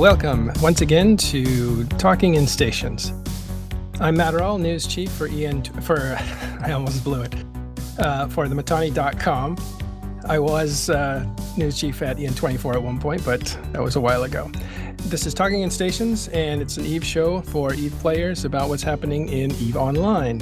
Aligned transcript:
welcome 0.00 0.50
once 0.62 0.80
again 0.80 1.14
to 1.14 1.84
Talking 1.98 2.36
in 2.36 2.46
Stations. 2.46 3.12
I'm 4.00 4.16
Matt 4.16 4.32
news 4.58 4.86
chief 4.86 5.12
for 5.12 5.26
EN 5.26 5.62
for 5.62 6.16
I 6.62 6.72
almost 6.72 7.04
blew 7.04 7.20
it 7.20 7.34
uh, 7.98 8.26
for 8.28 8.48
the 8.48 8.54
Mittani.com. 8.54 9.58
I 10.24 10.38
was 10.38 10.88
uh, 10.88 11.28
news 11.58 11.78
chief 11.78 12.00
at 12.00 12.16
EN24 12.16 12.76
at 12.76 12.82
one 12.82 12.98
point, 12.98 13.22
but 13.26 13.58
that 13.72 13.82
was 13.82 13.96
a 13.96 14.00
while 14.00 14.22
ago. 14.22 14.50
This 14.96 15.26
is 15.26 15.34
Talking 15.34 15.60
in 15.60 15.70
Stations, 15.70 16.28
and 16.28 16.62
it's 16.62 16.78
an 16.78 16.86
Eve 16.86 17.04
show 17.04 17.42
for 17.42 17.74
Eve 17.74 17.92
players 18.00 18.46
about 18.46 18.70
what's 18.70 18.82
happening 18.82 19.28
in 19.28 19.50
Eve 19.56 19.76
Online. 19.76 20.40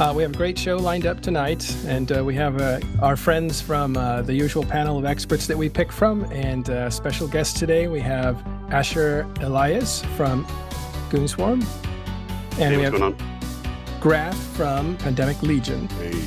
Uh, 0.00 0.12
we 0.14 0.22
have 0.22 0.32
a 0.32 0.36
great 0.36 0.56
show 0.56 0.76
lined 0.76 1.06
up 1.06 1.20
tonight, 1.20 1.74
and 1.84 2.16
uh, 2.16 2.24
we 2.24 2.32
have 2.32 2.60
uh, 2.60 2.78
our 3.02 3.16
friends 3.16 3.60
from 3.60 3.96
uh, 3.96 4.22
the 4.22 4.32
usual 4.32 4.62
panel 4.62 4.96
of 4.96 5.04
experts 5.04 5.48
that 5.48 5.58
we 5.58 5.68
pick 5.68 5.90
from, 5.90 6.22
and 6.30 6.70
uh, 6.70 6.88
special 6.88 7.26
guest 7.26 7.56
today 7.56 7.88
we 7.88 7.98
have 7.98 8.40
Asher 8.70 9.26
Elias 9.40 10.04
from 10.16 10.44
Goonswarm, 11.10 11.66
and 12.60 12.74
Hey, 12.74 12.76
we 12.76 12.82
have? 12.84 13.20
Grath 13.98 14.36
from 14.56 14.96
Pandemic 14.98 15.42
Legion. 15.42 15.88
Hey. 15.88 16.22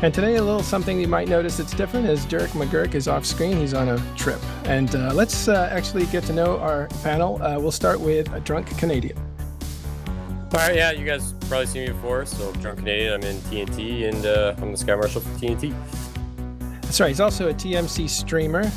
And 0.00 0.14
today, 0.14 0.36
a 0.36 0.42
little 0.42 0.62
something 0.62 0.98
you 0.98 1.08
might 1.08 1.28
notice 1.28 1.58
that's 1.58 1.74
different 1.74 2.06
is 2.06 2.24
Derek 2.24 2.52
McGurk 2.52 2.94
is 2.94 3.08
off 3.08 3.26
screen. 3.26 3.58
He's 3.58 3.74
on 3.74 3.90
a 3.90 4.16
trip. 4.16 4.40
And 4.64 4.94
uh, 4.94 5.12
let's 5.12 5.48
uh, 5.48 5.68
actually 5.70 6.06
get 6.06 6.24
to 6.24 6.32
know 6.32 6.58
our 6.58 6.88
panel. 7.02 7.42
Uh, 7.42 7.58
we'll 7.58 7.72
start 7.72 8.00
with 8.00 8.32
a 8.32 8.40
drunk 8.40 8.76
Canadian. 8.78 9.33
All 10.54 10.60
right, 10.60 10.76
yeah, 10.76 10.92
you 10.92 11.04
guys 11.04 11.32
probably 11.48 11.66
seen 11.66 11.82
me 11.82 11.88
before. 11.88 12.24
So, 12.26 12.52
Drunk 12.52 12.78
Canadian, 12.78 13.14
I'm 13.14 13.22
in 13.24 13.38
TNT, 13.38 14.08
and 14.08 14.24
uh, 14.24 14.54
I'm 14.58 14.70
the 14.70 14.76
Sky 14.76 14.94
Marshal 14.94 15.20
for 15.20 15.28
TNT. 15.36 15.74
That's 16.82 17.00
right. 17.00 17.08
He's 17.08 17.18
also 17.18 17.48
a 17.48 17.52
TMC 17.52 18.08
streamer. 18.08 18.70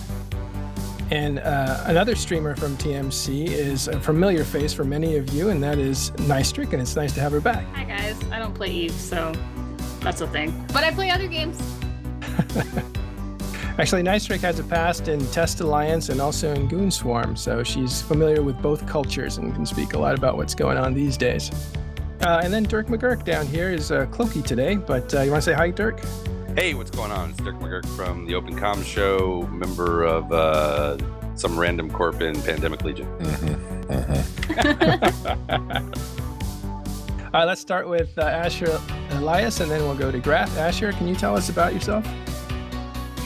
And 1.11 1.37
uh, 1.37 1.83
another 1.85 2.15
streamer 2.15 2.55
from 2.55 2.75
TMC 2.77 3.45
is 3.49 3.89
a 3.89 3.99
familiar 3.99 4.43
face 4.43 4.73
for 4.73 4.85
many 4.85 5.17
of 5.17 5.29
you, 5.29 5.49
and 5.49 5.61
that 5.61 5.77
is 5.77 6.09
Nystrick, 6.11 6.73
and 6.73 6.81
it's 6.81 6.95
nice 6.95 7.13
to 7.13 7.21
have 7.21 7.31
her 7.31 7.39
back. 7.39 7.63
Hi 7.75 7.83
guys, 7.83 8.19
I 8.31 8.39
don't 8.39 8.55
play 8.55 8.71
Eve, 8.71 8.91
so 8.91 9.31
that's 9.99 10.21
a 10.21 10.27
thing. 10.27 10.65
But 10.73 10.83
I 10.83 10.89
play 10.89 11.11
other 11.11 11.27
games. 11.27 11.61
Actually, 13.79 14.01
Nystrick 14.01 14.39
has 14.39 14.57
a 14.57 14.63
past 14.63 15.07
in 15.07 15.23
Test 15.27 15.59
Alliance 15.59 16.09
and 16.09 16.19
also 16.19 16.51
in 16.51 16.67
Goonswarm, 16.67 17.37
so 17.37 17.63
she's 17.63 18.01
familiar 18.01 18.41
with 18.41 18.59
both 18.59 18.87
cultures 18.87 19.37
and 19.37 19.53
can 19.53 19.67
speak 19.67 19.93
a 19.93 19.99
lot 19.99 20.17
about 20.17 20.35
what's 20.35 20.55
going 20.55 20.79
on 20.79 20.95
these 20.95 21.15
days. 21.15 21.51
Uh, 22.21 22.41
and 22.43 22.51
then 22.51 22.63
Dirk 22.63 22.87
McGurk 22.87 23.23
down 23.23 23.45
here 23.45 23.69
is 23.69 23.91
uh, 23.91 24.07
cloaky 24.07 24.43
today, 24.43 24.77
but 24.77 25.13
uh, 25.13 25.21
you 25.21 25.29
want 25.29 25.43
to 25.43 25.49
say 25.51 25.53
hi, 25.53 25.69
Dirk? 25.69 25.99
Hey, 26.55 26.73
what's 26.73 26.89
going 26.89 27.11
on? 27.11 27.29
It's 27.29 27.39
Dirk 27.39 27.59
McGurk 27.59 27.85
from 27.95 28.25
the 28.25 28.33
Open 28.33 28.57
Com 28.57 28.81
Show, 28.83 29.47
member 29.51 30.01
of 30.01 30.31
uh, 30.31 30.97
some 31.35 31.59
random 31.59 31.91
corp 31.91 32.19
in 32.21 32.41
Pandemic 32.41 32.83
Legion. 32.83 33.07
Uh, 37.33 37.45
let's 37.45 37.59
start 37.59 37.87
with 37.89 38.17
uh, 38.17 38.21
Asher 38.21 38.81
Elias, 39.11 39.59
and 39.59 39.69
then 39.69 39.81
we'll 39.81 39.97
go 39.97 40.11
to 40.11 40.17
Graf. 40.17 40.57
Asher, 40.57 40.93
can 40.93 41.07
you 41.09 41.15
tell 41.15 41.35
us 41.35 41.49
about 41.49 41.73
yourself? 41.73 42.07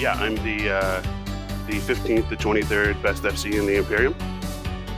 Yeah, 0.01 0.13
I'm 0.13 0.33
the 0.37 0.71
uh, 0.71 1.01
the 1.67 1.73
15th 1.73 2.27
to 2.29 2.35
23rd 2.35 3.03
best 3.03 3.21
FC 3.21 3.53
in 3.53 3.67
the 3.67 3.75
Imperium. 3.75 4.15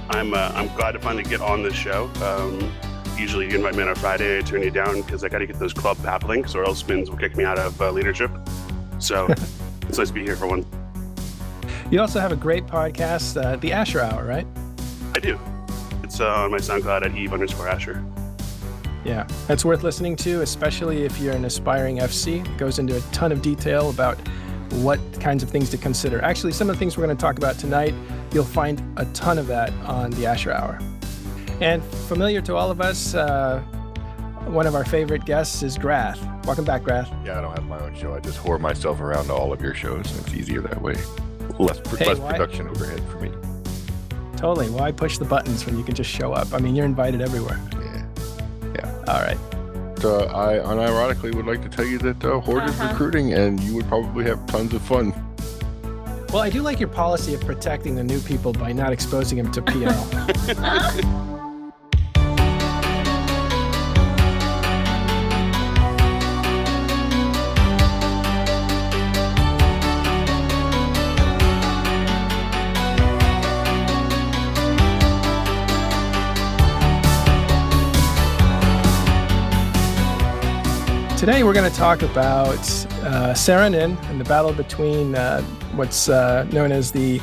I'm 0.08 0.34
uh, 0.34 0.54
I'm 0.56 0.74
glad 0.78 0.94
to 0.94 1.00
finally 1.00 1.26
get 1.26 1.42
on 1.42 1.62
this 1.62 1.74
show. 1.74 2.10
Um, 2.24 2.72
usually 3.18 3.50
you 3.50 3.56
invite 3.58 3.76
me 3.76 3.84
on 3.84 3.90
a 3.90 3.96
Friday, 3.96 4.38
I 4.38 4.42
turn 4.44 4.64
you 4.64 4.72
down 4.72 5.02
because 5.02 5.26
I 5.26 5.28
got 5.28 5.40
to 5.40 5.46
get 5.46 5.60
those 5.60 5.74
club 5.74 5.98
pap 6.04 6.24
links, 6.24 6.56
or 6.56 6.64
else 6.64 6.80
Spins 6.80 7.10
will 7.10 7.18
kick 7.18 7.36
me 7.36 7.44
out 7.44 7.60
of 7.60 7.82
uh, 7.82 7.92
leadership. 7.92 8.32
So 9.00 9.26
it's 9.90 9.98
nice 9.98 10.08
to 10.08 10.14
be 10.14 10.24
here 10.24 10.38
for 10.38 10.48
one. 10.48 10.66
You 11.92 12.00
also 12.00 12.22
have 12.22 12.32
a 12.32 12.38
great 12.38 12.66
podcast, 12.66 13.44
uh, 13.44 13.58
The 13.58 13.74
Asher 13.74 14.00
Hour, 14.00 14.24
right? 14.24 14.48
I 15.16 15.20
do. 15.20 15.38
It's 16.02 16.22
uh, 16.22 16.30
on 16.30 16.52
my 16.52 16.60
SoundCloud 16.60 17.06
at 17.06 17.14
Eve 17.14 17.34
underscore 17.34 17.68
Asher. 17.68 18.02
Yeah, 19.04 19.28
that's 19.48 19.66
worth 19.66 19.84
listening 19.84 20.16
to, 20.18 20.44
especially 20.44 21.04
if 21.04 21.20
you're 21.20 21.34
an 21.34 21.44
aspiring 21.44 21.98
FC. 21.98 22.46
It 22.46 22.58
goes 22.58 22.80
into 22.80 22.96
a 22.96 23.02
ton 23.12 23.34
of 23.34 23.42
detail 23.42 23.90
about 23.90 24.18
what 24.82 25.00
kinds 25.20 25.44
of 25.44 25.50
things 25.50 25.70
to 25.72 25.78
consider. 25.78 26.22
Actually, 26.24 26.54
some 26.54 26.70
of 26.70 26.76
the 26.76 26.80
things 26.80 26.98
we're 26.98 27.06
going 27.06 27.16
to 27.16 27.22
talk 27.22 27.38
about 27.38 27.58
tonight, 27.60 27.94
you'll 28.34 28.44
find 28.44 28.82
a 28.98 29.06
ton 29.08 29.38
of 29.38 29.48
that 29.48 29.72
on 29.86 30.12
the 30.12 30.26
Asher 30.26 30.52
Hour. 30.52 30.80
And 31.62 31.84
familiar 31.84 32.42
to 32.42 32.56
all 32.56 32.72
of 32.72 32.82
us, 32.82 33.14
uh, 33.14 33.60
one 34.48 34.66
of 34.68 34.76
our 34.76 34.84
favorite 34.86 35.26
guests 35.26 35.64
is 35.64 35.78
Grath. 35.78 36.20
Welcome 36.46 36.66
back, 36.66 36.82
Grath. 36.84 37.08
Yeah, 37.26 37.38
I 37.38 37.42
don't 37.42 37.54
have 37.56 37.66
my 37.68 37.80
own 37.80 37.96
show. 37.96 38.14
I 38.14 38.20
just 38.20 38.40
whore 38.40 38.60
myself 38.60 39.00
around 39.00 39.28
to 39.28 39.34
all 39.34 39.54
of 39.54 39.62
your 39.62 39.74
shows, 39.74 40.12
and 40.12 40.20
it's 40.26 40.34
easier 40.34 40.60
that 40.62 40.82
way. 40.82 40.96
Less 41.60 41.80
Hey, 41.98 42.08
less 42.08 42.18
why- 42.18 42.32
production 42.32 42.68
overhead 42.68 43.02
for 43.12 43.20
me. 43.20 43.32
Totally. 44.36 44.70
Why 44.70 44.92
push 44.92 45.18
the 45.20 45.26
buttons 45.26 45.66
when 45.66 45.78
you 45.78 45.84
can 45.86 45.96
just 45.96 46.10
show 46.10 46.34
up? 46.34 46.54
I 46.54 46.58
mean, 46.58 46.76
you're 46.76 46.86
invited 46.86 47.22
everywhere. 47.22 47.62
Yeah. 47.80 48.06
Yeah. 48.76 49.04
All 49.08 49.22
right. 49.22 49.38
So 50.04 50.26
I 50.28 50.56
unironically 50.58 51.34
would 51.34 51.46
like 51.46 51.62
to 51.64 51.70
tell 51.70 51.86
you 51.86 51.98
that 52.00 52.26
uh, 52.26 52.42
Horde 52.42 52.66
is 52.66 52.78
Uh-huh. 52.78 52.90
recruiting, 52.92 53.32
and 53.32 53.58
you 53.62 53.74
would 53.76 53.88
probably 53.88 54.26
have 54.26 54.46
tons 54.48 54.74
of 54.74 54.82
fun. 54.82 55.14
Well, 56.34 56.42
I 56.42 56.50
do 56.50 56.62
like 56.62 56.78
your 56.78 56.90
policy 56.90 57.34
of 57.36 57.40
protecting 57.40 57.96
the 57.96 58.04
new 58.04 58.20
people 58.20 58.52
by 58.52 58.74
not 58.74 58.92
exposing 58.92 59.38
them 59.38 59.50
to 59.54 59.62
PL. 59.62 61.40
Today, 81.26 81.44
we're 81.44 81.54
going 81.54 81.72
to 81.72 81.78
talk 81.78 82.02
about 82.02 82.60
uh, 82.60 83.32
Saranen 83.32 83.98
and 84.10 84.20
the 84.20 84.26
battle 84.26 84.52
between 84.52 85.16
uh, 85.16 85.42
what's 85.74 86.10
uh, 86.10 86.44
known 86.52 86.74
as 86.74 86.92
the 86.92 87.22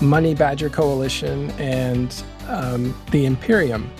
Money 0.00 0.34
Badger 0.34 0.70
Coalition 0.70 1.50
and 1.60 2.24
um, 2.46 2.94
the 3.10 3.26
Imperium. 3.26 3.92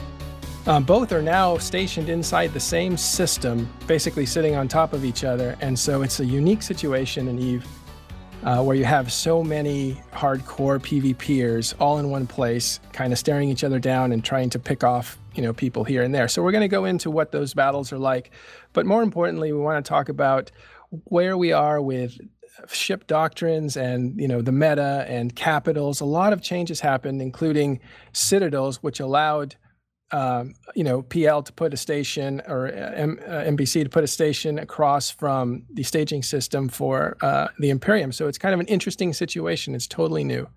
Uh, 0.67 0.81
both 0.81 1.13
are 1.13 1.21
now 1.21 1.59
stationed 1.59 2.09
inside 2.09 2.55
the 2.55 2.61
same 2.61 2.97
system, 2.97 3.71
basically 3.87 4.25
sitting 4.25 4.55
on 4.55 4.67
top 4.67 4.95
of 4.95 5.05
each 5.05 5.25
other. 5.25 5.59
And 5.61 5.79
so 5.79 6.01
it's 6.01 6.21
a 6.21 6.25
unique 6.25 6.63
situation 6.63 7.29
in 7.29 7.39
Eve 7.39 7.67
uh, 8.45 8.63
where 8.63 8.77
you 8.77 8.87
have 8.87 9.13
so 9.13 9.45
many 9.45 10.01
hardcore 10.11 10.79
PvPers 10.81 11.75
all 11.79 11.99
in 11.99 12.09
one 12.09 12.27
place, 12.27 12.81
kind 12.95 13.13
of 13.13 13.19
staring 13.19 13.51
each 13.51 13.63
other 13.63 13.79
down 13.79 14.13
and 14.13 14.25
trying 14.25 14.49
to 14.49 14.59
pick 14.59 14.83
off, 14.83 15.19
you 15.39 15.45
know, 15.45 15.53
people 15.53 15.85
here 15.85 16.03
and 16.03 16.13
there. 16.13 16.27
So 16.27 16.43
we're 16.43 16.51
going 16.51 16.63
to 16.63 16.69
go 16.69 16.85
into 16.85 17.13
what 17.13 17.31
those 17.31 17.55
battles 17.55 17.93
are 17.93 17.99
like, 17.99 18.33
but 18.73 18.85
more 18.87 19.05
importantly, 19.05 19.53
we 19.53 19.61
want 19.61 19.85
to 19.85 19.89
talk 19.89 20.09
about 20.09 20.51
where 21.05 21.39
we 21.39 21.53
are 21.53 21.81
with 21.81 22.19
ship 22.67 23.07
doctrines 23.07 23.77
and 23.77 24.21
you 24.21 24.27
know 24.27 24.43
the 24.43 24.51
meta 24.51 25.07
and 25.07 25.37
capitals. 25.37 26.01
A 26.01 26.05
lot 26.05 26.33
of 26.33 26.43
changes 26.43 26.81
happened, 26.81 27.23
including 27.23 27.79
citadels, 28.13 28.83
which 28.83 28.99
allowed 28.99 29.55
um, 30.11 30.55
you 30.75 30.83
know 30.83 31.03
PL 31.03 31.45
to 31.45 31.53
put 31.53 31.73
a 31.73 31.77
station 31.77 32.43
or 32.49 32.67
uh, 32.67 32.93
M- 32.97 33.21
uh, 33.25 33.45
NBC 33.45 33.85
to 33.85 33.89
put 33.89 34.03
a 34.03 34.09
station 34.09 34.59
across 34.59 35.09
from 35.09 35.67
the 35.73 35.85
staging 35.85 36.25
system 36.25 36.69
for 36.69 37.17
uh, 37.23 37.47
the 37.61 37.71
Imperium. 37.71 38.11
So 38.11 38.27
it's 38.27 38.39
kind 38.39 38.55
of 38.55 38.59
an 38.59 38.67
interesting 38.67 39.13
situation. 39.13 39.77
It's 39.77 39.87
totally 39.87 40.25
new. 40.25 40.49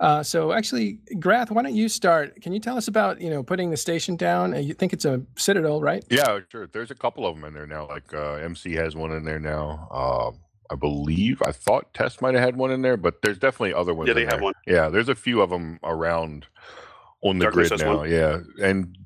Uh, 0.00 0.22
so 0.22 0.52
actually, 0.52 0.98
Grath, 1.18 1.50
why 1.50 1.62
don't 1.62 1.74
you 1.74 1.88
start? 1.88 2.40
Can 2.40 2.52
you 2.54 2.58
tell 2.60 2.76
us 2.78 2.88
about 2.88 3.20
you 3.20 3.28
know 3.30 3.42
putting 3.42 3.70
the 3.70 3.76
station 3.76 4.16
down? 4.16 4.54
Uh, 4.54 4.58
You 4.58 4.72
think 4.74 4.92
it's 4.94 5.04
a 5.04 5.20
citadel, 5.36 5.80
right? 5.82 6.02
Yeah, 6.10 6.38
sure. 6.48 6.66
There's 6.66 6.90
a 6.90 6.94
couple 6.94 7.26
of 7.26 7.34
them 7.36 7.44
in 7.44 7.52
there 7.52 7.66
now. 7.66 7.86
Like 7.86 8.12
uh, 8.14 8.32
MC 8.34 8.72
has 8.74 8.96
one 8.96 9.12
in 9.12 9.24
there 9.24 9.38
now. 9.38 9.88
Uh, 9.90 10.30
I 10.72 10.76
believe 10.76 11.42
I 11.42 11.52
thought 11.52 11.92
Test 11.92 12.22
might 12.22 12.34
have 12.34 12.42
had 12.42 12.56
one 12.56 12.70
in 12.70 12.80
there, 12.80 12.96
but 12.96 13.20
there's 13.22 13.38
definitely 13.38 13.74
other 13.74 13.92
ones. 13.92 14.08
Yeah, 14.08 14.14
they 14.14 14.22
in 14.22 14.28
have 14.28 14.38
there. 14.38 14.44
one. 14.44 14.54
Yeah, 14.66 14.88
there's 14.88 15.08
a 15.10 15.14
few 15.14 15.42
of 15.42 15.50
them 15.50 15.78
around 15.84 16.46
on 17.22 17.38
the 17.38 17.44
Darkness 17.46 17.68
grid 17.68 17.80
now. 17.82 17.96
one. 17.98 18.10
Yeah, 18.10 18.38
and 18.62 18.96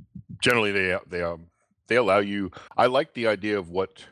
generally 0.40 0.70
they 0.70 0.96
they 1.08 1.22
um 1.22 1.46
they 1.88 1.96
allow 1.96 2.18
you. 2.18 2.52
I 2.76 2.86
like 2.86 3.14
the 3.14 3.26
idea 3.26 3.58
of 3.58 3.68
what 3.68 4.04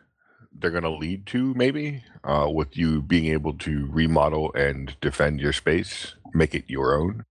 they're 0.54 0.70
going 0.72 0.82
to 0.82 0.90
lead 0.90 1.26
to, 1.26 1.54
maybe 1.54 2.02
uh, 2.24 2.46
with 2.52 2.76
you 2.76 3.00
being 3.02 3.26
able 3.32 3.54
to 3.54 3.86
remodel 3.90 4.52
and 4.54 4.94
defend 5.00 5.40
your 5.40 5.52
space, 5.52 6.14
make 6.34 6.54
it 6.54 6.64
your 6.68 6.94
own. 6.94 7.24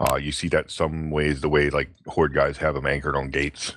Uh, 0.00 0.16
you 0.16 0.32
see 0.32 0.48
that 0.48 0.70
some 0.70 1.10
ways 1.10 1.40
the 1.40 1.48
way 1.48 1.70
like 1.70 1.90
horde 2.06 2.34
guys 2.34 2.58
have 2.58 2.74
them 2.74 2.86
anchored 2.86 3.16
on 3.16 3.30
gates 3.30 3.74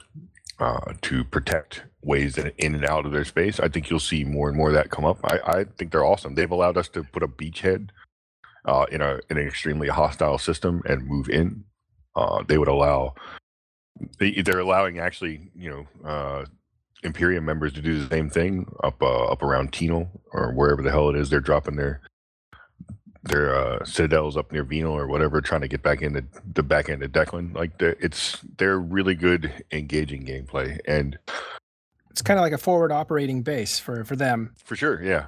uh, 0.60 0.94
to 1.02 1.24
protect 1.24 1.84
ways 2.02 2.38
in, 2.38 2.52
in 2.58 2.74
and 2.74 2.86
out 2.86 3.06
of 3.06 3.12
their 3.12 3.26
space. 3.26 3.60
I 3.60 3.68
think 3.68 3.90
you'll 3.90 4.00
see 4.00 4.24
more 4.24 4.48
and 4.48 4.58
more 4.58 4.70
of 4.70 4.74
that 4.74 4.90
come 4.90 5.06
up. 5.06 5.20
I, 5.24 5.40
I 5.46 5.64
think 5.78 5.92
they're 5.92 6.06
awesome. 6.06 6.36
They've 6.36 6.50
allowed 6.50 6.78
us 6.78 6.90
to 6.90 7.04
put 7.04 7.24
a 7.24 7.28
beachhead 7.28 7.90
uh, 8.66 8.86
in 8.92 9.02
a 9.02 9.20
in 9.30 9.38
an 9.38 9.48
extremely 9.48 9.88
hostile 9.88 10.38
system 10.38 10.82
and 10.86 11.08
move 11.08 11.30
in. 11.30 11.64
Uh, 12.16 12.44
they 12.48 12.58
would 12.58 12.68
allow 12.68 13.14
they, 14.20 14.42
they're 14.42 14.60
allowing 14.60 15.00
actually 15.00 15.52
you 15.56 15.70
know 15.70 16.10
uh, 16.10 16.46
Imperium 17.04 17.46
members 17.46 17.74
to 17.74 17.82
do 17.82 18.00
the 18.00 18.10
same 18.10 18.30
thing 18.30 18.72
up 18.84 19.02
uh, 19.02 19.26
up 19.26 19.44
around 19.44 19.72
Tenal 19.72 20.10
or 20.34 20.52
wherever 20.54 20.82
the 20.82 20.92
hell 20.92 21.10
it 21.10 21.16
is 21.16 21.30
they're 21.30 21.40
dropping 21.40 21.76
their 21.76 22.02
their 23.28 23.56
uh, 23.56 23.86
citadels 23.86 24.38
up 24.38 24.52
near 24.52 24.64
Venal 24.64 24.94
or 24.94 25.08
whatever, 25.08 25.42
trying 25.42 25.62
to 25.62 25.68
get 25.68 25.84
back 25.84 26.02
into 26.02 26.24
the 26.54 26.64
back 26.64 26.90
end 26.90 27.04
of 27.04 27.12
Deklein. 27.12 27.56
Like 27.56 27.78
the, 27.78 27.96
it's 28.04 28.40
they're 28.58 28.80
really 28.80 29.16
good, 29.16 29.64
engaging 29.72 30.26
gameplay, 30.26 30.80
and 30.88 31.18
It's 32.10 32.22
kind 32.22 32.40
of 32.40 32.44
like 32.44 32.54
a 32.54 32.58
forward 32.58 32.92
operating 32.92 33.42
base 33.44 33.80
for 33.80 34.04
for 34.04 34.16
them. 34.16 34.54
for 34.64 34.76
sure, 34.76 35.02
yeah, 35.04 35.28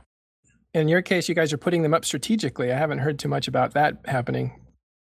In 0.73 0.87
your 0.87 1.01
case, 1.01 1.29
you 1.29 1.35
guys 1.35 1.53
are 1.53 1.57
putting 1.57 1.83
them 1.83 1.93
up 1.93 2.05
strategically. 2.05 2.71
I 2.71 2.77
haven't 2.77 2.99
heard 2.99 3.19
too 3.19 3.27
much 3.29 3.47
about 3.47 3.73
that 3.73 3.97
happening. 4.05 4.59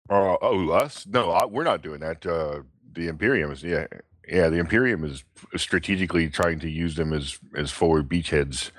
Uh, 0.09 0.37
oh, 0.41 0.69
us? 0.69 1.05
No, 1.07 1.31
I, 1.31 1.45
we're 1.45 1.63
not 1.63 1.81
doing 1.81 1.99
that. 2.01 2.25
Uh, 2.25 2.61
the 2.93 3.07
Imperium 3.07 3.51
is, 3.51 3.63
yeah, 3.63 3.87
yeah. 4.27 4.49
The 4.49 4.57
Imperium 4.57 5.03
is 5.03 5.23
strategically 5.55 6.29
trying 6.29 6.59
to 6.59 6.69
use 6.69 6.95
them 6.95 7.13
as 7.13 7.39
as 7.55 7.71
forward 7.71 8.09
beachheads, 8.09 8.71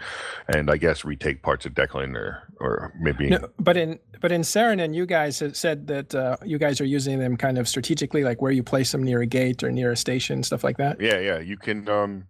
and 0.49 0.71
I 0.71 0.77
guess 0.77 1.05
retake 1.05 1.43
parts 1.43 1.67
of 1.67 1.75
Deklein 1.75 2.15
or 2.15 2.43
or 2.61 2.93
maybe. 3.01 3.29
No, 3.29 3.49
but 3.59 3.77
in 3.77 3.99
but 4.21 4.33
in 4.33 4.43
Saranen, 4.43 4.95
you 4.95 5.07
guys 5.07 5.43
said 5.53 5.87
that 5.87 6.15
uh, 6.15 6.37
you 6.45 6.59
guys 6.59 6.81
are 6.81 6.87
using 6.87 7.19
them 7.19 7.37
kind 7.37 7.59
of 7.59 7.69
strategically, 7.69 8.25
like 8.25 8.41
where 8.43 8.53
you 8.53 8.63
place 8.63 8.93
them 8.93 9.03
near 9.03 9.21
a 9.21 9.27
gate 9.27 9.63
or 9.63 9.71
near 9.71 9.93
a 9.93 9.97
station, 9.97 10.43
stuff 10.43 10.65
like 10.65 10.77
that. 10.79 11.01
Yeah, 11.01 11.19
yeah. 11.19 11.39
You 11.39 11.57
can 11.57 11.89
um, 11.89 12.27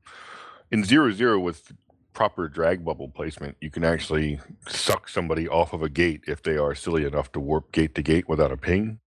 in 0.71 0.85
zero 0.85 1.13
zero 1.13 1.39
with 1.39 1.73
proper 2.17 2.49
drag 2.49 2.83
bubble 2.83 3.11
placement, 3.11 3.57
you 3.61 3.71
can 3.71 3.85
actually 3.85 4.41
suck 4.67 5.07
somebody 5.07 5.47
off 5.47 5.75
of 5.75 5.83
a 5.83 5.89
gate 5.91 6.23
if 6.27 6.43
they 6.43 6.57
are 6.57 6.75
silly 6.75 7.05
enough 7.05 7.31
to 7.31 7.39
warp 7.39 7.71
gate 7.73 7.95
to 7.95 8.03
gate 8.03 8.27
without 8.27 8.51
a 8.51 8.57
ping. 8.57 8.99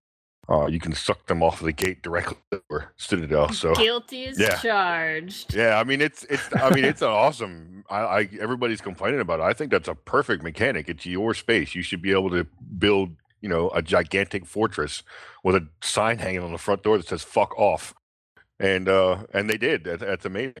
Uh, 0.50 0.66
you 0.66 0.80
can 0.80 0.92
suck 0.92 1.26
them 1.26 1.42
off 1.44 1.60
the 1.60 1.72
gate 1.72 2.02
directly 2.02 2.36
or 2.68 2.92
Citadel. 2.96 3.50
So 3.52 3.72
Guilty 3.76 4.26
as 4.26 4.38
Yeah. 4.38 4.56
charged. 4.56 5.54
Yeah, 5.54 5.78
I 5.78 5.84
mean 5.84 6.00
it's 6.00 6.24
it's 6.24 6.48
I 6.56 6.74
mean 6.74 6.84
it's 6.84 7.02
an 7.02 7.08
awesome. 7.08 7.84
I, 7.88 7.98
I 8.00 8.28
everybody's 8.40 8.80
complaining 8.80 9.20
about 9.20 9.38
it. 9.40 9.44
I 9.44 9.52
think 9.52 9.70
that's 9.70 9.88
a 9.88 9.94
perfect 9.94 10.42
mechanic. 10.42 10.88
It's 10.88 11.06
your 11.06 11.34
space. 11.34 11.74
You 11.76 11.82
should 11.82 12.02
be 12.02 12.10
able 12.12 12.30
to 12.30 12.46
build 12.78 13.10
you 13.40 13.48
know 13.48 13.70
a 13.70 13.80
gigantic 13.80 14.44
fortress 14.44 15.04
with 15.44 15.54
a 15.54 15.68
sign 15.82 16.18
hanging 16.18 16.42
on 16.42 16.52
the 16.52 16.58
front 16.58 16.82
door 16.82 16.96
that 16.98 17.06
says 17.06 17.22
"fuck 17.22 17.56
off," 17.56 17.94
and 18.58 18.88
uh 18.88 19.26
and 19.32 19.48
they 19.48 19.56
did. 19.56 19.84
That, 19.84 20.00
that's 20.00 20.24
amazing. 20.24 20.54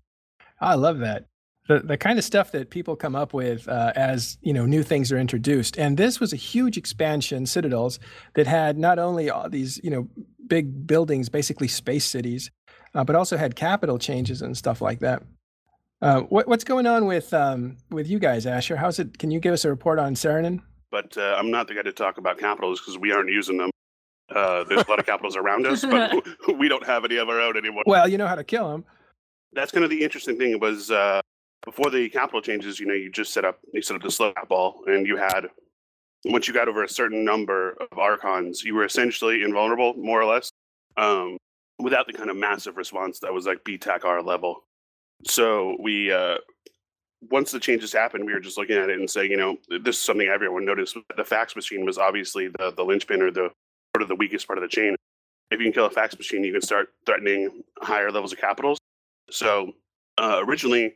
I 0.60 0.74
love 0.74 0.98
that. 1.00 1.26
The, 1.70 1.78
the 1.78 1.96
kind 1.96 2.18
of 2.18 2.24
stuff 2.24 2.50
that 2.50 2.70
people 2.70 2.96
come 2.96 3.14
up 3.14 3.32
with 3.32 3.68
uh, 3.68 3.92
as 3.94 4.38
you 4.42 4.52
know 4.52 4.66
new 4.66 4.82
things 4.82 5.12
are 5.12 5.18
introduced, 5.18 5.78
and 5.78 5.96
this 5.96 6.18
was 6.18 6.32
a 6.32 6.36
huge 6.36 6.76
expansion, 6.76 7.46
citadels 7.46 8.00
that 8.34 8.48
had 8.48 8.76
not 8.76 8.98
only 8.98 9.30
all 9.30 9.48
these 9.48 9.80
you 9.84 9.90
know 9.90 10.08
big 10.48 10.84
buildings, 10.84 11.28
basically 11.28 11.68
space 11.68 12.04
cities, 12.04 12.50
uh, 12.96 13.04
but 13.04 13.14
also 13.14 13.36
had 13.36 13.54
capital 13.54 14.00
changes 14.00 14.42
and 14.42 14.56
stuff 14.56 14.82
like 14.82 14.98
that. 14.98 15.22
Uh, 16.02 16.22
what, 16.22 16.48
what's 16.48 16.64
going 16.64 16.88
on 16.88 17.06
with 17.06 17.32
um, 17.32 17.76
with 17.88 18.08
you 18.08 18.18
guys, 18.18 18.46
Asher? 18.46 18.74
How's 18.74 18.98
it? 18.98 19.20
Can 19.20 19.30
you 19.30 19.38
give 19.38 19.54
us 19.54 19.64
a 19.64 19.68
report 19.68 20.00
on 20.00 20.16
Saranen? 20.16 20.62
But 20.90 21.16
uh, 21.16 21.36
I'm 21.38 21.52
not 21.52 21.68
the 21.68 21.74
guy 21.74 21.82
to 21.82 21.92
talk 21.92 22.18
about 22.18 22.36
capitals 22.36 22.80
because 22.80 22.98
we 22.98 23.12
aren't 23.12 23.30
using 23.30 23.58
them. 23.58 23.70
Uh, 24.34 24.64
there's 24.64 24.82
a 24.82 24.90
lot 24.90 24.98
of 24.98 25.06
capitals 25.06 25.36
around 25.36 25.68
us, 25.68 25.84
but 25.84 26.16
we 26.58 26.68
don't 26.68 26.84
have 26.84 27.04
any 27.04 27.18
of 27.18 27.28
our 27.28 27.40
own 27.40 27.56
anymore. 27.56 27.84
Well, 27.86 28.08
you 28.08 28.18
know 28.18 28.26
how 28.26 28.34
to 28.34 28.42
kill 28.42 28.72
them. 28.72 28.84
That's 29.52 29.70
kind 29.70 29.84
of 29.84 29.90
the 29.90 30.02
interesting 30.02 30.36
thing 30.36 30.58
was 30.58 30.90
uh, 30.90 31.20
before 31.64 31.90
the 31.90 32.08
capital 32.08 32.40
changes. 32.40 32.80
You 32.80 32.86
know, 32.86 32.94
you 32.94 33.10
just 33.10 33.32
set 33.32 33.44
up 33.44 33.60
you 33.72 33.82
set 33.82 33.96
up 33.96 34.02
the 34.02 34.10
slow 34.10 34.32
ball, 34.48 34.82
and 34.86 35.06
you 35.06 35.16
had 35.16 35.46
once 36.24 36.46
you 36.46 36.54
got 36.54 36.68
over 36.68 36.84
a 36.84 36.88
certain 36.88 37.24
number 37.24 37.76
of 37.80 37.98
archons, 37.98 38.62
you 38.62 38.74
were 38.74 38.84
essentially 38.84 39.42
invulnerable, 39.42 39.94
more 39.94 40.20
or 40.20 40.26
less, 40.26 40.50
um, 40.96 41.38
without 41.78 42.06
the 42.06 42.12
kind 42.12 42.28
of 42.28 42.36
massive 42.36 42.76
response 42.76 43.18
that 43.20 43.32
was 43.32 43.46
like 43.46 43.64
BTAC 43.64 44.04
R 44.04 44.22
level. 44.22 44.64
So 45.26 45.76
we 45.80 46.12
uh, 46.12 46.36
once 47.30 47.50
the 47.50 47.60
changes 47.60 47.92
happened, 47.92 48.24
we 48.24 48.32
were 48.32 48.40
just 48.40 48.58
looking 48.58 48.76
at 48.76 48.90
it 48.90 48.98
and 48.98 49.10
saying, 49.10 49.30
you 49.30 49.36
know, 49.36 49.56
this 49.82 49.96
is 49.96 50.02
something 50.02 50.28
everyone 50.28 50.64
noticed. 50.64 50.96
The 51.16 51.24
fax 51.24 51.54
machine 51.56 51.84
was 51.84 51.98
obviously 51.98 52.48
the 52.48 52.72
the 52.76 52.84
linchpin 52.84 53.22
or 53.22 53.30
the 53.30 53.50
sort 53.94 54.02
of 54.02 54.08
the 54.08 54.14
weakest 54.14 54.46
part 54.46 54.58
of 54.58 54.62
the 54.62 54.68
chain. 54.68 54.96
If 55.50 55.58
you 55.58 55.66
can 55.66 55.72
kill 55.72 55.86
a 55.86 55.90
fax 55.90 56.16
machine, 56.16 56.44
you 56.44 56.52
can 56.52 56.62
start 56.62 56.90
threatening 57.06 57.62
higher 57.80 58.10
levels 58.10 58.32
of 58.32 58.38
capitals. 58.38 58.78
So 59.30 59.72
uh, 60.16 60.42
originally, 60.46 60.94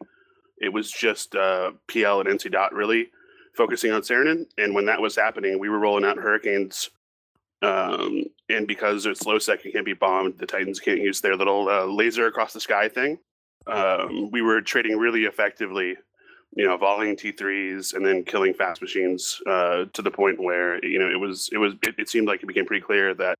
it 0.59 0.73
was 0.73 0.91
just 0.91 1.35
uh, 1.35 1.73
PL 1.89 2.21
and 2.21 2.29
NC 2.29 2.53
Dot 2.53 2.73
really 2.73 3.11
focusing 3.57 3.93
on 3.93 4.03
Saranen, 4.03 4.47
and 4.59 4.75
when 4.75 4.87
that 4.87 5.01
was 5.01 5.17
happening, 5.17 5.59
we 5.59 5.69
were 5.69 5.79
rolling 5.79 6.05
out 6.05 6.17
hurricanes. 6.17 6.91
Um, 7.63 8.25
and 8.51 8.67
because 8.67 9.07
it's 9.07 9.25
low 9.25 9.39
sec, 9.39 9.65
it 9.65 9.73
can't 9.73 9.87
be 9.87 9.95
bombed. 9.95 10.39
The 10.39 10.47
Titans 10.47 10.81
can't 10.81 11.01
use 11.01 11.21
their 11.21 11.37
little 11.37 11.69
uh, 11.69 11.87
laser 11.87 12.27
across 12.27 12.53
the 12.53 12.61
sky 12.61 12.89
thing. 12.89 13.19
Um, 13.67 14.31
we 14.31 14.43
were 14.43 14.61
trading 14.61 14.99
really 14.99 15.25
effectively 15.25 15.97
you 16.57 16.67
know, 16.67 16.77
volleying 16.77 17.17
T3s 17.17 17.95
and 17.95 18.07
then 18.07 18.25
killing 18.25 18.55
fast 18.55 18.81
machines 18.81 19.41
uh, 19.47 19.87
to 19.93 20.03
the 20.03 20.11
point 20.11 20.41
where 20.41 20.85
you 20.85 20.99
know 20.99 21.11
it 21.11 21.19
was 21.19 21.49
it 21.53 21.59
was 21.59 21.75
it, 21.83 21.95
it 21.99 22.09
seemed 22.09 22.29
like 22.29 22.43
it 22.43 22.47
became 22.47 22.65
pretty 22.65 22.85
clear 22.85 23.15
that 23.15 23.37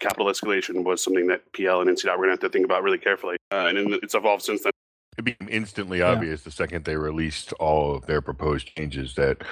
capital 0.00 0.26
escalation 0.26 0.84
was 0.84 1.02
something 1.02 1.26
that 1.28 1.50
PL 1.52 1.80
and 1.80 1.90
NCDOT 1.90 2.10
were 2.10 2.26
going 2.26 2.28
to 2.28 2.32
have 2.32 2.40
to 2.40 2.48
think 2.50 2.64
about 2.64 2.82
really 2.82 2.98
carefully, 2.98 3.36
uh, 3.52 3.66
and 3.68 3.78
it's 4.02 4.14
evolved 4.14 4.42
since 4.42 4.62
then. 4.62 4.72
It 5.18 5.24
became 5.24 5.48
instantly 5.50 6.00
obvious 6.00 6.42
the 6.42 6.50
second 6.50 6.84
they 6.84 6.96
released 6.96 7.52
all 7.54 7.94
of 7.94 8.06
their 8.06 8.22
proposed 8.22 8.68
changes 8.74 9.14
that 9.16 9.42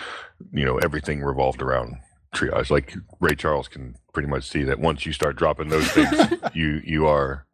you 0.52 0.64
know 0.64 0.78
everything 0.78 1.22
revolved 1.22 1.60
around 1.60 1.96
triage. 2.34 2.70
Like 2.70 2.94
Ray 3.20 3.34
Charles 3.34 3.68
can 3.68 3.96
pretty 4.12 4.28
much 4.28 4.48
see 4.48 4.62
that 4.64 4.80
once 4.80 5.04
you 5.04 5.12
start 5.12 5.36
dropping 5.36 5.68
those 5.68 5.88
things, 5.88 6.32
you 6.54 6.80
you 6.84 7.06
are 7.06 7.46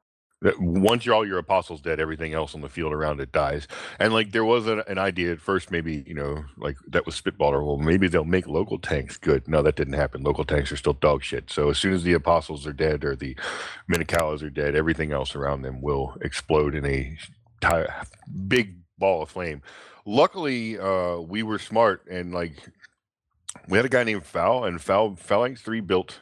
that 0.43 0.61
once 0.61 1.05
you're 1.05 1.15
all 1.15 1.27
your 1.27 1.39
apostles 1.39 1.81
dead, 1.81 1.99
everything 1.99 2.35
else 2.35 2.55
on 2.55 2.61
the 2.61 2.69
field 2.69 2.93
around 2.93 3.21
it 3.21 3.33
dies. 3.33 3.67
And 3.99 4.13
like 4.13 4.33
there 4.33 4.45
was 4.45 4.67
an, 4.67 4.83
an 4.87 4.99
idea 4.99 5.33
at 5.33 5.41
first, 5.41 5.71
maybe 5.71 6.05
you 6.07 6.15
know, 6.15 6.45
like 6.57 6.77
that 6.89 7.07
was 7.07 7.21
spitballer. 7.21 7.65
Well, 7.65 7.79
maybe 7.79 8.07
they'll 8.07 8.25
make 8.25 8.47
local 8.47 8.79
tanks 8.79 9.17
good. 9.17 9.49
No, 9.49 9.63
that 9.63 9.77
didn't 9.77 9.95
happen. 9.95 10.23
Local 10.23 10.45
tanks 10.45 10.71
are 10.71 10.77
still 10.77 10.93
dog 10.93 11.25
shit. 11.25 11.51
So 11.51 11.71
as 11.71 11.79
soon 11.79 11.95
as 11.95 12.05
the 12.05 12.13
apostles 12.13 12.67
are 12.67 12.73
dead 12.73 13.05
or 13.05 13.17
the 13.17 13.35
Minokawas 13.91 14.43
are 14.43 14.51
dead, 14.51 14.77
everything 14.77 15.11
else 15.11 15.35
around 15.35 15.63
them 15.63 15.81
will 15.81 16.17
explode 16.21 16.75
in 16.75 16.85
a 16.85 17.17
big 18.49 18.79
ball 18.99 19.23
of 19.23 19.31
flame. 19.31 19.63
Luckily, 20.05 20.79
uh, 20.79 21.17
we 21.19 21.43
were 21.43 21.59
smart 21.59 22.07
and 22.09 22.33
like 22.33 22.53
we 23.69 23.79
had 23.79 23.85
a 23.85 23.89
guy 23.89 24.05
named 24.05 24.25
Foul, 24.25 24.65
and 24.65 24.81
Foul 24.81 25.17
Phalanx 25.17 25.63
Three 25.63 25.81
built 25.81 26.21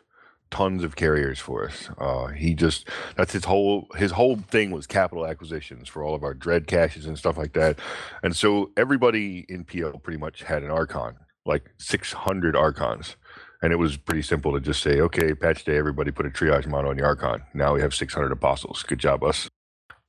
tons 0.50 0.84
of 0.84 0.94
carriers 0.94 1.40
for 1.40 1.66
us. 1.66 1.90
Uh, 1.98 2.28
he 2.28 2.54
just 2.54 2.88
that's 3.16 3.32
his 3.32 3.44
whole 3.44 3.88
his 3.96 4.12
whole 4.12 4.36
thing 4.36 4.70
was 4.70 4.86
capital 4.86 5.26
acquisitions 5.26 5.88
for 5.88 6.02
all 6.02 6.14
of 6.14 6.22
our 6.22 6.34
dread 6.34 6.66
caches 6.66 7.06
and 7.06 7.18
stuff 7.18 7.36
like 7.36 7.52
that. 7.54 7.78
And 8.22 8.36
so 8.36 8.70
everybody 8.76 9.44
in 9.48 9.64
PL 9.64 9.98
pretty 9.98 10.18
much 10.18 10.42
had 10.42 10.62
an 10.62 10.70
Archon, 10.70 11.16
like 11.44 11.70
600 11.78 12.56
Archons. 12.56 13.16
And 13.62 13.72
it 13.72 13.76
was 13.76 13.96
pretty 13.96 14.20
simple 14.22 14.52
to 14.52 14.60
just 14.60 14.82
say, 14.82 15.00
okay, 15.00 15.34
patch 15.34 15.64
day, 15.64 15.78
everybody 15.78 16.10
put 16.10 16.26
a 16.26 16.30
triage 16.30 16.66
mod 16.66 16.84
on 16.84 16.98
the 16.98 17.02
Archon. 17.02 17.42
Now 17.54 17.74
we 17.74 17.80
have 17.80 17.94
600 17.94 18.30
apostles. 18.30 18.82
Good 18.82 18.98
job, 18.98 19.24
us. 19.24 19.48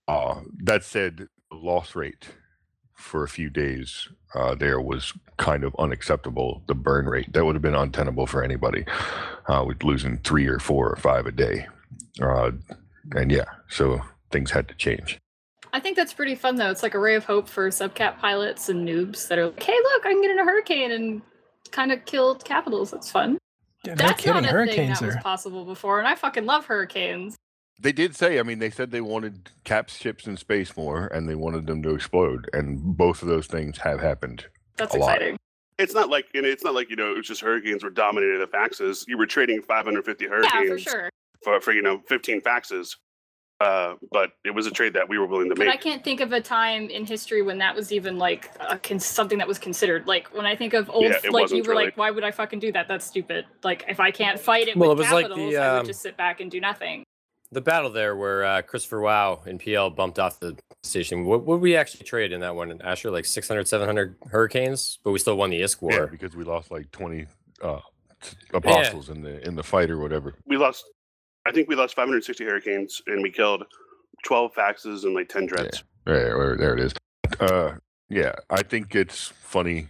Uh, 0.07 0.41
that 0.63 0.83
said, 0.83 1.27
the 1.49 1.57
loss 1.57 1.95
rate 1.95 2.29
for 2.93 3.23
a 3.23 3.27
few 3.27 3.49
days 3.49 4.07
uh, 4.35 4.55
there 4.55 4.79
was 4.81 5.13
kind 5.37 5.63
of 5.63 5.75
unacceptable. 5.79 6.61
The 6.67 6.75
burn 6.75 7.07
rate 7.07 7.31
that 7.33 7.45
would 7.45 7.55
have 7.55 7.61
been 7.61 7.75
untenable 7.75 8.27
for 8.27 8.43
anybody. 8.43 8.85
Uh, 9.47 9.63
with 9.65 9.83
losing 9.83 10.17
three 10.19 10.47
or 10.47 10.57
four 10.57 10.89
or 10.89 10.95
five 10.95 11.27
a 11.27 11.31
day, 11.31 11.67
uh, 12.19 12.49
and 13.11 13.31
yeah, 13.31 13.45
so 13.69 14.01
things 14.31 14.49
had 14.49 14.67
to 14.67 14.73
change. 14.73 15.19
I 15.71 15.79
think 15.79 15.95
that's 15.95 16.13
pretty 16.13 16.33
fun 16.33 16.55
though. 16.55 16.71
It's 16.71 16.81
like 16.81 16.95
a 16.95 16.99
ray 16.99 17.13
of 17.13 17.25
hope 17.25 17.47
for 17.47 17.69
subcap 17.69 18.17
pilots 18.17 18.69
and 18.69 18.87
noobs 18.87 19.27
that 19.27 19.37
are 19.37 19.45
like, 19.47 19.61
"Hey, 19.61 19.77
look, 19.83 20.05
I 20.05 20.13
can 20.13 20.21
get 20.23 20.31
in 20.31 20.39
a 20.39 20.43
hurricane 20.43 20.91
and 20.91 21.21
kind 21.71 21.91
of 21.91 22.03
kill 22.05 22.33
capitals." 22.35 22.89
That's 22.89 23.11
fun. 23.11 23.37
Yeah, 23.85 23.93
no 23.93 24.07
That's 24.07 24.21
kidding. 24.23 24.33
not 24.33 24.45
a 24.45 24.47
thing 24.47 24.55
Hurricanes 24.55 24.99
that 24.99 25.05
was 25.05 25.15
possible 25.17 25.63
before, 25.63 25.99
and 25.99 26.07
I 26.07 26.15
fucking 26.15 26.45
love 26.45 26.65
hurricanes. 26.65 27.35
They 27.79 27.91
did 27.91 28.15
say, 28.15 28.39
I 28.39 28.43
mean, 28.43 28.59
they 28.59 28.69
said 28.69 28.91
they 28.91 29.01
wanted 29.01 29.49
cap 29.63 29.89
ships 29.89 30.27
in 30.27 30.37
space 30.37 30.75
more, 30.77 31.07
and 31.07 31.27
they 31.27 31.35
wanted 31.35 31.67
them 31.67 31.83
to 31.83 31.93
explode, 31.93 32.49
and 32.53 32.97
both 32.97 33.21
of 33.21 33.27
those 33.27 33.47
things 33.47 33.77
have 33.79 33.99
happened. 33.99 34.45
That's 34.77 34.95
A 34.95 34.99
lot. 34.99 35.15
exciting. 35.15 35.37
It's 35.77 35.93
not 35.93 36.09
like 36.09 36.27
and 36.33 36.45
it's 36.45 36.63
not 36.63 36.73
like 36.73 36.89
you 36.89 36.95
know 36.95 37.11
it 37.11 37.17
was 37.17 37.27
just 37.27 37.41
hurricanes 37.41 37.83
were 37.83 37.89
dominating 37.89 38.39
the 38.39 38.47
faxes. 38.47 39.03
You 39.09 39.17
were 39.17 39.25
trading 39.25 39.61
550 39.61 40.23
Yeah, 40.23 40.29
hurricanes 40.29 40.69
for 40.83 40.89
sure. 40.89 41.09
for, 41.43 41.59
for 41.59 41.73
you 41.73 41.81
know 41.81 42.01
15 42.07 42.39
faxes. 42.41 42.95
Uh, 43.61 43.95
but 44.11 44.31
it 44.43 44.51
was 44.51 44.67
a 44.67 44.71
trade 44.71 44.93
that 44.93 45.07
we 45.07 45.17
were 45.17 45.25
willing 45.25 45.47
to 45.49 45.55
But 45.55 45.69
I 45.69 45.77
can't 45.77 46.03
think 46.03 46.19
of 46.19 46.33
a 46.33 46.41
time 46.41 46.89
in 46.89 47.05
history 47.05 47.41
when 47.41 47.57
that 47.59 47.73
was 47.73 47.91
even 47.93 48.17
like 48.17 48.51
a 48.59 48.77
con- 48.77 48.99
something 48.99 49.37
that 49.37 49.47
was 49.47 49.57
considered. 49.59 50.07
Like 50.07 50.33
when 50.35 50.45
I 50.45 50.55
think 50.57 50.73
of 50.73 50.89
old, 50.89 51.05
Yeah, 51.05 51.17
like 51.29 51.49
you 51.51 51.63
were 51.63 51.69
really. 51.69 51.85
like, 51.85 51.97
why 51.97 52.11
would 52.11 52.23
I 52.25 52.31
fucking 52.31 52.59
do 52.59 52.71
that? 52.73 52.87
That's 52.89 53.05
stupid. 53.05 53.45
Like 53.63 53.85
if 53.87 53.99
I 54.01 54.11
can't 54.11 54.39
fight 54.39 54.67
it 54.67 54.75
Well, 54.77 54.89
with 54.89 54.99
it 54.99 55.03
was 55.03 55.11
like 55.11 55.25
capitals, 55.27 55.53
the, 55.53 55.57
I 55.57 55.73
would 55.73 55.79
um, 55.81 55.85
just 55.85 56.01
sit 56.01 56.17
back 56.17 56.41
and 56.41 56.51
do 56.51 56.59
nothing. 56.59 57.03
The 57.55 57.61
battle 57.61 57.89
there 57.89 58.17
where 58.17 58.43
uh, 58.43 58.61
Christopher 58.63 58.99
Wow 58.99 59.39
and 59.45 59.61
PL 59.61 59.89
bumped 59.91 60.19
off 60.19 60.41
the 60.41 60.57
station. 60.83 61.23
What 61.23 61.45
would 61.45 61.61
we 61.61 61.77
actually 61.77 62.03
trade 62.03 62.33
in 62.33 62.41
that 62.41 62.53
one, 62.53 62.81
Asher? 62.81 63.09
Like 63.09 63.23
600, 63.23 63.65
700 63.65 64.17
hurricanes, 64.29 64.99
but 65.05 65.11
we 65.11 65.19
still 65.19 65.37
won 65.37 65.51
the 65.51 65.61
ISK 65.61 65.81
war. 65.81 65.93
Yeah, 65.93 66.05
because 66.11 66.35
we 66.35 66.43
lost 66.43 66.69
like 66.69 66.91
20 66.91 67.25
uh, 67.61 67.79
t- 68.21 68.35
apostles 68.53 69.07
in 69.07 69.21
the 69.21 69.41
in 69.47 69.55
the 69.55 69.63
fight 69.63 69.89
or 69.89 69.99
whatever. 69.99 70.35
We 70.45 70.57
lost, 70.57 70.83
I 71.45 71.53
think 71.53 71.69
we 71.69 71.75
lost 71.77 71.95
560 71.95 72.43
hurricanes 72.43 73.01
and 73.07 73.23
we 73.23 73.31
killed 73.31 73.63
12 74.25 74.53
faxes 74.53 75.05
and 75.05 75.15
like 75.15 75.29
10 75.29 75.45
dreads. 75.45 75.81
There, 76.03 76.37
there, 76.37 76.57
there 76.57 76.73
it 76.73 76.81
is. 76.81 76.93
Uh, 77.39 77.75
yeah, 78.09 78.33
I 78.49 78.63
think 78.63 78.93
it's 78.95 79.29
funny 79.29 79.87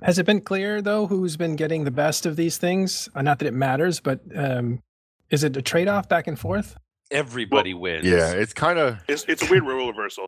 Has 0.00 0.20
it 0.20 0.26
been 0.26 0.42
clear 0.42 0.80
though 0.80 1.08
who's 1.08 1.36
been 1.36 1.56
getting 1.56 1.82
the 1.82 1.90
best 1.90 2.24
of 2.24 2.36
these 2.36 2.56
things? 2.56 3.08
Uh, 3.16 3.22
not 3.22 3.40
that 3.40 3.46
it 3.46 3.54
matters, 3.54 3.98
but 3.98 4.20
um, 4.36 4.80
is 5.30 5.44
it 5.44 5.56
a 5.56 5.62
trade-off 5.62 6.08
back 6.08 6.26
and 6.26 6.38
forth? 6.38 6.76
Everybody 7.10 7.74
wins. 7.74 8.04
Yeah, 8.04 8.32
it's 8.32 8.52
kind 8.52 8.78
of 8.78 8.98
It's 9.08 9.24
it's 9.28 9.42
a 9.46 9.50
weird 9.50 9.64
rule 9.64 9.88
reversal. 9.92 10.26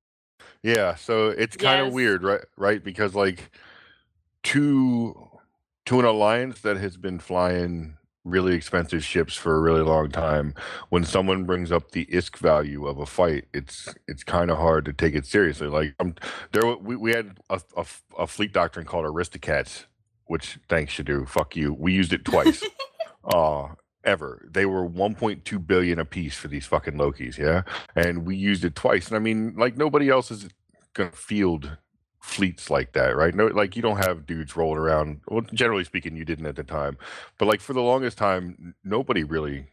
yeah. 0.62 0.94
So 0.94 1.28
it's 1.28 1.56
kind 1.56 1.80
of 1.80 1.88
Yes. 1.88 1.94
weird, 1.94 2.22
right? 2.22 2.44
Right, 2.56 2.82
because 2.84 3.14
like 3.14 3.50
to 4.44 5.28
to 5.86 5.98
an 5.98 6.04
alliance 6.04 6.60
that 6.60 6.76
has 6.76 6.96
been 6.96 7.18
flying 7.18 7.96
really 8.24 8.54
expensive 8.54 9.02
ships 9.02 9.34
for 9.34 9.56
a 9.56 9.60
really 9.60 9.80
long 9.80 10.10
time, 10.10 10.54
when 10.90 11.02
someone 11.02 11.44
brings 11.44 11.72
up 11.72 11.92
the 11.92 12.04
ISK 12.12 12.36
value 12.38 12.86
of 12.86 12.98
a 12.98 13.06
fight, 13.06 13.46
it's 13.54 13.88
it's 14.06 14.22
kind 14.22 14.50
of 14.50 14.58
hard 14.58 14.84
to 14.84 14.92
take 14.92 15.14
it 15.14 15.26
seriously. 15.26 15.66
Like 15.66 15.94
um, 15.98 16.14
there, 16.52 16.66
wa- 16.66 16.76
we 16.80 16.94
we 16.96 17.12
had 17.12 17.38
a, 17.50 17.60
a, 17.76 17.86
a 18.18 18.26
fleet 18.26 18.52
doctrine 18.52 18.84
called 18.86 19.06
Aristocats, 19.06 19.86
which 20.26 20.58
thanks 20.68 20.94
Shadoo, 20.94 21.26
fuck 21.28 21.56
you. 21.56 21.72
We 21.72 21.92
used 21.92 22.12
it 22.12 22.24
twice. 22.24 22.62
uh 23.24 23.68
ever. 24.04 24.48
They 24.50 24.66
were 24.66 24.88
1.2 24.88 25.66
billion 25.66 25.98
a 25.98 26.04
piece 26.04 26.34
for 26.34 26.48
these 26.48 26.66
fucking 26.66 26.94
Lokis, 26.94 27.38
yeah? 27.38 27.62
And 27.94 28.26
we 28.26 28.36
used 28.36 28.64
it 28.64 28.74
twice. 28.74 29.08
And 29.08 29.16
I 29.16 29.20
mean, 29.20 29.54
like 29.56 29.76
nobody 29.76 30.08
else 30.08 30.30
is 30.30 30.48
gonna 30.94 31.10
field 31.12 31.76
fleets 32.20 32.70
like 32.70 32.92
that, 32.92 33.16
right? 33.16 33.34
No, 33.34 33.46
like 33.46 33.76
you 33.76 33.82
don't 33.82 33.98
have 33.98 34.26
dudes 34.26 34.56
rolling 34.56 34.78
around. 34.78 35.20
Well, 35.28 35.42
generally 35.52 35.84
speaking, 35.84 36.16
you 36.16 36.24
didn't 36.24 36.46
at 36.46 36.56
the 36.56 36.64
time, 36.64 36.98
but 37.38 37.46
like 37.46 37.60
for 37.60 37.72
the 37.72 37.82
longest 37.82 38.18
time, 38.18 38.74
nobody 38.84 39.24
really 39.24 39.66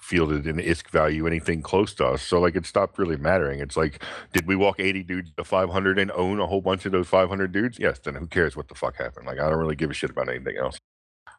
fielded 0.00 0.46
an 0.46 0.58
ISK 0.58 0.90
value 0.90 1.26
anything 1.26 1.62
close 1.62 1.94
to 1.94 2.06
us. 2.06 2.22
So 2.22 2.38
like 2.38 2.56
it 2.56 2.66
stopped 2.66 2.98
really 2.98 3.16
mattering. 3.16 3.60
It's 3.60 3.76
like, 3.76 4.02
did 4.34 4.46
we 4.46 4.54
walk 4.54 4.78
80 4.78 5.02
dudes 5.04 5.32
to 5.36 5.44
500 5.44 5.98
and 5.98 6.10
own 6.12 6.40
a 6.40 6.46
whole 6.46 6.60
bunch 6.60 6.84
of 6.84 6.92
those 6.92 7.08
500 7.08 7.52
dudes? 7.52 7.78
Yes. 7.78 8.00
Then 8.00 8.14
who 8.14 8.26
cares 8.26 8.54
what 8.54 8.68
the 8.68 8.74
fuck 8.74 8.96
happened? 8.96 9.26
Like 9.26 9.40
I 9.40 9.48
don't 9.48 9.58
really 9.58 9.76
give 9.76 9.90
a 9.90 9.94
shit 9.94 10.10
about 10.10 10.28
anything 10.28 10.58
else. 10.58 10.78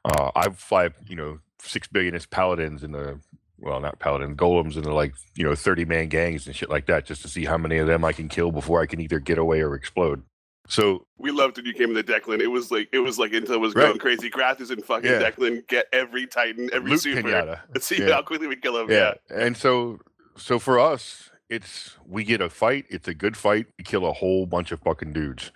Uh, 0.06 0.32
I 0.36 0.50
fly, 0.50 0.90
you 1.08 1.16
know, 1.16 1.40
six 1.62 1.88
billionist 1.88 2.30
paladins 2.30 2.84
in 2.84 2.92
the 2.92 3.20
well, 3.60 3.80
not 3.80 4.00
paladin 4.00 4.36
golems 4.36 4.76
in 4.76 4.84
the 4.84 4.92
like 4.92 5.14
you 5.36 5.44
know 5.44 5.56
30 5.56 5.86
man 5.86 6.10
gangs 6.10 6.46
and 6.46 6.56
shit 6.56 6.70
like 6.70 6.86
that, 6.88 7.06
just 7.06 7.22
to 7.24 7.28
see 7.28 7.46
how 7.46 7.58
many 7.58 7.78
of 7.78 7.88
them 7.88 8.06
I 8.06 8.12
can 8.14 8.28
kill 8.30 8.52
before 8.52 8.82
I 8.82 8.86
can 8.86 9.00
either 9.02 9.20
get 9.20 9.38
away 9.38 9.62
or 9.62 9.74
explode. 9.76 10.22
So 10.68 11.06
We 11.18 11.32
loved 11.32 11.58
when 11.58 11.66
you 11.66 11.74
came 11.74 11.90
in 11.90 11.96
the 11.96 12.04
Deklein. 12.04 12.40
It 12.42 12.48
was 12.48 12.72
like 12.72 12.90
it 12.92 13.00
was 13.00 13.18
like 13.18 13.34
until 13.34 13.56
it 13.56 13.60
was 13.62 13.74
Right. 13.76 13.88
going 13.88 13.98
crazy. 14.00 14.30
Grathus 14.30 14.72
and 14.72 14.84
fucking 14.84 15.10
Yeah. 15.10 15.22
Deklein 15.32 15.66
get 15.68 15.86
every 15.94 16.28
Titan, 16.28 16.70
every 16.74 16.92
loot 16.92 17.02
super. 17.02 17.22
pinata. 17.22 17.60
Let's 17.74 17.86
see 17.92 18.00
Yeah. 18.04 18.14
how 18.16 18.22
quickly 18.24 18.48
we 18.48 18.56
kill 18.58 18.78
him. 18.78 18.90
yeah. 18.92 19.14
and 19.30 19.56
so 19.58 20.00
so 20.38 20.60
for 20.60 20.80
us 20.80 21.32
it's 21.50 21.96
we 22.06 22.24
get 22.24 22.42
a 22.42 22.50
fight 22.50 22.86
it's 22.90 23.08
a 23.08 23.14
good 23.14 23.38
fight 23.38 23.68
we 23.78 23.84
kill 23.84 24.06
a 24.06 24.12
whole 24.14 24.46
bunch 24.48 24.72
of 24.72 24.80
fucking 24.82 25.14
dudes 25.14 25.52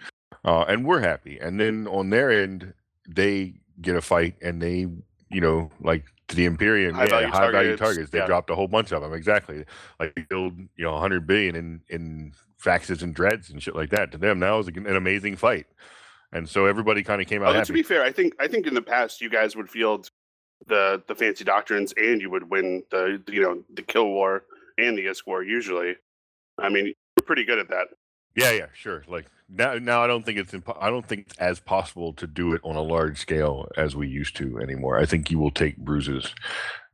uh, 0.46 0.62
and 0.68 0.86
we're 0.86 1.02
happy 1.02 1.38
and 1.40 1.60
then 1.60 1.88
on 1.88 2.12
their 2.12 2.30
end 2.32 2.74
they 3.08 3.56
get 3.82 3.96
a 3.96 4.02
fight 4.02 4.36
and 4.42 4.62
they 4.62 4.88
you 5.30 5.42
know 5.42 5.70
like 5.82 6.06
to 6.28 6.36
the 6.36 6.46
imperium 6.46 6.94
High 6.94 7.06
yeah, 7.06 7.10
value 7.10 7.28
high 7.28 7.52
value 7.52 7.54
targets, 7.54 7.80
targets 7.80 8.12
they 8.12 8.20
yeah. 8.20 8.26
dropped 8.26 8.50
a 8.50 8.56
whole 8.56 8.68
bunch 8.68 8.92
of 8.92 9.02
them 9.02 9.14
exactly 9.14 9.66
like 10.00 10.14
we 10.16 10.24
killed 10.24 10.54
you 10.76 10.86
know 10.86 10.94
100 10.94 11.26
billion 11.26 11.56
in 11.56 11.82
in 11.90 12.34
faxes 12.62 13.02
and 13.02 13.16
dreads 13.16 13.50
and 13.50 13.64
shit 13.64 13.76
like 13.76 13.90
that 13.90 14.12
to 14.12 14.18
them 14.18 14.40
that 14.40 14.52
was 14.52 14.68
an 14.68 14.86
an 14.86 14.96
amazing 14.96 15.36
fight 15.36 15.66
and 16.32 16.48
so 16.48 16.66
everybody 16.66 17.04
kind 17.04 17.22
of 17.22 17.28
came 17.28 17.42
out 17.42 17.50
Although 17.50 17.64
to 17.64 17.74
be 17.74 17.84
fair, 17.84 18.04
I 18.04 18.12
think 18.12 18.36
I 18.40 18.48
think 18.48 18.68
in 18.68 18.74
the 18.74 18.82
past 18.82 19.22
you 19.22 19.30
guys 19.30 19.56
would 19.56 19.70
field 19.70 20.10
the 20.68 21.02
the 21.08 21.16
fancy 21.16 21.44
doctrines 21.44 21.94
and 21.98 22.22
you 22.22 22.30
would 22.30 22.50
win 22.50 22.84
the 22.92 23.22
you 23.28 23.42
know 23.42 23.64
the 23.74 23.82
kill 23.82 24.08
war 24.08 24.44
and 24.78 24.98
the 24.98 25.06
ISK 25.06 25.26
war 25.26 25.44
usually. 25.44 25.96
I 26.60 26.70
mean, 26.70 26.86
you're 26.86 27.26
pretty 27.26 27.46
good 27.46 27.60
at 27.60 27.70
that. 27.70 27.88
Yeah, 28.36 28.52
yeah, 28.52 28.68
sure. 28.74 29.04
Like 29.08 29.26
now, 29.50 29.74
now 29.76 30.04
I 30.04 30.08
don't 30.08 30.26
think 30.26 30.38
it's 30.38 30.54
impo- 30.54 30.78
I 30.80 30.90
don't 30.90 31.06
think 31.06 31.28
it's 31.28 31.38
as 31.40 31.60
possible 31.60 32.14
to 32.14 32.28
do 32.28 32.54
it 32.54 32.62
on 32.64 32.76
a 32.76 32.82
large 32.82 33.18
scale 33.20 33.68
as 33.76 33.96
we 33.96 34.08
used 34.08 34.36
to 34.38 34.60
anymore. 34.60 34.98
I 35.00 35.06
think 35.06 35.30
you 35.32 35.40
will 35.40 35.52
take 35.52 35.78
bruises. 35.78 36.34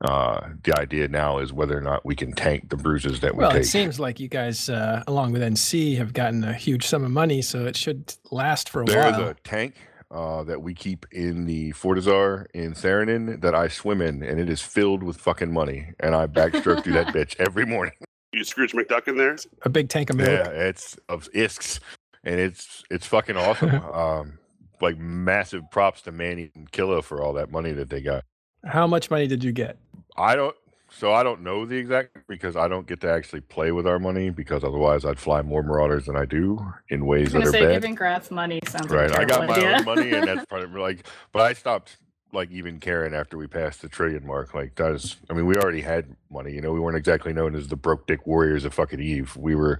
Uh, 0.01 0.49
the 0.63 0.77
idea 0.77 1.07
now 1.07 1.39
is 1.39 1.53
whether 1.53 1.77
or 1.77 1.81
not 1.81 2.05
we 2.05 2.15
can 2.15 2.31
tank 2.33 2.69
the 2.69 2.77
bruises 2.77 3.19
that 3.21 3.35
we 3.35 3.39
Well, 3.43 3.51
take. 3.51 3.61
it 3.61 3.65
seems 3.65 3.99
like 3.99 4.19
you 4.19 4.27
guys, 4.27 4.69
uh, 4.69 5.03
along 5.07 5.31
with 5.33 5.41
NC, 5.41 5.97
have 5.97 6.13
gotten 6.13 6.43
a 6.43 6.53
huge 6.53 6.85
sum 6.85 7.03
of 7.03 7.11
money, 7.11 7.41
so 7.41 7.65
it 7.65 7.75
should 7.77 8.13
last 8.31 8.69
for 8.69 8.81
a 8.81 8.85
There 8.85 9.07
is 9.07 9.13
while. 9.17 9.29
a 9.29 9.33
tank 9.35 9.75
uh, 10.11 10.43
that 10.43 10.61
we 10.61 10.73
keep 10.73 11.05
in 11.11 11.45
the 11.45 11.71
Fortizar 11.73 12.45
in 12.53 12.73
Saranen 12.73 13.41
that 13.41 13.55
I 13.55 13.67
swim 13.67 14.01
in, 14.01 14.21
and 14.23 14.39
it 14.39 14.49
is 14.49 14.61
filled 14.61 15.03
with 15.03 15.17
fucking 15.17 15.51
money, 15.51 15.87
and 15.99 16.15
I 16.15 16.27
backstroke 16.27 16.83
through 16.83 16.93
that 16.93 17.07
bitch 17.13 17.35
every 17.39 17.65
morning. 17.65 17.93
You 18.35 18.43
Scrooge 18.43 18.73
McDuck 18.73 19.07
in 19.07 19.17
there. 19.17 19.37
A 19.63 19.69
big 19.69 19.87
tank 19.89 20.09
of 20.09 20.17
milk. 20.17 20.29
Yeah, 20.29 20.49
it's 20.49 20.97
of 21.09 21.29
isks, 21.33 21.79
and 22.23 22.39
it's 22.39 22.83
it's 22.91 23.05
fucking 23.07 23.37
awesome. 23.37 23.69
um, 23.93 24.39
like 24.81 24.97
massive 24.97 25.63
props 25.71 26.01
to 26.01 26.11
Manny 26.11 26.51
and 26.53 26.69
Killa 26.71 27.01
for 27.01 27.21
all 27.23 27.31
that 27.33 27.49
money 27.49 27.71
that 27.71 27.89
they 27.89 28.01
got. 28.01 28.25
How 28.65 28.85
much 28.87 29.09
money 29.09 29.25
did 29.27 29.43
you 29.43 29.51
get? 29.53 29.77
I 30.17 30.35
don't. 30.35 30.55
So 30.91 31.11
I 31.13 31.23
don't 31.23 31.41
know 31.41 31.65
the 31.65 31.75
exact 31.75 32.17
because 32.27 32.55
I 32.55 32.67
don't 32.67 32.87
get 32.87 33.01
to 33.01 33.09
actually 33.11 33.41
play 33.41 33.71
with 33.71 33.85
our 33.87 33.99
money 33.99 34.29
because 34.29 34.63
otherwise 34.63 35.03
I'd 35.03 35.19
fly 35.19 35.41
more 35.41 35.61
Marauders 35.63 36.05
than 36.05 36.15
I 36.15 36.25
do 36.25 36.57
in 36.89 37.01
I 37.01 37.05
ways 37.05 37.31
that 37.31 37.39
gonna 37.39 37.49
are 37.49 37.51
say 37.51 37.61
bad. 37.65 37.71
giving 37.73 37.95
Grath 37.95 38.31
money 38.31 38.59
sounds 38.67 38.89
Right. 38.89 39.09
like 39.09 39.19
a 39.19 39.21
I 39.21 39.25
got 39.25 39.47
my 39.47 39.55
idea. 39.55 39.77
own 39.79 39.85
money, 39.85 40.11
and 40.13 40.27
that's 40.27 40.45
part 40.49 40.63
of 40.63 40.73
like. 40.73 41.05
But 41.33 41.41
I 41.41 41.53
stopped 41.53 41.97
like 42.35 42.51
even 42.51 42.79
caring 42.79 43.13
after 43.13 43.37
we 43.37 43.47
passed 43.47 43.81
the 43.81 43.89
trillion 43.89 44.25
mark. 44.25 44.53
Like 44.53 44.75
that 44.75 44.91
is. 44.91 45.17
I 45.29 45.33
mean, 45.33 45.45
we 45.45 45.57
already 45.57 45.81
had 45.81 46.15
money. 46.29 46.51
You 46.51 46.61
know, 46.61 46.71
we 46.71 46.79
weren't 46.79 46.97
exactly 46.97 47.33
known 47.33 47.55
as 47.55 47.67
the 47.67 47.75
broke 47.75 48.05
dick 48.05 48.27
warriors 48.27 48.65
of 48.65 48.73
fucking 48.73 48.99
Eve. 48.99 49.35
We 49.35 49.55
were. 49.55 49.79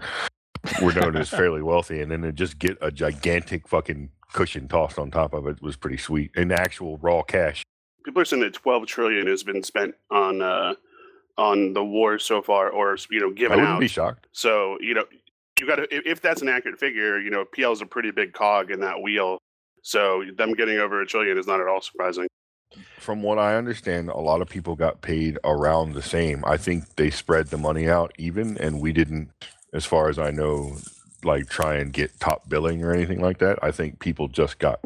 We're 0.82 0.94
known 0.94 1.16
as 1.16 1.30
fairly 1.30 1.62
wealthy, 1.62 2.02
and 2.02 2.12
then 2.12 2.24
to 2.24 2.32
just 2.32 2.58
get 2.58 2.78
a 2.82 2.90
gigantic 2.90 3.68
fucking 3.68 4.10
cushion 4.34 4.68
tossed 4.68 4.98
on 4.98 5.12
top 5.12 5.34
of 5.34 5.46
it 5.46 5.62
was 5.62 5.76
pretty 5.76 5.98
sweet. 5.98 6.32
In 6.36 6.52
actual 6.52 6.98
raw 6.98 7.22
cash. 7.22 7.64
People 8.04 8.22
are 8.22 8.26
saying 8.26 8.42
that 8.42 8.54
12 8.54 8.86
trillion 8.88 9.28
has 9.28 9.44
been 9.44 9.64
spent 9.64 9.96
on 10.12 10.42
uh 10.42 10.74
on 11.38 11.74
the 11.74 11.84
war 11.84 12.18
so 12.18 12.42
far, 12.42 12.70
or 12.70 12.98
you 13.12 13.20
know, 13.20 13.32
given 13.32 13.54
out. 13.54 13.60
I 13.60 13.62
wouldn't 13.62 13.76
out. 13.76 13.80
be 13.80 13.88
shocked. 13.88 14.28
So 14.32 14.78
you 14.80 14.94
know, 14.94 15.06
you 15.60 15.68
got 15.68 15.76
to 15.78 15.88
if 15.90 16.22
that's 16.22 16.42
an 16.42 16.50
accurate 16.50 16.80
figure, 16.80 17.20
you 17.20 17.30
know, 17.30 17.46
PL 17.46 17.74
is 17.74 17.82
a 17.82 17.86
pretty 17.86 18.12
big 18.12 18.34
cog 18.34 18.72
in 18.72 18.80
that 18.82 19.02
wheel. 19.02 19.38
So 19.82 20.24
them 20.36 20.54
getting 20.54 20.80
over 20.80 21.02
a 21.02 21.06
trillion 21.06 21.38
is 21.38 21.46
not 21.46 21.60
at 21.60 21.68
all 21.68 21.82
surprising. 21.82 22.28
From 23.00 23.22
what 23.22 23.38
I 23.38 23.56
understand, 23.56 24.10
a 24.10 24.18
lot 24.18 24.42
of 24.42 24.50
people 24.50 24.76
got 24.76 25.02
paid 25.02 25.38
around 25.44 25.94
the 25.94 26.02
same. 26.02 26.44
I 26.46 26.58
think 26.58 26.96
they 26.96 27.10
spread 27.10 27.48
the 27.48 27.58
money 27.58 27.88
out 27.88 28.14
even, 28.18 28.58
and 28.58 28.82
we 28.82 28.94
didn't, 28.94 29.30
as 29.74 29.86
far 29.86 30.10
as 30.10 30.18
I 30.18 30.32
know, 30.32 30.78
like 31.24 31.48
try 31.50 31.76
and 31.76 31.94
get 31.94 32.20
top 32.20 32.50
billing 32.50 32.84
or 32.84 32.92
anything 32.92 33.22
like 33.22 33.40
that. 33.40 33.60
I 33.62 33.72
think 33.72 34.00
people 34.00 34.28
just 34.28 34.60
got 34.60 34.80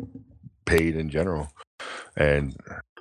paid 0.65 0.95
in 0.95 1.09
general. 1.09 1.51
And 2.15 2.55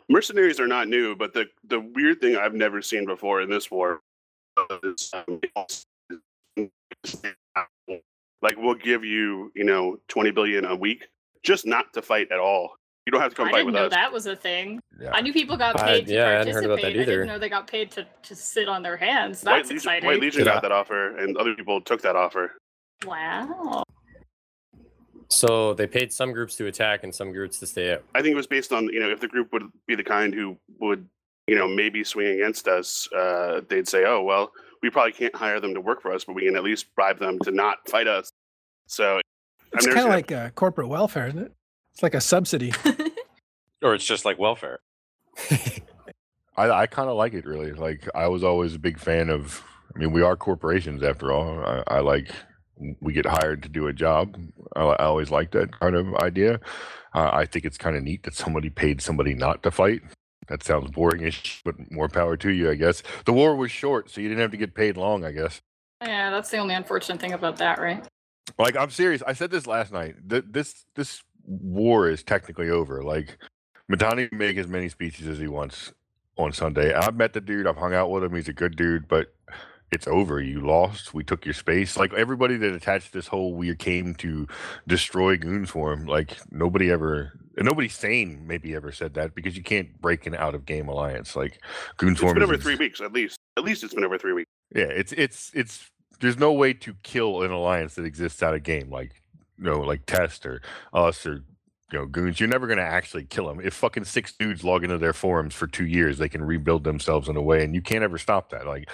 Mercenaries 0.08 0.58
are 0.58 0.66
not 0.66 0.88
new, 0.88 1.14
but 1.14 1.34
the 1.34 1.46
the 1.64 1.80
weird 1.80 2.20
thing 2.20 2.36
I've 2.36 2.54
never 2.54 2.80
seen 2.80 3.04
before 3.04 3.42
in 3.42 3.50
this 3.50 3.70
war 3.70 4.00
is 4.82 5.12
um, 5.14 5.40
like 8.42 8.56
we'll 8.56 8.74
give 8.74 9.04
you 9.04 9.52
you 9.54 9.64
know 9.64 9.98
20 10.08 10.30
billion 10.30 10.64
a 10.64 10.74
week 10.74 11.08
just 11.42 11.66
not 11.66 11.92
to 11.92 12.02
fight 12.02 12.32
at 12.32 12.38
all. 12.38 12.72
You 13.08 13.12
don't 13.12 13.22
have 13.22 13.30
to 13.30 13.36
come 13.36 13.48
I 13.48 13.52
fight 13.52 13.56
didn't 13.60 13.66
with 13.68 13.74
know 13.76 13.86
us. 13.86 13.90
that 13.92 14.12
was 14.12 14.26
a 14.26 14.36
thing. 14.36 14.80
yeah, 15.00 15.12
I 15.14 15.22
knew 15.22 15.32
people 15.32 15.56
got 15.56 15.80
I- 15.80 15.94
paid 15.94 16.08
to 16.08 16.12
yeah, 16.12 16.26
I 16.26 16.30
hadn't 16.32 16.52
participate. 16.52 16.54
heard 16.54 16.64
about 16.64 16.82
that 16.82 16.88
I 16.88 17.04
didn't 17.06 17.26
know 17.26 17.38
they 17.38 17.48
got 17.48 17.66
paid 17.66 17.90
to, 17.92 18.06
to 18.24 18.34
sit 18.36 18.68
on 18.68 18.82
their 18.82 18.98
hands. 18.98 19.42
White 19.42 19.56
That's 19.56 19.68
Legion, 19.70 19.76
exciting. 19.76 20.06
White 20.06 20.20
Legion 20.20 20.44
Yeah. 20.44 20.52
got 20.52 20.62
that 20.62 20.72
offer, 20.72 21.16
and 21.16 21.34
other 21.38 21.54
people 21.54 21.80
took 21.80 22.02
that 22.02 22.16
offer. 22.16 22.52
Wow. 23.06 23.82
So 25.30 25.72
they 25.72 25.86
paid 25.86 26.12
some 26.12 26.32
groups 26.32 26.54
to 26.56 26.66
attack 26.66 27.02
and 27.04 27.14
some 27.14 27.32
groups 27.32 27.58
to 27.60 27.66
stay 27.66 27.94
out. 27.94 28.02
I 28.14 28.20
think 28.20 28.32
it 28.32 28.36
was 28.36 28.46
based 28.46 28.72
on 28.72 28.84
you 28.92 29.00
know 29.00 29.08
if 29.10 29.20
the 29.20 29.28
group 29.28 29.52
would 29.54 29.64
be 29.86 29.94
the 29.94 30.04
kind 30.04 30.34
who 30.34 30.58
would 30.80 31.06
you 31.46 31.56
know 31.56 31.66
maybe 31.66 32.04
swing 32.04 32.28
against 32.28 32.68
us, 32.68 33.08
uh, 33.16 33.62
they'd 33.70 33.88
say, 33.88 34.04
oh 34.06 34.22
well, 34.22 34.52
we 34.82 34.90
probably 34.90 35.12
can't 35.12 35.34
hire 35.34 35.60
them 35.60 35.72
to 35.72 35.80
work 35.80 36.02
for 36.02 36.12
us, 36.12 36.24
but 36.24 36.34
we 36.34 36.44
can 36.44 36.56
at 36.56 36.62
least 36.62 36.94
bribe 36.94 37.18
them 37.18 37.38
to 37.40 37.50
not 37.50 37.78
fight 37.88 38.06
us. 38.06 38.30
So 38.86 39.20
It's 39.74 39.86
kind 39.86 40.00
of 40.00 40.04
like 40.08 40.32
uh, 40.32 40.50
corporate 40.50 40.88
welfare, 40.88 41.28
isn't 41.28 41.38
it? 41.40 41.52
It's 41.98 42.02
like 42.04 42.14
a 42.14 42.20
subsidy. 42.20 42.72
Or 43.80 43.94
it's 43.94 44.04
just 44.04 44.24
like 44.24 44.40
welfare. 44.40 44.80
I, 46.56 46.68
I 46.68 46.86
kind 46.88 47.08
of 47.08 47.16
like 47.16 47.32
it 47.32 47.46
really. 47.46 47.70
Like 47.70 48.08
I 48.12 48.26
was 48.26 48.42
always 48.42 48.74
a 48.74 48.78
big 48.80 48.98
fan 48.98 49.30
of. 49.30 49.62
I 49.94 50.00
mean, 50.00 50.10
we 50.10 50.20
are 50.20 50.34
corporations 50.34 51.04
after 51.04 51.30
all. 51.30 51.60
I, 51.60 51.84
I 51.86 52.00
like 52.00 52.28
we 53.00 53.12
get 53.12 53.24
hired 53.24 53.62
to 53.62 53.68
do 53.68 53.86
a 53.86 53.92
job. 53.92 54.36
I, 54.74 54.82
I 54.82 55.04
always 55.04 55.30
like 55.30 55.52
that 55.52 55.78
kind 55.78 55.94
of 55.94 56.12
idea. 56.16 56.58
Uh, 57.14 57.30
I 57.32 57.46
think 57.46 57.64
it's 57.64 57.78
kind 57.78 57.96
of 57.96 58.02
neat 58.02 58.24
that 58.24 58.34
somebody 58.34 58.68
paid 58.68 59.00
somebody 59.00 59.32
not 59.32 59.62
to 59.62 59.70
fight. 59.70 60.02
That 60.48 60.64
sounds 60.64 60.90
boring 60.90 61.24
as 61.24 61.36
but 61.64 61.76
more 61.92 62.08
power 62.08 62.36
to 62.38 62.50
you, 62.50 62.68
I 62.68 62.74
guess. 62.74 63.04
The 63.26 63.32
war 63.32 63.54
was 63.54 63.70
short, 63.70 64.10
so 64.10 64.20
you 64.20 64.28
didn't 64.28 64.42
have 64.42 64.50
to 64.50 64.56
get 64.56 64.74
paid 64.74 64.96
long, 64.96 65.24
I 65.24 65.30
guess. 65.30 65.60
Yeah, 66.02 66.30
that's 66.30 66.50
the 66.50 66.58
only 66.58 66.74
unfortunate 66.74 67.20
thing 67.20 67.32
about 67.32 67.58
that, 67.58 67.78
right? 67.78 68.04
Like 68.58 68.76
I'm 68.76 68.90
serious. 68.90 69.22
I 69.24 69.34
said 69.34 69.52
this 69.52 69.68
last 69.68 69.92
night. 69.92 70.16
Th- 70.28 70.44
this 70.48 70.84
this 70.96 71.22
war 71.48 72.08
is 72.08 72.22
technically 72.22 72.70
over. 72.70 73.02
Like 73.02 73.38
Mittani 73.90 74.28
can 74.28 74.38
make 74.38 74.56
as 74.56 74.68
many 74.68 74.88
speeches 74.88 75.26
as 75.26 75.38
he 75.38 75.48
wants 75.48 75.92
on 76.36 76.52
Sunday. 76.52 76.94
I've 76.94 77.16
met 77.16 77.32
the 77.32 77.40
dude. 77.40 77.66
I've 77.66 77.76
hung 77.76 77.94
out 77.94 78.10
with 78.10 78.22
him. 78.22 78.34
He's 78.34 78.48
a 78.48 78.52
good 78.52 78.76
dude, 78.76 79.08
but 79.08 79.34
it's 79.90 80.06
over. 80.06 80.40
You 80.40 80.60
lost. 80.60 81.14
We 81.14 81.24
took 81.24 81.44
your 81.46 81.54
space. 81.54 81.96
Like 81.96 82.12
everybody 82.12 82.56
that 82.58 82.74
attached 82.74 83.12
this 83.12 83.26
whole 83.26 83.54
we 83.54 83.74
came 83.74 84.14
to 84.16 84.46
destroy 84.86 85.36
goons 85.36 85.70
for 85.70 85.92
him. 85.92 86.06
Like 86.06 86.36
nobody 86.52 86.90
ever 86.90 87.32
and 87.56 87.64
nobody 87.66 87.88
sane 87.88 88.46
maybe 88.46 88.74
ever 88.74 88.92
said 88.92 89.14
that 89.14 89.34
because 89.34 89.56
you 89.56 89.62
can't 89.62 90.00
break 90.00 90.26
an 90.26 90.34
out 90.34 90.54
of 90.54 90.64
game 90.64 90.88
alliance 90.88 91.34
like 91.34 91.60
goon 91.96 92.12
It's 92.12 92.20
swarm 92.20 92.34
been 92.34 92.42
is 92.44 92.48
over 92.50 92.58
three 92.58 92.76
weeks 92.76 93.00
at 93.00 93.12
least. 93.12 93.38
At 93.56 93.64
least 93.64 93.82
it's 93.82 93.94
been 93.94 94.04
over 94.04 94.18
three 94.18 94.32
weeks. 94.32 94.50
yeah 94.74 94.84
it's 94.84 95.12
it's 95.12 95.50
it's 95.54 95.90
there's 96.20 96.38
no 96.38 96.52
way 96.52 96.72
to 96.72 96.94
kill 97.02 97.42
an 97.42 97.50
alliance 97.50 97.94
that 97.94 98.04
exists 98.04 98.42
out 98.42 98.54
of 98.54 98.62
game 98.62 98.90
like 98.90 99.22
you 99.58 99.64
know 99.64 99.80
like 99.80 100.06
test 100.06 100.46
or 100.46 100.60
us 100.92 101.26
or 101.26 101.44
you 101.92 101.98
know 101.98 102.06
goons 102.06 102.38
you're 102.40 102.48
never 102.48 102.66
going 102.66 102.78
to 102.78 102.84
actually 102.84 103.24
kill 103.24 103.46
them 103.48 103.60
if 103.62 103.74
fucking 103.74 104.04
six 104.04 104.32
dudes 104.32 104.64
log 104.64 104.84
into 104.84 104.98
their 104.98 105.12
forums 105.12 105.54
for 105.54 105.66
two 105.66 105.86
years 105.86 106.18
they 106.18 106.28
can 106.28 106.42
rebuild 106.42 106.84
themselves 106.84 107.28
in 107.28 107.36
a 107.36 107.42
way 107.42 107.64
and 107.64 107.74
you 107.74 107.82
can't 107.82 108.04
ever 108.04 108.18
stop 108.18 108.50
that 108.50 108.66
like 108.66 108.88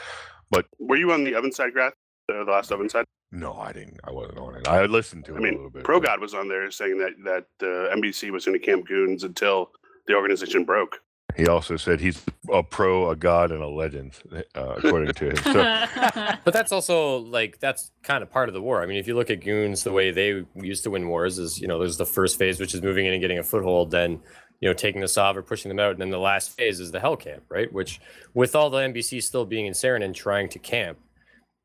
but 0.50 0.66
Were 0.78 0.97
you 0.97 1.11
on 1.11 1.25
the 1.25 1.35
oven 1.35 1.50
side, 1.52 1.73
Grath? 1.73 1.94
The, 2.28 2.44
the 2.44 2.50
last 2.52 2.71
oven 2.73 2.88
side? 2.88 3.04
no 3.33 3.54
i 3.54 3.73
didn't 3.73 3.99
i 4.04 4.11
wasn't 4.12 4.38
on 4.38 4.54
it 4.54 4.68
i 4.68 4.85
listened 4.85 5.25
to 5.25 5.33
it 5.33 5.37
I 5.37 5.38
a 5.38 5.42
mean, 5.42 5.54
little 5.54 5.71
bit 5.71 5.85
Pro 5.85 5.99
God 6.00 6.21
was 6.21 6.35
on 6.35 6.49
there 6.49 6.71
saying 6.71 6.99
that 6.99 7.12
that 7.25 7.47
uh, 7.66 7.94
NBC 7.97 8.30
was 8.30 8.44
going 8.44 8.59
to 8.59 8.64
camp 8.64 8.87
goons 8.87 9.25
until 9.25 9.71
the 10.06 10.14
organization 10.14 10.64
broke. 10.64 10.99
He 11.37 11.49
also 11.49 11.76
said 11.76 12.00
he's 12.00 12.23
a 12.52 12.62
pro 12.62 13.11
a 13.11 13.16
god 13.16 13.50
and 13.50 13.62
a 13.62 13.66
legend 13.66 14.12
uh, 14.54 14.75
according 14.76 15.12
to 15.12 15.31
him 15.31 15.37
so 15.37 15.52
But 16.45 16.52
that's 16.52 16.73
also 16.73 17.19
like 17.19 17.59
that's 17.59 17.90
kind 18.02 18.23
of 18.23 18.31
part 18.31 18.49
of 18.49 18.54
the 18.54 18.62
war. 18.62 18.83
I 18.83 18.87
mean, 18.87 18.99
if 18.99 19.07
you 19.07 19.14
look 19.14 19.31
at 19.31 19.43
goons, 19.43 19.83
the 19.83 19.93
way 19.93 20.11
they 20.11 20.45
used 20.54 20.85
to 20.85 20.90
win 20.90 21.09
wars 21.09 21.38
is 21.38 21.61
you 21.61 21.66
know 21.66 21.78
there's 21.78 21.97
the 21.97 22.07
first 22.07 22.38
phase, 22.38 22.61
which 22.61 22.75
is 22.75 22.83
moving 22.83 23.07
in 23.07 23.12
and 23.12 23.21
getting 23.21 23.38
a 23.38 23.43
foothold, 23.43 23.90
then 23.90 24.21
you 24.61 24.69
know 24.69 24.75
taking 24.75 25.00
the 25.00 25.09
Sov 25.09 25.37
or 25.37 25.43
pushing 25.43 25.69
them 25.69 25.78
out, 25.78 25.93
and 25.93 26.00
then 26.00 26.11
the 26.11 26.19
last 26.19 26.57
phase 26.57 26.81
is 26.81 26.93
the 26.93 27.00
Hell 27.00 27.16
Camp, 27.16 27.45
right? 27.49 27.73
Which 27.73 28.00
with 28.35 28.54
all 28.54 28.71
the 28.71 28.78
NBC 28.78 29.23
still 29.23 29.45
being 29.45 29.66
in 29.66 29.73
Saren 29.73 30.04
and 30.04 30.14
trying 30.14 30.49
to 30.50 30.59
camp, 30.59 30.99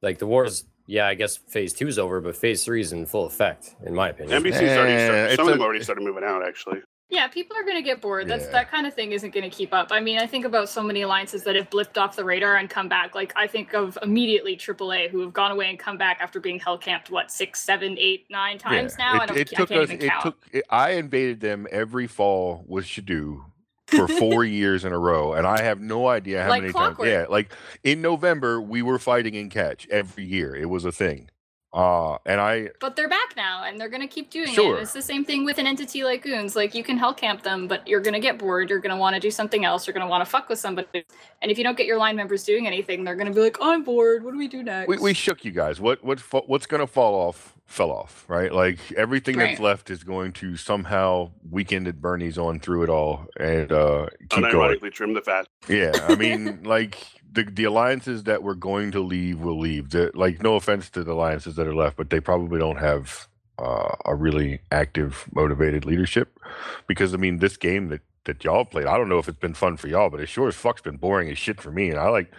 like 0.02 0.20
the 0.20 0.28
wars 0.28 0.66
yeah, 0.88 1.08
I 1.08 1.14
guess 1.14 1.38
phase 1.38 1.74
two 1.74 1.88
is 1.88 2.00
over, 2.00 2.20
but 2.20 2.36
phase 2.36 2.64
three 2.64 2.82
is 2.82 2.92
in 2.94 3.06
full 3.06 3.28
effect, 3.28 3.76
in 3.86 3.94
my 3.94 4.10
opinion. 4.10 4.42
NBC's 4.42 4.76
already 4.76 5.06
started, 5.06 5.36
some 5.36 5.48
of 5.48 5.54
them 5.54 5.62
already 5.62 5.84
started 5.84 6.04
moving 6.04 6.24
out 6.24 6.46
actually. 6.46 6.80
Yeah, 7.12 7.28
people 7.28 7.58
are 7.58 7.64
going 7.64 7.76
to 7.76 7.82
get 7.82 8.02
bored. 8.02 8.28
That's 8.28 8.46
Yeah. 8.46 8.52
that 8.52 8.72
kind 8.72 8.86
of 8.86 8.94
thing 8.94 9.14
isn't 9.14 9.34
going 9.34 9.50
to 9.50 9.56
keep 9.56 9.74
up. 9.74 9.88
I 9.92 10.00
mean, 10.00 10.20
I 10.20 10.28
think 10.28 10.46
about 10.46 10.70
so 10.70 10.84
many 10.84 11.02
alliances 11.02 11.44
that 11.44 11.56
have 11.56 11.70
blipped 11.72 11.98
off 12.00 12.16
the 12.16 12.24
radar 12.24 12.58
and 12.58 12.70
come 12.70 12.88
back. 12.88 13.16
Like 13.16 13.34
I 13.36 13.48
think 13.48 13.74
of 13.74 13.98
immediately 14.04 14.56
AAA 14.56 15.10
who 15.10 15.20
have 15.22 15.34
gone 15.34 15.52
away 15.52 15.70
and 15.72 15.80
come 15.80 15.98
back 15.98 16.20
after 16.22 16.40
being 16.40 16.60
hell 16.60 16.78
camped 16.78 17.10
what 17.10 17.32
six, 17.32 17.62
seven, 17.62 17.98
eight, 17.98 18.28
nine 18.30 18.60
times 18.60 18.96
now. 19.00 19.20
I 19.20 19.24
It, 19.24 19.28
don't. 19.28 19.38
it 19.40 19.48
took 19.50 19.72
us. 19.72 19.90
It 19.90 20.02
count. 20.02 20.22
took. 20.24 20.38
It, 20.52 20.66
I 20.70 20.92
invaded 20.92 21.40
them 21.40 21.66
every 21.72 22.06
fall 22.06 22.64
with 22.68 22.86
Shadoo 22.86 23.44
for 23.88 24.08
four 24.08 24.46
years 24.46 24.86
in 24.86 24.94
a 24.94 25.00
row, 25.00 25.34
and 25.34 25.48
I 25.48 25.64
have 25.64 25.82
no 25.82 26.08
idea 26.08 26.44
how 26.44 26.50
Like 26.50 26.62
many 26.62 26.74
clockwork. 26.74 27.08
times. 27.08 27.10
Yeah, 27.10 27.26
like 27.28 27.52
in 27.84 28.02
November 28.04 28.62
we 28.62 28.84
were 28.84 29.00
fighting 29.00 29.34
in 29.34 29.50
catch 29.50 29.88
every 29.90 30.26
year. 30.26 30.56
It 30.56 30.70
was 30.70 30.86
a 30.86 30.92
thing. 30.92 31.32
Uh 31.72 32.18
and 32.26 32.42
I 32.42 32.70
But 32.80 32.96
they're 32.96 33.08
back 33.10 33.36
now, 33.38 33.64
and 33.64 33.80
they're 33.80 33.90
going 33.90 34.02
to 34.02 34.08
keep 34.08 34.32
doing 34.32 34.52
Sure. 34.54 34.78
it. 34.78 34.82
It's 34.82 34.94
the 34.94 35.04
same 35.04 35.24
thing 35.24 35.46
with 35.46 35.60
an 35.60 35.68
entity 35.68 36.04
like 36.04 36.24
Goons. 36.24 36.56
Like 36.56 36.74
you 36.74 36.84
can 36.84 36.98
hell 36.98 37.14
camp 37.14 37.44
them, 37.44 37.68
but 37.68 37.88
you're 37.88 38.02
going 38.02 38.16
to 38.16 38.20
get 38.20 38.40
bored. 38.40 38.72
You're 38.72 38.80
going 38.80 38.96
to 38.96 38.98
want 39.00 39.14
to 39.14 39.20
do 39.20 39.30
something 39.30 39.64
else. 39.66 39.86
You're 39.86 39.94
going 39.94 40.06
to 40.06 40.10
want 40.10 40.24
to 40.26 40.30
fuck 40.30 40.50
with 40.50 40.58
somebody. 40.58 41.06
And 41.44 41.52
if 41.52 41.60
you 41.60 41.64
don't 41.64 41.78
get 41.78 41.86
your 41.86 41.98
line 41.98 42.16
members 42.16 42.44
doing 42.44 42.66
anything, 42.66 43.04
they're 43.04 43.16
going 43.16 43.28
to 43.28 43.34
be 43.34 43.42
like, 43.42 43.58
"I'm 43.62 43.84
bored. 43.84 44.24
What 44.24 44.32
do 44.32 44.38
we 44.40 44.48
do 44.48 44.64
next?" 44.64 44.88
we, 44.90 44.98
we 44.98 45.14
shook 45.14 45.46
you 45.46 45.52
guys. 45.52 45.80
What 45.80 46.04
what 46.04 46.20
what's 46.50 46.66
gonna 46.66 46.88
fall 46.88 47.14
off 47.14 47.56
fell 47.70 47.92
off, 47.92 48.26
right? 48.28 48.52
Like 48.52 48.80
everything 48.94 49.38
that's 49.38 49.60
left 49.60 49.92
is 49.92 50.04
going 50.04 50.34
to 50.34 50.58
somehow 50.58 51.30
weekended 51.50 52.02
Bernie's 52.02 52.38
on 52.38 52.60
through 52.60 52.84
it 52.84 52.90
all 52.90 53.28
and 53.40 53.72
uh 53.72 54.08
keep 54.30 54.42
going. 54.42 54.54
Unironically 54.54 54.92
trim 54.92 55.14
the 55.14 55.22
fat. 55.22 55.48
Yeah, 55.68 55.92
I 56.08 56.16
mean, 56.24 56.64
like 56.64 56.98
the 57.32 57.44
the 57.44 57.66
alliances 57.66 58.24
that 58.24 58.42
we're 58.42 58.56
going 58.56 58.92
to 58.92 59.00
leave 59.00 59.40
will 59.40 59.60
leave. 59.60 59.92
The, 59.92 60.12
like, 60.16 60.42
no 60.42 60.56
offense 60.56 60.90
to 60.92 61.04
the 61.04 61.14
alliances 61.14 61.56
that 61.58 61.68
are 61.68 61.76
left, 61.76 61.96
but 61.96 62.10
they 62.10 62.20
probably 62.20 62.60
don't 62.60 62.80
have 62.80 63.28
uh, 63.60 63.96
a 64.04 64.16
really 64.16 64.62
active, 64.72 65.30
motivated 65.32 65.86
leadership. 65.86 66.40
Because 66.88 67.14
I 67.14 67.18
mean, 67.18 67.38
this 67.38 67.56
game 67.56 67.90
that 67.90 68.02
that 68.26 68.44
y'all 68.44 68.66
played, 68.66 68.88
I 68.88 68.98
don't 68.98 69.10
know 69.10 69.20
if 69.20 69.28
it's 69.30 69.40
been 69.40 69.54
fun 69.54 69.78
for 69.78 69.88
y'all, 69.88 70.10
but 70.10 70.20
it 70.20 70.28
sure 70.28 70.48
as 70.48 70.56
fuck's 70.56 70.82
been 70.82 70.98
boring 70.98 71.30
as 71.30 71.38
shit 71.38 71.62
for 71.62 71.72
me. 71.72 71.92
And 71.92 72.00
I 72.00 72.10
like 72.10 72.32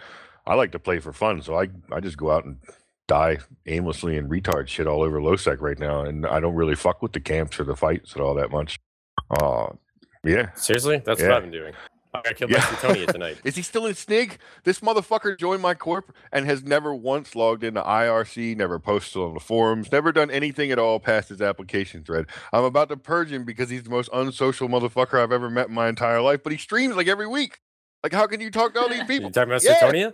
I 0.45 0.55
like 0.55 0.73
to 0.73 0.79
play 0.79 0.99
for 0.99 1.13
fun, 1.13 1.41
so 1.41 1.57
I 1.57 1.69
I 1.89 2.01
just 2.01 2.17
go 2.17 2.31
out 2.31 2.43
and 2.43 2.57
die 3.11 3.37
aimlessly 3.65 4.17
and 4.17 4.29
retard 4.29 4.67
shit 4.69 4.87
all 4.87 5.01
over 5.01 5.19
Losec 5.19 5.59
right 5.59 5.77
now, 5.77 6.01
and 6.05 6.25
I 6.25 6.39
don't 6.39 6.55
really 6.55 6.75
fuck 6.75 7.01
with 7.01 7.11
the 7.11 7.19
camps 7.19 7.59
or 7.59 7.65
the 7.65 7.75
fights 7.75 8.13
at 8.15 8.21
all 8.21 8.35
that 8.35 8.51
much. 8.51 8.79
Uh 9.29 9.67
yeah. 10.23 10.53
Seriously, 10.53 11.01
that's 11.05 11.19
Yeah. 11.19 11.27
what 11.29 11.37
I've 11.37 11.43
been 11.43 11.51
doing. 11.51 11.73
I 12.13 12.21
got 12.21 12.35
killed 12.35 12.51
Yeah. 12.51 12.59
by 12.59 12.75
Suitonia 12.77 13.07
tonight. 13.11 13.37
Is 13.43 13.55
he 13.55 13.61
still 13.63 13.85
in 13.85 13.95
Snig? 13.95 14.37
This 14.63 14.79
motherfucker 14.81 15.37
joined 15.37 15.61
my 15.61 15.73
corp 15.73 16.13
and 16.31 16.45
has 16.45 16.63
never 16.63 16.93
once 16.95 17.35
logged 17.35 17.63
into 17.63 17.81
IRC, 17.81 18.55
never 18.55 18.79
posted 18.79 19.21
on 19.21 19.33
the 19.33 19.39
forums, 19.39 19.91
never 19.91 20.11
done 20.11 20.29
anything 20.31 20.71
at 20.71 20.79
all 20.79 20.99
past 20.99 21.29
his 21.29 21.41
application 21.41 22.03
thread. 22.03 22.25
I'm 22.53 22.63
about 22.65 22.89
to 22.89 22.97
purge 22.97 23.31
him 23.31 23.43
because 23.45 23.69
he's 23.69 23.83
the 23.83 23.89
most 23.89 24.09
unsocial 24.13 24.67
motherfucker 24.69 25.21
I've 25.21 25.31
ever 25.31 25.49
met 25.49 25.67
in 25.69 25.73
my 25.73 25.87
entire 25.89 26.21
life, 26.21 26.43
but 26.43 26.51
he 26.51 26.57
streams 26.57 26.95
like 26.95 27.07
every 27.07 27.27
week. 27.27 27.59
Like, 28.03 28.13
how 28.13 28.27
can 28.27 28.39
you 28.41 28.51
talk 28.51 28.73
to 28.73 28.81
all 28.81 28.89
these 28.89 29.03
people? 29.11 29.27
You 29.29 29.33
talking 29.33 29.51
about 29.53 29.63
Yeah. 29.63 30.11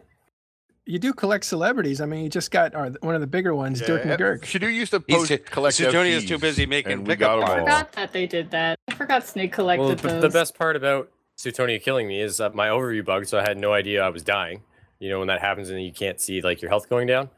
You 0.88 1.00
do 1.00 1.13
collect 1.13 1.43
celebrities. 1.45 2.00
I 2.00 2.06
mean, 2.06 2.23
you 2.23 2.30
just 2.30 2.50
got 2.50 2.73
our, 2.73 2.89
one 3.02 3.13
of 3.13 3.21
the 3.21 3.28
bigger 3.28 3.54
ones, 3.54 3.82
Dirk 3.82 4.06
Yeah, 4.06 4.15
McGurk. 4.15 4.41
Shadoo 4.43 4.73
used 4.73 4.91
to 4.93 5.04
He's 5.06 5.17
post 5.17 5.28
ju- 5.30 5.38
collect 5.39 5.76
Suitonia's 5.78 6.26
too 6.26 6.38
busy 6.39 6.65
making 6.65 6.93
and 6.93 7.06
pickup 7.06 7.19
got 7.19 7.38
'em 7.39 7.43
I 7.43 7.47
lines. 7.47 7.60
all. 7.60 7.65
forgot 7.65 7.91
that 7.93 8.13
they 8.13 8.26
did 8.26 8.52
that. 8.52 8.80
I 8.88 8.93
forgot 8.93 9.28
Snake 9.28 9.52
collected 9.52 9.84
Well, 9.86 9.95
the, 9.95 10.08
those. 10.08 10.21
the 10.21 10.30
best 10.30 10.58
part 10.58 10.76
about 10.78 11.12
Suitonia 11.38 11.82
killing 11.82 12.08
me 12.08 12.21
is 12.21 12.38
that 12.38 12.56
my 12.56 12.67
overview 12.69 13.04
bug, 13.06 13.26
so 13.26 13.38
I 13.38 13.43
had 13.43 13.58
no 13.58 13.73
idea 13.73 14.02
I 14.02 14.10
was 14.10 14.23
dying. 14.23 14.63
You 15.00 15.10
know, 15.10 15.19
when 15.19 15.28
that 15.28 15.41
happens 15.41 15.69
and 15.69 15.84
you 15.84 15.91
can't 15.91 16.19
see 16.21 16.41
like 16.41 16.62
your 16.62 16.69
health 16.69 16.89
going 16.89 17.06
down. 17.08 17.30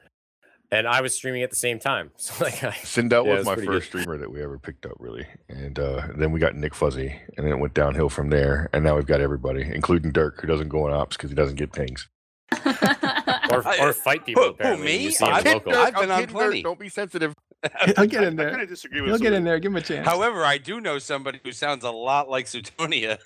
And 0.71 0.87
I 0.87 1.01
was 1.01 1.15
streaming 1.15 1.41
at 1.41 1.49
the 1.49 1.55
same 1.55 1.79
time. 1.79 2.11
So 2.17 2.43
like 2.43 2.63
I 2.63 2.69
Sindel 2.69 3.25
Yeah, 3.25 3.31
was 3.31 3.39
it's 3.39 3.45
my 3.47 3.55
first 3.55 3.65
good. 3.65 4.01
streamer 4.01 4.17
that 4.19 4.31
we 4.31 4.43
ever 4.43 4.59
picked 4.59 4.85
up, 4.85 4.93
really. 4.99 5.25
And 5.49 5.79
uh, 5.79 6.03
then 6.15 6.31
we 6.31 6.39
got 6.39 6.55
Nick 6.55 6.75
Fuzzy, 6.75 7.19
and 7.35 7.45
then 7.47 7.51
it 7.53 7.57
went 7.59 7.73
downhill 7.73 8.09
from 8.09 8.29
there. 8.29 8.69
And 8.73 8.83
now 8.83 8.95
we've 8.95 9.07
got 9.07 9.19
everybody, 9.21 9.63
including 9.63 10.11
Dirk, 10.11 10.39
who 10.39 10.45
doesn't 10.47 10.69
go 10.69 10.85
on 10.85 10.93
ops 10.93 11.17
because 11.17 11.31
he 11.31 11.35
doesn't 11.35 11.55
get 11.55 11.73
pings. 11.73 12.07
or, 13.51 13.63
or 13.81 13.93
fight 13.93 14.25
people 14.25 14.43
Who- 14.43 14.47
who, 14.49 14.53
apparently. 14.55 14.85
when 14.87 14.97
me? 14.97 15.03
You 15.03 15.11
see 15.11 15.25
I've- 15.25 15.49
local. 15.49 15.75
I've 15.75 15.95
I'm 15.95 16.01
been 16.01 16.11
on 16.11 16.19
kidding, 16.21 16.35
Dirk. 16.35 16.43
plenty. 16.45 16.63
Don't 16.63 16.79
be 16.79 16.89
sensitive. 16.89 17.33
He'll 17.95 18.05
get 18.05 18.23
in 18.23 18.35
there. 18.37 18.47
I 18.47 18.49
there. 18.49 18.49
kind 18.51 18.61
of 18.63 18.69
disagree 18.69 19.01
with 19.01 19.09
He'll 19.09 19.19
get 19.19 19.33
in 19.33 19.43
there. 19.43 19.59
Give 19.59 19.71
him 19.71 19.75
a 19.75 19.81
chance. 19.81 20.07
However, 20.07 20.45
I 20.45 20.57
do 20.57 20.79
know 20.79 20.97
somebody 20.99 21.39
who 21.43 21.51
sounds 21.51 21.83
a 21.83 21.91
lot 21.91 22.29
like 22.29 22.45
Suitonia, 22.45 23.17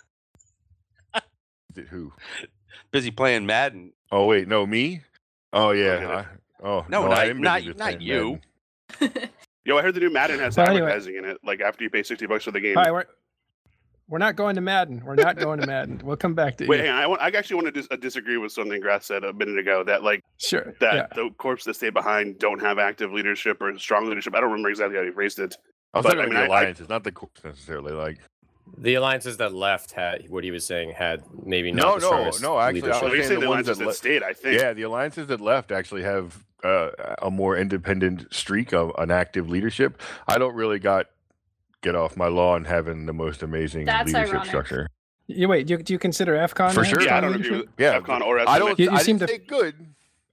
Who? 1.89 2.11
busy 2.91 3.11
playing 3.11 3.45
Madden. 3.45 3.93
Oh 4.11 4.25
wait, 4.25 4.47
no, 4.47 4.65
me. 4.65 5.01
Oh, 5.53 5.67
oh 5.67 5.71
yeah. 5.71 5.99
get. 5.99 6.09
I, 6.09 6.25
oh 6.63 6.85
No, 6.89 7.05
I 7.05 7.09
not- 7.09 7.27
am 7.27 7.41
not- 7.41 7.77
not 7.77 8.01
you. 8.01 8.39
Yo, 9.65 9.77
I 9.77 9.81
heard 9.81 9.93
the 9.95 10.01
new 10.01 10.09
Madden 10.11 10.39
has 10.39 10.57
Well, 10.57 10.67
anyway. 10.67 10.87
advertising 10.91 11.15
in 11.15 11.25
it. 11.25 11.37
Like 11.43 11.61
after 11.61 11.83
you 11.83 11.89
pay 11.89 12.03
sixty 12.03 12.25
bucks 12.25 12.43
for 12.43 12.51
the 12.51 12.59
game. 12.59 12.77
All 12.77 12.91
right, 12.91 13.05
we're, 14.13 14.19
we're 14.19 14.25
not 14.25 14.35
going 14.35 14.55
to 14.55 14.61
Madden. 14.61 15.01
We're 15.03 15.15
not 15.15 15.37
going 15.37 15.59
to 15.59 15.67
Madden. 15.67 16.01
We'll 16.03 16.15
come 16.17 16.33
back 16.35 16.57
to 16.57 16.67
Wait, 16.67 16.77
you. 16.77 16.83
hang 16.85 16.91
on. 16.93 17.03
I, 17.03 17.07
want, 17.07 17.21
I 17.21 17.27
actually 17.27 17.55
want 17.55 17.67
to 17.67 17.71
dis- 17.71 17.87
uh, 17.91 17.95
disagree 17.95 18.37
with 18.37 18.51
something 18.51 18.79
Grath 18.81 19.03
said 19.03 19.23
a 19.23 19.33
minute 19.33 19.57
ago. 19.57 19.83
That 19.83 20.03
like 20.03 20.21
Sure. 20.37 20.73
that 20.79 20.93
yeah. 20.93 21.07
the 21.15 21.29
corps 21.37 21.63
that 21.65 21.73
stay 21.75 21.89
behind 21.89 22.39
don't 22.39 22.59
have 22.61 22.79
active 22.79 23.11
leadership 23.11 23.57
or 23.61 23.77
strong 23.79 24.07
leadership. 24.07 24.35
I 24.35 24.39
don't 24.41 24.51
remember 24.51 24.69
exactly 24.69 24.97
how 24.97 25.03
he 25.03 25.11
phrased 25.11 25.39
it. 25.39 25.55
I 25.93 25.99
was 25.99 26.03
But, 26.05 26.15
talking 26.15 26.19
I 26.19 26.23
about 26.25 26.29
mean, 26.29 26.33
the 26.33 26.53
I- 26.53 26.57
I- 26.57 26.61
alliances, 26.61 26.89
not 26.89 27.03
the 27.03 27.11
corps 27.11 27.29
necessarily. 27.43 27.93
Like 27.93 28.19
The 28.77 28.95
alliances 28.95 29.37
that 29.37 29.53
left 29.53 29.91
had 29.91 30.29
what 30.29 30.43
he 30.43 30.51
was 30.51 30.65
saying 30.65 30.91
had 30.91 31.23
maybe 31.45 31.71
No, 31.71 31.97
not 31.97 32.01
the 32.01 32.09
no, 32.09 32.09
no, 32.17 32.59
actually, 32.59 32.59
I 32.59 32.71
leadership. 32.71 33.01
Well, 33.01 33.11
was 33.11 33.17
you 33.17 33.23
saying 33.23 33.27
say 33.29 33.35
the 33.35 33.41
the 33.41 33.47
ones 33.49 33.67
alliances 33.67 33.77
that 33.77 33.83
that 33.83 33.87
le- 33.89 33.93
stayed. 33.93 34.23
I 34.23 34.33
think. 34.33 34.59
yeah, 34.61 34.73
the 34.73 34.81
alliances 34.83 35.27
that 35.27 35.41
left 35.41 35.71
actually 35.71 36.03
have 36.03 36.43
uh, 36.63 36.91
a 37.21 37.29
more 37.29 37.57
independent 37.57 38.33
streak 38.33 38.73
of 38.73 38.91
an 38.97 39.11
active 39.11 39.49
leadership. 39.49 40.01
I 40.27 40.37
don't 40.37 40.55
really 40.55 40.79
got 40.79 41.07
get 41.83 41.95
off 41.95 42.17
my 42.17 42.27
lawn 42.27 42.65
having 42.65 43.05
the 43.05 43.13
most 43.13 43.43
amazing 43.43 43.85
That's 43.85 44.07
leadership 44.11 44.33
ironic. 44.33 44.47
structure. 44.47 44.87
You 45.27 45.47
wait. 45.47 45.67
Do 45.67 45.73
you, 45.75 45.83
do 45.83 45.93
you 45.93 45.99
consider 45.99 46.33
FCON? 46.35 46.73
For 46.73 46.83
sure. 46.83 47.01
Yeah, 47.01 47.15
I 47.15 47.19
strong 47.19 47.31
don't 47.33 47.41
agree 47.45 47.57
with 47.59 47.69
Yeah, 47.77 47.99
FCON 47.99 48.21
or 48.21 48.39
I 48.49 48.57
don't. 48.59 48.77
You- 48.79 48.85
you 48.85 48.91
I 48.91 49.01
seem 49.01 49.17
didn't 49.17 49.29
to- 49.29 49.35
say 49.35 49.45
good. 49.45 49.75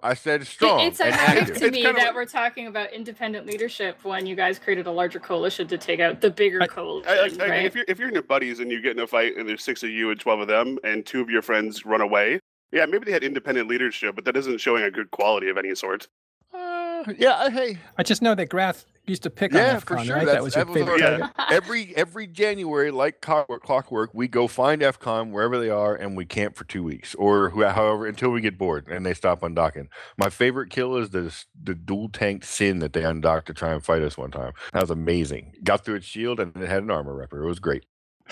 I 0.02 0.14
said 0.14 0.46
strong. 0.46 0.80
It's 0.80 0.98
ironic 0.98 1.52
to 1.56 1.70
me 1.70 1.82
that 1.82 1.94
like- 1.94 2.14
we're 2.14 2.24
talking 2.24 2.66
about 2.68 2.90
independent 2.90 3.44
leadership 3.46 3.98
when 4.02 4.24
you 4.24 4.34
guys 4.34 4.58
created 4.58 4.86
a 4.86 4.90
larger 4.90 5.20
coalition 5.20 5.68
to 5.68 5.76
take 5.76 6.00
out 6.00 6.22
the 6.22 6.30
bigger 6.30 6.62
I- 6.62 6.66
coalition, 6.68 7.12
I, 7.12 7.20
like, 7.26 7.40
I- 7.40 7.48
right? 7.50 7.64
if 7.66 7.74
you're 7.74 7.84
if 7.86 7.98
you're 7.98 8.08
in 8.08 8.14
your 8.14 8.22
buddies 8.22 8.60
and 8.60 8.70
you 8.70 8.80
get 8.80 8.92
in 8.96 8.98
a 9.00 9.06
fight 9.06 9.36
and 9.36 9.46
there's 9.46 9.62
six 9.62 9.82
of 9.82 9.90
you 9.90 10.10
and 10.10 10.18
twelve 10.18 10.40
of 10.40 10.48
them 10.48 10.78
and 10.84 11.04
two 11.04 11.20
of 11.20 11.28
your 11.28 11.42
friends 11.42 11.84
run 11.84 12.00
away, 12.00 12.40
yeah, 12.72 12.86
maybe 12.86 13.04
they 13.04 13.12
had 13.12 13.22
independent 13.22 13.68
leadership, 13.68 14.14
but 14.14 14.24
that 14.24 14.36
isn't 14.38 14.58
showing 14.58 14.84
a 14.84 14.90
good 14.90 15.10
quality 15.10 15.50
of 15.50 15.58
any 15.58 15.74
sort. 15.74 16.08
Uh, 16.52 17.04
yeah. 17.18 17.36
I- 17.36 17.50
Hey, 17.50 17.78
I 17.98 18.02
just 18.02 18.22
know 18.22 18.34
that 18.34 18.48
Grath 18.48 18.86
used 19.10 19.22
to 19.24 19.30
pick 19.30 19.52
Yeah, 19.52 19.74
on 19.74 19.80
for 19.80 19.98
sure. 19.98 20.16
right? 20.16 20.24
That's- 20.26 20.36
That 20.36 20.42
was 20.42 20.54
your 20.56 20.64
that 20.64 20.70
was 20.90 21.00
favorite 21.00 21.30
our- 21.38 21.50
every 21.52 21.94
every 21.96 22.26
January, 22.26 22.90
like 22.90 23.20
clockwork, 23.20 23.62
clockwork, 23.62 24.10
we 24.14 24.26
go 24.28 24.46
find 24.48 24.80
FCON 24.82 25.30
wherever 25.32 25.58
they 25.58 25.68
are, 25.70 25.94
and 25.94 26.16
we 26.16 26.24
camp 26.24 26.56
for 26.56 26.64
two 26.64 26.82
weeks, 26.82 27.14
or 27.16 27.50
however 27.50 28.06
until 28.06 28.30
we 28.30 28.40
get 28.40 28.56
bored 28.56 28.88
and 28.88 29.04
they 29.04 29.12
stop 29.14 29.40
undocking. 29.42 29.88
My 30.16 30.30
favorite 30.30 30.70
kill 30.70 30.96
is 30.96 31.10
the 31.10 31.34
the 31.62 31.74
dual 31.74 32.08
tanked 32.08 32.44
Sin 32.46 32.78
that 32.78 32.92
they 32.94 33.04
undocked 33.04 33.46
to 33.48 33.54
try 33.54 33.72
and 33.72 33.84
fight 33.84 34.02
us 34.02 34.16
one 34.16 34.30
time. 34.30 34.52
That 34.72 34.80
was 34.80 34.90
amazing. 34.90 35.52
Got 35.62 35.84
through 35.84 35.96
its 35.96 36.06
shield 36.06 36.40
and 36.40 36.56
it 36.56 36.68
had 36.68 36.82
an 36.82 36.90
armor 36.90 37.14
repper. 37.14 37.42
It 37.44 37.46
was 37.46 37.58
great. 37.58 37.84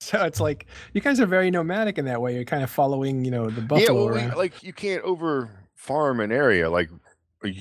so 0.00 0.22
it's 0.24 0.40
like 0.40 0.66
you 0.92 1.00
guys 1.00 1.18
are 1.20 1.26
very 1.26 1.50
nomadic 1.50 1.96
in 1.98 2.04
that 2.06 2.20
way. 2.20 2.34
You're 2.34 2.44
kind 2.44 2.62
of 2.62 2.70
following, 2.70 3.24
you 3.24 3.30
know, 3.30 3.48
the 3.48 3.60
buffalo 3.62 4.08
yeah, 4.14 4.14
well, 4.20 4.28
we, 4.30 4.34
like 4.36 4.62
you 4.62 4.72
can't 4.72 5.02
over 5.02 5.50
farm 5.74 6.20
an 6.20 6.30
area. 6.32 6.68
Like 6.70 6.90
y- 6.90 6.98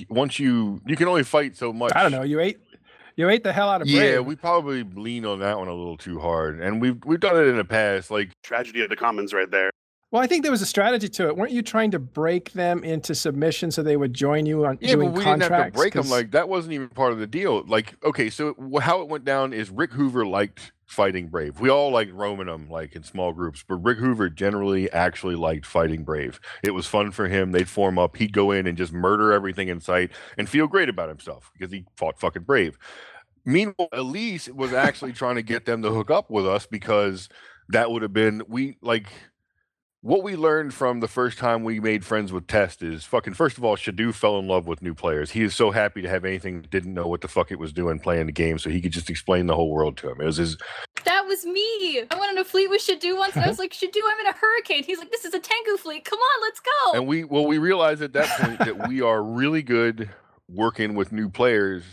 once 0.10 0.40
you 0.40 0.82
you 0.86 0.96
can 0.96 1.08
only 1.08 1.24
fight 1.24 1.56
so 1.56 1.74
much. 1.74 1.92
I 1.96 2.04
don't 2.04 2.12
know. 2.12 2.24
You 2.24 2.40
ate 2.40 2.60
You 3.16 3.30
ate 3.30 3.44
the 3.44 3.54
hell 3.54 3.70
out 3.70 3.82
of 3.82 3.88
Brave. 3.88 4.14
Yeah, 4.14 4.20
we 4.20 4.36
probably 4.36 4.84
lean 4.84 5.26
on 5.26 5.40
that 5.40 5.58
one 5.58 5.68
a 5.68 5.74
little 5.74 5.98
too 5.98 6.20
hard, 6.20 6.60
and 6.60 6.82
we've 6.82 6.98
we've 7.06 7.20
done 7.20 7.38
it 7.38 7.48
in 7.48 7.58
the 7.58 7.66
past. 7.66 8.10
Like, 8.10 8.32
Tragedy 8.44 8.82
of 8.82 8.90
the 8.90 8.96
Commons, 8.96 9.34
right 9.34 9.50
there. 9.50 9.72
Well, 10.14 10.22
I 10.22 10.28
think 10.28 10.44
there 10.44 10.52
was 10.52 10.62
a 10.62 10.68
strategy 10.68 11.10
to 11.10 11.28
it. 11.28 11.36
Weren't 11.36 11.54
you 11.54 11.64
trying 11.64 11.90
to 11.90 11.98
break 11.98 12.52
them 12.52 12.84
into 12.84 13.16
submission 13.16 13.72
so 13.72 13.82
they 13.82 13.98
would 13.98 14.14
join 14.14 14.46
you 14.46 14.64
on 14.64 14.78
yeah, 14.80 14.92
doing 14.92 15.10
but 15.10 15.18
we 15.18 15.24
didn't 15.24 15.42
have 15.42 15.66
to 15.66 15.72
break 15.72 15.96
them. 15.96 16.08
Like 16.08 16.30
that 16.32 16.48
wasn't 16.48 16.74
even 16.74 16.90
part 16.90 17.14
of 17.14 17.18
the 17.18 17.26
deal. 17.26 17.64
Like, 17.66 17.96
okay, 18.06 18.30
so 18.30 18.56
how 18.80 19.02
it 19.02 19.10
went 19.10 19.26
down 19.26 19.54
is 19.54 19.72
Rick 19.72 19.92
Hoover 19.94 20.24
liked 20.24 20.72
fighting 20.86 21.30
Brave. 21.30 21.60
We 21.60 21.70
all 21.70 21.90
liked 21.90 22.14
roaming 22.14 22.46
them 22.46 22.70
like 22.70 22.96
in 22.96 23.02
small 23.02 23.34
groups, 23.34 23.66
but 23.68 23.78
Rick 23.78 23.98
Hoover 23.98 24.30
generally 24.30 24.88
actually 24.92 25.34
liked 25.34 25.66
fighting 25.66 26.04
Brave. 26.04 26.40
It 26.64 26.76
was 26.76 26.86
fun 26.86 27.10
for 27.10 27.28
him. 27.28 27.52
They'd 27.52 27.68
form 27.68 27.98
up. 27.98 28.16
He'd 28.18 28.34
go 28.34 28.52
in 28.52 28.68
and 28.68 28.78
just 28.78 28.94
murder 28.94 29.34
everything 29.34 29.68
in 29.68 29.80
sight 29.80 30.12
and 30.38 30.48
feel 30.48 30.68
great 30.68 30.90
about 30.90 31.10
himself 31.10 31.50
because 31.54 31.72
he 31.72 31.86
fought 31.98 32.20
fucking 32.20 32.44
Brave. 32.44 32.78
Meanwhile, 33.46 33.90
Elise 33.92 34.48
was 34.48 34.74
actually 34.74 35.14
trying 35.14 35.38
to 35.38 35.44
get 35.44 35.66
them 35.66 35.82
to 35.82 35.90
hook 35.90 36.12
up 36.12 36.30
with 36.30 36.46
us 36.46 36.68
because 36.68 37.30
that 37.70 37.90
would 37.90 38.04
have 38.04 38.14
been 38.14 38.44
we 38.48 38.78
like 38.84 39.08
what 40.04 40.22
we 40.22 40.36
learned 40.36 40.74
from 40.74 41.00
the 41.00 41.08
first 41.08 41.38
time 41.38 41.64
we 41.64 41.80
made 41.80 42.04
friends 42.04 42.34
with 42.34 42.46
Test 42.46 42.84
is 42.84 43.06
fucking 43.06 43.36
first 43.36 43.58
of 43.58 43.64
all, 43.64 43.78
Shadoo 43.78 44.14
fell 44.14 44.38
in 44.38 44.50
love 44.50 44.68
with 44.68 44.82
new 44.82 44.94
players. 44.94 45.32
He 45.32 45.42
is 45.44 45.56
so 45.56 45.72
happy 45.72 46.02
to 46.02 46.10
have 46.10 46.26
anything 46.26 46.62
that 46.62 46.70
didn't 46.70 46.94
know 46.94 47.08
what 47.08 47.22
the 47.22 47.30
fuck 47.30 47.52
it 47.52 47.58
was 47.58 47.72
doing 47.72 48.00
playing 48.00 48.26
the 48.26 48.34
game, 48.34 48.60
so 48.60 48.70
he 48.70 48.82
could 48.82 48.92
just 48.92 49.10
explain 49.10 49.48
the 49.48 49.56
whole 49.56 49.72
world 49.72 49.96
to 49.98 50.12
him. 50.12 50.20
It 50.20 50.26
was 50.26 50.38
his 50.38 50.58
That 51.06 51.26
was 51.26 51.46
me. 51.46 52.04
I 52.12 52.20
went 52.20 52.32
on 52.32 52.38
a 52.38 52.44
fleet 52.44 52.70
with 52.70 52.82
Shadoo 52.82 53.18
once, 53.18 53.36
and 53.38 53.46
I 53.46 53.48
was 53.48 53.60
like, 53.60 53.72
"Shadoo, 53.72 54.02
I'm 54.06 54.20
in 54.20 54.28
a 54.28 54.34
hurricane." 54.34 54.84
He's 54.84 55.00
like, 55.00 55.10
"This 55.10 55.24
is 55.24 55.34
a 55.34 55.40
Tengu 55.40 55.78
fleet. 55.78 56.04
Come 56.04 56.20
on, 56.20 56.42
let's 56.42 56.60
go." 56.60 56.98
and 56.98 57.08
we 57.08 57.24
well 57.24 57.48
we 57.48 57.58
realized 57.58 58.02
at 58.02 58.12
that 58.14 58.28
point 58.42 58.60
that 58.60 58.90
we 58.90 59.02
are 59.02 59.24
really 59.24 59.64
good 59.64 60.10
working 60.50 60.96
with 60.96 61.14
new 61.14 61.30
players 61.30 61.84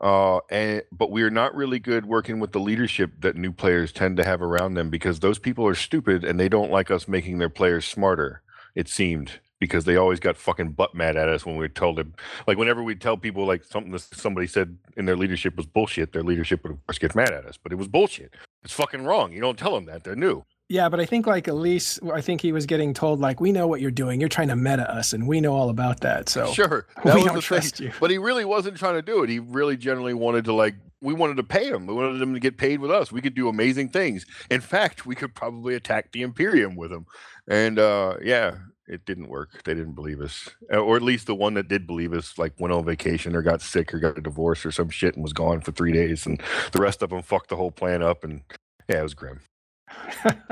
uh 0.00 0.38
and 0.50 0.82
but 0.92 1.10
we 1.10 1.22
are 1.22 1.30
not 1.30 1.54
really 1.54 1.78
good 1.78 2.06
working 2.06 2.40
with 2.40 2.52
the 2.52 2.60
leadership 2.60 3.12
that 3.20 3.36
new 3.36 3.52
players 3.52 3.92
tend 3.92 4.16
to 4.16 4.24
have 4.24 4.42
around 4.42 4.74
them 4.74 4.90
because 4.90 5.20
those 5.20 5.38
people 5.38 5.66
are 5.66 5.74
stupid 5.74 6.24
and 6.24 6.40
they 6.40 6.48
don't 6.48 6.70
like 6.70 6.90
us 6.90 7.08
making 7.08 7.38
their 7.38 7.50
players 7.50 7.84
smarter 7.86 8.42
it 8.74 8.88
seemed 8.88 9.40
because 9.60 9.84
they 9.84 9.96
always 9.96 10.20
got 10.20 10.36
fucking 10.38 10.72
butt 10.72 10.94
mad 10.94 11.16
at 11.16 11.28
us 11.28 11.46
when 11.46 11.56
we 11.56 11.68
told 11.68 11.96
them 11.96 12.14
like 12.46 12.58
whenever 12.58 12.82
we 12.82 12.94
tell 12.94 13.16
people 13.16 13.46
like 13.46 13.64
something 13.64 13.92
that 13.92 14.00
somebody 14.00 14.46
said 14.46 14.78
in 14.96 15.04
their 15.06 15.16
leadership 15.16 15.56
was 15.56 15.66
bullshit 15.66 16.12
their 16.12 16.22
leadership 16.24 16.62
would 16.62 16.72
of 16.72 16.86
course 16.86 16.98
get 16.98 17.14
mad 17.14 17.32
at 17.32 17.44
us 17.46 17.58
but 17.62 17.72
it 17.72 17.76
was 17.76 17.88
bullshit. 17.88 18.34
It's 18.64 18.74
fucking 18.74 19.04
wrong. 19.04 19.32
You 19.32 19.40
don't 19.40 19.58
tell 19.58 19.74
them 19.74 19.86
that. 19.86 20.04
They're 20.04 20.16
new 20.16 20.44
Yeah, 20.70 20.88
but 20.88 21.00
I 21.00 21.04
think 21.04 21.26
like 21.26 21.48
Elise, 21.48 21.98
I 22.14 22.20
think 22.20 22.40
he 22.40 22.52
was 22.52 22.64
getting 22.64 22.94
told 22.94 23.18
like, 23.20 23.40
"We 23.40 23.50
know 23.50 23.66
what 23.66 23.80
you're 23.80 23.90
doing. 23.90 24.20
You're 24.20 24.28
trying 24.28 24.48
to 24.48 24.56
meta 24.56 24.88
us, 24.88 25.12
and 25.12 25.26
we 25.26 25.40
know 25.40 25.52
all 25.52 25.68
about 25.68 26.00
that." 26.02 26.28
So 26.28 26.46
Sure. 26.52 26.86
we 27.04 27.10
That 27.10 27.16
was 27.16 27.24
don't 27.24 27.40
trust 27.40 27.76
thing. 27.78 27.88
you. 27.88 27.92
But 27.98 28.12
he 28.12 28.18
really 28.18 28.44
wasn't 28.44 28.76
trying 28.76 28.94
to 28.94 29.02
do 29.02 29.24
it. 29.24 29.28
He 29.28 29.40
really 29.40 29.76
generally 29.76 30.14
wanted 30.14 30.44
to 30.44 30.52
like 30.52 30.76
we 31.02 31.12
wanted 31.12 31.38
to 31.38 31.42
pay 31.42 31.66
him. 31.68 31.86
We 31.88 31.94
wanted 31.94 32.22
him 32.22 32.34
to 32.34 32.40
get 32.40 32.56
paid 32.56 32.78
with 32.78 32.92
us. 32.92 33.10
We 33.10 33.20
could 33.20 33.34
do 33.34 33.48
amazing 33.48 33.88
things. 33.88 34.24
In 34.48 34.60
fact, 34.60 35.04
we 35.06 35.16
could 35.16 35.34
probably 35.34 35.74
attack 35.74 36.12
the 36.12 36.22
Imperium 36.22 36.76
with 36.76 36.92
him. 36.92 37.04
And 37.48 37.78
uh 37.80 38.18
yeah, 38.22 38.58
it 38.86 39.04
didn't 39.04 39.28
work. 39.28 39.64
They 39.64 39.74
didn't 39.74 39.94
believe 39.94 40.20
us. 40.20 40.50
Uh, 40.72 40.76
Or 40.78 40.94
at 40.94 41.02
least 41.02 41.26
the 41.26 41.34
one 41.34 41.54
that 41.54 41.66
did 41.66 41.84
believe 41.84 42.12
us 42.12 42.38
like 42.38 42.52
went 42.60 42.72
on 42.72 42.84
vacation 42.84 43.34
or 43.34 43.42
got 43.42 43.60
sick 43.60 43.92
or 43.92 43.98
got 43.98 44.18
a 44.18 44.20
divorce 44.20 44.64
or 44.64 44.70
some 44.70 44.88
shit 44.90 45.14
and 45.16 45.24
was 45.24 45.32
gone 45.32 45.62
for 45.62 45.72
3 45.72 45.90
days 45.90 46.26
and 46.26 46.40
the 46.70 46.80
rest 46.80 47.02
of 47.02 47.10
them 47.10 47.22
fucked 47.22 47.48
the 47.48 47.56
whole 47.56 47.72
plan 47.72 48.02
up 48.04 48.22
and 48.22 48.42
yeah, 48.88 49.00
it 49.00 49.02
was 49.02 49.14
grim. 49.14 49.40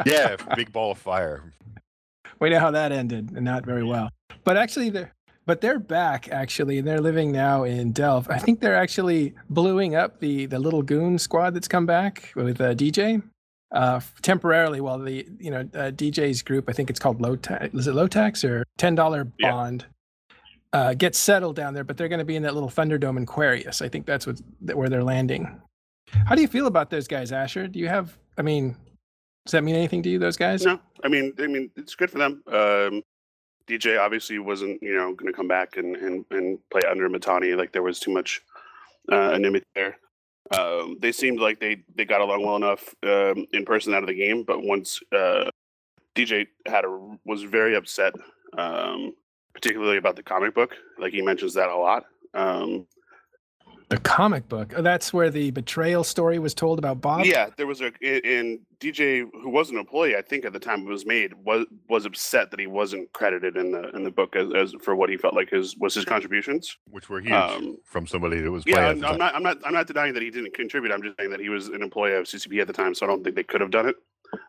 Yeah, 0.07 0.37
big 0.57 0.73
ball 0.73 0.93
of 0.93 0.99
fire. 0.99 1.53
we 2.41 2.51
know 2.51 2.61
how 2.61 2.71
that 2.73 2.93
ended, 2.93 3.31
and 3.35 3.45
not 3.45 3.65
very 3.65 3.85
well. 3.85 4.11
But 4.45 4.57
actually, 4.57 4.91
they're 4.91 5.13
but 5.47 5.61
they're 5.63 5.79
back 5.79 6.29
actually, 6.31 6.79
and 6.79 6.87
they're 6.87 7.01
living 7.01 7.33
now 7.33 7.65
in 7.65 7.93
Delve. 7.93 8.29
I 8.31 8.39
think 8.39 8.61
they're 8.61 8.77
actually 8.77 9.35
bluing 9.51 9.95
up 9.95 10.21
the 10.21 10.47
the 10.47 10.59
little 10.59 10.83
goon 10.83 11.19
squad 11.19 11.55
that's 11.55 11.69
come 11.69 11.87
back 11.87 12.33
with 12.37 12.61
uh, 12.61 12.75
DJ 12.75 13.23
uh, 13.73 14.01
temporarily 14.23 14.81
while 14.81 14.99
the 14.99 15.27
you 15.39 15.51
know 15.51 15.61
uh, 15.75 15.91
DJ's 15.91 16.43
group. 16.43 16.67
I 16.69 16.73
think 16.73 16.91
it's 16.91 17.01
called 17.01 17.21
low 17.21 17.37
tax. 17.37 17.75
Is 17.75 17.87
it 17.87 17.95
low 17.95 18.07
tax 18.09 18.45
or 18.45 18.65
ten 18.77 18.95
dollar 18.95 19.27
Yeah. 19.39 19.51
bond? 19.53 19.87
Uh, 20.71 20.93
gets 20.93 21.19
settled 21.19 21.57
down 21.57 21.73
there, 21.73 21.83
but 21.83 21.97
they're 21.97 22.09
going 22.09 22.19
to 22.19 22.27
be 22.27 22.37
in 22.37 22.43
that 22.43 22.53
little 22.53 22.69
Thunderdome 22.69 23.17
in 23.17 23.25
Querious. 23.25 23.81
I 23.81 23.89
think 23.89 24.05
that's 24.05 24.27
what 24.27 24.39
where 24.75 24.91
they're 24.91 25.03
landing. 25.03 25.63
How 26.27 26.35
do 26.35 26.43
you 26.43 26.49
feel 26.49 26.67
about 26.67 26.91
those 26.91 27.09
guys, 27.09 27.33
Asher? 27.33 27.69
Do 27.69 27.79
you 27.79 27.89
have? 27.89 28.19
I 28.37 28.43
mean, 28.43 28.77
does 29.49 29.53
that 29.53 29.65
mean 29.65 29.77
anything 29.77 30.03
to 30.03 30.11
you? 30.11 30.19
Those 30.19 30.37
guys? 30.37 30.63
No, 30.63 30.79
I 31.03 31.09
mean, 31.09 31.33
I 31.39 31.47
mean, 31.47 31.71
it's 31.75 31.95
good 31.95 32.11
for 32.11 32.19
them. 32.19 32.43
Um, 32.49 33.03
DJ 33.67 33.99
obviously 33.99 34.39
wasn't, 34.39 34.83
you 34.83 34.95
know, 34.95 35.15
going 35.15 35.33
to 35.33 35.37
come 35.37 35.49
back 35.49 35.79
and, 35.79 35.97
and, 35.97 36.27
and 36.31 36.59
play 36.71 36.83
under 36.89 37.09
Mittani. 37.09 37.57
Like 37.57 37.73
there 37.73 37.83
was 37.83 37.99
too 37.99 38.11
much 38.11 38.43
uh, 39.11 39.31
enmity 39.31 39.65
there. 39.75 39.97
Um, 40.55 40.99
they 41.01 41.13
seemed 41.13 41.41
like 41.41 41.61
they, 41.61 41.83
they 41.95 42.05
got 42.05 42.21
along 42.21 42.45
well 42.45 42.57
enough 42.57 42.95
um, 43.05 43.47
in 43.55 43.65
person 43.65 43.95
out 43.95 44.03
of 44.03 44.07
the 44.07 44.15
game, 44.15 44.45
but 44.47 44.63
once 44.63 45.01
uh, 45.17 45.49
DJ 46.15 46.49
had 46.67 46.85
a 46.85 47.17
was 47.25 47.43
very 47.43 47.75
upset, 47.75 48.13
um, 48.59 49.15
particularly 49.55 49.97
about 49.97 50.17
the 50.17 50.23
comic 50.23 50.55
book. 50.55 50.75
Like 50.99 51.15
he 51.15 51.23
mentions 51.23 51.55
that 51.55 51.71
a 51.71 51.77
lot. 51.77 52.05
The 53.89 53.97
comic 53.99 54.47
book. 54.51 54.75
Oh, 54.77 54.83
that's 54.83 55.15
where 55.15 55.31
the 55.31 55.51
betrayal 55.51 56.05
story 56.05 56.39
was 56.39 56.53
told 56.53 56.79
about 56.79 57.01
Bob. 57.01 57.25
Yeah, 57.25 57.49
there 57.57 57.67
was 57.67 57.81
a 57.81 57.91
a- 58.03 58.21
and 58.39 58.61
DJ 58.81 59.21
who 59.21 59.49
was 59.49 59.71
an 59.71 59.79
employee, 59.79 60.15
I 60.15 60.21
think 60.21 60.45
at 60.45 60.53
the 60.53 60.59
time 60.59 60.83
it 60.83 60.89
was 60.91 61.07
made, 61.07 61.33
was 61.33 61.65
was 61.89 62.05
upset 62.05 62.51
that 62.51 62.61
he 62.61 62.67
wasn't 62.67 63.11
credited 63.15 63.57
in 63.57 63.73
the 63.73 63.89
in 63.97 64.05
the 64.05 64.11
book 64.11 64.37
as, 64.37 64.53
as 64.55 64.75
for 64.83 64.95
what 64.95 65.09
he 65.09 65.17
felt 65.17 65.33
like 65.35 65.49
his 65.49 65.75
was 65.79 65.95
his 65.95 66.05
contributions. 66.05 66.77
Which 66.91 67.09
were 67.09 67.21
huge 67.21 67.33
Um, 67.33 67.79
from 67.85 68.07
somebody 68.07 68.41
that 68.43 68.51
was 68.51 68.65
Yeah, 68.67 68.93
playing. 68.93 69.05
I'm, 69.05 69.13
I'm 69.13 69.19
not 69.19 69.35
I'm 69.35 69.43
not 69.43 69.59
I'm 69.65 69.73
not 69.75 69.87
denying 69.87 70.13
that 70.15 70.23
he 70.23 70.31
didn't 70.31 70.53
contribute. 70.53 70.93
I'm 70.93 71.03
just 71.03 71.17
saying 71.19 71.31
that 71.31 71.41
he 71.41 71.49
was 71.49 71.69
an 71.69 71.83
employee 71.83 72.15
of 72.15 72.27
CCP 72.27 72.61
at 72.61 72.67
the 72.67 72.75
time, 72.75 72.95
so 72.95 73.07
I 73.07 73.09
don't 73.09 73.25
think 73.25 73.37
they 73.37 73.43
could 73.43 73.63
have 73.63 73.71
done 73.71 73.89
it. 73.89 73.97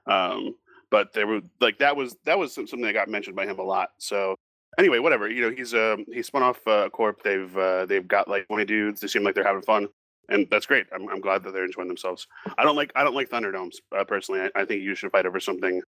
Um, 0.06 0.56
but 0.92 1.14
there 1.14 1.28
were 1.28 1.40
like 1.62 1.78
that 1.80 1.96
was 1.96 2.18
that 2.26 2.38
was 2.38 2.54
something 2.54 2.82
that 2.82 2.92
got 2.94 3.08
mentioned 3.08 3.38
by 3.38 3.46
him 3.46 3.58
a 3.58 3.64
lot. 3.64 3.92
So 4.00 4.36
anyway, 4.80 5.00
whatever. 5.00 5.30
You 5.30 5.42
know, 5.42 5.52
he's 5.56 5.74
um 5.76 6.06
he 6.12 6.24
spun 6.24 6.42
off 6.42 6.60
uh, 6.66 6.90
Corp. 6.90 7.22
They've 7.24 7.56
uh, 7.56 7.86
they've 7.86 8.08
got 8.08 8.28
like 8.28 8.48
20 8.48 8.66
dudes. 8.66 9.02
They 9.02 9.08
seem 9.08 9.24
like 9.24 9.36
they're 9.36 9.44
having 9.44 9.62
fun, 9.62 9.88
and 10.30 10.48
that's 10.50 10.66
great. 10.66 10.88
I'm, 10.94 11.08
I'm 11.10 11.22
glad 11.22 11.44
that 11.44 11.54
they're 11.54 11.66
enjoying 11.66 11.88
themselves. 11.88 12.28
I 12.58 12.64
don't 12.64 12.76
like 12.76 12.92
I 12.96 13.04
don't 13.04 13.16
like 13.16 13.30
Thunderdomes 13.30 13.80
uh, 13.96 14.04
personally. 14.06 14.42
I, 14.42 14.62
I 14.62 14.66
think 14.66 14.82
you 14.82 14.96
should 14.96 15.12
fight 15.12 15.26
over 15.28 15.40
something 15.40 15.82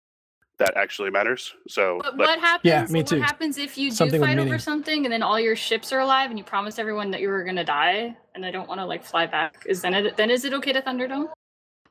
that 0.59 0.77
actually 0.77 1.09
matters. 1.09 1.55
So 1.67 1.99
But 2.03 2.17
like, 2.17 2.27
what 2.27 2.39
happens? 2.39 2.69
Yeah, 2.69 2.85
me 2.89 3.01
too. 3.03 3.17
what 3.19 3.25
happens 3.25 3.57
if 3.57 3.77
you 3.79 3.89
Something 3.89 4.17
do 4.19 4.21
with 4.21 4.29
fight 4.29 4.37
over 4.37 4.59
something 4.59 5.05
and 5.05 5.11
then 5.11 5.23
all 5.23 5.39
your 5.39 5.55
ships 5.55 5.91
are 5.91 6.01
alive 6.01 6.29
and 6.29 6.37
you 6.37 6.45
promised 6.45 6.77
everyone 6.77 7.09
that 7.11 7.21
you 7.21 7.29
were 7.29 7.43
gonna 7.43 7.63
die 7.63 8.15
and 8.35 8.43
they 8.43 8.51
don't 8.51 8.67
want 8.67 8.79
to 8.79 8.85
like 8.85 9.03
fly 9.03 9.25
back? 9.25 9.63
Is 9.65 9.81
then 9.81 9.93
it 9.95 10.17
then 10.17 10.29
is 10.29 10.45
it 10.45 10.53
okay 10.53 10.71
to 10.73 10.81
Thunderdome? 10.81 11.29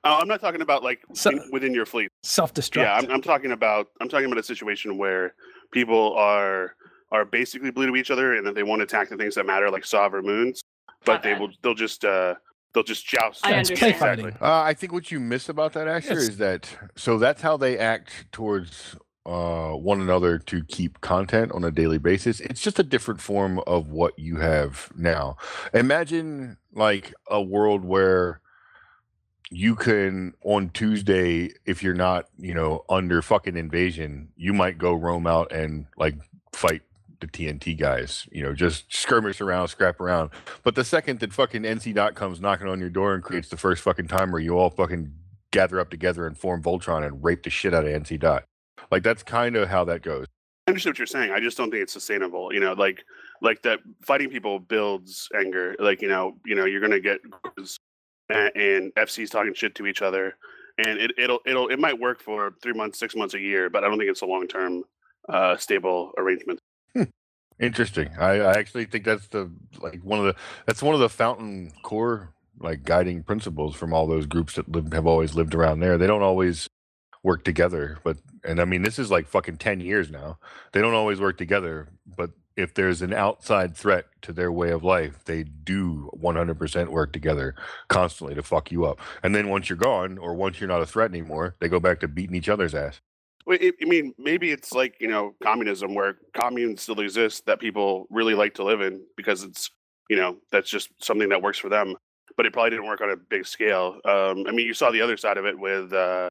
oh, 0.05 0.19
I'm 0.21 0.29
not 0.29 0.41
talking 0.41 0.63
about 0.63 0.83
like 0.85 1.01
So- 1.15 1.31
in- 1.31 1.49
within 1.53 1.75
your 1.75 1.85
fleet. 1.87 2.11
Self-destruct. 2.23 2.77
Yeah, 2.83 2.95
I'm, 2.95 3.11
I'm 3.11 3.23
talking 3.23 3.53
about 3.53 3.89
I'm 4.01 4.09
talking 4.09 4.27
about 4.27 4.39
a 4.39 4.43
situation 4.45 4.97
where 4.99 5.35
people 5.73 6.15
are 6.15 6.75
are 7.13 7.25
basically 7.25 7.71
blue 7.71 7.87
to 7.89 7.97
each 7.97 8.11
other, 8.11 8.35
and 8.37 8.47
that 8.47 8.55
they 8.55 8.63
won't 8.63 8.83
attack 8.83 9.09
the 9.09 9.17
things 9.17 9.35
that 9.35 9.47
matter, 9.47 9.71
like 9.71 9.85
sovereign 9.85 10.25
moons, 10.25 10.61
but 11.05 11.15
Not 11.15 11.23
they 11.23 11.35
will 11.35 11.51
they'll 11.63 11.75
just 11.75 12.05
uh 12.05 12.35
they'll 12.73 12.83
just 12.85 13.07
joust. 13.07 13.45
I 13.45 13.55
understand. 13.55 13.79
play 13.79 13.93
fighting. 13.93 14.27
Uh, 14.41 14.63
I 14.63 14.75
think 14.75 14.93
what 14.93 15.11
you 15.11 15.19
miss 15.21 15.49
about 15.49 15.73
that, 15.75 15.89
Asher, 15.89 16.13
It's- 16.13 16.29
is 16.29 16.37
that 16.39 16.77
so 16.97 17.19
that's 17.19 17.43
how 17.43 17.57
they 17.57 17.79
act 17.79 18.27
towards 18.33 18.97
uh, 19.27 19.73
one 19.73 20.01
another 20.01 20.39
to 20.39 20.65
keep 20.65 21.01
content 21.03 21.53
on 21.53 21.63
a 21.63 21.71
daily 21.71 21.99
basis. 21.99 22.41
It's 22.41 22.61
just 22.63 22.79
a 22.79 22.83
different 22.83 23.21
form 23.21 23.61
of 23.67 23.89
what 23.91 24.19
you 24.19 24.37
have 24.37 24.91
now. 24.97 25.37
Imagine 25.75 26.57
like 26.73 27.13
a 27.29 27.41
world 27.43 27.85
where 27.85 28.41
you 29.51 29.75
can 29.77 30.33
on 30.45 30.71
Tuesday, 30.71 31.51
if 31.67 31.83
you're 31.83 31.93
not, 31.95 32.27
you 32.39 32.55
know, 32.55 32.85
under 32.89 33.21
fucking 33.21 33.57
invasion, 33.57 34.29
you 34.37 34.53
might 34.53 34.79
go 34.79 34.95
roam 34.95 35.27
out 35.27 35.53
and 35.53 35.87
like 35.97 36.15
fight 36.55 36.83
the 37.21 37.27
TNT 37.27 37.79
guys, 37.79 38.27
you 38.33 38.43
know, 38.43 38.55
just 38.55 38.95
skirmish 38.95 39.41
around, 39.41 39.69
scrap 39.69 40.01
around. 40.01 40.31
But 40.63 40.75
the 40.75 40.85
second 40.85 41.21
that 41.21 41.33
fucking 41.33 41.63
NC 41.63 41.95
Dot 41.95 42.15
comes 42.15 42.41
knocking 42.41 42.69
on 42.69 42.81
your 42.81 42.91
door 42.91 43.15
and 43.15 43.23
creates 43.23 43.49
the 43.49 43.57
first 43.57 43.83
fucking 43.83 44.09
time 44.09 44.33
where 44.33 44.41
you 44.41 44.59
all 44.59 44.71
fucking 44.71 45.13
gather 45.53 45.81
up 45.81 45.91
together 45.91 46.27
and 46.27 46.37
form 46.37 46.63
Voltron 46.63 47.07
and 47.07 47.23
rape 47.23 47.43
the 47.43 47.51
shit 47.51 47.75
out 47.75 47.85
of 47.85 47.91
NC 47.91 48.21
Dot. 48.21 48.45
Like 48.91 49.03
that's 49.03 49.23
kind 49.23 49.57
of 49.57 49.69
how 49.69 49.85
that 49.85 50.03
goes. 50.03 50.27
I 50.67 50.71
understand 50.71 50.93
what 50.93 50.99
you're 50.99 51.07
saying. 51.07 51.33
I 51.33 51.41
just 51.41 51.57
don't 51.57 51.71
think 51.71 51.83
it's 51.83 51.93
sustainable. 51.93 52.53
You 52.53 52.61
know, 52.61 52.75
like 52.75 53.05
like 53.43 53.63
that 53.63 53.81
fighting 54.07 54.31
people 54.31 54.59
builds 54.59 55.29
anger. 55.35 55.75
Like 55.79 56.03
you 56.03 56.09
know, 56.09 56.37
you 56.45 56.55
know, 56.55 56.65
you're 56.65 56.81
gonna 56.81 57.01
get 57.01 57.21
and, 58.29 58.95
FCs 58.95 59.31
talking 59.31 59.55
shit 59.55 59.75
to 59.77 59.87
each 59.87 60.03
other, 60.03 60.37
and 60.79 60.99
it, 60.99 61.13
it'll 61.19 61.41
it'll 61.45 61.69
it 61.69 61.79
might 61.79 61.99
work 61.99 62.23
for 62.23 62.53
three 62.63 62.73
months, 62.73 62.99
six 62.99 63.17
months, 63.17 63.35
a 63.35 63.41
year, 63.41 63.69
but 63.69 63.83
I 63.85 63.89
don't 63.89 63.99
think 63.99 64.11
it's 64.11 64.23
a 64.23 64.27
long 64.27 64.47
term 64.47 64.85
uh, 65.29 65.57
stable 65.57 66.13
arrangement. 66.17 66.60
Interesting. 67.61 68.11
I, 68.19 68.41
I 68.41 68.59
actually 68.59 68.87
think 68.87 69.05
that's 69.05 69.29
the 69.29 69.51
like 69.81 70.01
one 70.03 70.19
of 70.19 70.25
the 70.25 70.35
that's 70.67 70.83
one 70.83 70.95
of 70.95 71.01
the 71.01 71.09
fountain 71.11 71.73
core 71.83 72.33
like 72.59 72.85
guiding 72.85 73.23
principles 73.23 73.75
from 73.77 73.93
all 73.93 74.07
those 74.07 74.27
groups 74.27 74.55
that 74.55 74.71
live, 74.71 74.93
have 74.93 75.07
always 75.07 75.35
lived 75.35 75.55
around 75.55 75.81
there. 75.81 75.99
They 75.99 76.07
don't 76.07 76.23
always 76.23 76.69
work 77.23 77.45
together, 77.45 77.99
but 78.05 78.19
and 78.45 78.61
I 78.61 78.65
mean 78.65 78.83
this 78.83 78.99
is 78.99 79.11
like 79.11 79.27
fucking 79.29 79.59
ten 79.59 79.81
years 79.81 80.11
now. 80.11 80.39
They 80.73 80.81
don't 80.81 80.95
always 80.95 81.21
work 81.21 81.39
together, 81.39 81.89
but 82.17 82.31
if 82.57 82.75
there's 82.75 83.03
an 83.03 83.13
outside 83.15 83.77
threat 83.77 84.07
to 84.23 84.33
their 84.33 84.53
way 84.53 84.71
of 84.71 84.85
life, 84.85 85.25
they 85.25 85.45
do 85.45 86.11
100% 86.21 86.89
work 86.89 87.13
together 87.13 87.55
constantly 87.89 88.35
to 88.35 88.43
fuck 88.43 88.71
you 88.73 88.85
up. 88.85 89.01
And 89.23 89.35
then 89.35 89.49
once 89.49 89.71
you're 89.71 89.79
gone, 89.79 90.19
or 90.19 90.35
once 90.35 90.61
you're 90.61 90.69
not 90.69 90.83
a 90.83 90.87
threat 90.87 91.11
anymore, 91.11 91.57
they 91.61 91.69
go 91.69 91.81
back 91.81 92.01
to 92.01 92.09
beating 92.09 92.37
each 92.37 92.51
other's 92.51 92.75
ass. 92.75 93.01
I 93.49 93.73
mean, 93.81 94.15
maybe 94.19 94.51
it's 94.51 94.73
like 94.73 94.97
you 95.01 95.09
know 95.09 95.35
communism, 95.43 95.95
where 95.95 96.19
communes 96.35 96.83
still 96.83 97.01
exist 97.01 97.47
that 97.47 97.61
people 97.61 98.07
really 98.11 98.35
like 98.35 98.55
to 98.55 98.65
live 98.65 98.81
in 98.81 99.03
because 99.17 99.43
it's 99.43 99.71
you 100.09 100.17
know 100.17 100.37
that's 100.53 100.71
just 100.71 100.91
something 101.03 101.29
that 101.31 101.43
works 101.43 101.59
for 101.59 101.69
them. 101.69 101.97
But 102.37 102.47
it 102.47 102.53
probably 102.53 102.71
didn't 102.71 102.87
work 102.87 103.01
on 103.01 103.11
a 103.11 103.17
big 103.17 103.47
scale. 103.47 103.99
Um, 104.05 104.45
I 104.47 104.53
mean, 104.53 104.67
you 104.67 104.75
saw 104.75 104.91
the 104.91 105.03
other 105.03 105.17
side 105.17 105.37
of 105.37 105.47
it 105.47 105.59
with 105.59 105.93
uh, 105.93 106.29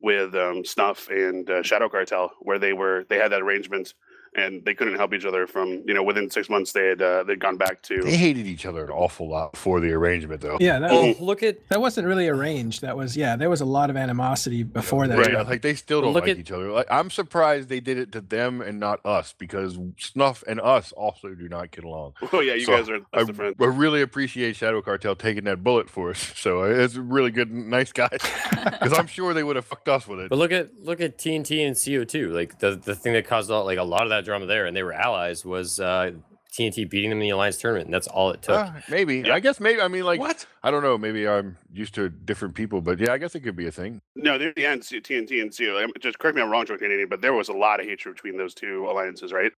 with 0.00 0.34
um, 0.34 0.64
Snuff 0.64 1.08
and 1.08 1.48
uh, 1.48 1.62
Shadow 1.62 1.88
Cartel, 1.88 2.30
where 2.40 2.58
they 2.58 2.72
were 2.72 3.04
they 3.08 3.16
had 3.16 3.32
that 3.32 3.42
arrangement 3.42 3.94
and 4.34 4.64
they 4.64 4.74
couldn't 4.74 4.96
help 4.96 5.14
each 5.14 5.24
other 5.24 5.46
from 5.46 5.82
you 5.86 5.94
know 5.94 6.02
within 6.02 6.30
six 6.30 6.48
months 6.48 6.72
they 6.72 6.86
had 6.88 7.02
uh, 7.02 7.22
they'd 7.24 7.40
gone 7.40 7.56
back 7.56 7.82
to 7.82 8.00
They 8.02 8.16
hated 8.16 8.46
each 8.46 8.66
other 8.66 8.84
an 8.84 8.90
awful 8.90 9.28
lot 9.28 9.56
for 9.56 9.80
the 9.80 9.92
arrangement, 9.92 10.40
though. 10.40 10.56
Yeah, 10.60 10.78
that, 10.80 10.90
Well, 10.90 11.14
look 11.20 11.42
at 11.42 11.68
that 11.68 11.80
wasn't 11.80 12.06
really 12.06 12.28
arranged. 12.28 12.82
That 12.82 12.96
was 12.96 13.16
yeah, 13.16 13.36
there 13.36 13.50
was 13.50 13.60
a 13.60 13.64
lot 13.64 13.90
of 13.90 13.96
animosity 13.96 14.62
before 14.62 15.06
that. 15.08 15.18
Right, 15.18 15.46
like 15.46 15.62
they 15.62 15.74
still 15.74 16.00
don't 16.02 16.12
look 16.12 16.22
like 16.24 16.32
at- 16.32 16.38
each 16.38 16.50
other. 16.50 16.70
Like 16.70 16.86
I'm 16.90 17.10
surprised 17.10 17.68
they 17.68 17.80
did 17.80 17.98
it 17.98 18.12
to 18.12 18.20
them 18.20 18.60
and 18.60 18.80
not 18.80 19.00
us 19.04 19.34
because 19.36 19.78
Snuff 19.98 20.42
and 20.46 20.60
us 20.60 20.92
also 20.92 21.30
do 21.34 21.48
not 21.48 21.70
get 21.70 21.84
along. 21.84 22.14
oh 22.32 22.40
yeah 22.40 22.54
you 22.54 22.64
So, 22.64 22.76
guys 22.76 22.88
are 22.88 22.96
I, 22.96 23.00
that's 23.12 23.26
different 23.26 23.56
I 23.60 23.66
really 23.66 24.02
appreciate 24.02 24.56
Shadow 24.56 24.82
Cartel 24.82 25.14
taking 25.16 25.44
that 25.44 25.62
bullet 25.62 25.88
for 25.90 26.10
us. 26.10 26.32
So 26.44 26.62
uh, 26.64 26.66
it's 26.66 26.94
a 26.96 27.00
really 27.00 27.30
good, 27.30 27.50
nice 27.50 27.92
guys. 27.92 28.18
Because 28.64 28.92
I'm 28.98 29.06
sure 29.06 29.32
they 29.34 29.42
would 29.42 29.56
have 29.56 29.64
fucked 29.64 29.88
us 29.88 30.06
with 30.06 30.20
it. 30.20 30.28
But 30.30 30.38
look 30.38 30.52
at 30.52 30.70
look 30.82 31.00
at 31.00 31.16
TNT 31.18 31.66
and 31.66 31.74
CO2. 31.76 32.32
Like 32.32 32.58
the 32.58 32.76
the 32.76 32.94
thing 32.94 33.12
that 33.14 33.26
caused 33.26 33.50
all, 33.50 33.64
like 33.64 33.78
a 33.78 33.82
lot 33.84 34.02
of 34.02 34.10
that 34.10 34.23
drama 34.24 34.46
there, 34.46 34.66
and 34.66 34.76
they 34.76 34.82
were 34.82 34.92
allies, 34.92 35.44
was 35.44 35.78
uh, 35.80 36.12
TNT 36.52 36.88
beating 36.88 37.10
them 37.10 37.18
in 37.18 37.22
the 37.22 37.30
alliance 37.30 37.58
tournament, 37.58 37.86
and 37.86 37.94
that's 37.94 38.06
all 38.06 38.30
it 38.30 38.42
took. 38.42 38.56
Uh, 38.56 38.72
maybe. 38.88 39.18
Yeah. 39.26 39.34
I 39.34 39.40
guess 39.40 39.58
maybe. 39.60 39.80
I 39.80 39.88
mean, 39.88 40.04
like, 40.04 40.20
what? 40.20 40.46
I 40.62 40.70
don't 40.70 40.82
know. 40.82 40.96
Maybe 40.96 41.26
I'm 41.28 41.56
used 41.72 41.94
to 41.96 42.08
different 42.08 42.54
people, 42.54 42.80
but 42.80 42.98
yeah, 43.00 43.12
I 43.12 43.18
guess 43.18 43.34
it 43.34 43.40
could 43.40 43.56
be 43.56 43.66
a 43.66 43.72
thing. 43.72 44.00
no 44.16 44.36
near 44.36 44.52
the 44.54 44.64
end 44.66 44.84
C- 44.84 45.00
tnt 45.00 45.40
and 45.42 45.56
co 45.56 45.76
I'm- 45.78 45.90
just 46.00 46.18
correct 46.18 46.36
me 46.36 46.42
if 46.42 46.46
i'm 46.46 46.50
wrong 46.52 46.64
Joe 46.66 46.76
Canadian, 46.76 47.08
but 47.08 47.20
there 47.20 47.32
was 47.34 47.48
a 47.48 47.52
lot 47.52 47.80
of 47.80 47.86
hatred 47.86 48.14
between 48.14 48.36
those 48.36 48.54
two 48.54 48.86
alliances 48.88 49.32
right 49.32 49.52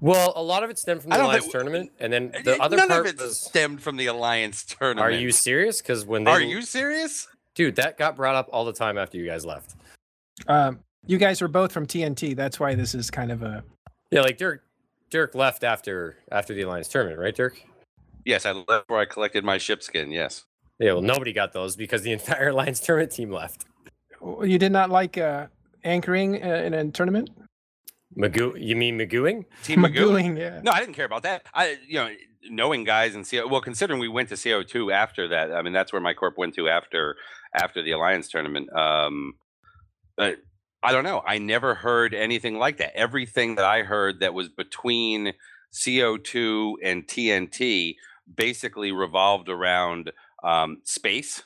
well, 0.00 0.32
a 0.36 0.42
lot 0.42 0.62
of 0.62 0.70
it 0.70 0.78
stemmed 0.78 1.02
from 1.02 1.10
the 1.10 1.20
alliance 1.20 1.42
think- 1.46 1.52
tournament, 1.52 1.90
and 1.98 2.12
then 2.12 2.30
the 2.44 2.56
other 2.62 2.76
None 2.76 2.86
part 2.88 3.06
of 3.06 3.14
it 3.14 3.18
was. 3.20 3.40
stemmed 3.40 3.82
from 3.82 3.96
the 3.96 4.06
alliance 4.06 4.64
tournament. 4.64 5.00
Are 5.04 5.10
you 5.10 5.32
serious? 5.32 5.82
Because 5.82 6.06
when 6.06 6.22
they 6.22 6.30
Are 6.30 6.40
you 6.40 6.62
serious? 6.62 7.26
dude, 7.56 7.74
that 7.74 7.98
got 7.98 8.14
brought 8.14 8.36
up 8.36 8.48
all 8.52 8.64
the 8.64 8.72
time 8.72 8.96
after 8.96 9.18
you 9.18 9.26
guys 9.26 9.44
left. 9.44 9.74
Um, 10.46 10.78
you 11.04 11.18
guys 11.18 11.40
were 11.42 11.48
both 11.48 11.72
from 11.72 11.84
TNT. 11.86 12.36
That's 12.36 12.60
why 12.60 12.76
this 12.76 12.94
is 12.94 13.10
kind 13.10 13.32
of 13.32 13.42
a 13.42 13.64
Yeah, 14.10 14.22
like 14.22 14.38
Dirk. 14.38 14.62
Dirk 15.10 15.34
left 15.34 15.64
after 15.64 16.18
after 16.30 16.54
the 16.54 16.62
alliance 16.62 16.88
tournament, 16.88 17.18
right, 17.18 17.34
Dirk? 17.34 17.62
Yes, 18.24 18.44
I 18.44 18.52
left 18.52 18.88
where 18.88 19.00
I 19.00 19.04
collected 19.04 19.44
my 19.44 19.58
ship 19.58 19.82
skin. 19.82 20.10
Yes. 20.12 20.44
Yeah, 20.78 20.92
well, 20.92 21.02
nobody 21.02 21.32
got 21.32 21.52
those 21.52 21.76
because 21.76 22.02
the 22.02 22.12
entire 22.18 22.48
alliance 22.48 22.80
tournament 22.80 23.12
team 23.12 23.30
left. 23.30 23.64
You 24.22 24.58
did 24.58 24.72
not 24.72 24.90
like 24.90 25.16
uh, 25.16 25.46
anchoring 25.84 26.42
uh, 26.42 26.62
in 26.64 26.74
a 26.74 26.90
tournament? 26.90 27.30
Magoo, 28.16 28.54
you 28.58 28.74
mean 28.74 28.98
Magooing? 28.98 29.44
Team 29.62 29.80
Magooing, 29.80 30.38
yeah. 30.38 30.60
No, 30.62 30.72
I 30.72 30.80
didn't 30.80 30.94
care 30.94 31.04
about 31.04 31.22
that. 31.22 31.46
I, 31.54 31.78
you 31.86 31.94
know, 31.94 32.10
knowing 32.50 32.84
guys 32.84 33.14
and 33.14 33.28
CO. 33.28 33.46
Well, 33.46 33.60
considering 33.60 34.00
we 34.00 34.08
went 34.08 34.28
to 34.30 34.34
CO2 34.34 34.92
after 34.92 35.28
that, 35.28 35.52
I 35.52 35.62
mean, 35.62 35.72
that's 35.72 35.92
where 35.92 36.00
my 36.00 36.14
corp 36.14 36.36
went 36.36 36.54
to 36.54 36.68
after 36.68 37.16
after 37.54 37.82
the 37.82 37.92
alliance 37.92 38.28
tournament. 38.28 38.72
Um, 38.74 39.34
but 40.16 40.38
I 40.82 40.92
don't 40.92 41.04
know. 41.04 41.22
I 41.26 41.38
never 41.38 41.74
heard 41.74 42.14
anything 42.14 42.58
like 42.58 42.78
that. 42.78 42.96
Everything 42.96 43.56
that 43.56 43.64
I 43.64 43.82
heard 43.82 44.20
that 44.20 44.34
was 44.34 44.48
between 44.48 45.32
CO2 45.72 46.74
and 46.82 47.06
TNT 47.06 47.96
basically 48.32 48.92
revolved 48.92 49.48
around 49.48 50.12
um, 50.44 50.80
space. 50.84 51.42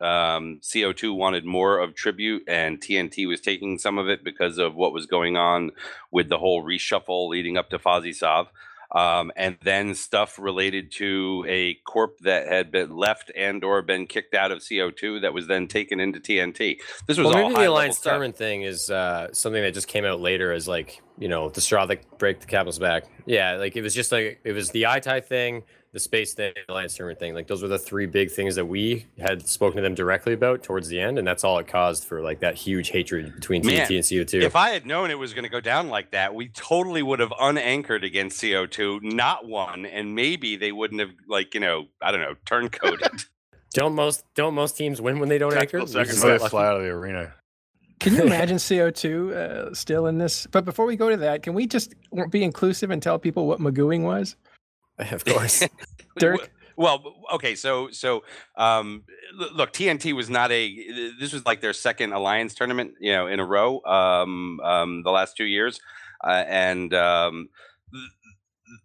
Um, 0.00 0.60
CO2 0.62 1.16
wanted 1.16 1.44
more 1.44 1.78
of 1.78 1.94
tribute, 1.94 2.44
and 2.46 2.80
TNT 2.80 3.26
was 3.26 3.40
taking 3.40 3.78
some 3.78 3.98
of 3.98 4.08
it 4.08 4.22
because 4.22 4.58
of 4.58 4.74
what 4.74 4.92
was 4.92 5.06
going 5.06 5.36
on 5.36 5.70
with 6.12 6.28
the 6.28 6.38
whole 6.38 6.62
reshuffle 6.62 7.28
leading 7.28 7.56
up 7.56 7.70
to 7.70 7.78
Fozzie 7.78 8.14
Sov. 8.14 8.48
Um, 8.96 9.30
and 9.36 9.58
then 9.62 9.94
stuff 9.94 10.38
related 10.38 10.90
to 10.92 11.44
a 11.46 11.74
corp 11.84 12.18
that 12.20 12.48
had 12.48 12.72
been 12.72 12.96
left 12.96 13.30
and 13.36 13.62
or 13.62 13.82
been 13.82 14.06
kicked 14.06 14.34
out 14.34 14.50
of 14.50 14.60
CO2 14.60 15.20
that 15.20 15.34
was 15.34 15.48
then 15.48 15.68
taken 15.68 16.00
into 16.00 16.18
TNT. 16.18 16.78
This 17.06 17.18
was 17.18 17.26
well, 17.26 17.36
all 17.36 17.50
maybe 17.50 17.60
the 17.60 17.68
alliance 17.68 18.00
tournament 18.00 18.38
thing 18.38 18.62
is 18.62 18.88
uh, 18.88 19.28
something 19.32 19.62
that 19.62 19.74
just 19.74 19.86
came 19.86 20.06
out 20.06 20.20
later 20.20 20.50
as 20.50 20.66
like 20.66 21.02
you 21.18 21.28
know 21.28 21.50
the 21.50 21.60
straw 21.60 21.84
that 21.84 22.18
break 22.18 22.40
the 22.40 22.46
camel's 22.46 22.78
back. 22.78 23.04
Yeah, 23.26 23.56
like 23.56 23.76
it 23.76 23.82
was 23.82 23.94
just 23.94 24.12
like 24.12 24.40
it 24.44 24.52
was 24.52 24.70
the 24.70 24.84
itai 24.84 25.22
thing, 25.22 25.64
the 25.92 26.00
space 26.00 26.34
thing, 26.34 26.52
the 26.54 26.72
alliance 26.72 26.94
tournament 26.94 27.18
thing. 27.18 27.34
Like 27.34 27.46
those 27.46 27.62
were 27.62 27.68
the 27.68 27.78
three 27.78 28.06
big 28.06 28.30
things 28.30 28.54
that 28.56 28.66
we 28.66 29.06
had 29.18 29.46
spoken 29.48 29.76
to 29.76 29.82
them 29.82 29.94
directly 29.94 30.32
about 30.32 30.62
towards 30.62 30.88
the 30.88 31.00
end, 31.00 31.18
and 31.18 31.26
that's 31.26 31.44
all 31.44 31.58
it 31.58 31.66
caused 31.66 32.04
for 32.04 32.20
like 32.20 32.40
that 32.40 32.54
huge 32.54 32.90
hatred 32.90 33.34
between 33.34 33.64
Man, 33.64 33.86
TNT 33.88 33.96
and 33.96 34.04
CO2. 34.28 34.42
If 34.42 34.56
I 34.56 34.70
had 34.70 34.84
known 34.86 35.10
it 35.10 35.18
was 35.18 35.32
going 35.32 35.44
to 35.44 35.48
go 35.48 35.60
down 35.60 35.88
like 35.88 36.10
that, 36.10 36.34
we 36.34 36.48
totally 36.48 37.02
would 37.02 37.20
have 37.20 37.32
unanchored 37.40 38.04
against 38.04 38.42
CO2, 38.42 39.02
not 39.02 39.46
won, 39.46 39.86
and 39.86 40.14
maybe 40.14 40.56
they 40.56 40.72
wouldn't 40.72 41.00
have 41.00 41.10
like 41.28 41.54
you 41.54 41.60
know 41.60 41.86
I 42.02 42.10
don't 42.10 42.20
know 42.20 42.34
turncoated. 42.44 43.26
don't 43.72 43.94
most 43.94 44.24
don't 44.34 44.54
most 44.54 44.76
teams 44.76 45.00
win 45.00 45.18
when 45.18 45.28
they 45.28 45.38
don't 45.38 45.52
anchor? 45.54 45.78
Tactical 45.78 45.86
We 45.86 46.04
just 46.04 46.10
Just 46.10 46.22
got 46.22 46.28
let 46.28 46.36
it 46.36 46.42
lucky. 46.42 46.50
fly 46.50 46.66
out 46.66 46.76
of 46.76 46.82
the 46.82 46.88
arena. 46.90 47.34
Can 48.00 48.14
you 48.14 48.22
imagine 48.24 48.58
CO2 48.58 49.32
uh, 49.32 49.74
still 49.74 50.06
in 50.06 50.18
this? 50.18 50.46
But 50.46 50.64
before 50.66 50.84
we 50.84 50.96
go 50.96 51.08
to 51.08 51.16
that, 51.16 51.42
can 51.42 51.54
we 51.54 51.66
just 51.66 51.94
be 52.30 52.42
inclusive 52.42 52.90
and 52.90 53.02
tell 53.02 53.18
people 53.18 53.46
what 53.46 53.58
Magooing 53.58 54.02
was? 54.02 54.36
of 55.12 55.24
course. 55.24 55.62
Dirk? 56.18 56.50
Well, 56.76 57.02
okay, 57.32 57.54
so 57.54 57.90
so 57.90 58.22
um, 58.56 59.04
look, 59.54 59.72
TNT 59.72 60.12
was 60.12 60.28
not 60.28 60.52
a. 60.52 61.12
This 61.18 61.32
was 61.32 61.46
like 61.46 61.62
their 61.62 61.72
second 61.72 62.12
alliance 62.12 62.54
tournament, 62.54 62.94
you 63.00 63.12
know, 63.12 63.26
in 63.26 63.40
a 63.40 63.46
row. 63.46 63.82
Um, 63.84 64.60
um, 64.60 65.02
the 65.02 65.10
last 65.10 65.36
two 65.38 65.44
years, 65.46 65.80
uh, 66.22 66.44
and 66.46 66.92
um, 66.92 67.48
th- 67.92 68.10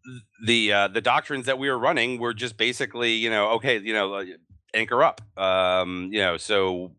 th- 0.06 0.24
the 0.46 0.74
uh, 0.74 0.88
the 0.88 1.02
doctrines 1.02 1.48
that 1.48 1.60
we 1.60 1.70
were 1.70 1.78
running 1.78 2.18
were 2.18 2.34
just 2.34 2.56
basically, 2.56 3.12
you 3.14 3.30
know, 3.30 3.52
okay, 3.52 3.80
you 3.80 3.94
know, 3.94 4.24
anchor 4.74 5.04
up. 5.04 5.22
Um, 5.38 6.10
you 6.14 6.20
know, 6.20 6.38
so 6.38 6.94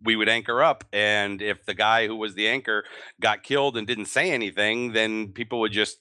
we 0.00 0.14
would 0.14 0.28
anchor 0.28 0.62
up, 0.62 0.84
and 0.92 1.42
if 1.42 1.64
the 1.66 1.74
guy 1.74 2.06
who 2.06 2.14
was 2.14 2.36
the 2.36 2.46
anchor 2.46 2.84
got 3.20 3.42
killed 3.42 3.76
and 3.76 3.84
didn't 3.84 4.06
say 4.06 4.30
anything, 4.30 4.92
then 4.92 5.32
people 5.32 5.58
would 5.58 5.72
just 5.72 5.98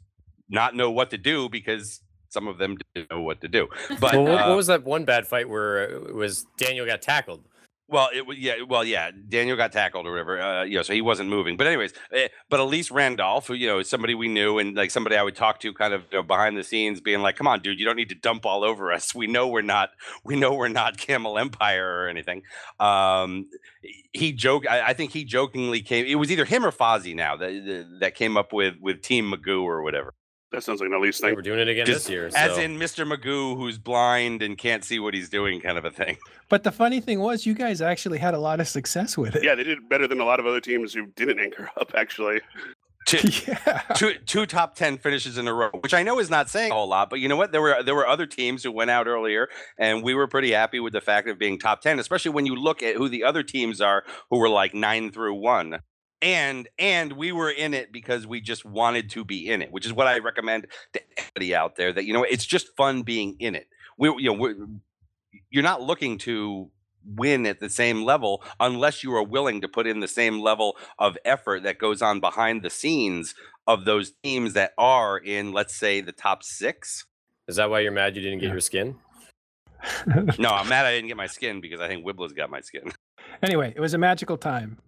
not 0.49 0.75
know 0.75 0.91
what 0.91 1.09
to 1.09 1.17
do 1.17 1.49
because 1.49 2.01
some 2.35 2.47
of 2.47 2.57
them 2.57 2.77
didn't 2.93 3.09
know 3.09 3.21
what 3.21 3.39
to 3.41 3.47
do. 3.47 3.67
But 3.99 4.13
well, 4.13 4.23
what, 4.23 4.41
uh, 4.41 4.47
what 4.49 4.57
was 4.57 4.67
that 4.67 4.83
one 4.83 5.05
bad 5.05 5.25
fight 5.25 5.47
where 5.49 5.83
it 5.85 6.13
was 6.13 6.45
Daniel 6.57 6.85
got 6.85 7.01
tackled? 7.01 7.41
Well, 7.87 8.09
it 8.11 8.25
yeah. 8.37 8.55
Well, 8.67 8.83
yeah. 8.83 9.11
Daniel 9.29 9.55
got 9.55 9.71
tackled 9.71 10.07
or 10.07 10.11
whatever. 10.11 10.41
Uh, 10.41 10.63
you 10.63 10.75
know, 10.75 10.81
so 10.81 10.91
he 10.91 11.01
wasn't 11.01 11.29
moving. 11.29 11.55
But 11.55 11.67
anyways, 11.67 11.93
eh, 12.11 12.29
but 12.49 12.59
Elise 12.59 12.89
Randolph, 12.89 13.45
who 13.47 13.53
you 13.53 13.67
know, 13.67 13.77
is 13.77 13.87
somebody 13.87 14.15
we 14.15 14.27
knew 14.27 14.57
and 14.57 14.75
like 14.75 14.89
somebody 14.89 15.15
I 15.15 15.21
would 15.21 15.35
talk 15.35 15.59
to, 15.59 15.71
kind 15.71 15.93
of 15.93 16.01
you 16.11 16.17
know, 16.17 16.23
behind 16.23 16.57
the 16.57 16.63
scenes, 16.63 16.99
being 16.99 17.21
like, 17.21 17.35
"Come 17.35 17.47
on, 17.47 17.61
dude, 17.61 17.79
you 17.79 17.85
don't 17.85 17.95
need 17.95 18.09
to 18.09 18.15
dump 18.15 18.43
all 18.43 18.63
over 18.63 18.91
us. 18.91 19.13
We 19.13 19.27
know 19.27 19.47
we're 19.47 19.61
not. 19.61 19.91
We 20.23 20.35
know 20.35 20.55
we're 20.55 20.67
not 20.67 20.97
Camel 21.07 21.37
Empire 21.37 22.01
or 22.01 22.07
anything." 22.09 22.41
Um, 22.79 23.47
he 24.13 24.31
joked. 24.31 24.67
I, 24.67 24.87
I 24.87 24.93
think 24.93 25.11
he 25.11 25.23
jokingly 25.23 25.81
came. 25.81 26.07
It 26.07 26.15
was 26.15 26.31
either 26.31 26.45
him 26.45 26.65
or 26.65 26.71
Fozzie 26.71 27.15
now 27.15 27.35
that 27.37 27.51
that- 27.65 27.97
that 28.01 28.15
came 28.15 28.35
up 28.35 28.51
with 28.51 28.73
with 28.81 29.03
Team 29.03 29.31
Magoo 29.31 29.61
or 29.61 29.83
whatever. 29.83 30.13
That 30.55 30.63
sounds 30.63 30.79
like 30.81 30.87
an 30.87 30.93
elise 30.95 31.19
They 31.19 31.27
thing 31.27 31.35
We're 31.35 31.41
doing 31.41 31.59
it 31.59 31.67
again 31.67 31.85
Just 31.85 32.05
this 32.05 32.09
year. 32.11 32.29
As 32.35 32.57
in 32.57 32.77
Mr. 32.79 33.05
Magoo, 33.09 33.55
who's 33.55 33.77
blind 33.77 34.41
and 34.41 34.57
can't 34.57 34.83
see 34.83 34.99
what 34.99 35.13
he's 35.13 35.29
doing, 35.29 35.61
kind 35.61 35.77
of 35.77 35.85
a 35.85 35.91
thing. 35.91 36.17
But 36.49 36.63
the 36.63 36.71
funny 36.71 36.99
thing 36.99 37.19
was, 37.19 37.45
you 37.45 37.53
guys 37.53 37.81
actually 37.81 38.17
had 38.19 38.33
a 38.33 38.39
lot 38.39 38.59
of 38.59 38.67
success 38.67 39.17
with 39.17 39.35
it. 39.35 39.43
yeah 39.43 39.55
they 39.55 39.63
did 39.63 39.87
better 39.89 40.07
than 40.07 40.19
a 40.19 40.25
lot 40.25 40.39
of 40.39 40.45
other 40.45 40.59
teams 40.61 40.93
who 40.93 41.05
didn't 41.15 41.39
anchor 41.39 41.69
up 41.79 41.91
actually 41.95 42.39
To- 43.07 43.27
yeah. 43.47 43.81
two 43.95 44.15
two 44.25 44.45
top 44.47 44.75
ten 44.75 44.97
finishes 44.97 45.37
in 45.37 45.47
a 45.47 45.53
row, 45.53 45.69
which 45.81 45.93
I 45.93 46.01
know 46.01 46.17
is 46.19 46.29
not 46.31 46.49
saying 46.49 46.71
a 46.71 46.73
whole 46.73 46.87
lot, 46.89 47.09
but 47.11 47.19
you 47.19 47.27
know 47.29 47.35
what? 47.35 47.51
There 47.51 47.61
were 47.61 47.83
there 47.83 47.93
were 47.95 48.07
other 48.07 48.25
teams 48.25 48.63
who 48.63 48.71
went 48.71 48.89
out 48.89 49.05
earlier, 49.05 49.47
and 49.77 50.01
we 50.03 50.15
were 50.15 50.27
pretty 50.27 50.51
happy 50.51 50.79
with 50.79 50.93
the 50.93 51.01
fact 51.01 51.27
of 51.27 51.37
being 51.37 51.59
top 51.59 51.81
ten, 51.81 51.99
especially 51.99 52.31
when 52.31 52.47
you 52.47 52.55
look 52.55 52.81
at 52.81 52.95
who 52.95 53.07
the 53.07 53.23
other 53.23 53.43
teams 53.43 53.79
are 53.79 54.03
who 54.31 54.39
were 54.39 54.49
like 54.49 54.73
nine 54.73 55.11
through 55.11 55.35
one. 55.35 55.79
And 56.25 56.67
and 56.79 57.13
we 57.13 57.31
were 57.31 57.51
in 57.51 57.75
it 57.75 57.91
because 57.91 58.25
we 58.25 58.41
just 58.41 58.65
wanted 58.65 59.11
to 59.11 59.23
be 59.23 59.47
in 59.47 59.61
it, 59.61 59.71
which 59.71 59.85
is 59.85 59.93
what 59.93 60.07
I 60.07 60.17
recommend 60.17 60.65
to 60.93 61.01
anybody 61.17 61.53
out 61.53 61.75
there. 61.75 61.93
That 61.93 62.05
you 62.05 62.13
know, 62.13 62.23
it's 62.23 62.45
just 62.45 62.75
fun 62.75 63.03
being 63.03 63.35
in 63.39 63.53
it. 63.53 63.67
We 63.97 64.09
you 64.17 64.31
know 64.31 64.33
we're, 64.33 64.55
you're 65.51 65.63
not 65.63 65.83
looking 65.83 66.17
to 66.19 66.71
win 67.05 67.45
at 67.45 67.59
the 67.59 67.69
same 67.69 68.03
level 68.03 68.43
unless 68.59 69.03
you 69.03 69.13
are 69.13 69.21
willing 69.23 69.61
to 69.61 69.67
put 69.67 69.85
in 69.85 69.99
the 69.99 70.07
same 70.07 70.39
level 70.41 70.75
of 70.97 71.15
effort 71.23 71.61
that 71.61 71.77
goes 71.77 72.01
on 72.01 72.19
behind 72.19 72.63
the 72.63 72.69
scenes 72.71 73.35
of 73.67 73.85
those 73.85 74.13
teams 74.23 74.53
that 74.53 74.73
are 74.79 75.19
in 75.19 75.53
let's 75.53 75.75
say 75.75 76.01
the 76.01 76.11
top 76.11 76.41
6 76.41 77.05
is 77.47 77.57
that 77.57 77.69
why 77.69 77.81
you're 77.81 77.91
mad 77.91 78.15
you 78.15 78.23
didn't 78.23 78.39
get 78.39 78.47
Yeah. 78.47 78.51
your 78.53 78.59
skin? 78.59 78.95
no 80.39 80.49
i'm 80.49 80.67
mad 80.73 80.87
i 80.87 80.91
didn't 80.95 81.07
get 81.07 81.15
my 81.17 81.27
skin 81.27 81.61
because 81.61 81.79
i 81.79 81.87
think 81.87 82.03
wibbler's 82.03 82.33
got 82.33 82.49
my 82.49 82.61
skin 82.61 82.91
anyway, 83.43 83.71
it 83.75 83.79
was 83.79 83.93
a 83.93 83.99
magical 83.99 84.35
time. 84.37 84.79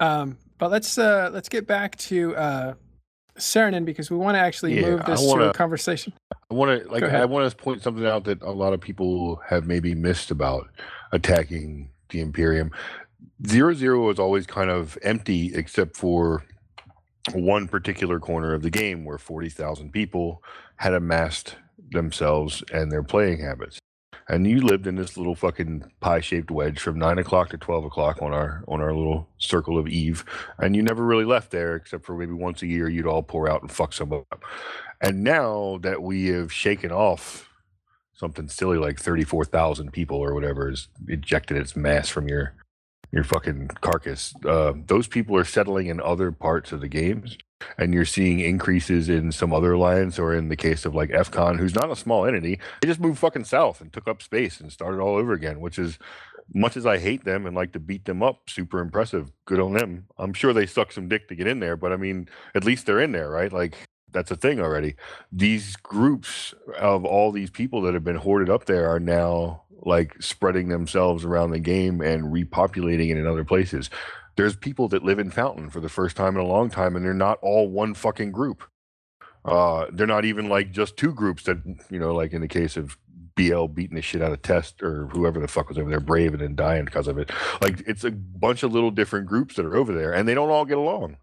Um, 0.00 0.38
but 0.58 0.70
let's 0.70 0.98
uh, 0.98 1.30
let's 1.32 1.48
get 1.48 1.66
back 1.66 1.96
to 1.96 2.34
uh, 2.36 2.74
Saranen 3.38 3.84
because 3.84 4.10
we 4.10 4.16
want 4.16 4.36
to 4.36 4.40
actually 4.40 4.74
Yeah, 4.80 4.90
move 4.90 5.04
this 5.04 5.20
wanna- 5.22 5.50
a 5.50 5.52
conversation. 5.52 6.12
I 6.50 6.54
want 6.54 6.82
to 6.82 6.88
like. 6.90 7.02
I 7.02 7.24
want 7.24 7.50
to 7.50 7.56
point 7.56 7.82
something 7.82 8.06
out 8.06 8.24
that 8.24 8.42
a 8.42 8.50
lot 8.50 8.72
of 8.72 8.80
people 8.80 9.40
have 9.46 9.66
maybe 9.66 9.94
missed 9.94 10.30
about 10.30 10.68
attacking 11.12 11.90
the 12.10 12.20
Imperium. 12.20 12.70
Zero 13.46 13.72
zero 13.74 14.08
is 14.10 14.18
always 14.18 14.46
kind 14.46 14.70
of 14.70 14.96
empty 15.02 15.52
except 15.54 15.96
for 15.96 16.44
one 17.32 17.66
particular 17.66 18.20
corner 18.20 18.52
of 18.54 18.62
the 18.62 18.70
game 18.70 19.04
where 19.04 19.18
forty 19.18 19.48
thousand 19.48 19.90
people 19.92 20.42
had 20.76 20.92
amassed 20.94 21.56
themselves 21.90 22.62
and 22.72 22.92
their 22.92 23.02
playing 23.02 23.40
habits. 23.40 23.78
And 24.28 24.46
you 24.46 24.60
lived 24.60 24.86
in 24.86 24.96
this 24.96 25.16
little 25.16 25.34
fucking 25.34 25.84
pie-shaped 26.00 26.50
wedge 26.50 26.78
from 26.78 26.98
nine 26.98 27.18
o'clock 27.18 27.50
to 27.50 27.58
twelve 27.58 27.84
o'clock 27.84 28.22
on 28.22 28.32
our 28.32 28.64
on 28.66 28.80
our 28.80 28.94
little 28.94 29.28
circle 29.38 29.78
of 29.78 29.86
Eve, 29.86 30.24
and 30.58 30.74
you 30.74 30.82
never 30.82 31.04
really 31.04 31.26
left 31.26 31.50
there 31.50 31.76
except 31.76 32.06
for 32.06 32.16
maybe 32.16 32.32
once 32.32 32.62
a 32.62 32.66
year. 32.66 32.88
You'd 32.88 33.06
all 33.06 33.22
pour 33.22 33.50
out 33.50 33.62
and 33.62 33.70
fuck 33.70 33.92
someone 33.92 34.24
up. 34.32 34.42
And 35.00 35.22
now 35.22 35.78
that 35.82 36.02
we 36.02 36.28
have 36.28 36.52
shaken 36.52 36.90
off 36.90 37.50
something 38.14 38.48
silly 38.48 38.78
like 38.78 38.98
34,000 38.98 39.92
people 39.92 40.18
or 40.18 40.34
whatever 40.34 40.70
is 40.70 40.88
ejected 41.08 41.56
its 41.56 41.76
mass 41.76 42.08
from 42.08 42.28
your 42.28 42.54
your 43.12 43.24
fucking 43.24 43.68
carcass, 43.80 44.34
uh, 44.44 44.72
those 44.86 45.06
people 45.06 45.36
are 45.36 45.44
settling 45.44 45.86
in 45.86 46.00
other 46.00 46.32
parts 46.32 46.72
of 46.72 46.80
the 46.80 46.88
games. 46.88 47.36
And 47.78 47.94
you're 47.94 48.04
seeing 48.04 48.40
increases 48.40 49.08
in 49.08 49.32
some 49.32 49.52
other 49.52 49.72
alliance, 49.72 50.18
or 50.18 50.34
in 50.34 50.48
the 50.48 50.56
case 50.56 50.84
of 50.84 50.94
like 50.94 51.10
FCON, 51.10 51.58
who's 51.58 51.74
not 51.74 51.90
a 51.90 51.96
small 51.96 52.26
entity, 52.26 52.58
they 52.80 52.88
just 52.88 53.00
moved 53.00 53.18
fucking 53.18 53.44
south 53.44 53.80
and 53.80 53.92
took 53.92 54.08
up 54.08 54.22
space 54.22 54.60
and 54.60 54.72
started 54.72 55.00
all 55.00 55.16
over 55.16 55.32
again, 55.32 55.60
which 55.60 55.78
is 55.78 55.98
much 56.52 56.76
as 56.76 56.86
I 56.86 56.98
hate 56.98 57.24
them 57.24 57.46
and 57.46 57.56
like 57.56 57.72
to 57.72 57.80
beat 57.80 58.04
them 58.04 58.22
up, 58.22 58.50
super 58.50 58.80
impressive. 58.80 59.32
Good 59.44 59.60
on 59.60 59.72
them. 59.72 60.06
I'm 60.18 60.34
sure 60.34 60.52
they 60.52 60.66
suck 60.66 60.92
some 60.92 61.08
dick 61.08 61.28
to 61.28 61.34
get 61.34 61.46
in 61.46 61.60
there, 61.60 61.76
but 61.76 61.92
I 61.92 61.96
mean, 61.96 62.28
at 62.54 62.64
least 62.64 62.86
they're 62.86 63.00
in 63.00 63.12
there, 63.12 63.30
right? 63.30 63.52
Like 63.52 63.76
that's 64.12 64.30
a 64.30 64.36
thing 64.36 64.60
already. 64.60 64.94
These 65.32 65.76
groups 65.76 66.54
of 66.78 67.04
all 67.04 67.32
these 67.32 67.50
people 67.50 67.82
that 67.82 67.94
have 67.94 68.04
been 68.04 68.16
hoarded 68.16 68.50
up 68.50 68.66
there 68.66 68.88
are 68.88 69.00
now 69.00 69.62
like 69.82 70.22
spreading 70.22 70.68
themselves 70.68 71.24
around 71.24 71.50
the 71.50 71.58
game 71.58 72.00
and 72.00 72.32
repopulating 72.32 73.10
it 73.10 73.18
in 73.18 73.26
other 73.26 73.44
places. 73.44 73.90
There's 74.36 74.56
people 74.56 74.88
that 74.88 75.04
live 75.04 75.18
in 75.18 75.30
Fountain 75.30 75.70
for 75.70 75.80
the 75.80 75.88
first 75.88 76.16
time 76.16 76.36
in 76.36 76.42
a 76.42 76.46
long 76.48 76.70
time, 76.70 76.96
and 76.96 77.04
they're 77.04 77.14
not 77.14 77.38
all 77.40 77.68
one 77.68 77.94
fucking 77.94 78.32
group. 78.32 78.64
Uh, 79.44 79.86
they're 79.92 80.06
not 80.06 80.24
even 80.24 80.48
like 80.48 80.72
just 80.72 80.96
two 80.96 81.12
groups 81.12 81.44
that 81.44 81.58
you 81.90 81.98
know, 81.98 82.14
like 82.14 82.32
in 82.32 82.40
the 82.40 82.48
case 82.48 82.76
of 82.76 82.98
BL 83.36 83.66
beating 83.66 83.96
the 83.96 84.02
shit 84.02 84.22
out 84.22 84.32
of 84.32 84.42
Test 84.42 84.82
or 84.82 85.08
whoever 85.08 85.40
the 85.40 85.48
fuck 85.48 85.68
was 85.68 85.78
over 85.78 85.90
there, 85.90 86.00
Brave, 86.00 86.32
and 86.32 86.42
then 86.42 86.54
dying 86.54 86.84
because 86.84 87.08
of 87.08 87.18
it. 87.18 87.30
Like 87.60 87.82
it's 87.86 88.04
a 88.04 88.10
bunch 88.10 88.62
of 88.62 88.72
little 88.72 88.90
different 88.90 89.26
groups 89.26 89.56
that 89.56 89.66
are 89.66 89.76
over 89.76 89.92
there, 89.92 90.12
and 90.12 90.26
they 90.28 90.34
don't 90.34 90.50
all 90.50 90.64
get 90.64 90.78
along. 90.78 91.18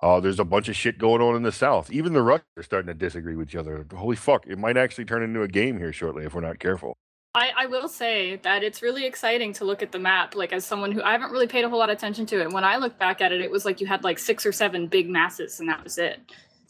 Uh, 0.00 0.18
there's 0.18 0.40
a 0.40 0.44
bunch 0.44 0.68
of 0.68 0.74
shit 0.74 0.98
going 0.98 1.22
on 1.22 1.36
in 1.36 1.44
the 1.44 1.52
South. 1.52 1.90
Even 1.92 2.12
the 2.12 2.22
Russians 2.22 2.48
are 2.56 2.62
starting 2.64 2.88
to 2.88 2.94
disagree 2.94 3.36
with 3.36 3.48
each 3.48 3.56
other. 3.56 3.86
Holy 3.94 4.16
fuck! 4.16 4.46
It 4.46 4.58
might 4.58 4.76
actually 4.76 5.04
turn 5.04 5.22
into 5.22 5.42
a 5.42 5.48
game 5.48 5.78
here 5.78 5.92
shortly 5.92 6.24
if 6.24 6.34
we're 6.34 6.40
not 6.40 6.58
careful. 6.58 6.96
I, 7.34 7.50
I 7.60 7.66
will 7.66 7.88
say 7.88 8.36
that 8.42 8.62
it's 8.62 8.82
really 8.82 9.06
exciting 9.06 9.54
to 9.54 9.64
look 9.64 9.82
at 9.82 9.90
the 9.90 9.98
map, 9.98 10.34
like 10.34 10.52
as 10.52 10.66
someone 10.66 10.92
who 10.92 11.02
I 11.02 11.12
haven't 11.12 11.30
really 11.30 11.46
paid 11.46 11.64
a 11.64 11.68
whole 11.70 11.78
lot 11.78 11.88
of 11.88 11.96
attention 11.96 12.26
to 12.26 12.42
it. 12.42 12.52
When 12.52 12.62
I 12.64 12.76
look 12.76 12.98
back 12.98 13.22
at 13.22 13.32
it, 13.32 13.40
it 13.40 13.50
was 13.50 13.64
like 13.64 13.80
you 13.80 13.86
had 13.86 14.04
like 14.04 14.18
six 14.18 14.44
or 14.44 14.52
seven 14.52 14.86
big 14.86 15.08
masses, 15.08 15.58
and 15.58 15.68
that 15.68 15.82
was 15.82 15.96
it. 15.96 16.20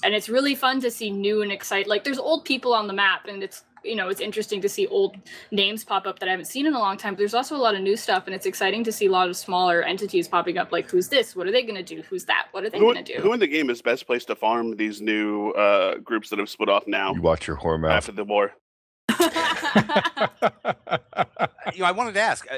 And 0.05 0.14
it's 0.14 0.29
really 0.29 0.55
fun 0.55 0.81
to 0.83 0.90
see 0.90 1.11
new 1.11 1.42
and 1.42 1.51
exciting. 1.51 1.88
Like 1.88 2.05
there's 2.05 2.18
old 2.18 2.44
people 2.44 2.75
on 2.75 2.87
the 2.87 2.92
map, 2.92 3.27
and 3.27 3.42
it's 3.42 3.64
you 3.83 3.96
know 3.96 4.09
it's 4.09 4.20
interesting 4.20 4.61
to 4.61 4.68
see 4.68 4.87
old 4.87 5.16
names 5.51 5.83
pop 5.83 6.07
up 6.07 6.20
that 6.20 6.29
I 6.29 6.31
haven't 6.31 6.44
seen 6.46 6.66
in 6.66 6.75
a 6.75 6.79
long 6.79 6.96
time. 6.96 7.14
But 7.14 7.18
there's 7.18 7.35
also 7.35 7.57
a 7.57 7.59
lot 7.59 7.75
of 7.75 7.81
new 7.81 7.96
stuff, 7.96 8.27
and 8.27 8.35
it's 8.35 8.46
exciting 8.46 8.85
to 8.85 8.92
see 8.92 9.07
a 9.07 9.11
lot 9.11 9.29
of 9.29 9.37
smaller 9.37 9.83
entities 9.83 10.29
popping 10.29 10.59
up. 10.59 10.70
Like 10.70 10.88
who's 10.88 11.09
this? 11.09 11.35
What 11.35 11.48
are 11.48 11.53
they 11.53 11.62
going 11.62 11.75
to 11.75 11.83
do? 11.83 12.03
Who's 12.09 12.25
that? 12.27 12.46
What 12.53 12.62
are 12.62 12.70
they 12.70 12.79
Who, 12.79 12.92
going 12.92 13.05
to 13.05 13.16
do? 13.16 13.20
who 13.20 13.33
in 13.33 13.40
the 13.40 13.48
game 13.48 13.68
is 13.68 13.83
best 13.83 14.07
placed 14.07 14.29
to 14.29 14.37
farm 14.37 14.77
these 14.77 15.01
new 15.01 15.51
uh, 15.51 15.96
groups 15.98 16.31
that 16.31 16.38
have 16.38 16.48
split 16.48 16.68
off 16.68 16.85
now 16.87 17.14
You 17.14 17.20
watch 17.22 17.48
your 17.48 17.57
whore 17.57 17.81
mouth. 17.81 17.90
after 17.90 18.12
the 18.12 18.22
war? 18.25 18.53
you 21.74 21.80
know, 21.80 21.85
I 21.87 21.92
wanted 21.92 22.14
to 22.14 22.20
ask. 22.20 22.46
uh, 22.50 22.56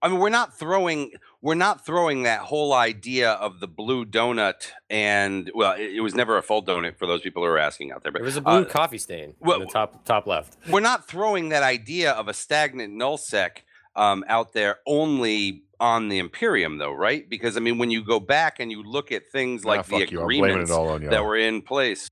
I 0.00 0.08
mean, 0.08 0.18
we're 0.18 0.28
not 0.30 0.58
throwing 0.58 1.12
we're 1.40 1.54
not 1.54 1.84
throwing 1.84 2.22
that 2.24 2.40
whole 2.40 2.72
idea 2.72 3.32
of 3.32 3.60
the 3.60 3.66
blue 3.68 4.04
donut, 4.04 4.68
and 4.90 5.50
well, 5.54 5.72
it, 5.72 5.94
it 5.96 6.00
was 6.00 6.14
never 6.14 6.36
a 6.38 6.42
full 6.42 6.62
donut 6.64 6.96
for 6.98 7.06
those 7.06 7.20
people 7.20 7.42
who 7.42 7.48
are 7.48 7.58
asking 7.58 7.92
out 7.92 8.02
there. 8.02 8.12
But 8.12 8.22
it 8.22 8.24
was 8.24 8.36
a 8.36 8.40
blue 8.40 8.52
uh, 8.62 8.64
coffee 8.64 8.98
stain 8.98 9.34
well- 9.40 9.60
in 9.60 9.66
the 9.66 9.72
top 9.72 10.04
top 10.04 10.26
left. 10.26 10.56
we're 10.70 10.80
not 10.80 11.06
throwing 11.08 11.48
that 11.50 11.62
idea 11.62 12.12
of 12.12 12.28
a 12.28 12.34
stagnant 12.34 12.92
nullsec 12.94 13.58
um, 13.96 14.24
out 14.28 14.52
there 14.52 14.78
only 14.86 15.62
on 15.80 16.08
the 16.08 16.18
Imperium, 16.20 16.78
though, 16.78 16.92
right? 16.92 17.28
Because 17.28 17.56
I 17.56 17.60
mean, 17.60 17.76
when 17.78 17.90
you 17.90 18.04
go 18.04 18.20
back 18.20 18.60
and 18.60 18.70
you 18.70 18.82
look 18.84 19.10
at 19.10 19.28
things 19.30 19.64
Nah, 19.64 19.70
like 19.70 19.86
the 19.86 19.98
fuck 19.98 20.10
you. 20.12 20.20
I'm 20.20 20.26
blaming 20.26 20.44
agreements 20.44 20.70
it 20.70 20.74
all 20.74 20.88
on 20.90 21.02
you. 21.02 21.10
that 21.10 21.24
were 21.24 21.36
in 21.36 21.60
place. 21.62 22.08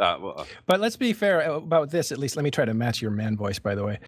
Uh, 0.00 0.18
well, 0.20 0.34
uh, 0.38 0.44
But 0.66 0.80
let's 0.80 0.96
be 0.96 1.12
fair 1.12 1.42
about 1.42 1.90
this. 1.90 2.10
At 2.10 2.18
least, 2.18 2.34
let 2.36 2.42
me 2.42 2.50
try 2.50 2.64
to 2.64 2.74
match 2.74 3.00
your 3.02 3.10
man 3.10 3.36
voice. 3.36 3.58
By 3.58 3.74
the 3.74 3.84
way, 3.84 3.98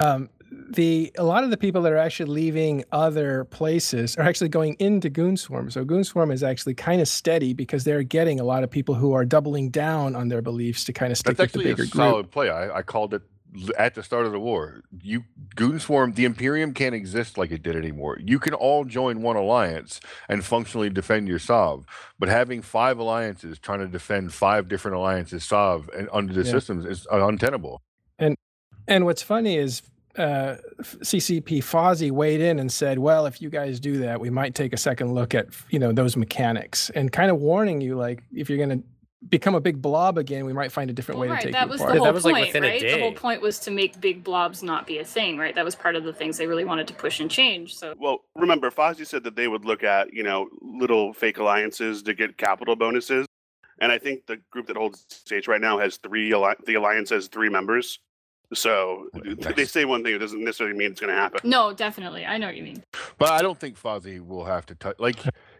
um, 0.00 0.28
the 0.70 1.12
a 1.18 1.24
lot 1.24 1.44
of 1.44 1.50
the 1.50 1.56
people 1.56 1.82
that 1.82 1.92
are 1.92 1.96
actually 1.98 2.30
leaving 2.30 2.84
other 2.92 3.44
places 3.44 4.16
are 4.16 4.22
actually 4.22 4.48
going 4.48 4.74
into 4.78 5.10
Goonswarm. 5.10 5.72
So 5.72 5.84
Goonswarm 5.84 6.32
is 6.32 6.42
actually 6.42 6.74
kind 6.74 7.00
of 7.00 7.08
steady 7.08 7.52
because 7.54 7.84
they're 7.84 8.02
getting 8.02 8.40
a 8.40 8.44
lot 8.44 8.62
of 8.64 8.70
people 8.70 8.94
who 8.94 9.12
are 9.12 9.24
doubling 9.24 9.70
down 9.70 10.14
on 10.14 10.28
their 10.28 10.42
beliefs 10.42 10.84
to 10.84 10.92
kind 10.92 11.12
of 11.12 11.18
stick 11.18 11.36
That's 11.36 11.52
with 11.54 11.62
the 11.64 11.70
actually 11.70 11.72
a 11.72 11.76
bigger 11.86 11.90
group. 11.90 12.10
solid 12.10 12.30
play. 12.30 12.50
I, 12.50 12.78
I 12.78 12.82
called 12.82 13.14
it 13.14 13.22
l- 13.22 13.28
at 13.76 13.94
the 13.94 14.02
start 14.02 14.26
of 14.26 14.32
the 14.32 14.38
war. 14.40 14.82
You 15.02 15.24
Goonswarm, 15.56 16.14
the 16.14 16.24
Imperium 16.24 16.74
can't 16.74 16.94
exist 16.94 17.36
like 17.38 17.50
it 17.50 17.62
did 17.62 17.76
anymore. 17.76 18.18
You 18.20 18.38
can 18.38 18.54
all 18.54 18.84
join 18.84 19.22
one 19.22 19.36
alliance 19.36 20.00
and 20.28 20.44
functionally 20.44 20.90
defend 20.90 21.28
your 21.28 21.38
Sov, 21.38 21.84
but 22.18 22.28
having 22.28 22.62
five 22.62 22.98
alliances 22.98 23.58
trying 23.58 23.80
to 23.80 23.88
defend 23.88 24.32
five 24.32 24.68
different 24.68 24.96
alliances 24.96 25.44
Sov 25.44 25.88
and 25.96 26.08
under 26.12 26.32
the 26.32 26.42
Yeah. 26.44 26.52
systems 26.52 26.84
is 26.84 27.06
untenable. 27.10 27.80
And 28.18 28.36
and 28.86 29.04
what's 29.04 29.22
funny 29.22 29.56
is 29.56 29.82
uh, 30.16 30.56
CCP 30.82 31.58
Fozzie 31.62 32.10
weighed 32.10 32.40
in 32.40 32.58
and 32.58 32.72
said, 32.72 32.98
"Well, 32.98 33.26
if 33.26 33.40
you 33.40 33.50
guys 33.50 33.78
do 33.78 33.98
that, 33.98 34.20
we 34.20 34.30
might 34.30 34.54
take 34.54 34.72
a 34.72 34.76
second 34.76 35.14
look 35.14 35.34
at 35.34 35.46
you 35.70 35.78
know 35.78 35.92
those 35.92 36.16
mechanics," 36.16 36.90
and 36.90 37.12
kind 37.12 37.30
of 37.30 37.38
warning 37.40 37.80
you, 37.80 37.94
like 37.96 38.22
if 38.32 38.48
you're 38.48 38.58
going 38.58 38.80
to 38.80 38.84
become 39.26 39.54
a 39.54 39.60
big 39.60 39.82
blob 39.82 40.16
again, 40.18 40.44
we 40.44 40.52
might 40.52 40.70
find 40.70 40.90
a 40.90 40.92
different 40.92 41.18
Well, 41.18 41.28
way 41.28 41.32
right, 41.34 41.40
to 41.40 41.46
take 41.48 41.52
that 41.54 41.66
you 41.66 41.70
was 41.72 41.80
apart. 41.80 41.94
the 41.94 41.98
whole 41.98 42.04
that 42.06 42.14
was, 42.14 42.24
like, 42.24 42.34
point, 42.34 42.46
within 42.46 42.64
a 42.64 42.68
right? 42.68 42.80
The 42.80 43.00
whole 43.00 43.12
point 43.12 43.42
was 43.42 43.58
to 43.60 43.70
make 43.70 44.00
big 44.00 44.22
blobs 44.22 44.62
not 44.62 44.86
be 44.86 44.98
a 44.98 45.04
thing, 45.04 45.38
right? 45.38 45.54
That 45.54 45.64
was 45.64 45.74
part 45.74 45.96
of 45.96 46.04
the 46.04 46.12
things 46.12 46.38
they 46.38 46.46
really 46.46 46.64
wanted 46.64 46.86
to 46.88 46.94
push 46.94 47.20
and 47.20 47.30
change. 47.30 47.74
So 47.74 47.94
Well, 47.98 48.18
remember, 48.36 48.70
Fozzie 48.70 49.06
said 49.06 49.24
that 49.24 49.34
they 49.34 49.48
would 49.48 49.64
look 49.64 49.82
at, 49.82 50.12
you 50.12 50.22
know, 50.22 50.48
little 50.60 51.12
fake 51.12 51.38
alliances 51.38 52.02
to 52.04 52.14
get 52.14 52.38
capital 52.38 52.76
bonuses. 52.76 53.26
And 53.80 53.92
I 53.92 53.98
think 53.98 54.26
the 54.26 54.38
group 54.50 54.66
that 54.66 54.76
holds 54.76 55.04
stage 55.08 55.48
right 55.48 55.60
now 55.60 55.78
has 55.78 55.96
three, 55.96 56.30
the 56.30 56.74
alliance 56.74 57.10
has 57.10 57.28
three 57.28 57.48
members. 57.48 57.98
So 58.54 59.08
they 59.56 59.66
say 59.66 59.84
one 59.84 60.02
thing, 60.02 60.14
it 60.14 60.18
doesn't 60.18 60.42
necessarily 60.42 60.76
mean 60.76 60.92
it's 60.92 61.00
going 61.00 61.12
to 61.12 61.20
happen. 61.20 61.40
no, 61.44 61.72
definitely, 61.74 62.24
I 62.24 62.38
know 62.38 62.46
what 62.46 62.56
you 62.56 62.62
mean. 62.62 62.82
But 63.18 63.30
I 63.30 63.42
don't 63.42 63.58
think 63.58 63.78
Fozzie 63.78 64.24
will 64.26 64.46
have 64.46 64.64
to 64.66 64.74
touch. 64.74 64.96
Like, 64.98 65.18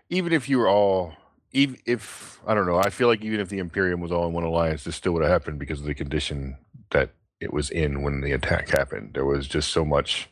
even 0.08 0.32
if 0.32 0.48
you 0.48 0.58
were 0.58 0.68
all, 0.68 1.12
even 1.52 1.78
if 1.86 2.40
I 2.46 2.54
don't 2.54 2.66
know, 2.66 2.78
I 2.78 2.90
feel 2.90 3.08
like 3.08 3.22
even 3.22 3.40
if 3.40 3.48
the 3.48 3.58
Imperium 3.58 4.00
was 4.00 4.12
all 4.12 4.26
in 4.26 4.32
one 4.32 4.44
alliance, 4.44 4.84
this 4.84 4.96
still 4.96 5.12
would 5.12 5.22
have 5.22 5.32
happened 5.32 5.58
because 5.58 5.80
of 5.80 5.86
the 5.86 5.94
condition 5.94 6.56
that 6.90 7.10
it 7.40 7.52
was 7.52 7.70
in 7.70 8.02
when 8.02 8.20
the 8.20 8.32
attack 8.32 8.68
happened. 8.68 9.12
There 9.14 9.24
was 9.24 9.46
just 9.46 9.70
so 9.70 9.84
much 9.84 10.28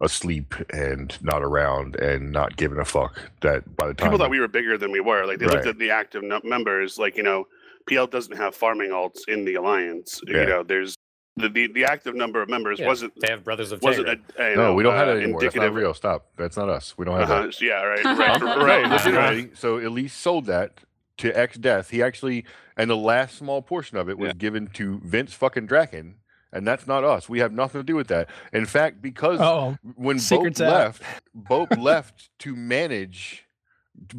asleep 0.00 0.54
and 0.72 1.16
not 1.22 1.42
around 1.42 1.96
and 1.96 2.30
not 2.32 2.56
giving 2.56 2.78
a 2.78 2.84
fuck 2.84 3.20
that 3.40 3.76
by 3.76 3.88
the 3.88 3.94
time 3.94 4.08
People 4.08 4.18
thought 4.18 4.30
we 4.30 4.40
were 4.40 4.48
bigger 4.48 4.78
than 4.78 4.92
we 4.92 5.00
were. 5.00 5.26
Like 5.26 5.38
they 5.38 5.46
looked 5.46 5.66
at 5.66 5.78
the 5.78 5.90
active 5.90 6.22
members, 6.44 6.98
like, 6.98 7.16
you 7.16 7.22
know, 7.22 7.46
PL 7.88 8.06
doesn't 8.06 8.36
have 8.36 8.54
farming 8.54 8.90
alts 8.90 9.26
in 9.26 9.44
the 9.44 9.54
alliance. 9.54 10.20
Yeah. 10.26 10.40
You 10.40 10.46
know, 10.46 10.62
there's 10.62 10.94
the, 11.38 11.48
the, 11.48 11.66
the 11.68 11.84
active 11.84 12.14
number 12.14 12.42
of 12.42 12.48
members 12.48 12.78
Yeah, 12.78 12.86
wasn't 12.86 13.12
They 13.20 13.28
have 13.30 13.44
Brothers 13.44 13.72
of 13.72 13.82
wasn't 13.82 14.08
a, 14.08 14.12
a, 14.38 14.54
no, 14.56 14.62
know, 14.68 14.74
we 14.74 14.82
don't 14.82 14.94
have 14.94 15.08
uh, 15.08 15.12
it 15.12 15.22
anymore. 15.22 15.40
That's 15.40 15.56
not 15.56 15.72
real. 15.74 15.94
Stop. 15.94 16.26
That's 16.36 16.56
not 16.56 16.68
us. 16.68 16.96
We 16.98 17.04
don't 17.04 17.18
have 17.18 17.28
that. 17.28 17.38
Uh-huh. 17.40 17.50
Yeah, 17.60 17.82
right, 17.82 18.04
right, 18.04 18.40
no, 18.40 18.64
right. 18.64 18.88
legitimately. 18.90 19.50
So 19.54 19.78
Elise 19.78 20.12
sold 20.12 20.46
that 20.46 20.80
to 21.18 21.32
X 21.36 21.56
Death. 21.58 21.90
He 21.90 22.02
actually, 22.02 22.44
and 22.76 22.88
the 22.90 22.96
last 22.96 23.36
small 23.36 23.62
portion 23.62 23.96
of 23.98 24.08
it 24.08 24.18
was 24.18 24.28
Yeah. 24.28 24.32
given 24.34 24.66
to 24.74 25.00
Vince 25.04 25.32
fucking 25.34 25.66
Draken, 25.66 26.16
and 26.52 26.66
that's 26.66 26.86
not 26.86 27.04
us. 27.04 27.28
We 27.28 27.40
have 27.40 27.52
nothing 27.52 27.80
to 27.80 27.84
do 27.84 27.96
with 27.96 28.08
that. 28.08 28.28
In 28.52 28.66
fact, 28.66 29.02
because 29.02 29.40
Oh, 29.40 29.76
when 29.96 30.18
secret's 30.18 30.60
Bope 30.60 30.68
out. 30.68 30.74
left, 30.74 31.02
Bope 31.34 31.76
left 31.76 32.30
to 32.40 32.54
manage. 32.54 33.44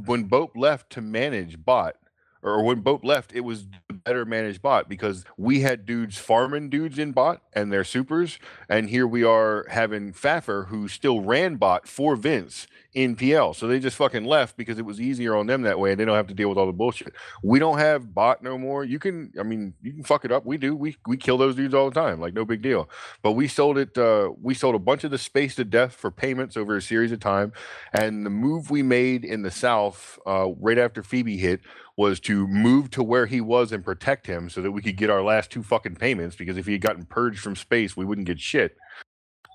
When 0.06 0.24
Bope 0.26 0.58
left 0.58 0.90
to 0.92 1.02
manage 1.02 1.64
bot, 1.64 1.96
or 2.42 2.64
when 2.64 2.82
Bope 2.82 3.04
left, 3.04 3.34
it 3.34 3.42
was 3.42 3.68
better 3.90 4.26
managed 4.26 4.62
bot 4.62 4.88
because 4.88 5.26
we 5.38 5.62
had 5.62 5.86
dudes 5.86 6.18
farming 6.18 6.70
dudes 6.70 6.98
in 6.98 7.12
bot 7.12 7.42
and 7.54 7.72
their 7.72 7.84
supers, 7.84 8.40
and 8.70 8.90
here 8.90 9.06
we 9.06 9.24
are 9.24 9.66
having 9.70 10.14
Faffer 10.14 10.68
who 10.68 10.88
still 10.88 11.22
ran 11.22 11.58
bot 11.58 11.88
for 11.88 12.16
Vince 12.16 12.68
in 12.94 13.16
PL. 13.16 13.54
So 13.54 13.68
they 13.68 13.80
just 13.80 13.98
fucking 13.98 14.26
left 14.26 14.58
because 14.58 14.80
it 14.80 14.86
was 14.86 15.00
easier 15.00 15.36
on 15.36 15.48
them 15.48 15.62
that 15.64 15.80
way, 15.80 15.92
and 15.92 16.00
they 16.00 16.06
don't 16.06 16.16
have 16.16 16.28
to 16.28 16.34
deal 16.34 16.50
with 16.50 16.58
all 16.58 16.66
the 16.66 16.74
bullshit. 16.74 17.14
We 17.44 17.60
don't 17.60 17.78
have 17.78 18.14
bot 18.14 18.42
no 18.42 18.58
more. 18.58 18.84
You 18.84 19.00
can, 19.00 19.32
I 19.40 19.44
mean, 19.44 19.74
you 19.82 19.94
can 19.94 20.04
fuck 20.04 20.26
it 20.26 20.32
up. 20.32 20.46
We 20.46 20.58
do. 20.58 20.76
We 20.76 20.98
we 21.06 21.18
kill 21.18 21.38
those 21.38 21.56
dudes 21.56 21.74
all 21.74 21.90
the 21.90 22.00
time, 22.00 22.20
like 22.20 22.34
no 22.34 22.46
big 22.46 22.62
deal. 22.62 22.90
But 23.22 23.34
we 23.34 23.48
sold 23.48 23.78
it. 23.78 23.98
Uh, 23.98 24.32
we 24.42 24.54
sold 24.54 24.76
a 24.76 24.80
bunch 24.80 25.04
of 25.04 25.12
the 25.12 25.18
space 25.18 25.56
to 25.56 25.66
death 25.66 25.94
for 25.94 26.10
payments 26.10 26.58
over 26.58 26.76
a 26.76 26.82
series 26.82 27.12
of 27.12 27.20
time, 27.20 27.54
and 27.94 28.26
the 28.26 28.32
move 28.32 28.72
we 28.72 28.82
made 28.82 29.24
in 29.24 29.44
the 29.44 29.52
south 29.52 30.18
uh, 30.26 30.48
right 30.60 30.78
after 30.78 31.04
Phoebe 31.04 31.38
hit 31.38 31.62
was 32.00 32.18
to 32.22 32.48
move 32.48 32.90
to 32.90 33.04
where 33.04 33.26
he 33.26 33.42
was 33.42 33.74
and 33.74 33.84
protect 33.84 34.26
him 34.26 34.50
so 34.50 34.62
that 34.62 34.72
we 34.72 34.82
could 34.82 34.96
get 34.96 35.10
our 35.10 35.22
last 35.22 35.52
two 35.52 35.62
fucking 35.62 35.98
payments 35.98 36.34
because 36.38 36.56
if 36.56 36.66
he 36.66 36.72
had 36.72 36.80
gotten 36.82 37.04
purged 37.04 37.42
from 37.42 37.58
space, 37.58 37.98
we 37.98 38.06
wouldn't 38.06 38.26
get 38.26 38.40
shit. 38.40 38.78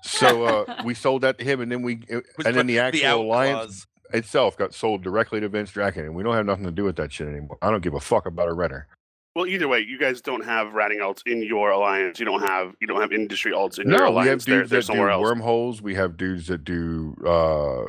So 0.03 0.43
uh, 0.43 0.81
we 0.85 0.93
sold 0.93 1.23
that 1.23 1.39
to 1.39 1.43
him, 1.43 1.59
and 1.59 1.71
then 1.71 1.81
we 1.81 2.01
uh, 2.13 2.19
Which 2.35 2.45
and 2.45 2.55
then 2.55 2.67
the 2.67 2.77
actual 2.77 3.07
out 3.07 3.19
alliance 3.21 3.57
clause. 3.57 3.87
itself 4.13 4.55
got 4.57 4.75
sold 4.75 5.01
directly 5.01 5.39
to 5.39 5.49
Vince 5.49 5.71
Draken, 5.71 6.05
and 6.05 6.13
we 6.15 6.21
don't 6.21 6.35
have 6.35 6.45
nothing 6.45 6.65
to 6.65 6.71
do 6.71 6.83
with 6.83 6.97
that 6.97 7.11
shit 7.11 7.27
anymore. 7.27 7.57
I 7.63 7.71
don't 7.71 7.81
give 7.81 7.95
a 7.95 7.99
fuck 7.99 8.27
about 8.27 8.47
a 8.47 8.53
Renner. 8.53 8.87
Well, 9.35 9.47
either 9.47 9.67
way, 9.67 9.79
you 9.79 9.97
guys 9.97 10.21
don't 10.21 10.45
have 10.45 10.73
ratting 10.73 10.99
alts 10.99 11.21
in 11.25 11.41
your 11.41 11.71
alliance. 11.71 12.19
You 12.19 12.27
don't 12.27 12.41
have 12.43 12.75
you 12.79 12.85
don't 12.85 13.01
have 13.01 13.11
industry 13.11 13.53
alts 13.53 13.79
in 13.79 13.89
No, 13.89 13.97
your 13.97 14.01
we 14.01 14.05
have 14.05 14.13
alliance. 14.13 14.45
They're, 14.45 14.57
dudes 14.59 14.69
they're 14.69 14.79
that 14.81 14.85
do 14.85 14.93
somewhere 14.93 15.09
else. 15.09 15.23
wormholes. 15.23 15.81
We 15.81 15.95
have 15.95 16.15
dudes 16.15 16.45
that 16.45 16.63
do 16.63 17.15
uh, 17.25 17.85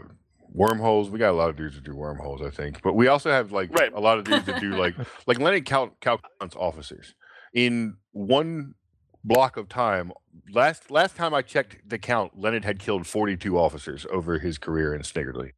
wormholes. 0.56 1.10
We 1.10 1.18
got 1.20 1.30
a 1.30 1.36
lot 1.36 1.50
of 1.50 1.56
dudes 1.56 1.74
that 1.76 1.84
do 1.84 1.94
wormholes, 1.94 2.42
I 2.42 2.50
think. 2.50 2.82
But 2.82 2.94
we 2.94 3.06
also 3.06 3.30
have 3.30 3.52
like 3.52 3.70
Right. 3.72 3.92
a 3.92 4.00
lot 4.00 4.18
of 4.18 4.24
dudes 4.24 4.46
that 4.46 4.60
do 4.60 4.70
like 4.74 4.96
like 5.26 5.38
Lenny 5.38 5.60
Cal 5.60 5.90
Cal 6.00 6.20
counts 6.40 6.56
officers 6.56 7.14
in 7.54 7.96
one 8.12 8.74
block 9.22 9.56
of 9.56 9.68
time. 9.68 10.12
Last 10.52 10.90
last 10.90 11.14
time 11.16 11.34
I 11.34 11.42
checked 11.42 11.88
the 11.88 11.98
count, 11.98 12.32
Leonard 12.38 12.64
had 12.64 12.78
killed 12.78 13.06
42 13.06 13.56
officers 13.58 14.06
over 14.10 14.38
his 14.38 14.58
career 14.58 14.94
in 14.94 15.02
Sniggerdly. 15.02 15.50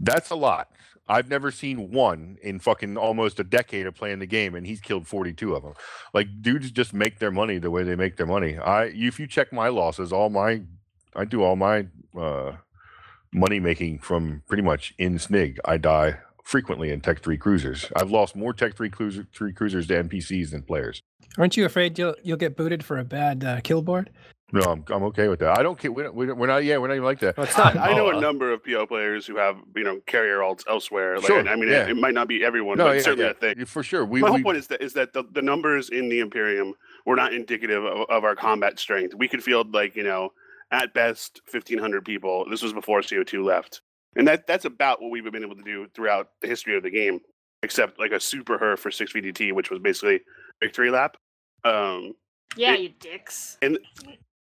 That's 0.00 0.30
a 0.30 0.36
lot. 0.36 0.68
I've 1.10 1.28
never 1.30 1.50
seen 1.50 1.90
one 1.90 2.36
in 2.42 2.58
fucking 2.58 2.98
almost 2.98 3.40
a 3.40 3.44
decade 3.44 3.86
of 3.86 3.94
playing 3.94 4.18
the 4.18 4.26
game, 4.26 4.54
and 4.54 4.66
he's 4.66 4.80
killed 4.80 5.06
42 5.06 5.54
of 5.54 5.62
them. 5.62 5.72
Like 6.14 6.28
dudes 6.42 6.70
just 6.70 6.92
make 6.92 7.18
their 7.18 7.30
money 7.30 7.58
the 7.58 7.70
way 7.70 7.82
they 7.82 7.96
make 7.96 8.16
their 8.16 8.26
money. 8.26 8.58
I 8.58 8.84
if 8.94 9.18
you 9.18 9.26
check 9.26 9.52
my 9.52 9.68
losses, 9.68 10.12
all 10.12 10.30
my 10.30 10.62
I 11.16 11.24
do 11.24 11.42
all 11.42 11.56
my 11.56 11.86
uh, 12.16 12.52
money 13.32 13.60
making 13.60 13.98
from 13.98 14.42
pretty 14.48 14.62
much 14.62 14.94
in 14.98 15.18
Snig. 15.18 15.58
I 15.64 15.76
die 15.76 16.18
frequently 16.44 16.90
in 16.90 17.00
Tech 17.00 17.22
Three 17.22 17.36
cruisers. 17.38 17.86
I've 17.96 18.10
lost 18.10 18.34
more 18.36 18.52
Tech 18.52 18.76
Three 18.76 18.90
cruiser 18.90 19.26
three 19.32 19.52
cruisers 19.52 19.86
to 19.88 20.02
NPCs 20.02 20.50
than 20.50 20.62
players. 20.62 21.02
Aren't 21.36 21.56
you 21.56 21.64
afraid 21.64 21.98
you'll 21.98 22.14
you'll 22.22 22.36
get 22.38 22.56
booted 22.56 22.84
for 22.84 22.98
a 22.98 23.04
bad 23.04 23.44
uh, 23.44 23.60
kill 23.60 23.82
board? 23.82 24.10
No, 24.50 24.62
I'm 24.62 24.84
I'm 24.88 25.02
okay 25.04 25.28
with 25.28 25.40
that. 25.40 25.58
I 25.58 25.62
don't 25.62 25.78
care. 25.78 25.92
We 25.92 26.02
don't, 26.04 26.14
we 26.14 26.24
don't, 26.24 26.38
we're 26.38 26.46
not. 26.46 26.64
Yeah, 26.64 26.78
we're 26.78 26.88
not 26.88 26.94
even 26.94 27.04
like 27.04 27.20
that. 27.20 27.36
Well, 27.36 27.46
not. 27.58 27.76
I 27.76 27.92
know 27.92 28.08
a 28.08 28.18
number 28.20 28.50
of 28.50 28.64
PO 28.64 28.86
players 28.86 29.26
who 29.26 29.36
have 29.36 29.56
you 29.76 29.84
know 29.84 30.00
carrier 30.06 30.38
alts 30.38 30.64
elsewhere. 30.66 31.16
Like, 31.18 31.26
Sure, 31.26 31.46
I 31.46 31.54
mean, 31.54 31.68
yeah. 31.68 31.82
it, 31.82 31.90
it 31.90 31.96
might 31.98 32.14
not 32.14 32.28
be 32.28 32.42
everyone, 32.42 32.78
No, 32.78 32.86
but 32.86 32.96
yeah, 32.96 33.02
certainly 33.02 33.24
yeah, 33.26 33.30
a 33.32 33.34
thing. 33.54 33.64
for 33.66 33.82
sure. 33.82 34.06
We, 34.06 34.22
My 34.22 34.28
we 34.28 34.30
whole 34.32 34.42
point 34.42 34.56
is 34.56 34.68
that 34.68 34.80
is 34.82 34.94
that 34.94 35.12
the, 35.12 35.24
the 35.30 35.42
numbers 35.42 35.90
in 35.90 36.08
the 36.08 36.20
Imperium 36.20 36.72
were 37.04 37.16
not 37.16 37.34
indicative 37.34 37.84
of, 37.84 38.08
of 38.08 38.24
our 38.24 38.34
combat 38.34 38.78
strength. 38.78 39.14
We 39.14 39.28
could 39.28 39.44
field 39.44 39.74
like 39.74 39.94
you 39.94 40.02
know 40.04 40.32
at 40.70 40.92
best 40.94 41.40
fifteen 41.46 41.78
hundred 41.78 42.04
people. 42.04 42.46
This 42.50 42.62
was 42.62 42.72
before 42.72 43.02
CO 43.02 43.22
two 43.24 43.42
left, 43.44 43.80
and 44.16 44.26
that 44.28 44.46
that's 44.46 44.64
about 44.64 45.00
what 45.02 45.10
we've 45.10 45.24
been 45.30 45.42
able 45.44 45.56
to 45.56 45.62
do 45.62 45.86
throughout 45.94 46.28
the 46.40 46.48
history 46.48 46.76
of 46.76 46.82
the 46.82 46.90
game, 46.90 47.20
except 47.62 47.98
like 47.98 48.12
a 48.12 48.20
super 48.20 48.58
her 48.58 48.76
for 48.76 48.90
six 48.90 49.12
VDT, 49.12 49.52
which 49.52 49.70
was 49.70 49.78
basically 49.80 50.20
victory 50.60 50.90
lap. 50.90 51.16
Um, 51.64 52.14
Yeah, 52.56 52.74
It- 52.74 52.80
you 52.80 52.88
dicks. 53.00 53.58
And 53.62 53.78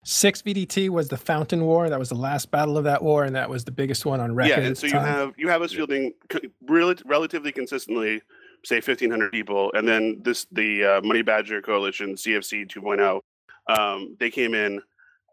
Six 0.04 0.42
VDT 0.42 0.88
was 0.88 1.10
the 1.10 1.18
Fountain 1.18 1.66
War. 1.66 1.90
That 1.90 2.00
was 2.00 2.08
the 2.08 2.16
last 2.16 2.50
battle 2.50 2.78
of 2.78 2.86
that 2.86 3.04
war, 3.04 3.26
and 3.26 3.36
that 3.36 3.50
was 3.50 3.66
the 3.66 3.72
biggest 3.72 4.06
one 4.06 4.22
on 4.22 4.34
record. 4.34 4.62
yeah, 4.62 4.66
and 4.66 4.78
so 4.78 4.88
you 4.88 4.94
time. 4.94 5.04
have 5.06 5.34
you 5.38 5.50
have 5.50 5.62
us 5.62 5.74
fielding 5.74 6.14
c- 6.32 6.48
rel- 6.62 6.94
relatively 7.06 7.52
consistently, 7.52 8.22
say 8.64 8.80
fifteen 8.80 9.12
hundred 9.12 9.34
people, 9.34 9.70
and 9.74 9.86
then 9.86 10.22
this 10.24 10.46
the 10.52 10.84
uh, 10.86 11.02
Money 11.02 11.24
Badger 11.24 11.62
Coalition 11.62 12.16
CFC 12.16 12.66
2.0. 12.66 13.20
Um, 13.68 14.16
they 14.18 14.30
came 14.30 14.54
in 14.54 14.82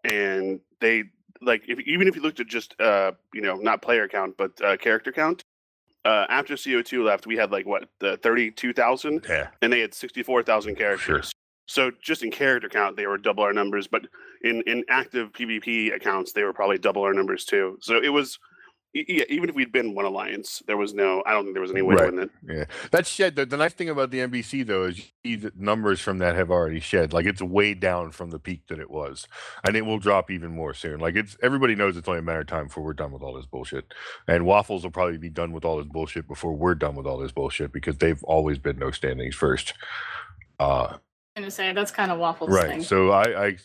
and 0.05 0.61
they 0.80 1.05
like 1.40 1.64
if, 1.68 1.80
even 1.80 2.09
if 2.09 2.16
you 2.16 2.22
looked 2.22 2.40
at 2.40 2.46
just 2.46 2.78
uh, 2.80 3.12
you 3.32 3.40
know 3.40 3.57
not 3.57 3.82
player 3.82 4.09
count 4.09 4.36
but 4.36 4.52
uh, 4.62 4.76
character 4.76 5.12
count. 5.12 5.44
Uh, 6.05 6.26
after 6.28 6.52
CO2 6.52 7.02
left, 7.02 7.26
we 7.26 7.34
had 7.34 7.50
like 7.50 7.64
what 7.64 7.88
the 7.98 8.18
thirty-two 8.18 8.74
thousand, 8.74 9.24
yeah. 9.26 9.48
and 9.62 9.72
they 9.72 9.80
had 9.80 9.94
sixty-four 9.94 10.42
thousand 10.42 10.76
characters. 10.76 11.32
So 11.66 11.90
just 12.02 12.22
in 12.22 12.30
character 12.30 12.68
count, 12.68 12.96
they 12.96 13.07
were 13.07 13.16
double 13.16 13.42
our 13.42 13.52
numbers, 13.52 13.86
but 13.86 14.02
in 14.42 14.62
in 14.66 14.84
active 14.88 15.32
PvP 15.32 15.94
accounts, 15.94 16.32
they 16.32 16.42
were 16.42 16.52
probably 16.52 16.78
double 16.78 17.02
our 17.02 17.14
numbers 17.14 17.44
too. 17.44 17.78
So 17.80 17.96
it 18.02 18.11
was, 18.11 18.38
e- 18.95 19.24
even 19.28 19.49
if 19.49 19.55
we'd 19.55 19.72
been 19.72 19.95
one 19.95 20.05
alliance, 20.05 20.62
there 20.66 20.76
was 20.76 20.95
no. 20.95 21.22
I 21.26 21.32
don't 21.32 21.45
think 21.45 21.55
there 21.55 21.62
was 21.62 21.70
any 21.70 21.82
way 21.82 21.95
Right. 21.97 22.11
to 22.11 22.16
win 22.16 22.18
it. 22.24 22.30
Yeah, 22.49 22.64
that's 22.90 23.09
shed. 23.09 23.36
The, 23.36 23.45
the 23.47 23.57
nice 23.57 23.72
thing 23.74 23.88
about 23.88 24.11
the 24.11 24.18
NBC 24.20 24.66
though 24.66 24.84
is 24.84 25.11
the 25.22 25.53
numbers 25.57 26.01
from 26.01 26.18
that 26.18 26.34
have 26.36 26.51
already 26.51 26.80
shed. 26.80 27.12
Like 27.12 27.26
it's 27.26 27.42
way 27.42 27.74
down 27.74 28.11
from 28.12 28.30
the 28.30 28.38
peak 28.38 28.62
that 28.68 28.78
it 28.78 28.90
was, 28.90 29.26
and 29.64 29.76
it 29.76 29.82
will 29.86 29.99
drop 29.99 30.30
even 30.30 30.53
more 30.53 30.74
soon. 30.74 31.01
Like 31.01 31.16
it's 31.16 31.36
everybody 31.42 31.74
knows 31.74 31.97
it's 31.97 32.09
only 32.09 32.20
a 32.20 32.22
matter 32.22 32.40
of 32.40 32.47
time 32.47 32.66
before 32.68 32.84
we're 32.84 32.92
done 32.95 33.12
with 33.12 33.22
all 33.22 33.34
this 33.34 33.47
bullshit. 33.47 33.92
And 34.28 34.47
Waffles 34.47 34.84
will 34.84 34.90
probably 34.90 35.18
be 35.18 35.30
done 35.30 35.53
with 35.53 35.64
all 35.64 35.76
this 35.78 35.86
bullshit 35.86 36.26
before 36.28 36.53
we're 36.55 36.74
done 36.74 36.95
with 36.95 37.07
all 37.07 37.18
this 37.18 37.32
bullshit 37.32 37.72
because 37.72 37.99
they've 37.99 38.22
always 38.24 38.59
been 38.59 38.78
no 38.78 38.90
standings 38.90 39.34
first. 39.34 39.74
Uh, 40.61 40.97
I'm 41.36 41.42
gonna 41.42 41.51
say 41.51 41.72
that's 41.72 41.90
kind 41.90 42.12
of 42.12 42.18
waffles 42.20 42.51
right. 42.51 42.68
thing. 42.68 42.82
So 42.84 43.11
I, 43.11 43.47
I 43.47 43.57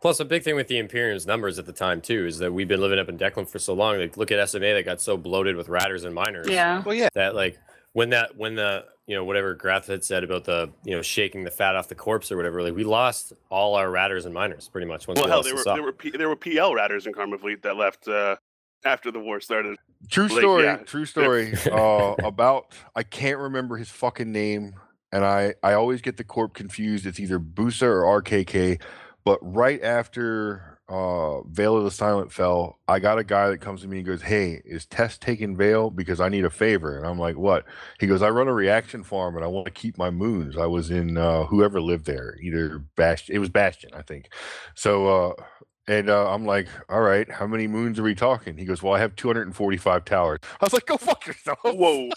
Plus, 0.00 0.20
a 0.20 0.24
big 0.24 0.42
thing 0.44 0.54
with 0.54 0.68
the 0.68 0.78
Imperium's 0.78 1.26
numbers 1.26 1.58
at 1.58 1.66
the 1.66 1.72
time 1.72 2.00
too 2.00 2.26
is 2.26 2.38
that 2.38 2.52
we've 2.52 2.68
been 2.68 2.80
living 2.80 2.98
up 2.98 3.08
in 3.08 3.18
Deklein 3.18 3.48
for 3.48 3.58
so 3.58 3.74
long. 3.74 3.98
Like, 3.98 4.16
look 4.16 4.30
at 4.30 4.48
SMA 4.48 4.74
that 4.74 4.84
got 4.84 5.00
so 5.00 5.16
bloated 5.16 5.56
with 5.56 5.68
ratters 5.68 6.04
and 6.04 6.14
miners. 6.14 6.48
yeah. 6.48 6.82
Well, 6.82 6.94
yeah. 6.94 7.08
That 7.14 7.34
like 7.34 7.58
when 7.92 8.10
that 8.10 8.36
when 8.36 8.54
the 8.54 8.84
you 9.06 9.16
know 9.16 9.24
whatever 9.24 9.54
Grath 9.54 9.86
had 9.86 10.04
said 10.04 10.22
about 10.22 10.44
the 10.44 10.70
you 10.84 10.94
know 10.94 11.02
shaking 11.02 11.42
the 11.44 11.50
fat 11.50 11.74
off 11.74 11.88
the 11.88 11.94
corpse 11.94 12.30
or 12.30 12.36
whatever. 12.36 12.62
Like 12.62 12.74
we 12.76 12.84
lost 12.84 13.32
all 13.50 13.74
our 13.74 13.90
ratters 13.90 14.24
and 14.24 14.34
miners 14.34 14.68
pretty 14.68 14.86
much 14.86 15.08
once 15.08 15.16
Well, 15.18 15.26
we 15.26 15.30
hell, 15.30 15.42
there 15.42 15.54
were 15.54 15.62
SOC. 15.62 15.74
there 15.76 15.82
were 15.82 15.92
P, 15.92 16.10
there 16.10 16.28
were 16.28 16.36
PL 16.36 16.74
ratters 16.74 17.06
in 17.06 17.12
Karma 17.12 17.38
Fleet 17.38 17.62
that 17.62 17.76
left 17.76 18.06
uh, 18.06 18.36
after 18.84 19.10
the 19.10 19.18
war 19.18 19.40
started. 19.40 19.78
True 20.10 20.28
Like, 20.28 20.38
story. 20.38 20.64
yeah. 20.64 20.76
True 20.76 21.06
story. 21.06 21.54
uh, 21.72 22.14
about 22.22 22.72
I 22.94 23.02
can't 23.02 23.38
remember 23.38 23.76
his 23.76 23.88
fucking 23.90 24.30
name, 24.30 24.74
and 25.10 25.24
I 25.24 25.54
I 25.62 25.72
always 25.72 26.02
get 26.02 26.18
the 26.18 26.24
corp 26.24 26.54
confused. 26.54 27.04
It's 27.06 27.18
either 27.18 27.40
Busa 27.40 27.82
or 27.82 28.22
RKK. 28.22 28.80
But 29.24 29.38
right 29.42 29.82
after 29.82 30.80
uh, 30.88 31.42
Vale 31.42 31.76
of 31.76 31.84
the 31.84 31.90
Silent 31.90 32.32
fell, 32.32 32.78
I 32.88 32.98
got 32.98 33.18
a 33.18 33.24
guy 33.24 33.48
that 33.50 33.58
comes 33.58 33.82
to 33.82 33.88
me 33.88 33.98
and 33.98 34.06
goes, 34.06 34.22
"Hey, 34.22 34.62
is 34.64 34.86
Test 34.86 35.20
taking 35.20 35.56
Vale 35.56 35.90
because 35.90 36.20
I 36.20 36.28
need 36.28 36.44
a 36.44 36.50
favor?" 36.50 36.96
And 36.96 37.06
I'm 37.06 37.18
like, 37.18 37.36
"What?" 37.36 37.64
He 38.00 38.06
goes, 38.06 38.22
"I 38.22 38.30
run 38.30 38.48
a 38.48 38.54
reaction 38.54 39.02
farm 39.04 39.36
and 39.36 39.44
I 39.44 39.48
want 39.48 39.66
to 39.66 39.70
keep 39.72 39.98
my 39.98 40.10
moons. 40.10 40.56
I 40.56 40.66
was 40.66 40.90
in 40.90 41.18
uh, 41.18 41.44
whoever 41.44 41.80
lived 41.80 42.06
there, 42.06 42.36
either 42.42 42.78
Bastion. 42.96 43.34
It 43.34 43.38
was 43.38 43.50
Bastion, 43.50 43.90
I 43.94 44.02
think. 44.02 44.30
So." 44.74 45.08
uh 45.08 45.42
and 45.88 46.10
uh, 46.10 46.30
I'm 46.30 46.44
like, 46.44 46.68
all 46.90 47.00
right, 47.00 47.30
how 47.30 47.46
many 47.46 47.66
moons 47.66 47.98
are 47.98 48.02
we 48.02 48.14
talking? 48.14 48.58
He 48.58 48.66
goes, 48.66 48.82
well, 48.82 48.92
I 48.92 48.98
have 48.98 49.16
245 49.16 50.04
towers. 50.04 50.38
I 50.60 50.64
was 50.66 50.74
like, 50.74 50.84
go 50.84 50.98
fuck 50.98 51.26
yourself. 51.26 51.58
Whoa! 51.64 52.10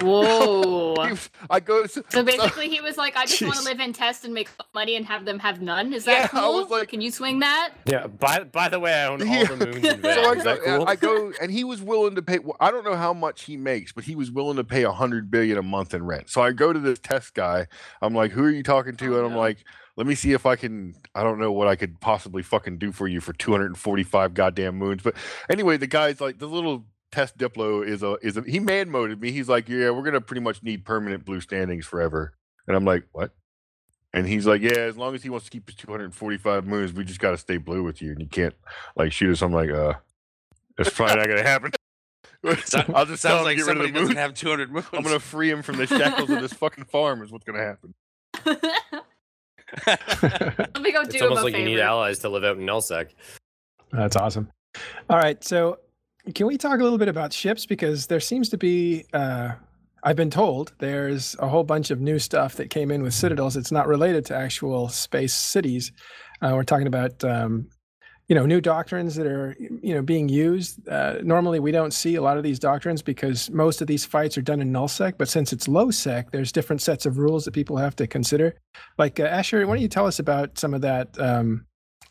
Whoa. 0.00 0.94
I 1.50 1.60
go, 1.60 1.86
so, 1.86 2.02
So 2.08 2.22
basically, 2.22 2.68
he 2.68 2.80
was 2.80 2.96
like, 2.96 3.14
"I 3.16 3.26
just 3.26 3.42
want 3.42 3.56
to 3.56 3.62
live 3.64 3.78
in 3.78 3.92
test 3.92 4.24
and 4.24 4.32
make 4.32 4.48
money 4.74 4.96
and 4.96 5.04
have 5.04 5.24
them 5.26 5.38
have 5.40 5.60
none." 5.60 5.92
Is 5.92 6.06
that 6.06 6.24
I 6.24 6.28
cool? 6.28 6.66
like- 6.66 6.88
Can 6.88 7.00
you 7.02 7.10
swing 7.10 7.40
that? 7.40 7.74
Yeah. 7.84 8.06
By 8.06 8.44
by 8.44 8.68
the 8.70 8.80
way, 8.80 8.94
I 8.94 9.06
own 9.06 9.20
all 9.20 9.28
Yeah. 9.28 9.44
the 9.44 9.56
moons 9.56 9.76
in 9.84 10.02
so 10.02 10.08
I 10.08 10.32
Is 10.32 10.44
that 10.44 10.64
go, 10.64 10.78
cool? 10.78 10.88
I 10.88 10.96
go, 10.96 11.32
and 11.42 11.50
he 11.52 11.64
was 11.64 11.82
willing 11.82 12.14
to 12.14 12.22
pay. 12.22 12.38
I 12.58 12.70
don't 12.70 12.84
know 12.84 12.96
how 12.96 13.12
much 13.12 13.42
he 13.44 13.56
makes, 13.58 13.92
but 13.92 14.04
he 14.04 14.14
was 14.16 14.30
willing 14.30 14.56
to 14.56 14.64
pay 14.64 14.84
a 14.84 14.92
hundred 14.92 15.30
billion 15.30 15.58
a 15.58 15.62
month 15.62 15.92
in 15.92 16.04
rent. 16.06 16.30
So 16.30 16.40
I 16.40 16.52
go 16.52 16.72
to 16.72 16.78
this 16.78 16.98
test 16.98 17.34
guy. 17.34 17.66
I'm 18.00 18.14
like, 18.14 18.30
who 18.32 18.44
are 18.44 18.50
you 18.50 18.62
talking 18.62 18.96
to? 18.96 19.14
Oh, 19.14 19.18
and 19.18 19.26
I'm 19.26 19.32
no. 19.32 19.38
like, 19.38 19.58
let 19.96 20.06
me 20.06 20.14
see 20.14 20.32
if 20.32 20.46
I 20.46 20.56
can. 20.56 20.94
I 21.14 21.22
don't 21.22 21.38
know 21.38 21.52
what 21.52 21.68
I 21.68 21.76
could 21.76 22.00
possibly 22.00 22.42
fucking 22.42 22.78
do 22.78 22.92
for 22.92 23.06
you 23.08 23.20
for 23.20 23.34
245 23.34 24.32
goddamn 24.32 24.76
moons. 24.76 25.02
But 25.02 25.16
anyway, 25.50 25.76
the 25.76 25.86
guy's 25.86 26.18
like, 26.18 26.38
the 26.38 26.46
little 26.48 26.86
test 27.12 27.38
diplo 27.38 27.86
is 27.86 28.02
a 28.02 28.14
is 28.22 28.36
a 28.36 28.42
he 28.42 28.58
man 28.58 28.90
moded 28.90 29.20
me. 29.20 29.30
He's 29.30 29.48
like, 29.48 29.68
yeah, 29.68 29.90
we're 29.90 30.02
gonna 30.02 30.20
pretty 30.20 30.40
much 30.40 30.62
need 30.62 30.84
permanent 30.84 31.24
blue 31.24 31.40
standings 31.40 31.86
forever. 31.86 32.34
And 32.66 32.76
I'm 32.76 32.84
like, 32.84 33.04
what? 33.12 33.32
And 34.14 34.26
he's 34.26 34.46
like, 34.46 34.60
yeah, 34.60 34.72
as 34.72 34.96
long 34.96 35.14
as 35.14 35.22
he 35.22 35.30
wants 35.30 35.46
to 35.46 35.50
keep 35.50 35.66
his 35.66 35.74
245 35.76 36.66
moons, 36.66 36.92
we 36.92 37.02
just 37.04 37.18
got 37.20 37.30
to 37.30 37.38
stay 37.38 37.56
blue 37.56 37.82
with 37.82 38.02
you, 38.02 38.10
and 38.12 38.20
you 38.20 38.26
can't 38.26 38.54
like 38.96 39.10
shoot 39.12 39.30
us. 39.32 39.40
I'm 39.42 39.52
like, 39.54 39.70
uh, 39.70 39.94
it's 40.78 40.90
probably 40.90 41.16
not 41.16 41.28
gonna 41.28 41.42
happen. 41.42 41.70
So- 42.64 42.82
I'll 42.92 43.06
just 43.06 43.22
Sounds 43.22 43.44
like 43.44 43.56
to 43.56 43.62
get 43.64 43.68
rid 43.68 43.76
somebody 43.76 43.88
of 43.90 43.94
the 43.94 44.00
doesn't 44.00 44.16
have 44.16 44.34
200 44.34 44.72
moons. 44.72 44.86
I'm 44.92 45.04
gonna 45.04 45.20
free 45.20 45.48
him 45.48 45.62
from 45.62 45.76
the 45.76 45.86
shackles 45.86 46.28
of 46.28 46.40
this 46.42 46.52
fucking 46.52 46.86
farm. 46.86 47.22
Is 47.22 47.30
what's 47.30 47.44
gonna 47.44 47.62
happen. 47.62 47.94
Let 49.86 50.82
me 50.82 50.92
go 50.92 51.02
do 51.04 51.10
it's 51.10 51.22
almost 51.22 51.44
like 51.44 51.54
favor. 51.54 51.58
you 51.68 51.76
need 51.76 51.80
allies 51.80 52.18
to 52.20 52.28
live 52.28 52.42
out 52.44 52.56
in 52.58 52.66
Nullsec. 52.66 53.10
That's 53.92 54.16
awesome. 54.16 54.50
All 55.08 55.18
right, 55.18 55.42
so 55.44 55.78
can 56.34 56.46
we 56.46 56.56
talk 56.56 56.78
a 56.80 56.82
little 56.82 56.98
bit 56.98 57.08
about 57.08 57.32
ships 57.32 57.66
because 57.66 58.06
there 58.06 58.20
seems 58.20 58.48
to 58.50 58.58
be 58.58 59.04
uh, 59.12 59.52
I've 60.04 60.16
been 60.16 60.30
told 60.30 60.72
there's 60.78 61.36
a 61.38 61.48
whole 61.48 61.64
bunch 61.64 61.90
of 61.90 62.00
new 62.00 62.18
stuff 62.18 62.56
that 62.56 62.70
came 62.70 62.90
in 62.90 63.02
with 63.02 63.14
citadels. 63.14 63.56
It's 63.56 63.70
not 63.70 63.86
related 63.86 64.24
to 64.26 64.36
actual 64.36 64.88
space 64.88 65.32
cities. 65.32 65.92
Uh, 66.40 66.52
we're 66.54 66.64
talking 66.64 66.88
about 66.88 67.22
um, 67.24 67.68
you 68.28 68.34
know 68.34 68.44
new 68.46 68.60
doctrines 68.60 69.14
that 69.14 69.26
are 69.26 69.56
you 69.58 69.94
know 69.94 70.02
being 70.02 70.28
used. 70.28 70.86
Uh, 70.88 71.18
normally, 71.22 71.60
we 71.60 71.70
don't 71.70 71.92
see 71.92 72.16
a 72.16 72.22
lot 72.22 72.36
of 72.36 72.42
these 72.42 72.58
doctrines 72.58 73.00
because 73.00 73.50
most 73.50 73.80
of 73.80 73.86
these 73.86 74.04
fights 74.04 74.36
are 74.36 74.42
done 74.42 74.60
in 74.60 74.72
nullsec. 74.72 75.14
But 75.18 75.28
since 75.28 75.52
it's 75.52 75.68
low 75.68 75.90
sec, 75.90 76.32
there's 76.32 76.50
different 76.50 76.82
sets 76.82 77.06
of 77.06 77.18
rules 77.18 77.44
that 77.44 77.52
people 77.52 77.76
have 77.76 77.94
to 77.96 78.06
consider. 78.06 78.56
Like 78.98 79.20
uh, 79.20 79.24
Asher, 79.24 79.66
why 79.66 79.74
don't 79.74 79.82
you 79.82 79.88
tell 79.88 80.06
us 80.06 80.18
about 80.18 80.58
some 80.58 80.74
of 80.74 80.80
that? 80.80 81.16
Um, 81.20 81.66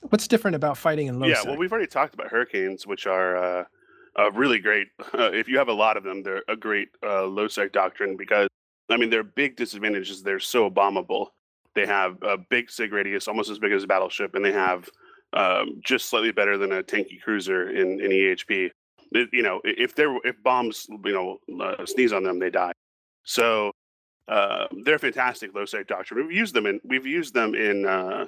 what's 0.10 0.28
different 0.28 0.56
about 0.56 0.78
fighting 0.78 1.08
in 1.08 1.20
low 1.20 1.28
yeah, 1.28 1.36
sec? 1.36 1.46
well, 1.48 1.58
we've 1.58 1.72
already 1.72 1.88
talked 1.88 2.14
about 2.14 2.28
hurricanes, 2.28 2.88
which 2.88 3.06
are 3.06 3.68
uh, 4.18 4.22
uh, 4.22 4.32
really 4.32 4.60
great. 4.60 4.88
if 5.14 5.48
you 5.48 5.58
have 5.58 5.70
a 5.70 5.74
lot 5.74 5.98
of 5.98 6.04
them, 6.04 6.24
they're 6.24 6.44
a 6.48 6.56
great 6.56 6.90
uh, 7.04 7.26
low 7.26 7.48
sec 7.48 7.72
doctrine 7.72 8.18
because 8.18 8.48
I 8.90 8.98
mean, 8.98 9.10
their 9.10 9.24
big 9.24 9.56
disadvantage 9.56 10.10
is 10.10 10.22
they're 10.22 10.40
so 10.40 10.70
bombable. 10.70 11.28
They 11.76 11.86
have 11.86 12.18
a 12.22 12.38
big 12.38 12.70
sig 12.70 12.92
radius, 12.92 13.28
almost 13.28 13.50
as 13.50 13.60
big 13.60 13.72
as 13.72 13.84
a 13.84 13.88
battleship, 13.88 14.36
and 14.36 14.44
they 14.44 14.52
have 14.52 14.90
um, 15.34 15.80
just 15.84 16.10
slightly 16.10 16.32
better 16.32 16.58
than 16.58 16.74
a 16.74 16.84
tanky 16.84 17.22
cruiser 17.22 17.70
in, 17.70 18.02
in 18.02 18.12
EHP. 18.12 18.70
It- 19.14 19.30
you 19.32 19.44
know, 19.44 19.62
if 19.64 19.96
they're 19.96 20.16
if 20.24 20.42
bombs 20.44 20.88
you 21.06 21.14
know 21.14 21.64
uh, 21.64 21.86
sneeze 21.86 22.14
on 22.14 22.24
them, 22.24 22.40
they 22.40 22.50
die. 22.50 22.74
So 23.24 23.72
uh, 24.28 24.68
they're 24.84 25.00
fantastic 25.00 25.54
low 25.56 25.66
sec 25.66 25.88
doctrine. 25.88 26.28
We've 26.28 26.38
used 26.38 26.54
them 26.54 26.66
in 26.66 26.80
we've 26.84 27.06
used 27.06 27.34
them 27.34 27.56
in 27.56 27.86
uh, 27.86 28.26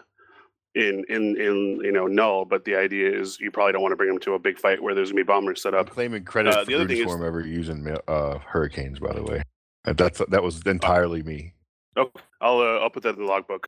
in 0.76 1.04
in 1.10 1.36
in 1.40 1.80
you 1.84 1.92
know 1.92 2.08
null, 2.08 2.46
but 2.46 2.66
the 2.66 2.76
idea 2.76 3.10
is 3.12 3.40
you 3.40 3.52
probably 3.52 3.74
don't 3.74 3.82
want 3.82 3.92
to 3.92 3.96
bring 3.96 4.10
them 4.10 4.20
to 4.20 4.34
a 4.34 4.40
big 4.40 4.58
fight 4.58 4.82
where 4.82 4.96
there's 4.96 5.12
gonna 5.12 5.20
be 5.22 5.24
bombers 5.26 5.62
set 5.62 5.74
I'm 5.74 5.82
up. 5.82 5.90
claiming 5.90 6.24
credit 6.24 6.54
Uh, 6.54 6.60
for 6.62 6.66
the 6.66 6.76
other 6.76 6.84
thing 6.88 6.94
is- 6.98 7.00
Uniform 7.02 7.26
ever 7.26 7.42
using 7.42 7.96
uh, 8.08 8.40
hurricanes, 8.40 9.00
by 9.00 9.14
the 9.14 9.24
way. 9.24 9.44
That's 9.86 10.20
that 10.30 10.42
was 10.44 10.62
entirely 10.66 11.22
me. 11.24 11.54
Oh, 11.96 12.10
I'll 12.42 12.58
uh, 12.60 12.80
I'll 12.80 12.90
put 12.90 13.04
that 13.04 13.16
in 13.16 13.22
the 13.22 13.26
logbook. 13.26 13.68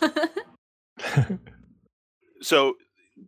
So 2.42 2.74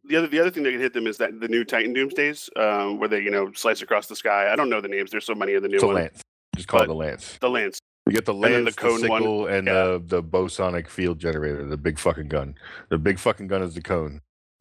the 0.04 0.16
other 0.16 0.26
the 0.26 0.40
other 0.40 0.50
thing 0.50 0.62
that 0.62 0.70
can 0.72 0.80
hit 0.80 0.94
them 0.94 1.06
is 1.06 1.18
that 1.18 1.38
the 1.38 1.48
new 1.48 1.64
Titan 1.64 1.92
Doomsdays, 1.94 2.48
um, 2.56 2.98
where 2.98 3.08
they 3.10 3.20
you 3.20 3.30
know 3.30 3.52
slice 3.52 3.82
across 3.82 4.06
the 4.06 4.16
sky. 4.16 4.50
I 4.50 4.56
don't 4.56 4.70
know 4.70 4.80
the 4.80 4.88
names. 4.88 5.10
There's 5.10 5.26
so 5.26 5.34
many 5.34 5.52
of 5.52 5.62
the 5.62 5.68
new 5.68 5.74
It's 5.74 5.82
a 5.82 5.86
ones. 5.86 5.96
lance. 5.96 6.22
Just 6.56 6.68
call 6.68 6.80
it 6.82 6.86
the 6.86 6.94
lance. 6.94 7.36
The 7.40 7.50
Lance. 7.50 7.78
You 8.06 8.12
get 8.12 8.24
the 8.24 8.34
lance, 8.34 8.64
the 8.64 8.70
the, 8.70 9.08
cone 9.08 9.08
one. 9.08 9.52
and 9.52 9.66
Yeah. 9.66 9.72
the 9.84 10.02
the 10.06 10.22
bosonic 10.22 10.88
field 10.88 11.18
generator, 11.18 11.64
the 11.64 11.76
big 11.76 11.98
fucking 11.98 12.28
gun. 12.28 12.54
The 12.88 12.98
big 12.98 13.18
fucking 13.18 13.46
gun 13.46 13.62
is 13.62 13.74
the 13.74 13.82
cone. 13.82 14.20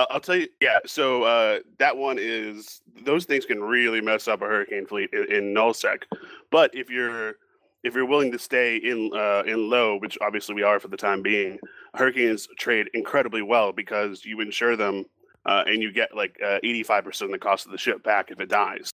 I'll 0.09 0.19
tell 0.19 0.35
you. 0.35 0.47
Yeah. 0.59 0.79
So 0.85 1.23
uh, 1.23 1.59
that 1.77 1.95
one 1.97 2.17
is 2.19 2.81
those 3.03 3.25
things 3.25 3.45
can 3.45 3.61
really 3.61 4.01
mess 4.01 4.27
up 4.27 4.41
a 4.41 4.45
hurricane 4.45 4.85
fleet 4.85 5.09
in, 5.13 5.31
in 5.31 5.53
nullsec. 5.53 6.03
But 6.51 6.71
if 6.73 6.89
you're 6.89 7.35
if 7.83 7.95
you're 7.95 8.05
willing 8.05 8.31
to 8.31 8.39
stay 8.39 8.77
in 8.77 9.11
uh, 9.13 9.43
in 9.45 9.69
low, 9.69 9.97
which 9.97 10.17
obviously 10.21 10.55
we 10.55 10.63
are 10.63 10.79
for 10.79 10.87
the 10.87 10.97
time 10.97 11.21
being, 11.21 11.59
hurricanes 11.95 12.47
trade 12.57 12.89
incredibly 12.93 13.41
well 13.41 13.71
because 13.71 14.23
you 14.23 14.39
insure 14.41 14.75
them 14.75 15.05
uh, 15.45 15.63
and 15.67 15.81
you 15.81 15.91
get 15.91 16.15
like 16.15 16.35
eighty 16.63 16.83
five 16.83 17.03
percent 17.03 17.29
of 17.29 17.33
the 17.33 17.39
cost 17.43 17.65
of 17.65 17.71
the 17.71 17.77
ship 17.77 18.03
back 18.03 18.29
if 18.31 18.39
it 18.39 18.49
dies. 18.49 18.91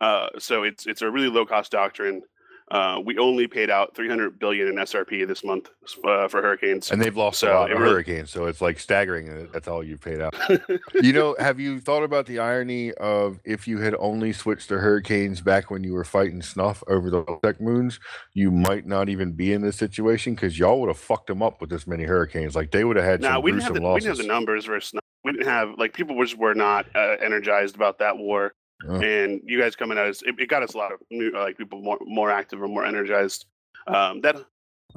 Uh, 0.00 0.28
so 0.38 0.62
it's 0.62 0.86
it's 0.86 1.02
a 1.02 1.10
really 1.10 1.28
low 1.28 1.44
cost 1.44 1.72
doctrine. 1.72 2.22
Uh, 2.70 3.00
we 3.04 3.18
only 3.18 3.48
paid 3.48 3.68
out 3.68 3.96
300 3.96 4.38
billion 4.38 4.68
in 4.68 4.76
SRP 4.76 5.26
this 5.26 5.42
month 5.42 5.70
uh, 6.04 6.28
for 6.28 6.40
hurricanes. 6.40 6.92
And 6.92 7.02
they've 7.02 7.16
lost 7.16 7.40
So 7.40 7.50
a 7.50 7.54
lot 7.54 7.72
of 7.72 7.78
really- 7.80 7.90
hurricanes, 7.92 8.30
so 8.30 8.46
it's 8.46 8.60
like 8.60 8.78
staggering. 8.78 9.48
That's 9.52 9.66
all 9.66 9.82
you've 9.82 10.00
paid 10.00 10.20
out. 10.20 10.34
you 11.02 11.12
know, 11.12 11.34
have 11.40 11.58
you 11.58 11.80
thought 11.80 12.04
about 12.04 12.26
the 12.26 12.38
irony 12.38 12.92
of 12.94 13.40
if 13.44 13.66
you 13.66 13.78
had 13.78 13.94
only 13.98 14.32
switched 14.32 14.68
to 14.68 14.78
hurricanes 14.78 15.40
back 15.40 15.70
when 15.70 15.82
you 15.82 15.92
were 15.94 16.04
fighting 16.04 16.42
snuff 16.42 16.84
over 16.86 17.10
the 17.10 17.24
tech 17.42 17.60
moons, 17.60 17.98
you 18.34 18.52
might 18.52 18.86
not 18.86 19.08
even 19.08 19.32
be 19.32 19.52
in 19.52 19.62
this 19.62 19.76
situation 19.76 20.34
because 20.34 20.58
y'all 20.58 20.80
would 20.80 20.88
have 20.88 20.98
fucked 20.98 21.26
them 21.26 21.42
up 21.42 21.60
with 21.60 21.70
this 21.70 21.88
many 21.88 22.04
hurricanes. 22.04 22.54
Like 22.54 22.70
they 22.70 22.84
would 22.84 22.96
have 22.96 23.04
had 23.04 23.20
No, 23.20 23.30
some 23.32 23.42
we 23.42 23.50
didn't 23.50 23.62
have 23.64 23.72
gruesome 23.72 23.82
the 23.82 23.88
we 23.88 23.92
losses. 23.94 24.04
didn't 24.04 24.16
have 24.18 24.26
the 24.26 24.32
numbers 24.32 24.64
versus 24.66 25.00
we 25.24 25.32
didn't 25.32 25.48
have 25.48 25.70
like 25.76 25.92
people 25.92 26.14
was 26.16 26.36
were 26.36 26.54
not 26.54 26.86
uh, 26.94 27.16
energized 27.20 27.74
about 27.74 27.98
that 27.98 28.16
war, 28.16 28.54
Oh. 28.88 29.00
and 29.00 29.40
you 29.44 29.60
guys 29.60 29.76
coming 29.76 29.98
at 29.98 30.06
us, 30.06 30.22
it, 30.22 30.34
it 30.38 30.48
got 30.48 30.62
us 30.62 30.74
a 30.74 30.78
lot 30.78 30.92
of 30.92 31.00
new 31.10 31.32
like 31.32 31.58
people 31.58 31.82
more 31.82 31.98
more 32.00 32.30
active 32.30 32.62
and 32.62 32.72
more 32.72 32.84
energized. 32.84 33.46
Um, 33.86 34.20
that 34.22 34.36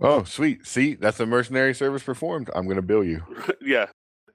Oh, 0.02 0.24
sweet. 0.24 0.66
See, 0.66 0.96
that's 0.96 1.20
a 1.20 1.26
mercenary 1.26 1.74
service 1.74 2.04
performed. 2.04 2.50
I'm 2.56 2.68
gonna 2.68 2.82
bill 2.82 3.04
you. 3.04 3.24
yeah, 3.62 3.88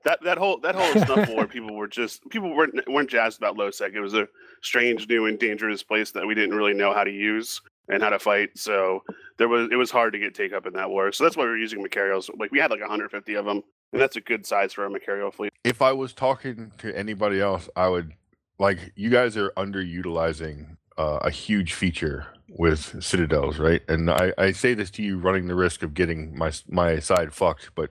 that 0.05 0.23
that 0.23 0.39
whole 0.39 0.61
that 0.61 0.75
whole 0.75 1.05
snuff 1.05 1.29
war, 1.31 1.47
people 1.49 1.75
were 1.75 1.89
just 1.89 2.29
people 2.31 2.55
weren't 2.55 2.75
weren't 2.89 3.11
jazzed 3.11 3.39
about 3.39 3.57
low 3.57 3.71
sec. 3.71 3.93
It 3.95 4.01
was 4.01 4.15
a 4.15 4.29
strange, 4.63 5.09
new, 5.09 5.27
and 5.27 5.39
dangerous 5.39 5.83
place 5.83 6.13
that 6.13 6.27
we 6.27 6.35
didn't 6.35 6.57
really 6.57 6.75
know 6.75 6.93
how 6.93 7.05
to 7.05 7.11
use 7.11 7.61
and 7.89 8.03
how 8.03 8.11
to 8.11 8.19
fight. 8.19 8.51
So 8.57 9.03
there 9.39 9.49
was 9.49 9.69
it 9.73 9.77
was 9.77 9.91
hard 9.91 10.13
to 10.13 10.19
get 10.19 10.35
take 10.35 10.53
up 10.53 10.67
in 10.67 10.75
that 10.75 10.91
war. 10.91 11.11
So 11.13 11.25
that's 11.25 11.37
why 11.37 11.45
we 11.45 11.51
were 11.51 11.59
using 11.59 11.83
Machariels. 11.83 12.31
Like 12.39 12.53
we 12.53 12.59
had 12.59 12.71
like 12.71 12.81
150 12.81 13.35
of 13.35 13.45
them, 13.45 13.63
and 13.93 14.01
that's 14.01 14.17
a 14.17 14.21
good 14.21 14.47
size 14.47 14.73
for 14.73 14.85
a 14.85 14.91
Machariel 14.91 15.31
fleet. 15.31 15.53
If 15.65 15.83
I 15.83 15.93
was 15.93 16.13
talking 16.13 16.73
to 16.79 16.97
anybody 16.97 17.41
else, 17.41 17.69
I 17.75 17.89
would 17.89 18.13
like 18.59 18.93
you 18.97 19.11
guys 19.11 19.37
are 19.37 19.51
underutilizing 19.57 20.77
uh, 20.97 21.21
a 21.23 21.31
huge 21.31 21.75
feature 21.75 22.27
with 22.49 23.03
citadels, 23.03 23.59
right? 23.59 23.83
And 23.89 24.11
I, 24.11 24.33
I 24.37 24.53
say 24.53 24.75
this 24.75 24.91
to 24.93 25.03
you, 25.03 25.19
running 25.19 25.47
the 25.47 25.55
risk 25.55 25.83
of 25.83 25.95
getting 25.95 26.37
my 26.37 26.53
my 26.69 26.99
side 26.99 27.33
fucked, 27.33 27.71
but 27.75 27.91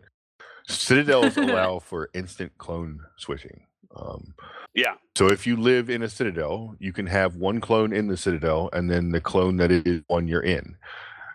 citadels 0.67 1.37
allow 1.37 1.79
for 1.79 2.09
instant 2.13 2.57
clone 2.57 2.99
switching. 3.17 3.61
Um, 3.95 4.33
Yeah, 4.73 4.95
so 5.15 5.29
if 5.29 5.47
you 5.47 5.55
live 5.55 5.89
in 5.89 6.03
a 6.03 6.09
citadel, 6.09 6.75
you 6.79 6.93
can 6.93 7.07
have 7.07 7.35
one 7.35 7.61
clone 7.61 7.93
in 7.93 8.07
the 8.07 8.17
citadel 8.17 8.69
and 8.73 8.91
then 8.91 9.11
the 9.11 9.21
clone 9.21 9.57
that 9.57 9.71
is 9.71 10.01
one 10.07 10.27
you're 10.27 10.43
in. 10.43 10.75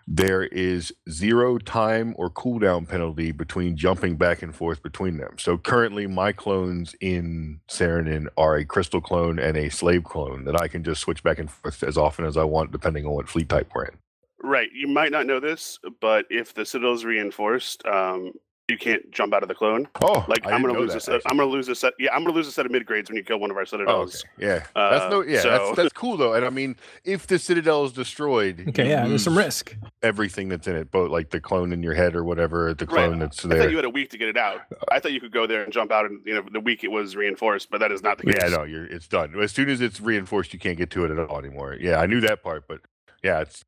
There 0.07 0.43
is 0.43 0.93
zero 1.09 1.57
time 1.57 2.13
or 2.17 2.29
cooldown 2.29 2.87
penalty 2.87 3.31
between 3.31 3.77
jumping 3.77 4.17
back 4.17 4.41
and 4.41 4.53
forth 4.53 4.83
between 4.83 5.17
them. 5.17 5.35
So 5.37 5.57
currently, 5.57 6.07
my 6.07 6.31
clones 6.31 6.95
in 6.99 7.61
Saranen 7.69 8.27
are 8.37 8.57
a 8.57 8.65
crystal 8.65 9.01
clone 9.01 9.39
and 9.39 9.55
a 9.55 9.69
slave 9.69 10.03
clone 10.03 10.43
that 10.45 10.59
I 10.59 10.67
can 10.67 10.83
just 10.83 11.01
switch 11.01 11.23
back 11.23 11.39
and 11.39 11.49
forth 11.49 11.83
as 11.83 11.97
often 11.97 12.25
as 12.25 12.37
I 12.37 12.43
want, 12.43 12.71
depending 12.71 13.05
on 13.05 13.13
what 13.13 13.29
fleet 13.29 13.49
type 13.49 13.71
we're 13.73 13.85
in. 13.85 13.97
Right. 14.41 14.69
You 14.73 14.87
might 14.89 15.11
not 15.11 15.25
know 15.25 15.39
this, 15.39 15.79
but 16.01 16.25
if 16.29 16.53
the 16.53 16.65
citadel 16.65 16.93
is 16.93 17.05
reinforced, 17.05 17.85
um, 17.85 18.33
you 18.69 18.77
can't 18.77 19.11
jump 19.11 19.33
out 19.33 19.43
of 19.43 19.49
the 19.49 19.55
clone. 19.55 19.87
Oh, 20.01 20.23
Like 20.29 20.47
I 20.47 20.51
I'm 20.51 20.61
gonna 20.61 20.79
lose 20.79 20.91
that, 20.91 20.97
a 20.97 21.01
set. 21.01 21.15
actually. 21.15 21.29
I'm 21.31 21.37
gonna 21.37 21.49
lose 21.51 21.67
a 21.67 21.75
set. 21.75 21.93
Yeah, 21.99 22.13
I'm 22.13 22.23
gonna 22.23 22.33
lose 22.35 22.47
a 22.47 22.51
set 22.51 22.65
of 22.65 22.71
mid 22.71 22.85
grades 22.85 23.09
when 23.09 23.17
you 23.17 23.23
kill 23.23 23.39
one 23.39 23.51
of 23.51 23.57
our 23.57 23.63
Oh, 23.63 23.65
citadels. 23.65 24.23
okay. 24.37 24.45
Yeah, 24.47 24.63
that's 24.73 25.11
no. 25.11 25.19
Uh, 25.21 25.25
Yeah, 25.25 25.39
so- 25.41 25.49
that's 25.49 25.75
that's 25.75 25.93
cool 25.93 26.15
though. 26.15 26.33
And 26.33 26.45
I 26.45 26.49
mean, 26.49 26.77
if 27.03 27.27
the 27.27 27.39
citadel 27.39 27.83
is 27.83 27.91
destroyed, 27.91 28.63
Okay, 28.69 28.87
yeah, 28.89 29.05
there's 29.05 29.23
some 29.23 29.37
risk. 29.37 29.75
Everything 30.01 30.47
that's 30.47 30.65
in 30.67 30.77
it, 30.77 30.91
both 30.91 31.11
like 31.11 31.29
the 31.31 31.41
clone 31.41 31.73
in 31.73 31.83
your 31.83 31.93
head 31.93 32.15
or 32.15 32.23
whatever, 32.23 32.73
the 32.73 32.85
Right. 32.85 33.07
clone 33.07 33.19
that's 33.19 33.43
I 33.43 33.49
there. 33.49 33.59
thought 33.63 33.69
you 33.71 33.75
had 33.75 33.85
a 33.85 33.89
week 33.89 34.09
to 34.11 34.17
get 34.17 34.29
it 34.29 34.37
out. 34.37 34.61
I 34.89 34.99
thought 34.99 35.11
you 35.11 35.19
could 35.19 35.33
go 35.33 35.45
there 35.45 35.63
and 35.63 35.73
jump 35.73 35.91
out, 35.91 36.05
and 36.05 36.21
you 36.25 36.33
know 36.33 36.43
the 36.49 36.61
week 36.61 36.85
it 36.85 36.91
was 36.91 37.17
reinforced, 37.17 37.69
but 37.69 37.81
that 37.81 37.91
is 37.91 38.01
not 38.01 38.17
the 38.17 38.25
case. 38.27 38.35
Yeah, 38.41 38.47
no, 38.47 38.63
you're 38.63 38.85
it's 38.85 39.09
done. 39.09 39.37
As 39.41 39.51
soon 39.51 39.69
as 39.69 39.81
it's 39.81 39.99
reinforced, 39.99 40.53
you 40.53 40.59
can't 40.59 40.77
get 40.77 40.89
to 40.91 41.03
it 41.03 41.11
at 41.11 41.19
all 41.19 41.37
anymore. 41.37 41.75
Yeah, 41.79 41.99
I 41.99 42.05
knew 42.05 42.21
that 42.21 42.41
part, 42.43 42.67
but 42.69 42.79
yeah, 43.23 43.41
it's 43.41 43.65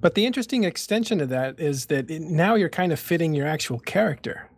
But 0.00 0.14
the 0.14 0.26
interesting 0.26 0.64
extension 0.64 1.20
of 1.20 1.28
that 1.30 1.58
is 1.58 1.86
that 1.86 2.10
it, 2.10 2.22
now 2.22 2.54
you're 2.54 2.68
kind 2.68 2.92
of 2.92 3.00
fitting 3.00 3.34
your 3.34 3.46
actual 3.46 3.80
character, 3.80 4.48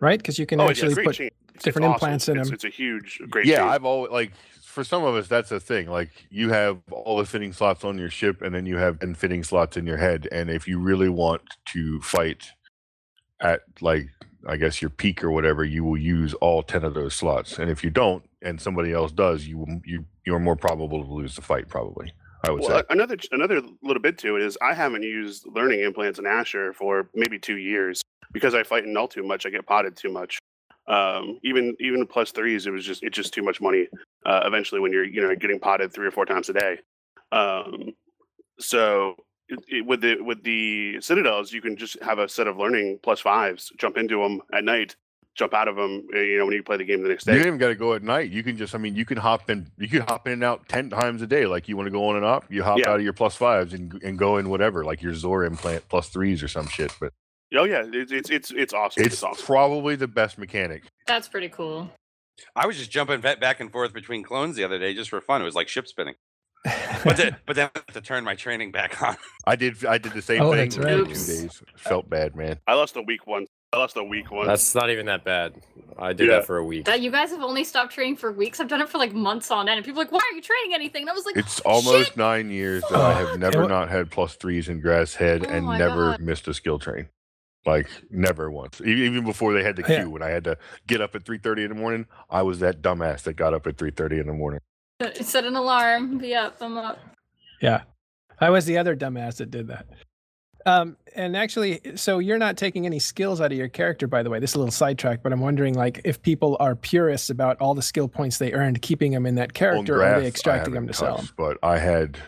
right? 0.00 0.18
Because 0.18 0.38
you 0.38 0.46
can 0.46 0.60
Oh, 0.60 0.68
actually 0.68 0.94
great 0.94 1.06
put 1.06 1.14
change. 1.16 1.32
It's 1.54 1.64
different 1.64 1.86
awesome. 1.86 1.94
implants 1.94 2.28
in 2.28 2.36
it's, 2.38 2.48
them. 2.48 2.54
It's 2.54 2.64
a 2.64 2.68
huge, 2.68 3.20
great. 3.30 3.46
yeah. 3.46 3.58
change. 3.60 3.70
I've 3.70 3.84
always 3.84 4.12
like 4.12 4.32
for 4.62 4.84
some 4.84 5.04
of 5.04 5.14
us 5.14 5.26
that's 5.26 5.50
a 5.52 5.58
thing. 5.60 5.88
Like 5.88 6.10
you 6.30 6.50
have 6.50 6.78
all 6.92 7.16
the 7.16 7.24
fitting 7.24 7.52
slots 7.52 7.82
on 7.84 7.96
your 7.98 8.10
ship, 8.10 8.42
and 8.42 8.54
then 8.54 8.66
you 8.66 8.76
have 8.76 8.98
ten 9.00 9.14
fitting 9.14 9.42
slots 9.42 9.76
in 9.76 9.86
your 9.86 9.96
head. 9.96 10.28
And 10.30 10.50
if 10.50 10.68
you 10.68 10.78
really 10.78 11.08
want 11.08 11.42
to 11.72 12.00
fight 12.02 12.50
at 13.40 13.62
like 13.80 14.08
I 14.46 14.56
guess 14.56 14.80
your 14.82 14.90
peak 14.90 15.24
or 15.24 15.30
whatever, 15.30 15.64
you 15.64 15.82
will 15.82 15.96
use 15.98 16.34
all 16.34 16.62
ten 16.62 16.84
of 16.84 16.92
those 16.94 17.14
slots. 17.14 17.58
And 17.58 17.70
if 17.70 17.82
you 17.82 17.90
don't, 17.90 18.22
and 18.42 18.60
somebody 18.60 18.92
else 18.92 19.10
does, 19.12 19.46
you 19.46 19.58
will- 19.58 19.80
you 19.84 20.04
you're 20.26 20.38
more 20.38 20.56
probable 20.56 21.02
to 21.04 21.10
lose 21.12 21.36
the 21.36 21.42
fight. 21.42 21.68
Probably, 21.68 22.12
I 22.44 22.50
would 22.50 22.62
Well, 22.62 22.78
say. 22.78 22.84
another 22.90 23.16
another 23.32 23.62
little 23.82 24.02
bit 24.02 24.18
to 24.18 24.36
it 24.36 24.42
is 24.42 24.56
I 24.62 24.74
haven't 24.74 25.02
used 25.02 25.46
learning 25.46 25.80
implants 25.80 26.18
in 26.18 26.26
Asher 26.26 26.72
for 26.72 27.08
maybe 27.14 27.38
two 27.38 27.56
years 27.56 28.02
because 28.32 28.54
I 28.54 28.62
fight 28.62 28.84
in 28.84 28.92
null 28.92 29.08
too 29.08 29.22
much. 29.22 29.46
I 29.46 29.50
get 29.50 29.66
potted 29.66 29.96
too 29.96 30.10
much. 30.10 30.38
Um, 30.88 31.40
even 31.42 31.74
even 31.80 32.06
plus 32.06 32.30
threes, 32.30 32.66
it 32.66 32.70
was 32.70 32.84
just 32.84 33.02
it's 33.02 33.16
just 33.16 33.34
too 33.34 33.42
much 33.42 33.60
money. 33.60 33.88
Uh, 34.24 34.42
eventually, 34.44 34.80
when 34.80 34.92
you're 34.92 35.04
you 35.04 35.20
know 35.20 35.34
getting 35.34 35.58
potted 35.58 35.92
three 35.92 36.06
or 36.06 36.10
four 36.12 36.24
times 36.26 36.48
a 36.48 36.52
day, 36.52 36.78
um, 37.32 37.92
so 38.58 39.16
it, 39.48 39.58
it, 39.68 39.86
with 39.86 40.00
the 40.00 40.20
with 40.20 40.42
the 40.44 41.00
citadels, 41.00 41.52
you 41.52 41.60
can 41.60 41.76
just 41.76 42.00
have 42.02 42.18
a 42.18 42.28
set 42.28 42.46
of 42.46 42.56
learning 42.56 43.00
plus 43.02 43.20
fives, 43.20 43.72
jump 43.78 43.96
into 43.96 44.22
them 44.22 44.40
at 44.52 44.62
night, 44.64 44.94
jump 45.36 45.54
out 45.54 45.68
of 45.68 45.76
them. 45.76 46.06
Eh, 46.14 46.20
you 46.22 46.38
know 46.38 46.46
when 46.46 46.54
you 46.54 46.62
play 46.62 46.76
the 46.76 46.84
game 46.84 47.02
the 47.02 47.08
next 47.08 47.24
day. 47.24 47.32
You 47.34 47.38
don't 47.38 47.46
even 47.48 47.58
got 47.58 47.68
to 47.68 47.74
go 47.74 47.94
at 47.94 48.02
night. 48.02 48.30
You 48.30 48.42
can 48.42 48.56
just, 48.56 48.74
I 48.74 48.78
mean, 48.78 48.96
you 48.96 49.04
can 49.04 49.18
hop 49.18 49.48
in, 49.50 49.70
you 49.78 49.88
can 49.88 50.00
hop 50.02 50.26
in 50.26 50.32
and 50.34 50.44
out 50.44 50.68
10 50.68 50.90
times 50.90 51.22
a 51.22 51.26
day. 51.26 51.46
Like 51.46 51.68
you 51.68 51.76
want 51.76 51.86
to 51.86 51.90
go 51.90 52.08
on 52.08 52.16
and 52.16 52.24
off, 52.24 52.44
you 52.48 52.62
hop 52.62 52.78
Yeah. 52.78 52.90
out 52.90 52.96
of 52.96 53.02
your 53.02 53.12
plus 53.12 53.36
fives 53.36 53.72
and, 53.74 53.92
and 54.02 54.18
go 54.18 54.38
in 54.38 54.48
whatever, 54.48 54.84
like 54.84 55.02
your 55.02 55.14
Zor 55.14 55.44
implant 55.44 55.88
plus 55.88 56.08
threes 56.08 56.42
or 56.42 56.48
some 56.48 56.66
shit. 56.68 56.92
But 57.00 57.12
Oh 57.54 57.64
yeah, 57.64 57.84
it's 57.92 58.10
it's 58.10 58.28
it's, 58.28 58.50
it's 58.50 58.74
awesome. 58.74 59.04
it's 59.04 59.14
It's 59.14 59.22
awesome. 59.22 59.46
probably 59.46 59.94
the 59.94 60.08
best 60.08 60.36
mechanic. 60.36 60.82
That's 61.06 61.28
pretty 61.28 61.48
cool. 61.48 61.90
I 62.56 62.66
was 62.66 62.76
just 62.76 62.90
jumping 62.90 63.20
ba- 63.20 63.36
back 63.40 63.60
and 63.60 63.70
forth 63.70 63.92
between 63.94 64.22
clones 64.24 64.56
the 64.56 64.64
other 64.64 64.78
day 64.78 64.94
just 64.94 65.10
for 65.10 65.20
fun. 65.20 65.40
It 65.42 65.44
was 65.44 65.54
like 65.54 65.68
ship 65.68 65.86
spinning. 65.86 66.14
But 67.04 67.16
then, 67.16 67.36
but 67.46 67.54
then 67.56 67.70
I 67.74 67.78
have 67.78 67.94
to 67.94 68.00
turn 68.00 68.24
my 68.24 68.34
training 68.34 68.72
back 68.72 69.00
on. 69.00 69.16
I 69.46 69.54
did, 69.54 69.84
I 69.86 69.98
did 69.98 70.12
the 70.12 70.20
same 70.22 70.42
Oh, 70.42 70.52
thing 70.52 70.70
for 70.72 70.82
right. 70.82 70.96
two 70.96 71.04
days. 71.14 71.62
Felt 71.76 72.10
bad, 72.10 72.34
man. 72.34 72.58
I 72.66 72.74
lost 72.74 72.96
a 72.96 73.02
week 73.02 73.26
one. 73.26 73.46
I 73.72 73.78
lost 73.78 73.96
a 73.96 74.04
week 74.04 74.30
one. 74.30 74.46
That's 74.46 74.74
not 74.74 74.90
even 74.90 75.06
that 75.06 75.24
bad. 75.24 75.54
I 75.98 76.12
did 76.12 76.28
Yeah. 76.28 76.36
that 76.36 76.46
for 76.46 76.56
a 76.58 76.64
week. 76.64 76.84
That 76.86 77.00
you 77.00 77.10
guys 77.10 77.30
have 77.30 77.42
only 77.42 77.64
stopped 77.64 77.92
training 77.92 78.16
for 78.16 78.30
weeks. 78.32 78.60
I've 78.60 78.68
done 78.68 78.80
it 78.80 78.88
for 78.88 78.98
like 78.98 79.12
months 79.12 79.50
on 79.50 79.68
end. 79.68 79.76
And 79.78 79.84
people 79.84 80.00
are 80.00 80.04
like, 80.04 80.12
why 80.12 80.20
are 80.30 80.34
you 80.34 80.42
training 80.42 80.74
anything? 80.74 81.02
And 81.02 81.10
I 81.10 81.12
was 81.12 81.26
like, 81.26 81.36
It's 81.36 81.60
almost 81.60 82.08
Shit. 82.10 82.16
nine 82.16 82.50
years 82.50 82.82
that 82.90 82.98
I 83.00 83.12
have 83.14 83.38
never 83.38 83.62
what- 83.62 83.68
not 83.68 83.88
had 83.90 84.10
plus 84.10 84.36
threes 84.36 84.68
in 84.68 84.80
grass 84.80 85.14
head 85.14 85.44
Oh 85.46 85.50
and 85.50 85.66
never 85.66 86.12
God. 86.12 86.20
missed 86.20 86.48
a 86.48 86.54
skill 86.54 86.78
train. 86.78 87.08
Like 87.66 87.88
never 88.10 88.50
once. 88.50 88.80
Even 88.80 89.24
before 89.24 89.52
they 89.52 89.64
had 89.64 89.74
the 89.76 89.82
Yeah. 89.82 90.02
queue, 90.02 90.10
when 90.10 90.22
I 90.22 90.28
had 90.28 90.44
to 90.44 90.56
get 90.86 91.00
up 91.00 91.16
at 91.16 91.24
three 91.24 91.38
thirty 91.38 91.64
in 91.64 91.68
the 91.70 91.74
morning, 91.74 92.06
I 92.30 92.42
was 92.42 92.60
that 92.60 92.80
dumbass 92.80 93.22
that 93.24 93.34
got 93.34 93.52
up 93.54 93.66
at 93.66 93.76
three 93.76 93.90
thirty 93.90 94.20
in 94.20 94.26
the 94.28 94.32
morning. 94.32 94.60
set 95.20 95.44
an 95.44 95.56
alarm. 95.56 96.18
Be 96.18 96.34
up. 96.34 96.56
I'm 96.60 96.78
up. 96.78 96.98
yeah, 97.60 97.82
I 98.40 98.50
was 98.50 98.66
the 98.66 98.78
other 98.78 98.94
dumbass 98.96 99.38
that 99.38 99.50
did 99.50 99.66
that. 99.66 99.86
Um, 100.66 100.96
and 101.14 101.36
actually, 101.36 101.80
so 101.94 102.18
you're 102.18 102.38
not 102.38 102.56
taking 102.56 102.84
any 102.84 102.98
skills 102.98 103.40
out 103.40 103.52
of 103.52 103.56
your 103.56 103.68
character, 103.68 104.06
by 104.06 104.22
the 104.22 104.30
way. 104.30 104.40
This 104.40 104.50
is 104.50 104.56
a 104.56 104.58
little 104.58 104.72
sidetrack, 104.72 105.22
but 105.22 105.32
I'm 105.32 105.40
wondering, 105.40 105.74
like, 105.74 106.00
if 106.04 106.20
people 106.20 106.56
are 106.60 106.74
purists 106.74 107.30
about 107.30 107.58
all 107.60 107.74
the 107.74 107.82
skill 107.82 108.08
points 108.08 108.38
they 108.38 108.52
earned, 108.52 108.82
keeping 108.82 109.12
them 109.12 109.24
in 109.26 109.36
that 109.36 109.54
character, 109.54 110.02
or 110.02 110.04
are 110.04 110.20
they 110.20 110.26
extracting 110.26 110.74
them 110.74 110.88
to 110.88 110.92
haven't 110.92 111.06
sell 111.06 111.16
them? 111.18 111.28
But 111.36 111.58
I 111.62 111.78
had 111.78 112.18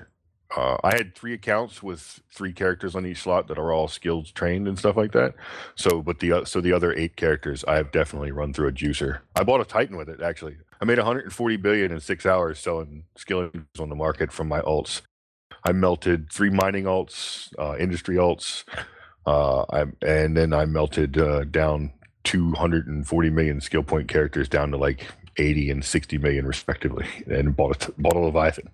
uh, 0.57 0.78
I 0.82 0.97
had 0.97 1.14
three 1.14 1.34
accounts 1.34 1.82
with 1.82 2.20
three 2.32 2.53
characters 2.53 2.95
on 2.95 3.05
each 3.05 3.22
slot 3.22 3.49
that 3.49 3.59
are 3.59 3.72
all 3.72 3.86
skills 3.86 4.32
trained 4.32 4.66
and 4.66 4.78
stuff 4.78 4.97
like 4.97 5.12
that. 5.12 5.34
So, 5.74 6.01
but 6.01 6.20
the 6.20 6.32
o- 6.32 6.45
so 6.45 6.61
the 6.61 6.72
other 6.72 6.95
eight 6.95 7.16
characters, 7.16 7.64
I 7.68 7.76
have 7.76 7.93
definitely 7.93 8.30
run 8.30 8.53
through 8.53 8.68
a 8.68 8.72
juicer. 8.72 9.20
I 9.36 9.43
bought 9.43 9.61
a 9.61 9.64
Titan 9.64 9.97
with 9.97 10.09
it 10.09 10.22
actually. 10.22 10.57
I 10.80 10.84
made 10.84 10.99
140 10.99 11.57
billion 11.57 11.93
in 11.93 12.01
six 12.01 12.24
hours 12.24 12.61
selling 12.61 13.05
skills 13.16 13.51
on 13.78 13.89
the 13.89 13.97
market 13.97 14.32
from 14.32 14.49
my 14.49 14.61
alts. 14.61 15.03
I 15.69 15.73
melted 15.73 16.33
three 16.33 16.49
mining 16.49 16.85
alts, 16.85 17.53
uh, 17.59 17.77
industry 17.79 18.16
alts, 18.16 18.64
uh, 19.27 19.66
I, 19.69 19.85
and 20.01 20.35
then 20.35 20.55
I 20.55 20.64
melted 20.64 21.19
uh, 21.19 21.45
down 21.45 21.93
240 22.25 23.31
million 23.31 23.61
skill 23.61 23.83
point 23.83 24.09
characters 24.09 24.49
down 24.49 24.71
to 24.71 24.79
like 24.79 25.07
80 25.37 25.71
and 25.71 25.85
60 25.85 26.16
million 26.16 26.47
respectively, 26.47 27.07
and 27.27 27.55
bought 27.55 27.87
a, 27.87 27.93
bottle 27.99 28.27
of 28.27 28.35
Leviathan. 28.35 28.71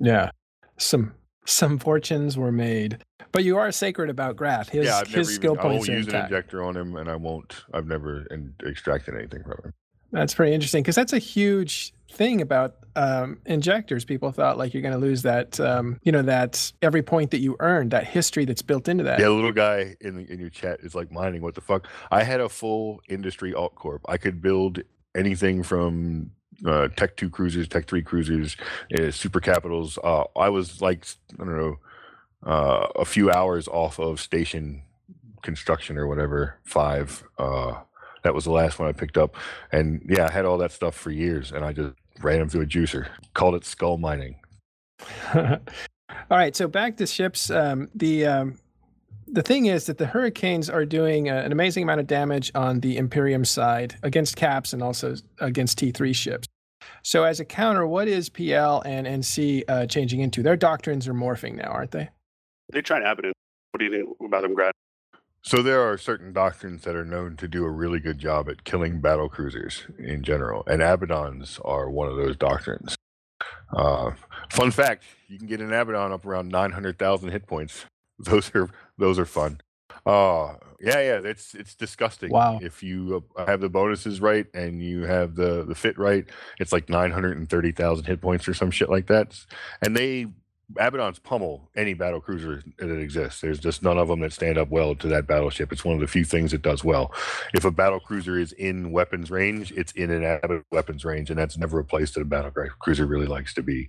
Yeah, 0.00 0.30
some 0.76 1.12
some 1.44 1.76
fortunes 1.76 2.38
were 2.38 2.52
made, 2.52 2.98
but 3.32 3.42
you 3.42 3.58
are 3.58 3.72
sacred 3.72 4.08
about 4.08 4.36
Grath. 4.36 4.68
His 4.68 4.86
yeah, 4.86 5.04
his 5.04 5.34
skill 5.34 5.54
even, 5.54 5.58
I 5.58 5.62
points 5.62 5.88
won't 5.88 5.88
are 5.88 5.92
use 5.98 6.06
an 6.06 6.14
intact. 6.14 6.32
injector 6.32 6.62
on 6.62 6.76
him, 6.76 6.94
and 6.94 7.10
I 7.10 7.16
won't. 7.16 7.64
I've 7.74 7.88
never 7.88 8.26
in, 8.30 8.54
extracted 8.64 9.16
anything 9.16 9.42
from 9.42 9.58
him. 9.64 9.72
That's 10.12 10.34
pretty 10.34 10.54
interesting 10.54 10.84
because 10.84 10.94
that's 10.94 11.12
a 11.12 11.18
huge 11.18 11.92
thing 12.10 12.40
about 12.40 12.76
um, 12.96 13.38
injectors. 13.46 14.04
People 14.04 14.32
thought 14.32 14.58
like 14.58 14.74
you're 14.74 14.82
going 14.82 14.94
to 14.94 14.98
lose 15.00 15.22
that, 15.22 15.58
um, 15.60 16.00
you 16.02 16.12
know, 16.12 16.22
that 16.22 16.72
every 16.82 17.02
point 17.02 17.30
that 17.30 17.38
you 17.38 17.56
earned, 17.60 17.90
that 17.92 18.06
history 18.06 18.44
that's 18.44 18.62
built 18.62 18.88
into 18.88 19.04
that. 19.04 19.20
Yeah, 19.20 19.28
little 19.28 19.52
guy 19.52 19.96
in 20.00 20.16
the, 20.16 20.32
in 20.32 20.40
your 20.40 20.50
chat 20.50 20.80
is 20.80 20.94
like 20.94 21.12
mining. 21.12 21.42
What 21.42 21.54
the 21.54 21.60
fuck? 21.60 21.86
I 22.10 22.22
had 22.24 22.40
a 22.40 22.48
full 22.48 23.00
industry 23.08 23.54
alt 23.54 23.74
corp. 23.74 24.02
I 24.08 24.16
could 24.16 24.42
build 24.42 24.80
anything 25.14 25.62
from 25.62 26.32
uh, 26.66 26.88
Tech 26.88 27.16
Two 27.16 27.30
cruisers, 27.30 27.68
Tech 27.68 27.86
Three 27.86 28.02
cruisers, 28.02 28.56
uh, 28.98 29.10
super 29.10 29.40
capitals. 29.40 29.98
Uh, 30.02 30.24
I 30.36 30.48
was 30.48 30.80
like, 30.80 31.06
I 31.34 31.44
don't 31.44 31.56
know, 31.56 31.78
uh, 32.44 32.86
a 32.96 33.04
few 33.04 33.30
hours 33.30 33.68
off 33.68 33.98
of 33.98 34.20
station 34.20 34.82
construction 35.42 35.96
or 35.96 36.08
whatever. 36.08 36.58
Five. 36.64 37.22
That 38.28 38.34
was 38.34 38.44
the 38.44 38.52
last 38.52 38.78
one 38.78 38.86
I 38.86 38.92
picked 38.92 39.16
up, 39.16 39.36
and 39.72 40.04
yeah, 40.06 40.26
I 40.26 40.30
had 40.30 40.44
all 40.44 40.58
that 40.58 40.70
stuff 40.70 40.94
for 40.94 41.10
years, 41.10 41.50
and 41.50 41.64
I 41.64 41.72
just 41.72 41.94
ran 42.20 42.40
them 42.40 42.50
through 42.50 42.60
a 42.60 42.66
juicer. 42.66 43.08
Called 43.32 43.54
it 43.54 43.64
skull 43.64 43.96
mining. 43.96 44.36
All 45.34 45.58
right, 46.28 46.54
so 46.54 46.68
back 46.68 46.98
to 46.98 47.06
ships. 47.06 47.48
Um, 47.48 47.88
the 47.94 48.26
um, 48.26 48.58
the 49.28 49.40
thing 49.40 49.64
is 49.64 49.86
that 49.86 49.96
the 49.96 50.04
Hurricanes 50.04 50.68
are 50.68 50.84
doing 50.84 51.30
uh, 51.30 51.36
an 51.36 51.52
amazing 51.52 51.84
amount 51.84 52.00
of 52.00 52.06
damage 52.06 52.52
on 52.54 52.80
the 52.80 52.98
Imperium 52.98 53.46
side 53.46 53.96
against 54.02 54.36
caps 54.36 54.74
and 54.74 54.82
also 54.82 55.14
against 55.38 55.78
T3 55.78 56.14
ships. 56.14 56.46
So 57.02 57.24
as 57.24 57.40
a 57.40 57.46
counter, 57.46 57.86
what 57.86 58.08
is 58.08 58.28
PL 58.28 58.82
and 58.82 59.06
NC 59.06 59.64
uh, 59.68 59.86
changing 59.86 60.20
into? 60.20 60.42
Their 60.42 60.56
doctrines 60.56 61.08
are 61.08 61.14
morphing 61.14 61.54
now, 61.54 61.68
aren't 61.70 61.92
they? 61.92 62.10
they're 62.68 62.82
trying 62.82 63.00
to 63.00 63.04
tried 63.04 63.12
Abaddon. 63.12 63.32
What 63.70 63.78
do 63.78 63.86
you 63.86 63.90
think 63.90 64.16
about 64.20 64.42
them, 64.42 64.54
Grath? 64.54 64.72
So 65.48 65.62
there 65.62 65.80
are 65.80 65.96
certain 65.96 66.34
doctrines 66.34 66.82
that 66.82 66.94
are 66.94 67.06
known 67.06 67.34
to 67.36 67.48
do 67.48 67.64
a 67.64 67.70
really 67.70 68.00
good 68.00 68.18
job 68.18 68.50
at 68.50 68.64
killing 68.64 69.00
battle 69.00 69.30
cruisers 69.30 69.86
in 69.98 70.22
general, 70.22 70.62
and 70.66 70.82
Abaddons 70.82 71.58
are 71.64 71.88
one 71.88 72.06
of 72.06 72.16
those 72.18 72.36
doctrines. 72.36 72.94
Uh, 73.74 74.10
fun 74.50 74.70
fact: 74.70 75.04
you 75.26 75.38
can 75.38 75.46
get 75.46 75.62
an 75.62 75.72
Abaddon 75.72 76.12
up 76.12 76.26
around 76.26 76.50
nine 76.50 76.72
hundred 76.72 76.98
thousand 76.98 77.30
hit 77.30 77.46
points. 77.46 77.86
Those 78.18 78.54
are 78.54 78.68
those 78.98 79.18
are 79.18 79.24
fun. 79.24 79.60
Uh 80.04 80.54
yeah, 80.80 81.00
yeah, 81.00 81.20
it's 81.24 81.54
it's 81.54 81.74
disgusting. 81.76 82.30
Wow. 82.30 82.58
If 82.60 82.82
you 82.82 83.24
uh, 83.36 83.46
have 83.46 83.60
the 83.60 83.68
bonuses 83.68 84.20
right 84.20 84.46
and 84.52 84.82
you 84.82 85.04
have 85.04 85.36
the 85.36 85.64
the 85.64 85.74
fit 85.76 85.96
right, 85.98 86.26
it's 86.58 86.72
like 86.72 86.88
nine 86.88 87.12
hundred 87.12 87.36
and 87.38 87.48
thirty 87.48 87.70
thousand 87.70 88.06
hit 88.06 88.20
points 88.20 88.48
or 88.48 88.54
some 88.54 88.72
shit 88.72 88.90
like 88.90 89.06
that. 89.06 89.38
And 89.80 89.96
they 89.96 90.26
Abaddons 90.76 91.22
pummel 91.22 91.70
any 91.76 91.94
battle 91.94 92.20
cruiser 92.20 92.62
that 92.78 92.90
exists. 92.90 93.40
There's 93.40 93.58
just 93.58 93.82
none 93.82 93.96
of 93.96 94.08
them 94.08 94.20
that 94.20 94.32
stand 94.32 94.58
up 94.58 94.68
well 94.68 94.94
to 94.96 95.08
that 95.08 95.26
battleship. 95.26 95.72
It's 95.72 95.84
one 95.84 95.94
of 95.94 96.00
the 96.00 96.06
few 96.06 96.24
things 96.24 96.52
it 96.52 96.62
does 96.62 96.84
well. 96.84 97.14
If 97.54 97.64
a 97.64 97.70
battle 97.70 98.00
cruiser 98.00 98.38
is 98.38 98.52
in 98.52 98.92
weapons 98.92 99.30
range, 99.30 99.72
it's 99.72 99.92
in 99.92 100.10
an 100.10 100.24
Abaddon 100.24 100.64
weapons 100.70 101.04
range, 101.04 101.30
and 101.30 101.38
that's 101.38 101.56
never 101.56 101.78
a 101.78 101.84
place 101.84 102.12
that 102.12 102.20
a 102.20 102.26
battle 102.26 102.52
cruiser 102.78 103.06
really 103.06 103.26
likes 103.26 103.54
to 103.54 103.62
be. 103.62 103.88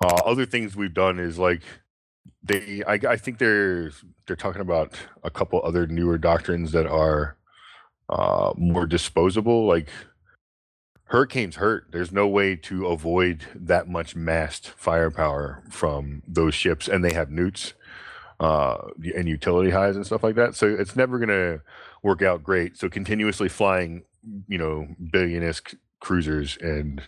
Uh, 0.00 0.20
other 0.24 0.46
things 0.46 0.74
we've 0.74 0.94
done 0.94 1.18
is 1.18 1.38
like 1.38 1.62
they, 2.42 2.82
I, 2.86 2.94
I 2.94 3.16
think 3.16 3.38
they're 3.38 3.90
they're 4.26 4.36
talking 4.36 4.62
about 4.62 4.94
a 5.22 5.30
couple 5.30 5.60
other 5.62 5.86
newer 5.86 6.18
doctrines 6.18 6.72
that 6.72 6.86
are 6.86 7.36
uh, 8.08 8.52
more 8.56 8.86
disposable, 8.86 9.66
like 9.66 9.88
hurricanes 11.12 11.56
hurt. 11.56 11.88
There's 11.92 12.10
no 12.10 12.26
way 12.26 12.56
to 12.56 12.86
avoid 12.86 13.44
that 13.54 13.86
much 13.86 14.16
massed 14.16 14.70
firepower 14.70 15.62
from 15.68 16.22
those 16.26 16.54
ships 16.54 16.88
and 16.88 17.04
they 17.04 17.12
have 17.12 17.30
neuts 17.30 17.74
uh 18.40 18.78
and 19.14 19.28
utility 19.28 19.70
highs 19.70 19.94
and 19.94 20.06
stuff 20.06 20.22
like 20.22 20.36
that. 20.36 20.54
So 20.54 20.66
it's 20.66 20.96
never 20.96 21.18
going 21.18 21.28
to 21.28 21.60
work 22.02 22.22
out 22.22 22.42
great. 22.42 22.78
So 22.78 22.88
continuously 22.88 23.50
flying 23.50 24.04
you 24.48 24.56
know 24.56 24.88
billionesque 25.12 25.74
cruisers 26.00 26.56
and 26.62 27.02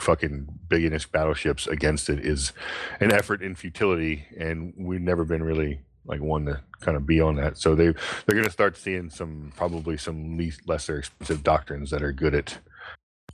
fucking 0.00 0.48
billionesque 0.68 1.12
battleships 1.12 1.66
against 1.66 2.08
it 2.08 2.24
is 2.24 2.54
an 2.98 3.12
effort 3.12 3.42
in 3.42 3.54
futility 3.54 4.24
and 4.38 4.72
we've 4.78 5.02
never 5.02 5.26
been 5.26 5.42
really 5.42 5.80
like 6.06 6.22
one 6.22 6.46
to 6.46 6.62
kind 6.80 6.96
of 6.96 7.06
be 7.06 7.20
on 7.20 7.36
that. 7.36 7.58
So 7.58 7.74
they 7.74 7.92
they're 8.24 8.36
going 8.36 8.44
to 8.44 8.50
start 8.50 8.78
seeing 8.78 9.10
some 9.10 9.52
probably 9.54 9.98
some 9.98 10.38
least 10.38 10.66
lesser 10.66 10.98
expensive 10.98 11.42
doctrines 11.42 11.90
that 11.90 12.02
are 12.02 12.12
good 12.12 12.34
at 12.34 12.58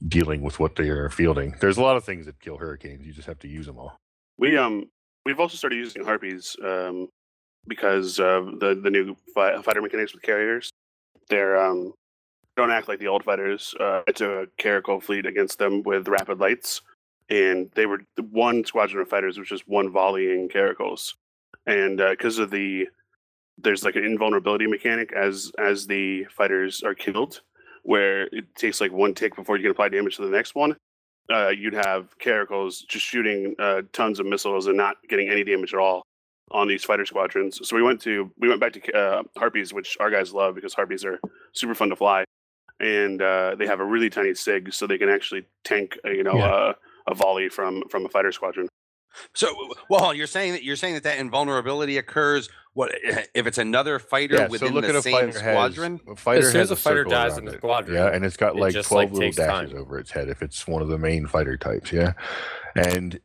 dealing 0.07 0.43
with 0.43 0.59
what 0.59 0.77
they 0.77 0.89
are 0.89 1.11
fielding. 1.11 1.55
There's 1.61 1.77
a 1.77 1.83
lot 1.83 1.97
of 1.97 2.05
things 2.05 2.27
that 2.27 2.41
kill 2.41 2.57
hurricanes. 2.57 3.07
You 3.07 3.13
just 3.13 3.29
have 3.29 3.39
to 3.41 3.49
use 3.49 3.67
them 3.67 3.79
all. 3.79 3.97
We 4.39 4.57
um 4.57 4.87
we've 5.25 5.41
also 5.41 5.57
started 5.57 5.77
using 5.77 6.05
harpies 6.05 6.57
um 6.65 7.09
because 7.67 8.19
of 8.19 8.61
the 8.61 8.75
the 8.83 8.91
new 8.91 9.17
fi- 9.35 9.61
fighter 9.63 9.83
mechanics 9.83 10.15
with 10.15 10.23
carriers. 10.23 10.71
They're 11.29 11.61
um 11.61 11.93
don't 12.57 12.71
act 12.71 12.89
like 12.89 12.99
the 12.99 13.09
old 13.09 13.25
fighters. 13.25 13.75
Uh, 13.79 14.03
it's 14.07 14.21
a 14.21 14.47
Caracal 14.59 15.01
fleet 15.01 15.25
against 15.25 15.59
them 15.59 15.83
with 15.83 16.09
rapid 16.09 16.41
lights, 16.41 16.83
and 17.29 17.71
they 17.75 17.87
were 17.87 18.03
one 18.31 18.65
squadron 18.65 19.01
of 19.01 19.09
fighters 19.09 19.39
was 19.39 19.49
just 19.49 19.69
one 19.69 19.91
volleying 19.91 20.49
Caracals, 20.49 21.15
and 21.67 21.99
because 21.99 22.39
of 22.39 22.51
the 22.51 22.89
there's 23.63 23.85
like 23.85 23.97
an 23.97 24.05
invulnerability 24.05 24.67
mechanic 24.67 25.13
as 25.13 25.53
as 25.59 25.87
the 25.87 26.25
fighters 26.25 26.83
are 26.83 26.95
killed, 26.95 27.43
where 27.91 28.23
it 28.39 28.45
takes 28.55 28.81
like 28.81 28.93
one 28.93 29.13
tick 29.15 29.35
before 29.35 29.57
you 29.57 29.63
can 29.65 29.73
apply 29.73 29.89
damage 29.89 30.15
to 30.17 30.23
the 30.23 30.31
next 30.31 30.55
one. 30.55 30.77
Uh, 31.33 31.49
you'd 31.49 31.75
have 31.75 32.17
Caracals 32.25 32.87
just 32.87 33.05
shooting 33.05 33.55
uh, 33.59 33.83
tons 33.93 34.21
of 34.21 34.27
missiles 34.27 34.69
and 34.69 34.77
not 34.77 34.97
getting 35.09 35.29
any 35.29 35.43
damage 35.43 35.75
at 35.75 35.81
all 35.81 36.03
on 36.53 36.69
these 36.69 36.85
fighter 36.85 37.05
squadrons. 37.05 37.59
So 37.69 37.75
we 37.75 37.83
went 37.83 38.01
to 38.03 38.31
we 38.39 38.49
went 38.49 38.61
back 38.61 38.75
to 38.75 38.81
uh, 38.97 39.23
harpies, 39.37 39.73
which 39.73 39.97
our 39.99 40.09
guys 40.11 40.33
love 40.33 40.55
because 40.55 40.73
harpies 40.73 41.05
are 41.05 41.19
super 41.53 41.75
fun 41.75 41.89
to 41.91 41.97
fly, 41.97 42.23
and 42.79 43.21
uh, 43.21 43.57
they 43.59 43.67
have 43.67 43.81
a 43.81 43.85
really 43.85 44.09
tiny 44.11 44.35
sig, 44.35 44.73
so 44.73 44.87
they 44.87 44.99
can 44.99 45.09
actually 45.09 45.45
tank 45.65 45.99
uh, 46.05 46.11
you 46.11 46.23
know 46.23 46.37
Yeah. 46.39 46.47
uh, 46.47 46.73
a 47.09 47.15
volley 47.15 47.49
from 47.49 47.83
from 47.91 48.07
a 48.07 48.09
fighter 48.09 48.31
squadron. 48.31 48.69
So, 49.35 49.49
well, 49.89 50.15
you're 50.15 50.27
saying 50.27 50.53
that 50.53 50.63
you're 50.63 50.77
saying 50.77 50.95
that 50.95 51.03
that 51.05 51.19
invulnerability 51.19 51.99
occurs. 51.99 52.49
What 52.73 52.93
eh, 53.05 53.25
if 53.35 53.47
it's 53.47 53.59
another 53.59 53.99
fighter 53.99 54.35
Yeah, 54.37 54.47
so 54.47 54.51
within 54.53 54.73
look 54.75 54.85
the 54.85 54.91
at 54.91 54.95
a 54.97 55.03
same 55.03 55.13
fighter 55.33 55.33
squadron? 55.39 55.93
has 56.07 56.13
a 56.13 56.17
fighter 56.17 56.39
As 56.47 56.53
soon 56.53 56.61
has 56.61 56.71
as 56.71 56.71
a 56.71 56.77
fighter 56.77 57.05
dies 57.05 57.37
in 57.39 57.45
the 57.45 57.53
squadron, 57.53 57.97
Yeah, 57.97 58.09
and 58.15 58.25
it's 58.25 58.37
got 58.37 58.55
like 58.57 58.73
just, 58.73 58.89
12 58.89 59.05
like, 59.05 59.13
little 59.13 59.33
dashes 59.33 59.71
time. 59.73 59.79
over 59.81 59.99
its 59.99 60.11
head 60.13 60.29
if 60.29 60.43
it's 60.43 60.67
one 60.69 60.81
of 60.81 60.89
the 60.89 60.99
main 60.99 61.27
fighter 61.27 61.57
types, 61.57 61.93
yeah. 61.93 62.13
And 62.77 63.19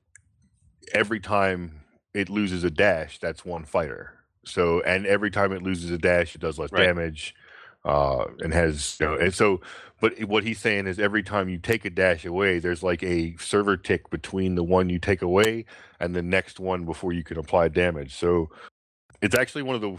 every 0.93 1.19
time 1.19 1.81
it 2.13 2.29
loses 2.29 2.63
a 2.63 2.71
dash, 2.71 3.19
that's 3.19 3.45
one 3.45 3.65
fighter. 3.65 4.13
So 4.45 4.81
and 4.81 5.05
every 5.05 5.29
time 5.31 5.51
it 5.51 5.61
loses 5.61 5.91
a 5.91 5.97
dash, 5.97 6.33
it 6.35 6.41
does 6.41 6.57
less 6.57 6.71
Right. 6.71 6.85
damage. 6.85 7.35
Uh, 7.85 8.25
and 8.39 8.51
has 8.51 8.97
you 8.99 9.05
know, 9.05 9.13
and 9.15 9.31
so, 9.31 9.61
but 10.01 10.19
what 10.23 10.43
he's 10.43 10.59
saying 10.59 10.87
is 10.87 10.97
every 10.99 11.21
time 11.21 11.47
you 11.47 11.59
take 11.59 11.85
a 11.85 11.89
dash 11.91 12.25
away, 12.25 12.57
there's 12.57 12.81
like 12.81 13.03
a 13.03 13.35
server 13.37 13.77
tick 13.77 14.09
between 14.09 14.55
the 14.55 14.63
one 14.63 14.89
you 14.89 14.97
take 14.97 15.21
away 15.21 15.65
and 15.99 16.15
the 16.15 16.23
next 16.23 16.59
one 16.59 16.83
before 16.83 17.13
you 17.13 17.23
can 17.23 17.37
apply 17.37 17.67
damage. 17.67 18.15
So 18.15 18.49
it's 19.21 19.35
actually 19.35 19.61
one 19.61 19.75
of 19.75 19.81
the 19.81 19.97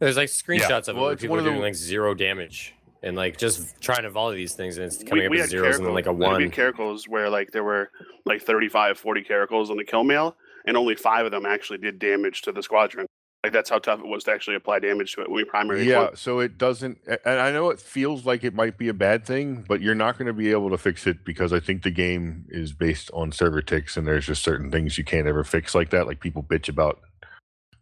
There's 0.00 0.18
like 0.18 0.28
screenshots 0.28 0.88
of 0.88 0.90
it 0.90 0.94
well, 0.96 1.04
where 1.04 1.12
it's 1.14 1.22
people 1.22 1.36
one 1.36 1.38
are 1.38 1.40
of 1.40 1.44
the- 1.46 1.50
doing 1.52 1.62
like 1.62 1.74
zero 1.74 2.12
damage 2.12 2.74
and 3.02 3.16
like 3.16 3.38
just 3.38 3.80
trying 3.80 4.02
to 4.02 4.10
volley 4.10 4.36
these 4.36 4.52
things 4.52 4.76
and 4.76 4.84
it's 4.84 5.02
coming 5.02 5.20
we, 5.20 5.26
up 5.26 5.30
we 5.30 5.36
with 5.36 5.40
had 5.44 5.50
zeros 5.50 5.76
and 5.78 5.86
then 5.86 5.94
like 5.94 6.04
a 6.06 6.10
Caracal- 6.12 6.18
we 6.18 6.26
one. 6.26 6.40
had 6.42 6.52
Caracals 6.52 7.08
where 7.08 7.30
like 7.30 7.50
there 7.52 7.64
were 7.64 7.90
like 8.26 8.42
35, 8.42 8.98
40 8.98 9.22
Caracals 9.24 9.70
on 9.70 9.78
the 9.78 9.84
kill 9.84 10.04
mail, 10.04 10.36
and 10.66 10.76
only 10.76 10.94
five 10.94 11.24
of 11.24 11.32
them 11.32 11.46
actually 11.46 11.78
did 11.78 11.98
damage 11.98 12.42
to 12.42 12.52
the 12.52 12.62
squadron. 12.62 13.06
Like 13.44 13.52
that's 13.52 13.70
how 13.70 13.78
tough 13.78 14.00
it 14.00 14.06
was 14.06 14.24
to 14.24 14.32
actually 14.32 14.56
apply 14.56 14.80
damage 14.80 15.14
to 15.14 15.22
it 15.22 15.28
when 15.28 15.36
we 15.36 15.44
primary. 15.44 15.84
Yeah, 15.84 16.10
so 16.14 16.40
it 16.40 16.58
doesn't, 16.58 16.98
and 17.06 17.38
I 17.40 17.52
know 17.52 17.70
it 17.70 17.80
feels 17.80 18.26
like 18.26 18.42
it 18.42 18.52
might 18.52 18.76
be 18.76 18.88
a 18.88 18.94
bad 18.94 19.24
thing, 19.24 19.64
but 19.68 19.80
you're 19.80 19.94
not 19.94 20.18
going 20.18 20.26
to 20.26 20.32
be 20.32 20.50
able 20.50 20.70
to 20.70 20.78
fix 20.78 21.06
it 21.06 21.24
because 21.24 21.52
I 21.52 21.60
think 21.60 21.84
the 21.84 21.92
game 21.92 22.46
is 22.48 22.72
based 22.72 23.12
on 23.14 23.30
server 23.30 23.62
ticks, 23.62 23.96
and 23.96 24.08
there's 24.08 24.26
just 24.26 24.42
certain 24.42 24.72
things 24.72 24.98
you 24.98 25.04
can't 25.04 25.28
ever 25.28 25.44
fix 25.44 25.72
like 25.72 25.90
that. 25.90 26.08
Like 26.08 26.18
people 26.18 26.42
bitch 26.42 26.68
about 26.68 27.00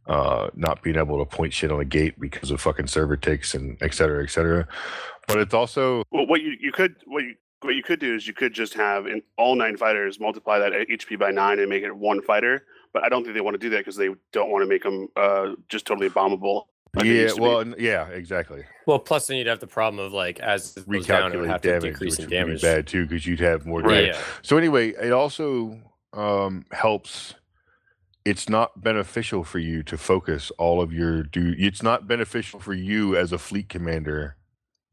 uh, 0.06 0.50
not 0.54 0.82
being 0.82 0.96
able 0.96 1.18
to 1.18 1.24
point 1.24 1.54
shit 1.54 1.72
on 1.72 1.80
a 1.80 1.86
gate 1.86 2.20
because 2.20 2.50
of 2.50 2.60
fucking 2.60 2.86
server 2.86 3.16
ticks 3.16 3.54
and 3.54 3.78
et 3.80 3.94
cetera, 3.94 4.22
et 4.22 4.30
cetera. 4.30 4.68
But 5.26 5.38
it's 5.38 5.54
also 5.54 6.04
Well, 6.10 6.26
what 6.26 6.42
you, 6.42 6.52
you 6.60 6.70
could 6.70 6.96
what 7.06 7.24
you 7.24 7.34
what 7.62 7.74
you 7.74 7.82
could 7.82 7.98
do 7.98 8.14
is 8.14 8.26
you 8.26 8.34
could 8.34 8.52
just 8.52 8.74
have 8.74 9.06
in 9.06 9.22
all 9.38 9.56
nine 9.56 9.76
fighters 9.76 10.20
multiply 10.20 10.58
that 10.58 10.72
HP 10.72 11.18
by 11.18 11.30
nine 11.30 11.58
and 11.58 11.68
make 11.68 11.82
it 11.82 11.96
one 11.96 12.22
fighter. 12.22 12.64
But 12.92 13.04
I 13.04 13.08
don't 13.08 13.22
think 13.22 13.34
they 13.34 13.40
want 13.40 13.54
to 13.54 13.58
do 13.58 13.70
that 13.70 13.78
because 13.78 13.96
they 13.96 14.08
don't 14.32 14.50
want 14.50 14.62
to 14.62 14.68
make 14.68 14.82
them 14.82 15.08
uh, 15.16 15.52
just 15.68 15.86
totally 15.86 16.08
bombable. 16.10 16.64
like 16.94 17.04
yeah, 17.06 17.12
used 17.12 17.36
to 17.36 17.40
be. 17.42 17.46
well, 17.46 17.66
yeah, 17.78 18.06
exactly. 18.08 18.64
Well, 18.86 18.98
plus 18.98 19.26
then 19.26 19.36
you'd 19.36 19.46
have 19.48 19.60
the 19.60 19.66
problem 19.66 20.04
of 20.04 20.12
like 20.12 20.40
as 20.40 20.76
it 20.76 20.88
goes 20.88 21.06
down, 21.06 21.32
it 21.32 21.36
would 21.38 21.46
Recalculate 21.46 21.50
have 21.50 21.60
to 21.62 21.68
damage, 21.68 21.82
decrease 21.92 22.12
which 22.12 22.18
in 22.20 22.24
would 22.26 22.30
damage. 22.30 22.62
be 22.62 22.66
bad 22.68 22.86
too 22.86 23.04
because 23.06 23.26
you'd 23.26 23.40
have 23.40 23.66
more 23.66 23.80
Yeah, 23.82 23.88
damage. 23.88 24.14
yeah. 24.14 24.22
So 24.42 24.56
anyway, 24.56 24.90
it 24.90 25.12
also 25.12 25.78
um, 26.12 26.64
helps. 26.72 27.34
It's 28.24 28.48
not 28.48 28.82
beneficial 28.82 29.44
for 29.44 29.60
you 29.60 29.84
to 29.84 29.96
focus 29.96 30.50
all 30.58 30.80
of 30.80 30.92
your 30.92 31.22
do. 31.22 31.54
It's 31.58 31.82
not 31.82 32.08
beneficial 32.08 32.58
for 32.58 32.74
you 32.74 33.16
as 33.16 33.30
a 33.32 33.38
fleet 33.38 33.68
commander 33.68 34.36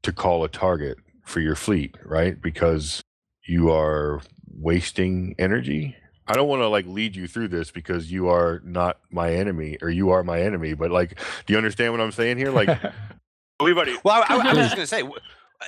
to 0.04 0.12
call 0.12 0.44
a 0.44 0.50
target 0.50 0.98
for 1.24 1.40
your 1.40 1.56
fleet, 1.56 1.96
right? 2.06 2.40
Because 2.40 3.02
you 3.48 3.72
are 3.72 4.22
wasting 4.56 5.34
energy. 5.40 5.96
I 6.28 6.36
don't 6.36 6.48
want 6.48 6.62
to 6.62 6.68
like 6.68 6.86
lead 6.86 7.16
you 7.16 7.28
through 7.28 7.50
this 7.50 7.72
because 7.72 8.12
you 8.12 8.30
are 8.30 8.62
not 8.64 9.00
my 9.12 9.34
enemy 9.34 9.78
or 9.82 9.90
you 9.90 10.12
are 10.12 10.24
my 10.24 10.42
enemy. 10.42 10.74
But 10.74 10.92
like, 10.92 11.20
do 11.46 11.54
you 11.54 11.58
understand 11.58 11.92
what 11.94 12.02
I'm 12.02 12.12
saying 12.12 12.38
here? 12.38 12.52
Like, 12.52 12.70
We've 13.62 13.76
Well, 13.76 14.24
I, 14.28 14.36
I, 14.36 14.38
I 14.50 14.54
was 14.54 14.58
just 14.58 14.76
gonna 14.76 14.88
say, 14.88 15.02
w- 15.02 15.20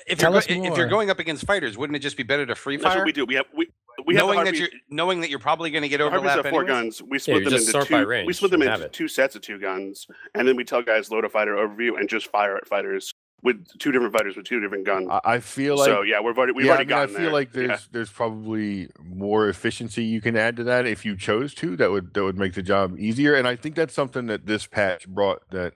if 0.08 0.22
you're 0.22 0.32
go- 0.32 0.38
if 0.38 0.78
you're 0.78 0.88
going 0.88 1.10
up 1.10 1.20
against 1.20 1.46
fighters, 1.46 1.78
wouldn't 1.78 1.96
it 1.96 2.00
just 2.00 2.18
be 2.18 2.24
better 2.24 2.46
to 2.46 2.56
free 2.56 2.78
fire? 2.78 2.84
that's 2.84 2.94
fire? 2.96 3.02
what 3.02 3.06
we 3.06 3.12
do. 3.14 3.26
We 3.26 3.36
have 3.36 3.46
we 3.56 3.68
we 4.06 4.16
have 4.16 4.26
knowing 4.26 4.40
the 4.40 4.52
that 4.52 4.58
you're 4.58 4.70
knowing 4.90 5.22
that 5.22 5.30
you're 5.30 5.40
probably 5.40 5.72
going 5.72 5.84
to 5.84 5.88
get 5.88 6.00
the 6.00 6.04
Harpies 6.10 6.18
overlap 6.20 6.44
have 6.46 6.52
four 6.52 6.64
anyways? 6.64 7.00
guns. 7.00 7.02
We 7.10 7.20
split 7.20 7.44
you 7.44 7.50
them 7.50 7.54
into 7.60 7.72
sort 7.72 7.90
by 7.90 8.04
two. 8.04 8.26
we 8.26 8.34
split 8.34 8.52
them 8.52 8.62
into 8.62 8.90
two 8.90 9.08
sets 9.08 9.36
of 9.36 9.42
two 9.42 9.60
guns, 9.60 10.08
and 10.34 10.48
then 10.48 10.56
we 10.58 10.64
tell 10.66 10.82
guys 10.82 11.10
load 11.12 11.24
a 11.26 11.30
fighter 11.30 11.56
overview 11.56 11.98
and 12.00 12.10
just 12.10 12.28
fire 12.28 12.58
at 12.58 12.68
fighters 12.68 13.14
with 13.46 13.78
two 13.78 13.92
different 13.92 14.12
fighters 14.12 14.36
with 14.36 14.48
two 14.48 14.60
different 14.60 14.86
guns. 14.88 15.08
I, 15.24 15.40
feel 15.40 15.78
like 15.78 15.86
so 15.86 16.02
yeah, 16.02 16.20
we've 16.20 16.36
already 16.36 16.54
we've 16.54 16.66
yeah, 16.66 16.74
already 16.74 16.94
I, 16.94 17.06
mean, 17.06 17.16
I 17.16 17.20
feel 17.20 17.26
there. 17.26 17.32
like 17.32 17.54
Yeah. 17.54 17.68
there's 17.68 17.88
there's 17.92 18.10
probably 18.12 18.90
more 19.04 19.48
efficiency 19.48 20.04
you 20.04 20.20
can 20.20 20.36
add 20.36 20.56
to 20.58 20.64
that 20.64 20.88
if 20.88 21.06
you 21.06 21.16
chose 21.16 21.54
to. 21.56 21.78
That 21.78 21.92
would 21.92 22.16
that 22.16 22.24
would 22.24 22.40
make 22.40 22.56
the 22.56 22.64
job 22.64 23.00
easier. 23.00 23.36
And 23.36 23.48
I 23.48 23.56
think 23.56 23.76
that's 23.76 23.94
something 23.94 24.26
that 24.26 24.48
this 24.48 24.66
patch 24.66 25.08
brought 25.08 25.48
that 25.52 25.76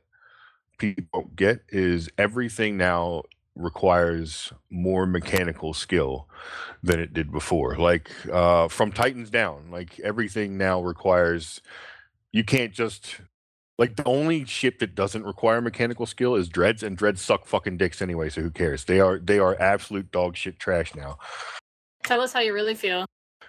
people 0.80 1.06
don't 1.14 1.36
get 1.36 1.62
is 1.70 2.10
everything 2.18 2.76
now 2.76 3.22
requires 3.56 4.52
more 4.72 5.06
mechanical 5.06 5.74
skill 5.76 6.28
than 6.82 7.00
it 7.00 7.14
did 7.14 7.32
before. 7.32 7.76
Like 7.78 8.10
uh, 8.34 8.68
from 8.68 8.92
Titans 8.92 9.30
down, 9.30 9.70
like 9.70 10.00
everything 10.00 10.58
now 10.58 10.82
requires. 10.82 11.62
You 12.32 12.44
can't 12.44 12.74
just 12.74 13.22
like 13.80 13.96
the 13.96 14.04
only 14.04 14.44
ship 14.46 14.80
that 14.80 14.94
doesn't 14.94 15.24
require 15.24 15.62
mechanical 15.62 16.06
skill 16.06 16.36
is 16.36 16.50
dreads, 16.50 16.84
and 16.84 16.98
dreads 16.98 17.22
suck 17.22 17.48
fucking 17.48 17.78
dicks 17.78 18.02
anyway. 18.02 18.30
So 18.30 18.42
who 18.42 18.52
cares? 18.52 18.84
They 18.84 19.00
are 19.00 19.18
they 19.18 19.40
are 19.40 19.60
absolute 19.60 20.12
dog 20.12 20.36
shit 20.36 20.60
trash 20.60 20.94
now. 20.94 21.18
Tell 22.04 22.22
us 22.22 22.34
how 22.34 22.42
you 22.42 22.54
really 22.54 22.76
feel. 22.76 23.06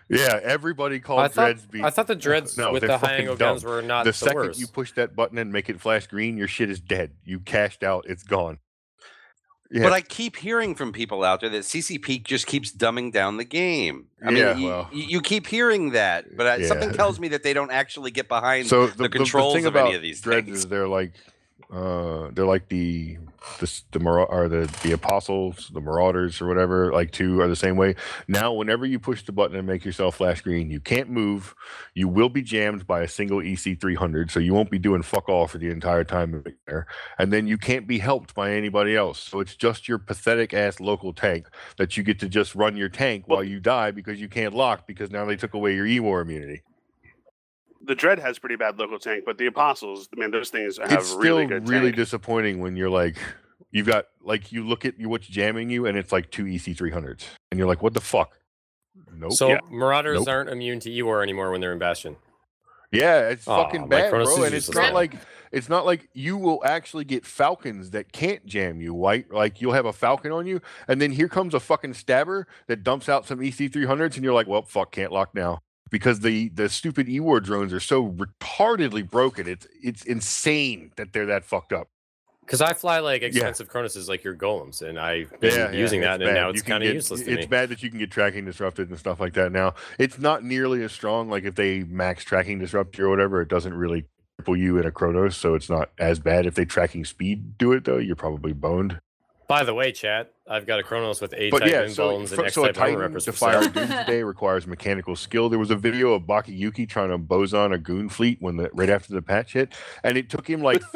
Yeah, 0.08 0.38
everybody 0.42 1.00
called 1.00 1.20
I 1.20 1.28
thought, 1.28 1.44
dreads. 1.44 1.66
Be- 1.66 1.82
I 1.82 1.90
thought 1.90 2.06
the 2.06 2.14
dreads 2.14 2.56
No, 2.56 2.72
with 2.72 2.82
the 2.82 2.92
high 2.92 2.98
fucking 2.98 3.16
angle 3.16 3.36
dumb. 3.36 3.54
guns 3.54 3.64
were 3.64 3.82
not 3.82 4.04
the 4.04 4.10
the, 4.10 4.16
second 4.16 4.36
worst. 4.36 4.60
you 4.60 4.66
push 4.68 4.92
that 4.92 5.14
button 5.14 5.36
and 5.36 5.52
make 5.52 5.68
it 5.68 5.80
flash 5.80 6.06
green, 6.06 6.36
your 6.36 6.48
shit 6.48 6.70
is 6.70 6.80
dead. 6.80 7.12
You 7.24 7.40
cashed 7.40 7.82
out. 7.82 8.06
It's 8.08 8.22
gone. 8.22 8.58
Yeah, 9.72 9.84
But 9.84 9.92
I 9.92 10.00
keep 10.00 10.36
hearing 10.36 10.74
from 10.74 10.92
people 10.92 11.22
out 11.22 11.40
there 11.42 11.50
that 11.50 11.62
CCP 11.62 12.24
just 12.24 12.46
keeps 12.46 12.72
dumbing 12.72 13.12
down 13.12 13.36
the 13.36 13.44
game. 13.44 14.06
I 14.20 14.30
mean, 14.30 14.36
Yeah, 14.38 14.56
you, 14.56 14.66
well. 14.66 14.88
you 14.92 15.20
keep 15.20 15.46
hearing 15.46 15.90
that, 15.90 16.36
but 16.36 16.46
uh, 16.46 16.66
something 16.66 16.92
tells 16.92 17.20
me 17.20 17.28
that 17.28 17.44
they 17.44 17.52
don't 17.52 17.70
actually 17.70 18.10
get 18.10 18.28
behind 18.28 18.66
so 18.66 18.88
the, 18.88 19.08
controls 19.08 19.54
thing 19.54 19.66
of 19.66 19.74
about 19.74 19.86
any 19.86 19.96
of 19.96 20.02
these 20.02 20.20
dreads 20.20 20.46
things. 20.46 20.58
is 20.58 20.66
they're 20.66 20.88
like 20.88 21.12
uh 21.72 22.30
they're 22.32 22.46
like 22.46 22.68
the 22.68 23.18
the 23.58 23.82
the 23.92 24.00
or 24.08 24.48
the 24.48 24.66
the 24.82 24.92
apostles 24.92 25.70
the 25.72 25.80
marauders 25.80 26.40
or 26.40 26.46
whatever 26.46 26.92
like 26.92 27.10
two 27.10 27.40
are 27.40 27.48
the 27.48 27.56
same 27.56 27.76
way. 27.76 27.94
Now 28.28 28.52
whenever 28.52 28.84
you 28.84 28.98
push 28.98 29.22
the 29.22 29.32
button 29.32 29.56
and 29.56 29.66
make 29.66 29.84
yourself 29.84 30.16
flash 30.16 30.40
green 30.40 30.70
you 30.70 30.80
can't 30.80 31.10
move. 31.10 31.54
You 31.94 32.08
will 32.08 32.28
be 32.28 32.42
jammed 32.42 32.86
by 32.86 33.02
a 33.02 33.08
single 33.08 33.40
ec 33.40 33.80
300 33.80 34.30
so 34.30 34.40
you 34.40 34.54
won't 34.54 34.70
be 34.70 34.78
doing 34.78 35.02
fuck 35.02 35.28
all 35.28 35.46
for 35.46 35.58
the 35.58 35.70
entire 35.70 36.04
time 36.04 36.44
there. 36.66 36.86
And 37.18 37.32
then 37.32 37.46
you 37.46 37.58
can't 37.58 37.86
be 37.86 37.98
helped 37.98 38.34
by 38.34 38.52
anybody 38.52 38.96
else. 38.96 39.20
So 39.20 39.40
it's 39.40 39.56
just 39.56 39.88
your 39.88 39.98
pathetic 39.98 40.54
ass 40.54 40.80
local 40.80 41.12
tank 41.12 41.46
that 41.76 41.96
you 41.96 42.02
get 42.02 42.18
to 42.20 42.28
just 42.28 42.54
run 42.54 42.76
your 42.76 42.88
tank 42.88 43.24
while 43.26 43.44
you 43.44 43.60
die 43.60 43.90
because 43.90 44.20
you 44.20 44.28
can't 44.28 44.54
lock 44.54 44.86
because 44.86 45.10
now 45.10 45.24
they 45.24 45.36
took 45.36 45.54
away 45.54 45.74
your 45.74 45.86
e-war 45.86 46.20
immunity 46.20 46.62
the 47.82 47.94
Dread 47.94 48.18
has 48.18 48.38
pretty 48.38 48.56
bad 48.56 48.78
local 48.78 48.98
tank, 48.98 49.24
but 49.24 49.38
the 49.38 49.46
Apostles, 49.46 50.08
man, 50.16 50.30
those 50.30 50.50
things 50.50 50.78
have 50.78 50.92
it's 50.92 51.08
still 51.08 51.20
really 51.20 51.46
good 51.46 51.68
really 51.68 51.86
tank. 51.86 51.96
disappointing 51.96 52.60
when 52.60 52.76
you're 52.76 52.90
like 52.90 53.16
you've 53.70 53.86
got 53.86 54.06
like 54.22 54.52
you 54.52 54.66
look 54.66 54.84
at 54.84 54.94
what's 55.00 55.26
jamming 55.26 55.70
you 55.70 55.86
and 55.86 55.96
it's 55.96 56.12
like 56.12 56.30
two 56.30 56.46
ec 56.46 56.60
300s 56.62 57.24
and 57.50 57.58
you're 57.58 57.68
like 57.68 57.82
what 57.82 57.94
the 57.94 58.00
fuck 58.00 58.32
nope 59.14 59.32
so 59.32 59.48
Yeah. 59.48 59.58
Marauders 59.70 60.18
Nope. 60.20 60.28
aren't 60.28 60.50
immune 60.50 60.80
to 60.80 60.90
EWAR 60.90 61.22
anymore 61.22 61.50
when 61.52 61.60
they're 61.60 61.72
in 61.72 61.78
Bastion. 61.78 62.16
yeah 62.92 63.28
it's 63.28 63.46
Aw, 63.46 63.64
fucking 63.64 63.88
bad 63.88 64.10
bro 64.10 64.44
and 64.44 64.54
it's 64.54 64.72
not 64.74 64.88
now. 64.88 64.94
like 64.94 65.14
it's 65.52 65.68
not 65.68 65.86
like 65.86 66.08
you 66.12 66.36
will 66.36 66.60
actually 66.64 67.04
get 67.04 67.24
falcons 67.24 67.90
that 67.90 68.12
can't 68.12 68.44
jam 68.44 68.80
you 68.80 68.92
white 68.92 69.32
like 69.32 69.60
you'll 69.60 69.72
have 69.72 69.86
a 69.86 69.92
falcon 69.92 70.32
on 70.32 70.46
you 70.46 70.60
and 70.88 71.00
then 71.00 71.12
here 71.12 71.28
comes 71.28 71.54
a 71.54 71.60
fucking 71.60 71.94
stabber 71.94 72.46
that 72.66 72.82
dumps 72.82 73.08
out 73.08 73.24
some 73.26 73.40
ec 73.42 73.54
300s 73.54 74.16
and 74.16 74.24
you're 74.24 74.34
like 74.34 74.48
well 74.48 74.62
fuck 74.62 74.90
can't 74.90 75.12
lock 75.12 75.34
now 75.34 75.60
because 75.90 76.20
the 76.20 76.48
the 76.50 76.68
stupid 76.68 77.08
e-war 77.08 77.40
drones 77.40 77.72
are 77.72 77.80
so 77.80 78.08
retardedly 78.10 79.08
broken 79.08 79.48
it's 79.48 79.66
it's 79.82 80.04
insane 80.04 80.92
that 80.96 81.12
they're 81.12 81.26
that 81.26 81.44
fucked 81.44 81.72
up 81.72 81.88
Because 82.46 82.60
I 82.60 82.72
fly 82.74 82.98
like 83.00 83.22
expensive 83.22 83.68
Kronoses 83.70 84.08
like 84.08 84.24
your 84.24 84.34
golems, 84.36 84.82
and 84.82 84.98
I've 84.98 85.38
been 85.40 85.54
Yeah, 85.54 85.70
yeah, 85.72 85.78
using 85.78 86.00
that, 86.02 86.20
it's 86.20 86.22
and 86.22 86.24
bad. 86.24 86.34
now 86.34 86.48
it's 86.50 86.62
kind 86.62 86.82
of 86.82 86.90
useless 86.90 87.22
to 87.22 87.32
It's 87.32 87.42
me. 87.42 87.46
bad 87.46 87.68
that 87.70 87.82
you 87.82 87.90
can 87.90 87.98
get 87.98 88.10
tracking 88.10 88.44
disrupted 88.44 88.88
and 88.90 88.98
stuff 88.98 89.20
like 89.20 89.34
that 89.34 89.52
now. 89.52 89.74
It's 89.98 90.18
not 90.18 90.42
nearly 90.44 90.82
as 90.82 90.92
strong. 90.92 91.28
Like 91.30 91.44
if 91.44 91.54
they 91.54 91.84
max 91.84 92.24
tracking 92.24 92.58
disrupt 92.58 92.98
you 92.98 93.06
or 93.06 93.10
whatever, 93.10 93.40
it 93.40 93.48
doesn't 93.48 93.74
really 93.74 94.06
cripple 94.40 94.58
you 94.58 94.78
in 94.78 94.86
a 94.86 94.90
Kronos, 94.90 95.36
so 95.36 95.54
it's 95.54 95.70
not 95.70 95.90
as 95.98 96.18
bad. 96.18 96.46
If 96.46 96.54
they 96.56 96.64
tracking 96.64 97.04
speed 97.04 97.56
do 97.58 97.72
it 97.72 97.84
though, 97.84 97.98
you're 97.98 98.16
probably 98.16 98.52
boned. 98.52 99.00
By 99.48 99.64
the 99.64 99.74
way, 99.74 99.92
chat, 99.92 100.32
I've 100.50 100.66
got 100.66 100.80
a 100.80 100.82
Kronos 100.82 101.20
with 101.20 101.32
A 101.34 101.48
But 101.50 101.60
type 101.60 101.70
yeah, 101.70 101.80
wind 101.82 101.92
so, 101.94 102.10
bones 102.10 102.30
fr- 102.30 102.40
and 102.40 102.46
X 102.46 102.54
so 102.54 102.64
a 102.64 102.72
type 102.72 102.92
armor 102.92 102.98
Titan 103.08 103.14
reppers 103.14 103.24
to 103.26 103.32
for 103.32 103.38
fire 103.38 103.62
sale. 103.62 103.70
Doomsday 103.72 104.22
requires 104.24 104.66
mechanical 104.66 105.14
skill. 105.16 105.48
There 105.48 105.58
was 105.60 105.70
a 105.70 105.76
video 105.76 106.12
of 106.12 106.24
Bakayuki 106.24 106.88
trying 106.88 107.10
to 107.10 107.18
boson 107.18 107.72
a 107.72 107.78
goon 107.78 108.08
fleet 108.08 108.38
when 108.40 108.56
the 108.56 108.68
right 108.74 108.90
after 108.90 109.14
the 109.14 109.22
patch 109.22 109.52
hit, 109.52 109.72
and 110.02 110.18
it 110.18 110.28
took 110.28 110.48
him 110.50 110.60
like 110.60 110.82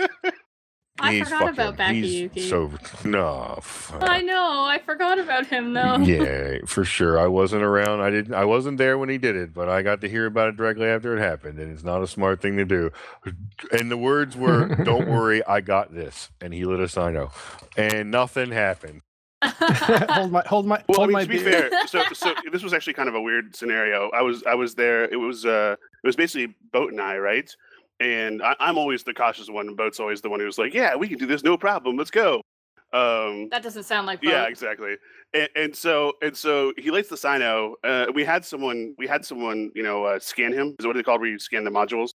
I 1.00 1.14
he's 1.14 1.24
forgot 1.28 1.50
about 1.55 1.76
fucking- 1.76 1.94
he's 2.02 2.30
Bakayuki. 2.30 2.48
So 2.48 2.70
no, 3.09 3.59
fuck. 3.62 4.02
I 4.02 4.20
know. 4.22 4.64
I 4.64 4.78
forgot 4.78 5.18
about 5.18 5.46
him 5.46 5.72
though. 5.72 5.96
Yeah, 5.98 6.59
for 6.66 6.84
sure. 6.84 7.18
I 7.18 7.26
wasn't 7.26 7.62
around. 7.64 8.00
I 8.00 8.11
didn't. 8.11 8.34
I 8.34 8.44
wasn't 8.44 8.78
there 8.78 8.96
when 8.98 9.09
he 9.09 9.18
did 9.18 9.34
it, 9.36 9.52
but 9.55 9.68
I 9.68 9.82
got 9.82 10.00
to 10.02 10.09
hear 10.09 10.26
about 10.26 10.48
it 10.48 10.57
directly 10.57 10.86
after 10.86 11.16
it 11.16 11.20
happened, 11.20 11.59
and 11.59 11.72
it's 11.72 11.82
not 11.84 12.02
a 12.02 12.07
smart 12.07 12.40
thing 12.40 12.57
to 12.59 12.64
do. 12.64 12.90
And 13.72 13.90
the 13.90 13.96
words 13.96 14.36
were, 14.36 14.66
"Don't 14.84 15.09
worry, 15.16 15.44
I 15.44 15.61
got 15.61 15.92
this." 15.94 16.30
And 16.40 16.52
he 16.55 16.64
lit 16.64 16.78
a 16.80 16.84
cyno, 16.84 17.32
and 17.76 18.11
nothing 18.11 18.50
happened. 18.52 19.02
hold 20.11 20.32
my 20.32 20.42
hold 20.47 20.66
my 20.66 20.82
Well, 20.88 20.99
I 20.99 21.03
hold 21.03 21.09
mean, 21.09 21.12
my 21.12 21.22
to 21.24 21.28
be 21.28 21.38
beer. 21.42 21.68
fair, 21.70 21.86
so 21.86 22.03
so 22.12 22.34
this 22.53 22.62
was 22.62 22.72
actually 22.72 22.95
kind 22.95 23.09
of 23.09 23.14
a 23.14 23.20
weird 23.20 23.55
scenario. 23.57 24.11
I 24.11 24.22
was 24.22 24.42
I 24.45 24.55
was 24.55 24.74
there. 24.74 25.05
It 25.05 25.16
was 25.16 25.45
uh 25.47 25.76
it 26.03 26.07
was 26.07 26.16
basically 26.16 26.55
Boat 26.72 26.92
and 26.92 27.01
I, 27.01 27.18
right? 27.18 27.51
And 28.01 28.42
I, 28.42 28.57
I'm 28.61 28.76
always 28.78 29.05
the 29.05 29.14
cautious 29.14 29.49
one. 29.49 29.68
and 29.68 29.76
Boat's 29.76 30.01
always 30.01 30.20
the 30.20 30.28
one 30.28 30.40
who's 30.40 30.59
like, 30.59 30.74
"Yeah, 30.74 30.97
we 30.97 31.09
can 31.09 31.18
do 31.18 31.26
this, 31.26 31.42
no 31.45 31.57
problem. 31.57 31.97
Let's 31.97 32.11
go." 32.11 32.42
Um, 32.92 33.49
that 33.51 33.62
doesn't 33.62 33.82
sound 33.84 34.07
like 34.07 34.20
Boat. 34.22 34.30
yeah, 34.30 34.45
exactly. 34.45 34.97
And, 35.32 35.49
and 35.57 35.76
so 35.76 36.12
and 36.22 36.36
so 36.36 36.72
he 36.76 36.90
lights 36.90 37.09
the 37.09 37.16
Cyno. 37.16 37.74
Uh, 37.82 38.07
we 38.14 38.24
had 38.24 38.45
someone 38.45 38.95
we 38.99 39.07
had 39.07 39.24
someone 39.24 39.70
you 39.74 39.82
know 39.82 40.05
uh, 40.05 40.18
scan 40.18 40.53
him. 40.53 40.74
Is 40.78 40.86
what 40.86 40.97
they 40.97 41.03
called 41.03 41.20
where 41.20 41.30
you 41.30 41.38
scan 41.38 41.64
the 41.64 41.70
modules, 41.70 42.11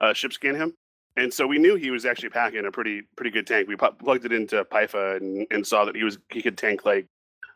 uh, 0.00 0.12
ship 0.12 0.32
scan 0.32 0.54
him. 0.54 0.74
And 1.16 1.32
so 1.32 1.46
we 1.46 1.58
knew 1.58 1.76
he 1.76 1.90
was 1.90 2.04
actually 2.04 2.30
packing 2.30 2.66
a 2.66 2.72
pretty 2.72 3.02
pretty 3.16 3.30
good 3.30 3.46
tank. 3.46 3.68
We 3.68 3.76
pu- 3.76 3.92
plugged 3.92 4.24
it 4.24 4.32
into 4.32 4.64
Pyfa 4.64 5.16
and, 5.16 5.46
and 5.50 5.66
saw 5.66 5.84
that 5.84 5.94
he 5.94 6.02
was 6.02 6.18
he 6.30 6.42
could 6.42 6.58
tank 6.58 6.84
like 6.84 7.06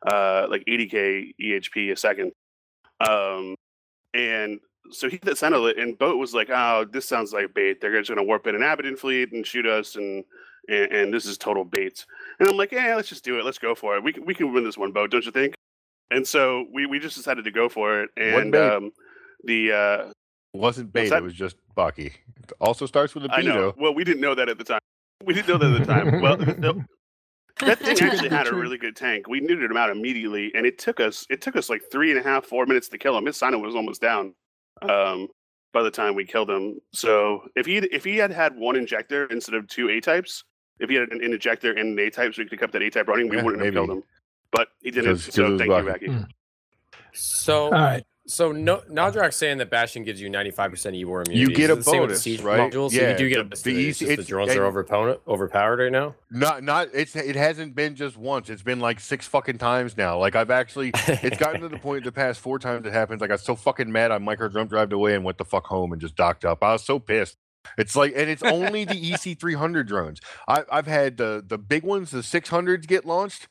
uh, 0.06 0.46
like 0.48 0.64
80k 0.66 1.32
EHP 1.40 1.92
a 1.92 1.96
second. 1.96 2.32
Um, 3.00 3.54
and 4.14 4.60
so 4.90 5.08
he 5.08 5.18
that 5.18 5.38
Sentinel, 5.38 5.66
and 5.66 5.98
Boat 5.98 6.18
was 6.18 6.34
like, 6.34 6.50
"Oh, 6.50 6.86
this 6.90 7.06
sounds 7.08 7.32
like 7.32 7.54
bait. 7.54 7.80
They're 7.80 7.98
just 7.98 8.08
going 8.08 8.18
to 8.18 8.24
warp 8.24 8.46
in 8.46 8.54
an 8.54 8.62
Abaddon 8.62 8.96
fleet 8.96 9.32
and 9.32 9.46
shoot 9.46 9.66
us, 9.66 9.96
and, 9.96 10.24
and 10.68 10.92
and 10.92 11.14
this 11.14 11.26
is 11.26 11.36
total 11.36 11.64
bait." 11.64 12.04
And 12.38 12.48
I'm 12.48 12.56
like, 12.56 12.72
"Yeah, 12.72 12.94
let's 12.94 13.08
just 13.08 13.24
do 13.24 13.38
it. 13.38 13.44
Let's 13.44 13.58
go 13.58 13.74
for 13.74 13.96
it. 13.96 14.04
We 14.04 14.12
can 14.12 14.24
we 14.24 14.34
can 14.34 14.52
win 14.52 14.64
this 14.64 14.78
one, 14.78 14.92
Boat, 14.92 15.10
don't 15.10 15.24
you 15.24 15.32
think?" 15.32 15.54
And 16.10 16.26
so 16.26 16.66
we 16.72 16.86
we 16.86 16.98
just 16.98 17.16
decided 17.16 17.44
to 17.44 17.50
go 17.50 17.68
for 17.68 18.02
it, 18.02 18.10
and 18.16 18.54
um, 18.56 18.92
the 19.44 19.72
uh, 19.72 20.08
It 20.08 20.14
wasn't 20.52 20.92
bait. 20.92 21.12
It 21.12 21.22
was 21.22 21.34
just 21.34 21.56
Baki. 21.76 22.06
It 22.42 22.52
also 22.60 22.86
starts 22.86 23.14
with 23.14 23.24
a 23.26 23.32
I 23.32 23.40
B 23.40 23.46
know. 23.48 23.60
though. 23.60 23.74
Well, 23.78 23.94
we 23.94 24.04
didn't 24.04 24.20
know 24.20 24.34
that 24.34 24.48
at 24.48 24.58
the 24.58 24.64
time. 24.64 24.80
We 25.24 25.34
didn't 25.34 25.48
know 25.48 25.58
that 25.58 25.80
at 25.80 25.86
the 25.86 25.92
time. 25.92 26.20
Well, 26.22 26.36
no, 26.58 26.84
that 27.66 27.78
thing 27.78 27.98
actually 28.00 28.28
had 28.28 28.46
a 28.46 28.54
really 28.54 28.78
good 28.78 28.96
tank. 28.96 29.28
We 29.28 29.40
neutered 29.40 29.70
him 29.70 29.76
out 29.76 29.90
immediately, 29.90 30.52
and 30.54 30.64
it 30.66 30.78
took 30.78 31.00
us 31.00 31.26
it 31.28 31.40
took 31.42 31.56
us 31.56 31.68
like 31.68 31.82
three 31.90 32.10
and 32.10 32.18
a 32.18 32.22
half, 32.22 32.46
four 32.46 32.66
minutes 32.66 32.88
to 32.90 32.98
kill 32.98 33.16
him. 33.16 33.26
His 33.26 33.36
Cyno 33.38 33.60
was 33.60 33.74
almost 33.74 34.00
down. 34.00 34.34
Um, 34.82 35.28
by 35.72 35.82
the 35.82 35.90
time 35.90 36.14
we 36.14 36.24
killed 36.24 36.48
him. 36.48 36.80
So 36.92 37.42
if 37.56 37.66
he 37.66 37.76
if 37.78 38.04
he 38.04 38.16
had 38.16 38.30
had 38.30 38.56
one 38.56 38.76
injector 38.76 39.26
instead 39.26 39.54
of 39.54 39.66
two 39.68 39.90
A 39.90 40.00
types, 40.00 40.44
if 40.80 40.88
he 40.88 40.96
had 40.96 41.10
an, 41.10 41.22
an 41.22 41.32
injector 41.32 41.72
and 41.72 41.98
an 41.98 42.06
A 42.06 42.10
type, 42.10 42.34
so 42.34 42.42
he 42.42 42.48
could 42.48 42.52
have 42.52 42.60
kept 42.60 42.72
that 42.72 42.82
A 42.82 42.90
type 42.90 43.06
running, 43.08 43.28
we 43.28 43.36
Yeah, 43.36 43.42
wouldn't 43.42 43.64
have 43.64 43.74
killed 43.74 43.90
him. 43.90 44.02
But 44.50 44.68
he 44.80 44.90
didn't. 44.90 45.16
Because- 45.16 45.24
so 45.34 45.56
because 45.56 45.58
thank 45.58 45.68
you, 45.68 45.90
lucky. 45.92 46.06
Wacky. 46.06 46.08
Mm. 46.20 46.28
So 47.12 47.64
All 47.64 47.70
right. 47.72 48.04
So 48.28 48.52
no 48.52 48.82
Nodrock's 48.88 49.36
saying 49.36 49.58
that 49.58 49.70
Bastion 49.70 50.04
gives 50.04 50.20
you 50.20 50.28
95% 50.30 50.94
E 50.94 51.04
war 51.04 51.22
immunity. 51.22 51.40
You 51.40 51.56
get 51.56 51.70
a 51.70 51.72
it 51.72 51.76
the 51.76 51.82
same 51.82 52.00
with 52.00 52.10
the 52.10 52.12
bonus, 52.12 52.22
siege 52.22 52.40
right? 52.42 52.70
Module? 52.72 52.90
So 52.90 53.00
Yeah, 53.00 53.10
you 53.12 53.16
do 53.18 53.28
get 53.28 53.40
a 53.40 53.44
bonus. 53.44 53.62
the 53.62 53.70
it, 53.70 53.78
easy- 53.88 54.14
the 54.14 54.22
drones 54.22 54.50
and- 54.52 54.60
are 54.60 54.66
overpowered 54.66 55.18
overpowered 55.26 55.78
right 55.80 55.90
now. 55.92 56.14
Not 56.30 56.62
not 56.62 56.88
it's 56.92 57.16
it 57.16 57.34
hasn't 57.36 57.74
been 57.74 57.94
just 57.96 58.16
once. 58.16 58.50
It's 58.50 58.62
been 58.62 58.80
like 58.80 59.00
six 59.00 59.26
fucking 59.26 59.58
times 59.58 59.96
now. 59.96 60.18
Like 60.18 60.36
I've 60.36 60.50
actually 60.50 60.92
it's 60.94 61.36
gotten 61.44 61.60
to 61.62 61.68
the 61.68 61.78
point 61.78 62.04
the 62.04 62.12
past 62.12 62.38
four 62.40 62.58
times 62.58 62.86
it 62.86 62.92
happens. 62.92 63.22
I 63.22 63.26
got 63.26 63.40
so 63.40 63.56
fucking 63.56 63.90
mad 63.90 64.10
I 64.12 64.18
micro 64.18 64.48
jump 64.48 64.70
drived 64.70 64.92
away 64.92 65.14
and 65.14 65.24
went 65.24 65.38
the 65.38 65.44
fuck 65.44 65.66
home 65.66 65.92
and 65.92 66.00
just 66.00 66.14
docked 66.14 66.44
up. 66.44 66.62
I 66.62 66.72
was 66.74 66.84
so 66.84 66.98
pissed. 66.98 67.38
It's 67.76 67.96
like 67.96 68.12
and 68.14 68.30
it's 68.30 68.42
only 68.42 68.84
the 68.84 69.12
EC 69.14 69.38
three 69.38 69.54
hundred 69.54 69.88
drones. 69.88 70.20
I 70.46 70.64
I've 70.70 70.86
had 70.86 71.16
the 71.16 71.42
the 71.46 71.58
big 71.58 71.82
ones, 71.82 72.10
the 72.10 72.22
six 72.22 72.48
hundreds 72.50 72.86
get 72.86 73.04
launched. 73.04 73.48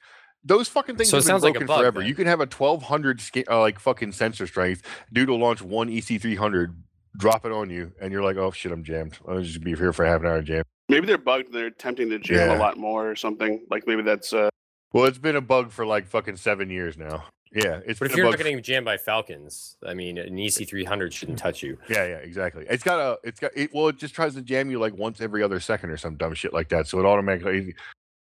Those 0.47 0.67
fucking 0.69 0.95
things 0.95 1.09
So 1.09 1.17
it 1.17 1.19
have 1.19 1.25
been 1.25 1.27
sounds 1.27 1.43
like 1.43 1.53
broken 1.53 1.67
bug, 1.67 1.79
forever. 1.79 1.99
then. 1.99 2.07
You 2.09 2.15
can 2.15 2.25
have 2.27 2.39
a 2.39 2.45
twelve 2.45 2.83
hundred 2.83 3.21
uh, 3.49 3.59
like 3.59 3.79
fucking 3.79 4.13
sensor 4.13 4.47
strength. 4.47 4.81
Dude 5.11 5.29
will 5.29 5.39
launch 5.39 5.61
one 5.61 5.89
EC 5.89 6.21
three 6.21 6.35
hundred, 6.35 6.73
drop 7.17 7.45
it 7.45 7.51
on 7.51 7.69
you, 7.69 7.91
and 8.01 8.11
you're 8.11 8.23
like, 8.23 8.37
oh 8.37 8.51
shit, 8.51 8.71
I'm 8.71 8.83
jammed. 8.83 9.17
I'll 9.27 9.41
just 9.41 9.61
be 9.61 9.75
here 9.75 9.91
for 9.93 10.05
half 10.05 10.21
an 10.21 10.27
hour 10.27 10.41
jammed. 10.41 10.63
Maybe 10.89 11.05
they're 11.05 11.17
bugged. 11.17 11.51
They're 11.51 11.67
attempting 11.67 12.09
to 12.11 12.19
jam 12.19 12.49
Yeah. 12.49 12.57
a 12.57 12.59
lot 12.59 12.77
more 12.77 13.09
or 13.11 13.15
something. 13.17 13.65
Like 13.69 13.85
maybe 13.87 14.03
that's 14.03 14.31
uh, 14.31 14.49
Well, 14.93 15.03
it's 15.05 15.17
been 15.17 15.35
a 15.35 15.41
bug 15.41 15.71
for 15.71 15.85
like 15.85 16.07
fucking 16.07 16.37
seven 16.37 16.69
years 16.69 16.97
now. 16.97 17.25
Yeah, 17.53 17.79
it's 17.85 17.97
But 17.99 18.05
if 18.05 18.11
been 18.11 18.17
you're 18.17 18.25
a 18.27 18.29
not 18.29 18.37
bug. 18.37 18.45
getting 18.45 18.61
jammed 18.61 18.85
by 18.85 18.97
Falcons, 18.97 19.77
I 19.85 19.93
mean, 19.93 20.17
an 20.17 20.35
EC300 20.35 21.13
shouldn't 21.13 21.39
touch 21.39 21.63
you. 21.63 21.77
Yeah, 21.89 22.05
yeah, 22.05 22.15
exactly. 22.17 22.65
It's 22.69 22.83
got 22.83 22.99
a, 22.99 23.17
it's 23.23 23.39
got 23.39 23.51
it. 23.55 23.73
Well, 23.73 23.87
it 23.87 23.97
just 23.97 24.13
tries 24.13 24.35
to 24.35 24.41
jam 24.41 24.69
you 24.69 24.79
like 24.79 24.97
once 24.97 25.21
every 25.21 25.41
other 25.43 25.59
second 25.61 25.89
or 25.89 25.97
some 25.97 26.15
dumb 26.15 26.33
shit 26.33 26.53
like 26.53 26.67
that. 26.69 26.87
So 26.87 26.99
it 26.99 27.05
automatically, 27.05 27.73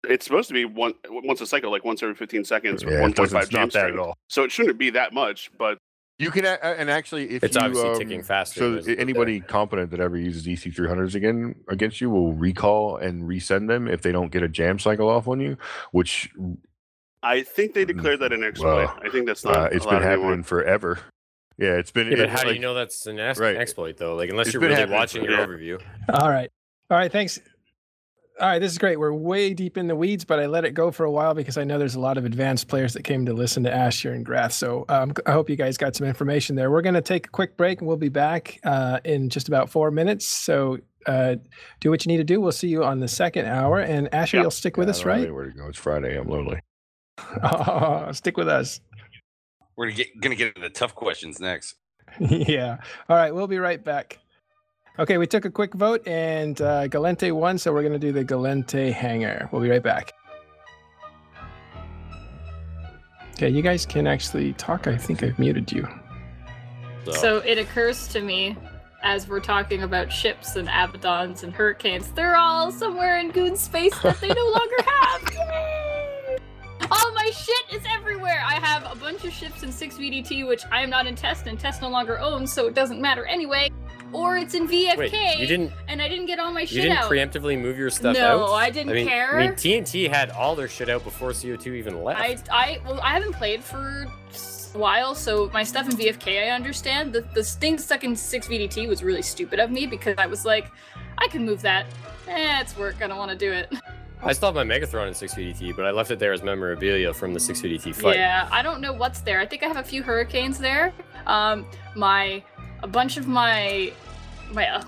it's 0.09 0.25
supposed 0.25 0.49
to 0.49 0.55
be 0.55 0.65
one 0.65 0.95
once 1.09 1.41
a 1.41 1.47
cycle, 1.47 1.71
like 1.71 1.85
once 1.85 2.03
every 2.03 2.15
15 2.15 2.45
seconds, 2.45 2.83
yeah, 2.83 3.01
one 3.01 3.11
it 3.11 3.17
point 3.17 3.17
doesn't, 3.17 3.39
it's 3.43 3.53
not 3.53 3.71
jam 3.71 3.83
that 3.83 3.91
at 3.93 3.99
all. 3.99 4.15
So 4.29 4.45
it 4.45 4.51
shouldn't 4.53 4.79
be 4.79 4.91
that 4.91 5.13
much. 5.13 5.51
But 5.59 5.79
You 6.19 6.31
can 6.31 6.45
a- 6.45 6.59
a- 6.63 6.77
and 6.79 6.89
actually, 6.91 7.31
if 7.31 7.43
It's 7.43 7.57
you, 7.57 7.63
obviously 7.63 7.91
um, 7.91 7.99
ticking 7.99 8.23
faster. 8.23 8.61
So 8.61 8.71
there's- 8.81 8.99
anybody 9.01 9.41
competent 9.41 9.91
that 9.91 10.01
ever 10.01 10.17
uses 10.17 10.47
EC 10.47 10.71
three 10.73 10.87
hundreds 10.89 11.15
again 11.15 11.57
against 11.69 12.01
you 12.01 12.09
will 12.11 12.33
recall 12.33 12.97
and 12.97 13.25
resend 13.25 13.67
them 13.69 13.89
if 13.89 14.03
they 14.03 14.13
don't 14.13 14.31
get 14.31 14.43
a 14.43 14.49
jam 14.49 14.79
cycle 14.79 15.09
off 15.09 15.27
on 15.29 15.41
you, 15.41 15.57
which 15.93 16.31
I 17.23 17.43
think 17.43 17.75
they 17.75 17.85
declared 17.85 18.21
that 18.21 18.33
an 18.33 18.45
exploit. 18.45 18.85
Well, 18.87 18.99
I 19.03 19.09
think 19.09 19.27
that's 19.27 19.45
not. 19.45 19.57
uh, 19.57 19.69
it's 19.73 19.85
been 19.87 19.95
allowed 19.95 20.03
happening 20.03 20.27
anymore. 20.29 20.45
forever. 20.45 20.99
Yeah, 21.57 21.77
it's 21.79 21.91
been. 21.91 22.09
Yeah, 22.09 22.17
but 22.17 22.21
it- 22.25 22.29
how 22.31 22.45
do 22.45 22.53
you 22.53 22.59
know 22.61 22.75
that's 22.75 23.07
an 23.07 23.19
es- 23.19 23.39
Right. 23.39 23.57
exploit 23.57 23.97
though? 23.97 24.15
Like 24.17 24.29
unless 24.31 24.49
It's 24.49 24.55
you're 24.55 24.63
really 24.63 24.85
watching 24.91 25.25
for- 25.25 25.31
your 25.31 25.41
yeah. 25.41 25.47
overview. 25.47 25.83
All 26.13 26.29
right. 26.29 26.51
All 26.91 26.99
right. 26.99 27.11
Thanks. 27.11 27.41
All 28.41 28.49
right. 28.49 28.59
This 28.59 28.73
is 28.73 28.79
great. 28.79 28.99
We're 28.99 29.13
way 29.13 29.55
deep 29.55 29.77
in 29.79 29.87
the 29.87 29.95
weeds, 29.95 30.25
but 30.25 30.41
I 30.41 30.47
let 30.47 30.65
it 30.65 30.73
go 30.73 30.91
for 30.91 31.05
a 31.05 31.11
while 31.11 31.35
because 31.35 31.57
I 31.57 31.63
know 31.63 31.79
there's 31.79 31.95
a 31.95 32.01
lot 32.01 32.19
of 32.19 32.25
advanced 32.25 32.67
players 32.67 32.93
that 32.95 33.03
came 33.05 33.25
to 33.27 33.33
listen 33.33 33.63
to 33.63 33.73
Asher 33.73 34.13
and 34.13 34.27
Grath. 34.27 34.53
So 34.53 34.85
um, 34.89 35.13
I 35.25 35.31
hope 35.33 35.49
you 35.49 35.55
guys 35.55 35.77
got 35.77 35.95
some 35.95 36.07
information 36.07 36.57
there. 36.57 36.69
We're 36.71 36.83
going 36.83 36.97
to 36.97 37.01
take 37.01 37.27
a 37.29 37.31
quick 37.31 37.57
break 37.57 37.79
and 37.79 37.87
we'll 37.87 37.97
be 37.97 38.09
back 38.09 38.59
uh, 38.65 38.99
in 39.05 39.31
just 39.31 39.47
about 39.47 39.71
four 39.71 39.93
minutes. 39.93 40.27
So 40.27 40.79
uh, 41.07 41.37
do 41.79 41.91
what 41.91 42.05
you 42.05 42.11
need 42.11 42.17
to 42.19 42.25
do. 42.25 42.41
We'll 42.41 42.51
see 42.51 42.67
you 42.69 42.83
on 42.83 42.99
the 42.99 43.07
second 43.07 43.47
hour. 43.47 43.79
And 43.79 44.13
Asher, 44.13 44.39
Yep. 44.39 44.43
you'll 44.45 44.51
stick 44.51 44.77
with 44.77 44.89
I 44.89 44.91
us, 44.91 44.99
don't 45.01 45.09
right? 45.09 45.33
Where 45.33 45.45
to 45.45 45.53
go? 45.53 45.69
It's 45.69 45.79
Friday. 45.79 46.19
I'm 46.19 46.27
lonely. 46.29 46.59
Oh, 47.43 48.09
stick 48.13 48.37
with 48.37 48.49
us. 48.49 48.81
We're 49.77 49.87
gonna 49.87 49.97
get 49.97 50.21
gonna 50.21 50.35
get 50.35 50.49
into 50.49 50.61
the 50.61 50.71
tough 50.71 50.95
questions 50.97 51.39
next. 51.39 51.77
yeah. 52.19 52.79
All 53.09 53.17
right. 53.17 53.33
We'll 53.35 53.47
be 53.47 53.59
right 53.59 53.83
back. 53.83 54.19
Okay. 54.99 55.19
We 55.19 55.27
took 55.27 55.45
a 55.45 55.51
quick 55.51 55.75
vote 55.75 56.07
and 56.07 56.61
uh, 56.61 56.89
Gallente 56.89 57.33
won. 57.33 57.59
So 57.59 57.73
we're 57.73 57.83
going 57.83 57.93
to 57.93 57.99
do 57.99 58.13
the 58.13 58.25
Gallente 58.25 58.93
hanger. 58.93 59.49
We'll 59.53 59.63
be 59.63 59.71
right 59.71 59.83
back. 59.83 60.13
Okay. 63.33 63.49
You 63.49 63.63
guys 63.63 63.85
can 63.85 64.07
actually 64.07 64.53
talk. 64.55 64.87
I 64.87 64.97
think 64.97 65.23
I've 65.23 65.39
muted 65.39 65.73
you. 65.73 65.89
So, 67.05 67.13
So 67.13 67.39
it 67.39 67.59
occurs 67.59 68.09
to 68.09 68.21
me 68.21 68.57
as 69.05 69.29
we're 69.29 69.39
talking 69.39 69.83
about 69.83 70.11
ships 70.11 70.57
and 70.57 70.67
Abaddons 70.69 71.45
and 71.45 71.53
hurricanes, 71.53 72.11
they're 72.13 72.37
all 72.37 72.73
somewhere 72.73 73.19
in 73.19 73.31
Goon 73.31 73.55
space 73.55 73.97
that 74.01 74.19
they 74.21 74.29
no 74.29 74.35
longer 74.45 74.77
have. 74.87 75.35
Yay! 75.35 76.39
All 76.91 77.13
my 77.13 77.31
shit 77.31 77.65
is 77.73 77.83
everywhere. 77.91 78.43
I 78.47 78.55
have 78.55 78.91
a 78.91 78.97
bunch 78.97 79.25
of 79.25 79.33
ships 79.33 79.63
in 79.63 79.69
6VDT, 79.71 80.47
which 80.49 80.63
I 80.73 80.83
am 80.83 80.91
not 80.91 81.07
in 81.07 81.15
test, 81.15 81.47
and 81.47 81.61
test 81.61 81.83
no 81.83 81.89
longer 81.89 82.19
owns, 82.19 82.53
so 82.53 82.67
it 82.67 82.75
doesn't 82.75 83.01
matter 83.01 83.27
anyway. 83.27 83.71
Or 84.15 84.37
it's 84.37 84.55
in 84.55 84.69
VFK, 84.69 84.97
wait, 84.97 85.39
you 85.39 85.47
didn't 85.47 85.73
and 85.89 86.01
I 86.01 86.09
didn't 86.09 86.27
get 86.27 86.39
all 86.39 86.53
my 86.53 86.65
shit 86.65 86.71
out. 86.71 86.75
you 86.77 86.83
didn't 86.83 86.99
out. 86.99 87.11
preemptively 87.11 87.61
move 87.61 87.77
your 87.77 87.91
stuff 87.91 88.17
no, 88.17 88.45
out? 88.45 88.53
I 88.53 88.71
didn't 88.71 88.91
I 88.91 88.95
mean, 88.95 89.09
care. 89.09 89.39
I 89.39 89.47
mean, 89.49 89.57
TNT 89.57 90.09
had 90.09 90.31
all 90.31 90.55
their 90.55 90.69
shit 90.69 90.89
out 90.89 91.03
before 91.03 91.31
CO2 91.31 91.67
even 91.75 92.03
left. 92.05 92.21
I, 92.21 92.37
I, 92.51 92.81
well, 92.87 93.01
I 93.01 93.15
haven't 93.15 93.33
played 93.33 93.63
for 93.63 94.07
a 94.75 94.79
while, 94.79 95.15
so 95.15 95.51
my 95.53 95.65
stuff 95.65 95.89
in 95.89 95.97
VFK 95.97 96.45
I 96.45 96.51
understand. 96.51 97.13
The 97.13 97.23
the 97.35 97.43
thing 97.43 97.77
stuck 97.77 98.05
in 98.05 98.15
six 98.15 98.47
VDT 98.47 98.89
was 98.89 99.03
really 99.03 99.23
stupid 99.23 99.59
of 99.59 99.71
me 99.71 99.87
because 99.87 100.17
I 100.17 100.27
was 100.27 100.45
like, 100.45 100.71
I 101.19 101.27
can 101.29 101.45
move 101.45 101.61
that. 101.63 101.87
Eh, 102.29 102.61
it's 102.61 102.77
work. 102.77 102.97
I 103.03 103.09
don't 103.09 103.19
want 103.19 103.33
to 103.33 103.37
do 103.37 103.53
it. 103.53 103.73
I 104.23 104.33
still 104.33 104.53
have 104.53 104.55
my 104.55 104.65
Megathron 104.65 105.09
in 105.09 105.13
6VDT, 105.13 105.77
but 105.77 105.85
I 105.85 105.91
left 105.91 106.11
it 106.11 106.19
there 106.19 106.33
as 106.33 106.43
memorabilia 106.43 107.13
from 107.13 107.35
the 107.35 107.41
6VDT 107.41 107.95
fight. 107.95 108.17
Yeah, 108.17 108.49
I 108.51 108.63
don't 108.63 108.81
know 108.81 108.93
what's 108.93 109.21
there. 109.21 109.39
I 109.39 109.45
think 109.45 109.63
I 109.63 109.67
have 109.67 109.77
a 109.77 109.83
few 109.83 110.03
hurricanes 110.03 110.59
there. 110.59 110.95
Um, 111.27 111.67
my 111.95 112.43
a 112.85 112.87
bunch 112.87 113.17
of 113.17 113.27
my 113.27 113.91
my 114.53 114.69
uh, 114.69 114.85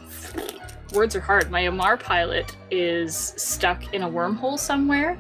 words 0.93 1.17
are 1.17 1.21
hard. 1.21 1.51
My 1.51 1.63
Amarr 1.63 1.99
pilot 1.99 2.55
is 2.71 3.17
stuck 3.17 3.93
in 3.95 4.03
a 4.03 4.09
wormhole 4.09 4.59
somewhere 4.59 5.19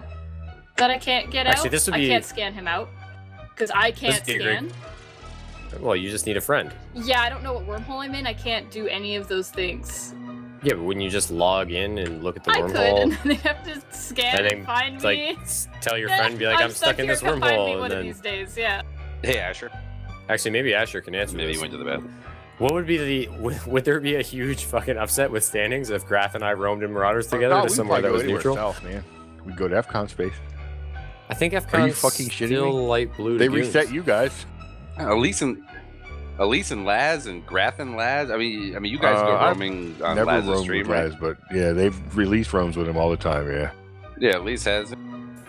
that 0.77 0.91
I 0.91 0.99
can't 0.99 1.31
get 1.31 1.47
Actually, 1.47 1.69
out. 1.69 1.73
this 1.73 1.87
would 1.87 1.95
be... 1.95 2.05
I 2.05 2.09
can't 2.09 2.25
scan 2.25 2.53
him 2.53 2.69
out 2.69 2.91
because 3.55 3.71
I 3.71 3.91
can't 3.91 4.15
would 4.15 4.27
be 4.27 4.39
great. 4.39 4.59
scan. 4.59 4.73
Well, 5.81 5.97
you 5.97 6.11
just 6.11 6.27
need 6.27 6.37
a 6.37 6.41
friend. 6.41 6.71
Yeah, 6.95 7.23
I 7.23 7.31
don't 7.31 7.43
know 7.43 7.55
what 7.55 7.67
wormhole 7.67 8.05
I'm 8.05 8.15
in. 8.15 8.27
I 8.27 8.35
can't 8.35 8.71
do 8.71 8.87
any 8.89 9.17
of 9.17 9.27
those 9.27 9.51
things. 9.51 10.15
Yeah, 10.63 10.75
but 10.75 10.83
wouldn't 10.83 11.03
you 11.03 11.11
just 11.11 11.31
log 11.31 11.71
in 11.73 11.97
and 11.99 12.23
look 12.23 12.37
at 12.37 12.45
the 12.45 12.51
I 12.51 12.61
could, 12.61 12.71
wormhole? 12.73 13.03
and 13.03 13.13
then 13.25 13.29
they 13.29 13.35
have 13.37 13.65
to 13.65 13.83
scan 13.91 14.37
And 14.45 14.47
and, 14.47 14.67
find 14.67 15.03
It's 15.03 15.67
me. 15.67 15.73
tell 15.81 15.97
your 15.97 16.09
friend, 16.17 16.39
be 16.39 16.47
like, 16.47 16.61
I'm, 16.61 16.71
stuck, 16.71 16.99
in 16.99 17.07
this 17.07 17.21
come 17.21 17.41
find 17.41 17.57
me 17.57 17.73
wormhole, 17.73 17.81
one 17.81 17.91
and 17.91 17.93
of 17.93 17.99
then 17.99 18.07
these 18.07 18.21
days. 18.21 18.57
Yeah. 18.57 18.83
Hey 19.23 19.39
Asher, 19.39 19.71
actually 20.29 20.51
maybe 20.51 20.75
Asher 20.75 21.01
can 21.01 21.15
answer 21.15 21.37
maybe 21.37 21.49
this. 21.49 21.57
you 21.57 21.61
went 21.63 21.73
to 21.73 21.79
the 21.79 21.85
bathroom. 21.85 22.15
What 22.59 22.73
would 22.73 22.87
be 22.87 22.97
the 23.27 23.29
would, 23.39 23.67
would 23.67 23.85
there 23.85 24.01
be 24.01 24.15
a 24.17 24.23
huge 24.23 24.65
fucking 24.65 24.97
upset 24.97 25.31
with 25.31 25.45
standings 25.45 25.91
if 25.91 26.07
Grath 26.07 26.35
and 26.35 26.43
I 26.45 26.55
roamed 26.55 26.83
in 26.83 26.93
Marauders 26.93 27.27
together 27.27 27.55
No, 27.55 27.61
to 27.61 27.65
we'd 27.65 27.73
somewhere 27.73 28.01
that 28.01 28.11
was 28.13 28.25
neutral? 28.25 28.55
South, 28.57 28.83
man. 28.83 29.05
we'd 29.45 29.57
go 29.57 29.69
to 29.69 29.83
FCON 29.83 30.09
space. 30.09 30.33
I 31.29 31.35
think 31.35 31.53
Are 31.53 31.57
you 31.57 31.67
FCON's 31.67 31.99
fucking 32.01 32.27
shitting 32.29 32.47
still 32.47 32.73
me? 32.73 32.87
light 32.87 33.17
blue. 33.17 33.37
They 33.37 33.47
to 33.49 33.53
goons. 33.53 33.67
reset 33.67 33.93
you 33.93 34.03
guys. 34.03 34.47
Elise 34.99 35.43
and 35.43 35.63
Elise 36.39 36.71
and 36.71 36.85
Laz 36.87 37.27
and 37.27 37.45
Grath 37.47 37.79
and 37.79 37.97
Laz. 37.97 38.31
I 38.31 38.37
mean, 38.37 38.75
I 38.77 38.79
mean, 38.79 38.93
you 38.93 38.99
guys 38.99 39.17
go 39.21 39.35
Uh, 39.35 39.39
I've 39.39 39.57
roaming 39.59 39.97
on 40.03 40.17
Never 40.17 40.27
Laz's 40.27 40.49
roamed 40.49 40.63
stream, 40.63 40.89
with 40.89 40.91
right? 40.91 41.11
guys, 41.11 41.19
but 41.21 41.37
yeah, 41.55 41.73
they've 41.73 42.17
released 42.17 42.53
roams 42.53 42.77
with 42.77 42.89
him 42.89 42.97
all 42.97 43.11
the 43.11 43.17
time. 43.17 43.51
Yeah. 43.51 43.71
Yeah, 44.19 44.39
Elise 44.39 44.65
has. 44.65 44.93
it. 44.93 44.99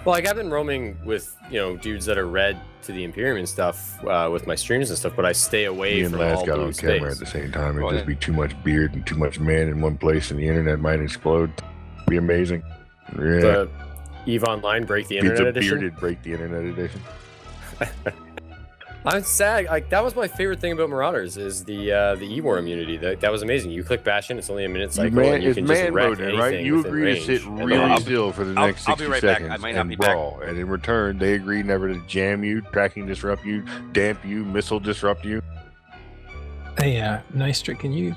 Well, 0.07 0.15
like 0.15 0.25
I've 0.25 0.37
been 0.37 0.49
roaming 0.49 0.97
with 1.03 1.35
you 1.51 1.59
know 1.59 1.75
dudes 1.75 2.05
that 2.05 2.17
are 2.17 2.27
red 2.27 2.57
to 2.83 2.93
the 2.93 3.03
Imperium 3.03 3.35
and 3.35 3.49
stuff 3.49 4.01
uh, 4.05 4.29
with 4.31 4.47
my 4.47 4.55
streams 4.55 4.89
and 4.89 4.97
stuff, 4.97 5.11
but 5.17 5.25
I 5.25 5.33
stay 5.33 5.65
away 5.65 5.95
Me 5.95 6.03
and 6.03 6.11
from 6.11 6.21
Laz 6.21 6.37
all 6.37 6.45
got 6.45 6.55
blue 6.55 6.67
on 6.67 6.73
camera 6.73 7.11
at 7.11 7.19
the 7.19 7.25
same 7.25 7.51
time. 7.51 7.71
It'd 7.71 7.83
Well, 7.83 7.91
just 7.91 8.03
yeah. 8.03 8.07
be 8.07 8.15
too 8.15 8.31
much 8.31 8.63
beard 8.63 8.93
and 8.93 9.05
too 9.05 9.17
much 9.17 9.37
man 9.37 9.67
in 9.67 9.81
one 9.81 9.97
place, 9.97 10.31
and 10.31 10.39
the 10.39 10.47
internet 10.47 10.79
might 10.79 11.01
explode. 11.01 11.51
Be 12.07 12.15
amazing. 12.15 12.63
Yeah. 13.17 13.19
The 13.19 13.69
Eve 14.25 14.45
Online 14.45 14.85
break 14.85 15.09
the 15.09 15.19
Be 15.19 15.27
internet 15.27 15.53
the 15.55 15.59
edition. 15.59 15.79
bearded 15.79 15.99
break 15.99 16.23
the 16.23 16.31
internet 16.31 16.63
edition. 16.63 17.01
I'm 19.07 19.23
sad. 19.23 19.65
Like 19.65 19.89
that 19.89 20.03
was 20.03 20.15
my 20.15 20.27
favorite 20.27 20.59
thing 20.59 20.73
about 20.73 20.89
Marauders 20.89 21.37
is 21.37 21.63
the 21.63 21.91
uh, 21.93 22.15
the 22.15 22.25
E 22.25 22.41
War 22.41 22.57
immunity. 22.57 22.97
That 22.97 23.21
that 23.21 23.31
was 23.31 23.41
amazing. 23.41 23.71
You 23.71 23.83
click 23.83 24.03
Bastion, 24.03 24.37
it's 24.37 24.49
only 24.49 24.65
a 24.65 24.69
minute 24.69 24.91
cycle, 24.91 25.15
man, 25.15 25.35
and 25.35 25.43
you 25.43 25.53
can 25.53 25.65
just 25.65 25.81
man 25.81 25.93
wreck 25.93 26.09
mode, 26.09 26.19
anything 26.21 26.39
right? 26.39 26.59
You 26.59 26.79
agree 26.85 27.03
range. 27.03 27.25
to 27.25 27.39
sit 27.39 27.47
really 27.49 27.77
I'll 27.77 27.99
still 28.01 28.31
for 28.33 28.43
the 28.43 28.59
I'll- 28.59 28.67
next 28.67 28.87
I'll 28.87 28.97
60 28.97 29.05
be 29.05 29.11
right 29.11 29.21
back. 29.21 29.37
seconds 29.37 29.53
I 29.53 29.57
might 29.57 29.75
not 29.75 29.81
and 29.81 29.89
be 29.91 29.95
back. 29.95 30.11
brawl. 30.13 30.41
And 30.45 30.57
in 30.57 30.67
return, 30.67 31.17
they 31.19 31.35
agree 31.35 31.63
never 31.63 31.87
to 31.93 31.99
jam 32.05 32.43
you, 32.43 32.59
tracking 32.73 33.05
disrupt 33.07 33.45
you, 33.45 33.63
damp 33.93 34.25
you, 34.25 34.43
missile 34.43 34.79
disrupt 34.81 35.23
you. 35.23 35.41
Hey, 36.77 36.99
uh, 36.99 37.19
nice 37.33 37.61
trick. 37.61 37.79
Can 37.79 37.93
you 37.93 38.13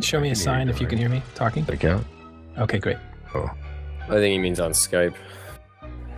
show 0.00 0.18
me 0.20 0.30
a 0.30 0.34
sign 0.36 0.68
if 0.68 0.80
you 0.80 0.86
can 0.88 0.98
hear 0.98 1.08
me 1.08 1.22
talking? 1.36 1.64
They 1.64 1.76
count. 1.76 2.04
Okay, 2.58 2.78
great. 2.78 2.96
Oh, 3.34 3.48
I 4.04 4.08
think 4.08 4.32
he 4.32 4.38
means 4.38 4.58
on 4.60 4.72
Skype. 4.72 5.14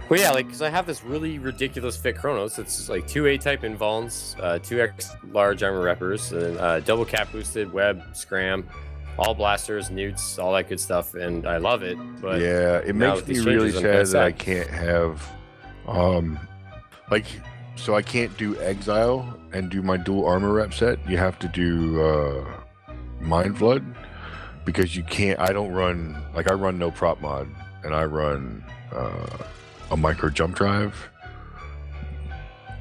Well, 0.09 0.19
yeah, 0.19 0.31
like 0.31 0.47
because 0.47 0.63
I 0.63 0.71
have 0.71 0.87
this 0.87 1.05
really 1.05 1.39
ridiculous 1.39 1.97
fit 1.97 2.17
Kronos. 2.17 2.59
It's 2.59 2.89
like 2.89 3.07
two 3.07 3.27
A-type 3.27 3.61
invulns, 3.61 4.43
uh, 4.43 4.59
two 4.59 4.81
X 4.81 5.11
large 5.33 5.63
armor 5.63 5.85
reppers, 5.85 6.33
and 6.33 6.59
uh, 6.59 6.81
double 6.81 7.05
cap 7.05 7.31
boosted 7.31 7.71
web 7.71 8.03
scram, 8.15 8.67
all 9.19 9.35
blasters, 9.35 9.91
neuts, 9.91 10.39
all 10.39 10.55
that 10.55 10.69
good 10.69 10.81
stuff, 10.81 11.15
and 11.15 11.47
I 11.47 11.59
love 11.59 11.83
it. 11.83 11.99
But 12.23 12.41
yeah, 12.41 12.79
it 12.79 12.95
makes 12.95 13.27
me 13.27 13.41
really 13.41 13.71
sad 13.71 14.07
that 14.07 14.23
I 14.23 14.33
can't 14.33 14.71
have, 14.71 15.31
um, 15.87 16.39
like, 17.11 17.27
so 17.77 17.95
I 17.95 18.01
can't 18.01 18.35
do 18.39 18.59
exile 18.63 19.39
and 19.53 19.71
do 19.71 19.83
my 19.83 19.99
dual 19.99 20.25
armor 20.25 20.55
rep 20.55 20.73
set. 20.73 20.99
You 21.07 21.19
have 21.19 21.39
to 21.41 21.49
do 21.49 22.03
uh, 22.03 22.51
Mind 23.21 23.59
Flood 23.59 23.85
because 24.65 24.97
you 24.97 25.03
can't. 25.03 25.39
I 25.39 25.53
don't 25.53 25.73
run 25.73 26.17
like 26.35 26.51
I 26.51 26.55
run 26.55 26.79
no 26.79 26.91
prop 26.91 27.21
mod, 27.21 27.47
and 27.85 27.95
I 27.95 28.05
run 28.05 28.65
uh, 28.91 29.27
a 29.91 29.97
micro 29.97 30.29
jump 30.31 30.55
drive. 30.57 31.09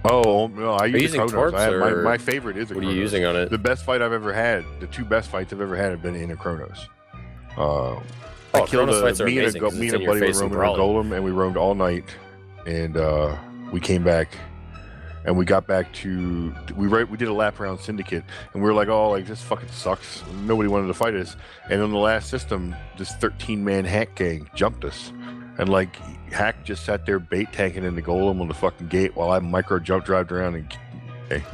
Oh 0.09 0.47
no, 0.47 0.73
I 0.73 0.85
use 0.85 1.01
using 1.01 1.21
a 1.21 1.27
Kronos. 1.27 1.53
I 1.53 1.63
have, 1.63 1.79
my, 1.79 1.91
my 1.91 2.17
favorite 2.17 2.55
is 2.57 2.71
a 2.71 2.75
What 2.75 2.83
are 2.83 2.89
you 2.91 2.95
using 2.97 3.25
on 3.25 3.35
it? 3.35 3.49
The 3.49 3.57
best 3.57 3.83
fight 3.83 4.01
I've 4.01 4.13
ever 4.13 4.31
had, 4.33 4.63
the 4.79 4.87
two 4.87 5.03
best 5.03 5.29
fights 5.29 5.51
I've 5.51 5.59
ever 5.61 5.75
had 5.75 5.91
have 5.91 6.01
been 6.01 6.15
in 6.15 6.31
a 6.31 6.35
Kronos. 6.35 6.87
Uh, 7.57 7.95
I 7.95 7.99
Oh, 8.53 8.65
killed 8.65 8.69
Kronos 8.87 8.97
a, 8.97 9.01
fights 9.01 9.21
are 9.21 9.25
me 9.25 9.31
and 9.33 9.39
a, 9.39 9.43
amazing 9.45 9.61
go- 9.61 9.69
'cause 9.69 9.77
me 9.79 9.85
it's 9.87 9.93
and 9.95 10.01
a 10.01 10.05
your 10.05 10.13
buddy 10.13 10.21
were 10.21 10.27
face 10.27 10.39
and 10.39 10.55
roaming 10.55 10.75
a 10.75 10.79
golem, 10.79 11.15
and 11.15 11.25
we 11.25 11.31
roamed 11.31 11.57
all 11.57 11.75
night, 11.75 12.05
and 12.65 12.95
uh, 12.95 13.35
we 13.73 13.81
came 13.81 14.03
back, 14.03 14.37
and 15.25 15.35
we 15.37 15.43
got 15.43 15.67
back 15.67 15.91
to 15.93 16.53
we 16.77 16.87
right 16.87 17.09
we 17.09 17.17
did 17.17 17.27
a 17.27 17.33
lap 17.33 17.59
around 17.59 17.79
Syndicate, 17.79 18.23
and 18.53 18.63
we 18.63 18.67
were 18.69 18.73
like, 18.73 18.87
oh, 18.87 19.09
like 19.09 19.25
this 19.25 19.41
fucking 19.41 19.69
sucks. 19.69 20.23
Nobody 20.45 20.69
wanted 20.69 20.87
to 20.87 20.93
fight 20.93 21.15
us, 21.15 21.35
and 21.69 21.81
on 21.81 21.91
the 21.91 21.97
last 21.97 22.29
system, 22.29 22.73
this 22.97 23.11
13 23.15 23.61
man 23.65 23.83
hack 23.83 24.15
gang 24.15 24.49
jumped 24.55 24.85
us, 24.85 25.11
and 25.57 25.67
like 25.67 25.97
hack 26.31 26.63
just 26.63 26.85
sat 26.85 27.05
there 27.05 27.19
bait 27.19 27.51
tanking 27.53 27.83
in 27.83 27.95
the 27.95 28.01
golem 28.01 28.41
on 28.41 28.47
the 28.47 28.53
fucking 28.53 28.87
gate 28.87 29.15
while 29.15 29.31
I 29.31 29.39
micro 29.39 29.79
jump 29.79 30.05
drived 30.05 30.31
around 30.31 30.55
and 30.55 30.77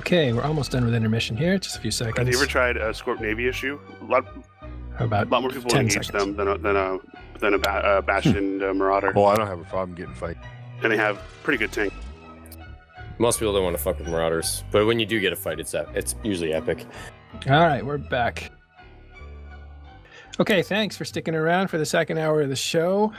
Okay, 0.01 0.33
we're 0.33 0.43
almost 0.43 0.71
done 0.71 0.85
with 0.85 0.93
intermission 0.93 1.35
here. 1.35 1.57
Just 1.57 1.77
a 1.77 1.79
few 1.79 1.89
seconds. 1.89 2.17
Have 2.19 2.27
you 2.27 2.35
ever 2.37 2.45
tried 2.45 2.77
a 2.77 2.91
Scorp 2.91 3.19
Navy 3.19 3.47
issue? 3.47 3.79
A 4.01 4.05
lot, 4.05 4.23
How 4.99 5.05
about 5.05 5.25
a 5.25 5.29
lot 5.31 5.41
more 5.41 5.49
people 5.49 5.69
10 5.71 5.81
engage 5.81 5.93
seconds. 6.05 6.11
them 6.11 6.35
than 6.35 6.47
a, 6.47 6.57
than 6.59 6.75
a 6.75 6.99
than 7.39 7.53
a 7.55 7.57
ba- 7.57 7.69
uh, 7.71 8.01
Bastion 8.01 8.61
uh, 8.61 8.71
Marauder, 8.75 9.11
well, 9.15 9.25
I 9.25 9.35
don't 9.35 9.47
have 9.47 9.59
a 9.59 9.63
problem 9.63 9.95
getting 9.95 10.13
fight. 10.13 10.37
and 10.83 10.91
they 10.91 10.97
have 10.97 11.19
pretty 11.41 11.57
good 11.57 11.71
tank. 11.71 11.91
Most 13.17 13.39
people 13.39 13.51
don't 13.53 13.63
want 13.63 13.75
to 13.75 13.81
fuck 13.81 13.97
with 13.97 14.07
Marauders, 14.07 14.63
but 14.71 14.85
when 14.85 14.99
you 14.99 15.07
do 15.07 15.19
get 15.19 15.33
a 15.33 15.35
fight, 15.35 15.59
it's 15.59 15.73
it's 15.95 16.13
usually 16.23 16.53
epic. 16.53 16.85
All 17.49 17.59
right, 17.61 17.83
we're 17.83 17.97
back. 17.97 18.51
Okay, 20.39 20.61
thanks 20.61 20.95
for 20.97 21.05
sticking 21.05 21.35
around 21.35 21.69
for 21.69 21.77
the 21.79 21.85
second 21.85 22.17
hour 22.19 22.41
of 22.41 22.49
the 22.49 22.55
show. 22.55 23.11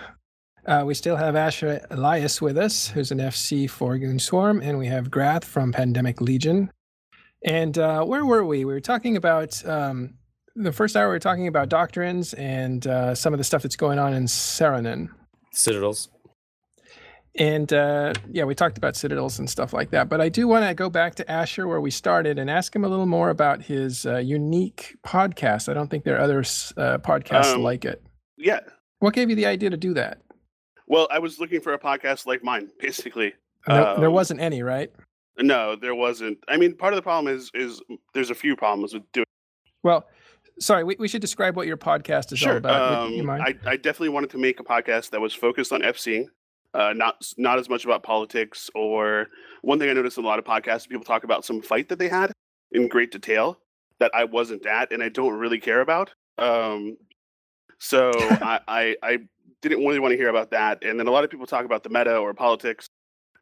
Uh, 0.66 0.82
we 0.86 0.94
still 0.94 1.16
have 1.16 1.36
Asher 1.36 1.84
Elias 1.90 2.40
with 2.40 2.56
us, 2.56 2.88
who's 2.88 3.10
an 3.10 3.18
FC 3.18 3.68
for 3.68 3.98
Goon 3.98 4.18
Swarm, 4.18 4.60
and 4.62 4.78
we 4.78 4.86
have 4.86 5.10
Grath 5.10 5.44
from 5.44 5.72
Pandemic 5.72 6.20
Legion. 6.20 6.70
And 7.44 7.76
uh, 7.76 8.04
where 8.04 8.24
were 8.24 8.44
we? 8.44 8.64
We 8.64 8.72
were 8.72 8.80
talking 8.80 9.16
about 9.16 9.62
um, 9.66 10.14
the 10.56 10.72
first 10.72 10.96
hour. 10.96 11.08
We 11.08 11.14
were 11.16 11.18
talking 11.18 11.46
about 11.48 11.68
doctrines 11.68 12.32
and 12.34 12.86
uh, 12.86 13.14
some 13.14 13.34
of 13.34 13.38
the 13.38 13.44
stuff 13.44 13.62
that's 13.62 13.76
going 13.76 13.98
on 13.98 14.14
in 14.14 14.24
Saranen. 14.24 15.08
Citadels. 15.52 16.08
And 17.36 17.70
uh, 17.72 18.14
yeah, 18.30 18.44
we 18.44 18.54
talked 18.54 18.78
about 18.78 18.96
citadels 18.96 19.38
and 19.40 19.50
stuff 19.50 19.72
like 19.72 19.90
that. 19.90 20.08
But 20.08 20.20
I 20.20 20.28
do 20.28 20.46
want 20.46 20.64
to 20.66 20.72
go 20.72 20.88
back 20.88 21.16
to 21.16 21.30
Asher 21.30 21.66
where 21.66 21.80
we 21.80 21.90
started 21.90 22.38
and 22.38 22.48
ask 22.48 22.74
him 22.74 22.84
a 22.84 22.88
little 22.88 23.06
more 23.06 23.28
about 23.28 23.62
his 23.62 24.06
uh, 24.06 24.18
unique 24.18 24.96
podcast. 25.04 25.68
I 25.68 25.74
don't 25.74 25.90
think 25.90 26.04
there 26.04 26.16
are 26.16 26.20
other 26.20 26.38
uh, 26.38 26.98
podcasts 26.98 27.54
Um, 27.54 27.62
like 27.62 27.84
it. 27.84 28.02
Yeah. 28.38 28.60
What 29.00 29.14
gave 29.14 29.28
you 29.30 29.36
the 29.36 29.46
idea 29.46 29.68
to 29.68 29.76
do 29.76 29.94
that? 29.94 30.18
Well, 30.86 31.08
I 31.10 31.18
was 31.18 31.38
looking 31.40 31.60
for 31.60 31.72
a 31.72 31.78
podcast 31.78 32.26
like 32.26 32.42
mine, 32.44 32.70
basically. 32.80 33.34
No, 33.66 33.96
there 33.98 34.08
um, 34.08 34.12
wasn't 34.12 34.40
any, 34.40 34.62
right? 34.62 34.90
No, 35.38 35.74
there 35.74 35.94
wasn't. 35.94 36.38
I 36.48 36.56
mean, 36.56 36.76
part 36.76 36.92
of 36.92 36.96
the 36.96 37.02
problem 37.02 37.34
is 37.34 37.50
is 37.54 37.80
there's 38.12 38.30
a 38.30 38.34
few 38.34 38.54
problems 38.56 38.92
with 38.94 39.02
doing. 39.12 39.24
Well, 39.82 40.06
sorry, 40.60 40.84
we, 40.84 40.96
we 40.98 41.08
should 41.08 41.20
describe 41.20 41.56
what 41.56 41.66
your 41.66 41.76
podcast 41.76 42.32
is 42.32 42.42
all 42.42 42.48
Sure. 42.50 42.56
about. 42.58 43.08
Would 43.08 43.14
you 43.14 43.20
Um, 43.20 43.26
mind? 43.26 43.42
I, 43.66 43.70
I 43.72 43.76
definitely 43.76 44.10
wanted 44.10 44.30
to 44.30 44.38
make 44.38 44.60
a 44.60 44.64
podcast 44.64 45.10
that 45.10 45.20
was 45.20 45.34
focused 45.34 45.72
on 45.72 45.80
FCing, 45.82 46.26
uh, 46.74 46.92
not 46.94 47.16
not 47.38 47.58
as 47.58 47.68
much 47.68 47.84
about 47.84 48.02
politics 48.02 48.70
or 48.74 49.28
one 49.62 49.78
thing 49.78 49.88
I 49.90 49.92
noticed 49.94 50.18
in 50.18 50.24
a 50.24 50.26
lot 50.26 50.38
of 50.38 50.44
podcasts, 50.44 50.88
people 50.88 51.04
talk 51.04 51.24
about 51.24 51.44
some 51.44 51.62
fight 51.62 51.88
that 51.88 51.98
they 51.98 52.08
had 52.08 52.30
in 52.72 52.88
great 52.88 53.10
detail 53.10 53.58
that 53.98 54.10
I 54.14 54.24
wasn't 54.24 54.66
at 54.66 54.92
and 54.92 55.02
I 55.02 55.08
don't 55.08 55.34
really 55.38 55.58
care 55.58 55.80
about. 55.80 56.10
Um, 56.38 56.96
so 57.78 58.10
I, 58.18 58.60
I 58.68 58.96
I 59.02 59.18
didn't 59.68 59.84
really 59.84 59.98
want 59.98 60.12
to 60.12 60.16
hear 60.16 60.28
about 60.28 60.50
that. 60.50 60.84
And 60.84 60.98
then 60.98 61.06
a 61.06 61.10
lot 61.10 61.24
of 61.24 61.30
people 61.30 61.46
talk 61.46 61.64
about 61.64 61.82
the 61.82 61.88
meta 61.88 62.16
or 62.16 62.34
politics, 62.34 62.86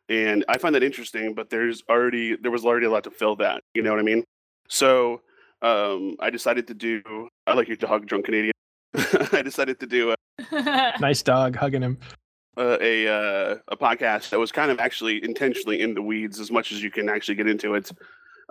and 0.09 0.45
I 0.49 0.59
find 0.59 0.75
that 0.75 0.83
interesting. 0.83 1.35
But 1.35 1.51
there's 1.51 1.83
already 1.89 2.37
there 2.37 2.51
was 2.51 2.65
already 2.65 2.87
a 2.87 2.91
lot 2.91 3.05
to 3.05 3.11
fill 3.11 3.37
that. 3.37 3.63
You 3.75 3.83
know 3.83 3.91
what 3.91 4.01
I 4.01 4.03
mean? 4.03 4.25
So 4.69 5.21
um, 5.61 6.17
I 6.21 6.31
decided 6.31 6.67
to 6.69 6.75
do. 6.75 7.03
I 7.47 7.55
like 7.55 7.69
your 7.69 7.77
dog, 7.77 8.07
drunk 8.07 8.25
Canadian. 8.27 8.53
I 9.33 9.43
decided 9.43 9.81
to 9.81 9.87
do 9.87 10.13
a 10.13 10.17
nice 11.01 11.23
dog 11.23 11.57
hugging 11.57 11.83
him. 11.83 11.99
a 12.57 12.79
a, 12.81 13.09
uh, 13.09 13.57
a 13.69 13.77
podcast 13.77 14.31
that 14.31 14.39
was 14.39 14.53
kind 14.53 14.71
of 14.71 14.79
actually 14.81 15.23
intentionally 15.25 15.81
in 15.81 15.95
the 15.95 16.03
weeds 16.03 16.41
as 16.41 16.51
much 16.51 16.73
as 16.73 16.83
you 16.83 16.91
can 16.91 17.09
actually 17.09 17.35
get 17.35 17.49
into 17.49 17.75
it. 17.75 17.91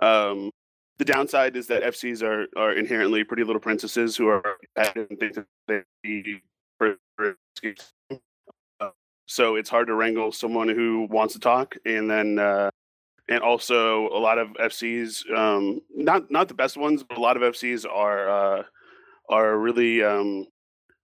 Um, 0.00 0.50
the 0.98 1.04
downside 1.04 1.56
is 1.56 1.66
that 1.68 1.82
FCs 1.82 2.22
are 2.22 2.46
are 2.56 2.72
inherently 2.72 3.24
pretty 3.24 3.44
little 3.44 3.60
princesses 3.60 4.16
who 4.16 4.28
are 4.28 4.42
and 4.76 5.08
think 5.18 5.34
that 5.34 5.46
they 6.06 6.40
for- 6.78 6.96
for 7.11 7.11
escapes. 7.11 7.11
Uh, 7.11 7.11
so 9.26 9.56
it's 9.56 9.70
hard 9.70 9.86
to 9.86 9.94
wrangle 9.94 10.32
someone 10.32 10.68
who 10.68 11.06
wants 11.10 11.34
to 11.34 11.40
talk 11.40 11.74
and 11.86 12.10
then 12.10 12.38
uh, 12.38 12.70
and 13.28 13.40
also 13.40 14.08
a 14.08 14.18
lot 14.18 14.38
of 14.38 14.48
FCs 14.48 15.30
um, 15.34 15.80
not 15.94 16.30
not 16.30 16.48
the 16.48 16.54
best 16.54 16.76
ones 16.76 17.02
but 17.02 17.16
a 17.16 17.20
lot 17.20 17.36
of 17.36 17.42
FCs 17.54 17.86
are 17.90 18.28
uh, 18.28 18.62
are 19.30 19.58
really 19.58 20.02
um, 20.02 20.46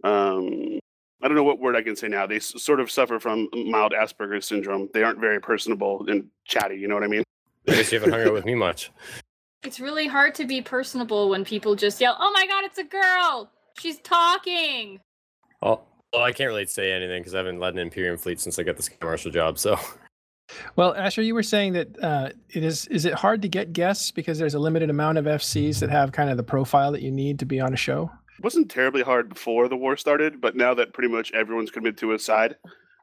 um, 0.05 0.79
I 1.23 1.27
don't 1.27 1.35
know 1.35 1.45
what 1.45 1.59
word 1.59 1.75
I 1.75 1.83
can 1.83 1.97
say 1.97 2.09
now. 2.09 2.27
They 2.27 2.37
s- 2.37 2.62
sort 2.62 2.81
of 2.81 2.91
suffer 2.91 3.19
from 3.19 3.49
mild 3.53 3.93
Asperger's 3.93 4.47
syndrome. 4.47 4.89
They 4.95 5.03
aren't 5.03 5.19
very 5.19 5.41
personable 5.41 6.05
and 6.09 6.29
chatty. 6.45 6.77
You 6.77 6.87
know 6.87 6.95
what 6.95 7.03
I 7.03 7.09
mean? 7.09 7.25
I 7.69 7.75
guess 7.75 7.91
you 7.91 7.99
haven't 7.99 8.14
hung 8.14 8.27
out 8.29 8.33
with 8.35 8.45
me 8.45 8.55
much. 8.55 8.91
It's 9.64 9.81
really 9.81 10.07
hard 10.07 10.35
to 10.37 10.45
be 10.45 10.62
personable 10.62 11.29
when 11.29 11.45
people 11.45 11.75
just 11.75 12.01
yell, 12.01 12.16
"Oh 12.21 12.31
my 12.33 12.47
god, 12.47 12.64
it's 12.64 12.79
a 12.79 12.85
girl! 12.85 13.51
She's 13.79 13.99
talking!" 13.99 15.01
Oh, 15.61 15.81
well, 16.12 16.22
I 16.22 16.32
can't 16.32 16.48
really 16.48 16.66
say 16.66 16.92
anything 16.92 17.20
because 17.20 17.34
I 17.34 17.38
haven't 17.38 17.61
led 17.61 17.74
an 17.74 17.80
Imperium 17.80 18.16
fleet 18.16 18.40
since 18.40 18.59
I 18.59 18.62
got 18.62 18.76
this 18.76 18.88
commercial 18.88 19.30
job. 19.30 19.59
So 19.59 19.78
Well, 20.76 20.94
Asher, 20.94 21.22
you 21.22 21.34
were 21.34 21.42
saying 21.42 21.74
that 21.74 22.02
uh, 22.02 22.30
it 22.48 22.64
is 22.64 22.86
is 22.86 23.04
it 23.04 23.14
hard 23.14 23.42
to 23.42 23.48
get 23.48 23.72
guests 23.72 24.11
because 24.11 24.38
there's 24.38 24.54
a 24.54 24.59
limited 24.59 24.90
amount 24.90 25.18
of 25.18 25.24
FCs 25.24 25.80
that 25.80 25.90
have 25.90 26.12
kind 26.12 26.30
of 26.30 26.36
the 26.36 26.42
profile 26.42 26.92
that 26.92 27.02
you 27.02 27.11
need 27.11 27.38
to 27.40 27.46
be 27.46 27.61
on 27.61 27.74
a 27.74 27.76
show? 27.76 28.11
It 28.38 28.44
wasn't 28.44 28.70
terribly 28.70 29.02
hard 29.02 29.28
before 29.28 29.68
the 29.68 29.76
war 29.76 29.96
started, 29.96 30.40
but 30.40 30.56
now 30.56 30.74
that 30.74 30.92
pretty 30.92 31.12
much 31.12 31.32
everyone's 31.32 31.70
committed 31.70 31.98
to 31.98 32.12
a 32.12 32.18
side, 32.18 32.56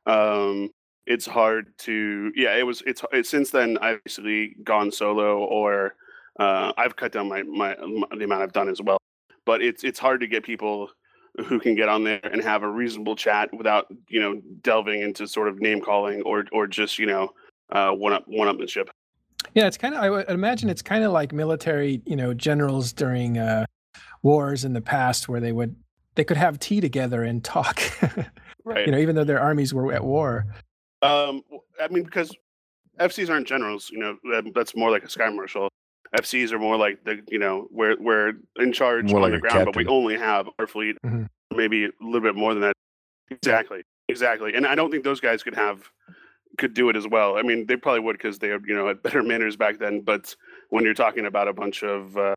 um, 0.05 0.69
it's 1.05 1.25
hard 1.25 1.77
to. 1.79 2.31
Yeah, 2.35 2.55
it 2.55 2.65
was. 2.65 2.81
It's, 2.85 3.03
it's 3.11 3.29
since 3.29 3.51
then 3.51 3.77
I've 3.79 4.03
basically 4.03 4.55
gone 4.63 4.91
solo, 4.91 5.39
or 5.39 5.95
uh, 6.39 6.71
I've 6.77 6.95
cut 6.95 7.11
down 7.11 7.29
my, 7.29 7.43
my 7.43 7.75
my 7.75 8.07
the 8.17 8.23
amount 8.23 8.41
I've 8.41 8.53
done 8.53 8.69
as 8.69 8.81
well. 8.81 8.97
But 9.45 9.61
it's 9.61 9.83
it's 9.83 9.99
hard 9.99 10.21
to 10.21 10.27
get 10.27 10.43
people 10.43 10.89
who 11.45 11.59
can 11.59 11.75
get 11.75 11.89
on 11.89 12.03
there 12.03 12.19
and 12.23 12.41
have 12.41 12.63
a 12.63 12.69
reasonable 12.69 13.15
chat 13.15 13.53
without 13.53 13.87
you 14.09 14.19
know 14.19 14.41
delving 14.61 15.01
into 15.01 15.27
sort 15.27 15.47
of 15.47 15.59
name 15.59 15.81
calling 15.81 16.21
or 16.21 16.45
or 16.51 16.67
just 16.67 16.99
you 16.99 17.05
know 17.05 17.33
uh, 17.71 17.91
one 17.91 18.13
up 18.13 18.23
one 18.27 18.47
upmanship. 18.47 18.87
Yeah, 19.53 19.67
it's 19.67 19.77
kind 19.77 19.93
of. 19.93 20.01
I 20.01 20.09
would 20.09 20.29
imagine 20.29 20.69
it's 20.69 20.81
kind 20.81 21.03
of 21.03 21.11
like 21.11 21.31
military, 21.31 22.01
you 22.05 22.15
know, 22.15 22.33
generals 22.33 22.93
during 22.93 23.37
uh, 23.37 23.65
wars 24.23 24.65
in 24.65 24.73
the 24.73 24.81
past, 24.81 25.29
where 25.29 25.39
they 25.39 25.51
would 25.51 25.75
they 26.15 26.23
could 26.23 26.37
have 26.37 26.59
tea 26.59 26.81
together 26.81 27.23
and 27.23 27.43
talk. 27.43 27.81
Right. 28.67 28.87
you 28.87 28.91
know, 28.91 28.97
even 28.97 29.15
though 29.15 29.23
their 29.23 29.39
armies 29.39 29.75
were 29.75 29.93
at 29.93 30.03
war. 30.03 30.47
Um, 31.03 31.43
I 31.79 31.87
mean, 31.89 32.03
because 32.03 32.35
FCs 32.99 33.29
aren't 33.29 33.45
generals, 33.45 33.91
you 33.91 33.99
know, 33.99 34.17
that's 34.55 34.75
more 34.75 34.89
like 34.89 35.03
a 35.03 35.09
sky 35.09 35.29
marshal. 35.29 35.69
FCs 36.15 36.51
are 36.51 36.59
more 36.59 36.77
like 36.77 37.03
the, 37.03 37.21
you 37.27 37.39
know, 37.39 37.67
we're 37.71 37.95
we're 37.99 38.33
in 38.57 38.71
charge 38.73 39.05
More 39.11 39.17
on 39.17 39.21
like 39.23 39.31
the 39.31 39.37
a 39.37 39.41
ground, 39.41 39.65
but 39.65 39.75
we 39.75 39.85
only 39.87 40.17
have 40.17 40.47
our 40.59 40.67
fleet, 40.67 40.97
Mhm. 41.05 41.29
maybe 41.55 41.85
a 41.85 41.89
little 42.01 42.21
bit 42.21 42.35
more 42.35 42.53
than 42.53 42.61
that. 42.61 42.73
Exactly, 43.31 43.83
exactly. 44.07 44.53
And 44.53 44.65
I 44.65 44.75
don't 44.75 44.91
think 44.91 45.03
those 45.03 45.19
guys 45.19 45.43
could 45.43 45.55
have 45.55 45.89
could 46.57 46.73
do 46.73 46.89
it 46.89 46.95
as 46.95 47.05
well. 47.07 47.37
I 47.37 47.41
mean, 47.41 47.65
they 47.65 47.75
probably 47.75 47.99
would 47.99 48.17
because 48.17 48.39
they, 48.39 48.47
you 48.49 48.61
know, 48.75 48.87
had 48.87 49.03
better 49.03 49.21
manners 49.31 49.55
back 49.57 49.77
then. 49.79 50.01
But 50.01 50.35
when 50.69 50.83
you're 50.85 50.93
talking 50.93 51.25
about 51.25 51.47
a 51.49 51.53
bunch 51.53 51.83
of, 51.83 52.15
uh, 52.17 52.33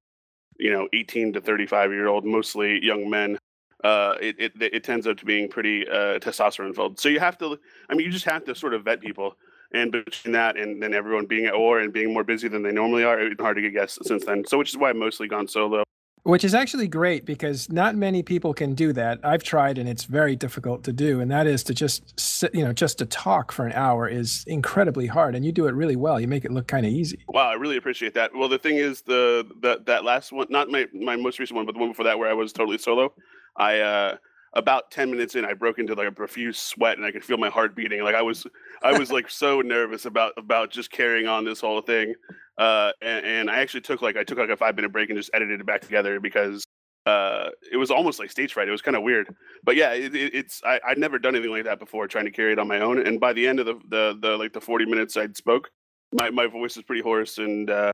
you 0.58 0.72
know, 0.72 0.88
18 0.92 1.34
to 1.34 1.40
35 1.40 1.92
year 1.92 2.08
old, 2.08 2.24
mostly 2.24 2.84
young 2.84 3.08
men, 3.08 3.38
uh, 3.84 4.14
it, 4.20 4.34
it 4.40 4.52
it 4.60 4.82
tends 4.82 5.06
up 5.06 5.18
to 5.18 5.24
being 5.24 5.48
pretty 5.48 5.86
uh, 5.88 6.18
testosterone 6.18 6.74
filled. 6.74 6.98
So 6.98 7.08
you 7.08 7.20
have 7.20 7.38
to, 7.38 7.58
I 7.88 7.94
mean, 7.94 8.06
you 8.06 8.10
just 8.12 8.24
have 8.24 8.44
to 8.46 8.54
sort 8.56 8.74
of 8.74 8.84
vet 8.84 9.00
people. 9.00 9.36
And 9.72 9.92
between 9.92 10.32
that 10.32 10.56
and 10.56 10.82
then 10.82 10.94
everyone 10.94 11.26
being 11.26 11.44
at 11.46 11.58
war 11.58 11.80
and 11.80 11.92
being 11.92 12.12
more 12.12 12.24
busy 12.24 12.48
than 12.48 12.62
they 12.62 12.72
normally 12.72 13.04
are, 13.04 13.20
it's 13.20 13.40
hard 13.40 13.56
to 13.56 13.62
get 13.62 13.74
guests 13.74 13.98
since 14.02 14.24
then. 14.24 14.44
So 14.46 14.58
which 14.58 14.70
is 14.70 14.78
why 14.78 14.90
I've 14.90 14.96
mostly 14.96 15.28
gone 15.28 15.46
solo. 15.46 15.84
Which 16.24 16.44
is 16.44 16.54
actually 16.54 16.88
great 16.88 17.24
because 17.24 17.70
not 17.70 17.94
many 17.94 18.22
people 18.22 18.52
can 18.52 18.74
do 18.74 18.92
that. 18.92 19.18
I've 19.22 19.42
tried 19.42 19.78
and 19.78 19.88
it's 19.88 20.04
very 20.04 20.36
difficult 20.36 20.84
to 20.84 20.92
do. 20.92 21.20
And 21.20 21.30
that 21.30 21.46
is 21.46 21.62
to 21.64 21.74
just 21.74 22.18
sit, 22.20 22.54
you 22.54 22.64
know, 22.64 22.72
just 22.72 22.98
to 22.98 23.06
talk 23.06 23.50
for 23.50 23.66
an 23.66 23.72
hour 23.72 24.08
is 24.08 24.44
incredibly 24.46 25.06
hard. 25.06 25.34
And 25.34 25.44
you 25.44 25.52
do 25.52 25.66
it 25.68 25.74
really 25.74 25.96
well. 25.96 26.20
You 26.20 26.28
make 26.28 26.44
it 26.44 26.50
look 26.50 26.66
kind 26.66 26.84
of 26.84 26.92
easy. 26.92 27.24
Wow, 27.28 27.48
I 27.48 27.54
really 27.54 27.76
appreciate 27.76 28.14
that. 28.14 28.32
Well, 28.34 28.48
the 28.48 28.58
thing 28.58 28.76
is, 28.76 29.02
the 29.02 29.46
that 29.62 29.86
that 29.86 30.04
last 30.04 30.32
one, 30.32 30.48
not 30.50 30.68
my 30.68 30.86
my 30.92 31.16
most 31.16 31.38
recent 31.38 31.56
one, 31.56 31.64
but 31.64 31.72
the 31.72 31.78
one 31.78 31.90
before 31.90 32.04
that, 32.04 32.18
where 32.18 32.28
I 32.28 32.34
was 32.34 32.52
totally 32.52 32.78
solo, 32.78 33.14
I 33.56 33.80
uh 33.80 34.16
about 34.58 34.90
ten 34.90 35.10
minutes 35.10 35.34
in, 35.34 35.44
I 35.44 35.54
broke 35.54 35.78
into 35.78 35.94
like 35.94 36.08
a 36.08 36.12
profuse 36.12 36.58
sweat, 36.58 36.96
and 36.96 37.06
I 37.06 37.10
could 37.12 37.24
feel 37.24 37.38
my 37.38 37.48
heart 37.48 37.74
beating. 37.74 38.02
Like 38.02 38.14
I 38.14 38.22
was, 38.22 38.46
I 38.82 38.98
was 38.98 39.10
like 39.10 39.30
so 39.30 39.60
nervous 39.60 40.04
about 40.04 40.32
about 40.36 40.70
just 40.70 40.90
carrying 40.90 41.26
on 41.26 41.44
this 41.44 41.60
whole 41.60 41.80
thing. 41.80 42.14
Uh, 42.58 42.90
and, 43.00 43.24
and 43.24 43.50
I 43.50 43.60
actually 43.60 43.82
took 43.82 44.02
like 44.02 44.16
I 44.16 44.24
took 44.24 44.38
like 44.38 44.50
a 44.50 44.56
five 44.56 44.74
minute 44.76 44.92
break 44.92 45.10
and 45.10 45.18
just 45.18 45.30
edited 45.32 45.60
it 45.60 45.66
back 45.66 45.80
together 45.80 46.18
because 46.20 46.64
uh, 47.06 47.50
it 47.72 47.76
was 47.76 47.90
almost 47.90 48.18
like 48.18 48.30
stage 48.30 48.52
fright. 48.52 48.68
It 48.68 48.72
was 48.72 48.82
kind 48.82 48.96
of 48.96 49.02
weird, 49.02 49.34
but 49.64 49.76
yeah, 49.76 49.92
it, 49.92 50.14
it, 50.14 50.34
it's 50.34 50.60
I, 50.64 50.80
I'd 50.86 50.98
never 50.98 51.18
done 51.18 51.34
anything 51.36 51.52
like 51.52 51.64
that 51.64 51.78
before, 51.78 52.06
trying 52.08 52.26
to 52.26 52.30
carry 52.30 52.52
it 52.52 52.58
on 52.58 52.68
my 52.68 52.80
own. 52.80 53.06
And 53.06 53.18
by 53.18 53.32
the 53.32 53.46
end 53.46 53.60
of 53.60 53.66
the 53.66 53.74
the, 53.88 54.18
the 54.20 54.36
like 54.36 54.52
the 54.52 54.60
forty 54.60 54.84
minutes 54.84 55.16
I'd 55.16 55.36
spoke, 55.36 55.70
my, 56.12 56.30
my 56.30 56.46
voice 56.46 56.76
is 56.76 56.82
pretty 56.82 57.02
hoarse. 57.02 57.38
And 57.38 57.70
uh, 57.70 57.92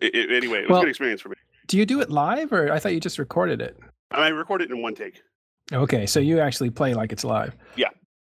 it, 0.00 0.32
anyway, 0.32 0.60
it 0.60 0.62
was 0.62 0.70
Well- 0.70 0.78
a 0.80 0.82
good 0.84 0.90
experience 0.90 1.20
for 1.20 1.28
me. 1.28 1.36
Do 1.66 1.76
you 1.76 1.84
do 1.84 2.00
it 2.00 2.08
live, 2.08 2.50
or 2.50 2.72
I 2.72 2.78
thought 2.78 2.94
you 2.94 3.00
just 3.00 3.18
recorded 3.18 3.60
it? 3.60 3.76
I 4.10 4.28
recorded 4.28 4.70
it 4.70 4.74
in 4.74 4.80
one 4.80 4.94
take. 4.94 5.20
Okay, 5.72 6.06
so 6.06 6.20
you 6.20 6.40
actually 6.40 6.70
play 6.70 6.94
like 6.94 7.12
it's 7.12 7.24
live. 7.24 7.54
Yeah. 7.76 7.88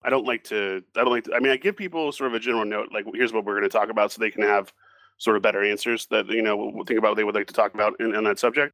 I 0.03 0.09
don't 0.09 0.25
like 0.25 0.43
to. 0.45 0.83
I 0.95 1.03
don't 1.03 1.11
like. 1.11 1.25
To, 1.25 1.35
I 1.35 1.39
mean, 1.39 1.51
I 1.51 1.57
give 1.57 1.77
people 1.77 2.11
sort 2.11 2.29
of 2.29 2.33
a 2.33 2.39
general 2.39 2.65
note, 2.65 2.89
like 2.91 3.05
here's 3.13 3.31
what 3.31 3.45
we're 3.45 3.53
going 3.53 3.69
to 3.69 3.77
talk 3.77 3.89
about, 3.89 4.11
so 4.11 4.19
they 4.19 4.31
can 4.31 4.41
have 4.41 4.73
sort 5.19 5.37
of 5.37 5.43
better 5.43 5.63
answers 5.63 6.07
that 6.07 6.27
you 6.29 6.41
know 6.41 6.57
will 6.57 6.83
think 6.85 6.97
about 6.97 7.09
what 7.09 7.17
they 7.17 7.23
would 7.23 7.35
like 7.35 7.47
to 7.47 7.53
talk 7.53 7.73
about 7.75 7.93
in, 7.99 8.15
in 8.15 8.23
that 8.23 8.39
subject. 8.39 8.73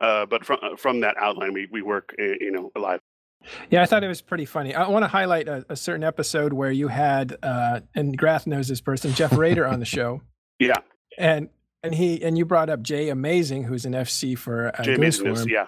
Uh, 0.00 0.24
but 0.24 0.44
from 0.44 0.58
uh, 0.62 0.76
from 0.76 1.00
that 1.00 1.16
outline, 1.18 1.52
we 1.52 1.68
we 1.70 1.82
work 1.82 2.14
uh, 2.18 2.24
you 2.40 2.50
know 2.50 2.72
live. 2.74 3.00
Yeah, 3.70 3.82
I 3.82 3.86
thought 3.86 4.02
it 4.02 4.08
was 4.08 4.22
pretty 4.22 4.46
funny. 4.46 4.74
I 4.74 4.88
want 4.88 5.02
to 5.02 5.08
highlight 5.08 5.48
a, 5.48 5.64
a 5.68 5.76
certain 5.76 6.04
episode 6.04 6.52
where 6.52 6.70
you 6.70 6.88
had, 6.88 7.36
uh, 7.42 7.80
and 7.94 8.16
Grath 8.16 8.46
knows 8.46 8.68
this 8.68 8.80
person, 8.80 9.12
Jeff 9.12 9.36
Rader, 9.36 9.66
on 9.66 9.78
the 9.78 9.86
show. 9.86 10.22
Yeah, 10.58 10.78
and 11.18 11.48
and 11.82 11.92
he 11.92 12.22
and 12.22 12.38
you 12.38 12.44
brought 12.44 12.70
up 12.70 12.82
Jay 12.82 13.08
Amazing, 13.08 13.64
who's 13.64 13.84
an 13.84 13.94
FC 13.94 14.38
for 14.38 14.68
uh, 14.78 14.82
Jay 14.84 14.94
Amazingness, 14.96 15.48
Yeah, 15.48 15.66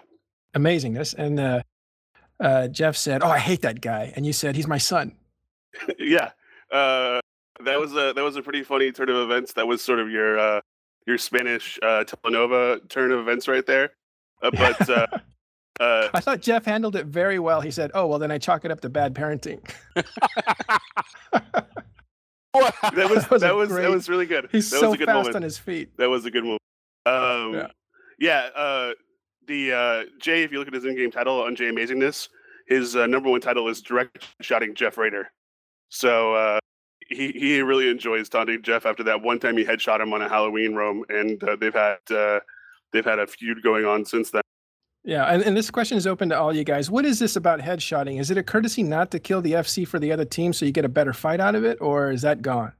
Amazingness, 0.54 1.14
and 1.14 1.40
uh, 1.40 1.62
uh, 2.40 2.68
Jeff 2.68 2.96
said, 2.96 3.22
"Oh, 3.22 3.28
I 3.28 3.38
hate 3.38 3.62
that 3.62 3.80
guy," 3.80 4.12
and 4.16 4.24
you 4.26 4.32
said, 4.32 4.56
"He's 4.56 4.66
my 4.66 4.78
son." 4.78 5.14
yeah. 5.98 6.30
Uh, 6.70 7.20
that 7.64 7.78
was 7.78 7.92
a 7.92 8.12
that 8.14 8.22
was 8.22 8.36
a 8.36 8.42
pretty 8.42 8.62
funny 8.62 8.90
turn 8.92 9.08
of 9.08 9.16
events. 9.16 9.52
That 9.54 9.66
was 9.66 9.82
sort 9.82 9.98
of 10.00 10.10
your 10.10 10.38
uh, 10.38 10.60
your 11.06 11.18
Spanish 11.18 11.78
uh, 11.82 12.04
telenova 12.04 12.88
turn 12.88 13.12
of 13.12 13.20
events 13.20 13.46
right 13.48 13.64
there. 13.66 13.90
Uh, 14.42 14.50
but 14.54 14.88
uh, 14.90 15.06
uh, 15.80 16.08
I 16.14 16.20
thought 16.20 16.40
Jeff 16.40 16.64
handled 16.64 16.96
it 16.96 17.06
very 17.06 17.38
well. 17.38 17.60
He 17.60 17.70
said, 17.70 17.90
"Oh, 17.94 18.06
well, 18.06 18.18
then 18.18 18.30
I 18.30 18.38
chalk 18.38 18.64
it 18.64 18.70
up 18.70 18.80
to 18.82 18.88
bad 18.88 19.14
parenting." 19.14 19.60
that 19.94 21.64
was 22.52 22.72
That 22.92 23.30
was 23.30 23.40
that 23.42 23.54
was 23.54 23.68
great- 23.68 23.82
that 23.82 23.90
was 23.90 24.08
really 24.08 24.26
good. 24.26 24.48
He's 24.52 24.70
that 24.70 24.80
so 24.80 24.86
was 24.90 24.94
a 24.94 24.98
good 24.98 25.06
fast 25.06 25.16
moment. 25.16 25.36
on 25.36 25.42
his 25.42 25.58
feet. 25.58 25.96
That 25.96 26.08
was 26.10 26.24
a 26.24 26.30
good 26.30 26.44
move. 26.44 26.58
Um, 27.06 27.54
Yeah. 27.54 27.66
yeah. 28.18 28.48
uh, 28.54 28.92
the 29.46 29.72
uh, 29.72 30.02
Jay, 30.20 30.42
if 30.42 30.52
you 30.52 30.58
look 30.58 30.68
at 30.68 30.74
his 30.74 30.84
in-game 30.84 31.10
title 31.10 31.42
on 31.42 31.54
Jay 31.56 31.70
Amazingness, 31.70 32.28
his 32.66 32.96
uh, 32.96 33.06
number 33.06 33.28
one 33.30 33.40
title 33.40 33.68
is 33.68 33.80
direct 33.82 34.26
shotting 34.40 34.74
Jeff 34.74 34.96
Rader. 34.98 35.30
So 35.88 36.34
uh, 36.34 36.58
he 37.08 37.32
he 37.32 37.60
really 37.62 37.88
enjoys 37.88 38.28
taunting 38.28 38.62
Jeff 38.62 38.86
after 38.86 39.02
that 39.04 39.22
one 39.22 39.38
time 39.38 39.56
he 39.56 39.64
headshot 39.64 40.00
him 40.00 40.12
on 40.12 40.22
a 40.22 40.28
Halloween 40.28 40.74
roam, 40.74 41.04
and 41.08 41.42
uh, 41.44 41.56
they've 41.56 41.74
had 41.74 41.98
uh, 42.10 42.40
they've 42.92 43.04
had 43.04 43.18
a 43.18 43.26
feud 43.26 43.62
going 43.62 43.84
on 43.84 44.04
since 44.04 44.30
then. 44.30 44.42
Yeah, 45.06 45.24
and, 45.26 45.42
and 45.42 45.54
this 45.54 45.70
question 45.70 45.98
is 45.98 46.06
open 46.06 46.30
to 46.30 46.38
all 46.38 46.54
you 46.56 46.64
guys. 46.64 46.90
What 46.90 47.04
is 47.04 47.18
this 47.18 47.36
about 47.36 47.60
headshotting? 47.60 48.18
Is 48.18 48.30
it 48.30 48.38
a 48.38 48.42
courtesy 48.42 48.82
not 48.82 49.10
to 49.10 49.18
kill 49.18 49.42
the 49.42 49.52
FC 49.52 49.86
for 49.86 49.98
the 49.98 50.10
other 50.10 50.24
team 50.24 50.54
so 50.54 50.64
you 50.64 50.72
get 50.72 50.86
a 50.86 50.88
better 50.88 51.12
fight 51.12 51.40
out 51.40 51.54
of 51.54 51.62
it, 51.62 51.76
or 51.82 52.10
is 52.10 52.22
that 52.22 52.40
gone? 52.40 52.72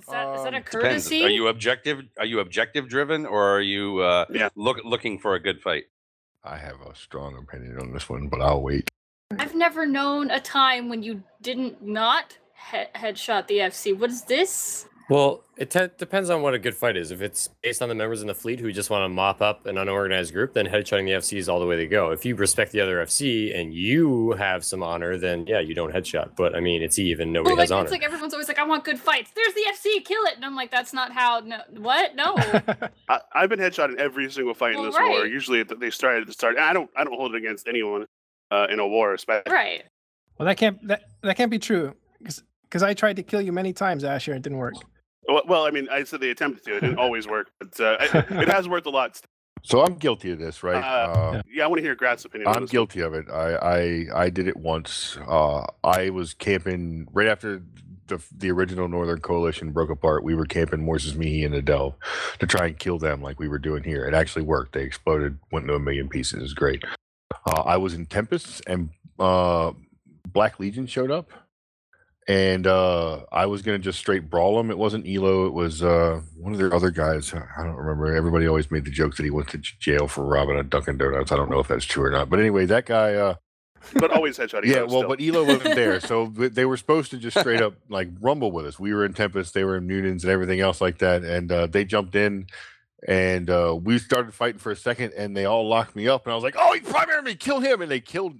Is 0.00 0.06
that, 0.06 0.36
is 0.36 0.44
that 0.44 0.54
a 0.54 0.58
Um, 0.58 0.62
Depends. 0.62 0.70
courtesy? 1.08 1.24
Are 1.24 1.28
you 1.28 1.48
objective? 1.48 2.02
Are 2.20 2.24
you 2.24 2.38
objective 2.38 2.88
driven, 2.88 3.26
or 3.26 3.56
are 3.56 3.60
you 3.60 3.98
uh, 3.98 4.26
Yeah. 4.30 4.48
look 4.54 4.78
looking 4.84 5.18
for 5.18 5.34
a 5.34 5.40
good 5.40 5.60
fight? 5.60 5.84
I 6.46 6.56
have 6.58 6.80
a 6.80 6.94
strong 6.94 7.36
opinion 7.36 7.78
on 7.80 7.92
this 7.92 8.08
one, 8.08 8.28
but 8.28 8.40
I'll 8.40 8.62
wait. 8.62 8.88
I've 9.38 9.54
never 9.56 9.84
known 9.86 10.30
a 10.30 10.40
time 10.40 10.88
when 10.88 11.02
you 11.02 11.24
didn't 11.42 11.82
not 11.82 12.38
he- 12.70 12.84
headshot 12.94 13.48
the 13.48 13.58
FC. 13.58 13.92
What 13.98 14.10
is 14.10 14.22
this? 14.22 14.88
Well, 15.08 15.44
it 15.56 15.70
te- 15.70 15.88
depends 15.98 16.30
on 16.30 16.42
what 16.42 16.52
a 16.54 16.58
good 16.58 16.74
fight 16.74 16.96
is. 16.96 17.12
If 17.12 17.22
it's 17.22 17.48
based 17.62 17.80
on 17.80 17.88
the 17.88 17.94
members 17.94 18.22
in 18.22 18.26
the 18.26 18.34
fleet 18.34 18.58
who 18.58 18.72
just 18.72 18.90
want 18.90 19.04
to 19.04 19.08
mop 19.08 19.40
up 19.40 19.64
an 19.66 19.78
unorganized 19.78 20.32
group, 20.32 20.52
then 20.52 20.66
headshotting 20.66 21.04
the 21.04 21.12
FC 21.12 21.38
is 21.38 21.48
all 21.48 21.60
the 21.60 21.66
way 21.66 21.76
to 21.76 21.86
go. 21.86 22.10
If 22.10 22.24
you 22.24 22.34
respect 22.34 22.72
the 22.72 22.80
other 22.80 22.96
FC 23.04 23.56
and 23.56 23.72
you 23.72 24.32
have 24.32 24.64
some 24.64 24.82
honor, 24.82 25.16
then 25.16 25.46
yeah, 25.46 25.60
you 25.60 25.74
don't 25.74 25.94
headshot. 25.94 26.34
But 26.36 26.56
I 26.56 26.60
mean, 26.60 26.82
it's 26.82 26.98
even. 26.98 27.32
Nobody 27.32 27.50
Well, 27.50 27.56
like 27.58 27.62
has 27.64 27.70
honor. 27.72 27.84
it's 27.84 27.92
like 27.92 28.02
everyone's 28.02 28.34
always 28.34 28.48
like, 28.48 28.58
"I 28.58 28.64
want 28.64 28.82
good 28.82 28.98
fights." 28.98 29.30
There's 29.36 29.54
the 29.54 29.64
FC, 29.72 30.04
kill 30.04 30.24
it, 30.24 30.34
and 30.34 30.44
I'm 30.44 30.56
like, 30.56 30.72
"That's 30.72 30.92
not 30.92 31.12
how." 31.12 31.38
No, 31.38 31.60
what? 31.76 32.16
No. 32.16 32.34
I, 33.08 33.20
I've 33.32 33.48
been 33.48 33.60
headshot 33.60 33.90
in 33.90 34.00
every 34.00 34.28
single 34.32 34.54
fight 34.54 34.72
in 34.74 34.80
Well, 34.80 34.90
this 34.90 34.98
war. 34.98 35.24
Usually 35.24 35.62
they 35.62 35.90
start 35.90 36.20
at 36.20 36.26
the 36.26 36.32
start. 36.32 36.58
I 36.58 36.72
don't 36.72 36.90
I 36.96 37.04
don't 37.04 37.14
hold 37.14 37.32
it 37.34 37.38
against 37.38 37.68
anyone 37.68 38.06
uh, 38.50 38.66
in 38.70 38.80
a 38.80 38.86
war, 38.86 39.14
especially. 39.14 39.52
right. 39.52 39.84
well, 40.36 40.46
that 40.46 40.56
can't 40.56 40.84
that, 40.88 41.02
that 41.22 41.36
can't 41.36 41.50
be 41.52 41.60
true 41.60 41.94
because 42.20 42.82
I 42.82 42.92
tried 42.92 43.14
to 43.16 43.22
kill 43.22 43.40
you 43.40 43.52
many 43.52 43.72
times, 43.72 44.02
Asher. 44.02 44.34
It 44.34 44.42
didn't 44.42 44.58
work. 44.58 44.74
Well, 45.28 45.42
well, 45.46 45.64
I 45.66 45.70
mean, 45.70 45.88
I 45.90 46.04
said 46.04 46.20
they 46.20 46.30
attempted 46.30 46.64
to. 46.64 46.76
It 46.76 46.80
didn't 46.80 46.98
always 46.98 47.26
work, 47.26 47.50
but 47.58 47.78
uh, 47.80 47.96
it, 48.00 48.14
it 48.30 48.48
has 48.48 48.68
worked 48.68 48.86
a 48.86 48.90
lot. 48.90 49.20
So 49.62 49.82
I'm 49.82 49.94
guilty 49.94 50.30
of 50.30 50.38
this, 50.38 50.62
right? 50.62 50.82
Uh, 50.82 51.10
Uh, 51.12 51.42
Yeah, 51.52 51.64
I 51.64 51.66
want 51.66 51.78
to 51.78 51.82
hear 51.82 51.94
Grath's 51.96 52.24
opinion. 52.24 52.46
I'm 52.48 52.54
this 52.54 52.60
one. 52.60 52.66
guilty 52.68 53.00
of 53.00 53.14
it. 53.14 53.26
I, 53.30 53.54
I 53.56 54.24
I 54.24 54.30
did 54.30 54.46
it 54.46 54.56
once. 54.56 55.18
Uh, 55.26 55.64
I 55.82 56.10
was 56.10 56.34
camping 56.34 57.08
right 57.12 57.26
after 57.26 57.62
the 58.06 58.22
the 58.36 58.50
original 58.52 58.86
Northern 58.86 59.18
Coalition 59.20 59.72
broke 59.72 59.90
apart. 59.90 60.22
We 60.22 60.36
were 60.36 60.44
camping 60.46 60.84
Morsus 60.84 61.16
Mihi 61.16 61.44
and 61.44 61.54
Adele 61.54 61.98
to 62.38 62.46
try 62.46 62.66
and 62.66 62.78
kill 62.78 62.98
them, 62.98 63.20
like 63.22 63.40
we 63.40 63.48
were 63.48 63.58
doing 63.58 63.82
here. 63.82 64.06
It 64.06 64.14
actually 64.14 64.42
worked. 64.44 64.74
They 64.74 64.82
exploded, 64.82 65.38
went 65.50 65.64
into 65.64 65.74
a 65.74 65.80
million 65.80 66.08
pieces. 66.08 66.38
It 66.38 66.42
was 66.42 66.54
great. 66.54 66.84
Uh, 67.46 67.62
I 67.62 67.76
was 67.78 67.94
in 67.94 68.06
Tempest, 68.06 68.62
and 68.68 68.90
uh, 69.18 69.72
Black 70.28 70.60
Legion 70.60 70.86
showed 70.86 71.10
up, 71.10 71.30
and 72.28 72.66
uh, 72.66 73.24
I 73.30 73.46
was 73.46 73.62
gonna 73.62 73.78
just 73.78 73.98
straight 73.98 74.28
brawl 74.28 74.58
him. 74.58 74.70
It 74.70 74.78
wasn't 74.78 75.06
Elo. 75.06 75.46
It 75.46 75.52
was 75.52 75.82
uh, 75.82 76.20
one 76.36 76.52
of 76.52 76.58
their 76.58 76.74
other 76.74 76.90
guys. 76.90 77.32
I 77.32 77.62
don't 77.62 77.76
remember. 77.76 78.14
Everybody 78.14 78.48
always 78.48 78.70
made 78.70 78.84
the 78.84 78.90
joke 78.90 79.16
that 79.16 79.24
he 79.24 79.30
went 79.30 79.48
to 79.48 79.58
jail 79.58 80.08
for 80.08 80.24
robbing 80.24 80.58
a 80.58 80.62
Dunkin' 80.62 80.98
Donuts. 80.98 81.32
I 81.32 81.36
don't 81.36 81.50
know 81.50 81.60
if 81.60 81.68
that's 81.68 81.84
true 81.84 82.04
or 82.04 82.10
not. 82.10 82.28
But 82.28 82.40
anyway, 82.40 82.66
that 82.66 82.86
guy. 82.86 83.14
Uh, 83.14 83.34
but 83.94 84.10
always 84.10 84.38
headshot. 84.38 84.64
yeah, 84.64 84.80
well, 84.80 84.88
still. 84.88 85.08
but 85.08 85.22
Elo 85.22 85.44
wasn't 85.44 85.74
there, 85.76 86.00
so 86.00 86.26
they 86.26 86.64
were 86.64 86.76
supposed 86.76 87.10
to 87.12 87.18
just 87.18 87.38
straight 87.38 87.62
up 87.62 87.74
like 87.88 88.08
rumble 88.20 88.50
with 88.52 88.66
us. 88.66 88.78
We 88.78 88.92
were 88.92 89.04
in 89.04 89.12
Tempest, 89.12 89.54
they 89.54 89.64
were 89.64 89.76
in 89.76 89.86
Noonans, 89.86 90.22
and 90.22 90.30
everything 90.30 90.60
else 90.60 90.80
like 90.80 90.98
that, 90.98 91.22
and 91.22 91.50
uh, 91.50 91.66
they 91.66 91.84
jumped 91.84 92.14
in, 92.14 92.46
and 93.06 93.48
uh, 93.48 93.78
we 93.80 93.98
started 93.98 94.34
fighting 94.34 94.58
for 94.58 94.72
a 94.72 94.76
second, 94.76 95.12
and 95.16 95.36
they 95.36 95.44
all 95.44 95.68
locked 95.68 95.94
me 95.94 96.08
up, 96.08 96.24
and 96.24 96.32
I 96.32 96.34
was 96.34 96.44
like, 96.44 96.56
"Oh, 96.58 96.72
he 96.72 96.80
primary 96.80 97.22
me, 97.22 97.34
kill 97.34 97.60
him!" 97.60 97.82
And 97.82 97.90
they 97.90 98.00
killed, 98.00 98.34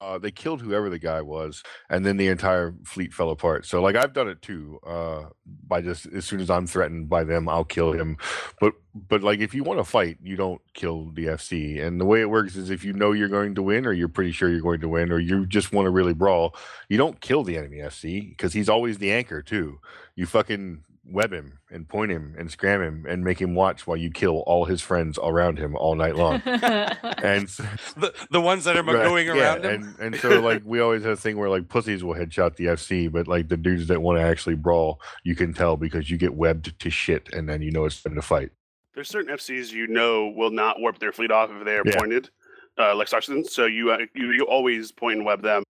uh, 0.00 0.18
they 0.18 0.30
killed 0.30 0.62
whoever 0.62 0.88
the 0.88 0.98
guy 0.98 1.20
was, 1.20 1.62
and 1.90 2.04
then 2.04 2.16
the 2.16 2.28
entire 2.28 2.74
fleet 2.84 3.12
fell 3.12 3.30
apart. 3.30 3.66
So 3.66 3.82
like 3.82 3.96
I've 3.96 4.12
done 4.12 4.28
it 4.28 4.40
too, 4.40 4.80
uh, 4.86 5.24
by 5.66 5.82
just 5.82 6.06
as 6.06 6.24
soon 6.24 6.40
as 6.40 6.50
I'm 6.50 6.66
threatened 6.66 7.08
by 7.08 7.24
them, 7.24 7.48
I'll 7.48 7.64
kill 7.64 7.92
him. 7.92 8.16
But 8.60 8.74
but 8.94 9.22
like 9.22 9.40
if 9.40 9.54
you 9.54 9.62
want 9.62 9.78
to 9.78 9.84
fight, 9.84 10.18
you 10.22 10.36
don't 10.36 10.60
kill 10.74 11.10
the 11.12 11.26
FC. 11.26 11.82
And 11.84 12.00
the 12.00 12.06
way 12.06 12.20
it 12.20 12.30
works 12.30 12.56
is 12.56 12.70
if 12.70 12.84
you 12.84 12.92
know 12.92 13.12
you're 13.12 13.28
going 13.28 13.54
to 13.54 13.62
win, 13.62 13.86
or 13.86 13.92
you're 13.92 14.08
pretty 14.08 14.32
sure 14.32 14.50
you're 14.50 14.60
going 14.60 14.80
to 14.80 14.88
win, 14.88 15.12
or 15.12 15.18
you 15.18 15.46
just 15.46 15.72
want 15.72 15.86
to 15.86 15.90
really 15.90 16.14
brawl, 16.14 16.56
you 16.88 16.96
don't 16.96 17.20
kill 17.20 17.44
the 17.44 17.56
enemy 17.56 17.78
FC 17.78 18.30
because 18.30 18.52
he's 18.52 18.68
always 18.68 18.98
the 18.98 19.12
anchor 19.12 19.42
too. 19.42 19.80
You 20.16 20.26
fucking 20.26 20.82
web 21.10 21.32
him 21.32 21.58
and 21.70 21.88
point 21.88 22.10
him 22.12 22.34
and 22.38 22.50
scram 22.50 22.80
him 22.82 23.04
and 23.08 23.24
make 23.24 23.40
him 23.40 23.54
watch 23.54 23.86
while 23.86 23.96
you 23.96 24.10
kill 24.10 24.38
all 24.46 24.64
his 24.64 24.80
friends 24.80 25.18
around 25.22 25.58
him 25.58 25.74
all 25.76 25.94
night 25.94 26.16
long. 26.16 26.40
and 26.44 27.44
s- 27.44 27.60
The 27.96 28.12
the 28.30 28.40
ones 28.40 28.64
that 28.64 28.76
are 28.76 28.82
Right, 28.82 29.02
going 29.02 29.26
yeah, 29.26 29.54
around 29.54 29.64
him. 29.64 29.96
And 29.98 29.98
and 30.14 30.20
so 30.20 30.40
like 30.40 30.62
we 30.64 30.80
always 30.80 31.02
have 31.02 31.12
a 31.12 31.16
thing 31.16 31.36
where 31.36 31.48
like 31.48 31.68
pussies 31.68 32.02
will 32.04 32.14
headshot 32.14 32.56
the 32.56 32.66
FC, 32.66 33.10
but 33.10 33.26
like 33.28 33.48
the 33.48 33.56
dudes 33.56 33.88
that 33.88 34.00
want 34.02 34.18
to 34.18 34.22
actually 34.22 34.54
brawl, 34.54 35.00
you 35.24 35.34
can 35.34 35.52
tell 35.52 35.76
because 35.76 36.10
you 36.10 36.16
get 36.16 36.34
webbed 36.34 36.78
to 36.78 36.90
shit, 36.90 37.28
and 37.32 37.48
then 37.48 37.62
you 37.62 37.70
know 37.70 37.84
it's 37.84 38.02
time 38.02 38.14
to 38.14 38.22
fight. 38.22 38.50
There's 38.94 39.08
certain 39.08 39.34
FCs 39.34 39.72
you 39.72 39.86
know 39.86 40.28
will 40.28 40.50
not 40.50 40.80
warp 40.80 40.98
their 40.98 41.12
fleet 41.12 41.30
off 41.30 41.50
if 41.50 41.64
they 41.64 41.76
are 41.76 41.84
Yeah. 41.84 41.96
pointed, 41.98 42.30
uh, 42.78 42.94
like 42.94 43.08
Sarson. 43.08 43.44
So 43.44 43.66
you, 43.66 43.90
uh, 43.92 43.98
you 44.14 44.30
you 44.32 44.42
always 44.46 44.90
point 44.92 45.16
and 45.18 45.26
web 45.26 45.42
them, 45.42 45.62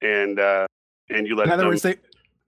and 0.00 0.38
uh, 0.38 0.66
and 1.10 1.26
you 1.26 1.36
let 1.36 1.46
In 1.46 1.52
other 1.52 1.62
them. 1.64 1.70
words, 1.70 1.82
they 1.82 1.96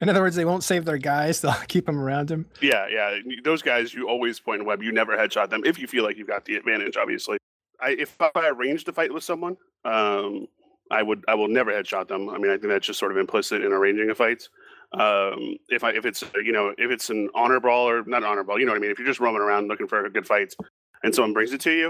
in 0.05 0.11
other 0.11 0.21
words 0.21 0.37
they 0.37 0.45
won't 0.45 0.63
save 0.63 0.85
their 0.85 0.99
guys. 0.99 1.41
They'll 1.43 1.53
keep 1.69 1.87
them 1.87 1.99
around 1.99 2.31
him. 2.31 2.47
yeah, 2.61 2.87
yeah. 2.89 3.19
Those 3.43 3.63
guys 3.63 3.93
you 3.93 4.09
always 4.09 4.39
point 4.39 4.61
and 4.61 4.67
web. 4.67 4.83
You 4.83 4.93
never 4.93 5.17
headshot 5.17 5.51
them 5.51 5.63
if 5.65 5.79
you 5.79 5.87
feel 5.87 6.05
like 6.05 6.17
you've 6.17 6.29
got 6.29 6.45
the 6.45 6.57
advantage. 6.57 6.97
Obviously, 6.97 7.39
I, 7.81 7.91
if 7.91 8.17
I 8.21 8.49
arrange 8.49 8.85
to 8.85 8.93
fight 8.93 9.13
with 9.13 9.25
someone, 9.25 9.57
um, 9.85 10.47
I 10.91 11.03
would 11.03 11.25
I 11.27 11.35
will 11.35 11.49
never 11.49 11.73
headshot 11.73 12.09
them. 12.09 12.29
I 12.29 12.39
mean, 12.39 12.51
I 12.51 12.57
think 12.57 12.69
that's 12.69 12.87
just 12.87 12.99
sort 12.99 13.13
of 13.13 13.19
implicit 13.19 13.65
in 13.65 13.73
arranging 13.73 14.11
a 14.11 14.15
fight. 14.15 14.49
Um, 14.93 15.57
if 15.69 15.83
I 15.83 15.91
if 15.91 16.05
it's 16.05 16.23
you 16.37 16.53
know 16.53 16.75
if 16.79 16.91
it's 16.91 17.11
an 17.11 17.31
honor 17.35 17.61
brawl 17.61 17.89
or 17.89 18.05
not 18.05 18.23
honor 18.23 18.45
brawl, 18.45 18.59
you 18.61 18.67
know 18.67 18.73
what 18.73 18.79
I 18.79 18.81
mean. 18.81 18.91
If 18.91 18.99
you're 18.99 19.09
just 19.09 19.21
roaming 19.21 19.43
around 19.43 19.69
looking 19.69 19.89
for 19.89 20.05
a 20.05 20.11
good 20.11 20.27
fight, 20.27 20.55
and 21.03 21.15
someone 21.15 21.33
brings 21.33 21.53
it 21.53 21.61
to 21.63 21.73
you, 21.73 21.89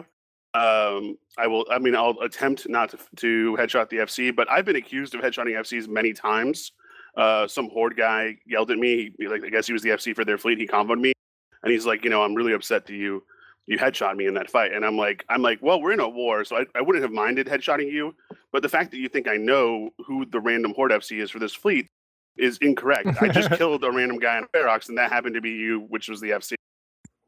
um, 0.54 1.18
I 1.36 1.46
will. 1.46 1.66
I 1.70 1.78
mean, 1.78 1.96
I'll 1.96 2.18
attempt 2.22 2.68
not 2.68 2.90
to, 2.90 2.98
to 3.16 3.56
headshot 3.58 3.88
the 3.90 3.98
FC, 3.98 4.34
but 4.34 4.50
I've 4.50 4.64
been 4.64 4.76
accused 4.76 5.14
of 5.14 5.20
headshotting 5.20 5.58
FCs 5.58 5.88
many 5.88 6.12
times. 6.12 6.72
Uh, 7.16 7.46
some 7.46 7.70
horde 7.70 7.96
guy 7.96 8.36
yelled 8.46 8.70
at 8.70 8.78
me. 8.78 9.12
He, 9.18 9.28
like 9.28 9.44
I 9.44 9.48
guess 9.48 9.66
he 9.66 9.72
was 9.72 9.82
the 9.82 9.90
FC 9.90 10.14
for 10.14 10.24
their 10.24 10.38
fleet. 10.38 10.58
He 10.58 10.66
comboed 10.66 11.00
me, 11.00 11.12
and 11.62 11.72
he's 11.72 11.86
like, 11.86 12.04
you 12.04 12.10
know, 12.10 12.22
I'm 12.22 12.34
really 12.34 12.52
upset 12.52 12.86
to 12.86 12.94
you 12.94 13.22
you 13.66 13.78
headshot 13.78 14.16
me 14.16 14.26
in 14.26 14.34
that 14.34 14.50
fight. 14.50 14.72
And 14.72 14.84
I'm 14.84 14.96
like, 14.96 15.24
I'm 15.28 15.42
like, 15.42 15.60
well, 15.62 15.80
we're 15.80 15.92
in 15.92 16.00
a 16.00 16.08
war, 16.08 16.44
so 16.44 16.56
I, 16.56 16.66
I 16.74 16.82
wouldn't 16.82 17.02
have 17.02 17.12
minded 17.12 17.46
headshotting 17.46 17.90
you. 17.90 18.14
But 18.52 18.62
the 18.62 18.68
fact 18.68 18.90
that 18.90 18.98
you 18.98 19.08
think 19.08 19.28
I 19.28 19.36
know 19.36 19.90
who 20.06 20.26
the 20.26 20.40
random 20.40 20.74
horde 20.74 20.92
FC 20.92 21.22
is 21.22 21.30
for 21.30 21.38
this 21.38 21.54
fleet 21.54 21.88
is 22.36 22.58
incorrect. 22.58 23.22
I 23.22 23.28
just 23.28 23.50
killed 23.58 23.84
a 23.84 23.90
random 23.90 24.18
guy 24.18 24.38
in 24.38 24.46
Ferox, 24.54 24.88
and 24.88 24.98
that 24.98 25.10
happened 25.10 25.34
to 25.34 25.40
be 25.40 25.52
you, 25.52 25.80
which 25.88 26.08
was 26.08 26.20
the 26.20 26.30
FC. 26.30 26.54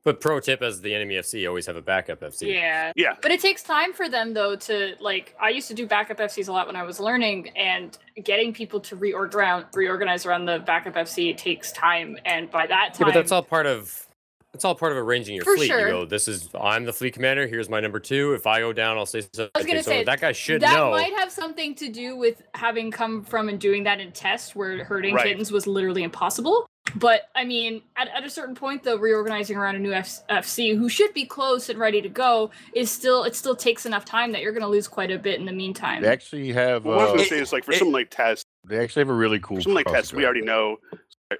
But 0.06 0.20
pro 0.20 0.38
tip 0.38 0.62
as 0.62 0.80
the 0.80 0.94
enemy 0.94 1.16
FC, 1.16 1.48
always 1.48 1.66
have 1.66 1.74
a 1.74 1.82
backup 1.82 2.20
FC. 2.20 2.54
Yeah. 2.54 2.92
Yeah. 2.94 3.16
But 3.20 3.32
it 3.32 3.40
takes 3.40 3.64
time 3.64 3.92
for 3.92 4.08
them 4.08 4.34
though 4.34 4.54
to 4.54 4.94
like 5.00 5.34
I 5.40 5.48
used 5.48 5.66
to 5.66 5.74
do 5.74 5.84
backup 5.84 6.18
FCs 6.18 6.46
a 6.46 6.52
lot 6.52 6.68
when 6.68 6.76
I 6.76 6.84
was 6.84 7.00
learning 7.00 7.48
and 7.56 7.98
getting 8.24 8.52
people 8.54 8.78
to 8.80 8.96
reorg 8.96 9.34
around 9.34 9.66
reorganize 9.74 10.24
around 10.24 10.44
the 10.44 10.60
backup 10.60 10.94
FC 10.94 11.30
it 11.30 11.38
takes 11.38 11.72
time 11.72 12.16
and 12.24 12.48
by 12.52 12.68
that 12.68 12.90
Yeah, 12.92 12.98
time 12.98 13.08
but 13.08 13.14
that's 13.14 13.32
all 13.32 13.42
part 13.42 13.66
of 13.66 14.06
it's 14.54 14.64
all 14.64 14.76
part 14.76 14.92
of 14.92 14.98
arranging 14.98 15.34
your 15.34 15.44
For 15.44 15.56
fleet. 15.56 15.66
sure. 15.66 15.86
You 15.88 15.92
go, 15.92 16.04
this 16.06 16.28
is 16.28 16.48
I'm 16.58 16.84
the 16.84 16.92
fleet 16.92 17.12
commander. 17.14 17.48
Here's 17.48 17.68
my 17.68 17.80
number 17.80 17.98
two. 17.98 18.32
If 18.32 18.46
I 18.46 18.60
go 18.60 18.72
down, 18.72 18.96
I'll 18.98 19.04
say 19.06 19.22
something. 19.22 19.48
I 19.56 19.58
was 19.58 19.66
gonna 19.66 19.82
so 19.82 19.90
say, 19.90 20.04
that 20.04 20.20
guy 20.20 20.30
should 20.30 20.62
know. 20.62 20.68
that 20.68 20.74
know. 20.76 20.90
might 20.92 21.12
have 21.14 21.32
something 21.32 21.74
to 21.74 21.88
do 21.90 22.16
with 22.16 22.42
having 22.54 22.92
come 22.92 23.24
from 23.24 23.48
and 23.48 23.58
doing 23.58 23.82
that 23.82 23.98
in 23.98 24.12
test 24.12 24.54
where 24.54 24.84
herding 24.84 25.16
Right. 25.16 25.26
kittens 25.26 25.50
was 25.50 25.66
literally 25.66 26.04
impossible. 26.04 26.64
But 26.94 27.28
I 27.34 27.44
mean, 27.44 27.82
at, 27.96 28.08
at 28.08 28.24
a 28.24 28.30
certain 28.30 28.54
point, 28.54 28.82
though, 28.84 28.96
reorganizing 28.96 29.56
around 29.56 29.76
a 29.76 29.78
new 29.78 29.92
F- 29.92 30.20
FC 30.30 30.76
who 30.76 30.88
should 30.88 31.12
be 31.12 31.24
close 31.26 31.68
and 31.68 31.78
ready 31.78 32.00
to 32.00 32.08
go 32.08 32.50
is 32.74 32.90
still 32.90 33.24
it 33.24 33.34
still 33.34 33.56
takes 33.56 33.84
enough 33.86 34.04
time 34.04 34.32
that 34.32 34.40
you're 34.42 34.52
going 34.52 34.62
to 34.62 34.68
lose 34.68 34.88
quite 34.88 35.10
a 35.10 35.18
bit 35.18 35.38
in 35.40 35.46
the 35.46 35.52
meantime. 35.52 36.02
They 36.02 36.08
actually 36.08 36.52
have. 36.52 36.84
Well, 36.84 36.96
what 36.96 37.08
I 37.08 37.12
was 37.12 37.12
Uh, 37.12 37.16
gonna 37.24 37.28
say 37.28 37.38
is 37.40 37.52
like 37.52 37.64
for 37.64 37.72
it- 37.72 37.78
something 37.78 37.92
like 37.92 38.10
test, 38.10 38.44
they 38.64 38.78
actually 38.78 39.00
have 39.00 39.10
a 39.10 39.14
really 39.14 39.40
cool. 39.40 39.56
for 39.56 39.62
something 39.62 39.74
like 39.74 39.86
test, 39.86 40.14
we 40.14 40.24
already 40.24 40.42
know. 40.42 40.76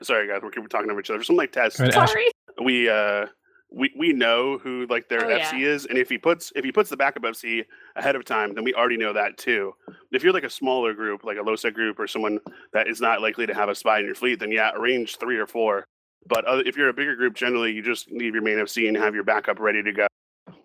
Sorry, 0.02 0.27
guys, 0.28 0.40
we're, 0.43 0.51
we're 0.60 0.66
talking 0.68 0.90
over 0.90 1.01
each 1.01 1.10
other. 1.10 1.18
For 1.20 1.24
something 1.24 1.39
like 1.39 1.52
test, 1.52 1.77
Sorry. 1.77 2.27
we 2.64 2.89
uh 2.89 3.27
we 3.71 3.93
we 3.99 4.13
know 4.13 4.59
who 4.59 4.87
like 4.89 5.09
their 5.09 5.25
Oh, 5.31 5.39
FC 5.39 5.63
is, 5.63 5.87
and 5.87 5.99
if 5.99 6.09
he 6.09 6.19
puts 6.19 6.53
if 6.55 6.65
he 6.65 6.73
puts 6.73 6.89
the 6.91 6.97
backup 6.97 7.23
FC 7.25 7.65
ahead 7.97 8.15
of 8.17 8.25
time, 8.25 8.55
then 8.55 8.65
we 8.65 8.73
already 8.75 8.97
know 8.97 9.13
that 9.13 9.37
too. 9.39 9.73
If 10.13 10.23
you're 10.23 10.33
like 10.33 10.45
a 10.45 10.51
smaller 10.51 10.95
group, 10.95 11.25
like 11.25 11.37
a 11.39 11.43
low 11.43 11.57
set 11.57 11.75
group, 11.75 11.99
or 11.99 12.07
someone 12.07 12.39
that 12.73 12.87
is 12.89 13.01
not 13.01 13.21
likely 13.23 13.47
to 13.47 13.55
have 13.55 13.69
a 13.69 13.75
spy 13.75 13.99
in 13.99 14.07
your 14.07 14.15
fleet, 14.15 14.39
then 14.41 14.53
yeah, 14.53 14.71
arrange 14.75 15.17
three 15.19 15.37
or 15.37 15.47
four. 15.47 15.85
But 16.29 16.45
other, 16.45 16.63
if 16.65 16.77
you're 16.77 16.89
a 16.89 16.95
bigger 16.95 17.17
group, 17.17 17.35
generally 17.35 17.73
you 17.73 17.83
just 17.83 18.11
leave 18.11 18.35
your 18.35 18.43
main 18.43 18.57
FC 18.59 18.89
and 18.89 18.97
have 18.97 19.15
your 19.15 19.25
backup 19.25 19.59
ready 19.61 19.83
to 19.83 19.93
go, 19.93 20.07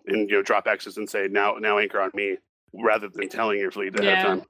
and 0.06 0.28
you 0.30 0.36
know 0.36 0.42
drop 0.42 0.66
X's 0.66 0.96
and 0.96 1.08
say 1.08 1.28
now 1.30 1.54
now 1.54 1.78
anchor 1.78 2.00
on 2.00 2.10
me, 2.14 2.36
rather 2.72 3.08
than 3.08 3.28
telling 3.28 3.58
your 3.58 3.70
fleet 3.72 3.94
ahead 3.98 4.04
Yeah. 4.18 4.32
of 4.32 4.38
time. 4.38 4.46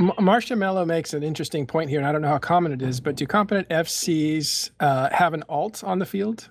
M- 0.00 0.24
Marcia 0.24 0.56
Mello 0.56 0.84
makes 0.84 1.12
an 1.14 1.22
interesting 1.22 1.66
point 1.66 1.90
here, 1.90 2.00
and 2.00 2.08
I 2.08 2.12
don't 2.12 2.22
know 2.22 2.28
how 2.28 2.38
common 2.38 2.72
it 2.72 2.82
is, 2.82 3.00
but 3.00 3.14
do 3.14 3.26
competent 3.26 3.68
FCs 3.68 4.70
uh, 4.80 5.10
have 5.12 5.32
an 5.34 5.44
alt 5.48 5.84
on 5.84 5.98
the 5.98 6.06
field? 6.06 6.48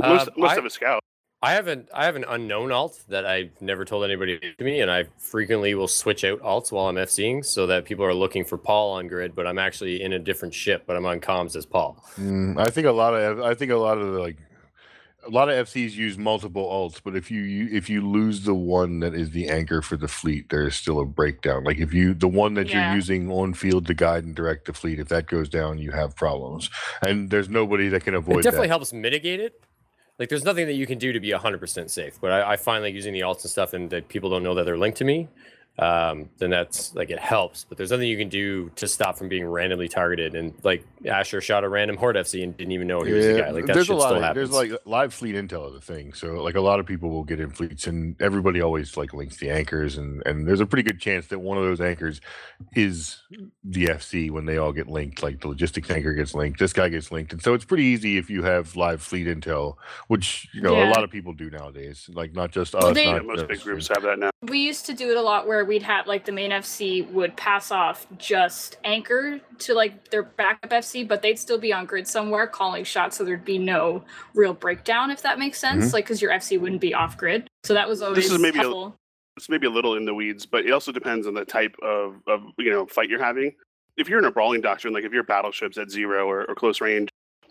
Most 0.00 0.28
Uh, 0.28 0.32
most 0.36 0.52
I- 0.52 0.56
of 0.56 0.64
a 0.64 0.70
scout. 0.70 1.00
I 1.40 1.52
have 1.52 1.68
an 1.68 1.86
I 1.94 2.04
have 2.04 2.16
an 2.16 2.24
unknown 2.28 2.72
alt 2.72 3.00
that 3.08 3.24
I've 3.24 3.50
never 3.62 3.84
told 3.84 4.02
anybody 4.04 4.40
to 4.58 4.64
me, 4.64 4.80
and 4.80 4.90
I 4.90 5.04
frequently 5.18 5.72
will 5.76 5.86
switch 5.86 6.24
out 6.24 6.40
alts 6.42 6.72
while 6.72 6.86
I'm 6.86 6.96
FCing 6.96 7.44
so 7.44 7.64
that 7.68 7.84
people 7.84 8.04
are 8.04 8.14
looking 8.14 8.44
for 8.44 8.58
Paul 8.58 8.90
on 8.94 9.06
grid, 9.06 9.36
but 9.36 9.46
I'm 9.46 9.58
actually 9.58 10.02
in 10.02 10.12
a 10.12 10.18
different 10.18 10.52
ship, 10.52 10.82
but 10.84 10.96
I'm 10.96 11.06
on 11.06 11.20
comms 11.20 11.54
as 11.54 11.64
Paul. 11.64 12.02
Mm, 12.16 12.58
I 12.58 12.70
think 12.70 12.88
a 12.88 12.92
lot 12.92 13.14
of 13.14 13.40
I 13.40 13.54
think 13.54 13.70
a 13.70 13.76
lot 13.76 13.98
of 13.98 14.12
the, 14.14 14.18
like 14.18 14.36
a 15.26 15.30
lot 15.30 15.48
of 15.48 15.54
FCs 15.68 15.92
use 15.92 16.18
multiple 16.18 16.64
alts, 16.64 17.00
but 17.04 17.14
if 17.14 17.30
you, 17.30 17.42
you 17.42 17.68
if 17.70 17.88
you 17.88 18.00
lose 18.08 18.42
the 18.42 18.54
one 18.54 18.98
that 19.00 19.14
is 19.14 19.30
the 19.30 19.48
anchor 19.48 19.80
for 19.80 19.96
the 19.96 20.08
fleet, 20.08 20.48
there 20.48 20.66
is 20.66 20.74
still 20.74 20.98
a 20.98 21.04
breakdown. 21.04 21.62
Like 21.62 21.78
if 21.78 21.94
you 21.94 22.14
the 22.14 22.26
one 22.26 22.54
that 22.54 22.68
Yeah. 22.68 22.88
you're 22.88 22.96
using 22.96 23.30
on 23.30 23.54
field 23.54 23.86
to 23.86 23.94
guide 23.94 24.24
and 24.24 24.34
direct 24.34 24.64
the 24.64 24.72
fleet, 24.72 24.98
if 24.98 25.06
that 25.08 25.28
goes 25.28 25.48
down, 25.48 25.78
you 25.78 25.92
have 25.92 26.16
problems, 26.16 26.68
and 27.00 27.30
there's 27.30 27.48
nobody 27.48 27.88
that 27.90 28.02
can 28.02 28.14
avoid 28.14 28.38
it 28.40 28.42
definitely 28.42 28.66
that. 28.66 28.72
helps 28.72 28.92
mitigate 28.92 29.38
it. 29.38 29.60
Like 30.18 30.28
there's 30.28 30.44
nothing 30.44 30.66
that 30.66 30.74
you 30.74 30.86
can 30.86 30.98
do 30.98 31.12
to 31.12 31.20
be 31.20 31.30
100% 31.30 31.90
safe, 31.90 32.20
but 32.20 32.32
I, 32.32 32.52
I 32.52 32.56
find 32.56 32.82
like 32.82 32.94
using 32.94 33.12
the 33.12 33.20
alts 33.20 33.42
and 33.42 33.50
stuff 33.50 33.72
and 33.72 33.88
that 33.90 34.08
people 34.08 34.30
don't 34.30 34.42
know 34.42 34.54
that 34.54 34.64
they're 34.64 34.78
linked 34.78 34.98
to 34.98 35.04
me, 35.04 35.28
um, 35.78 36.28
then 36.38 36.50
that's 36.50 36.94
like 36.94 37.10
it 37.10 37.18
helps. 37.18 37.64
But 37.64 37.78
there's 37.78 37.90
nothing 37.90 38.08
you 38.08 38.16
can 38.18 38.28
do 38.28 38.68
to 38.76 38.88
stop 38.88 39.16
from 39.16 39.28
being 39.28 39.46
randomly 39.46 39.88
targeted. 39.88 40.34
And 40.34 40.52
like 40.64 40.84
Asher 41.06 41.40
shot 41.40 41.62
a 41.64 41.68
random 41.68 41.96
Horde 41.96 42.16
FC 42.16 42.42
and 42.42 42.56
didn't 42.56 42.72
even 42.72 42.88
know 42.88 43.02
he 43.02 43.12
was 43.12 43.26
the 43.26 43.40
guy. 43.40 43.50
Like 43.50 43.66
that 43.66 43.74
there's 43.74 43.86
shit 43.86 43.94
a 43.96 43.98
lot 43.98 44.06
still 44.08 44.16
of 44.16 44.22
happens. 44.22 44.50
there's 44.50 44.70
like 44.70 44.80
live 44.86 45.14
fleet 45.14 45.34
intel 45.34 45.68
is 45.70 45.76
a 45.76 45.80
thing. 45.80 46.12
So 46.12 46.42
like 46.42 46.56
a 46.56 46.60
lot 46.60 46.80
of 46.80 46.86
people 46.86 47.10
will 47.10 47.24
get 47.24 47.38
in 47.40 47.50
fleets, 47.50 47.86
and 47.86 48.20
everybody 48.20 48.60
always 48.60 48.96
like 48.96 49.12
links 49.14 49.36
the 49.36 49.50
anchors, 49.50 49.98
and 49.98 50.22
and 50.26 50.46
there's 50.48 50.60
a 50.60 50.66
pretty 50.66 50.82
good 50.82 51.00
chance 51.00 51.26
that 51.28 51.38
one 51.38 51.58
of 51.58 51.64
those 51.64 51.80
anchors 51.80 52.20
is 52.74 53.22
the 53.64 53.86
FC 53.86 54.30
when 54.30 54.46
they 54.46 54.58
all 54.58 54.72
get 54.72 54.88
linked. 54.88 55.22
Like 55.22 55.40
the 55.40 55.48
logistics 55.48 55.90
anchor 55.90 56.12
gets 56.14 56.34
linked, 56.34 56.58
this 56.58 56.72
guy 56.72 56.88
gets 56.88 57.12
linked, 57.12 57.32
and 57.32 57.42
so 57.42 57.54
it's 57.54 57.64
pretty 57.64 57.84
easy 57.84 58.18
if 58.18 58.28
you 58.30 58.42
have 58.42 58.74
live 58.76 59.00
fleet 59.02 59.26
intel, 59.26 59.76
which 60.08 60.48
you 60.52 60.60
know 60.62 60.74
a 60.82 60.90
lot 60.90 61.04
of 61.04 61.10
people 61.10 61.32
do 61.32 61.50
nowadays. 61.50 62.08
Like 62.12 62.34
not 62.34 62.50
just 62.50 62.74
Well, 62.74 62.88
us, 62.88 62.94
they- 62.94 63.04
Yeah, 63.04 63.20
most 63.20 63.46
big 63.48 63.60
groups 63.60 63.88
have 63.88 64.02
that 64.02 64.18
now. 64.18 64.30
We 64.46 64.60
used 64.60 64.86
to 64.86 64.94
do 64.94 65.10
it 65.10 65.16
a 65.16 65.20
lot 65.22 65.48
where 65.48 65.64
we'd 65.64 65.82
have 65.82 66.06
like 66.06 66.24
the 66.24 66.30
main 66.30 66.52
FC 66.52 67.10
would 67.10 67.36
pass 67.36 67.72
off 67.72 68.06
just 68.18 68.76
anchor 68.84 69.40
to 69.58 69.74
like 69.74 70.10
their 70.10 70.22
backup 70.22 70.70
FC, 70.70 71.06
but 71.06 71.22
they'd 71.22 71.38
still 71.38 71.58
be 71.58 71.72
on 71.72 71.86
grid 71.86 72.06
somewhere 72.06 72.46
calling 72.46 72.84
shots, 72.84 73.16
so 73.16 73.24
there'd 73.24 73.44
be 73.44 73.58
no 73.58 74.04
real 74.34 74.54
breakdown 74.54 75.10
if 75.10 75.22
that 75.22 75.40
makes 75.40 75.58
sense. 75.58 75.86
Mm-hmm. 75.86 75.94
Like 75.94 76.04
because 76.04 76.22
your 76.22 76.30
FC 76.30 76.60
wouldn't 76.60 76.80
be 76.80 76.94
off 76.94 77.16
grid, 77.16 77.48
so 77.64 77.74
that 77.74 77.88
was 77.88 78.00
always 78.00 78.24
this 78.24 78.32
is 78.32 78.38
maybe 78.38 78.60
a- 78.60 78.92
it's 79.36 79.48
maybe 79.48 79.66
a 79.66 79.70
little 79.70 79.96
in 79.96 80.04
the 80.04 80.14
weeds, 80.14 80.46
but 80.46 80.64
it 80.64 80.70
also 80.72 80.92
depends 80.92 81.26
on 81.26 81.34
the 81.34 81.44
type 81.44 81.74
of, 81.82 82.16
of 82.28 82.42
you 82.58 82.70
know 82.70 82.86
fight 82.86 83.08
you're 83.08 83.22
having. 83.22 83.52
If 83.96 84.08
you're 84.08 84.20
in 84.20 84.24
a 84.24 84.30
brawling 84.30 84.60
doctrine, 84.60 84.94
like 84.94 85.04
if 85.04 85.12
your 85.12 85.24
battleship's 85.24 85.78
at 85.78 85.90
zero 85.90 86.28
or, 86.28 86.44
or 86.48 86.54
close 86.54 86.80
range, 86.80 87.08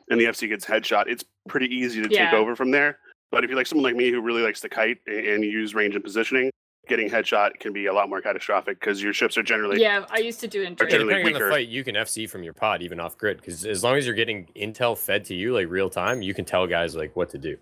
and 0.09 0.21
the 0.21 0.25
FC 0.25 0.47
gets 0.47 0.65
headshot, 0.65 1.07
it's 1.07 1.25
pretty 1.49 1.67
easy 1.67 2.01
to 2.01 2.07
take 2.07 2.31
over 2.31 2.55
from 2.55 2.71
there. 2.71 2.99
But 3.29 3.43
if 3.43 3.49
you're 3.49 3.57
like 3.57 3.67
someone 3.67 3.83
like 3.83 3.97
me 3.97 4.09
who 4.09 4.21
really 4.21 4.41
likes 4.41 4.61
to 4.61 4.69
kite 4.69 4.99
and, 5.05 5.25
and 5.25 5.43
use 5.43 5.75
range 5.75 5.95
and 5.95 6.03
positioning, 6.03 6.49
getting 6.87 7.09
headshot 7.09 7.59
can 7.59 7.73
be 7.73 7.85
a 7.87 7.93
lot 7.93 8.09
more 8.09 8.21
catastrophic 8.21 8.79
because 8.79 9.01
your 9.01 9.13
ships 9.13 9.37
are 9.37 9.43
generally 9.43 9.81
yeah, 9.81 10.05
I 10.09 10.19
used 10.19 10.39
to 10.41 10.47
do 10.47 10.61
it 10.61 10.65
in 10.65 10.73
Or 10.73 10.75
Yeah, 10.75 10.75
trade. 10.75 10.91
generally 10.91 11.13
depending 11.15 11.35
on 11.35 11.41
the 11.41 11.49
fight, 11.49 11.67
you 11.67 11.83
can 11.83 11.95
FC 11.95 12.29
from 12.29 12.43
your 12.43 12.53
pod 12.53 12.81
even 12.81 12.99
off 12.99 13.17
grid 13.17 13.37
because 13.37 13.65
as 13.65 13.83
long 13.83 13.95
as 13.97 14.05
you're 14.05 14.15
getting 14.15 14.47
intel 14.55 14.97
fed 14.97 15.25
to 15.25 15.35
you 15.35 15.53
like 15.53 15.69
real 15.69 15.89
time, 15.89 16.21
you 16.21 16.33
can 16.33 16.45
tell 16.45 16.67
guys 16.67 16.95
like 16.95 17.15
what 17.15 17.29
to 17.31 17.37
do. 17.37 17.57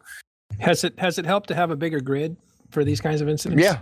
Has 0.59 0.83
it 0.83 0.97
has 0.99 1.17
it 1.17 1.25
helped 1.25 1.47
to 1.49 1.55
have 1.55 1.71
a 1.71 1.75
bigger 1.75 1.99
grid 1.99 2.37
for 2.71 2.83
these 2.83 3.01
kinds 3.01 3.21
of 3.21 3.27
incidents? 3.27 3.63
Yeah, 3.63 3.79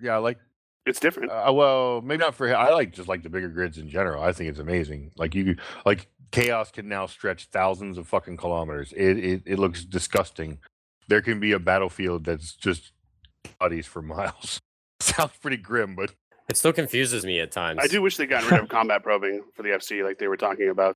yeah, 0.00 0.16
like 0.18 0.38
it's 0.86 1.00
different. 1.00 1.30
Uh, 1.30 1.52
well, 1.52 2.00
maybe 2.00 2.20
not 2.20 2.34
for. 2.34 2.54
I 2.54 2.70
like 2.70 2.92
just 2.92 3.08
like 3.08 3.22
the 3.22 3.28
bigger 3.28 3.48
grids 3.48 3.78
in 3.78 3.88
general. 3.90 4.22
I 4.22 4.32
think 4.32 4.48
it's 4.50 4.58
amazing. 4.58 5.10
Like 5.16 5.34
you, 5.34 5.56
like 5.84 6.06
chaos 6.30 6.70
can 6.70 6.88
now 6.88 7.06
stretch 7.06 7.46
thousands 7.46 7.98
of 7.98 8.06
fucking 8.06 8.36
kilometers. 8.36 8.92
It 8.96 9.18
it, 9.18 9.42
it 9.44 9.58
looks 9.58 9.84
disgusting. 9.84 10.58
There 11.08 11.20
can 11.20 11.40
be 11.40 11.52
a 11.52 11.58
battlefield 11.58 12.24
that's 12.24 12.54
just 12.54 12.92
bodies 13.58 13.86
for 13.86 14.02
miles. 14.02 14.60
Sounds 15.00 15.32
pretty 15.40 15.56
grim, 15.56 15.94
but 15.94 16.12
It 16.48 16.56
still 16.56 16.72
confuses 16.72 17.24
me 17.24 17.40
at 17.40 17.52
times. 17.52 17.80
I 17.82 17.86
do 17.86 18.02
wish 18.02 18.16
they 18.16 18.26
got 18.26 18.48
rid 18.50 18.60
of 18.60 18.68
combat 18.68 19.02
probing 19.02 19.42
for 19.54 19.62
the 19.62 19.70
FC, 19.70 20.04
like 20.04 20.18
they 20.18 20.28
were 20.28 20.36
talking 20.36 20.70
about. 20.70 20.94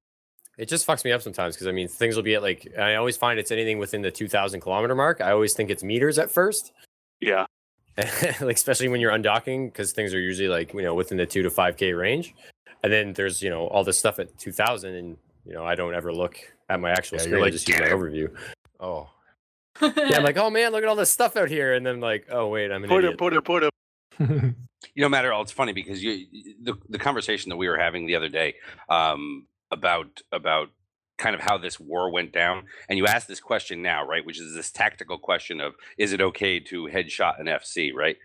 It 0.59 0.69
just 0.69 0.87
fucks 0.87 1.05
me 1.05 1.13
up 1.13 1.23
sometimes 1.23 1.55
because 1.55 1.67
I 1.67 1.73
mean 1.73 1.89
things 1.89 2.15
will 2.15 2.23
be 2.23 2.35
at 2.35 2.43
like 2.43 2.69
I 2.79 2.97
always 2.97 3.17
find 3.17 3.39
it's 3.39 3.51
anything 3.51 3.79
within 3.79 4.03
the 4.03 4.11
2,000 4.11 4.61
kilometer 4.61 4.95
mark. 4.95 5.21
I 5.21 5.31
always 5.31 5.55
think 5.55 5.71
it's 5.71 5.83
meters 5.83 6.19
at 6.19 6.31
first, 6.31 6.73
Yeah, 7.21 7.47
like 7.97 8.57
especially 8.57 8.89
when 8.89 9.01
you're 9.01 9.13
undocking 9.13 9.67
because 9.73 9.93
things 9.93 10.13
are 10.13 10.21
usually 10.21 10.49
like 10.49 10.75
you 10.75 10.83
know 10.83 10.95
within 10.95 11.17
the 11.17 11.25
two 11.27 11.43
to 11.43 11.51
five 11.51 11.77
k 11.79 11.95
range, 11.95 12.35
and 12.83 12.93
then 12.93 13.15
there's 13.15 13.41
you 13.41 13.49
know 13.49 13.67
all 13.69 13.83
this 13.83 13.99
stuff 13.99 14.19
at 14.19 14.37
2,000 14.39 14.95
and 14.95 15.17
you 15.47 15.55
know 15.55 15.65
I 15.65 15.75
don't 15.75 15.95
ever 15.95 16.13
look 16.13 16.37
at 16.69 16.81
my 16.81 16.91
actual 16.91 17.17
Yeah, 17.17 17.23
you're 17.25 17.29
screen. 17.31 17.43
I 17.43 17.45
like, 17.47 17.53
just 17.55 17.69
use 17.69 17.81
my 17.81 17.87
overview. 17.87 18.35
oh, 18.81 19.09
Yeah, 19.81 20.17
I'm 20.17 20.23
like, 20.23 20.37
oh 20.39 20.51
man, 20.51 20.73
look 20.73 20.83
at 20.83 20.89
all 20.89 20.97
this 20.97 21.11
stuff 21.11 21.37
out 21.37 21.49
here, 21.49 21.73
and 21.73 21.85
then 21.85 22.01
like, 22.01 22.27
oh 22.31 22.49
wait, 22.49 22.71
I'm 22.71 22.83
an 22.85 22.89
put 22.89 22.99
idiot. 22.99 23.15
it, 23.15 23.19
put 23.19 23.33
it, 23.35 23.45
put 23.45 23.63
it. 23.65 23.73
you 24.95 25.03
know 25.03 25.09
matter 25.09 25.33
all 25.33 25.43
it's 25.43 25.53
funny 25.53 25.73
because 25.73 26.03
you 26.03 26.27
the, 26.63 26.75
the 26.89 26.99
conversation 26.99 27.51
that 27.51 27.57
we 27.57 27.69
were 27.69 27.79
having 27.79 28.07
the 28.07 28.17
other 28.17 28.29
day 28.29 28.55
um 28.89 29.47
about 29.71 30.21
about 30.33 30.69
kind 31.19 31.35
of 31.35 31.41
how 31.41 31.57
this 31.57 31.79
war 31.79 32.11
went 32.11 32.33
down 32.33 32.65
and 32.89 32.99
you 32.99 33.07
asked 33.07 33.29
this 33.29 33.41
question 33.41 33.83
now 33.83 34.07
right 34.07 34.27
which 34.27 34.41
is 34.41 34.55
this 34.55 34.71
tactical 34.71 35.19
question 35.19 35.61
of 35.61 35.75
is 35.99 36.13
it 36.13 36.21
okay 36.21 36.59
to 36.59 36.89
headshot 36.93 37.41
an 37.41 37.47
fc 37.47 37.93
right 37.95 38.17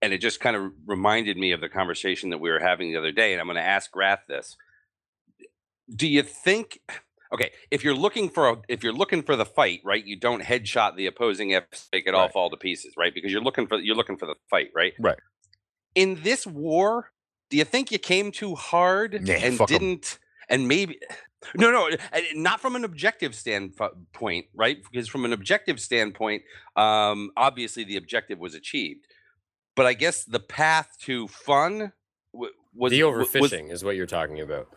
and 0.00 0.12
it 0.12 0.18
just 0.18 0.40
kind 0.40 0.56
of 0.56 0.72
reminded 0.86 1.36
me 1.36 1.52
of 1.52 1.60
the 1.60 1.68
conversation 1.68 2.30
that 2.30 2.38
we 2.38 2.50
were 2.50 2.60
having 2.60 2.90
the 2.90 2.98
other 2.98 3.12
day 3.12 3.32
and 3.32 3.40
i'm 3.40 3.46
going 3.46 3.56
to 3.56 3.62
ask 3.62 3.90
Grath 3.90 4.26
this 4.28 4.56
do 5.94 6.06
you 6.06 6.22
think 6.22 6.80
okay 7.32 7.50
if 7.70 7.84
you're 7.84 7.94
looking 7.94 8.28
for 8.28 8.48
a 8.48 8.56
if 8.68 8.82
you're 8.82 8.92
looking 8.92 9.22
for 9.22 9.36
the 9.36 9.44
fight 9.44 9.80
right 9.84 10.04
you 10.06 10.16
don't 10.18 10.42
headshot 10.42 10.96
the 10.96 11.06
opposing 11.06 11.50
fc 11.50 11.88
make 11.92 12.06
it 12.06 12.14
all 12.14 12.22
Right. 12.24 12.32
fall 12.32 12.50
to 12.50 12.56
pieces 12.56 12.94
right 12.96 13.12
because 13.14 13.30
you're 13.32 13.42
looking 13.42 13.66
for 13.66 13.78
you're 13.78 13.96
looking 13.96 14.16
for 14.16 14.26
the 14.26 14.34
fight 14.50 14.68
right 14.74 14.92
Right. 14.98 15.18
in 15.94 16.20
this 16.22 16.46
war 16.46 17.12
do 17.50 17.56
you 17.56 17.64
think 17.64 17.90
you 17.92 17.98
came 17.98 18.30
too 18.32 18.54
hard 18.54 19.26
Nah, 19.26 19.34
and 19.34 19.58
didn't 19.66 20.18
and 20.48 20.68
maybe 20.68 20.98
no 21.56 21.70
no 21.70 21.88
uh, 22.12 22.20
not 22.34 22.60
from 22.60 22.76
an 22.76 22.84
objective 22.84 23.34
standpoint 23.34 24.46
right 24.54 24.78
because 24.90 25.08
from 25.08 25.24
an 25.24 25.32
objective 25.32 25.78
standpoint 25.80 26.42
um 26.76 27.30
obviously 27.36 27.84
the 27.84 27.96
objective 27.96 28.38
was 28.38 28.54
achieved 28.54 29.06
but 29.76 29.86
i 29.86 29.92
guess 29.92 30.24
the 30.24 30.40
path 30.40 30.96
to 31.00 31.28
fun 31.28 31.92
was 32.32 32.90
the 32.92 33.00
w- 33.00 33.18
was- 33.18 33.28
overfishing 33.28 33.70
is 33.72 33.82
what 33.84 33.96
you're 33.96 34.06
talking 34.06 34.40
about. 34.40 34.68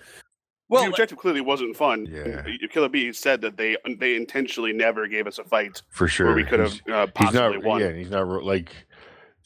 Well, 0.72 0.82
well 0.82 0.90
the 0.90 0.94
objective 0.94 1.18
clearly 1.18 1.42
wasn't 1.42 1.76
fun. 1.76 2.08
Yeah. 2.10 2.44
Killer 2.72 2.90
B 2.90 3.12
said 3.12 3.42
that 3.42 3.58
they 3.58 3.76
they 4.00 4.16
intentionally 4.16 4.72
never 4.74 5.08
gave 5.08 5.28
us 5.28 5.38
a 5.38 5.44
fight 5.44 5.82
for 5.90 6.08
sure. 6.08 6.28
where 6.28 6.36
we 6.36 6.46
could 6.46 6.60
have 6.62 6.72
He's- 6.72 6.82
uh, 6.90 7.06
He's 7.06 7.12
possibly 7.14 7.58
not. 7.58 7.64
won. 7.64 7.82
Yeah, 7.82 7.92
he's 7.92 8.10
not 8.10 8.26
like 8.44 8.72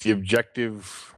the 0.03 0.11
objective. 0.11 1.11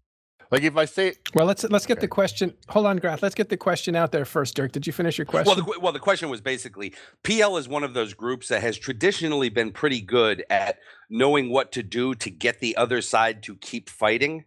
Like 0.49 0.63
if 0.63 0.77
I 0.77 0.85
say 0.85 1.15
Well, 1.35 1.45
let's 1.45 1.65
let's 1.65 1.85
get 1.85 1.97
Okay. 1.97 2.05
the 2.05 2.07
question. 2.07 2.53
Hold 2.69 2.85
on, 2.85 2.99
Grath. 2.99 3.21
Let's 3.21 3.35
get 3.35 3.49
the 3.49 3.57
question 3.57 3.97
out 3.97 4.13
there 4.13 4.23
first, 4.23 4.55
Dirk. 4.55 4.71
Did 4.71 4.87
you 4.87 4.93
finish 4.93 5.17
your 5.17 5.25
question? 5.25 5.53
Well, 5.53 5.65
the, 5.65 5.79
well, 5.81 5.91
the 5.91 5.99
question 5.99 6.29
was 6.29 6.39
basically 6.39 6.93
PL 7.23 7.57
is 7.57 7.67
one 7.67 7.83
of 7.83 7.93
those 7.93 8.13
groups 8.13 8.47
that 8.47 8.61
has 8.61 8.77
traditionally 8.77 9.49
been 9.49 9.71
pretty 9.73 9.99
good 9.99 10.45
at 10.49 10.77
knowing 11.09 11.49
what 11.51 11.73
to 11.73 11.83
do 11.83 12.15
to 12.15 12.29
get 12.29 12.61
the 12.61 12.77
other 12.77 13.01
side 13.01 13.43
to 13.43 13.57
keep 13.57 13.89
fighting. 13.89 14.45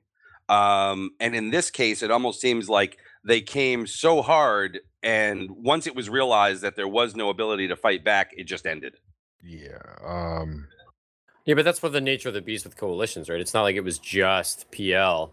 Um, 0.49 1.11
and 1.20 1.35
in 1.37 1.51
this 1.51 1.70
case, 1.70 2.03
it 2.03 2.11
almost 2.11 2.41
seems 2.41 2.69
like 2.70 2.97
they 3.23 3.43
came 3.43 3.87
so 3.87 4.23
hard, 4.23 4.81
and 5.02 5.51
once 5.51 5.86
it 5.86 5.94
was 5.94 6.09
realized 6.09 6.62
that 6.62 6.77
there 6.77 6.89
was 6.89 7.16
no 7.16 7.31
ability 7.31 7.68
to 7.68 7.77
fight 7.77 8.05
back, 8.05 8.32
it 8.36 8.44
just 8.44 8.66
ended. 8.66 8.97
yeah, 9.43 9.78
um 10.05 10.66
Yeah, 11.47 11.55
but 11.55 11.64
that's 11.64 11.78
for 11.78 11.89
the 11.89 12.01
nature 12.01 12.28
of 12.28 12.35
the 12.35 12.43
beast 12.43 12.64
with 12.64 12.77
coalitions, 12.77 13.28
right? 13.28 13.40
It's 13.40 13.55
not 13.55 13.62
like 13.62 13.77
it 13.77 13.85
was 13.85 13.98
just 13.98 14.70
PL. 14.70 15.32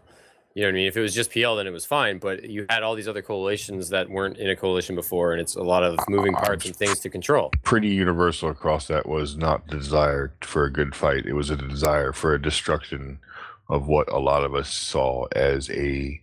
You 0.54 0.62
know 0.62 0.68
what 0.68 0.72
I 0.72 0.74
mean? 0.74 0.86
If 0.88 0.96
it 0.96 1.02
was 1.02 1.14
just 1.14 1.30
PL, 1.30 1.54
then 1.56 1.66
it 1.68 1.70
was 1.70 1.84
fine. 1.84 2.18
But 2.18 2.48
you 2.50 2.66
had 2.68 2.82
all 2.82 2.96
these 2.96 3.06
other 3.06 3.22
coalitions 3.22 3.90
that 3.90 4.10
weren't 4.10 4.38
in 4.38 4.50
a 4.50 4.56
coalition 4.56 4.96
before, 4.96 5.32
and 5.32 5.40
it's 5.40 5.54
a 5.54 5.62
lot 5.62 5.84
of 5.84 5.98
moving 6.08 6.32
parts 6.32 6.64
and 6.66 6.74
things 6.74 6.98
to 7.00 7.10
control. 7.10 7.52
pretty 7.62 7.88
universal 7.88 8.50
across 8.50 8.88
that 8.88 9.06
was 9.06 9.36
not 9.36 9.68
the 9.68 9.76
desire 9.76 10.32
for 10.40 10.64
a 10.64 10.72
good 10.72 10.96
fight. 10.96 11.26
It 11.26 11.34
was 11.34 11.50
a 11.50 11.56
desire 11.56 12.12
for 12.12 12.34
a 12.34 12.42
destruction 12.42 13.20
of 13.68 13.86
what 13.86 14.10
a 14.10 14.18
lot 14.18 14.42
of 14.42 14.54
us 14.54 14.72
saw 14.72 15.26
as 15.36 15.70
a 15.70 16.20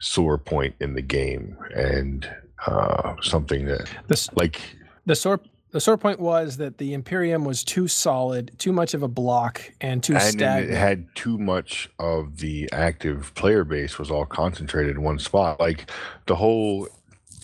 sore 0.00 0.38
point 0.38 0.74
in 0.80 0.94
the 0.94 1.02
game 1.02 1.58
and 1.74 2.30
uh, 2.66 3.14
something 3.22 3.66
that 3.66 3.88
this 4.06 4.32
like 4.34 4.60
the 5.04 5.14
sore 5.14 5.40
the 5.72 5.80
sore 5.80 5.98
point 5.98 6.20
was 6.20 6.56
that 6.56 6.78
the 6.78 6.94
Imperium 6.94 7.44
was 7.44 7.62
too 7.62 7.86
solid, 7.86 8.50
too 8.56 8.72
much 8.72 8.94
of 8.94 9.02
a 9.02 9.08
block, 9.08 9.60
and 9.80 10.02
too 10.02 10.14
and 10.14 10.22
stagnant. 10.22 10.72
it 10.72 10.76
had 10.76 11.06
too 11.14 11.36
much 11.36 11.90
of 11.98 12.38
the 12.38 12.66
active 12.72 13.34
player 13.34 13.62
base 13.62 13.98
was 13.98 14.10
all 14.10 14.24
concentrated 14.24 14.96
in 14.96 15.02
one 15.02 15.18
spot. 15.18 15.60
Like 15.60 15.90
the 16.26 16.36
whole 16.36 16.88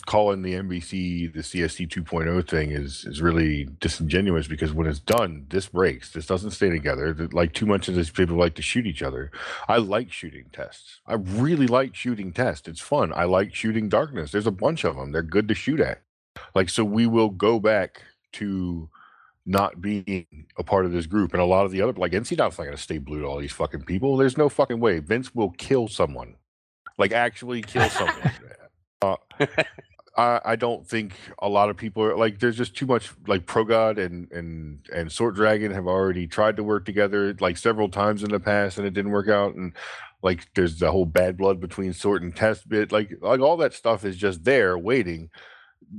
calling 0.05 0.41
the 0.41 0.53
NBC 0.53 1.33
the 1.33 1.39
CFC 1.39 1.87
2.0 1.87 2.47
thing 2.47 2.71
is 2.71 3.05
is 3.05 3.21
really 3.21 3.67
disingenuous 3.79 4.47
because 4.47 4.73
when 4.73 4.87
it's 4.87 4.99
done, 4.99 5.45
this 5.49 5.67
breaks. 5.67 6.11
This 6.11 6.25
doesn't 6.25 6.51
stay 6.51 6.69
together. 6.69 7.15
Like 7.31 7.53
too 7.53 7.65
much 7.65 7.87
of 7.87 7.95
this, 7.95 8.09
people 8.09 8.37
like 8.37 8.55
to 8.55 8.61
shoot 8.61 8.85
each 8.85 9.03
other. 9.03 9.31
I 9.67 9.77
like 9.77 10.11
shooting 10.11 10.45
tests. 10.51 11.01
I 11.07 11.15
really 11.15 11.67
like 11.67 11.95
shooting 11.95 12.33
tests. 12.33 12.67
It's 12.67 12.81
fun. 12.81 13.13
I 13.15 13.25
like 13.25 13.53
shooting 13.53 13.89
darkness. 13.89 14.31
There's 14.31 14.47
a 14.47 14.51
bunch 14.51 14.83
of 14.83 14.95
them. 14.95 15.11
They're 15.11 15.21
good 15.21 15.47
to 15.47 15.55
shoot 15.55 15.79
at. 15.79 16.01
Like 16.55 16.69
so, 16.69 16.83
we 16.83 17.07
will 17.07 17.29
go 17.29 17.59
back 17.59 18.01
to 18.33 18.89
not 19.45 19.81
being 19.81 20.25
a 20.57 20.63
part 20.63 20.85
of 20.85 20.91
this 20.91 21.05
group. 21.05 21.33
And 21.33 21.41
a 21.41 21.45
lot 21.45 21.65
of 21.65 21.71
the 21.71 21.81
other, 21.81 21.93
like 21.93 22.11
NC 22.11 22.37
Dot's 22.37 22.57
not 22.57 22.65
going 22.65 22.75
to 22.75 22.81
stay 22.81 22.97
blue 22.97 23.21
to 23.21 23.27
all 23.27 23.39
these 23.39 23.51
fucking 23.51 23.83
people. 23.83 24.17
There's 24.17 24.37
no 24.37 24.49
fucking 24.49 24.79
way. 24.79 24.99
Vince 24.99 25.33
will 25.35 25.51
kill 25.51 25.87
someone, 25.87 26.35
like 26.97 27.11
actually 27.11 27.61
kill 27.61 27.89
someone. 27.89 28.31
uh, 29.01 29.15
I, 30.15 30.39
I 30.45 30.55
don't 30.55 30.87
think 30.87 31.15
a 31.39 31.49
lot 31.49 31.69
of 31.69 31.77
people 31.77 32.03
are 32.03 32.15
like. 32.15 32.39
There's 32.39 32.57
just 32.57 32.75
too 32.75 32.85
much. 32.85 33.11
Like 33.27 33.45
Progod 33.45 33.97
and 33.97 34.31
and 34.31 34.79
and 34.93 35.11
Sort 35.11 35.35
Dragon 35.35 35.71
have 35.71 35.87
already 35.87 36.27
tried 36.27 36.57
to 36.57 36.63
work 36.63 36.85
together 36.85 37.35
like 37.39 37.57
several 37.57 37.89
times 37.89 38.23
in 38.23 38.29
the 38.31 38.39
past, 38.39 38.77
and 38.77 38.85
it 38.85 38.93
didn't 38.93 39.11
work 39.11 39.29
out. 39.29 39.55
And 39.55 39.73
like 40.21 40.47
there's 40.53 40.79
the 40.79 40.91
whole 40.91 41.05
bad 41.05 41.37
blood 41.37 41.59
between 41.59 41.93
Sort 41.93 42.21
and 42.21 42.35
Test 42.35 42.69
bit. 42.69 42.91
Like 42.91 43.11
like 43.21 43.39
all 43.39 43.57
that 43.57 43.73
stuff 43.73 44.05
is 44.05 44.17
just 44.17 44.43
there 44.43 44.77
waiting 44.77 45.29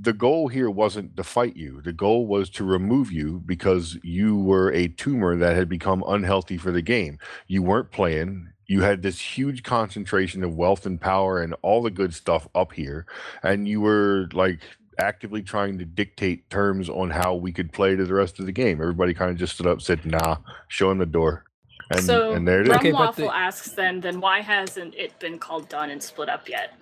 the 0.00 0.12
goal 0.12 0.48
here 0.48 0.70
wasn't 0.70 1.16
to 1.16 1.24
fight 1.24 1.56
you. 1.56 1.80
The 1.82 1.92
goal 1.92 2.26
was 2.26 2.50
to 2.50 2.64
remove 2.64 3.12
you 3.12 3.42
because 3.44 3.98
you 4.02 4.38
were 4.38 4.72
a 4.72 4.88
tumor 4.88 5.36
that 5.36 5.56
had 5.56 5.68
become 5.68 6.04
unhealthy 6.06 6.56
for 6.58 6.72
the 6.72 6.82
game. 6.82 7.18
You 7.46 7.62
weren't 7.62 7.92
playing. 7.92 8.48
You 8.66 8.82
had 8.82 9.02
this 9.02 9.20
huge 9.20 9.62
concentration 9.62 10.42
of 10.42 10.54
wealth 10.54 10.86
and 10.86 11.00
power 11.00 11.42
and 11.42 11.54
all 11.62 11.82
the 11.82 11.90
good 11.90 12.14
stuff 12.14 12.48
up 12.54 12.72
here. 12.72 13.06
And 13.42 13.68
you 13.68 13.80
were 13.80 14.28
like 14.32 14.60
actively 14.98 15.42
trying 15.42 15.78
to 15.78 15.84
dictate 15.84 16.48
terms 16.50 16.88
on 16.88 17.10
how 17.10 17.34
we 17.34 17.52
could 17.52 17.72
play 17.72 17.96
to 17.96 18.04
the 18.04 18.14
rest 18.14 18.38
of 18.40 18.46
the 18.46 18.52
game. 18.52 18.80
Everybody 18.80 19.12
kind 19.14 19.30
of 19.30 19.36
just 19.36 19.54
stood 19.54 19.66
up, 19.66 19.82
said, 19.82 20.04
nah, 20.06 20.36
show 20.68 20.90
him 20.90 20.98
the 20.98 21.06
door. 21.06 21.44
And, 21.90 22.02
so 22.02 22.32
and 22.32 22.48
there 22.48 22.60
it 22.60 22.66
is. 22.66 22.70
Rum 22.70 22.78
Okay, 22.78 22.92
Waffle 22.92 23.26
the- 23.26 23.36
asks 23.36 23.72
then, 23.72 24.00
then 24.00 24.20
why 24.20 24.40
hasn't 24.40 24.94
it 24.94 25.18
been 25.18 25.38
called 25.38 25.68
done 25.68 25.90
and 25.90 26.02
split 26.02 26.28
up 26.28 26.48
yet? 26.48 26.74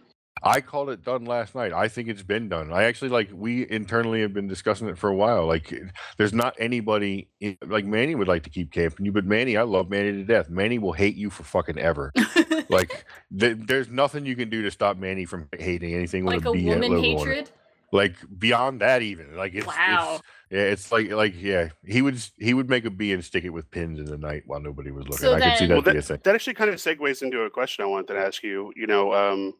I 0.44 0.60
called 0.60 0.90
it 0.90 1.04
done 1.04 1.24
last 1.24 1.54
night. 1.54 1.72
I 1.72 1.88
think 1.88 2.08
it's 2.08 2.22
been 2.22 2.48
done. 2.48 2.72
I 2.72 2.84
actually 2.84 3.10
like 3.10 3.30
we 3.32 3.68
internally 3.70 4.20
have 4.22 4.32
been 4.32 4.48
discussing 4.48 4.88
it 4.88 4.98
for 4.98 5.08
a 5.08 5.14
while. 5.14 5.46
Like, 5.46 5.72
there's 6.16 6.32
not 6.32 6.54
anybody 6.58 7.28
in, 7.40 7.56
like 7.66 7.84
Manny 7.84 8.14
would 8.14 8.28
like 8.28 8.42
to 8.44 8.50
keep 8.50 8.72
camping 8.72 9.06
you, 9.06 9.12
but 9.12 9.24
Manny, 9.24 9.56
I 9.56 9.62
love 9.62 9.88
Manny 9.88 10.12
to 10.12 10.24
death. 10.24 10.50
Manny 10.50 10.78
will 10.78 10.92
hate 10.92 11.14
you 11.16 11.30
for 11.30 11.44
fucking 11.44 11.78
ever. 11.78 12.12
like, 12.68 13.04
th- 13.38 13.58
there's 13.66 13.88
nothing 13.88 14.26
you 14.26 14.36
can 14.36 14.50
do 14.50 14.62
to 14.62 14.70
stop 14.70 14.96
Manny 14.96 15.24
from 15.24 15.48
hating 15.58 15.94
anything 15.94 16.24
with 16.24 16.36
like 16.36 16.44
a 16.44 16.50
a 16.50 16.52
B 16.52 16.64
woman 16.64 16.90
logo 16.90 16.96
on 16.96 17.04
it. 17.04 17.18
hatred? 17.18 17.50
Like 17.94 18.16
beyond 18.38 18.80
that, 18.80 19.02
even 19.02 19.36
like 19.36 19.54
it's, 19.54 19.66
Wow. 19.66 20.14
it's 20.14 20.22
yeah, 20.50 20.58
it's 20.60 20.90
like 20.90 21.10
like 21.10 21.34
yeah, 21.40 21.68
he 21.84 22.00
would 22.00 22.18
he 22.38 22.54
would 22.54 22.70
make 22.70 22.86
a 22.86 22.90
bee 22.90 23.12
and 23.12 23.22
stick 23.22 23.44
it 23.44 23.50
with 23.50 23.70
pins 23.70 23.98
in 23.98 24.06
the 24.06 24.16
night 24.16 24.44
while 24.46 24.60
nobody 24.60 24.90
was 24.90 25.04
looking. 25.04 25.18
So 25.26 25.34
I 25.34 25.40
could 25.40 25.58
see 25.58 25.66
that 25.66 25.74
Well, 25.74 25.82
be 25.92 25.98
a 25.98 26.02
thing. 26.02 26.18
That 26.22 26.34
actually 26.34 26.54
kind 26.54 26.70
of 26.70 26.76
segues 26.76 27.20
into 27.20 27.42
a 27.42 27.50
question 27.50 27.84
I 27.84 27.88
wanted 27.88 28.14
to 28.14 28.18
ask 28.18 28.42
you. 28.42 28.72
You 28.76 28.86
know, 28.86 29.12
um, 29.12 29.52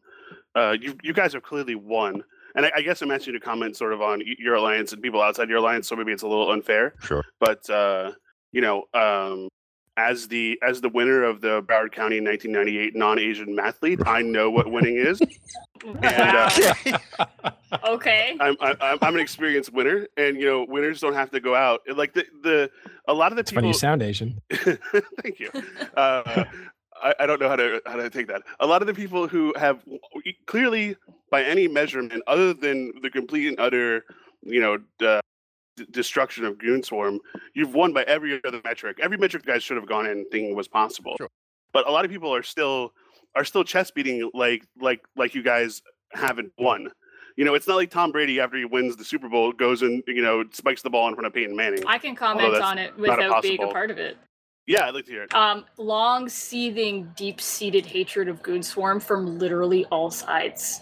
uh, 0.55 0.75
you 0.79 0.95
you 1.03 1.13
guys 1.13 1.33
have 1.33 1.43
clearly 1.43 1.75
won, 1.75 2.23
and 2.55 2.65
I, 2.65 2.71
I 2.77 2.81
guess 2.81 3.01
I'm 3.01 3.11
asking 3.11 3.33
you 3.33 3.39
to 3.39 3.45
comment 3.45 3.75
sort 3.77 3.93
of 3.93 4.01
on 4.01 4.21
your 4.37 4.55
alliance 4.55 4.93
and 4.93 5.01
people 5.01 5.21
outside 5.21 5.49
your 5.49 5.57
alliance. 5.59 5.87
So 5.87 5.95
maybe 5.95 6.11
it's 6.11 6.23
a 6.23 6.27
little 6.27 6.51
unfair, 6.51 6.93
Sure. 7.01 7.23
but 7.39 7.67
uh, 7.69 8.11
you 8.51 8.61
know, 8.61 8.83
um, 8.93 9.49
as 9.97 10.27
the 10.27 10.59
as 10.67 10.81
the 10.81 10.89
winner 10.89 11.23
of 11.23 11.41
the 11.41 11.61
Broward 11.63 11.91
County 11.91 12.19
1998 12.21 12.95
non-Asian 12.95 13.55
mathlete, 13.55 14.05
I 14.07 14.21
know 14.21 14.49
what 14.51 14.71
winning 14.71 14.97
is. 14.97 15.21
And, 15.85 16.01
uh, 16.05 17.49
okay. 17.89 18.37
I'm, 18.39 18.55
I'm 18.61 18.97
I'm 19.01 19.15
an 19.15 19.19
experienced 19.19 19.73
winner, 19.73 20.07
and 20.15 20.37
you 20.39 20.45
know, 20.45 20.65
winners 20.67 21.01
don't 21.01 21.13
have 21.13 21.29
to 21.31 21.41
go 21.41 21.55
out. 21.55 21.81
Like 21.93 22.13
the 22.13 22.25
the 22.41 22.71
a 23.09 23.13
lot 23.13 23.33
of 23.33 23.35
the 23.35 23.41
it's 23.41 23.51
funny 23.51 23.63
people. 23.67 23.69
you 23.75 23.79
sound 23.79 24.01
Asian. 24.01 24.41
Thank 24.53 25.41
you. 25.41 25.51
Uh, 25.97 26.45
I, 27.03 27.13
I 27.19 27.25
don't 27.25 27.39
know 27.39 27.49
how 27.49 27.57
to 27.57 27.81
how 27.85 27.97
to 27.97 28.09
take 28.09 28.27
that. 28.27 28.43
A 28.59 28.65
lot 28.65 28.81
of 28.81 28.87
the 28.87 28.93
people 28.93 29.27
who 29.27 29.53
have 29.57 29.83
clearly, 30.47 30.95
by 31.29 31.43
any 31.43 31.67
measurement, 31.67 32.23
other 32.27 32.53
than 32.53 32.93
the 33.01 33.09
complete 33.09 33.47
and 33.47 33.59
utter, 33.59 34.05
you 34.41 34.61
know, 34.61 34.77
uh, 35.05 35.19
d- 35.75 35.85
destruction 35.91 36.45
of 36.45 36.57
Goon 36.57 36.81
Swarm, 36.81 37.19
you've 37.53 37.73
won 37.73 37.93
by 37.93 38.03
every 38.03 38.41
other 38.45 38.61
metric. 38.63 38.99
Every 39.01 39.17
metric 39.17 39.43
you 39.45 39.53
guys 39.53 39.63
should 39.63 39.77
have 39.77 39.87
gone 39.87 40.05
in 40.05 40.25
thinking 40.31 40.55
was 40.55 40.67
possible. 40.67 41.15
Sure. 41.17 41.29
But 41.73 41.87
a 41.87 41.91
lot 41.91 42.05
of 42.05 42.11
people 42.11 42.33
are 42.33 42.43
still 42.43 42.93
are 43.35 43.43
still 43.43 43.63
chest 43.63 43.93
beating 43.95 44.29
like 44.33 44.65
like 44.79 45.01
like 45.15 45.35
you 45.35 45.43
guys 45.43 45.81
haven't 46.13 46.53
won. 46.57 46.89
You 47.35 47.45
know, 47.45 47.55
it's 47.55 47.67
not 47.67 47.77
like 47.77 47.89
Tom 47.89 48.11
Brady 48.11 48.39
after 48.39 48.57
he 48.57 48.65
wins 48.65 48.95
the 48.95 49.03
Super 49.03 49.27
Bowl 49.27 49.51
goes 49.51 49.81
and 49.81 50.03
you 50.07 50.21
know 50.21 50.45
spikes 50.53 50.83
the 50.83 50.89
ball 50.89 51.07
in 51.09 51.15
front 51.15 51.27
of 51.27 51.33
Peyton 51.33 51.55
Manning. 51.55 51.83
I 51.85 51.97
can 51.97 52.15
comment 52.15 52.55
on 52.55 52.77
it 52.77 52.97
not 52.97 53.17
without 53.17 53.41
being 53.41 53.61
a 53.61 53.67
part 53.67 53.91
of 53.91 53.97
it. 53.97 54.17
Yeah, 54.65 54.85
I'd 54.87 54.93
like 54.93 55.05
to 55.05 55.11
hear 55.11 55.23
it. 55.23 55.33
Um, 55.35 55.65
long 55.77 56.29
seething, 56.29 57.11
deep 57.15 57.41
seated 57.41 57.85
hatred 57.85 58.27
of 58.27 58.41
Goon 58.41 58.63
Swarm 58.63 58.99
from 58.99 59.37
literally 59.37 59.85
all 59.85 60.09
sides. 60.09 60.81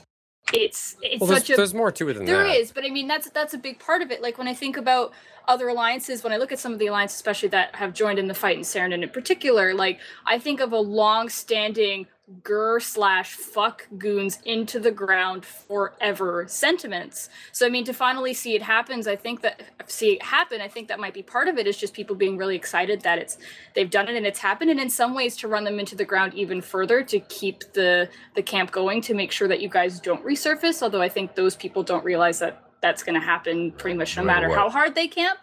It's 0.53 0.97
it's 1.01 1.19
Well, 1.21 1.29
there's, 1.29 1.41
such 1.43 1.49
a 1.51 1.55
there's 1.55 1.73
more 1.73 1.91
to 1.93 2.09
it 2.09 2.13
than 2.13 2.25
There 2.25 2.43
that. 2.43 2.57
is, 2.57 2.71
but 2.71 2.83
I 2.85 2.89
mean 2.89 3.07
that's 3.07 3.29
that's 3.29 3.53
a 3.53 3.57
big 3.57 3.79
part 3.79 4.01
of 4.01 4.11
it. 4.11 4.21
Like 4.21 4.37
when 4.37 4.47
I 4.47 4.53
think 4.53 4.75
about 4.77 5.13
other 5.47 5.69
alliances, 5.69 6.23
when 6.23 6.33
I 6.33 6.37
look 6.37 6.51
at 6.51 6.59
some 6.59 6.73
of 6.73 6.79
the 6.79 6.87
alliances, 6.87 7.15
especially 7.15 7.49
that 7.49 7.75
have 7.75 7.93
joined 7.93 8.19
in 8.19 8.27
the 8.27 8.33
fight 8.33 8.57
in 8.57 8.63
Saranen 8.63 9.01
in 9.01 9.09
particular, 9.09 9.73
like 9.73 9.99
I 10.25 10.39
think 10.39 10.59
of 10.59 10.73
a 10.73 10.79
long-standing 10.79 12.07
gur 12.43 12.79
slash 12.79 13.33
fuck 13.33 13.87
goons 13.97 14.39
into 14.45 14.79
the 14.79 14.91
ground 14.91 15.45
forever 15.45 16.45
sentiments. 16.47 17.29
So 17.51 17.65
I 17.65 17.69
mean 17.69 17.85
to 17.85 17.93
finally 17.93 18.33
see 18.33 18.55
it 18.55 18.61
happens, 18.61 19.07
I 19.07 19.15
think 19.15 19.41
that 19.41 19.61
see 19.87 20.13
it 20.13 20.23
happen, 20.23 20.61
I 20.61 20.67
think 20.67 20.87
that 20.87 20.99
might 20.99 21.13
be 21.13 21.23
part 21.23 21.47
of 21.47 21.57
it 21.57 21.67
is 21.67 21.77
just 21.77 21.93
people 21.93 22.15
being 22.15 22.37
really 22.37 22.55
excited 22.55 23.01
that 23.01 23.17
it's 23.17 23.37
they've 23.75 23.89
done 23.89 24.07
it 24.07 24.15
and 24.15 24.25
it's 24.25 24.39
happened. 24.39 24.71
And 24.71 24.79
in 24.79 24.89
some 24.89 25.13
ways 25.13 25.35
to 25.37 25.47
run 25.47 25.63
them 25.63 25.79
into 25.79 25.95
the 25.95 26.05
ground 26.05 26.33
even 26.33 26.61
further 26.61 27.03
to 27.03 27.19
keep 27.19 27.73
the 27.73 28.09
the 28.35 28.43
camp 28.43 28.71
going 28.71 29.01
to 29.01 29.13
make 29.13 29.31
sure 29.31 29.47
that 29.47 29.61
you 29.61 29.69
guys 29.69 29.99
don't 29.99 30.23
resurface. 30.23 30.81
Although 30.81 31.01
i 31.01 31.09
think 31.09 31.35
those 31.35 31.55
people 31.55 31.83
don't 31.83 32.03
realize 32.03 32.39
that 32.39 32.63
that's 32.81 33.03
going 33.03 33.19
to 33.19 33.25
happen 33.25 33.71
pretty 33.73 33.97
much 33.97 34.17
no 34.17 34.23
matter 34.23 34.49
how 34.49 34.69
hard 34.69 34.95
they 34.95 35.07
camp. 35.07 35.39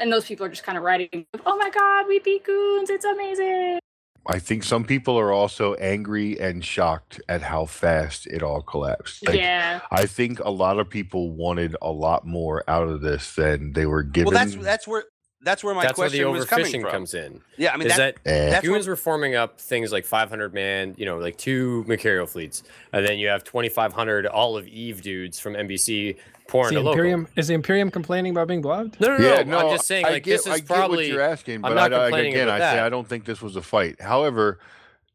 And 0.00 0.12
those 0.12 0.24
people 0.26 0.46
are 0.46 0.48
just 0.48 0.62
kind 0.62 0.78
of 0.78 0.84
riding 0.84 1.26
oh 1.44 1.56
my 1.56 1.70
god 1.70 2.06
we 2.06 2.20
beat 2.20 2.44
goons 2.44 2.88
it's 2.88 3.04
amazing 3.04 3.80
I 4.26 4.38
think 4.38 4.62
some 4.62 4.84
people 4.84 5.18
are 5.18 5.32
also 5.32 5.74
angry 5.74 6.38
and 6.38 6.64
shocked 6.64 7.20
at 7.28 7.40
how 7.42 7.64
fast 7.64 8.26
it 8.26 8.42
all 8.42 8.60
collapsed. 8.60 9.26
Like, 9.26 9.36
yeah 9.36 9.80
I 9.90 10.06
think 10.06 10.40
a 10.40 10.50
lot 10.50 10.78
of 10.78 10.88
people 10.90 11.30
wanted 11.30 11.76
a 11.80 11.90
lot 11.90 12.26
more 12.26 12.62
out 12.68 12.88
of 12.88 13.00
this 13.00 13.34
than 13.34 13.72
they 13.72 13.86
were 13.86 14.02
given. 14.02 14.32
Well, 14.34 14.44
that's 14.44 14.56
that's 14.56 14.86
where 14.86 15.04
that's 15.40 15.62
where 15.62 15.72
my 15.74 15.82
That's 15.82 15.96
where 15.98 16.10
the 16.10 16.18
question 16.18 16.32
was 16.32 16.44
coming 16.46 16.66
overfishing 16.66 16.80
from. 16.82 16.90
comes 16.90 17.14
in. 17.14 17.40
Yeah, 17.56 17.72
I 17.72 17.76
mean 17.76 17.86
is 17.86 17.96
that, 17.96 18.16
that, 18.24 18.30
Eh. 18.30 18.50
that's 18.50 18.64
humans 18.66 18.86
what, 18.86 18.92
were 18.92 18.96
forming 18.96 19.36
up 19.36 19.60
things 19.60 19.92
like 19.92 20.04
500 20.04 20.52
man, 20.52 20.94
you 20.98 21.06
know, 21.06 21.18
like 21.18 21.38
two 21.38 21.84
Mercurial 21.86 22.26
fleets, 22.26 22.64
and 22.92 23.06
then 23.06 23.18
you 23.18 23.28
have 23.28 23.44
2,500 23.44 24.26
all 24.26 24.56
of 24.56 24.66
Eve 24.66 25.00
dudes 25.00 25.38
from 25.38 25.54
NBC 25.54 26.16
Is 26.48 26.70
the 26.70 26.74
to 26.76 26.80
local. 26.80 26.92
Imperium 26.92 27.28
is 27.36 27.48
the 27.48 27.54
Imperium 27.54 27.90
complaining 27.90 28.32
about 28.32 28.48
being 28.48 28.62
blobbed? 28.62 29.00
No, 29.00 29.08
no, 29.08 29.18
no. 29.18 29.34
yeah, 29.34 29.42
no, 29.42 29.58
I'm 29.58 29.76
just 29.76 29.86
saying, 29.86 30.06
I 30.06 30.10
like 30.10 30.22
get, 30.24 30.32
this 30.38 30.46
I 30.46 30.54
is 30.54 30.60
get 30.62 30.90
what 30.90 31.06
you're 31.06 31.20
asking, 31.20 31.56
I'm 31.56 31.62
but 31.62 31.74
not 31.74 31.92
I, 31.92 31.96
I, 31.96 32.04
complaining 32.06 32.32
again, 32.32 32.48
about 32.48 32.60
I 32.60 32.70
say 32.70 32.76
that. 32.76 32.86
I 32.86 32.88
don't 32.88 33.06
think 33.06 33.24
this 33.24 33.40
was 33.40 33.56
a 33.56 33.62
fight. 33.62 34.00
However, 34.00 34.58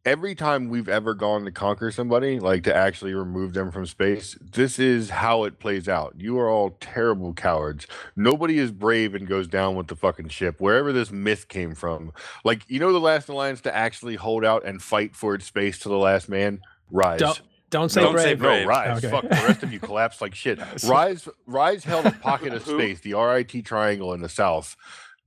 every 0.06 0.36
time 0.36 0.70
we've 0.70 0.90
ever 0.90 1.14
gone 1.14 1.46
to 1.46 1.52
conquer 1.52 1.92
somebody, 1.92 2.40
like 2.40 2.64
to 2.64 2.76
actually 2.76 3.14
remove 3.14 3.54
them 3.54 3.72
from 3.72 3.86
space, 3.86 4.38
this 4.42 4.78
is 4.80 5.10
how 5.10 5.44
it 5.44 5.60
plays 5.60 5.88
out. 5.88 6.14
You 6.18 6.38
are 6.40 6.50
all 6.50 6.78
terrible 6.80 7.34
cowards. 7.34 7.88
Nobody 8.16 8.60
is 8.60 8.72
brave 8.72 9.16
and 9.16 9.28
goes 9.28 9.48
down 9.48 9.76
with 9.76 9.88
the 9.88 9.96
fucking 9.96 10.30
ship. 10.30 10.60
Wherever 10.60 10.92
this 10.92 11.12
myth 11.12 11.48
came 11.48 11.74
from, 11.74 12.12
like 12.44 12.64
you 12.68 12.80
know, 12.80 12.92
the 12.92 13.00
last 13.00 13.30
alliance 13.30 13.62
to 13.62 13.76
actually 13.76 14.16
hold 14.16 14.46
out 14.46 14.66
and 14.66 14.82
fight 14.82 15.16
for 15.16 15.36
its 15.36 15.46
space 15.46 15.80
to 15.80 15.90
the 15.90 15.98
last 15.98 16.30
man. 16.30 16.62
Rise. 16.92 17.20
Don't 17.20 17.42
don't 17.74 17.90
say 17.90 18.02
Don't 18.02 18.18
say 18.18 18.36
brave. 18.36 18.40
brave. 18.40 18.64
No, 18.64 18.70
Rise. 18.70 18.98
Okay. 19.04 19.10
Fuck 19.12 19.24
the 19.24 19.30
rest 19.48 19.64
of 19.64 19.74
you 19.74 19.80
collapsed 19.80 20.22
like 20.22 20.34
shit. 20.36 20.60
Rise 20.88 21.28
Rise 21.46 21.84
held 21.84 22.06
a 22.06 22.12
pocket 22.12 22.54
of 22.54 22.62
space, 22.66 23.02
the 23.02 23.14
RIT 23.16 23.66
triangle 23.66 24.14
in 24.14 24.22
the 24.22 24.30
south. 24.30 24.78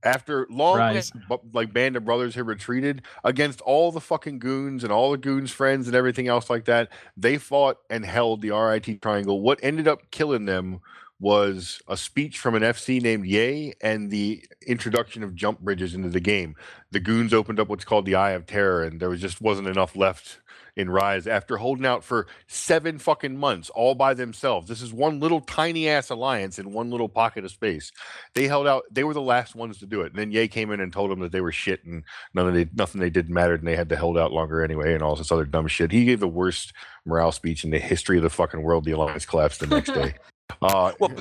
After 0.03 0.47
long 0.49 0.77
Rise. 0.77 1.11
like 1.53 1.73
band 1.73 1.95
of 1.97 2.05
brothers 2.05 2.35
had 2.35 2.47
retreated 2.47 3.01
against 3.23 3.61
all 3.61 3.91
the 3.91 3.99
fucking 3.99 4.39
goons 4.39 4.83
and 4.83 4.93
all 4.93 5.11
the 5.11 5.17
goons' 5.17 5.51
friends 5.51 5.87
and 5.87 5.95
everything 5.95 6.27
else 6.27 6.49
like 6.49 6.65
that, 6.65 6.89
they 7.17 7.37
fought 7.37 7.77
and 7.89 8.05
held 8.05 8.41
the 8.41 8.51
RIT 8.51 9.01
triangle. 9.01 9.41
What 9.41 9.59
ended 9.61 9.87
up 9.87 10.09
killing 10.11 10.45
them 10.45 10.79
was 11.19 11.81
a 11.87 11.97
speech 11.97 12.37
from 12.37 12.53
an 12.55 12.61
FC 12.61 13.01
named 13.01 13.25
Yay 13.25 13.73
and 13.81 14.11
the 14.11 14.45
introduction 14.67 15.23
of 15.23 15.33
jump 15.33 15.59
bridges 15.59 15.95
into 15.95 16.09
the 16.09 16.19
game. 16.19 16.55
The 16.91 16.99
goons 16.99 17.33
opened 17.33 17.59
up 17.59 17.67
what's 17.67 17.85
called 17.85 18.05
the 18.05 18.15
Eye 18.15 18.31
of 18.31 18.45
Terror, 18.45 18.83
and 18.83 18.99
there 18.99 19.09
was 19.09 19.19
just 19.19 19.41
wasn't 19.41 19.67
enough 19.67 19.95
left 19.95 20.39
in 20.77 20.89
Rise 20.91 21.25
after 21.25 21.57
holding 21.57 21.85
out 21.85 22.03
for 22.03 22.27
seven 22.47 22.99
fucking 22.99 23.35
months 23.35 23.69
all 23.71 23.95
by 23.95 24.13
themselves. 24.13 24.67
This 24.67 24.81
is 24.81 24.93
one 24.93 25.19
little 25.19 25.41
tiny 25.41 25.89
ass 25.89 26.11
alliance 26.11 26.59
in 26.59 26.71
one 26.71 26.91
little 26.91 27.09
pocket 27.09 27.43
of 27.43 27.51
space. 27.51 27.91
They 28.35 28.47
held 28.47 28.67
out. 28.67 28.83
They 28.91 29.03
were 29.03 29.15
the 29.15 29.21
last 29.21 29.55
ones 29.55 29.79
to 29.79 29.87
do 29.87 30.01
it. 30.01 30.11
And 30.13 30.15
then 30.15 30.31
Ye 30.31 30.47
came 30.47 30.71
in 30.71 30.79
and 30.79 30.93
told 30.93 31.09
them 31.09 31.19
that 31.21 31.31
they 31.31 31.41
were 31.41 31.51
shit 31.51 31.83
and 31.83 32.03
none 32.35 32.47
of 32.47 32.53
they 32.53 32.69
nothing 32.75 33.01
they 33.01 33.09
did 33.09 33.27
mattered 33.29 33.59
and 33.59 33.67
they 33.67 33.75
had 33.75 33.89
to 33.89 33.97
hold 33.97 34.17
out 34.17 34.31
longer 34.31 34.63
anyway 34.63 34.93
and 34.93 35.01
all 35.01 35.15
this 35.15 35.31
other 35.31 35.45
dumb 35.45 35.67
shit. 35.67 35.91
He 35.91 36.05
gave 36.05 36.19
the 36.19 36.27
worst 36.27 36.73
morale 37.05 37.31
speech 37.31 37.63
in 37.63 37.71
the 37.71 37.79
history 37.79 38.17
of 38.17 38.23
the 38.23 38.29
fucking 38.29 38.61
world. 38.61 38.85
The 38.85 38.91
alliance 38.91 39.25
collapsed 39.25 39.59
the 39.59 39.67
next 39.67 39.91
day. 39.93 40.13
Uh, 40.61 40.93
Well, 40.97 41.11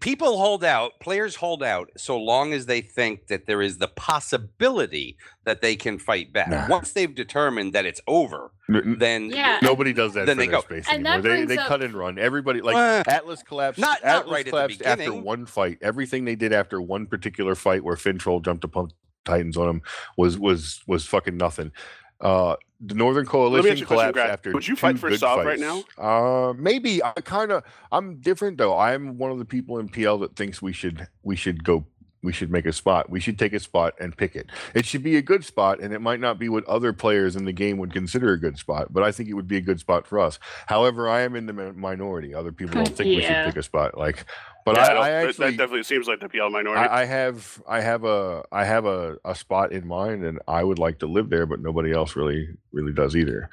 people 0.00 0.38
hold 0.38 0.62
out, 0.64 0.92
players 1.00 1.36
hold 1.36 1.62
out 1.62 1.90
so 1.96 2.16
long 2.18 2.52
as 2.52 2.66
they 2.66 2.80
think 2.80 3.26
that 3.26 3.46
there 3.46 3.60
is 3.60 3.78
the 3.78 3.88
possibility 3.88 5.16
that 5.44 5.60
they 5.60 5.76
can 5.76 5.98
fight 5.98 6.32
back. 6.32 6.48
Nah. 6.48 6.68
Once 6.68 6.92
they've 6.92 7.14
determined 7.14 7.72
that 7.72 7.84
it's 7.84 8.00
over, 8.06 8.52
n- 8.68 8.76
n- 8.76 8.96
then 8.98 9.30
Yeah. 9.30 9.58
Nobody 9.62 9.92
does 9.92 10.14
that 10.14 10.26
Then 10.26 10.36
for 10.36 10.40
they 10.42 10.46
their 10.48 10.56
go. 10.56 10.60
space 10.62 10.86
And 10.88 11.06
anymore. 11.06 11.22
They 11.22 11.44
they 11.44 11.58
up- 11.58 11.68
cut 11.68 11.82
and 11.82 11.94
run. 11.94 12.18
Everybody 12.18 12.60
like 12.62 12.76
Uh, 12.76 13.02
Atlas 13.06 13.42
collapsed. 13.42 13.80
not- 13.80 14.02
not 14.04 14.08
Atlas 14.22 14.32
right 14.32 14.40
at 14.40 14.44
the 14.46 14.50
collapsed 14.50 14.82
after 14.82 15.12
one 15.14 15.46
fight. 15.46 15.78
Everything 15.82 16.24
they 16.24 16.36
did 16.36 16.52
after 16.52 16.80
one 16.80 17.06
particular 17.06 17.54
fight 17.54 17.82
where 17.84 17.96
Fintroll 17.96 18.44
jumped 18.44 18.64
upon 18.64 18.90
Titans 19.24 19.56
on 19.56 19.68
him 19.68 19.82
was 20.16 20.38
was 20.38 20.80
was 20.86 21.04
fucking 21.06 21.36
nothing. 21.36 21.72
Uh, 22.20 22.56
the 22.80 22.94
Northern 22.94 23.26
Coalition 23.26 23.82
a 23.82 23.86
question, 23.86 24.18
after. 24.18 24.52
Would 24.52 24.68
you 24.68 24.76
fight 24.76 24.98
for 24.98 25.14
Sov 25.16 25.44
right 25.44 25.58
now? 25.58 25.82
Uh, 25.96 26.52
maybe. 26.56 27.02
I 27.02 27.12
kind 27.24 27.52
of. 27.52 27.64
I'm 27.90 28.20
different 28.20 28.58
though. 28.58 28.78
I'm 28.78 29.18
one 29.18 29.30
of 29.30 29.38
the 29.38 29.44
people 29.44 29.78
in 29.78 29.88
PL 29.88 30.18
that 30.18 30.36
thinks 30.36 30.60
we 30.60 30.72
should 30.72 31.08
we 31.22 31.36
should 31.36 31.64
go. 31.64 31.86
We 32.26 32.32
should 32.32 32.50
make 32.50 32.66
a 32.66 32.72
spot. 32.72 33.08
We 33.08 33.20
should 33.20 33.38
take 33.38 33.52
a 33.52 33.60
spot 33.60 33.94
and 34.00 34.16
pick 34.16 34.34
it. 34.34 34.50
It 34.74 34.84
should 34.84 35.04
be 35.04 35.14
a 35.16 35.22
good 35.22 35.44
spot, 35.44 35.78
and 35.78 35.94
it 35.94 36.00
might 36.00 36.18
not 36.18 36.40
be 36.40 36.48
what 36.48 36.64
other 36.64 36.92
players 36.92 37.36
in 37.36 37.44
the 37.44 37.52
game 37.52 37.78
would 37.78 37.92
consider 37.92 38.32
a 38.32 38.36
good 38.40 38.58
spot, 38.58 38.92
but 38.92 39.04
I 39.04 39.12
think 39.12 39.28
it 39.28 39.34
would 39.34 39.46
be 39.46 39.58
a 39.58 39.60
good 39.60 39.78
spot 39.78 40.08
for 40.08 40.18
us. 40.18 40.40
However, 40.66 41.08
I 41.08 41.20
am 41.20 41.36
in 41.36 41.46
the 41.46 41.52
minority. 41.52 42.34
Other 42.34 42.50
people 42.50 42.74
don't 42.74 42.88
think 42.88 43.06
we 43.06 43.20
should 43.22 43.46
pick 43.46 43.56
a 43.56 43.62
spot. 43.62 43.96
Like, 43.96 44.24
but 44.64 44.74
Yeah, 44.74 44.82
I, 44.82 44.88
don't- 44.88 45.02
I 45.04 45.10
that- 45.10 45.28
actually 45.28 45.50
that 45.52 45.56
definitely 45.58 45.84
seems 45.84 46.08
like 46.08 46.18
the 46.18 46.28
PL 46.28 46.50
minority. 46.50 46.80
I, 46.80 47.02
I 47.02 47.04
have 47.04 47.62
I 47.68 47.80
have 47.80 48.02
a 48.04 48.42
I 48.50 48.64
have 48.64 48.86
a, 48.86 49.18
a 49.24 49.36
spot 49.36 49.70
in 49.70 49.86
mind 49.86 50.24
and 50.24 50.40
I 50.48 50.64
would 50.64 50.80
like 50.80 50.98
to 50.98 51.06
live 51.06 51.30
there, 51.30 51.46
but 51.46 51.60
nobody 51.60 51.92
else 51.92 52.16
really 52.16 52.48
really 52.72 52.92
does 52.92 53.14
either. 53.14 53.48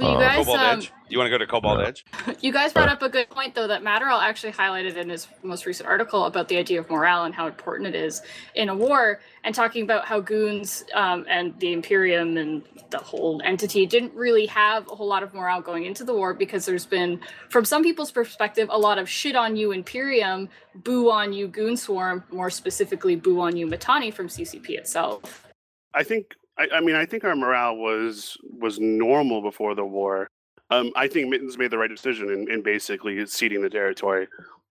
You 0.00 0.06
Uh, 0.06 0.18
guys, 0.18 0.36
Cobalt 0.46 0.58
um, 0.60 0.78
Edge. 0.78 0.92
You 1.10 1.18
want 1.18 1.26
to 1.26 1.30
go 1.30 1.38
to 1.38 1.46
Cobalt 1.46 1.80
Yeah. 1.80 1.86
Edge? 1.88 2.04
You 2.40 2.50
guys 2.50 2.72
brought 2.72 2.88
Uh. 2.88 2.92
up 2.92 3.02
a 3.02 3.08
good 3.10 3.28
point, 3.28 3.54
though, 3.54 3.66
that 3.66 3.82
Matterall 3.82 4.22
actually 4.22 4.52
highlighted 4.52 4.96
in 4.96 5.10
his 5.10 5.28
most 5.42 5.66
recent 5.66 5.86
article 5.88 6.24
about 6.24 6.48
the 6.48 6.56
idea 6.56 6.80
of 6.80 6.88
morale 6.88 7.24
and 7.24 7.34
how 7.34 7.46
important 7.46 7.94
it 7.94 7.94
is 7.94 8.22
in 8.54 8.70
a 8.70 8.74
war, 8.74 9.20
and 9.44 9.54
talking 9.54 9.82
about 9.82 10.06
how 10.06 10.18
goons 10.20 10.84
um, 10.94 11.26
and 11.28 11.58
the 11.60 11.72
Imperium 11.74 12.38
and 12.38 12.62
the 12.88 12.98
whole 12.98 13.40
entity 13.44 13.84
didn't 13.84 14.14
really 14.14 14.46
have 14.46 14.86
a 14.90 14.94
whole 14.94 15.06
lot 15.08 15.22
of 15.22 15.34
morale 15.34 15.60
going 15.60 15.84
into 15.84 16.04
the 16.04 16.14
war 16.14 16.32
because 16.32 16.64
there's 16.64 16.86
been, 16.86 17.20
from 17.50 17.64
some 17.66 17.82
people's 17.82 18.10
perspective, 18.10 18.68
a 18.70 18.78
lot 18.78 18.98
of 18.98 19.08
shit 19.08 19.36
on 19.36 19.56
you 19.56 19.72
Imperium, 19.72 20.48
boo 20.76 21.10
on 21.10 21.32
you 21.34 21.48
Goon 21.48 21.76
Swarm, 21.76 22.24
more 22.30 22.48
specifically 22.50 23.16
boo 23.16 23.40
on 23.40 23.56
you 23.56 23.66
Mittani 23.66 24.12
from 24.12 24.28
CCP 24.28 24.70
itself. 24.70 25.46
I 25.94 26.02
think 26.02 26.34
I, 26.58 26.68
I 26.74 26.80
mean 26.80 26.94
I 26.94 27.06
think 27.06 27.24
our 27.24 27.36
morale 27.36 27.76
was 27.76 28.36
was 28.58 28.78
normal 28.78 29.42
before 29.42 29.74
the 29.74 29.84
war. 29.84 30.28
Um, 30.70 30.90
I 30.96 31.06
think 31.06 31.28
Mittens 31.28 31.58
made 31.58 31.70
the 31.70 31.78
right 31.78 31.90
decision 31.90 32.30
in, 32.30 32.50
in 32.50 32.62
basically 32.62 33.24
ceding 33.26 33.60
the 33.62 33.70
territory. 33.70 34.26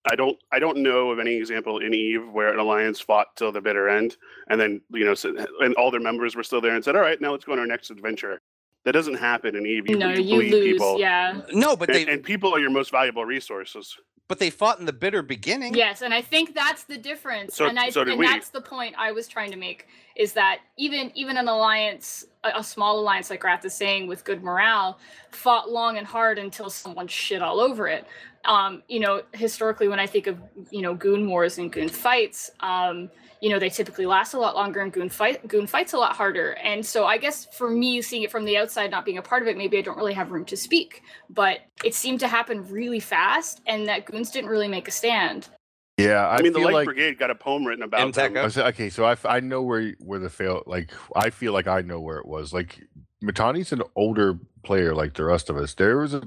I 0.05 0.15
don't 0.15 0.37
I 0.51 0.57
don't 0.59 0.77
know 0.77 1.11
of 1.11 1.19
any 1.19 1.35
example 1.35 1.77
in 1.79 1.93
Eve 1.93 2.27
where 2.31 2.51
an 2.51 2.59
alliance 2.59 2.99
fought 2.99 3.27
till 3.35 3.51
the 3.51 3.61
bitter 3.61 3.87
end 3.87 4.17
and 4.49 4.59
then 4.59 4.81
you 4.89 5.05
know 5.05 5.13
so, 5.13 5.35
and 5.59 5.75
all 5.75 5.91
their 5.91 5.99
members 5.99 6.35
were 6.35 6.43
still 6.43 6.61
there 6.61 6.73
and 6.73 6.83
said 6.83 6.95
all 6.95 7.01
right 7.01 7.21
now 7.21 7.31
let's 7.31 7.45
go 7.45 7.53
on 7.53 7.59
our 7.59 7.67
next 7.67 7.91
adventure. 7.91 8.41
That 8.83 8.93
doesn't 8.93 9.13
happen 9.13 9.55
in 9.55 9.63
Eve. 9.67 9.87
You, 9.87 9.97
no, 9.99 10.09
you 10.09 10.41
you 10.41 10.51
lose, 10.51 10.71
people. 10.73 10.99
yeah. 10.99 11.41
No, 11.53 11.75
but 11.75 11.89
And, 11.89 11.95
they 12.07 12.11
and 12.11 12.23
people 12.23 12.51
are 12.55 12.59
your 12.59 12.71
most 12.71 12.89
valuable 12.89 13.25
resources. 13.25 13.95
But 14.31 14.39
they 14.39 14.49
fought 14.49 14.79
in 14.79 14.85
the 14.85 14.93
bitter 14.93 15.21
beginning. 15.21 15.73
Yes, 15.73 16.01
and 16.01 16.13
I 16.13 16.21
think 16.21 16.55
that's 16.55 16.85
the 16.85 16.97
difference. 16.97 17.53
So- 17.53 17.65
and 17.65 17.77
I 17.77 17.89
so 17.89 18.05
did 18.05 18.11
and 18.11 18.19
we. 18.21 18.25
that's 18.25 18.47
the 18.47 18.61
point 18.61 18.95
I 18.97 19.11
was 19.11 19.27
trying 19.27 19.51
to 19.51 19.57
make 19.57 19.87
is 20.15 20.31
that 20.33 20.59
even 20.77 21.11
even 21.15 21.35
an 21.35 21.49
alliance, 21.49 22.23
a, 22.45 22.51
a 22.59 22.63
small 22.63 22.97
alliance 22.97 23.29
like 23.29 23.41
Grath 23.41 23.65
is 23.65 23.73
saying 23.73 24.07
with 24.07 24.23
good 24.23 24.41
morale, 24.41 24.99
fought 25.31 25.69
long 25.69 25.97
and 25.97 26.07
hard 26.07 26.39
until 26.39 26.69
someone 26.69 27.09
shit 27.09 27.41
all 27.41 27.59
over 27.59 27.89
it. 27.89 28.07
Um, 28.45 28.83
you 28.87 29.01
know, 29.01 29.21
historically 29.33 29.89
when 29.89 29.99
I 29.99 30.07
think 30.07 30.27
of, 30.27 30.39
you 30.69 30.81
know, 30.81 30.95
goon 30.95 31.27
wars 31.27 31.57
and 31.57 31.69
goon 31.69 31.89
fights, 31.89 32.51
um, 32.61 33.09
you 33.41 33.49
know, 33.49 33.57
they 33.57 33.69
typically 33.69 34.05
last 34.05 34.33
a 34.33 34.39
lot 34.39 34.55
longer 34.55 34.81
and 34.81 34.93
goon 34.93 35.09
fight 35.09 35.45
goon 35.47 35.65
fights 35.65 35.93
a 35.93 35.97
lot 35.97 36.15
harder. 36.15 36.51
And 36.63 36.85
so 36.85 37.05
I 37.05 37.17
guess 37.17 37.47
for 37.51 37.69
me 37.69 38.01
seeing 38.01 38.21
it 38.21 38.31
from 38.31 38.45
the 38.45 38.55
outside, 38.55 38.91
not 38.91 39.03
being 39.03 39.17
a 39.17 39.21
part 39.21 39.41
of 39.41 39.47
it, 39.47 39.57
maybe 39.57 39.79
I 39.79 39.81
don't 39.81 39.97
really 39.97 40.13
have 40.13 40.31
room 40.31 40.45
to 40.45 40.55
speak. 40.55 41.01
But 41.29 41.59
it 41.83 41.95
seemed 41.95 42.19
to 42.19 42.27
happen 42.27 42.69
really 42.69 42.99
fast 42.99 43.61
and 43.65 43.87
that 43.87 44.05
goons 44.05 44.29
didn't 44.29 44.51
really 44.51 44.67
make 44.67 44.87
a 44.87 44.91
stand. 44.91 45.49
Yeah, 45.97 46.27
I, 46.27 46.37
I, 46.37 46.41
mean, 46.41 46.53
the 46.53 46.59
Light 46.59 46.73
like 46.73 46.85
Brigade 46.85 47.17
got 47.17 47.31
a 47.31 47.35
poem 47.35 47.65
written 47.65 47.83
about 47.83 48.13
MTech 48.13 48.33
them. 48.33 48.65
Okay, 48.67 48.89
so 48.89 49.05
I, 49.05 49.17
I 49.25 49.39
know 49.39 49.61
where 49.61 49.91
where 49.99 50.19
the 50.19 50.29
fail 50.29 50.63
like 50.67 50.91
I 51.15 51.31
feel 51.31 51.51
like 51.51 51.67
I 51.67 51.81
know 51.81 51.99
where 51.99 52.17
it 52.17 52.27
was. 52.27 52.53
Like 52.53 52.79
Mittani's 53.23 53.71
an 53.71 53.81
older 53.95 54.37
player 54.63 54.93
like 54.95 55.15
the 55.15 55.25
rest 55.25 55.49
of 55.49 55.57
us. 55.57 55.73
There 55.73 55.97
was 55.97 56.13
a 56.13 56.21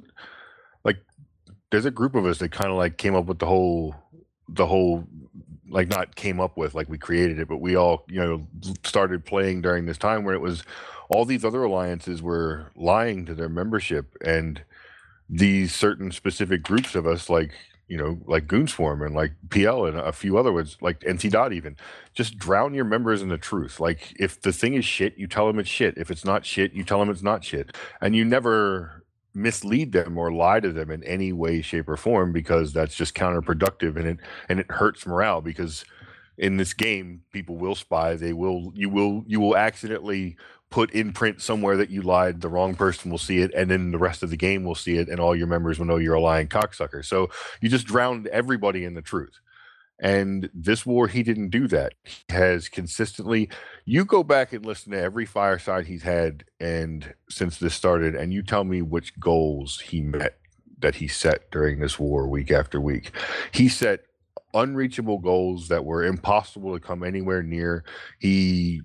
like 0.84 0.98
there's 1.70 1.86
a 1.86 1.90
group 1.90 2.14
of 2.14 2.26
us 2.26 2.38
that 2.38 2.50
kind 2.50 2.70
of 2.70 2.76
like 2.76 2.98
came 2.98 3.14
up 3.14 3.26
with 3.26 3.38
the 3.38 3.46
whole 3.46 3.94
the 4.48 4.66
whole 4.66 5.06
like 5.68 5.88
not 5.88 6.14
came 6.14 6.40
up 6.40 6.56
with 6.56 6.74
like 6.74 6.88
we 6.88 6.98
created 6.98 7.38
it, 7.38 7.48
but 7.48 7.58
we 7.58 7.76
all 7.76 8.04
you 8.08 8.20
know 8.20 8.46
started 8.84 9.24
playing 9.24 9.62
during 9.62 9.86
this 9.86 9.98
time 9.98 10.24
where 10.24 10.34
it 10.34 10.40
was 10.40 10.62
all 11.08 11.24
these 11.24 11.44
other 11.44 11.62
alliances 11.62 12.22
were 12.22 12.70
lying 12.76 13.26
to 13.26 13.34
their 13.34 13.48
membership 13.48 14.16
and 14.24 14.62
these 15.28 15.74
certain 15.74 16.10
specific 16.10 16.62
groups 16.62 16.94
of 16.94 17.06
us 17.06 17.30
like 17.30 17.52
you 17.88 17.96
know 17.96 18.18
like 18.26 18.46
goonswarm 18.46 19.04
and 19.04 19.14
like 19.14 19.32
pl 19.50 19.86
and 19.86 19.98
a 19.98 20.12
few 20.12 20.38
other 20.38 20.52
ones 20.52 20.76
like 20.80 21.00
nc 21.00 21.30
dot 21.30 21.52
even 21.52 21.76
just 22.14 22.38
drown 22.38 22.74
your 22.74 22.84
members 22.84 23.20
in 23.20 23.28
the 23.28 23.38
truth. 23.38 23.80
Like 23.80 24.14
if 24.18 24.40
the 24.40 24.52
thing 24.52 24.74
is 24.74 24.84
shit 24.84 25.18
you 25.18 25.26
tell 25.26 25.46
them 25.46 25.58
it's 25.58 25.68
shit. 25.68 25.98
If 25.98 26.10
it's 26.10 26.24
not 26.24 26.46
shit 26.46 26.72
you 26.72 26.84
tell 26.84 27.00
them 27.00 27.10
it's 27.10 27.22
not 27.22 27.44
shit. 27.44 27.76
And 28.00 28.14
you 28.16 28.24
never 28.24 29.03
mislead 29.34 29.92
them 29.92 30.16
or 30.16 30.32
lie 30.32 30.60
to 30.60 30.72
them 30.72 30.90
in 30.90 31.02
any 31.04 31.32
way 31.32 31.60
shape 31.60 31.88
or 31.88 31.96
form 31.96 32.32
because 32.32 32.72
that's 32.72 32.94
just 32.94 33.14
counterproductive 33.14 33.96
and 33.96 34.06
it 34.06 34.18
and 34.48 34.60
it 34.60 34.70
hurts 34.70 35.06
morale 35.06 35.40
because 35.40 35.84
in 36.38 36.56
this 36.56 36.72
game 36.72 37.22
people 37.32 37.56
will 37.56 37.74
spy 37.74 38.14
they 38.14 38.32
will 38.32 38.72
you 38.74 38.88
will 38.88 39.24
you 39.26 39.40
will 39.40 39.56
accidentally 39.56 40.36
put 40.74 40.90
in 40.90 41.12
print 41.12 41.40
somewhere 41.40 41.76
that 41.76 41.90
you 41.90 42.02
lied 42.02 42.40
the 42.40 42.48
wrong 42.48 42.74
person 42.74 43.08
will 43.08 43.16
see 43.16 43.38
it 43.38 43.52
and 43.54 43.70
then 43.70 43.92
the 43.92 43.98
rest 43.98 44.24
of 44.24 44.30
the 44.30 44.36
game 44.36 44.64
will 44.64 44.74
see 44.74 44.96
it 44.96 45.08
and 45.08 45.20
all 45.20 45.36
your 45.36 45.46
members 45.46 45.78
will 45.78 45.86
know 45.86 45.98
you're 45.98 46.14
a 46.14 46.20
lying 46.20 46.48
cocksucker. 46.48 47.04
So 47.04 47.30
you 47.60 47.68
just 47.68 47.86
drowned 47.86 48.26
everybody 48.26 48.84
in 48.84 48.94
the 48.94 49.00
truth 49.00 49.38
and 50.00 50.50
this 50.52 50.84
war 50.84 51.08
he 51.08 51.22
didn't 51.22 51.50
do 51.50 51.68
that. 51.68 51.94
He 52.04 52.34
has 52.34 52.68
consistently 52.68 53.48
you 53.84 54.04
go 54.04 54.22
back 54.22 54.52
and 54.52 54.64
listen 54.64 54.92
to 54.92 55.00
every 55.00 55.26
fireside 55.26 55.86
he's 55.86 56.02
had 56.02 56.44
and 56.60 57.14
since 57.28 57.58
this 57.58 57.74
started 57.74 58.14
and 58.14 58.32
you 58.32 58.42
tell 58.42 58.64
me 58.64 58.82
which 58.82 59.18
goals 59.20 59.80
he 59.80 60.00
met 60.00 60.38
that 60.78 60.96
he 60.96 61.08
set 61.08 61.50
during 61.50 61.80
this 61.80 61.98
war 61.98 62.28
week 62.28 62.50
after 62.50 62.80
week. 62.80 63.12
He 63.52 63.68
set 63.68 64.00
unreachable 64.52 65.18
goals 65.18 65.68
that 65.68 65.84
were 65.84 66.04
impossible 66.04 66.74
to 66.74 66.80
come 66.80 67.02
anywhere 67.02 67.42
near. 67.42 67.84
He 68.18 68.82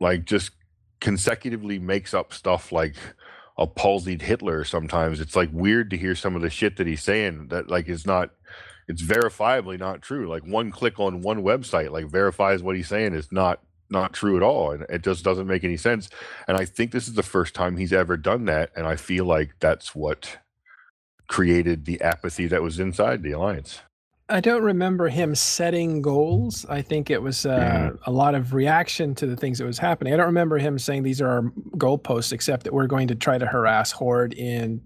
like 0.00 0.24
just 0.24 0.52
consecutively 1.00 1.78
makes 1.78 2.14
up 2.14 2.32
stuff 2.32 2.72
like 2.72 2.96
a 3.56 3.66
palsied 3.66 4.22
Hitler 4.22 4.64
sometimes. 4.64 5.20
It's 5.20 5.36
like 5.36 5.50
weird 5.52 5.90
to 5.90 5.96
hear 5.96 6.14
some 6.14 6.36
of 6.36 6.42
the 6.42 6.50
shit 6.50 6.76
that 6.76 6.86
he's 6.86 7.02
saying 7.02 7.48
that 7.48 7.68
like 7.68 7.88
is 7.88 8.06
not 8.06 8.30
it's 8.88 9.02
verifiably 9.02 9.78
not 9.78 10.02
true. 10.02 10.28
Like 10.28 10.44
one 10.44 10.70
click 10.70 10.98
on 10.98 11.22
one 11.22 11.42
website 11.42 11.90
like 11.90 12.06
verifies 12.06 12.62
what 12.62 12.76
he's 12.76 12.88
saying 12.88 13.14
is 13.14 13.30
not 13.30 13.60
not 13.90 14.12
true 14.12 14.36
at 14.36 14.42
all 14.42 14.70
and 14.72 14.84
it 14.88 15.02
just 15.02 15.24
doesn't 15.24 15.46
make 15.46 15.64
any 15.64 15.76
sense 15.76 16.08
and 16.46 16.56
i 16.56 16.64
think 16.64 16.90
this 16.90 17.08
is 17.08 17.14
the 17.14 17.22
first 17.22 17.54
time 17.54 17.76
he's 17.76 17.92
ever 17.92 18.16
done 18.16 18.44
that 18.44 18.70
and 18.76 18.86
i 18.86 18.96
feel 18.96 19.24
like 19.24 19.54
that's 19.60 19.94
what 19.94 20.38
created 21.26 21.84
the 21.84 22.00
apathy 22.00 22.46
that 22.46 22.62
was 22.62 22.78
inside 22.78 23.22
the 23.22 23.32
alliance 23.32 23.80
I 24.30 24.40
don't 24.40 24.62
remember 24.62 25.08
him 25.08 25.34
setting 25.34 26.02
goals. 26.02 26.66
I 26.68 26.82
think 26.82 27.08
it 27.08 27.22
was 27.22 27.46
uh, 27.46 27.92
a 28.04 28.12
lot 28.12 28.34
of 28.34 28.52
reaction 28.52 29.14
to 29.14 29.26
the 29.26 29.34
things 29.34 29.56
that 29.56 29.64
was 29.64 29.78
happening. 29.78 30.12
I 30.12 30.18
don't 30.18 30.26
remember 30.26 30.58
him 30.58 30.78
saying 30.78 31.02
these 31.02 31.22
are 31.22 31.28
our 31.28 31.42
goalposts, 31.78 32.30
except 32.34 32.64
that 32.64 32.74
we're 32.74 32.88
going 32.88 33.08
to 33.08 33.14
try 33.14 33.38
to 33.38 33.46
harass 33.46 33.90
Horde 33.90 34.34
in 34.34 34.82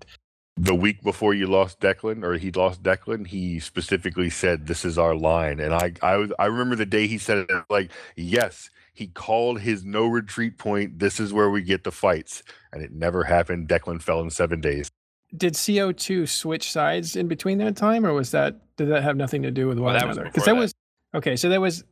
the 0.56 0.74
week 0.74 1.02
before 1.02 1.32
you 1.34 1.46
lost 1.46 1.80
Deklein 1.80 2.22
or 2.22 2.36
he 2.36 2.50
lost 2.50 2.82
Deklein, 2.82 3.26
he 3.26 3.58
specifically 3.58 4.30
said 4.30 4.66
this 4.66 4.84
is 4.84 4.98
our 4.98 5.14
line. 5.14 5.60
And 5.60 5.72
I 5.74 5.92
I 6.02 6.16
was 6.16 6.32
I 6.38 6.46
remember 6.46 6.76
the 6.76 6.86
day 6.86 7.06
he 7.06 7.18
said 7.18 7.38
it 7.48 7.64
like, 7.70 7.90
yes, 8.16 8.70
he 8.94 9.06
called 9.06 9.60
his 9.60 9.84
no 9.84 10.06
retreat 10.06 10.58
point. 10.58 10.98
This 10.98 11.18
is 11.18 11.32
where 11.32 11.48
we 11.50 11.62
get 11.62 11.84
the 11.84 11.90
fights. 11.92 12.42
And 12.72 12.82
it 12.82 12.92
never 12.92 13.24
happened. 13.24 13.68
Deklein 13.68 14.00
fell 14.02 14.20
in 14.20 14.30
seven 14.30 14.60
days. 14.60 14.90
Did 15.34 15.54
CO2 15.54 16.28
switch 16.28 16.70
sides 16.70 17.16
in 17.16 17.26
between 17.26 17.56
that 17.58 17.74
time, 17.74 18.04
or 18.04 18.12
was 18.12 18.32
that 18.32 18.60
did 18.76 18.88
that 18.90 19.02
have 19.02 19.16
nothing 19.16 19.42
to 19.42 19.50
do 19.50 19.66
with 19.66 19.78
one 19.78 19.94
Well, 19.94 19.94
that 19.94 20.04
another? 20.04 20.24
before 20.30 20.44
that 20.44 20.52
that. 20.54 20.60
was 20.60 20.74
okay. 21.14 21.36
So 21.36 21.48
that 21.48 21.60
was 21.60 21.84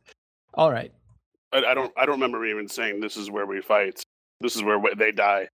all 0.53 0.71
right. 0.71 0.91
I, 1.51 1.63
I 1.65 1.73
don't 1.73 1.91
I 1.97 2.05
don't 2.05 2.15
remember 2.15 2.45
even 2.45 2.67
saying 2.67 2.99
this 2.99 3.17
is 3.17 3.31
where 3.31 3.47
we 3.47 3.59
fight. 3.61 4.03
This 4.39 4.55
is 4.55 4.61
where 4.61 4.77
we- 4.77 4.93
they 4.93 5.11
die. 5.11 5.47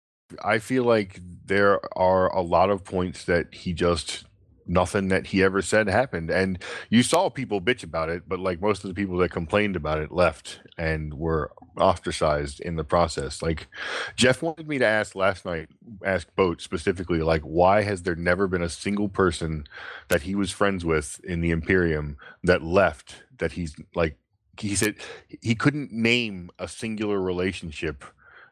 I 0.43 0.59
feel 0.59 0.84
like 0.84 1.21
there 1.48 1.80
are 1.98 2.34
a 2.34 2.41
lot 2.41 2.69
of 2.69 2.84
points 2.84 3.26
that 3.26 3.53
he 3.53 3.74
just 3.74 4.26
nothing 4.68 5.07
that 5.07 5.28
he 5.28 5.44
ever 5.44 5.61
said 5.61 5.88
happened. 5.88 6.30
And 6.30 6.61
you 6.90 7.03
saw 7.03 7.30
people 7.30 7.61
bitch 7.61 7.84
about 7.84 8.10
it, 8.10 8.24
but 8.28 8.40
like 8.40 8.61
most 8.61 8.84
of 8.84 8.90
the 8.90 8.94
people 8.94 9.18
that 9.18 9.32
complained 9.32 9.76
about 9.76 9.99
it 9.99 10.11
left 10.11 10.60
and 10.78 11.14
were 11.14 11.52
ostracized 11.80 12.60
in 12.60 12.76
the 12.76 12.84
process. 12.84 13.41
Like 13.41 13.68
Jeff 14.15 14.41
wanted 14.41 14.68
me 14.68 14.78
to 14.80 14.86
ask 14.86 15.15
last 15.15 15.45
night, 15.45 15.69
ask 16.03 16.28
Boat 16.36 16.61
specifically, 16.61 17.19
like, 17.19 17.44
why 17.44 17.84
has 17.84 18.03
there 18.03 18.15
never 18.15 18.48
been 18.48 18.61
a 18.61 18.69
single 18.69 19.10
person 19.10 19.65
that 20.10 20.24
he 20.24 20.36
was 20.36 20.52
friends 20.52 20.84
with 20.84 21.19
in 21.24 21.41
the 21.41 21.52
Imperium 21.52 22.18
that 22.44 22.64
left 22.64 23.24
that 23.38 23.53
he's 23.53 23.76
like 23.95 24.18
he 24.60 24.76
said 24.76 24.95
he 25.41 25.53
couldn't 25.53 25.91
name 25.91 26.49
a 26.57 26.68
singular 26.68 27.22
relationship 27.22 28.03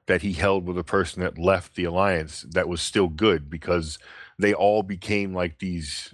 that 0.07 0.21
he 0.21 0.33
held 0.33 0.67
with 0.67 0.77
a 0.77 0.83
person 0.83 1.21
that 1.21 1.37
left 1.37 1.75
the 1.75 1.83
alliance 1.83 2.45
that 2.51 2.67
was 2.67 2.81
still 2.81 3.07
good 3.07 3.49
because 3.49 3.97
they 4.37 4.53
all 4.53 4.83
became 4.83 5.33
like 5.33 5.59
these 5.59 6.13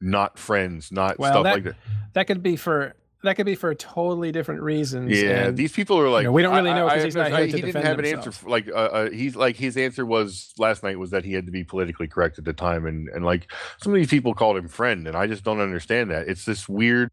not 0.00 0.38
friends, 0.38 0.90
not 0.90 1.18
Well, 1.18 1.32
stuff 1.32 1.44
that- 1.44 1.54
like 1.54 1.64
that. 1.64 1.76
That 2.14 2.26
could 2.26 2.42
be 2.42 2.56
for 2.56 2.94
that 3.22 3.36
could 3.36 3.44
be 3.44 3.54
for 3.54 3.74
totally 3.74 4.32
different 4.32 4.62
reasons. 4.62 5.10
Yeah, 5.12 5.48
and 5.48 5.56
these 5.56 5.72
people 5.72 5.98
are 6.00 6.08
like 6.08 6.24
know, 6.24 6.32
we 6.32 6.40
don't 6.40 6.54
really 6.56 6.72
know 6.72 6.88
'cause 6.88 7.04
he's 7.04 7.14
not 7.14 7.26
admit, 7.26 7.38
here 7.38 7.44
I- 7.44 7.50
to 7.50 7.56
he 7.56 7.62
didn't 7.62 7.66
defend 7.66 7.86
have 7.86 7.98
an 7.98 8.04
answer. 8.06 8.32
For, 8.32 8.48
like 8.48 8.66
uh, 8.68 8.72
uh, 8.72 9.10
he's 9.10 9.36
like 9.36 9.56
his 9.56 9.76
answer 9.76 10.06
was 10.06 10.54
last 10.58 10.82
night 10.82 10.98
was 10.98 11.10
that 11.10 11.24
he 11.26 11.34
had 11.34 11.44
to 11.44 11.52
be 11.52 11.62
politically 11.62 12.08
correct 12.08 12.38
at 12.38 12.46
the 12.46 12.54
time, 12.54 12.86
and 12.86 13.08
and 13.10 13.22
like 13.24 13.52
some 13.82 13.92
of 13.92 13.98
these 13.98 14.08
people 14.08 14.32
called 14.34 14.56
him 14.56 14.68
friend, 14.68 15.06
and 15.06 15.16
I 15.16 15.26
just 15.26 15.44
don't 15.44 15.60
understand 15.60 16.10
that. 16.10 16.28
It's 16.28 16.46
this 16.46 16.66
weird 16.66 17.10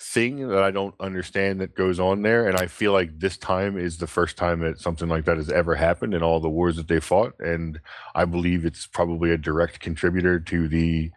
thing 0.00 0.48
that 0.48 0.62
I 0.62 0.70
don't 0.70 0.94
understand 0.98 1.60
that 1.60 1.74
goes 1.74 2.00
on 2.00 2.22
there, 2.22 2.48
and 2.48 2.56
I 2.56 2.66
feel 2.66 2.92
like 2.92 3.18
this 3.18 3.36
time 3.36 3.76
is 3.78 3.98
the 3.98 4.06
first 4.06 4.36
time 4.36 4.60
that 4.60 4.80
something 4.80 5.08
like 5.08 5.26
that 5.26 5.36
has 5.36 5.50
ever 5.50 5.74
happened 5.74 6.14
in 6.14 6.22
all 6.22 6.40
the 6.40 6.48
wars 6.48 6.76
that 6.76 6.88
they 6.88 7.00
fought, 7.00 7.34
and 7.38 7.80
I 8.14 8.24
believe 8.24 8.64
it's 8.64 8.86
probably 8.86 9.30
a 9.30 9.38
direct 9.38 9.80
contributor 9.80 10.40
to 10.40 10.68
the 10.68 11.10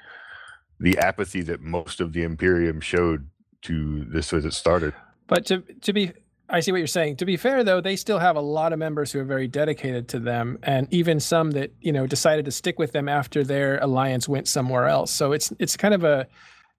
the 0.80 0.97
apathy 0.97 1.41
that 1.43 1.61
most 1.61 2.01
of 2.01 2.11
the 2.11 2.23
Imperium 2.23 2.81
showed 2.81 3.30
to 3.61 4.03
this 4.05 4.34
as 4.34 4.43
it 4.43 4.53
started. 4.53 4.93
But 5.27 5.45
to 5.45 5.61
to 5.61 5.93
be, 5.93 6.11
I 6.49 6.60
see 6.60 6.73
what 6.73 6.80
you're 6.80 6.88
saying. 6.88 7.15
To 7.18 7.26
be 7.26 7.38
fair, 7.38 7.64
though, 7.64 7.80
they 7.80 7.95
still 7.95 8.19
have 8.19 8.35
a 8.35 8.41
lot 8.41 8.73
of 8.73 8.80
members 8.80 9.14
who 9.14 9.19
are 9.19 9.26
very 9.26 9.47
dedicated 9.47 10.10
to 10.10 10.19
them, 10.19 10.60
and 10.61 10.93
even 10.93 11.22
some 11.22 11.51
that 11.51 11.72
you 11.80 11.93
know 11.93 12.05
decided 12.05 12.43
to 12.45 12.51
stick 12.51 12.77
with 12.80 12.91
them 12.91 13.07
after 13.07 13.45
their 13.45 13.80
alliance 13.80 14.27
went 14.27 14.49
somewhere 14.49 14.88
else. 14.88 15.11
So 15.11 15.31
it's 15.31 15.53
it's 15.57 15.77
kind 15.77 15.93
of 15.93 16.03
a 16.03 16.27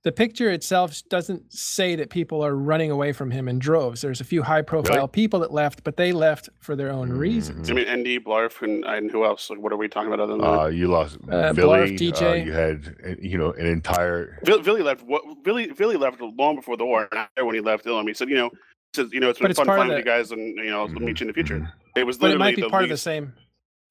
the 0.04 0.12
picture 0.12 0.50
itself 0.50 1.02
doesn't 1.08 1.50
say 1.50 1.96
that 1.96 2.10
people 2.10 2.44
are 2.44 2.54
running 2.54 2.90
away 2.90 3.12
from 3.12 3.30
him 3.30 3.48
in 3.48 3.58
droves. 3.58 4.02
There's 4.02 4.20
a 4.20 4.24
few 4.24 4.42
high 4.42 4.60
profile 4.60 5.08
people 5.08 5.40
that 5.40 5.50
left, 5.50 5.82
but 5.82 5.96
they 5.96 6.12
left 6.12 6.50
for 6.60 6.76
their 6.76 6.90
own 6.90 7.10
reasons. 7.10 7.70
I 7.70 7.72
mean, 7.72 7.86
ND, 7.90 8.22
Blarf, 8.22 8.60
and, 8.60 8.84
and 8.84 9.10
who 9.10 9.24
else? 9.24 9.48
Like, 9.48 9.60
what 9.60 9.72
are 9.72 9.78
we 9.78 9.88
talking 9.88 10.08
about 10.12 10.20
other 10.20 10.32
than 10.34 10.42
that? 10.42 10.60
Uh, 10.60 10.66
you 10.66 10.88
lost 10.88 11.16
Uh, 11.30 11.54
Billy. 11.54 11.88
Blarf, 11.88 11.94
Uh, 11.94 11.98
DJ. 12.18 12.44
you 12.44 12.52
had 12.52 12.94
uh, 13.06 13.14
you 13.18 13.38
know 13.38 13.52
an 13.52 13.64
entire. 13.66 14.38
Vill- 14.44 14.60
Billy 14.60 14.82
left. 14.82 15.02
What 15.04 15.22
Billy 15.42 15.72
Billy 15.72 15.96
left 15.96 16.20
long 16.20 16.56
before 16.56 16.76
the 16.76 16.84
war. 16.84 17.08
And 17.36 17.46
when 17.46 17.54
he 17.54 17.62
left 17.62 17.86
Ilum. 17.86 18.06
He 18.06 18.12
said, 18.12 18.28
you 18.28 18.36
know, 18.36 18.50
says, 18.94 19.08
you 19.10 19.20
know, 19.20 19.30
it's 19.30 19.38
been 19.38 19.50
it's 19.50 19.58
fun 19.58 19.66
part 19.66 19.78
of 19.80 19.86
playing 19.86 19.96
with 19.96 20.04
the- 20.04 20.10
you 20.10 20.16
guys, 20.18 20.30
and 20.32 20.58
you 20.58 20.70
know, 20.70 20.80
I'll 20.82 20.88
meet 20.88 21.20
you 21.20 21.24
in 21.24 21.28
the 21.28 21.32
future. 21.32 21.60
Mhm. 21.60 21.72
It 21.96 22.04
was 22.04 22.18
But 22.18 22.26
it 22.26 22.28
literally 22.38 22.50
might 22.50 22.56
be 22.56 22.62
the 22.62 22.68
part 22.68 22.84
of 22.84 22.90
the 22.90 22.96
same. 22.98 23.32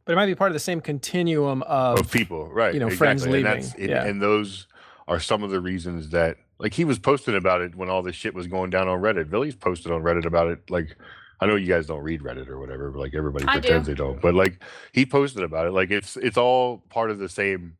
But 0.05 0.13
it 0.13 0.15
might 0.17 0.25
be 0.27 0.35
part 0.35 0.51
of 0.51 0.53
the 0.53 0.59
same 0.59 0.79
continuum 0.81 1.63
of, 1.63 1.97
of 2.01 2.11
people, 2.11 2.51
right? 2.53 2.73
you 2.73 2.79
know, 2.81 2.89
friends 2.89 3.21
exactly. 3.23 3.39
And, 3.39 3.47
leaving, 3.47 3.61
that's, 3.63 3.73
and, 3.75 3.89
yeah. 3.89 4.03
and 4.05 4.21
those 4.21 4.67
are 5.07 5.19
some 5.19 5.43
of 5.43 5.51
the 5.51 5.59
reasons 5.59 6.09
that, 6.09 6.37
like, 6.59 6.73
he 6.73 6.85
was 6.85 6.99
posting 6.99 7.35
about 7.35 7.61
it 7.61 7.75
when 7.75 7.89
all 7.89 8.01
this 8.01 8.15
shit 8.15 8.33
was 8.33 8.47
going 8.47 8.69
down 8.69 8.87
on 8.87 9.01
Reddit. 9.01 9.29
Billy's 9.29 9.55
posted 9.55 9.91
on 9.91 10.01
Reddit 10.01 10.25
about 10.25 10.47
it. 10.47 10.69
Like, 10.69 10.95
I 11.39 11.45
know 11.45 11.55
you 11.55 11.67
guys 11.67 11.87
don't 11.87 12.03
read 12.03 12.21
Reddit 12.21 12.47
or 12.47 12.59
whatever, 12.59 12.89
but 12.89 12.99
like 12.99 13.13
everybody 13.13 13.45
I 13.45 13.55
do. 13.55 13.61
pretends 13.61 13.87
they 13.87 13.95
don't. 13.95 14.21
But 14.21 14.33
like, 14.33 14.63
he 14.93 15.05
posted 15.05 15.43
about 15.43 15.67
it. 15.67 15.71
Like, 15.71 15.91
it's 15.91 16.15
it's 16.15 16.37
all 16.37 16.77
part 16.89 17.11
of 17.11 17.19
the 17.19 17.27
same, 17.27 17.75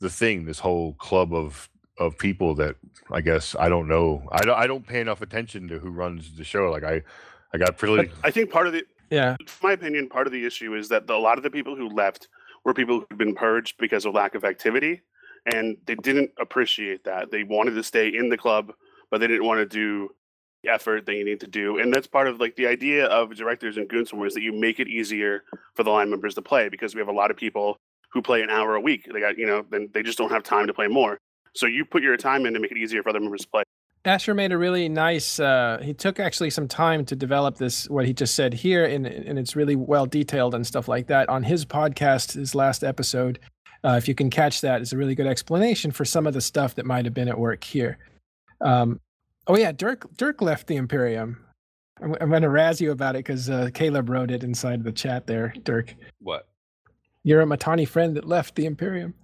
the 0.00 0.10
thing. 0.10 0.44
This 0.44 0.58
whole 0.58 0.92
club 0.94 1.32
of 1.32 1.70
of 1.98 2.18
people 2.18 2.54
that 2.56 2.76
I 3.10 3.22
guess 3.22 3.56
I 3.58 3.68
don't 3.70 3.88
know. 3.88 4.28
I 4.30 4.44
don't 4.44 4.58
I 4.58 4.66
don't 4.66 4.86
pay 4.86 5.00
enough 5.00 5.22
attention 5.22 5.68
to 5.68 5.78
who 5.78 5.90
runs 5.90 6.36
the 6.36 6.44
show. 6.44 6.70
Like, 6.70 6.84
I 6.84 7.02
I 7.54 7.58
got 7.58 7.78
pretty. 7.78 8.12
I 8.22 8.30
think 8.30 8.50
part 8.50 8.66
of 8.66 8.74
the, 8.74 8.84
yeah. 9.10 9.36
in 9.40 9.46
my 9.62 9.72
opinion, 9.72 10.08
part 10.08 10.26
of 10.26 10.32
the 10.32 10.44
issue 10.44 10.74
is 10.74 10.88
that 10.90 11.06
the, 11.06 11.14
a 11.14 11.16
lot 11.16 11.38
of 11.38 11.44
the 11.44 11.50
people 11.50 11.76
who 11.76 11.88
left 11.88 12.28
were 12.64 12.74
people 12.74 13.00
who'd 13.08 13.18
been 13.18 13.34
purged 13.34 13.78
because 13.78 14.04
of 14.04 14.14
lack 14.14 14.34
of 14.34 14.44
activity, 14.44 15.00
and 15.46 15.76
they 15.86 15.94
didn't 15.94 16.30
appreciate 16.40 17.04
that. 17.04 17.30
They 17.30 17.44
wanted 17.44 17.72
to 17.72 17.82
stay 17.82 18.08
in 18.08 18.28
the 18.28 18.36
club, 18.36 18.72
but 19.10 19.20
they 19.20 19.26
didn't 19.26 19.46
want 19.46 19.58
to 19.60 19.66
do 19.66 20.10
the 20.62 20.70
effort 20.70 21.06
that 21.06 21.14
you 21.14 21.24
need 21.24 21.40
to 21.40 21.46
do. 21.46 21.78
And 21.78 21.92
that's 21.92 22.06
part 22.06 22.28
of 22.28 22.40
like 22.40 22.56
the 22.56 22.66
idea 22.66 23.06
of 23.06 23.34
directors 23.34 23.76
and 23.76 23.88
Goonswarm 23.88 24.26
is 24.26 24.34
that 24.34 24.42
you 24.42 24.52
make 24.52 24.80
it 24.80 24.88
easier 24.88 25.44
for 25.74 25.82
the 25.82 25.90
line 25.90 26.10
members 26.10 26.34
to 26.34 26.42
play 26.42 26.68
because 26.68 26.94
we 26.94 27.00
have 27.00 27.08
a 27.08 27.12
lot 27.12 27.30
of 27.30 27.36
people 27.36 27.76
who 28.12 28.22
play 28.22 28.42
an 28.42 28.50
hour 28.50 28.74
a 28.74 28.80
week. 28.80 29.08
They 29.12 29.20
got 29.20 29.38
you 29.38 29.46
know, 29.46 29.64
then 29.70 29.88
they 29.92 30.02
just 30.02 30.18
don't 30.18 30.30
have 30.30 30.42
time 30.42 30.66
to 30.66 30.74
play 30.74 30.88
more. 30.88 31.18
So 31.54 31.66
you 31.66 31.84
put 31.84 32.02
your 32.02 32.16
time 32.16 32.46
in 32.46 32.54
to 32.54 32.60
make 32.60 32.70
it 32.70 32.78
easier 32.78 33.02
for 33.02 33.10
other 33.10 33.20
members 33.20 33.42
to 33.42 33.48
play. 33.48 33.62
Asher 34.04 34.32
made 34.32 34.52
a 34.52 34.58
really 34.58 34.88
nice. 34.88 35.38
Uh, 35.38 35.78
he 35.82 35.92
took 35.92 36.18
actually 36.18 36.50
some 36.50 36.66
time 36.66 37.04
to 37.06 37.16
develop 37.16 37.58
this. 37.58 37.88
What 37.90 38.06
he 38.06 38.14
just 38.14 38.34
said 38.34 38.54
here, 38.54 38.84
and 38.84 39.06
and 39.06 39.38
it's 39.38 39.54
really 39.54 39.76
well 39.76 40.06
detailed 40.06 40.54
and 40.54 40.66
stuff 40.66 40.88
like 40.88 41.08
that 41.08 41.28
on 41.28 41.42
his 41.42 41.66
podcast. 41.66 42.32
His 42.32 42.54
last 42.54 42.82
episode, 42.82 43.38
uh, 43.84 43.94
if 43.96 44.08
you 44.08 44.14
can 44.14 44.30
catch 44.30 44.60
that, 44.62 44.80
is 44.82 44.92
a 44.92 44.96
really 44.96 45.14
good 45.14 45.26
explanation 45.26 45.90
for 45.90 46.04
some 46.04 46.26
of 46.26 46.34
the 46.34 46.40
stuff 46.40 46.74
that 46.76 46.86
might 46.86 47.04
have 47.04 47.14
been 47.14 47.28
at 47.28 47.38
work 47.38 47.62
here. 47.64 47.98
Um, 48.60 49.00
oh 49.46 49.56
yeah, 49.56 49.72
Dirk 49.72 50.06
Dirk 50.16 50.42
left 50.42 50.66
the 50.66 50.76
Imperium. 50.76 51.44
I'm, 52.02 52.14
I'm 52.20 52.30
going 52.30 52.42
to 52.42 52.48
razz 52.50 52.80
you 52.80 52.90
about 52.92 53.14
it 53.16 53.20
because 53.24 53.48
uh, 53.50 53.70
Caleb 53.74 54.08
wrote 54.08 54.30
it 54.30 54.44
inside 54.44 54.84
the 54.84 54.92
chat 54.92 55.26
there. 55.26 55.52
Dirk, 55.64 55.94
What? 56.20 56.46
you're 57.24 57.40
a 57.40 57.46
Mittani 57.46 57.86
friend 57.88 58.16
that 58.16 58.24
left 58.26 58.54
the 58.54 58.66
Imperium. 58.66 59.14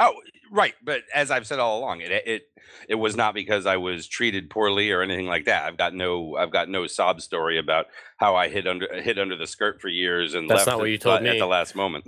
Oh, 0.00 0.12
right. 0.50 0.74
But 0.84 1.02
as 1.14 1.30
I've 1.30 1.46
said 1.46 1.58
all 1.60 1.78
along, 1.78 2.00
it 2.00 2.10
it 2.10 2.42
it 2.88 2.94
was 2.96 3.14
not 3.16 3.34
because 3.34 3.66
I 3.66 3.76
was 3.76 4.08
treated 4.08 4.50
poorly 4.50 4.90
or 4.90 5.02
anything 5.02 5.26
like 5.26 5.44
that. 5.44 5.64
I've 5.64 5.76
got 5.78 5.94
no 5.94 6.36
I've 6.36 6.50
got 6.50 6.68
no 6.68 6.86
sob 6.88 7.20
story 7.20 7.58
about 7.58 7.86
how 8.16 8.34
I 8.34 8.48
hid 8.48 8.66
under 8.66 8.88
hid 9.00 9.18
under 9.18 9.36
the 9.36 9.46
skirt 9.46 9.80
for 9.80 9.88
years 9.88 10.34
and 10.34 10.50
That's 10.50 10.58
left 10.60 10.68
not 10.68 10.78
what 10.78 10.86
at- 10.86 10.90
you 10.90 10.98
told 10.98 11.16
at 11.18 11.22
me. 11.22 11.38
the 11.38 11.46
last 11.46 11.74
moment. 11.76 12.04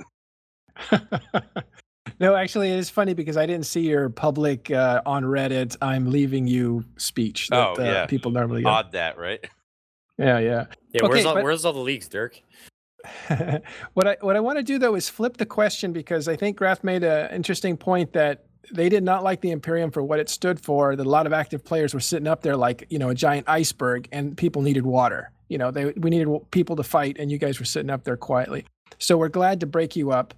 no, 2.21 2.35
actually, 2.35 2.71
it 2.71 2.79
is 2.79 2.91
funny 2.91 3.15
because 3.15 3.37
I 3.37 3.47
didn't 3.47 3.67
see 3.67 3.83
your 3.83 4.09
public 4.09 4.71
uh, 4.71 5.03
on 5.07 5.25
Reddit 5.25 5.77
"I'm 5.83 6.11
leaving 6.11 6.47
you" 6.47 6.85
speech 6.97 7.49
that 7.49 7.79
Oh, 7.79 7.83
uh, 7.83 8.07
people 8.07 8.31
normally 8.31 8.63
get. 8.63 8.69
Odd 8.69 8.93
that, 8.93 9.19
right? 9.19 9.45
Yeah, 10.19 10.39
yeah. 10.39 10.67
Yeah, 10.93 11.07
where's 11.07 11.25
all 11.25 11.35
but- 11.35 11.45
where's 11.45 11.65
all 11.65 11.73
the 11.73 11.81
leaks, 11.81 12.09
Dirk? 12.09 12.41
what 13.95 14.07
I 14.07 14.17
what 14.21 14.37
I 14.37 14.41
want 14.41 14.59
to 14.59 14.65
do 14.65 14.79
though 14.79 14.95
is 14.95 15.09
flip 15.09 15.37
the 15.37 15.47
question 15.47 15.93
because 15.93 16.27
I 16.29 16.37
think 16.37 16.57
Grath 16.57 16.83
made 16.83 17.05
an 17.05 17.31
interesting 17.33 17.77
point 17.77 18.13
that 18.15 18.45
they 18.73 18.89
did 18.89 19.05
not 19.05 19.23
like 19.23 19.41
the 19.43 19.53
Imperium 19.53 19.93
for 19.93 20.03
what 20.03 20.19
it 20.19 20.29
stood 20.29 20.59
for. 20.61 20.97
That 20.97 21.07
a 21.07 21.09
lot 21.09 21.27
of 21.27 21.33
active 21.33 21.65
players 21.65 21.95
were 21.95 22.01
sitting 22.01 22.27
up 22.27 22.43
there 22.43 22.57
like 22.57 22.87
you 22.89 22.99
know 22.99 23.11
a 23.11 23.15
giant 23.15 23.49
iceberg, 23.49 24.09
and 24.13 24.37
people 24.37 24.63
needed 24.63 24.85
water. 24.87 25.31
You 25.49 25.59
know, 25.59 25.71
they 25.71 25.93
we 25.97 26.11
needed 26.11 26.29
people 26.51 26.75
to 26.77 26.83
fight, 26.83 27.17
and 27.19 27.31
you 27.31 27.39
guys 27.39 27.61
were 27.61 27.65
sitting 27.67 27.91
up 27.91 28.05
there 28.05 28.17
quietly. 28.17 28.65
So 28.99 29.17
we're 29.17 29.29
glad 29.29 29.61
to 29.61 29.67
break 29.67 29.95
you 29.95 30.11
up. 30.11 30.35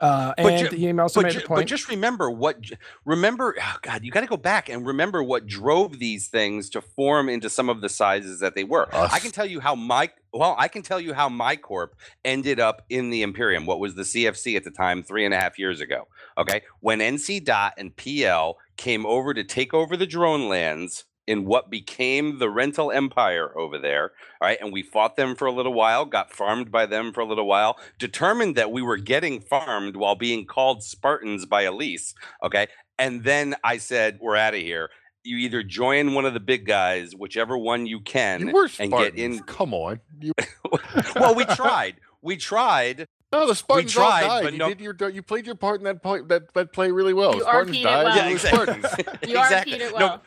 Uh, 0.00 0.32
But 0.36 0.52
and 0.54 0.70
ju- 0.70 0.76
he 0.76 0.98
also 0.98 1.20
But, 1.20 1.26
made 1.26 1.32
ju- 1.34 1.40
the 1.40 1.48
but 1.48 1.66
just 1.66 1.88
remember 1.88 2.30
what 2.30 2.58
remember 3.04 3.54
oh 3.60 3.76
God, 3.82 4.02
you 4.04 4.10
got 4.10 4.22
to 4.22 4.26
go 4.26 4.36
back 4.36 4.68
and 4.68 4.86
remember 4.86 5.22
what 5.22 5.46
drove 5.46 5.98
these 5.98 6.28
things 6.28 6.70
to 6.70 6.80
form 6.80 7.28
into 7.28 7.50
some 7.50 7.68
of 7.68 7.82
the 7.82 7.88
sizes 7.88 8.40
that 8.40 8.54
they 8.54 8.64
were. 8.64 8.88
I 8.92 9.18
can 9.18 9.30
tell 9.30 9.46
you 9.46 9.60
how 9.60 9.74
my 9.74 10.10
well, 10.32 10.54
I 10.58 10.68
can 10.68 10.82
tell 10.82 11.00
you 11.00 11.12
how 11.12 11.28
my 11.28 11.56
corp 11.56 11.96
ended 12.24 12.60
up 12.60 12.82
in 12.88 13.10
the 13.10 13.22
Imperium. 13.22 13.66
What 13.66 13.80
was 13.80 13.94
the 13.94 14.02
CFC 14.02 14.56
at 14.56 14.64
the 14.64 14.70
time, 14.70 15.02
three 15.02 15.24
and 15.24 15.34
a 15.34 15.36
half 15.36 15.58
years 15.58 15.80
ago? 15.80 16.06
Okay, 16.38 16.62
when 16.80 17.00
NC 17.00 17.44
Dot 17.44 17.74
and 17.76 17.94
PL 17.96 18.56
came 18.76 19.04
over 19.04 19.34
to 19.34 19.44
take 19.44 19.74
over 19.74 19.96
the 19.96 20.06
drone 20.06 20.48
lands 20.48 21.04
in 21.30 21.44
what 21.44 21.70
became 21.70 22.38
the 22.38 22.50
rental 22.50 22.90
empire 22.90 23.56
over 23.56 23.78
there. 23.78 24.10
All 24.40 24.48
right. 24.48 24.58
And 24.60 24.72
we 24.72 24.82
fought 24.82 25.14
them 25.16 25.36
for 25.36 25.46
a 25.46 25.52
little 25.52 25.72
while, 25.72 26.04
got 26.04 26.32
farmed 26.32 26.70
by 26.72 26.86
them 26.86 27.12
for 27.12 27.20
a 27.20 27.24
little 27.24 27.46
while, 27.46 27.78
determined 27.98 28.56
that 28.56 28.72
we 28.72 28.82
were 28.82 28.96
getting 28.96 29.40
farmed 29.40 29.94
while 29.94 30.16
being 30.16 30.44
called 30.44 30.82
Spartans 30.82 31.46
by 31.46 31.62
Elise. 31.62 32.14
Okay. 32.42 32.66
And 32.98 33.22
then 33.22 33.54
I 33.62 33.78
said, 33.78 34.18
we're 34.20 34.36
out 34.36 34.54
of 34.54 34.60
here. 34.60 34.90
You 35.22 35.36
either 35.36 35.62
join 35.62 36.14
one 36.14 36.24
of 36.24 36.34
the 36.34 36.40
big 36.40 36.66
guys, 36.66 37.14
whichever 37.14 37.56
one 37.56 37.86
you 37.86 38.00
can, 38.00 38.48
You 38.48 38.52
were 38.52 38.68
and 38.80 38.90
get 38.90 39.14
in. 39.16 39.38
Come 39.44 39.72
on. 39.72 40.00
You, 40.20 40.32
well, 41.14 41.34
we 41.34 41.44
tried. 41.44 41.96
We 42.22 42.36
tried. 42.36 43.06
no, 43.32 43.46
the 43.46 43.54
Spartans 43.54 43.96
all 43.96 44.08
tried, 44.08 44.22
died. 44.22 44.42
but 44.44 44.52
you 44.54 44.58
no- 44.58 44.68
did 44.68 44.80
your 44.80 45.10
you 45.10 45.22
played 45.22 45.46
your 45.46 45.54
part 45.54 45.78
in 45.80 45.84
that 45.84 46.02
play, 46.02 46.20
that 46.28 46.52
that 46.54 46.72
play 46.72 46.90
really 46.90 47.12
well. 47.14 47.34
You 47.34 47.42
Spartans 47.42 47.76
RP'd 47.76 47.80
it 47.80 47.84
died. 47.84 48.04
well. 48.04 48.16
you 48.16 48.20
Yeah, 48.20 48.26
were 48.26 48.32
exactly. 48.32 48.80
Spartans. 48.82 49.06
You 49.30 49.38
exactly. 49.40 49.72
RP'd 49.74 49.82
it 49.82 49.94
well. 49.94 50.08
no 50.08 50.20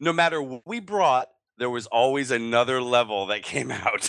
matter 0.00 0.40
what 0.42 0.62
we 0.66 0.80
brought, 0.80 1.28
there 1.58 1.70
was 1.70 1.86
always 1.86 2.30
another 2.30 2.80
level 2.82 3.26
that 3.26 3.42
came 3.42 3.70
out. 3.70 4.08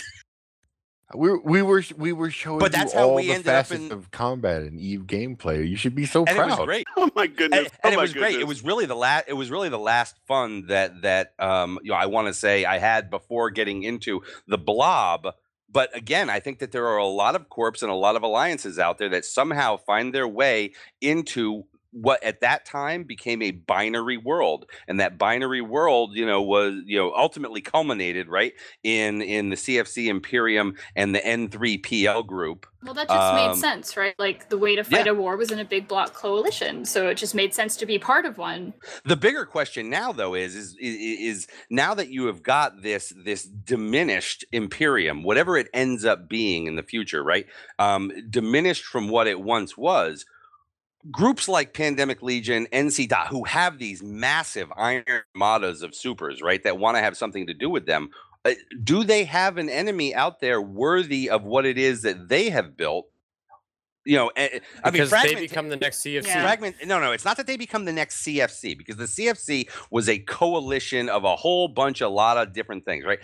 We 1.14 1.36
we 1.44 1.60
were 1.60 1.82
we 1.98 2.14
were 2.14 2.30
showing 2.30 2.60
But 2.60 2.72
you 2.72 2.78
that's 2.78 2.94
how 2.94 3.10
all 3.10 3.14
we 3.16 3.26
the 3.26 3.32
ended 3.34 3.48
up 3.48 3.70
in- 3.70 3.92
of 3.92 4.10
combat 4.10 4.62
and 4.62 4.80
Eve 4.80 5.02
gameplay. 5.02 5.68
You 5.68 5.76
should 5.76 5.94
be 5.94 6.06
so 6.06 6.24
and 6.24 6.34
proud. 6.34 6.46
it 6.52 6.58
was 6.58 6.64
great. 6.64 6.86
Oh 6.96 7.10
my 7.14 7.26
goodness! 7.26 7.58
and, 7.58 7.68
oh 7.68 7.78
and 7.84 7.92
it 7.92 7.96
my 7.96 8.02
was 8.02 8.14
great. 8.14 8.36
It 8.40 8.46
was 8.46 8.64
really 8.64 8.86
the 8.86 8.94
last. 8.96 9.26
It 9.28 9.34
was 9.34 9.50
really 9.50 9.68
the 9.68 9.78
last 9.78 10.16
fun 10.26 10.68
that 10.68 11.02
that 11.02 11.34
um 11.38 11.78
you 11.82 11.90
know 11.90 11.98
I 11.98 12.06
want 12.06 12.28
to 12.28 12.34
say 12.34 12.64
I 12.64 12.78
had 12.78 13.10
before 13.10 13.50
getting 13.50 13.82
into 13.82 14.22
the 14.46 14.56
blob. 14.56 15.26
But 15.70 15.94
again, 15.94 16.30
I 16.30 16.40
think 16.40 16.60
that 16.60 16.72
there 16.72 16.86
are 16.86 16.98
a 16.98 17.06
lot 17.06 17.34
of 17.34 17.48
corps 17.50 17.82
and 17.82 17.90
a 17.90 17.94
lot 17.94 18.16
of 18.16 18.22
alliances 18.22 18.78
out 18.78 18.96
there 18.98 19.08
that 19.10 19.24
somehow 19.26 19.76
find 19.78 20.14
their 20.14 20.28
way 20.28 20.72
into 21.02 21.64
what 21.92 22.22
at 22.24 22.40
that 22.40 22.64
time 22.64 23.04
became 23.04 23.42
a 23.42 23.50
binary 23.52 24.16
world 24.16 24.66
and 24.88 24.98
that 25.00 25.18
binary 25.18 25.60
world 25.60 26.16
you 26.16 26.26
know 26.26 26.42
was 26.42 26.74
you 26.86 26.98
know 26.98 27.12
ultimately 27.14 27.60
culminated 27.60 28.28
right 28.28 28.52
in 28.82 29.22
in 29.22 29.50
the 29.50 29.56
cfc 29.56 30.08
imperium 30.08 30.74
and 30.96 31.14
the 31.14 31.20
n3 31.20 31.82
pl 31.82 32.22
group 32.22 32.66
Well, 32.82 32.94
that 32.94 33.08
just 33.08 33.34
made 33.34 33.50
Um, 33.50 33.56
sense, 33.56 33.96
right? 33.96 34.14
Like 34.18 34.48
the 34.48 34.58
way 34.58 34.74
to 34.74 34.82
fight 34.84 35.06
yeah. 35.06 35.12
a 35.12 35.14
war 35.14 35.36
was 35.36 35.52
in 35.52 35.60
a 35.60 35.64
big 35.64 35.86
block 35.86 36.14
coalition, 36.14 36.84
so 36.84 37.08
it 37.08 37.14
just 37.16 37.34
made 37.34 37.54
sense 37.54 37.76
to 37.76 37.86
be 37.86 37.98
part 37.98 38.24
of 38.24 38.38
one. 38.38 38.74
the 39.04 39.16
bigger 39.16 39.44
question 39.44 39.88
now 39.90 40.12
though 40.12 40.34
is 40.34 40.56
is 40.56 40.76
is, 40.80 41.20
is 41.20 41.46
now 41.70 41.94
that 41.94 42.08
you 42.08 42.26
have 42.26 42.42
got 42.42 42.82
this 42.82 43.12
this 43.24 43.44
diminished 43.44 44.44
imperium 44.52 45.22
whatever 45.22 45.56
it 45.56 45.68
ends 45.74 46.04
up 46.04 46.28
being 46.28 46.66
in 46.66 46.74
the 46.76 46.82
future 46.82 47.22
right 47.22 47.46
um 47.78 48.10
diminished 48.30 48.84
from 48.84 49.08
what 49.08 49.26
it 49.26 49.40
once 49.40 49.76
was 49.76 50.24
groups 51.10 51.48
like 51.48 51.74
pandemic 51.74 52.22
legion 52.22 52.66
nc 52.72 53.08
dot 53.08 53.26
who 53.26 53.44
have 53.44 53.78
these 53.78 54.02
massive 54.02 54.72
iron 54.76 55.04
armadas 55.34 55.82
of 55.82 55.94
supers 55.94 56.40
right 56.42 56.62
that 56.62 56.78
want 56.78 56.96
to 56.96 57.00
have 57.00 57.16
something 57.16 57.46
to 57.46 57.54
do 57.54 57.68
with 57.68 57.86
them 57.86 58.08
uh, 58.44 58.52
do 58.82 59.02
they 59.04 59.24
have 59.24 59.58
an 59.58 59.68
enemy 59.68 60.14
out 60.14 60.40
there 60.40 60.60
worthy 60.60 61.28
of 61.28 61.42
what 61.42 61.66
it 61.66 61.76
is 61.78 62.02
that 62.02 62.28
they 62.28 62.50
have 62.50 62.76
built 62.76 63.06
you 64.04 64.16
know 64.16 64.30
eh, 64.36 64.60
i 64.84 64.90
mean 64.90 65.02
Because 65.02 65.10
they 65.10 65.34
become 65.34 65.68
the 65.68 65.76
next 65.76 66.04
CFC. 66.04 66.26
Yeah. 66.26 66.42
fragment 66.42 66.76
no 66.86 67.00
no 67.00 67.12
it's 67.12 67.24
not 67.24 67.36
that 67.36 67.46
they 67.46 67.56
become 67.56 67.84
the 67.84 67.92
next 67.92 68.24
cfc 68.24 68.76
because 68.78 68.96
the 68.96 69.04
cfc 69.04 69.68
was 69.90 70.08
a 70.08 70.18
coalition 70.20 71.08
of 71.08 71.24
a 71.24 71.36
whole 71.36 71.68
bunch 71.68 72.00
a 72.00 72.08
lot 72.08 72.36
of 72.36 72.52
different 72.52 72.84
things 72.84 73.04
right 73.04 73.20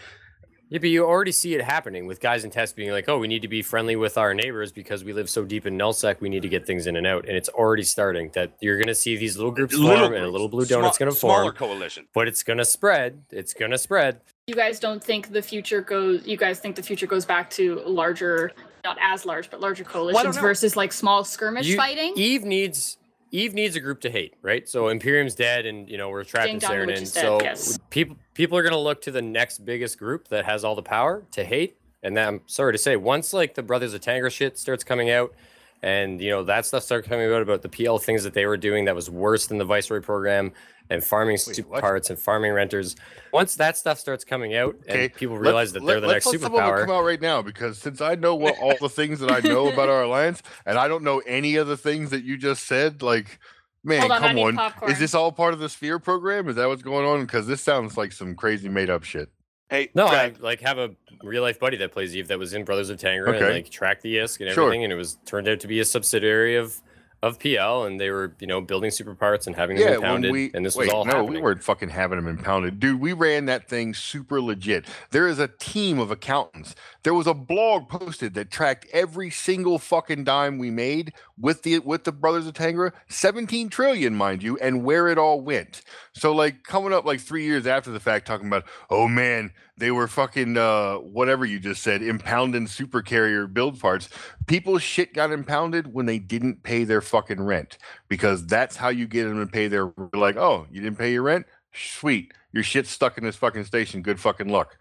Yeah, 0.70 0.78
but 0.80 0.90
you 0.90 1.04
already 1.04 1.32
see 1.32 1.54
it 1.54 1.62
happening 1.62 2.06
with 2.06 2.20
guys 2.20 2.44
in 2.44 2.50
tests 2.50 2.74
being 2.74 2.90
like, 2.90 3.08
"Oh, 3.08 3.18
we 3.18 3.26
need 3.26 3.40
to 3.42 3.48
be 3.48 3.62
friendly 3.62 3.96
with 3.96 4.18
our 4.18 4.34
neighbors 4.34 4.70
because 4.70 5.02
we 5.02 5.14
live 5.14 5.30
so 5.30 5.44
deep 5.44 5.64
in 5.64 5.78
nullsec. 5.78 6.20
We 6.20 6.28
need 6.28 6.42
to 6.42 6.48
get 6.48 6.66
things 6.66 6.86
in 6.86 6.96
and 6.96 7.06
out." 7.06 7.26
And 7.26 7.36
it's 7.36 7.48
already 7.48 7.84
starting. 7.84 8.30
That 8.34 8.52
you're 8.60 8.76
going 8.76 8.88
to 8.88 8.94
see 8.94 9.16
these 9.16 9.36
little 9.38 9.50
groups 9.50 9.74
Little 9.74 9.96
form, 10.08 10.12
and 10.14 10.24
a 10.24 10.28
little 10.28 10.48
blue 10.48 10.66
small- 10.66 10.80
donut's 10.82 10.98
going 10.98 11.10
to 11.10 11.16
smaller 11.16 11.44
form. 11.44 11.54
coalition 11.54 12.06
But 12.12 12.28
it's 12.28 12.42
going 12.42 12.58
to 12.58 12.66
spread. 12.66 13.22
It's 13.30 13.54
going 13.54 13.70
to 13.70 13.78
spread. 13.78 14.20
You 14.46 14.54
guys 14.54 14.78
don't 14.78 15.02
think 15.02 15.32
the 15.32 15.40
future 15.42 15.80
goes? 15.80 16.26
You 16.26 16.36
guys 16.36 16.60
think 16.60 16.76
the 16.76 16.82
future 16.82 17.06
goes 17.06 17.24
back 17.24 17.48
to 17.50 17.80
larger, 17.86 18.52
not 18.84 18.98
as 19.00 19.24
large, 19.24 19.48
but 19.50 19.60
larger 19.60 19.84
coalitions 19.84 20.36
know. 20.36 20.42
versus 20.42 20.76
like 20.76 20.92
small 20.92 21.24
skirmish 21.24 21.66
You- 21.66 21.76
fighting? 21.76 22.12
Eve 22.16 22.44
needs 22.44 22.97
Eve 23.30 23.54
needs 23.54 23.76
a 23.76 23.80
group 23.80 24.00
to 24.02 24.10
hate, 24.10 24.34
right? 24.42 24.68
So 24.68 24.88
Imperium's 24.88 25.34
dead, 25.34 25.66
and 25.66 25.88
you 25.88 25.98
know 25.98 26.08
we're 26.08 26.24
trapped 26.24 26.46
Ding 26.46 26.54
in 26.56 26.60
dong, 26.60 26.86
which 26.86 26.88
Saranen. 26.88 27.02
is 27.02 27.12
dead, 27.12 27.20
So 27.20 27.40
yes. 27.42 27.78
people 27.90 28.16
people 28.34 28.56
are 28.56 28.62
gonna 28.62 28.78
look 28.78 29.02
to 29.02 29.10
the 29.10 29.22
next 29.22 29.64
biggest 29.64 29.98
group 29.98 30.28
that 30.28 30.44
has 30.44 30.64
all 30.64 30.74
the 30.74 30.82
power 30.82 31.24
to 31.32 31.44
hate. 31.44 31.76
And 32.02 32.16
then 32.16 32.28
I'm 32.28 32.40
sorry 32.46 32.72
to 32.72 32.78
say, 32.78 32.96
once 32.96 33.32
like 33.32 33.54
the 33.54 33.62
Brothers 33.62 33.92
of 33.92 34.00
Tangra 34.00 34.30
shit 34.30 34.56
starts 34.56 34.84
coming 34.84 35.10
out, 35.10 35.34
and 35.82 36.20
you 36.20 36.30
know 36.30 36.42
that 36.44 36.64
stuff 36.64 36.82
started 36.84 37.08
coming 37.08 37.30
out 37.32 37.42
about 37.42 37.62
the 37.62 37.68
PL 37.68 37.98
things 37.98 38.24
that 38.24 38.34
they 38.34 38.46
were 38.46 38.56
doing 38.56 38.84
that 38.86 38.94
was 38.94 39.10
worse 39.10 39.46
than 39.46 39.58
the 39.58 39.64
Viceroy 39.64 40.00
program 40.00 40.52
and 40.90 41.02
farming 41.04 41.36
super 41.36 41.68
what? 41.68 41.80
parts 41.80 42.10
and 42.10 42.18
farming 42.18 42.52
renters. 42.52 42.96
Once 43.32 43.54
that 43.56 43.76
stuff 43.76 43.98
starts 43.98 44.24
coming 44.24 44.54
out 44.54 44.74
Okay, 44.88 45.04
and 45.04 45.14
people 45.14 45.36
realize 45.36 45.72
Let's- 45.72 45.72
realize 45.72 45.72
that 45.74 45.82
let- 45.84 45.92
they're 45.92 46.00
the 46.00 46.06
let's 46.06 46.26
next 46.26 46.26
let 46.26 46.40
some 46.40 46.54
of 46.54 46.60
them 46.60 46.62
superpower, 46.70 46.80
come 46.86 46.90
out 46.96 47.04
right 47.04 47.20
now 47.20 47.42
because 47.42 47.78
since 47.78 48.00
I 48.00 48.14
know 48.14 48.34
what 48.34 48.58
all 48.58 48.74
the 48.80 48.88
things 48.88 49.20
that 49.20 49.30
I 49.30 49.40
know 49.40 49.68
about 49.72 49.88
our 49.88 50.02
alliance, 50.02 50.42
and 50.66 50.78
I 50.78 50.88
don't 50.88 51.02
know 51.04 51.18
any 51.26 51.56
of 51.56 51.66
the 51.66 51.76
things 51.76 52.10
that 52.10 52.24
you 52.24 52.36
just 52.36 52.66
said, 52.66 53.02
like, 53.02 53.38
man, 53.84 54.00
Hold 54.00 54.12
on, 54.12 54.22
I 54.22 54.26
come 54.28 54.36
need 54.36 54.42
on, 54.44 54.56
popcorn. 54.56 54.90
is 54.92 54.98
this 54.98 55.14
all 55.14 55.30
part 55.32 55.52
of 55.54 55.60
the 55.60 55.68
Sphere 55.68 55.98
program? 55.98 56.48
Is 56.48 56.56
that 56.56 56.66
what's 56.68 56.82
going 56.82 57.06
on? 57.06 57.20
Because 57.26 57.46
this 57.46 57.60
sounds 57.62 57.96
like 57.96 58.12
some 58.12 58.34
crazy 58.34 58.68
made 58.68 58.90
up 58.90 59.04
shit. 59.04 59.28
Hey, 59.70 59.90
No, 59.94 60.08
Brad, 60.08 60.36
I 60.38 60.42
like 60.42 60.60
have 60.62 60.78
a 60.78 60.90
real 61.22 61.42
life 61.42 61.58
buddy 61.60 61.76
that 61.76 61.92
plays 61.92 62.16
Eve 62.16 62.28
that 62.28 62.38
was 62.38 62.54
in 62.54 62.64
Brothers 62.64 62.88
of 62.88 62.96
Tangra 62.98 63.26
and 63.26 63.36
Okay. 63.36 63.52
like 63.52 63.70
tracked 63.70 64.00
the 64.02 64.16
ISK 64.16 64.46
and 64.46 64.54
Sure. 64.54 64.64
everything, 64.64 64.84
and 64.84 64.92
it 64.92 64.96
was 64.96 65.18
turned 65.26 65.46
out 65.46 65.60
to 65.60 65.68
be 65.68 65.78
a 65.80 65.84
subsidiary 65.84 66.56
of 66.56 66.80
of 67.22 67.40
PL, 67.40 67.84
and 67.84 68.00
they 68.00 68.10
were 68.10 68.34
you 68.38 68.46
know 68.46 68.60
building 68.60 68.90
super 68.90 69.14
parts 69.14 69.46
and 69.46 69.56
having 69.56 69.76
them 69.76 69.88
Yeah, 69.88 69.94
impounded, 69.96 70.30
we 70.32 70.50
and 70.54 70.64
this 70.64 70.76
wait, 70.76 70.86
was 70.86 70.94
all 70.94 71.04
no, 71.04 71.12
happening. 71.16 71.34
we 71.34 71.40
weren't 71.40 71.62
fucking 71.64 71.88
having 71.88 72.16
them 72.18 72.28
impounded, 72.28 72.78
dude. 72.78 73.00
We 73.00 73.12
ran 73.12 73.46
that 73.46 73.68
thing 73.68 73.92
super 73.94 74.40
legit. 74.40 74.86
There 75.10 75.26
is 75.26 75.38
a 75.38 75.48
team 75.48 75.98
of 75.98 76.10
accountants. 76.10 76.74
There 77.02 77.14
was 77.14 77.26
a 77.26 77.34
blog 77.34 77.88
posted 77.88 78.34
that 78.34 78.50
tracked 78.50 78.86
every 78.92 79.30
single 79.30 79.78
fucking 79.78 80.24
dime 80.24 80.58
we 80.58 80.70
made 80.70 81.12
with 81.36 81.62
the 81.64 81.80
with 81.80 82.04
the 82.04 82.12
Brothers 82.12 82.46
of 82.46 82.54
Tangra, 82.54 82.92
seventeen 83.08 83.68
trillion, 83.68 84.14
mind 84.14 84.42
you, 84.42 84.56
and 84.58 84.84
where 84.84 85.08
it 85.08 85.18
all 85.18 85.40
went. 85.40 85.82
So 86.12 86.32
like 86.32 86.62
coming 86.62 86.92
up 86.92 87.04
like 87.04 87.20
three 87.20 87.44
years 87.44 87.66
after 87.66 87.90
the 87.90 88.00
fact, 88.00 88.26
talking 88.26 88.46
about, 88.46 88.64
oh 88.90 89.08
man, 89.08 89.52
they 89.78 89.90
were 89.90 90.08
fucking 90.08 90.56
uh 90.56 90.96
whatever 90.96 91.44
you 91.44 91.58
just 91.58 91.82
said, 91.82 92.02
impounding 92.02 92.66
super 92.66 93.02
carrier 93.02 93.46
build 93.46 93.80
parts. 93.80 94.08
People's 94.46 94.82
shit 94.82 95.14
got 95.14 95.30
impounded 95.32 95.92
when 95.92 96.06
they 96.06 96.18
didn't 96.18 96.62
pay 96.62 96.84
their 96.84 97.00
fucking 97.00 97.40
rent 97.40 97.78
because 98.08 98.46
that's 98.46 98.76
how 98.76 98.88
you 98.88 99.06
get 99.06 99.24
them 99.24 99.38
to 99.38 99.50
pay 99.50 99.68
their 99.68 99.92
like, 100.12 100.36
oh, 100.36 100.66
you 100.70 100.80
didn't 100.80 100.98
pay 100.98 101.12
your 101.12 101.22
rent? 101.22 101.46
Sweet. 101.72 102.32
Your 102.52 102.62
shit's 102.62 102.90
stuck 102.90 103.18
in 103.18 103.24
this 103.24 103.36
fucking 103.36 103.64
station. 103.64 104.02
Good 104.02 104.18
fucking 104.20 104.48
luck. 104.48 104.76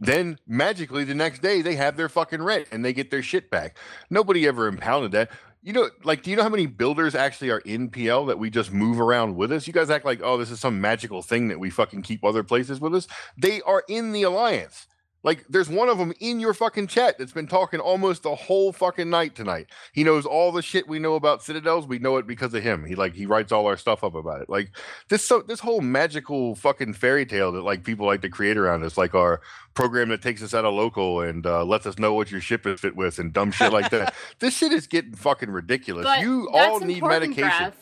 Then 0.00 0.38
magically 0.46 1.04
the 1.04 1.14
next 1.14 1.42
day 1.42 1.62
they 1.62 1.74
have 1.74 1.96
their 1.96 2.08
fucking 2.08 2.42
rent 2.42 2.68
and 2.70 2.84
they 2.84 2.92
get 2.92 3.10
their 3.10 3.22
shit 3.22 3.50
back. 3.50 3.76
Nobody 4.10 4.46
ever 4.46 4.68
impounded 4.68 5.12
that. 5.12 5.30
You 5.62 5.72
know, 5.72 5.90
like, 6.04 6.22
do 6.22 6.30
you 6.30 6.36
know 6.36 6.44
how 6.44 6.48
many 6.48 6.66
builders 6.66 7.14
actually 7.14 7.50
are 7.50 7.58
in 7.58 7.90
PL 7.90 8.26
that 8.26 8.38
we 8.38 8.48
just 8.48 8.72
move 8.72 9.00
around 9.00 9.36
with 9.36 9.50
us? 9.50 9.66
You 9.66 9.72
guys 9.72 9.90
act 9.90 10.04
like, 10.04 10.20
oh, 10.22 10.36
this 10.38 10.50
is 10.50 10.60
some 10.60 10.80
magical 10.80 11.20
thing 11.20 11.48
that 11.48 11.58
we 11.58 11.68
fucking 11.68 12.02
keep 12.02 12.24
other 12.24 12.44
places 12.44 12.80
with 12.80 12.94
us. 12.94 13.08
They 13.36 13.60
are 13.62 13.82
in 13.88 14.12
the 14.12 14.22
alliance. 14.22 14.86
Like, 15.24 15.44
there's 15.48 15.68
one 15.68 15.88
of 15.88 15.98
them 15.98 16.12
in 16.20 16.38
your 16.38 16.54
fucking 16.54 16.86
chat 16.86 17.18
that's 17.18 17.32
been 17.32 17.48
talking 17.48 17.80
almost 17.80 18.22
the 18.22 18.34
whole 18.34 18.72
fucking 18.72 19.10
night 19.10 19.34
tonight. 19.34 19.66
He 19.92 20.04
knows 20.04 20.24
all 20.24 20.52
the 20.52 20.62
shit 20.62 20.86
we 20.86 21.00
know 21.00 21.16
about 21.16 21.42
Citadels. 21.42 21.88
We 21.88 21.98
know 21.98 22.18
it 22.18 22.26
because 22.26 22.54
of 22.54 22.62
him. 22.62 22.84
He 22.84 22.94
like 22.94 23.14
he 23.14 23.26
writes 23.26 23.50
all 23.50 23.66
our 23.66 23.76
stuff 23.76 24.04
up 24.04 24.14
about 24.14 24.42
it. 24.42 24.48
Like 24.48 24.70
this 25.08 25.24
so 25.24 25.42
this 25.42 25.60
whole 25.60 25.80
magical 25.80 26.54
fucking 26.54 26.92
fairy 26.94 27.26
tale 27.26 27.50
that 27.52 27.62
like 27.62 27.82
people 27.82 28.06
like 28.06 28.22
to 28.22 28.28
create 28.28 28.56
around 28.56 28.84
us, 28.84 28.96
like 28.96 29.14
our 29.14 29.40
program 29.74 30.08
that 30.10 30.22
takes 30.22 30.42
us 30.42 30.54
out 30.54 30.64
of 30.64 30.74
local 30.74 31.20
and 31.20 31.46
uh, 31.46 31.64
lets 31.64 31.86
us 31.86 31.98
know 31.98 32.14
what 32.14 32.30
your 32.30 32.40
ship 32.40 32.66
is 32.66 32.80
fit 32.80 32.94
with 32.94 33.18
and 33.18 33.32
dumb 33.32 33.50
shit 33.50 33.72
like 33.72 33.90
that. 33.90 34.14
this 34.38 34.56
shit 34.56 34.72
is 34.72 34.86
getting 34.86 35.14
fucking 35.14 35.50
ridiculous. 35.50 36.04
But 36.04 36.20
you 36.20 36.48
that's 36.52 36.68
all 36.68 36.80
need 36.80 36.98
important, 36.98 37.36
medication. 37.36 37.72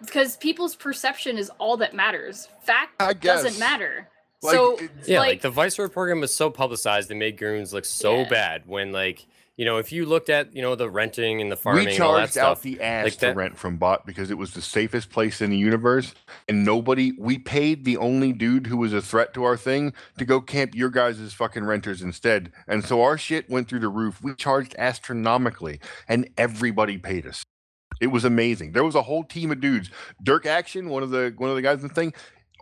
because 0.00 0.36
people's 0.38 0.74
perception 0.74 1.36
is 1.36 1.50
all 1.58 1.76
that 1.78 1.94
matters. 1.94 2.48
Fact 2.62 3.00
I 3.00 3.12
doesn't 3.12 3.58
matter. 3.58 4.08
Like, 4.42 4.54
so 4.54 4.78
Yeah, 5.06 5.20
like, 5.20 5.28
like, 5.28 5.40
the 5.42 5.50
Viceroy 5.50 5.88
program 5.88 6.20
was 6.20 6.34
so 6.34 6.50
publicized 6.50 7.10
and 7.10 7.18
made 7.18 7.36
goons 7.38 7.72
look 7.72 7.84
so 7.84 8.20
Yeah. 8.22 8.28
bad 8.28 8.62
when 8.66 8.90
like 8.92 9.26
you 9.56 9.64
know 9.66 9.76
if 9.76 9.92
you 9.92 10.06
looked 10.06 10.30
at 10.30 10.56
you 10.56 10.62
know 10.62 10.74
the 10.74 10.88
renting 10.90 11.40
and 11.42 11.52
the 11.52 11.56
farming 11.56 11.84
we 11.86 11.92
and 11.92 12.02
all 12.02 12.14
that 12.14 12.20
charged 12.32 12.38
out 12.38 12.56
stuff. 12.58 12.62
the 12.62 12.80
ass 12.80 13.04
like 13.04 13.12
to 13.14 13.20
that- 13.20 13.36
rent 13.36 13.56
from 13.58 13.76
bot 13.76 14.04
because 14.06 14.30
it 14.30 14.38
was 14.38 14.54
the 14.54 14.62
safest 14.62 15.10
place 15.10 15.40
in 15.42 15.50
the 15.50 15.56
universe 15.58 16.14
and 16.48 16.64
nobody 16.64 17.12
we 17.18 17.38
paid 17.38 17.84
the 17.84 17.96
only 17.98 18.32
dude 18.32 18.66
who 18.66 18.78
was 18.78 18.92
a 18.92 19.02
threat 19.02 19.32
to 19.34 19.44
our 19.44 19.56
thing 19.56 19.92
to 20.18 20.24
go 20.24 20.40
camp 20.40 20.74
your 20.74 20.88
guys' 20.88 21.32
fucking 21.34 21.64
renters 21.64 22.00
instead 22.02 22.50
and 22.66 22.84
so 22.84 23.02
our 23.02 23.18
shit 23.18 23.48
went 23.50 23.68
through 23.68 23.80
the 23.80 23.88
roof 23.88 24.22
we 24.22 24.34
charged 24.34 24.74
astronomically 24.78 25.78
and 26.08 26.28
everybody 26.38 26.96
paid 26.98 27.26
us 27.26 27.44
it 28.00 28.06
was 28.08 28.24
amazing 28.24 28.72
there 28.72 28.82
was 28.84 28.94
a 28.94 29.02
whole 29.02 29.22
team 29.22 29.52
of 29.52 29.60
dudes 29.60 29.90
dirk 30.22 30.46
action 30.46 30.88
one 30.88 31.02
of 31.02 31.10
the 31.10 31.32
one 31.36 31.50
of 31.50 31.56
the 31.56 31.62
guys 31.62 31.82
in 31.82 31.88
the 31.88 31.94
thing 31.94 32.12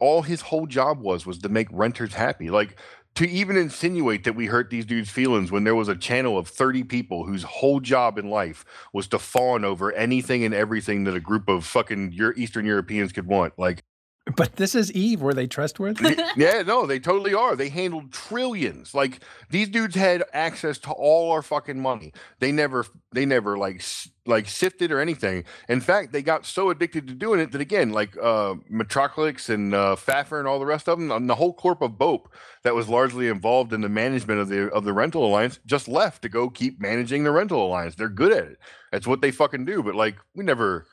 all 0.01 0.23
his 0.23 0.41
whole 0.41 0.67
job 0.67 1.01
was 1.01 1.27
was 1.27 1.39
to 1.39 1.49
make 1.49 1.69
renters 1.71 2.15
happy 2.15 2.51
like 2.51 2.77
to 3.15 3.29
even 3.29 3.57
insinuate 3.57 4.25
that 4.25 4.37
we 4.37 4.47
hurt 4.47 4.71
these 4.71 4.87
dudes' 4.87 5.11
feelings 5.11 5.51
when 5.51 5.65
there 5.65 5.75
was 5.75 5.89
a 5.89 5.97
channel 5.97 6.39
of 6.39 6.49
30 6.49 6.85
people 6.85 7.27
whose 7.27 7.43
whole 7.43 7.81
job 7.81 8.19
in 8.19 8.31
life 8.31 8.65
was 8.93 9.09
to 9.09 9.19
fawn 9.19 9.65
over 9.65 9.93
anything 9.93 10.45
and 10.45 10.55
everything 10.55 11.05
that 11.05 11.15
a 11.15 11.21
group 11.21 11.49
of 11.49 11.65
fucking 11.65 12.17
Eastern 12.37 12.65
Europeans 12.65 13.13
could 13.13 13.27
want. 13.27 13.59
Like, 13.59 13.83
But 14.37 14.57
this 14.57 14.75
is 14.75 14.93
Eve. 14.93 15.21
Were 15.21 15.35
they 15.35 15.47
trustworthy? 15.47 16.17
yeah, 16.37 16.63
no, 16.63 16.87
they 16.87 16.99
totally 16.99 17.35
are. 17.35 17.57
They 17.57 17.69
handled 17.69 18.13
trillions. 18.13 18.95
Like 18.95 19.21
these 19.51 19.69
dudes 19.69 19.95
had 19.95 20.25
access 20.33 20.79
to 20.79 20.91
all 20.93 21.33
our 21.33 21.43
fucking 21.43 21.81
money. 21.81 22.13
They 22.39 22.53
never, 22.53 22.87
they 23.13 23.27
never 23.27 23.59
like 23.59 23.83
like 24.27 24.49
sifted 24.49 24.93
or 24.93 25.01
anything. 25.01 25.45
In 25.69 25.81
fact, 25.81 26.13
they 26.13 26.23
got 26.23 26.47
so 26.47 26.71
addicted 26.71 27.09
to 27.09 27.15
doing 27.15 27.41
it 27.41 27.53
that 27.53 27.61
again, 27.61 27.91
like 27.91 28.17
uh 28.17 28.55
Metroclix 28.71 29.49
and 29.49 29.75
uh 29.75 29.97
Faffer 29.97 30.39
and 30.39 30.47
all 30.47 30.59
the 30.59 30.67
rest 30.67 30.89
of 30.89 30.99
them, 30.99 31.11
and 31.11 31.29
the 31.29 31.35
whole 31.35 31.53
corp 31.53 31.83
of 31.83 31.99
Bope 31.99 32.33
that 32.63 32.75
was 32.75 32.89
largely 32.89 33.29
involved 33.29 33.73
in 33.73 33.81
the 33.81 33.89
management 33.89 34.41
of 34.41 34.49
the 34.49 34.71
of 34.71 34.85
the 34.85 34.93
rental 34.93 35.25
alliance 35.25 35.59
just 35.67 35.89
left 35.89 36.23
to 36.23 36.29
go 36.29 36.49
keep 36.49 36.81
managing 36.81 37.25
the 37.25 37.33
rental 37.33 37.67
alliance. 37.67 37.95
They're 37.95 38.09
good 38.09 38.33
at 38.33 38.45
it. 38.45 38.59
That's 38.93 39.07
what 39.07 39.21
they 39.21 39.31
fucking 39.31 39.65
do. 39.65 39.83
But 39.83 39.95
like 39.95 40.17
we 40.35 40.45
never 40.45 40.87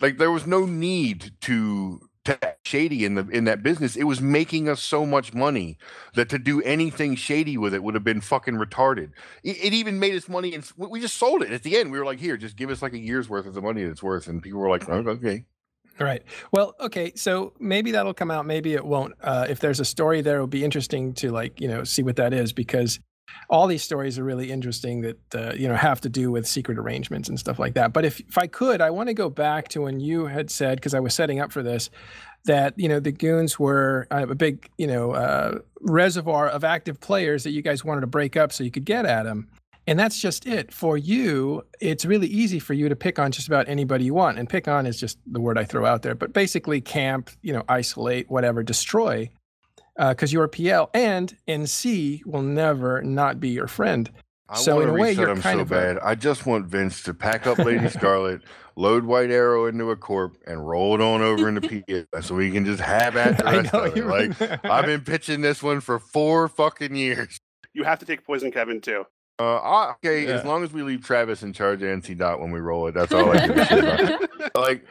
like 0.00 0.18
there 0.18 0.30
was 0.30 0.46
no 0.46 0.64
need 0.64 1.32
to 1.42 2.00
shady 2.64 3.04
in 3.04 3.14
the 3.14 3.26
in 3.28 3.44
that 3.44 3.62
business. 3.62 3.96
It 3.96 4.04
was 4.04 4.20
making 4.20 4.68
us 4.68 4.82
so 4.82 5.06
much 5.06 5.34
money 5.34 5.78
that 6.14 6.28
to 6.30 6.38
do 6.38 6.62
anything 6.62 7.14
shady 7.16 7.56
with 7.56 7.74
it 7.74 7.82
would 7.82 7.94
have 7.94 8.04
been 8.04 8.20
fucking 8.20 8.54
retarded. 8.54 9.12
It, 9.42 9.56
it 9.62 9.72
even 9.72 9.98
made 9.98 10.14
us 10.14 10.28
money, 10.28 10.54
and 10.54 10.68
we 10.76 11.00
just 11.00 11.16
sold 11.16 11.42
it 11.42 11.52
at 11.52 11.62
the 11.62 11.76
end. 11.76 11.90
We 11.90 11.98
were 11.98 12.04
like, 12.04 12.20
"Here, 12.20 12.36
just 12.36 12.56
give 12.56 12.70
us 12.70 12.82
like 12.82 12.92
a 12.92 12.98
year's 12.98 13.28
worth 13.28 13.46
of 13.46 13.54
the 13.54 13.62
money 13.62 13.82
that 13.84 13.90
it's 13.90 14.02
worth," 14.02 14.28
and 14.28 14.42
people 14.42 14.60
were 14.60 14.70
like, 14.70 14.88
"Oh, 14.88 14.94
"Okay." 14.94 15.44
Right. 15.98 16.22
Well, 16.50 16.74
okay. 16.80 17.12
So 17.14 17.52
maybe 17.58 17.92
that'll 17.92 18.14
come 18.14 18.30
out. 18.30 18.46
Maybe 18.46 18.72
it 18.72 18.84
won't. 18.84 19.14
Uh, 19.22 19.46
if 19.50 19.60
there's 19.60 19.80
a 19.80 19.84
story 19.84 20.22
there, 20.22 20.36
it'll 20.36 20.46
be 20.46 20.64
interesting 20.64 21.12
to 21.14 21.30
like 21.30 21.60
you 21.60 21.68
know 21.68 21.84
see 21.84 22.02
what 22.02 22.16
that 22.16 22.32
is 22.32 22.52
because 22.52 22.98
all 23.48 23.66
these 23.66 23.82
stories 23.82 24.18
are 24.18 24.24
really 24.24 24.50
interesting 24.50 25.00
that 25.02 25.34
uh, 25.34 25.52
you 25.54 25.68
know 25.68 25.74
have 25.74 26.00
to 26.02 26.08
do 26.08 26.30
with 26.30 26.46
secret 26.46 26.78
arrangements 26.78 27.28
and 27.28 27.38
stuff 27.38 27.58
like 27.58 27.74
that. 27.74 27.92
But 27.92 28.04
if 28.04 28.20
if 28.20 28.38
I 28.38 28.46
could, 28.46 28.80
I 28.80 28.90
want 28.90 29.08
to 29.08 29.14
go 29.14 29.28
back 29.28 29.68
to 29.68 29.82
when 29.82 30.00
you 30.00 30.26
had 30.26 30.50
said 30.50 30.76
because 30.76 30.94
I 30.94 31.00
was 31.00 31.14
setting 31.14 31.40
up 31.40 31.52
for 31.52 31.62
this 31.62 31.90
that 32.44 32.78
you 32.78 32.88
know 32.88 33.00
the 33.00 33.12
goons 33.12 33.58
were 33.58 34.06
uh, 34.10 34.26
a 34.28 34.34
big 34.34 34.70
you 34.78 34.86
know 34.86 35.12
uh, 35.12 35.58
reservoir 35.80 36.48
of 36.48 36.64
active 36.64 37.00
players 37.00 37.44
that 37.44 37.50
you 37.50 37.62
guys 37.62 37.84
wanted 37.84 38.02
to 38.02 38.06
break 38.06 38.36
up 38.36 38.52
so 38.52 38.64
you 38.64 38.70
could 38.70 38.84
get 38.84 39.04
at 39.04 39.24
them. 39.24 39.48
And 39.86 39.98
that's 39.98 40.20
just 40.20 40.46
it. 40.46 40.72
For 40.72 40.96
you, 40.96 41.64
it's 41.80 42.04
really 42.04 42.28
easy 42.28 42.60
for 42.60 42.74
you 42.74 42.88
to 42.88 42.94
pick 42.94 43.18
on 43.18 43.32
just 43.32 43.48
about 43.48 43.68
anybody 43.68 44.04
you 44.04 44.14
want. 44.14 44.38
And 44.38 44.48
pick 44.48 44.68
on 44.68 44.86
is 44.86 45.00
just 45.00 45.18
the 45.26 45.40
word 45.40 45.58
I 45.58 45.64
throw 45.64 45.84
out 45.84 46.02
there. 46.02 46.14
But 46.14 46.32
basically, 46.32 46.80
camp, 46.80 47.30
you 47.42 47.52
know, 47.52 47.64
isolate, 47.68 48.30
whatever, 48.30 48.62
destroy, 48.62 49.28
because 50.08 50.32
you're 50.32 50.48
PL. 50.48 50.90
And 50.94 51.36
NC 51.46 52.24
will 52.26 52.42
never 52.42 53.02
not 53.02 53.38
be 53.40 53.50
your 53.50 53.66
friend. 53.68 54.10
I 54.48 54.56
So 54.56 54.76
wanna 54.76 54.88
in 54.88 54.90
a 54.98 55.00
way, 55.00 55.12
you're 55.12 55.30
'em 55.30 55.40
kind 55.40 55.58
so 55.58 55.62
of 55.62 55.70
a- 55.70 55.74
bad. 55.74 55.98
I 56.02 56.14
just 56.16 56.44
want 56.46 56.66
Vince 56.66 57.02
to 57.04 57.14
pack 57.14 57.46
up 57.46 57.58
Lady 57.58 57.88
Scarlet, 57.90 58.42
load 58.74 59.04
White 59.04 59.30
Arrow 59.30 59.66
into 59.66 59.90
a 59.90 59.96
corp, 59.96 60.36
and 60.46 60.66
roll 60.66 60.94
it 60.96 61.00
on 61.00 61.22
over 61.22 61.48
into 61.48 61.60
PA 62.12 62.20
so 62.20 62.34
we 62.34 62.50
can 62.50 62.64
just 62.64 62.80
have 62.80 63.16
at 63.16 63.38
the 63.38 63.46
I 63.46 63.56
rest 63.58 63.72
know 63.72 63.84
of 63.84 63.96
it. 63.96 63.96
you. 63.96 64.04
Like 64.04 64.64
I've 64.64 64.86
been 64.86 65.02
pitching 65.02 65.40
this 65.42 65.62
one 65.62 65.80
for 65.80 65.98
four 66.00 66.48
fucking 66.48 66.96
years. 66.96 67.38
You 67.74 67.84
have 67.84 68.00
to 68.00 68.04
take 68.06 68.24
poison, 68.24 68.50
Kevin, 68.50 68.80
too. 68.80 69.04
Uh, 69.38 69.56
I, 69.58 69.90
okay, 70.04 70.26
as 70.26 70.44
long 70.44 70.64
as 70.64 70.72
we 70.72 70.82
leave 70.82 71.02
Travis 71.04 71.42
in 71.44 71.52
charge 71.52 71.82
of 71.82 71.88
NC 71.88 72.18
Dot 72.18 72.40
when 72.40 72.50
we 72.50 72.58
roll 72.58 72.88
it, 72.88 72.94
that's 72.94 73.12
all 73.12 73.30
I 73.30 73.46
give 73.46 73.56
a 73.56 73.64
shit 73.64 73.78
about. 73.84 74.54
Like, 74.56 74.84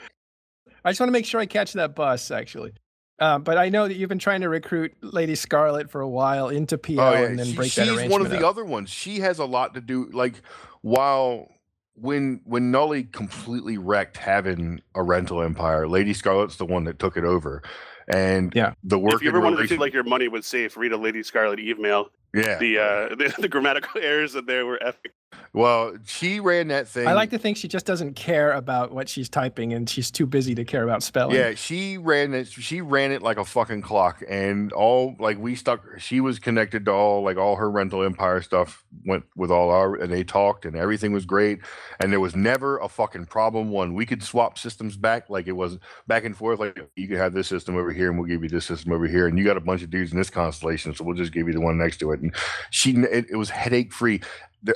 I 0.85 0.89
just 0.91 0.99
want 1.01 1.09
to 1.09 1.11
make 1.11 1.25
sure 1.25 1.39
I 1.41 1.45
catch 1.45 1.73
that 1.73 1.93
bus, 1.95 2.31
actually. 2.31 2.71
Uh, 3.19 3.37
but 3.39 3.57
I 3.57 3.69
know 3.69 3.87
that 3.87 3.95
you've 3.95 4.09
been 4.09 4.19
trying 4.19 4.41
to 4.41 4.49
recruit 4.49 4.93
Lady 5.01 5.35
Scarlet 5.35 5.89
for 5.91 6.01
a 6.01 6.07
while 6.07 6.49
into 6.49 6.77
PL 6.77 6.99
oh 7.01 7.11
yeah, 7.13 7.19
and 7.27 7.37
then 7.39 7.47
she- 7.47 7.55
break 7.55 7.73
that 7.73 7.85
she's 7.87 8.09
one 8.09 8.21
of 8.21 8.29
the 8.29 8.37
up. 8.37 8.43
other 8.45 8.63
ones. 8.65 8.89
She 8.89 9.19
has 9.19 9.39
a 9.39 9.45
lot 9.45 9.73
to 9.73 9.81
do. 9.81 10.09
Like, 10.13 10.41
while 10.81 11.49
when 11.95 12.41
when 12.45 12.71
Nully 12.71 13.11
completely 13.11 13.77
wrecked 13.77 14.17
having 14.17 14.81
a 14.95 15.03
rental 15.03 15.41
empire, 15.41 15.87
Lady 15.87 16.13
Scarlet's 16.13 16.55
the 16.57 16.65
one 16.65 16.85
that 16.85 16.97
took 16.99 17.17
it 17.17 17.23
over. 17.25 17.61
And 18.07 18.51
Yeah. 18.55 18.73
the 18.83 18.97
work. 18.97 19.09
If 19.09 19.13
work 19.15 19.21
you 19.23 19.29
ever 19.29 19.39
wanted 19.39 19.57
to 19.57 19.67
feel 19.67 19.79
like 19.79 19.93
your 19.93 20.03
money 20.03 20.27
was 20.27 20.45
safe, 20.47 20.75
read 20.77 20.93
a 20.93 20.97
Lady 20.97 21.21
Scarlet 21.21 21.59
Eve 21.59 21.77
mail. 21.77 22.09
Yeah. 22.33 22.57
The, 22.57 22.77
uh, 22.77 23.15
the 23.15 23.33
the 23.39 23.47
grammatical 23.47 24.01
errors 24.01 24.33
that 24.33 24.45
there 24.45 24.65
were 24.65 24.81
epic. 24.81 25.13
Well, 25.51 25.95
she 26.05 26.39
ran 26.39 26.67
that 26.67 26.87
thing. 26.87 27.07
I 27.07 27.13
like 27.13 27.31
to 27.31 27.39
think 27.39 27.57
she 27.57 27.67
just 27.67 27.85
doesn't 27.85 28.15
care 28.15 28.51
about 28.51 28.91
what 28.91 29.09
she's 29.09 29.29
typing 29.29 29.73
and 29.73 29.89
she's 29.89 30.11
too 30.11 30.27
busy 30.27 30.53
to 30.55 30.63
care 30.63 30.83
about 30.83 31.01
spelling. 31.01 31.35
Yeah, 31.35 31.55
she 31.55 31.97
ran 31.97 32.33
it. 32.35 32.47
She 32.47 32.81
ran 32.81 33.11
it 33.11 33.23
like 33.23 33.37
a 33.37 33.45
fucking 33.45 33.81
clock, 33.81 34.23
and 34.29 34.71
all 34.73 35.15
like 35.19 35.39
we 35.39 35.55
stuck. 35.55 35.83
She 35.97 36.21
was 36.21 36.37
connected 36.37 36.85
to 36.85 36.91
all 36.91 37.23
like 37.23 37.37
all 37.37 37.55
her 37.55 37.69
rental 37.69 38.03
empire 38.03 38.41
stuff 38.41 38.83
went 39.05 39.25
with 39.35 39.49
all 39.49 39.71
our, 39.71 39.95
and 39.95 40.11
they 40.13 40.23
talked, 40.23 40.65
and 40.65 40.75
everything 40.75 41.13
was 41.13 41.25
great, 41.25 41.59
and 41.99 42.11
there 42.11 42.19
was 42.19 42.35
never 42.35 42.77
a 42.77 42.89
fucking 42.89 43.25
problem. 43.25 43.71
One, 43.71 43.95
we 43.95 44.05
could 44.05 44.21
swap 44.21 44.57
systems 44.57 44.97
back, 44.97 45.29
like 45.29 45.47
it 45.47 45.53
was 45.53 45.79
back 46.07 46.25
and 46.25 46.37
forth. 46.37 46.59
Like 46.59 46.79
you 46.95 47.07
could 47.07 47.17
have 47.17 47.33
this 47.33 47.47
system 47.47 47.75
over 47.75 47.91
here, 47.91 48.09
and 48.09 48.19
we'll 48.19 48.27
give 48.27 48.43
you 48.43 48.49
this 48.49 48.65
system 48.65 48.91
over 48.91 49.07
here, 49.07 49.27
and 49.27 49.37
you 49.37 49.43
got 49.43 49.57
a 49.57 49.61
bunch 49.61 49.81
of 49.81 49.89
dudes 49.89 50.11
in 50.11 50.17
this 50.17 50.29
constellation, 50.29 50.93
so 50.93 51.03
we'll 51.03 51.15
just 51.15 51.33
give 51.33 51.47
you 51.47 51.53
the 51.53 51.61
one 51.61 51.77
next 51.77 51.97
to 51.97 52.11
it. 52.11 52.18
And 52.21 52.35
she, 52.69 52.91
it, 52.91 53.27
it 53.29 53.35
was 53.35 53.49
headache 53.49 53.93
free. 53.93 54.21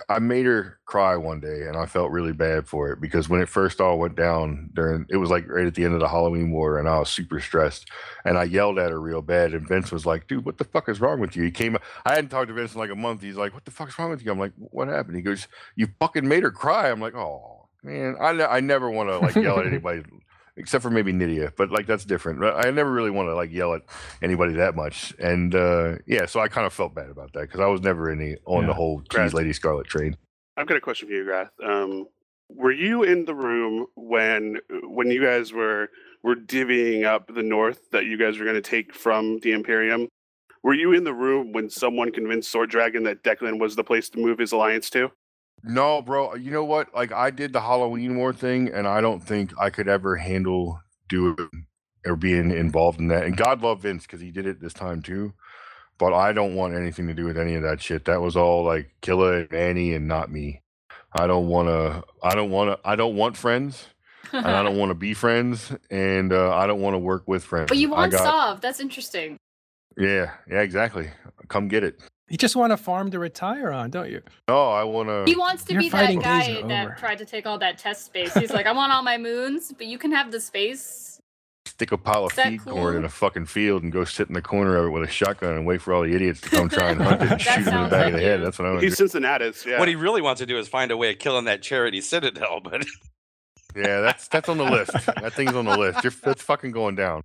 I 0.08 0.20
made 0.20 0.46
her 0.46 0.80
cry 0.86 1.18
one 1.18 1.42
day, 1.42 1.64
and 1.68 1.76
I 1.76 1.86
felt 1.86 2.12
really 2.12 2.32
bad 2.32 2.68
for 2.68 2.92
it 2.92 3.02
because 3.02 3.28
when 3.28 3.42
it 3.42 3.50
first 3.50 3.82
all 3.82 4.00
went 4.00 4.16
down, 4.16 4.70
during 4.74 5.06
it 5.10 5.18
was 5.18 5.30
like 5.30 5.46
right 5.50 5.68
at 5.68 5.76
the 5.76 5.84
end 5.84 5.94
of 5.94 6.00
the 6.00 6.08
Halloween 6.08 6.52
war, 6.52 6.80
and 6.80 6.88
I 6.88 7.00
was 7.00 7.10
super 7.10 7.42
stressed, 7.42 7.90
and 8.24 8.38
I 8.38 8.46
yelled 8.46 8.80
at 8.80 8.92
her 8.92 9.02
real 9.02 9.22
bad. 9.22 9.54
And 9.54 9.68
Vince 9.68 9.92
was 9.92 10.06
like, 10.06 10.28
"Dude, 10.28 10.46
what 10.46 10.58
the 10.58 10.64
fuck 10.64 10.88
is 10.88 11.02
wrong 11.02 11.20
with 11.20 11.36
you?" 11.36 11.44
He 11.44 11.52
came, 11.52 11.78
I 12.06 12.16
hadn't 12.16 12.30
talked 12.30 12.48
to 12.48 12.54
Vince 12.54 12.74
in 12.74 12.80
like 12.80 12.92
a 12.92 12.96
month. 12.96 13.22
He's 13.22 13.36
like, 13.36 13.54
"What 13.54 13.66
the 13.66 13.72
fuck's 13.72 14.00
wrong 14.00 14.10
with 14.10 14.24
you?" 14.24 14.32
I'm 14.32 14.40
like, 14.40 14.54
"What 14.56 14.88
happened?" 14.88 15.18
He 15.18 15.22
goes, 15.22 15.50
"You 15.76 15.88
fucking 16.00 16.28
made 16.28 16.44
her 16.44 16.52
cry." 16.52 16.90
I'm 16.90 17.02
like, 17.02 17.16
"Oh 17.16 17.68
man, 17.84 18.16
I 18.22 18.32
ne- 18.32 18.46
I 18.46 18.62
never 18.62 18.90
want 18.90 19.10
to 19.10 19.18
like 19.18 19.36
yell 19.36 19.60
at 19.60 19.68
anybody." 19.74 20.04
Except 20.56 20.84
for 20.84 20.92
maybe 20.92 21.12
Nydia, 21.12 21.52
but 21.58 21.72
like 21.72 21.88
that's 21.88 22.06
different. 22.06 22.44
I 22.44 22.70
never 22.70 22.92
really 22.92 23.10
want 23.10 23.28
to 23.28 23.36
like 23.36 23.52
yell 23.52 23.74
at 23.74 23.82
anybody 24.22 24.54
that 24.54 24.76
much, 24.76 25.12
and 25.18 25.56
uh 25.56 25.96
yeah, 26.06 26.28
so 26.28 26.40
I 26.42 26.48
kind 26.48 26.68
of 26.68 26.74
felt 26.74 26.94
bad 26.94 27.10
about 27.10 27.34
that 27.34 27.42
because 27.42 27.60
I 27.60 27.66
was 27.66 27.82
never 27.82 28.10
any 28.12 28.36
on 28.46 28.62
Yeah. 28.62 28.68
the 28.68 28.74
whole 28.74 29.02
Correct. 29.10 29.34
Lady 29.34 29.52
Scarlet 29.52 29.88
train. 29.88 30.16
I've 30.56 30.68
got 30.68 30.78
a 30.78 30.82
question 30.82 31.08
for 31.08 31.14
you, 31.16 31.24
Grath. 31.26 31.50
Um, 31.64 32.06
were 32.50 32.72
you 32.72 33.02
in 33.02 33.26
the 33.26 33.34
room 33.34 33.88
when 33.96 34.58
when 34.84 35.10
you 35.10 35.24
guys 35.24 35.52
were 35.52 35.90
were 36.22 36.36
divvying 36.36 37.04
up 37.04 37.34
the 37.34 37.42
North 37.42 37.90
that 37.92 38.06
you 38.06 38.18
guys 38.20 38.38
were 38.38 38.46
going 38.46 38.62
to 38.62 38.62
take 38.62 38.94
from 38.94 39.40
the 39.40 39.54
Imperium? 39.54 40.08
Were 40.62 40.76
you 40.76 40.94
in 40.94 41.04
the 41.04 41.14
room 41.16 41.52
when 41.52 41.70
someone 41.70 42.12
convinced 42.12 42.52
Sort 42.52 42.70
Dragon 42.70 43.04
that 43.06 43.24
Deklein 43.24 43.60
was 43.60 43.76
the 43.76 43.84
place 43.84 44.08
to 44.12 44.20
move 44.20 44.38
his 44.38 44.52
alliance 44.52 44.90
to? 44.92 45.10
No, 45.64 46.02
bro. 46.02 46.36
You 46.36 46.52
know 46.52 46.64
what? 46.66 46.94
Like 46.94 47.12
I 47.12 47.32
did 47.32 47.54
the 47.54 47.62
Halloween 47.62 48.18
War 48.18 48.34
thing, 48.34 48.70
and 48.70 48.88
I 48.88 49.02
don't 49.02 49.22
think 49.22 49.52
I 49.60 49.70
could 49.70 49.88
ever 49.88 50.18
handle 50.18 50.82
doing 51.08 51.68
or 52.06 52.16
being 52.16 52.52
involved 52.52 53.00
in 53.00 53.08
that. 53.08 53.24
And 53.24 53.38
God 53.38 53.62
love 53.62 53.82
Vince 53.82 54.04
because 54.04 54.20
he 54.22 54.32
did 54.32 54.46
it 54.46 54.60
this 54.60 54.74
time 54.74 55.02
too. 55.02 55.34
But 55.98 56.14
I 56.14 56.34
don't 56.34 56.56
want 56.56 56.74
anything 56.74 57.08
to 57.08 57.14
do 57.14 57.26
with 57.26 57.38
any 57.38 57.56
of 57.56 57.64
that 57.64 57.82
shit. 57.82 58.06
That 58.06 58.22
was 58.22 58.36
all 58.36 58.66
like 58.66 58.94
Killa 59.02 59.42
and 59.42 59.54
Annie 59.54 59.94
and 59.94 60.08
not 60.08 60.32
me. 60.32 60.62
I 61.14 61.28
don't 61.28 61.48
want 61.48 61.68
to. 61.70 62.04
I 62.22 62.36
don't 62.36 62.50
want 62.50 62.72
to. 62.72 62.88
I 62.88 62.96
don't 62.96 63.16
want 63.16 63.38
friends, 63.38 63.86
and 64.32 64.46
I 64.48 64.64
don't 64.64 64.78
want 64.80 64.90
to 64.90 64.96
be 64.96 65.14
friends, 65.14 65.72
and 65.90 66.34
uh, 66.34 66.54
I 66.56 66.68
don't 66.68 66.82
want 66.82 66.96
to 66.96 67.00
work 67.00 67.28
with 67.28 67.44
friends. 67.44 67.70
but 67.70 67.78
you 67.78 67.90
want 67.90 68.12
got, 68.12 68.24
Sov. 68.24 68.62
That's 68.62 68.80
interesting. 68.80 69.38
Yeah, 69.98 70.32
yeah, 70.50 70.62
exactly. 70.62 71.12
Come 71.48 71.68
get 71.68 71.84
it. 71.84 72.02
You 72.30 72.38
just 72.38 72.56
want 72.56 72.74
a 72.74 72.78
farm 72.78 73.12
to 73.12 73.20
retire 73.20 73.72
on, 73.72 73.90
don't 73.92 74.10
you? 74.10 74.22
No, 74.48 74.70
I 74.72 74.84
want 74.86 75.10
to. 75.10 75.24
He 75.30 75.36
wants 75.36 75.66
to 75.66 75.74
Your 75.74 75.82
be 75.82 75.90
that 75.90 75.98
fighting 75.98 76.20
guy 76.20 76.62
that 76.68 76.98
tried 76.98 77.18
to 77.20 77.26
take 77.26 77.46
all 77.46 77.58
that 77.60 77.78
test 77.78 78.06
space. 78.06 78.34
He's 78.34 78.52
like, 78.52 78.66
I 78.66 78.72
want 78.72 78.92
all 78.94 79.04
my 79.04 79.18
moons, 79.18 79.74
but 79.78 79.88
you 79.88 79.98
can 79.98 80.12
have 80.12 80.32
the 80.32 80.40
space. 80.40 81.20
stick 81.68 81.92
a 81.92 81.98
pile 81.98 82.26
of 82.26 82.32
Is 82.32 82.38
that 82.38 82.48
feed 82.48 82.62
corn 82.62 82.96
in 82.96 83.04
a 83.04 83.10
fucking 83.10 83.46
field 83.48 83.84
and 83.84 83.92
go 83.92 84.04
sit 84.06 84.30
in 84.30 84.34
the 84.34 84.42
corner 84.42 84.78
of 84.78 84.86
it 84.86 84.90
with 84.90 85.04
a 85.04 85.12
shotgun 85.12 85.52
and 85.54 85.66
wait 85.66 85.82
for 85.82 85.94
all 85.94 86.02
the 86.04 86.16
idiots 86.16 86.40
to 86.42 86.50
come 86.50 86.70
try 86.70 86.92
and 86.92 87.02
hunt 87.02 87.22
it 87.22 87.32
and 87.34 87.42
shoot 87.42 87.50
them 87.52 87.60
in 87.60 87.66
the 87.66 87.72
sounds 87.72 87.92
back 87.92 88.06
of 88.08 88.12
the 88.14 88.18
like 88.20 88.26
head. 88.26 88.42
That's 88.42 88.58
what 88.58 88.68
I 88.68 88.72
want 88.72 88.82
to 88.82 88.86
He's 88.88 88.98
do. 88.98 89.04
Cincinnatus. 89.04 89.66
Yeah. 89.66 89.80
What 89.80 89.88
he 89.90 89.96
really 89.96 90.22
wants 90.22 90.40
to 90.40 90.46
do 90.46 90.58
is 90.58 90.68
find 90.68 90.92
a 90.92 90.98
way 90.98 91.12
of 91.12 91.20
killing 91.20 91.46
that 91.46 91.62
charity 91.62 92.00
citadel, 92.02 92.62
but 92.64 92.86
Yeah, 93.76 94.02
that's 94.02 94.28
that's 94.28 94.48
on 94.50 94.58
the 94.58 94.64
list. 94.66 94.92
That 94.94 95.34
thing's 95.34 95.56
on 95.56 95.66
the 95.66 95.76
list. 95.78 96.04
You're, 96.04 96.14
that's 96.24 96.42
fucking 96.44 96.72
going 96.72 96.96
down. 96.96 97.24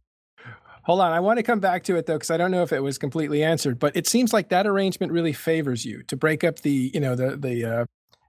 Hold 0.89 1.03
on, 1.03 1.13
I 1.13 1.21
want 1.21 1.37
to 1.37 1.43
come 1.43 1.61
back 1.61 1.85
to 1.85 1.97
it 1.97 2.07
though, 2.07 2.15
because 2.15 2.31
I 2.31 2.39
don't 2.39 2.51
know 2.51 2.63
if 2.63 2.73
it 2.73 2.83
was 2.83 2.97
completely 2.97 3.45
answered. 3.45 3.79
But 3.79 3.95
it 3.95 4.07
seems 4.09 4.33
like 4.33 4.49
that 4.49 4.67
arrangement 4.67 5.13
really 5.13 5.35
favors 5.35 5.85
you 5.85 6.03
to 6.05 6.17
break 6.17 6.43
up 6.43 6.61
the, 6.61 6.91
you 6.95 6.99
know, 6.99 7.15
the 7.15 7.37
the 7.37 7.65
uh, 7.65 7.85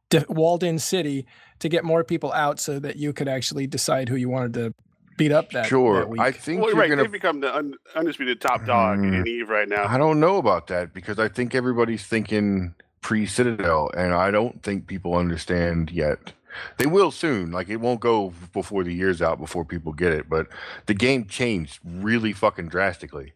de- 0.10 0.26
walled-in 0.28 0.78
city 0.78 1.26
to 1.60 1.70
get 1.70 1.86
more 1.86 2.04
people 2.04 2.34
out, 2.34 2.60
so 2.60 2.78
that 2.80 2.98
you 2.98 3.14
could 3.14 3.30
actually 3.30 3.66
decide 3.66 4.10
who 4.10 4.18
you 4.18 4.28
wanted 4.28 4.54
to 4.56 4.74
beat 5.18 5.32
up 5.32 5.52
that. 5.52 5.68
sure, 5.68 6.02
that 6.02 6.10
week. 6.10 6.20
I 6.20 6.32
think 6.34 6.60
well, 6.62 6.72
you're 6.72 6.80
right. 6.80 6.90
gonna. 6.90 7.04
They've 7.04 7.12
become 7.14 7.40
the 7.40 7.56
un- 7.56 7.76
undisputed 7.96 8.42
top 8.42 8.66
dog 8.66 9.00
Mm. 9.00 9.22
in 9.22 9.28
Eve 9.28 9.50
right 9.50 9.70
now. 9.70 9.86
I 9.88 9.98
don't 9.98 10.20
know 10.20 10.36
about 10.36 10.68
that 10.68 10.94
because 10.94 11.18
I 11.18 11.30
think 11.30 11.56
everybody's 11.56 12.04
thinking 12.04 12.76
pre 13.02 13.26
Citadel, 13.26 13.90
and 13.96 14.14
I 14.14 14.32
don't 14.32 14.62
think 14.64 14.86
people 14.86 15.16
understand 15.16 15.92
yet. 15.92 16.34
They 16.78 16.86
will 16.86 17.12
soon. 17.12 17.52
Like 17.52 17.70
it 17.70 17.78
won't 17.78 18.00
go 18.00 18.34
before 18.54 18.84
the 18.84 18.94
year's 18.94 19.22
out 19.22 19.40
before 19.40 19.66
people 19.66 19.94
get 19.94 20.14
it. 20.14 20.30
But 20.30 20.48
the 20.88 20.94
game 20.94 21.26
changed 21.26 21.80
really 21.86 22.34
fucking 22.34 22.70
drastically, 22.70 23.34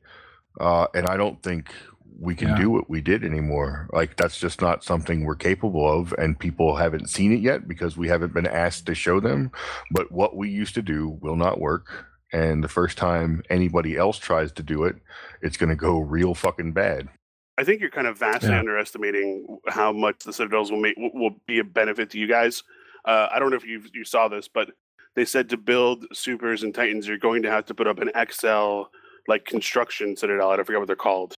uh, 0.59 0.87
and 0.93 1.05
I 1.07 1.17
don't 1.17 1.41
think 1.43 1.71
we 2.19 2.35
can 2.35 2.49
Yeah. 2.49 2.57
do 2.61 2.69
what 2.69 2.89
we 2.89 3.01
did 3.01 3.23
anymore. 3.23 3.87
Like 3.91 4.15
that's 4.17 4.39
just 4.39 4.61
not 4.61 4.83
something 4.83 5.23
we're 5.25 5.35
capable 5.35 5.91
of, 5.99 6.13
and 6.17 6.37
people 6.37 6.75
haven't 6.75 7.09
seen 7.09 7.31
it 7.33 7.39
yet 7.41 7.67
because 7.67 7.97
we 7.97 8.07
haven't 8.07 8.33
been 8.33 8.45
asked 8.47 8.85
to 8.85 8.95
show 8.95 9.19
them. 9.19 9.51
But 9.91 10.11
what 10.11 10.35
we 10.37 10.49
used 10.49 10.75
to 10.75 10.81
do 10.83 11.09
will 11.21 11.35
not 11.35 11.59
work, 11.59 12.05
and 12.31 12.63
the 12.63 12.67
first 12.69 12.97
time 12.99 13.41
anybody 13.49 13.97
else 13.97 14.19
tries 14.19 14.51
to 14.53 14.63
do 14.63 14.83
it, 14.83 14.95
it's 15.41 15.57
going 15.57 15.69
to 15.71 15.75
go 15.75 15.97
real 15.99 16.35
fucking 16.35 16.73
bad. 16.73 17.09
I 17.57 17.63
think 17.63 17.81
you're 17.81 17.89
kind 17.91 18.07
of 18.07 18.17
vastly 18.17 18.49
Yeah. 18.49 18.59
underestimating 18.59 19.59
how 19.67 19.91
much 19.91 20.19
the 20.23 20.33
Citadels 20.33 20.71
will 20.71 20.79
make 20.81 20.97
will- 20.97 21.11
will 21.13 21.35
be 21.47 21.59
a 21.59 21.63
benefit 21.63 22.09
to 22.11 22.19
you 22.19 22.27
guys. 22.27 22.63
Uh, 23.05 23.27
I 23.33 23.39
don't 23.39 23.49
know 23.49 23.57
if 23.57 23.65
you 23.65 23.81
you 23.93 24.05
saw 24.05 24.27
this, 24.27 24.47
but 24.47 24.71
they 25.15 25.25
said 25.25 25.49
to 25.49 25.57
build 25.57 26.05
supers 26.13 26.63
and 26.63 26.73
titans, 26.73 27.07
you're 27.07 27.17
going 27.17 27.43
to 27.43 27.51
have 27.51 27.65
to 27.65 27.73
put 27.73 27.87
up 27.87 27.99
an 27.99 28.11
XL 28.31 28.83
like 29.27 29.45
construction 29.45 30.15
citadel. 30.15 30.49
I 30.49 30.57
forget 30.57 30.79
what 30.79 30.87
they're 30.87 30.95
called. 30.95 31.35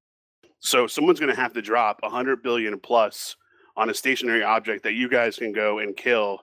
So 0.60 0.88
someone's 0.88 1.20
going 1.20 1.34
to 1.34 1.40
have 1.40 1.54
to 1.54 1.62
drop 1.62 2.00
100 2.02 2.42
billion 2.42 2.80
plus 2.80 3.36
on 3.78 3.90
a 3.90 3.94
stationary 3.94 4.44
object 4.44 4.84
that 4.84 4.94
you 4.94 5.10
guys 5.10 5.38
can 5.38 5.52
go 5.52 5.80
and 5.80 5.96
kill. 5.96 6.40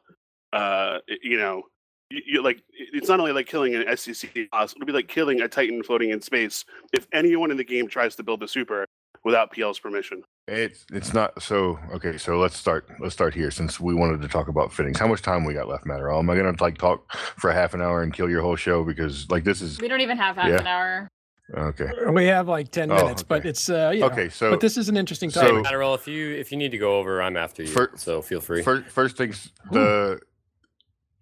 Uh, 0.52 0.98
you 1.22 1.38
know, 1.38 1.62
you, 2.10 2.20
you 2.26 2.42
like 2.42 2.62
it's 2.70 3.08
not 3.08 3.20
only 3.20 3.32
like 3.32 3.46
killing 3.46 3.74
an 3.74 3.84
SCC 3.84 4.48
boss; 4.50 4.74
it'll 4.74 4.86
be 4.86 4.92
like 4.92 5.08
killing 5.08 5.40
a 5.40 5.48
titan 5.48 5.82
floating 5.82 6.10
in 6.10 6.20
space. 6.20 6.64
If 6.92 7.06
anyone 7.12 7.50
in 7.50 7.56
the 7.56 7.64
game 7.64 7.88
tries 7.88 8.14
to 8.16 8.22
build 8.22 8.42
a 8.42 8.48
super 8.48 8.86
without 9.24 9.50
PL's 9.52 9.78
permission. 9.78 10.22
It's 10.48 10.84
it's 10.92 11.14
not 11.14 11.40
so 11.42 11.78
okay. 11.94 12.18
So 12.18 12.38
let's 12.38 12.56
start 12.56 12.88
let's 13.00 13.14
start 13.14 13.34
here 13.34 13.50
since 13.50 13.78
we 13.78 13.94
wanted 13.94 14.20
to 14.22 14.28
talk 14.28 14.48
about 14.48 14.72
fittings. 14.72 14.98
How 14.98 15.06
much 15.06 15.22
time 15.22 15.44
we 15.44 15.54
got 15.54 15.68
left, 15.68 15.86
Matter? 15.86 16.10
Am 16.12 16.28
I 16.28 16.36
gonna 16.36 16.54
like 16.60 16.78
talk 16.78 17.14
for 17.16 17.50
a 17.50 17.54
half 17.54 17.74
an 17.74 17.80
hour 17.82 18.02
and 18.02 18.12
kill 18.12 18.28
your 18.28 18.42
whole 18.42 18.56
show 18.56 18.82
because 18.84 19.30
like 19.30 19.44
this 19.44 19.62
is 19.62 19.80
We 19.80 19.88
don't 19.88 20.00
even 20.00 20.16
have 20.18 20.36
half 20.36 20.48
Yeah. 20.48 20.60
an 20.60 20.66
hour. 20.66 21.08
okay. 21.54 21.90
We 22.10 22.26
have 22.26 22.48
like 22.48 22.70
10 22.70 22.90
Oh, 22.90 22.96
minutes, 22.96 23.22
but 23.22 23.44
it's, 23.44 23.68
uh, 23.68 23.90
you 23.94 24.00
know, 24.00 24.06
Okay, 24.06 24.28
so 24.30 24.50
but 24.50 24.60
this 24.60 24.76
is 24.76 24.88
an 24.88 24.96
interesting 24.96 25.28
so- 25.30 25.42
topic. 25.42 25.64
Adderall, 25.70 25.94
if 25.94 26.08
you 26.08 26.30
if 26.32 26.50
you 26.50 26.58
need 26.58 26.70
to 26.72 26.78
go 26.78 26.98
over, 26.98 27.22
I'm 27.22 27.36
after 27.36 27.62
you. 27.62 27.68
Fir- 27.68 27.92
so 27.96 28.20
feel 28.22 28.40
free. 28.40 28.62
First, 28.62 28.88
first 28.88 29.16
things 29.16 29.52
the 29.70 30.20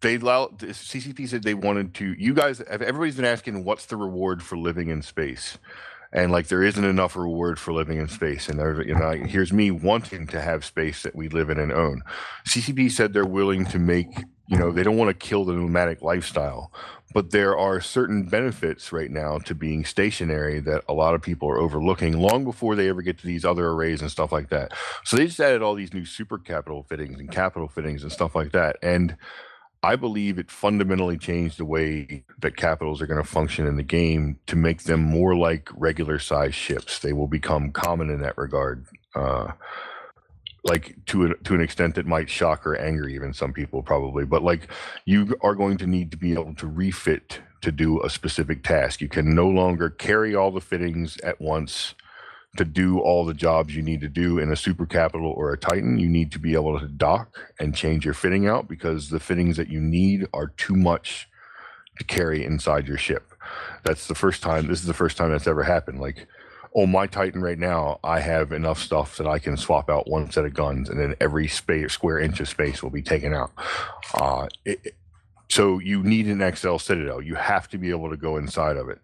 they 0.00 0.14
allow 0.14 0.46
the 0.48 0.68
CCP 0.68 1.28
said 1.28 1.42
they 1.42 1.52
wanted 1.52 1.92
to. 1.96 2.14
You 2.18 2.32
guys, 2.32 2.62
everybody's 2.62 3.16
been 3.16 3.26
asking 3.26 3.64
what's 3.64 3.84
the 3.84 3.96
reward 3.96 4.42
for 4.42 4.56
living 4.56 4.88
in 4.88 5.02
space, 5.02 5.58
and 6.12 6.32
like 6.32 6.48
there 6.48 6.62
isn't 6.62 6.84
enough 6.84 7.16
reward 7.16 7.58
for 7.58 7.72
living 7.72 7.98
in 7.98 8.08
space. 8.08 8.48
And 8.48 8.58
there, 8.58 8.82
you 8.82 8.94
know, 8.94 9.10
here's 9.10 9.52
me 9.52 9.70
wanting 9.70 10.26
to 10.28 10.40
have 10.40 10.64
space 10.64 11.02
that 11.02 11.14
we 11.14 11.28
live 11.28 11.50
in 11.50 11.58
and 11.58 11.72
own. 11.72 12.02
CCP 12.48 12.90
said 12.90 13.12
they're 13.12 13.24
willing 13.24 13.64
to 13.66 13.78
make. 13.78 14.08
You 14.48 14.58
know, 14.58 14.72
they 14.72 14.82
don't 14.82 14.96
want 14.96 15.08
to 15.10 15.26
kill 15.26 15.44
the 15.44 15.52
nomadic 15.52 16.02
lifestyle, 16.02 16.72
but 17.14 17.30
there 17.30 17.56
are 17.56 17.80
certain 17.80 18.24
benefits 18.24 18.90
right 18.90 19.08
now 19.08 19.38
to 19.38 19.54
being 19.54 19.84
stationary 19.84 20.58
that 20.58 20.82
a 20.88 20.92
lot 20.92 21.14
of 21.14 21.22
people 21.22 21.48
are 21.48 21.60
overlooking 21.60 22.18
long 22.18 22.42
before 22.44 22.74
they 22.74 22.88
ever 22.88 23.00
get 23.00 23.16
to 23.18 23.26
these 23.28 23.44
other 23.44 23.68
arrays 23.68 24.00
and 24.00 24.10
stuff 24.10 24.32
like 24.32 24.48
that. 24.48 24.72
So 25.04 25.16
they 25.16 25.26
just 25.26 25.38
added 25.38 25.62
all 25.62 25.76
these 25.76 25.94
new 25.94 26.04
super 26.04 26.36
capital 26.36 26.82
fittings 26.82 27.20
and 27.20 27.30
capital 27.30 27.68
fittings 27.68 28.02
and 28.02 28.10
stuff 28.10 28.34
like 28.34 28.50
that. 28.50 28.76
And 28.82 29.16
I 29.82 29.96
believe 29.96 30.38
it 30.38 30.50
fundamentally 30.50 31.16
changed 31.16 31.58
the 31.58 31.64
way 31.64 32.24
that 32.38 32.56
capitals 32.56 33.00
are 33.00 33.06
going 33.06 33.22
to 33.22 33.28
function 33.28 33.66
in 33.66 33.76
the 33.76 33.82
game 33.82 34.38
to 34.46 34.56
make 34.56 34.82
them 34.82 35.00
more 35.00 35.34
like 35.34 35.70
regular 35.74 36.18
size 36.18 36.54
ships. 36.54 36.98
They 36.98 37.14
will 37.14 37.28
become 37.28 37.72
common 37.72 38.10
in 38.10 38.20
that 38.20 38.36
regard. 38.36 38.86
Uh, 39.14 39.52
like 40.64 40.94
to 41.06 41.24
an, 41.24 41.34
to 41.44 41.54
an 41.54 41.62
extent 41.62 41.94
that 41.94 42.06
might 42.06 42.28
shock 42.28 42.66
or 42.66 42.76
anger 42.76 43.08
even 43.08 43.32
some 43.32 43.50
people 43.50 43.82
probably 43.82 44.26
but 44.26 44.42
like 44.42 44.68
you 45.06 45.34
are 45.40 45.54
going 45.54 45.78
to 45.78 45.86
need 45.86 46.10
to 46.10 46.18
be 46.18 46.34
able 46.34 46.54
to 46.54 46.66
refit 46.66 47.40
to 47.62 47.72
do 47.72 48.02
a 48.02 48.10
specific 48.10 48.62
task 48.62 49.00
you 49.00 49.08
can 49.08 49.34
no 49.34 49.48
longer 49.48 49.88
carry 49.88 50.34
all 50.34 50.50
the 50.50 50.60
fittings 50.60 51.16
at 51.20 51.40
once 51.40 51.94
to 52.56 52.64
do 52.64 52.98
all 53.00 53.24
the 53.24 53.34
jobs 53.34 53.74
you 53.76 53.82
need 53.82 54.00
to 54.00 54.08
do 54.08 54.38
in 54.38 54.50
a 54.50 54.56
super 54.56 54.86
capital 54.86 55.30
or 55.36 55.52
a 55.52 55.58
titan 55.58 55.98
you 55.98 56.08
need 56.08 56.32
to 56.32 56.38
be 56.38 56.54
able 56.54 56.78
to 56.80 56.86
dock 56.88 57.38
and 57.60 57.74
change 57.76 58.04
your 58.04 58.14
fitting 58.14 58.46
out 58.48 58.68
because 58.68 59.08
the 59.10 59.20
fittings 59.20 59.56
that 59.56 59.68
you 59.68 59.80
need 59.80 60.26
are 60.34 60.48
too 60.56 60.74
much 60.74 61.28
to 61.98 62.04
carry 62.04 62.44
inside 62.44 62.88
your 62.88 62.96
ship. 62.98 63.34
That's 63.84 64.06
the 64.08 64.14
first 64.14 64.42
time 64.42 64.66
this 64.66 64.80
is 64.80 64.86
the 64.86 64.94
first 64.94 65.16
time 65.16 65.30
that's 65.30 65.46
ever 65.46 65.62
happened. 65.62 66.00
Like 66.00 66.26
on 66.74 66.90
my 66.90 67.06
titan 67.06 67.42
right 67.42 67.58
now 67.58 67.98
i 68.04 68.20
have 68.20 68.52
enough 68.52 68.80
stuff 68.80 69.16
that 69.16 69.26
i 69.26 69.40
can 69.40 69.56
swap 69.56 69.90
out 69.90 70.08
one 70.08 70.30
set 70.30 70.44
of 70.44 70.54
guns 70.54 70.88
and 70.88 71.00
then 71.00 71.16
every 71.20 71.48
space 71.48 71.92
square 71.92 72.20
inch 72.20 72.38
of 72.38 72.48
space 72.48 72.82
will 72.82 72.90
be 72.90 73.02
taken 73.02 73.34
out. 73.34 73.50
Uh, 74.14 74.46
it- 74.64 74.94
so 75.48 75.80
you 75.80 76.02
need 76.04 76.26
an 76.26 76.38
xl 76.54 76.76
citadel. 76.76 77.20
You 77.20 77.34
have 77.34 77.68
to 77.70 77.78
be 77.78 77.90
able 77.90 78.10
to 78.10 78.16
go 78.16 78.36
inside 78.36 78.76
of 78.76 78.88
it. 78.88 79.00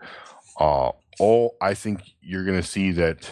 Uh, 0.60 0.92
all 1.18 1.56
i 1.60 1.74
think 1.74 2.00
you're 2.20 2.44
going 2.44 2.60
to 2.60 2.66
see 2.66 2.90
that 2.92 3.28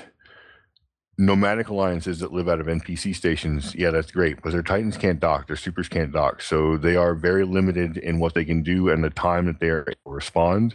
nomadic 1.16 1.68
alliances 1.68 2.18
that 2.18 2.32
live 2.32 2.48
out 2.48 2.60
of 2.60 2.66
npc 2.66 3.14
stations 3.14 3.74
yeah 3.74 3.90
that's 3.90 4.10
great 4.10 4.42
but 4.42 4.52
their 4.52 4.62
titans 4.62 4.96
can't 4.96 5.20
dock 5.20 5.46
their 5.46 5.56
supers 5.56 5.88
can't 5.88 6.12
dock 6.12 6.42
so 6.42 6.76
they 6.76 6.96
are 6.96 7.14
very 7.14 7.44
limited 7.44 7.96
in 7.98 8.18
what 8.18 8.34
they 8.34 8.44
can 8.44 8.62
do 8.62 8.88
and 8.88 9.04
the 9.04 9.10
time 9.10 9.46
that 9.46 9.60
they 9.60 9.68
are 9.68 9.82
able 9.82 10.10
to 10.10 10.14
respond 10.14 10.74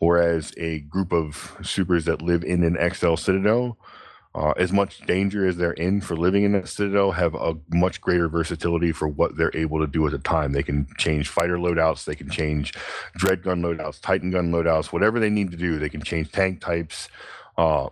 whereas 0.00 0.52
a 0.56 0.80
group 0.80 1.12
of 1.12 1.56
supers 1.62 2.04
that 2.06 2.22
live 2.22 2.42
in 2.42 2.64
an 2.64 2.76
xl 2.92 3.14
citadel 3.14 3.78
uh, 4.34 4.52
as 4.56 4.72
much 4.72 5.00
danger 5.06 5.46
as 5.46 5.56
they're 5.56 5.72
in 5.72 6.00
for 6.00 6.16
living 6.16 6.44
in 6.44 6.52
that 6.52 6.68
citadel 6.68 7.12
have 7.12 7.34
a 7.34 7.56
much 7.72 8.00
greater 8.00 8.28
versatility 8.28 8.92
for 8.92 9.08
what 9.08 9.36
they're 9.36 9.56
able 9.56 9.80
to 9.80 9.86
do 9.86 10.04
at 10.06 10.12
the 10.12 10.18
time. 10.18 10.52
They 10.52 10.62
can 10.62 10.86
change 10.98 11.28
fighter 11.28 11.56
loadouts 11.56 12.04
they 12.04 12.14
can 12.14 12.30
change 12.30 12.74
dread 13.14 13.42
gun 13.42 13.62
loadouts 13.62 14.00
titan 14.00 14.30
gun 14.30 14.50
loadouts 14.50 14.86
whatever 14.86 15.18
they 15.20 15.30
need 15.30 15.50
to 15.50 15.56
do 15.56 15.78
they 15.78 15.88
can 15.88 16.02
change 16.02 16.30
tank 16.32 16.60
types 16.60 17.08
uh, 17.56 17.88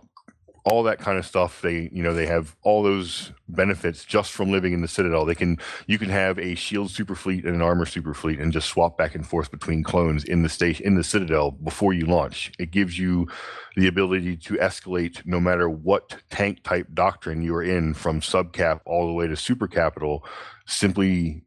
all 0.67 0.83
that 0.83 0.99
kind 0.99 1.17
of 1.17 1.25
stuff 1.25 1.61
they 1.61 1.89
you 1.93 2.03
know 2.03 2.13
they 2.13 2.25
have 2.25 2.55
all 2.61 2.83
those 2.83 3.31
benefits 3.47 4.03
just 4.03 4.33
from 4.33 4.51
living 4.51 4.73
in 4.73 4.81
the 4.81 4.87
citadel. 4.87 5.23
They 5.23 5.35
can 5.35 5.57
you 5.87 5.97
can 5.97 6.09
have 6.09 6.37
a 6.37 6.55
shield 6.55 6.91
super 6.91 7.15
fleet 7.15 7.45
and 7.45 7.55
an 7.55 7.61
armor 7.61 7.85
super 7.85 8.13
fleet 8.13 8.39
and 8.39 8.51
just 8.51 8.67
swap 8.67 8.97
back 8.97 9.15
and 9.15 9.25
forth 9.25 9.49
between 9.49 9.81
clones 9.81 10.25
in 10.25 10.43
the 10.43 10.49
station 10.49 10.85
in 10.85 10.95
the 10.95 11.05
citadel 11.05 11.51
before 11.51 11.93
you 11.93 12.05
launch. 12.05 12.51
It 12.59 12.71
gives 12.71 12.99
you 12.99 13.29
the 13.77 13.87
ability 13.87 14.35
to 14.37 14.55
escalate 14.55 15.25
no 15.25 15.39
matter 15.39 15.69
what 15.69 16.17
tank 16.29 16.63
type 16.63 16.87
doctrine 16.93 17.41
you're 17.41 17.63
in 17.63 17.93
from 17.93 18.19
subcap 18.19 18.81
all 18.85 19.07
the 19.07 19.13
way 19.13 19.27
to 19.27 19.37
super 19.37 19.67
capital 19.67 20.25
simply 20.65 21.43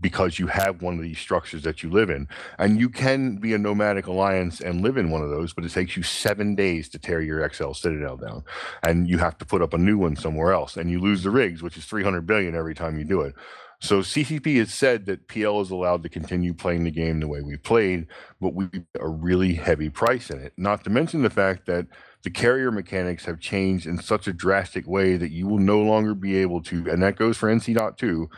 because 0.00 0.38
you 0.38 0.46
have 0.46 0.80
one 0.80 0.94
of 0.94 1.02
these 1.02 1.18
structures 1.18 1.62
that 1.62 1.82
you 1.82 1.90
live 1.90 2.08
in. 2.08 2.28
And 2.58 2.78
you 2.78 2.88
can 2.88 3.36
be 3.36 3.52
a 3.52 3.58
nomadic 3.58 4.06
alliance 4.06 4.60
and 4.60 4.80
live 4.80 4.96
in 4.96 5.10
one 5.10 5.22
of 5.22 5.30
those 5.30 5.52
but 5.52 5.64
it 5.64 5.72
takes 5.72 5.96
you 5.96 6.02
seven 6.02 6.54
days 6.54 6.88
to 6.90 6.98
tear 6.98 7.20
your 7.20 7.48
xl 7.52 7.72
citadel 7.72 8.16
down. 8.16 8.44
And 8.82 9.08
you 9.08 9.18
have 9.18 9.38
to 9.38 9.44
put 9.44 9.62
up 9.62 9.74
a 9.74 9.78
new 9.78 9.98
one 9.98 10.16
somewhere 10.16 10.52
else. 10.52 10.76
And 10.76 10.90
you 10.90 11.00
lose 11.00 11.22
the 11.22 11.30
rigs 11.30 11.62
which 11.62 11.76
is 11.76 11.84
300 11.84 12.26
billion 12.26 12.54
every 12.54 12.74
time 12.74 12.98
you 12.98 13.04
do 13.04 13.22
it. 13.22 13.34
So 13.80 14.00
ccp 14.00 14.58
has 14.58 14.72
said 14.72 15.06
that 15.06 15.26
pl 15.26 15.60
is 15.60 15.70
allowed 15.70 16.04
to 16.04 16.08
continue 16.08 16.54
playing 16.54 16.84
the 16.84 16.90
game 16.92 17.18
the 17.18 17.28
way 17.28 17.42
we 17.42 17.56
played 17.56 18.06
but 18.40 18.54
we 18.54 18.68
a 19.00 19.08
really 19.08 19.54
heavy 19.54 19.90
price 19.90 20.30
in 20.30 20.40
it. 20.40 20.52
Not 20.56 20.84
to 20.84 20.90
mention 20.90 21.22
the 21.22 21.30
fact 21.30 21.66
that 21.66 21.86
the 22.22 22.30
carrier 22.30 22.70
mechanics 22.70 23.24
have 23.24 23.40
changed 23.40 23.84
in 23.84 23.98
such 23.98 24.28
a 24.28 24.32
drastic 24.32 24.86
way 24.86 25.16
that 25.16 25.32
you 25.32 25.48
will 25.48 25.58
no 25.58 25.80
longer 25.80 26.14
be 26.14 26.36
able 26.36 26.62
to 26.62 26.88
and 26.88 27.02
that 27.02 27.16
goes 27.16 27.36
for 27.36 27.52
nc.2 27.52 28.28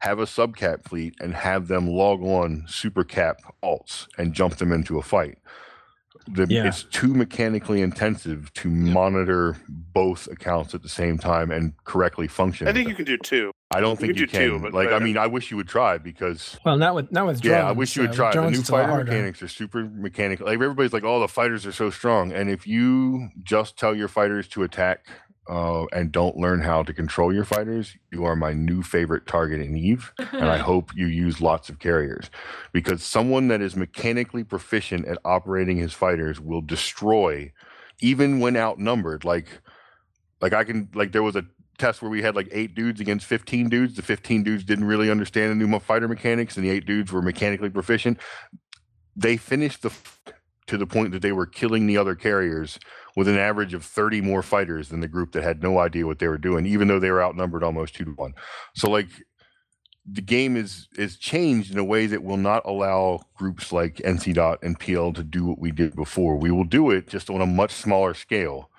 have 0.00 0.18
a 0.18 0.24
subcap 0.24 0.82
fleet 0.84 1.14
and 1.20 1.34
have 1.34 1.68
them 1.68 1.86
log 1.88 2.22
on 2.22 2.64
super 2.66 3.04
cap 3.04 3.38
alts 3.62 4.06
and 4.18 4.32
jump 4.32 4.56
them 4.56 4.72
into 4.72 4.98
a 4.98 5.02
fight. 5.02 5.38
The, 6.28 6.46
Yeah. 6.48 6.66
It's 6.66 6.84
too 6.84 7.14
mechanically 7.14 7.80
intensive 7.82 8.52
to 8.54 8.68
monitor 8.68 9.56
both 9.68 10.26
accounts 10.28 10.74
at 10.74 10.82
the 10.82 10.88
same 10.88 11.18
time 11.18 11.50
and 11.50 11.72
correctly 11.84 12.28
function. 12.28 12.68
I 12.68 12.72
think 12.72 12.88
you 12.88 12.94
can 12.94 13.04
do 13.04 13.16
two. 13.16 13.52
I 13.72 13.80
don't 13.80 13.92
you 13.92 13.96
think 13.96 14.12
can 14.14 14.20
you 14.20 14.26
do 14.26 14.38
two, 14.38 14.52
can. 14.54 14.62
but- 14.62 14.74
like, 14.74 14.90
I 14.92 14.98
mean, 14.98 15.16
I 15.16 15.26
wish 15.26 15.50
you 15.50 15.56
would 15.56 15.68
try 15.68 15.98
because 15.98 16.58
Well, 16.64 16.76
not 16.76 16.94
with 16.94 17.10
not 17.10 17.26
with 17.26 17.40
drones. 17.40 17.56
yeah, 17.56 17.68
I 17.68 17.72
wish 17.72 17.96
you 17.96 18.02
uh, 18.02 18.04
would 18.04 18.10
with 18.10 18.16
try. 18.16 18.32
The 18.32 18.50
new 18.50 18.58
it's 18.60 18.70
fighter 18.70 18.88
harder. 18.88 19.04
mechanics 19.04 19.42
are 19.42 19.48
super 19.48 19.84
mechanical. 19.84 20.46
Like 20.46 20.54
everybody's 20.54 20.92
like, 20.92 21.04
"Oh, 21.04 21.20
the 21.20 21.28
fighters 21.28 21.66
are 21.66 21.72
so 21.72 21.90
strong," 21.90 22.32
and 22.32 22.48
if 22.50 22.66
you 22.66 23.28
just 23.42 23.78
tell 23.78 23.94
your 23.94 24.08
fighters 24.08 24.46
to 24.48 24.62
attack 24.62 25.06
uh, 25.50 25.84
and 25.92 26.12
don't 26.12 26.36
learn 26.36 26.60
how 26.60 26.84
to 26.84 26.94
control 26.94 27.34
your 27.34 27.44
fighters, 27.44 27.96
you 28.12 28.24
are 28.24 28.36
my 28.36 28.52
new 28.52 28.84
favorite 28.84 29.26
target 29.26 29.60
in 29.60 29.76
Eve. 29.76 30.12
and 30.32 30.44
I 30.44 30.58
hope 30.70 30.92
you 30.94 31.06
use 31.06 31.40
lots 31.40 31.68
of 31.68 31.80
carriers 31.80 32.30
because 32.72 33.02
someone 33.02 33.48
that 33.48 33.60
is 33.60 33.74
mechanically 33.74 34.44
proficient 34.44 35.06
at 35.08 35.18
operating 35.24 35.76
his 35.76 35.92
fighters 35.92 36.40
will 36.40 36.60
destroy, 36.60 37.52
even 38.00 38.38
when 38.38 38.56
outnumbered. 38.56 39.24
Like, 39.24 39.48
like 40.40 40.52
I 40.52 40.62
can 40.62 40.88
like 40.94 41.10
there 41.10 41.24
was 41.24 41.34
a 41.34 41.44
test 41.78 42.00
where 42.00 42.10
we 42.10 42.22
had 42.22 42.36
like 42.36 42.48
eight 42.52 42.76
dudes 42.76 43.00
against 43.00 43.26
15 43.26 43.68
dudes. 43.68 43.96
The 43.96 44.02
15 44.02 44.44
dudes 44.44 44.62
didn't 44.62 44.84
really 44.84 45.10
understand 45.10 45.50
the 45.50 45.66
new 45.66 45.78
fighter 45.80 46.06
mechanics, 46.06 46.56
and 46.56 46.64
the 46.64 46.70
eight 46.70 46.86
dudes 46.86 47.10
were 47.10 47.22
mechanically 47.22 47.70
proficient. 47.70 48.18
They 49.16 49.36
finished 49.36 49.82
the 49.82 49.88
f- 49.88 50.20
to 50.68 50.78
the 50.78 50.86
point 50.86 51.10
that 51.10 51.22
they 51.22 51.32
were 51.32 51.46
killing 51.46 51.88
the 51.88 51.96
other 51.96 52.14
carriers 52.14 52.78
with 53.20 53.28
an 53.28 53.36
average 53.36 53.74
of 53.74 53.84
30 53.84 54.22
more 54.22 54.42
fighters 54.42 54.88
than 54.88 55.00
the 55.00 55.06
group 55.06 55.32
that 55.32 55.42
had 55.42 55.62
no 55.62 55.78
idea 55.78 56.06
what 56.06 56.20
they 56.20 56.26
were 56.26 56.38
doing, 56.38 56.64
even 56.64 56.88
though 56.88 56.98
they 56.98 57.10
were 57.10 57.22
outnumbered 57.22 57.62
almost 57.62 57.94
two 57.94 58.06
to 58.06 58.12
one. 58.12 58.32
So 58.74 58.88
like 58.88 59.08
the 60.10 60.22
game 60.22 60.56
is 60.56 60.88
is 60.96 61.18
changed 61.18 61.70
in 61.70 61.78
a 61.78 61.84
way 61.84 62.06
that 62.06 62.22
will 62.22 62.38
not 62.38 62.62
allow 62.64 63.20
groups 63.34 63.72
like 63.74 63.96
NC 63.96 64.32
Dot 64.32 64.58
and 64.62 64.80
PL 64.80 65.12
to 65.12 65.22
do 65.22 65.44
what 65.44 65.58
we 65.58 65.70
did 65.70 65.94
before. 65.94 66.36
We 66.36 66.50
will 66.50 66.64
do 66.64 66.90
it 66.92 67.08
just 67.08 67.28
on 67.28 67.42
a 67.42 67.46
much 67.46 67.72
smaller 67.72 68.14
scale, 68.14 68.70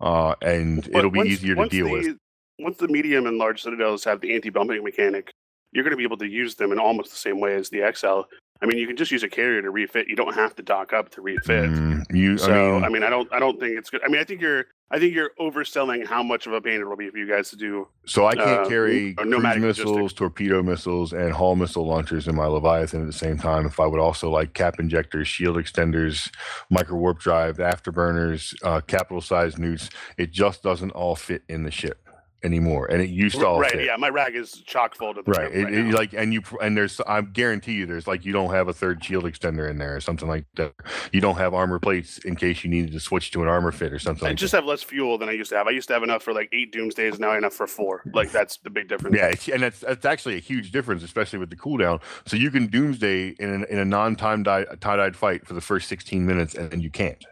uh, 0.00 0.34
and 0.42 0.82
But 0.82 0.98
it'll 0.98 1.12
be 1.12 1.18
once- 1.20 1.30
easier 1.30 1.54
to 1.54 1.68
deal 1.68 1.86
the, 1.86 1.92
with. 1.92 2.16
Once 2.58 2.78
the 2.78 2.88
medium 2.88 3.26
and 3.26 3.38
large 3.38 3.62
citadels 3.62 4.02
have 4.02 4.20
the 4.20 4.34
anti-bumping 4.34 4.82
mechanic, 4.82 5.32
you're 5.70 5.84
going 5.84 5.92
to 5.92 5.96
be 5.96 6.02
able 6.02 6.16
to 6.16 6.26
use 6.26 6.56
them 6.56 6.72
in 6.72 6.80
almost 6.80 7.10
the 7.12 7.16
same 7.16 7.38
way 7.38 7.54
as 7.54 7.70
the 7.70 7.82
XL. 7.94 8.22
I 8.62 8.66
mean, 8.66 8.78
you 8.78 8.86
can 8.86 8.96
just 8.96 9.10
use 9.10 9.22
a 9.22 9.28
carrier 9.28 9.62
to 9.62 9.70
refit. 9.70 10.08
You 10.08 10.16
don't 10.16 10.34
have 10.34 10.54
to 10.56 10.62
dock 10.62 10.92
up 10.92 11.10
to 11.10 11.20
refit. 11.20 11.70
Mm, 11.70 12.04
you, 12.14 12.38
So 12.38 12.78
I 12.78 12.88
mean, 12.88 13.02
I 13.02 13.10
don't 13.10 13.30
I 13.32 13.38
don't 13.38 13.60
think 13.60 13.78
it's 13.78 13.90
good. 13.90 14.02
I 14.04 14.08
mean, 14.08 14.20
I 14.20 14.24
think 14.24 14.40
you're 14.40 14.66
I 14.90 15.00
think 15.00 15.14
you're 15.14 15.32
overselling 15.40 16.06
how 16.06 16.22
much 16.22 16.46
of 16.46 16.52
a 16.52 16.60
pain 16.60 16.80
it 16.80 16.86
will 16.86 16.96
be 16.96 17.10
for 17.10 17.18
you 17.18 17.28
guys 17.28 17.50
to 17.50 17.56
do. 17.56 17.88
so 18.06 18.26
I 18.26 18.34
can't 18.36 18.66
uh, 18.66 18.68
carry 18.68 19.14
cruise 19.14 19.58
missiles, 19.58 19.90
logistics. 19.90 20.12
torpedo 20.12 20.62
missiles, 20.62 21.12
and 21.12 21.32
hull 21.32 21.56
missile 21.56 21.86
launchers 21.86 22.28
in 22.28 22.36
my 22.36 22.46
Leviathan 22.46 23.00
at 23.00 23.06
the 23.06 23.12
same 23.12 23.36
time. 23.36 23.66
If 23.66 23.80
I 23.80 23.86
would 23.86 24.00
also 24.00 24.30
like 24.30 24.54
cap 24.54 24.78
injectors, 24.78 25.26
shield 25.26 25.56
extenders, 25.56 26.30
micro 26.70 26.96
warp 26.96 27.18
drive, 27.18 27.56
afterburners, 27.56 28.54
uh, 28.62 28.80
capital 28.80 29.20
size 29.20 29.58
neuts, 29.58 29.90
it 30.18 30.30
just 30.30 30.62
doesn't 30.62 30.92
all 30.92 31.16
fit 31.16 31.42
in 31.48 31.64
the 31.64 31.70
ship 31.72 32.05
anymore. 32.46 32.86
And 32.86 33.02
it 33.02 33.10
used 33.10 33.38
to 33.38 33.46
all 33.46 33.60
right? 33.60 33.70
fit. 33.70 33.84
Yeah, 33.84 33.96
my 33.96 34.08
rag 34.08 34.34
is 34.34 34.52
chock 34.64 34.94
full 34.94 35.12
to 35.12 35.22
the 35.22 35.30
Right. 35.30 35.52
It, 35.52 35.74
it- 35.74 35.92
like, 35.92 36.14
and 36.14 36.32
you, 36.32 36.42
and 36.62 36.76
there's, 36.76 37.00
I 37.00 37.20
guarantee 37.20 37.72
you, 37.72 37.84
there's 37.86 38.06
like, 38.06 38.24
you 38.24 38.32
don't 38.32 38.50
have 38.54 38.68
a 38.68 38.72
third 38.72 39.04
shield 39.04 39.24
extender 39.24 39.68
in 39.68 39.76
there 39.78 39.96
or 39.96 40.00
something 40.00 40.28
like 40.28 40.46
that. 40.54 40.72
You 41.12 41.20
don't 41.20 41.36
have 41.36 41.52
armor 41.52 41.78
plates 41.78 42.18
in 42.18 42.36
case 42.36 42.64
you 42.64 42.70
needed 42.70 42.92
to 42.92 43.00
switch 43.00 43.30
to 43.32 43.42
an 43.42 43.48
armor 43.48 43.72
fit 43.72 43.92
or 43.92 43.98
something 43.98 44.24
I 44.26 44.30
like 44.30 44.38
just 44.38 44.52
have 44.52 44.64
less 44.64 44.82
fuel 44.82 45.18
than 45.18 45.28
I 45.28 45.32
used 45.32 45.50
to 45.50 45.56
have. 45.56 45.66
I 45.66 45.70
used 45.72 45.88
to 45.88 45.94
have 45.94 46.02
enough 46.02 46.22
for 46.22 46.32
like 46.32 46.48
eight 46.52 46.72
doomsdays. 46.72 47.18
Now 47.18 47.28
I 47.28 47.34
have 47.34 47.38
enough 47.38 47.54
for 47.54 47.66
four. 47.66 48.02
Like 48.14 48.30
that's 48.30 48.58
the 48.58 48.70
big 48.70 48.88
difference. 48.88 49.16
Yeah, 49.16 49.54
and 49.54 49.62
that's 49.62 49.80
that's 49.80 50.04
actually 50.04 50.36
a 50.36 50.40
huge 50.40 50.70
difference, 50.70 51.02
especially 51.02 51.38
with 51.40 51.50
the 51.50 51.56
cooldown. 51.56 52.00
So 52.26 52.36
you 52.36 52.50
can 52.50 52.66
doomsday 52.68 53.30
in 53.38 53.50
an, 53.52 53.64
in 53.68 53.78
a 53.78 53.84
non-time 53.84 54.44
tie-dyed 54.44 55.16
fight 55.16 55.46
for 55.46 55.54
the 55.54 55.60
first 55.60 55.88
16 55.88 56.24
minutes, 56.24 56.54
and 56.54 56.70
then 56.70 56.80
you 56.80 56.90
can't. 56.90 57.24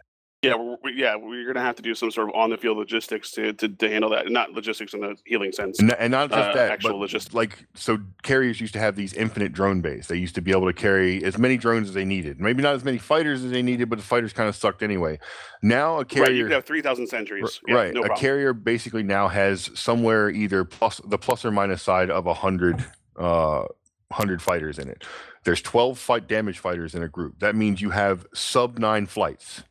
Yeah, 0.45 0.57
we 0.57 0.77
we- 0.83 1.01
yeah, 1.01 1.16
we're 1.16 1.47
gonna 1.47 1.65
have 1.65 1.77
to 1.77 1.83
do 1.83 1.95
some 1.95 2.11
sort 2.11 2.29
of 2.29 2.35
on 2.35 2.51
the 2.51 2.57
field 2.57 2.77
logistics 2.79 3.31
to, 3.33 3.53
to, 3.55 3.69
to 3.69 3.89
handle 3.89 4.11
that. 4.11 4.31
Not 4.31 4.53
logistics 4.53 4.95
in 4.95 5.01
the 5.01 5.16
healing 5.25 5.53
sense. 5.53 5.79
And, 5.81 5.93
and 5.93 6.11
not 6.12 6.31
just 6.31 6.51
Uh, 6.51 6.55
that, 6.55 6.71
actual 6.71 6.99
logistics. 7.01 7.35
like 7.35 7.66
so, 7.75 7.99
carriers 8.23 8.61
used 8.61 8.73
to 8.75 8.79
have 8.79 8.97
these 8.97 9.12
infinite 9.15 9.53
drone 9.53 9.81
bays. 9.81 10.07
They 10.09 10.16
used 10.16 10.35
to 10.37 10.41
be 10.43 10.51
able 10.53 10.66
to 10.66 10.73
carry 10.73 11.23
as 11.25 11.39
many 11.39 11.57
drones 11.57 11.89
as 11.89 11.95
they 11.95 12.05
needed. 12.05 12.41
Maybe 12.41 12.62
not 12.62 12.75
as 12.75 12.85
many 12.85 12.99
fighters 12.99 13.43
as 13.45 13.51
they 13.51 13.62
needed, 13.62 13.89
but 13.91 13.99
the 13.99 14.05
fighters 14.05 14.33
kind 14.33 14.49
of 14.49 14.55
sucked 14.57 14.83
anyway. 14.83 15.19
Now 15.62 15.95
a 15.95 15.99
right, 15.99 16.09
carrier, 16.09 16.31
you 16.33 16.45
could 16.45 16.53
have 16.53 16.65
three 16.65 16.83
thousand 16.83 17.07
centuries. 17.09 17.61
R- 17.69 17.75
Yeah, 17.75 17.75
right. 17.83 17.95
no 17.95 18.01
a 18.01 18.07
problem. 18.07 18.21
carrier 18.21 18.53
basically 18.53 19.03
now 19.03 19.29
has 19.29 19.71
somewhere 19.75 20.31
either 20.31 20.65
plus 20.65 21.01
the 21.07 21.19
plus 21.19 21.45
or 21.45 21.51
minus 21.51 21.83
side 21.83 22.11
of 22.11 22.27
a 22.27 22.35
hundred 22.35 22.85
uh 23.16 23.65
hundred 24.12 24.41
fighters 24.43 24.79
in 24.79 24.89
it. 24.89 25.03
There's 25.45 25.61
12 25.61 25.99
fight 25.99 26.27
damage 26.27 26.59
fighters 26.59 26.95
in 26.95 27.03
a 27.03 27.09
group. 27.09 27.41
That 27.41 27.55
means 27.55 27.81
you 27.83 27.91
have 27.91 28.27
sub 28.35 28.79
nine 28.79 29.07
flights. 29.07 29.62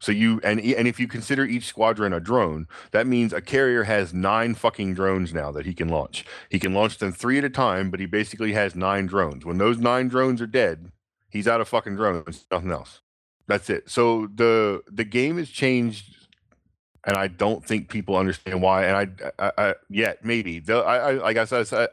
So 0.00 0.12
you 0.12 0.40
and 0.42 0.58
and 0.60 0.88
if 0.88 0.98
you 0.98 1.06
consider 1.06 1.44
each 1.44 1.64
squadron 1.66 2.12
a 2.12 2.20
drone, 2.20 2.66
that 2.90 3.06
means 3.06 3.32
a 3.32 3.40
carrier 3.42 3.84
has 3.84 4.12
nine 4.14 4.54
fucking 4.54 4.94
drones 4.94 5.32
now 5.34 5.52
that 5.52 5.66
he 5.66 5.74
can 5.74 5.88
launch. 5.88 6.24
He 6.48 6.58
can 6.58 6.72
launch 6.74 6.98
them 6.98 7.12
three 7.12 7.38
at 7.38 7.44
a 7.44 7.50
time, 7.50 7.90
but 7.90 8.00
he 8.00 8.06
basically 8.06 8.52
has 8.54 8.74
nine 8.74 9.06
drones. 9.06 9.44
When 9.44 9.58
those 9.58 9.78
nine 9.78 10.08
drones 10.08 10.40
are 10.40 10.46
dead, 10.46 10.90
he's 11.28 11.46
out 11.46 11.60
of 11.60 11.68
fucking 11.68 11.96
drones, 11.96 12.46
nothing 12.50 12.70
else. 12.70 13.00
That's 13.46 13.68
it. 13.68 13.90
So 13.90 14.28
the 14.34 14.82
the 14.90 15.04
game 15.04 15.36
has 15.38 15.50
changed 15.50 16.16
and 17.04 17.16
I 17.16 17.28
don't 17.28 17.64
think 17.64 17.88
people 17.88 18.16
understand 18.16 18.62
why. 18.62 18.84
And 18.84 18.96
I, 19.38 19.44
I, 19.44 19.52
I 19.68 19.74
yet 19.88 20.24
maybe 20.24 20.60
the 20.60 20.78
I, 20.78 20.96
I 20.96 21.12
like 21.14 21.36
I 21.36 21.44
said, 21.44 21.66
I, 21.72 21.88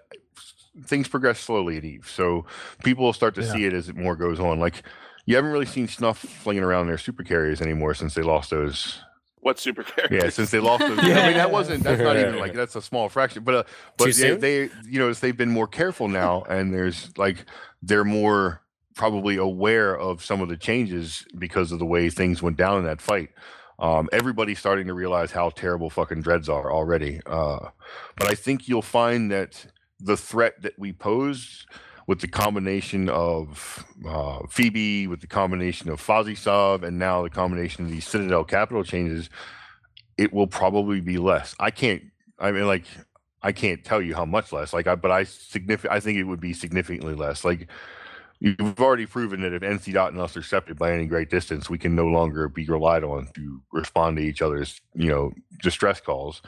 things 0.85 1.07
progress 1.07 1.39
slowly 1.39 1.77
at 1.77 1.83
Eve, 1.85 2.09
so 2.13 2.45
people 2.83 3.03
will 3.05 3.13
start 3.13 3.35
to 3.35 3.41
Yeah. 3.41 3.51
see 3.51 3.65
it 3.65 3.73
as 3.73 3.89
it 3.89 3.95
more 3.95 4.15
goes 4.15 4.39
on. 4.39 4.59
Like 4.59 4.83
you 5.27 5.35
haven't 5.35 5.51
really 5.51 5.65
seen 5.65 5.89
Snuff 5.89 6.17
flinging 6.17 6.63
around 6.63 6.87
their 6.87 6.97
super 6.97 7.21
carriers 7.21 7.61
anymore 7.61 7.93
since 7.93 8.15
they 8.15 8.21
lost 8.23 8.49
those. 8.49 9.01
What 9.41 9.59
super 9.59 9.83
carriers? 9.83 10.23
Yeah, 10.23 10.29
since 10.29 10.51
they 10.51 10.59
lost 10.59 10.87
those. 10.87 10.97
I 11.01 11.03
mean, 11.03 11.33
that 11.33 11.51
wasn't. 11.51 11.83
That's 11.83 12.01
not 12.01 12.17
even 12.17 12.39
like 12.39 12.53
that's 12.53 12.75
a 12.77 12.81
small 12.81 13.09
fraction. 13.09 13.43
But 13.43 13.53
uh, 13.55 13.63
but 13.97 14.15
they, 14.15 14.35
they, 14.35 14.69
you 14.85 14.99
know, 14.99 15.13
they've 15.13 15.35
been 15.35 15.51
more 15.51 15.67
careful 15.67 16.07
now, 16.07 16.43
and 16.49 16.73
there's 16.73 17.15
like 17.17 17.45
they're 17.83 18.05
more 18.05 18.61
probably 18.95 19.35
aware 19.35 19.97
of 19.97 20.23
some 20.23 20.41
of 20.41 20.47
the 20.47 20.57
changes 20.57 21.25
because 21.37 21.73
of 21.73 21.79
the 21.79 21.85
way 21.85 22.09
things 22.09 22.41
went 22.41 22.55
down 22.57 22.79
in 22.79 22.85
that 22.85 23.01
fight. 23.01 23.29
Um, 23.79 24.09
everybody's 24.13 24.59
starting 24.59 24.87
to 24.87 24.93
realize 24.93 25.31
how 25.31 25.49
terrible 25.49 25.89
fucking 25.89 26.21
dreads 26.21 26.47
are 26.47 26.71
already. 26.71 27.19
Uh, 27.25 27.67
but 28.15 28.27
I 28.27 28.33
think 28.33 28.67
you'll 28.67 28.81
find 28.81 29.29
that 29.31 29.67
the 29.99 30.17
threat 30.17 30.61
that 30.61 30.79
we 30.79 30.93
pose 30.93 31.67
with 32.07 32.21
the 32.21 32.27
combination 32.27 33.09
of 33.09 33.85
uh, 34.07 34.39
Phoebe, 34.49 35.07
with 35.07 35.19
the 35.19 35.27
combination 35.27 35.89
of 35.89 36.01
Fozzie 36.01 36.83
and 36.83 36.97
now 36.97 37.21
the 37.21 37.29
combination 37.29 37.85
of 37.85 37.91
these 37.91 38.07
Citadel 38.07 38.45
capital 38.45 38.83
changes, 38.83 39.29
it 40.17 40.33
will 40.33 40.47
probably 40.47 41.01
be 41.01 41.17
less. 41.17 41.53
I 41.59 41.69
can't. 41.69 42.03
I 42.39 42.51
mean, 42.51 42.65
like, 42.65 42.85
I 43.43 43.51
can't 43.51 43.83
tell 43.83 44.01
you 44.01 44.15
how 44.15 44.25
much 44.25 44.53
less. 44.53 44.73
Like, 44.73 44.87
I 44.87 44.95
but 44.95 45.11
I 45.11 45.23
significant. 45.23 45.93
I 45.93 45.99
think 45.99 46.17
it 46.17 46.23
would 46.23 46.39
be 46.39 46.53
significantly 46.53 47.13
less. 47.13 47.43
Like, 47.43 47.67
you've 48.39 48.79
already 48.79 49.05
proven 49.05 49.41
that 49.41 49.53
if 49.53 49.61
NC 49.61 49.93
dot 49.93 50.13
and 50.13 50.21
us 50.21 50.37
are 50.37 50.41
separated 50.41 50.79
by 50.79 50.93
any 50.93 51.07
great 51.07 51.29
distance, 51.29 51.69
we 51.69 51.77
can 51.77 51.93
no 51.93 52.05
longer 52.05 52.47
be 52.47 52.65
relied 52.65 53.03
on 53.03 53.27
to 53.35 53.61
respond 53.73 54.17
to 54.17 54.23
each 54.23 54.41
other's, 54.41 54.79
you 54.95 55.09
know, 55.09 55.33
distress 55.61 55.99
calls. 55.99 56.41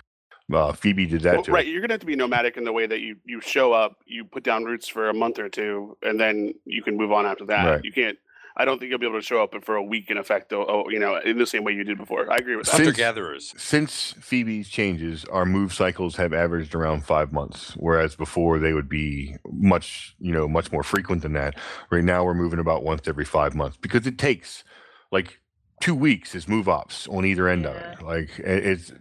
Uh, 0.51 0.73
Phoebe 0.73 1.05
did 1.05 1.21
that 1.21 1.33
Well, 1.35 1.43
too. 1.43 1.51
right, 1.51 1.67
you're 1.67 1.81
gonna 1.81 1.93
have 1.93 1.99
to 2.01 2.05
be 2.07 2.15
nomadic 2.15 2.57
in 2.57 2.63
the 2.63 2.73
way 2.73 2.87
that 2.87 2.99
you 3.01 3.17
you 3.25 3.39
show 3.41 3.71
up, 3.73 3.97
you 4.05 4.25
put 4.25 4.43
down 4.43 4.63
roots 4.63 4.87
for 4.87 5.09
a 5.09 5.13
month 5.13 5.37
or 5.39 5.47
two, 5.49 5.97
and 6.01 6.19
then 6.19 6.53
you 6.65 6.81
can 6.81 6.97
move 6.97 7.11
on 7.11 7.25
after 7.25 7.45
that. 7.45 7.65
Right. 7.69 7.81
You 7.83 7.91
can't. 7.91 8.17
I 8.57 8.65
don't 8.65 8.77
think 8.79 8.89
you'll 8.89 8.99
be 8.99 9.05
able 9.05 9.19
to 9.19 9.25
show 9.25 9.41
up 9.41 9.53
for 9.63 9.75
a 9.75 9.83
week 9.83 10.09
in 10.11 10.17
effect, 10.17 10.49
though. 10.49 10.65
Oh, 10.67 10.89
you 10.89 10.99
know, 10.99 11.15
in 11.17 11.37
the 11.37 11.45
same 11.45 11.63
way 11.63 11.71
you 11.71 11.85
did 11.85 11.97
before. 11.97 12.29
I 12.29 12.37
agree 12.37 12.57
with 12.57 12.65
that. 12.65 12.75
Since- 12.75 12.87
Hunter 12.87 12.97
gatherers. 12.97 13.53
since 13.57 14.15
Phoebe's 14.19 14.67
changes, 14.67 15.23
our 15.25 15.45
move 15.45 15.71
cycles 15.71 16.17
have 16.17 16.33
averaged 16.33 16.75
around 16.75 17.05
five 17.05 17.31
months, 17.31 17.73
whereas 17.77 18.15
before 18.15 18.59
they 18.59 18.73
would 18.73 18.89
be 18.89 19.35
much, 19.49 20.13
you 20.19 20.33
know, 20.33 20.47
much 20.47 20.71
more 20.73 20.83
frequent 20.83 21.21
than 21.21 21.33
that. 21.33 21.55
Right 21.89 22.03
now, 22.03 22.25
we're 22.25 22.33
moving 22.33 22.59
about 22.59 22.83
once 22.83 23.07
every 23.07 23.23
five 23.23 23.55
months 23.55 23.77
because 23.77 24.05
it 24.05 24.17
takes 24.17 24.63
like 25.09 25.39
two 25.79 25.95
weeks 25.95 26.35
is 26.35 26.47
move 26.49 26.67
ops 26.67 27.07
on 27.07 27.23
either 27.25 27.47
end 27.47 27.65
of 27.65 27.75
it. 27.77 28.01
Like 28.03 28.29
it's 28.39 28.91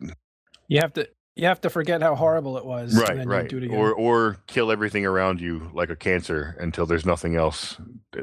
You 0.68 0.80
have 0.82 0.92
to 0.92 1.08
you 1.39 1.47
have 1.47 1.60
to 1.62 1.70
forget 1.70 2.02
how 2.02 2.15
horrible 2.16 2.59
it 2.59 2.65
was. 2.66 2.93
and 2.94 3.02
right, 3.09 3.16
then 3.16 3.28
right, 3.28 3.48
Do 3.48 3.59
it 3.59 3.62
again. 3.65 3.77
or 3.78 3.93
or 3.94 4.36
kill 4.47 4.70
everything 4.73 5.06
around 5.06 5.40
you 5.40 5.70
like 5.73 5.89
a 5.89 5.97
cancer 5.97 6.56
until 6.60 6.85
there's 6.85 7.06
nothing 7.06 7.36
else, 7.36 7.77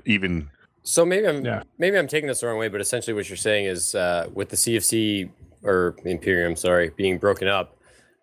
even 0.05 0.49
So 0.83 1.05
maybe 1.05 1.27
I'm 1.27 1.43
Yeah. 1.43 1.63
maybe 1.79 1.97
I'm 1.97 2.07
taking 2.07 2.27
this 2.27 2.41
the 2.41 2.47
wrong 2.47 2.57
way, 2.59 2.67
but 2.67 2.81
essentially 2.81 3.13
what 3.13 3.27
you're 3.29 3.37
saying 3.37 3.65
is 3.65 3.95
uh, 3.95 4.27
with 4.33 4.49
the 4.49 4.55
CFC 4.57 5.29
or 5.63 5.95
Imperium, 6.05 6.55
sorry, 6.55 6.91
being 6.95 7.17
broken 7.17 7.47
up, 7.47 7.74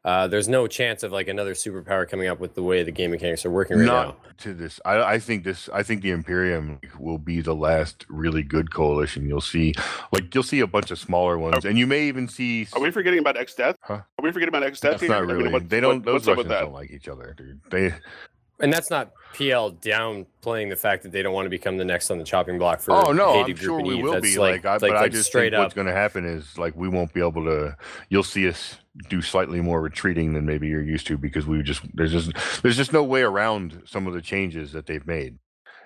uh, 0.04 0.26
there's 0.26 0.48
no 0.48 0.66
chance 0.66 1.02
of 1.04 1.12
like 1.12 1.28
another 1.28 1.54
superpower 1.54 2.08
coming 2.08 2.26
up 2.26 2.40
with 2.40 2.54
the 2.54 2.62
way 2.62 2.82
the 2.82 2.90
game 2.90 3.12
mechanics 3.12 3.46
are 3.46 3.50
working 3.50 3.78
right 3.78 3.86
not 3.86 4.06
now. 4.08 4.16
to 4.38 4.52
this. 4.54 4.80
I, 4.84 5.00
I 5.14 5.18
think 5.20 5.44
this. 5.44 5.68
I 5.72 5.82
think 5.84 6.02
the 6.02 6.10
Imperium 6.10 6.80
will 6.98 7.18
be 7.18 7.40
the 7.40 7.54
last 7.54 8.04
really 8.08 8.42
good 8.42 8.72
coalition 8.74 9.28
you'll 9.28 9.40
see. 9.40 9.74
Like 10.12 10.34
you'll 10.34 10.42
see 10.42 10.60
a 10.60 10.66
bunch 10.66 10.90
of 10.90 10.98
smaller 10.98 11.38
ones, 11.38 11.64
and 11.64 11.78
you 11.78 11.86
may 11.86 12.08
even 12.08 12.26
see. 12.26 12.66
Are 12.72 12.80
we 12.80 12.90
forgetting 12.90 13.20
about 13.20 13.36
X 13.36 13.54
Death? 13.54 13.76
Huh? 13.82 13.94
Are 13.94 14.06
we 14.22 14.32
forgetting 14.32 14.48
about 14.54 14.64
X 14.64 14.80
Death? 14.80 15.00
That's 15.00 15.08
not 15.08 15.26
really. 15.26 15.56
they 15.60 15.80
don't. 15.80 16.04
those 16.04 16.26
what's 16.26 16.38
Russians 16.38 16.48
don't 16.48 16.72
like 16.72 16.90
each 16.90 17.08
other, 17.08 17.34
dude. 17.36 17.60
They. 17.70 17.94
And 18.60 18.72
that's 18.72 18.90
not 18.90 19.12
PL 19.34 19.72
downplaying 19.72 20.70
the 20.70 20.76
fact 20.76 21.02
that 21.02 21.10
they 21.10 21.20
don't 21.22 21.34
want 21.34 21.46
to 21.46 21.50
become 21.50 21.76
the 21.76 21.84
next 21.84 22.10
on 22.12 22.18
the 22.18 22.24
chopping 22.24 22.58
block 22.58 22.80
for 22.80 22.92
Oh 22.92 23.12
no, 23.12 23.30
I'm 23.40 23.46
hated 23.46 23.58
sure 23.58 23.80
group 23.80 23.80
in 23.80 23.96
we 23.98 24.02
will 24.02 24.12
That's 24.12 24.22
be. 24.34 24.38
like, 24.38 24.64
Like, 24.64 24.66
I, 24.66 24.72
like, 24.72 24.80
but 24.92 24.96
I 24.96 25.08
just 25.08 25.28
straight 25.28 25.50
think 25.50 25.54
up. 25.54 25.64
what's 25.64 25.74
going 25.74 25.88
to 25.88 25.92
happen 25.92 26.24
is 26.24 26.56
like 26.58 26.76
we 26.76 26.88
won't 26.88 27.12
be 27.12 27.20
able 27.20 27.44
to. 27.44 27.76
You'll 28.08 28.22
see 28.22 28.48
us 28.48 28.76
do 29.08 29.22
slightly 29.22 29.60
more 29.60 29.80
retreating 29.80 30.34
than 30.34 30.44
maybe 30.44 30.68
you're 30.68 30.82
used 30.82 31.06
to 31.06 31.16
because 31.16 31.46
we 31.46 31.62
just 31.62 31.82
there's 31.94 32.12
just 32.12 32.62
there's 32.62 32.76
just 32.76 32.92
no 32.92 33.02
way 33.02 33.22
around 33.22 33.82
some 33.86 34.06
of 34.06 34.12
the 34.14 34.20
changes 34.22 34.72
that 34.72 34.86
they've 34.86 35.06
made. 35.06 35.38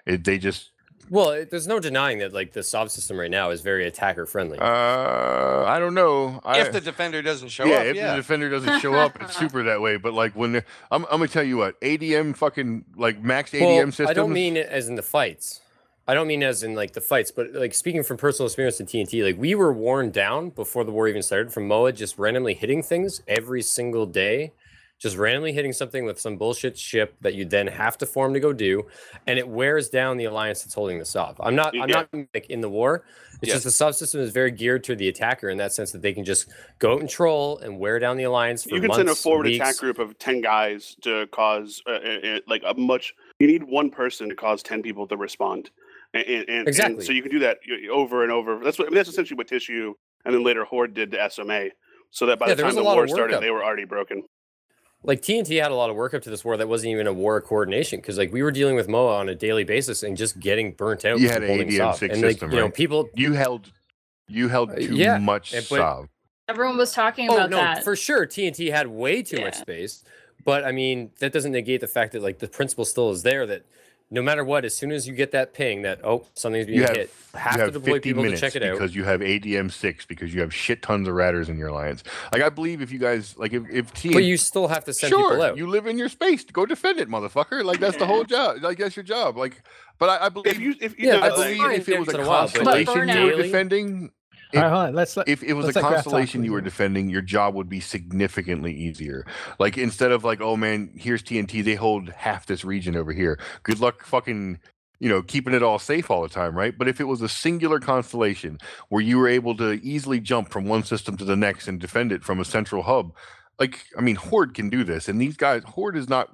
It, 0.06 0.24
they 0.24 0.38
just 0.38 0.70
Well, 1.08 1.30
it- 1.30 1.50
there's 1.50 1.68
no 1.68 1.78
denying 1.78 2.18
that 2.18 2.32
like 2.32 2.52
the 2.52 2.62
Sov 2.64 2.90
system 2.90 3.18
right 3.18 3.30
now 3.30 3.50
is 3.50 3.60
very 3.60 3.86
attacker 3.86 4.26
friendly. 4.26 4.58
uh 4.58 5.64
I 5.66 5.78
don't 5.78 5.94
know. 5.94 6.40
I, 6.44 6.60
if 6.60 6.72
the 6.72 6.80
defender 6.80 7.22
doesn't 7.22 7.48
show 7.48 7.64
up. 7.64 7.70
yeah, 7.70 7.76
up, 7.76 7.86
if 7.86 7.96
yeah. 7.96 8.10
the 8.10 8.16
defender 8.16 8.48
doesn't 8.50 8.80
show 8.80 8.94
up, 8.94 9.20
it's 9.20 9.36
super 9.38 9.62
that 9.64 9.80
way. 9.80 9.96
But 9.96 10.12
like 10.14 10.34
when 10.34 10.52
they're, 10.52 10.64
I'm, 10.90 11.04
I'm 11.04 11.18
gonna 11.18 11.28
tell 11.28 11.42
you 11.44 11.56
what, 11.58 11.80
ADM 11.80 12.36
fucking 12.36 12.84
like 12.96 13.22
max 13.22 13.52
ADM 13.52 13.60
well, 13.60 13.86
systems. 13.86 14.10
I 14.10 14.14
don't 14.14 14.32
mean 14.32 14.56
it 14.56 14.68
as 14.68 14.88
in 14.88 14.94
the 14.96 15.02
fights. 15.02 15.60
I 16.08 16.14
don't 16.14 16.28
mean 16.28 16.42
as 16.44 16.62
in 16.62 16.74
like 16.74 16.92
the 16.92 17.00
fights, 17.00 17.30
but 17.32 17.52
like 17.52 17.74
speaking 17.74 18.02
from 18.04 18.16
personal 18.16 18.46
experience 18.46 18.78
in 18.78 18.86
TNT, 18.86 19.24
like 19.24 19.36
we 19.38 19.54
were 19.56 19.72
worn 19.72 20.10
down 20.10 20.50
before 20.50 20.84
the 20.84 20.92
war 20.92 21.08
even 21.08 21.22
started 21.22 21.52
from 21.52 21.66
Moa 21.66 21.92
just 21.92 22.16
randomly 22.18 22.54
hitting 22.54 22.82
things 22.82 23.22
every 23.26 23.60
single 23.60 24.06
day, 24.06 24.52
just 25.00 25.16
randomly 25.16 25.52
hitting 25.52 25.72
something 25.72 26.04
with 26.04 26.20
some 26.20 26.36
bullshit 26.36 26.78
ship 26.78 27.16
that 27.22 27.34
you 27.34 27.44
then 27.44 27.66
have 27.66 27.98
to 27.98 28.06
form 28.06 28.32
to 28.34 28.40
go 28.40 28.52
do, 28.52 28.86
and 29.26 29.36
it 29.36 29.48
wears 29.48 29.88
down 29.88 30.16
the 30.16 30.26
alliance 30.26 30.62
that's 30.62 30.74
holding 30.74 30.98
this 31.00 31.16
off. 31.16 31.34
I'm 31.40 31.56
not, 31.56 31.74
I'm 31.76 31.88
Yeah. 31.88 32.04
not 32.12 32.26
like 32.34 32.46
in 32.50 32.60
the 32.60 32.70
war. 32.70 33.04
It's 33.42 33.48
Yeah. 33.48 33.54
just 33.58 33.64
the 33.64 33.70
subsystem 33.84 34.20
is 34.20 34.30
very 34.30 34.52
geared 34.52 34.84
to 34.84 34.94
the 34.94 35.08
attacker 35.08 35.50
in 35.50 35.58
that 35.58 35.72
sense 35.72 35.90
that 35.90 36.02
they 36.02 36.12
can 36.12 36.24
just 36.24 36.48
go 36.78 36.92
out 36.94 37.00
and 37.00 37.10
troll 37.10 37.58
and 37.58 37.80
wear 37.80 37.98
down 37.98 38.16
the 38.16 38.22
alliance 38.22 38.62
for 38.62 38.76
you 38.76 38.80
can 38.80 38.88
months, 38.88 38.98
send 38.98 39.08
a 39.10 39.14
forward 39.16 39.46
weeks. 39.46 39.56
attack 39.60 39.76
group 39.78 39.98
of 39.98 40.16
10 40.20 40.40
guys 40.40 40.96
to 41.02 41.26
cause 41.32 41.82
uh, 41.88 41.90
uh, 41.90 42.18
uh, 42.36 42.40
like 42.46 42.62
a 42.64 42.74
much 42.74 43.12
you 43.40 43.46
need 43.48 43.64
one 43.64 43.90
person 43.90 44.28
to 44.28 44.36
cause 44.36 44.62
10 44.62 44.82
people 44.82 45.06
to 45.08 45.16
respond 45.16 45.68
and, 46.14 46.24
and, 46.24 46.48
and- 46.48 46.68
Exactly. 46.68 46.94
and 46.96 47.04
so 47.04 47.12
you 47.12 47.22
can 47.22 47.30
do 47.30 47.38
that 47.40 47.58
over 47.90 48.22
and 48.22 48.32
over 48.32 48.60
that's 48.62 48.78
what 48.78 48.86
I 48.86 48.90
mean, 48.90 48.96
that's 48.96 49.08
essentially 49.08 49.36
what 49.36 49.48
tissue 49.48 49.94
and 50.24 50.34
then 50.34 50.42
later 50.44 50.64
horde 50.64 50.94
did 50.94 51.10
to 51.12 51.30
sma 51.30 51.68
so 52.10 52.26
that 52.26 52.38
by 52.38 52.48
Yeah, 52.48 52.54
the 52.54 52.62
time 52.62 52.74
the 52.74 52.82
lot 52.82 52.96
war 52.96 53.08
started 53.08 53.34
up. 53.36 53.40
they 53.42 53.50
were 53.50 53.64
already 53.64 53.84
broken 53.84 54.22
like 55.02 55.20
TNT 55.22 55.60
had 55.62 55.70
a 55.70 55.74
lot 55.74 55.90
of 55.90 55.94
work 55.96 56.14
up 56.14 56.22
to 56.22 56.30
this 56.30 56.44
war 56.44 56.56
that 56.56 56.68
wasn't 56.68 56.90
even 56.90 57.06
a 57.06 57.12
war 57.12 57.36
of 57.36 57.44
coordination 57.44 58.00
because 58.00 58.18
like 58.18 58.32
we 58.32 58.42
were 58.42 58.50
dealing 58.50 58.74
with 58.74 58.88
MOA 58.88 59.16
on 59.18 59.28
a 59.28 59.34
daily 59.34 59.62
basis 59.62 60.02
and 60.02 60.16
just 60.16 60.40
getting 60.40 60.72
burnt 60.72 61.04
out. 61.04 61.20
You 61.20 61.28
from 61.28 61.32
had 61.34 61.42
an 61.42 61.48
holding 61.48 61.68
ADM 61.68 61.76
Sov. 61.76 61.96
six 61.98 62.14
and 62.14 62.22
like 62.22 62.32
system, 62.32 62.50
you 62.50 62.56
know 62.56 62.64
right? 62.64 62.74
people. 62.74 63.08
You 63.14 63.34
held, 63.34 63.70
you 64.26 64.48
held 64.48 64.70
Uh, 64.70 64.76
too 64.76 64.94
yeah, 64.96 65.18
much 65.18 65.52
and- 65.54 65.66
but- 65.70 66.06
Everyone 66.48 66.76
was 66.76 66.92
talking 66.92 67.28
Oh 67.28 67.34
about 67.36 67.50
no, 67.50 67.56
that. 67.56 67.82
for 67.84 67.94
sure 67.96 68.24
TNT 68.24 68.70
had 68.70 68.86
way 68.86 69.20
too 69.22 69.40
much 69.40 69.56
space, 69.56 70.02
but 70.44 70.64
I 70.64 70.70
mean 70.72 71.10
that 71.18 71.32
doesn't 71.32 71.50
negate 71.52 71.80
the 71.80 71.88
fact 71.88 72.12
that 72.12 72.22
like 72.22 72.38
the 72.38 72.46
principle 72.48 72.84
still 72.84 73.10
is 73.10 73.22
there 73.24 73.46
that 73.46 73.64
no 74.10 74.22
matter 74.22 74.44
what, 74.44 74.64
as 74.64 74.76
soon 74.76 74.92
as 74.92 75.08
you 75.08 75.14
get 75.14 75.32
that 75.32 75.52
ping 75.52 75.82
that 75.82 76.00
oh 76.04 76.24
something's 76.34 76.66
being 76.66 76.78
You 76.78 76.84
have, 76.84 76.96
hit, 76.96 77.10
have 77.34 77.52
you 77.52 77.58
to 77.58 77.64
have 77.64 77.72
deploy 77.72 77.92
50 77.94 78.00
people 78.08 78.22
to 78.22 78.26
minutes 78.28 78.40
check 78.40 78.54
it 78.56 78.62
out. 78.62 78.72
because 78.74 78.94
you 78.94 79.02
have 79.04 79.20
ADM 79.20 79.72
six 79.72 80.06
because 80.06 80.32
you 80.32 80.40
have 80.42 80.54
shit 80.54 80.80
tons 80.82 81.08
of 81.08 81.14
ratters 81.14 81.48
in 81.48 81.58
your 81.58 81.68
alliance. 81.68 82.04
Like 82.32 82.42
I 82.42 82.48
believe 82.48 82.80
if 82.82 82.92
you 82.92 82.98
guys 83.00 83.36
like 83.36 83.52
if 83.52 83.64
if 83.70 83.92
TNT 83.94 84.12
But 84.12 84.24
you 84.24 84.36
still 84.36 84.68
have 84.68 84.84
to 84.84 84.92
send 84.92 85.10
sure, 85.10 85.30
people 85.30 85.42
out. 85.42 85.56
you 85.56 85.66
live 85.66 85.86
in 85.86 85.98
your 85.98 86.08
space. 86.08 86.44
Go 86.44 86.66
defend 86.66 87.00
it, 87.00 87.08
motherfucker. 87.08 87.64
Like 87.64 87.80
that's 87.80 87.96
the 87.96 88.06
whole 88.06 88.24
job. 88.24 88.62
Like 88.62 88.78
that's 88.78 88.94
your 88.96 89.02
job. 89.02 89.36
Like, 89.36 89.62
but 89.98 90.08
I, 90.08 90.26
I 90.26 90.28
believe 90.28 90.54
If 90.54 90.60
you 90.60 90.74
if 90.80 90.98
you 90.98 91.08
Yeah, 91.08 91.16
know, 91.16 91.18
I 91.22 91.28
that's 91.28 91.38
like- 91.38 91.46
believe 91.48 91.62
fine 91.62 91.80
if 91.80 91.88
it 91.88 91.98
was 91.98 92.08
a 92.08 92.10
in 92.12 92.20
a 92.24 92.28
while, 92.28 92.38
constellation 92.48 93.08
you 93.08 93.24
were 93.24 93.42
Burnout. 93.42 94.10
All 94.54 94.62
right, 94.62 94.72
on. 94.88 94.94
Let's 94.94 95.16
let, 95.16 95.28
if 95.28 95.42
it 95.42 95.54
was 95.54 95.74
a 95.74 95.80
constellation 95.80 96.44
you 96.44 96.52
were 96.52 96.60
defending, 96.60 97.08
your 97.10 97.22
job 97.22 97.54
would 97.54 97.68
be 97.68 97.80
significantly 97.80 98.72
easier. 98.72 99.26
Like 99.58 99.76
instead 99.76 100.12
of 100.12 100.24
like, 100.24 100.40
oh 100.40 100.56
man, 100.56 100.90
here's 100.94 101.22
TNT, 101.22 101.64
they 101.64 101.74
hold 101.74 102.10
half 102.10 102.46
this 102.46 102.64
region 102.64 102.96
over 102.96 103.12
here. 103.12 103.40
Good 103.62 103.80
luck 103.80 104.04
fucking, 104.04 104.60
you 105.00 105.08
know, 105.08 105.22
keeping 105.22 105.54
it 105.54 105.62
all 105.62 105.78
safe 105.78 106.10
all 106.10 106.22
the 106.22 106.28
time, 106.28 106.56
right? 106.56 106.76
But 106.76 106.88
if 106.88 107.00
it 107.00 107.04
was 107.04 107.22
a 107.22 107.28
singular 107.28 107.80
constellation 107.80 108.58
where 108.88 109.02
you 109.02 109.18
were 109.18 109.28
able 109.28 109.56
to 109.56 109.72
easily 109.82 110.20
jump 110.20 110.50
from 110.50 110.66
one 110.66 110.84
system 110.84 111.16
to 111.16 111.24
the 111.24 111.36
next 111.36 111.68
and 111.68 111.80
defend 111.80 112.12
it 112.12 112.22
from 112.22 112.40
a 112.40 112.44
central 112.44 112.82
hub, 112.82 113.12
like 113.58 113.84
I 113.98 114.00
mean, 114.00 114.16
Horde 114.16 114.54
can 114.54 114.70
do 114.70 114.84
this, 114.84 115.08
and 115.08 115.20
these 115.20 115.36
guys, 115.36 115.62
Horde 115.64 115.96
is 115.96 116.08
not. 116.08 116.28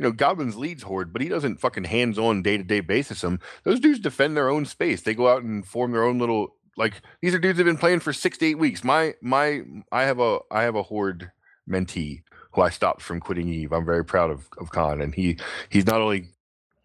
You 0.00 0.04
know, 0.04 0.12
Gobbins 0.12 0.54
leads 0.54 0.84
Horde, 0.84 1.12
but 1.12 1.22
he 1.22 1.28
doesn't 1.28 1.58
fucking 1.58 1.82
hands-on 1.82 2.40
day-to-day 2.40 2.82
basis 2.82 3.20
them. 3.20 3.40
Those 3.64 3.80
dudes 3.80 3.98
defend 3.98 4.36
their 4.36 4.48
own 4.48 4.64
space. 4.64 5.02
They 5.02 5.12
go 5.12 5.26
out 5.26 5.42
and 5.42 5.66
form 5.66 5.90
their 5.90 6.04
own 6.04 6.20
little 6.20 6.54
like 6.78 6.94
these 7.20 7.34
are 7.34 7.38
dudes 7.38 7.58
that 7.58 7.66
have 7.66 7.72
been 7.74 7.78
playing 7.80 8.00
for 8.00 8.12
six 8.14 8.38
to 8.38 8.46
eight 8.46 8.58
weeks. 8.58 8.82
My 8.84 9.14
my 9.20 9.62
I 9.92 10.04
have 10.04 10.18
a 10.20 10.38
I 10.50 10.62
have 10.62 10.74
a 10.76 10.82
horde 10.84 11.30
mentee 11.70 12.22
who 12.52 12.62
I 12.62 12.70
stopped 12.70 13.02
from 13.02 13.20
quitting 13.20 13.48
Eve. 13.48 13.72
I'm 13.72 13.84
very 13.84 14.04
proud 14.04 14.30
of, 14.30 14.48
of 14.58 14.70
Khan. 14.70 15.02
And 15.02 15.14
he 15.14 15.38
he's 15.68 15.86
not 15.86 16.00
only 16.00 16.28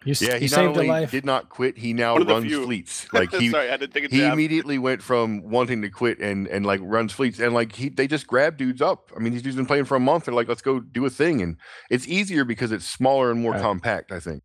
You, 0.04 0.14
yeah, 0.20 0.34
you 0.34 0.40
he 0.40 0.46
not 0.48 0.50
saved 0.50 0.58
a 0.58 0.68
only 0.72 0.88
life. 0.88 1.12
did 1.12 1.24
not 1.26 1.48
quit, 1.48 1.78
he 1.78 1.94
now 1.94 2.14
One 2.14 2.24
of 2.24 2.28
the 2.28 2.34
runs 2.34 2.46
few. 2.48 2.66
fleets. 2.66 3.08
Like 3.14 3.32
he 3.34 3.50
sorry, 3.50 3.68
I 3.70 3.72
had 3.72 3.80
to 3.80 3.88
take 3.88 4.04
a 4.06 4.08
he 4.10 4.18
jab. 4.20 4.34
immediately 4.34 4.78
went 4.78 5.02
from 5.02 5.42
wanting 5.50 5.82
to 5.84 5.90
quit 5.90 6.20
and 6.20 6.48
and 6.48 6.66
like 6.66 6.82
runs 6.84 7.14
fleets 7.14 7.40
and 7.40 7.54
like 7.54 7.72
he 7.74 7.88
they 7.88 8.08
just 8.08 8.28
grab 8.28 8.58
dudes 8.58 8.82
up. 8.82 9.12
I 9.16 9.20
mean, 9.20 9.32
these 9.32 9.42
dudes 9.42 9.56
been 9.56 9.66
playing 9.66 9.86
for 9.86 9.96
a 9.96 10.02
month. 10.02 10.26
They're 10.26 10.34
like, 10.34 10.50
let's 10.50 10.62
go 10.62 10.82
do 10.82 11.06
a 11.06 11.10
thing, 11.10 11.42
and 11.42 11.56
it's 11.90 12.08
easier 12.08 12.44
because 12.44 12.72
it's 12.74 12.86
smaller 12.86 13.32
and 13.32 13.42
more 13.42 13.54
Right. 13.54 13.62
compact. 13.62 14.12
I 14.12 14.20
think. 14.20 14.44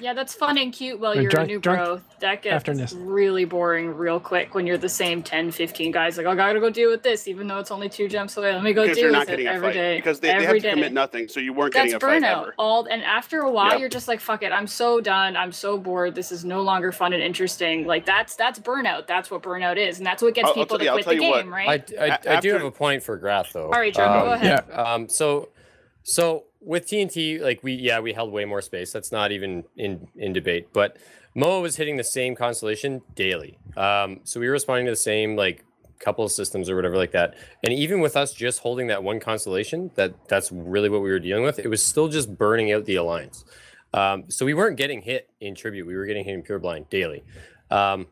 Yeah, 0.00 0.14
that's 0.14 0.34
fun 0.34 0.56
and 0.58 0.72
cute 0.72 0.98
while 0.98 1.14
you're 1.14 1.30
drunk- 1.30 1.48
a 1.48 1.52
new 1.52 1.58
drunk 1.60 1.78
bro. 1.84 2.00
That 2.20 2.42
gets 2.42 2.54
afternoon. 2.68 2.88
really 3.06 3.44
boring 3.44 3.94
real 3.96 4.18
quick 4.20 4.54
when 4.54 4.66
you're 4.66 4.76
the 4.78 4.88
same 4.88 5.22
10, 5.22 5.50
15 5.50 5.90
guys. 5.92 6.16
Like, 6.18 6.26
I 6.26 6.34
gotta 6.34 6.60
go 6.60 6.68
deal 6.70 6.90
with 6.90 7.02
this, 7.02 7.26
even 7.28 7.46
though 7.48 7.58
it's 7.58 7.70
only 7.70 7.88
two 7.88 8.08
jumps 8.08 8.36
away. 8.36 8.52
Let 8.52 8.62
me 8.62 8.72
go 8.72 8.82
because 8.82 8.96
deal 8.96 9.04
you're 9.04 9.10
with 9.12 9.18
not 9.28 9.34
it 9.34 9.42
getting 9.42 9.46
a 9.46 9.50
every 9.52 9.96
because 9.96 10.20
they, 10.20 10.28
they 10.28 10.32
have 10.34 10.42
every 10.44 10.60
to 10.60 10.70
commit 10.70 10.92
nothing, 10.92 11.28
so 11.28 11.40
you 11.40 11.52
weren't 11.52 11.72
That's 11.74 11.92
getting 11.92 11.96
a 11.96 12.00
fight 12.00 12.22
burnout. 12.22 12.42
ever. 12.42 12.54
All 12.58 12.84
and 12.90 13.02
after 13.02 13.40
a 13.40 13.50
while, 13.50 13.70
Yep. 13.72 13.80
you're 13.80 13.88
just 13.88 14.08
like, 14.08 14.20
fuck 14.20 14.42
it. 14.42 14.52
I'm 14.52 14.66
so 14.66 15.00
done. 15.00 15.36
I'm 15.36 15.52
so 15.52 15.76
bored. 15.78 16.14
This 16.14 16.32
is 16.32 16.44
no 16.44 16.62
longer 16.62 16.92
fun 16.92 17.12
and 17.12 17.22
interesting. 17.22 17.86
Like 17.86 18.04
that's 18.06 18.36
that's 18.36 18.58
burnout. 18.58 19.06
That's 19.06 19.30
what 19.30 19.42
burnout 19.42 19.76
is, 19.76 19.98
and 19.98 20.06
that's 20.06 20.22
what 20.22 20.34
gets 20.34 20.46
I'll- 20.46 20.50
I'll 20.50 20.54
people 20.66 20.74
I'll 20.76 20.78
to 20.78 20.84
tell 20.86 20.94
quit 20.94 21.06
the 21.06 21.14
you 21.14 21.30
what, 21.30 21.42
game, 21.44 21.52
I, 21.54 21.56
right? 21.56 21.92
I, 21.98 22.04
A- 22.06 22.36
I 22.36 22.40
do 22.40 22.52
have 22.52 22.64
a 22.64 22.70
point 22.70 23.02
for 23.02 23.16
Grath 23.18 23.52
though. 23.52 23.64
All 23.64 23.70
right, 23.70 23.92
Jeremy, 23.94 24.20
go 24.20 24.26
Um, 24.28 24.32
ahead. 24.34 24.64
Yeah. 24.68 24.74
Um, 24.82 25.08
so, 25.08 25.48
so 26.02 26.44
with 26.60 26.86
TNT, 26.86 27.40
like 27.40 27.62
we, 27.62 27.74
yeah, 27.74 28.00
we 28.00 28.12
held 28.12 28.32
way 28.32 28.44
more 28.44 28.62
space. 28.62 28.92
That's 28.92 29.12
not 29.12 29.32
even 29.32 29.64
in 29.76 30.08
in 30.16 30.32
debate. 30.32 30.68
But 30.72 30.96
Moa 31.34 31.60
was 31.60 31.76
hitting 31.76 31.96
the 31.96 32.04
same 32.04 32.34
constellation 32.34 33.02
daily. 33.14 33.58
Um, 33.76 34.20
so 34.24 34.40
we 34.40 34.46
were 34.46 34.52
responding 34.52 34.86
to 34.86 34.92
the 34.92 34.96
same 34.96 35.36
like 35.36 35.64
couple 36.00 36.24
of 36.24 36.32
systems 36.32 36.68
or 36.68 36.76
whatever 36.76 36.96
like 36.96 37.12
that. 37.12 37.34
And 37.62 37.72
even 37.72 38.00
with 38.00 38.16
us 38.16 38.32
just 38.32 38.60
holding 38.60 38.86
that 38.88 39.02
one 39.02 39.20
constellation, 39.20 39.90
that 39.94 40.14
that's 40.28 40.50
really 40.50 40.88
what 40.88 41.02
we 41.02 41.10
were 41.10 41.18
dealing 41.18 41.44
with. 41.44 41.58
It 41.58 41.68
was 41.68 41.82
still 41.82 42.08
just 42.08 42.36
burning 42.36 42.72
out 42.72 42.86
the 42.86 42.96
alliance. 42.96 43.44
Um, 43.92 44.24
so 44.28 44.46
we 44.46 44.54
weren't 44.54 44.76
getting 44.76 45.02
hit 45.02 45.28
in 45.40 45.54
tribute. 45.54 45.86
We 45.86 45.94
were 45.96 46.06
getting 46.06 46.24
hit 46.24 46.34
in 46.34 46.42
pure 46.42 46.58
blind 46.58 46.88
daily. 46.88 47.22
Um, 47.70 48.06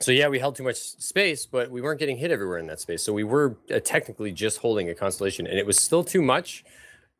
so 0.00 0.12
yeah, 0.12 0.28
we 0.28 0.38
held 0.38 0.54
too 0.54 0.62
much 0.62 0.76
space, 0.76 1.44
but 1.44 1.70
we 1.70 1.80
weren't 1.80 1.98
getting 1.98 2.18
hit 2.18 2.30
everywhere 2.30 2.58
in 2.58 2.66
that 2.68 2.78
space. 2.80 3.02
So 3.02 3.12
we 3.12 3.24
were 3.24 3.56
uh, 3.74 3.80
technically 3.80 4.30
just 4.30 4.58
holding 4.58 4.88
a 4.90 4.94
constellation, 4.94 5.46
and 5.46 5.58
it 5.58 5.66
was 5.66 5.78
still 5.78 6.04
too 6.04 6.22
much 6.22 6.64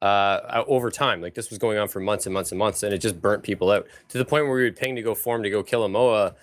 uh, 0.02 0.04
uh, 0.04 0.64
over 0.66 0.90
time. 0.90 1.20
Like 1.20 1.34
this 1.34 1.50
was 1.50 1.58
going 1.58 1.78
on 1.78 1.88
for 1.88 2.00
months 2.00 2.26
and 2.26 2.34
months 2.34 2.52
and 2.52 2.58
months, 2.58 2.82
and 2.82 2.94
it 2.94 2.98
just 2.98 3.20
burnt 3.20 3.42
people 3.42 3.70
out 3.70 3.86
to 4.08 4.18
the 4.18 4.24
point 4.24 4.46
where 4.46 4.54
we 4.54 4.64
would 4.64 4.76
ping 4.76 4.96
to 4.96 5.02
go 5.02 5.14
form 5.14 5.42
to 5.42 5.50
go 5.50 5.62
kill 5.62 5.84
a 5.84 5.88
Moa, 5.88 6.34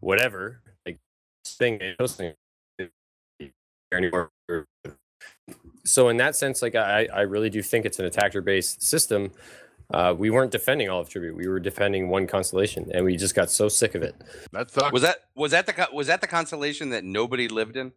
whatever. 0.00 0.60
Like 0.84 0.98
thing 1.44 1.80
anymore. 3.92 4.30
So 5.84 6.08
in 6.08 6.16
that 6.16 6.34
sense, 6.34 6.62
like 6.62 6.74
I, 6.74 7.08
I 7.14 7.20
really 7.22 7.50
do 7.50 7.62
think 7.62 7.86
it's 7.86 7.98
an 8.00 8.06
attacker-based 8.06 8.82
system. 8.82 9.30
Uh, 9.94 10.12
we 10.18 10.30
weren't 10.30 10.50
defending 10.50 10.88
all 10.88 11.00
of 11.00 11.08
tribute. 11.08 11.36
We 11.36 11.46
were 11.46 11.60
defending 11.60 12.08
one 12.08 12.26
constellation, 12.26 12.90
and 12.92 13.04
we 13.04 13.16
just 13.16 13.36
got 13.36 13.50
so 13.50 13.68
sick 13.68 13.94
of 13.94 14.02
it. 14.02 14.16
That 14.50 14.68
sucks. 14.68 14.92
Was 14.92 15.02
that 15.02 15.18
was 15.36 15.52
that 15.52 15.66
the 15.66 15.88
was 15.92 16.08
that 16.08 16.20
the 16.20 16.26
constellation 16.26 16.90
that 16.90 17.04
nobody 17.04 17.46
lived 17.46 17.76
in? 17.76 17.92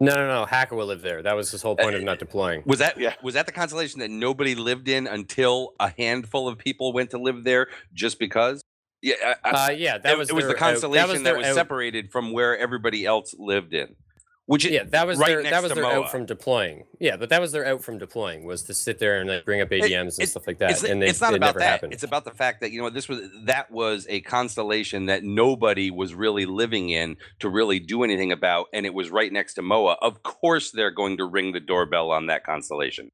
No, 0.00 0.14
no, 0.14 0.26
no. 0.26 0.44
Hacker 0.46 0.74
will 0.74 0.86
live 0.86 1.02
there. 1.02 1.22
That 1.22 1.36
was 1.36 1.50
his 1.50 1.62
whole 1.62 1.76
point 1.76 1.94
of 1.94 2.02
not 2.02 2.18
deploying. 2.18 2.62
Was 2.66 2.78
that 2.80 2.98
Yeah. 2.98 3.14
was 3.22 3.34
that 3.34 3.46
the 3.46 3.52
constellation 3.52 4.00
that 4.00 4.10
nobody 4.10 4.54
lived 4.54 4.88
in 4.88 5.06
until 5.06 5.74
a 5.80 5.92
handful 5.96 6.48
of 6.48 6.58
people 6.58 6.92
went 6.92 7.10
to 7.10 7.18
live 7.18 7.44
there 7.44 7.68
just 7.94 8.18
because? 8.18 8.60
Yeah, 9.00 9.14
I- 9.44 9.50
I- 9.50 9.66
Uh, 9.66 9.70
yeah, 9.70 9.98
that 9.98 10.12
it, 10.12 10.18
was 10.18 10.30
it 10.30 10.34
was 10.34 10.44
their 10.44 10.50
the 10.50 10.56
out- 10.56 10.58
constellation 10.70 11.08
that 11.22 11.22
their 11.24 11.36
was, 11.38 11.46
out- 11.48 11.54
separated 11.54 12.10
from 12.12 12.32
where 12.32 12.56
everybody 12.56 13.04
else 13.04 13.34
lived 13.38 13.74
in. 13.74 13.96
Which 14.46 14.64
Yeah, 14.64 14.82
that 14.84 15.06
was 15.06 15.18
right 15.18 15.28
their 15.28 15.42
that 15.44 15.62
was 15.62 15.72
their 15.72 15.84
MOA. 15.84 16.00
out 16.02 16.10
from 16.10 16.26
deploying. 16.26 16.84
Yeah, 16.98 17.16
but 17.16 17.28
that 17.28 17.40
was 17.40 17.52
their 17.52 17.64
out 17.64 17.82
from 17.84 17.98
deploying 17.98 18.44
was 18.44 18.64
to 18.64 18.74
sit 18.74 18.98
there 18.98 19.20
and 19.20 19.30
like, 19.30 19.44
bring 19.44 19.60
up 19.60 19.70
ADMs 19.70 20.18
and 20.18 20.24
it- 20.24 20.28
stuff 20.30 20.46
like 20.48 20.58
that. 20.58 20.72
it's, 20.72 20.82
and 20.82 21.00
they, 21.00 21.06
it's 21.08 21.20
not 21.20 21.32
it 21.32 21.36
about 21.36 21.46
never 21.46 21.58
that. 21.60 21.68
happened. 21.70 21.92
It's 21.92 22.02
about 22.02 22.24
the 22.24 22.32
fact 22.32 22.60
that 22.60 22.72
you 22.72 22.82
know 22.82 22.90
this 22.90 23.08
was 23.08 23.20
that 23.44 23.70
was 23.70 24.04
a 24.08 24.20
constellation 24.22 25.06
that 25.06 25.22
nobody 25.22 25.90
was 25.92 26.12
really 26.12 26.44
living 26.44 26.90
in 26.90 27.16
to 27.38 27.48
really 27.48 27.78
do 27.78 28.02
anything 28.02 28.32
about, 28.32 28.66
and 28.72 28.84
it 28.84 28.92
was 28.94 29.10
right 29.10 29.32
next 29.32 29.54
to 29.54 29.62
Moa. 29.62 29.96
Of 30.02 30.24
course, 30.24 30.72
they're 30.72 30.90
going 30.90 31.18
to 31.18 31.24
ring 31.24 31.52
the 31.52 31.60
doorbell 31.60 32.10
on 32.10 32.26
that 32.26 32.44
constellation. 32.44 33.10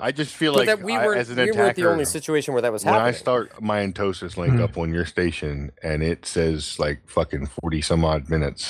I 0.00 0.10
just 0.10 0.34
feel 0.34 0.52
but 0.52 0.66
like 0.66 0.66
that 0.66 0.82
we 0.82 0.94
weren't 0.94 1.20
as 1.20 1.30
an 1.30 1.36
we 1.36 1.50
attacker, 1.50 1.80
the 1.80 1.88
only 1.90 2.04
situation 2.06 2.54
where 2.54 2.62
that 2.62 2.72
was 2.72 2.84
when 2.84 2.94
happening. 2.94 3.04
When 3.06 3.14
I 3.14 3.16
start 3.18 3.62
my 3.62 3.86
Entosis 3.86 4.36
link 4.36 4.54
Mhm. 4.54 4.62
up 4.64 4.76
on 4.76 4.92
your 4.92 5.06
station 5.06 5.70
and 5.80 6.02
it 6.02 6.26
says 6.26 6.76
like 6.80 7.08
fucking 7.08 7.46
40 7.46 7.80
some 7.82 8.04
odd 8.04 8.28
minutes 8.28 8.68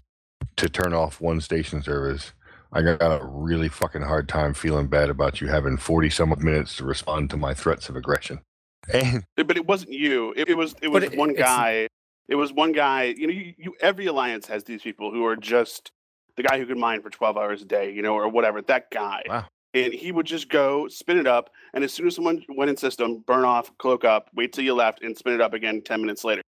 to 0.56 0.68
turn 0.68 0.92
off 0.92 1.20
one 1.20 1.40
station 1.40 1.82
service, 1.82 2.32
I 2.72 2.82
got 2.82 2.98
a 3.00 3.24
really 3.24 3.68
fucking 3.68 4.02
hard 4.02 4.28
time 4.28 4.54
feeling 4.54 4.86
bad 4.86 5.10
about 5.10 5.40
you 5.40 5.48
having 5.48 5.76
40 5.76 6.10
some 6.10 6.34
minutes 6.38 6.76
to 6.76 6.84
respond 6.84 7.30
to 7.30 7.36
my 7.36 7.54
threats 7.54 7.88
of 7.88 7.96
aggression. 7.96 8.40
And 8.92 9.24
but 9.36 9.56
it 9.56 9.66
wasn't 9.66 9.92
you. 9.92 10.32
It, 10.36 10.48
it 10.48 10.56
was 10.56 10.74
it 10.82 10.88
was 10.88 11.04
it- 11.04 11.16
one 11.16 11.30
it's- 11.30 11.46
guy. 11.46 11.86
It 12.28 12.34
was 12.36 12.52
one 12.52 12.72
guy. 12.72 13.14
You 13.16 13.26
know, 13.26 13.32
you, 13.32 13.54
you 13.58 13.74
every 13.80 14.06
alliance 14.06 14.46
has 14.46 14.64
these 14.64 14.82
people 14.82 15.12
who 15.12 15.24
are 15.26 15.36
just 15.36 15.90
the 16.36 16.42
guy 16.42 16.58
who 16.58 16.66
can 16.66 16.78
mine 16.80 17.02
for 17.02 17.10
twelve 17.10 17.36
hours 17.36 17.62
a 17.62 17.64
day. 17.64 17.92
You 17.92 18.02
know, 18.02 18.14
or 18.14 18.28
whatever. 18.28 18.62
That 18.62 18.90
guy. 18.90 19.22
Wow. 19.28 19.44
And 19.74 19.92
he 19.92 20.12
would 20.12 20.26
just 20.26 20.48
go 20.48 20.86
spin 20.88 21.16
it 21.18 21.26
up, 21.26 21.50
and 21.74 21.82
as 21.84 21.92
soon 21.92 22.06
as 22.06 22.14
someone 22.14 22.44
went 22.48 22.70
in 22.70 22.76
system, 22.76 23.22
burn 23.26 23.44
off, 23.44 23.70
cloak 23.78 24.04
up, 24.04 24.28
wait 24.34 24.52
till 24.52 24.64
you 24.64 24.74
left, 24.74 25.02
and 25.02 25.16
spin 25.16 25.34
it 25.34 25.40
up 25.40 25.52
again 25.54 25.80
ten 25.82 26.00
minutes 26.00 26.24
later. 26.24 26.42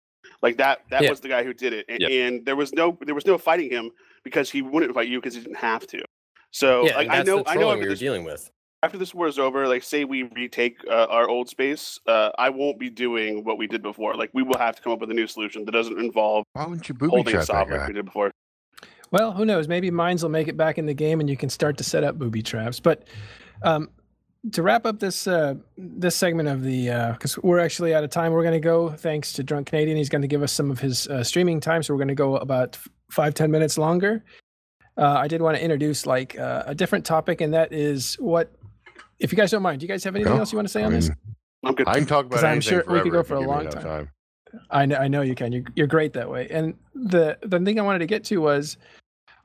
Like 0.44 0.58
that. 0.58 0.80
That 0.90 1.02
Yeah. 1.02 1.10
was 1.10 1.20
the 1.20 1.28
guy 1.28 1.42
who 1.42 1.54
did 1.54 1.72
it, 1.72 1.86
and, 1.88 2.00
Yep. 2.02 2.10
and 2.10 2.44
there 2.46 2.54
was 2.54 2.72
no 2.74 2.96
there 3.06 3.14
was 3.14 3.24
no 3.26 3.38
fighting 3.38 3.70
him 3.70 3.90
because 4.22 4.50
he 4.50 4.60
wouldn't 4.60 4.92
fight 4.94 5.08
you 5.08 5.18
because 5.18 5.34
he 5.34 5.40
didn't 5.40 5.56
have 5.56 5.86
to. 5.88 6.00
So 6.50 6.86
yeah, 6.86 6.96
like 6.96 7.08
I 7.08 7.22
know 7.22 7.42
I 7.46 7.54
know 7.54 7.60
trolling 7.62 7.70
after 7.70 7.78
we 7.80 7.84
were 7.86 7.90
this, 7.92 7.98
dealing 7.98 8.24
with. 8.24 8.50
after 8.82 8.98
this 8.98 9.14
war 9.14 9.26
is 9.26 9.38
over, 9.38 9.66
like 9.66 9.82
say 9.82 10.04
we 10.04 10.24
retake 10.24 10.76
uh, 10.86 11.06
our 11.08 11.26
old 11.28 11.48
space, 11.48 11.98
uh, 12.06 12.30
I 12.38 12.50
won't 12.50 12.78
be 12.78 12.90
doing 12.90 13.42
what 13.42 13.56
we 13.56 13.66
did 13.66 13.82
before. 13.82 14.14
Like 14.16 14.30
we 14.34 14.42
will 14.42 14.58
have 14.58 14.76
to 14.76 14.82
come 14.82 14.92
up 14.92 15.00
with 15.00 15.10
a 15.10 15.14
new 15.14 15.26
solution 15.26 15.64
that 15.64 15.72
doesn't 15.72 15.98
involve 15.98 16.44
why 16.52 16.66
wouldn't 16.66 16.86
you 16.90 16.94
booby 16.94 17.22
trap 17.22 17.40
that 17.40 17.46
soft 17.46 17.70
like 17.70 17.80
guy? 17.80 17.86
we 17.88 17.94
did 17.94 18.04
before. 18.04 18.30
Well, 19.10 19.32
who 19.32 19.44
knows? 19.46 19.66
Maybe 19.66 19.90
mines 19.90 20.22
will 20.22 20.30
make 20.30 20.48
it 20.48 20.56
back 20.58 20.76
in 20.76 20.84
the 20.84 20.94
game, 20.94 21.20
and 21.20 21.30
you 21.30 21.36
can 21.38 21.48
start 21.48 21.78
to 21.78 21.84
set 21.84 22.04
up 22.04 22.18
booby 22.18 22.42
traps. 22.42 22.80
But 22.80 23.04
um, 23.62 23.88
to 24.52 24.62
wrap 24.62 24.86
up 24.86 25.00
this 25.00 25.26
uh, 25.26 25.54
this 25.76 26.16
segment 26.16 26.48
of 26.48 26.62
the, 26.62 27.12
because 27.12 27.38
we're 27.38 27.58
actually 27.60 27.94
out 27.94 28.04
of 28.04 28.10
time, 28.10 28.32
we're 28.32 28.42
going 28.42 28.54
to 28.54 28.60
go. 28.60 28.90
Thanks 28.90 29.32
to 29.34 29.42
Drunk 29.42 29.68
Canadian, 29.68 29.96
he's 29.96 30.08
going 30.08 30.22
to 30.22 30.28
give 30.28 30.42
us 30.42 30.52
some 30.52 30.70
of 30.70 30.78
his 30.80 31.06
uh, 31.08 31.24
streaming 31.24 31.60
time, 31.60 31.82
so 31.82 31.94
we're 31.94 31.98
going 31.98 32.08
to 32.08 32.14
go 32.14 32.36
about 32.36 32.74
f- 32.76 32.88
five 33.10 33.34
ten 33.34 33.50
minutes 33.50 33.78
longer. 33.78 34.24
Uh, 34.96 35.14
I 35.18 35.28
did 35.28 35.42
want 35.42 35.56
to 35.56 35.62
introduce 35.62 36.06
like 36.06 36.38
uh, 36.38 36.62
a 36.66 36.74
different 36.74 37.04
topic, 37.04 37.40
and 37.40 37.54
that 37.54 37.72
is 37.72 38.14
what. 38.16 38.52
If 39.20 39.32
you 39.32 39.36
guys 39.36 39.50
don't 39.52 39.62
mind, 39.62 39.80
do 39.80 39.84
you 39.84 39.88
guys 39.88 40.02
have 40.04 40.16
anything 40.16 40.34
No, 40.34 40.40
else 40.40 40.52
you 40.52 40.58
want 40.58 40.66
to 40.68 40.72
say 40.72 40.82
I 40.82 40.86
on 40.86 40.92
this? 40.92 41.08
I'm 41.64 41.74
good. 41.74 41.88
I 41.88 41.94
can 41.94 42.06
talk 42.06 42.26
about 42.26 42.36
'Cause 42.36 42.44
I'm 42.44 42.60
sure 42.60 42.84
we 42.88 43.00
could 43.00 43.12
go 43.12 43.22
for 43.22 43.34
a 43.36 43.40
long 43.40 43.62
enough 43.62 43.80
time. 43.80 44.10
I 44.70 44.86
know, 44.86 44.96
I 44.96 45.08
know 45.08 45.22
you 45.22 45.34
can. 45.34 45.50
You're, 45.52 45.64
you're 45.74 45.86
great 45.86 46.12
that 46.12 46.28
way. 46.28 46.48
And 46.50 46.74
the 46.94 47.38
the 47.42 47.58
thing 47.60 47.78
I 47.78 47.82
wanted 47.82 48.00
to 48.00 48.06
get 48.06 48.24
to 48.24 48.38
was, 48.38 48.76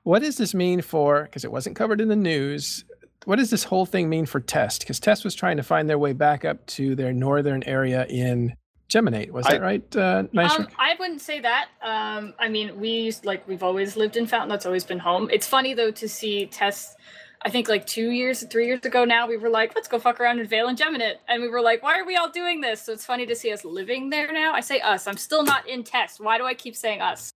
what 0.04 0.22
does 0.22 0.38
this 0.38 0.54
mean 0.54 0.82
for? 0.82 1.24
Because 1.24 1.46
it 1.46 1.52
wasn't 1.52 1.76
covered 1.76 2.02
in 2.02 2.10
the 2.10 2.16
news. 2.16 2.84
What 3.26 3.38
does 3.38 3.50
this 3.50 3.64
whole 3.64 3.86
thing 3.86 4.10
mean 4.10 4.26
for 4.26 4.40
Test? 4.40 4.82
Because 4.82 5.00
Test 5.00 5.24
was 5.24 5.36
trying 5.36 5.58
to 5.58 5.64
find 5.64 5.90
their 5.90 6.00
way 6.00 6.14
back 6.14 6.46
up 6.46 6.66
to 6.68 6.96
their 6.96 7.14
northern 7.14 7.64
area 7.64 8.06
in 8.10 8.56
Geminate. 8.90 9.32
Was 9.32 9.46
I- 9.46 9.52
that 9.54 9.62
right, 9.62 9.96
uh, 9.96 10.24
Um, 10.36 10.68
I 10.78 10.96
wouldn't 11.00 11.22
say 11.22 11.40
that. 11.42 11.68
Um, 11.82 12.34
I 12.40 12.50
mean, 12.50 12.80
we 12.80 12.90
used 12.90 13.26
like 13.26 13.48
we've 13.48 13.62
always 13.64 13.96
lived 13.96 14.18
in 14.18 14.26
Fountain. 14.26 14.50
That's 14.50 14.66
always 14.66 14.84
been 14.84 15.00
home. 15.00 15.30
It's 15.32 15.48
funny 15.48 15.74
though 15.74 15.92
to 15.92 16.10
see 16.10 16.48
Test. 16.48 16.98
I 17.42 17.50
think 17.50 17.70
like 17.70 17.86
two 17.86 18.10
years, 18.12 18.44
three 18.52 18.66
years 18.66 18.84
ago 18.84 19.06
now, 19.06 19.26
we 19.28 19.38
were 19.38 19.50
like, 19.50 19.74
let's 19.74 19.88
go 19.88 19.98
fuck 19.98 20.20
around 20.20 20.40
in 20.40 20.48
Vale 20.48 20.68
and 20.68 20.78
Geminate, 20.78 21.16
and 21.28 21.42
we 21.42 21.48
were 21.48 21.62
like, 21.62 21.82
why 21.82 21.98
are 21.98 22.06
we 22.06 22.18
all 22.18 22.30
doing 22.30 22.60
this? 22.60 22.82
So 22.82 22.92
it's 22.92 23.06
funny 23.06 23.26
to 23.28 23.36
see 23.36 23.54
us 23.54 23.64
living 23.64 24.10
there 24.10 24.34
now. 24.34 24.54
I 24.54 24.60
say 24.60 24.80
us. 24.82 25.08
I'm 25.08 25.16
still 25.16 25.44
not 25.44 25.66
in 25.68 25.84
Test. 25.84 26.20
Why 26.20 26.38
do 26.38 26.46
I 26.46 26.54
keep 26.54 26.76
saying 26.76 27.00
us? 27.00 27.32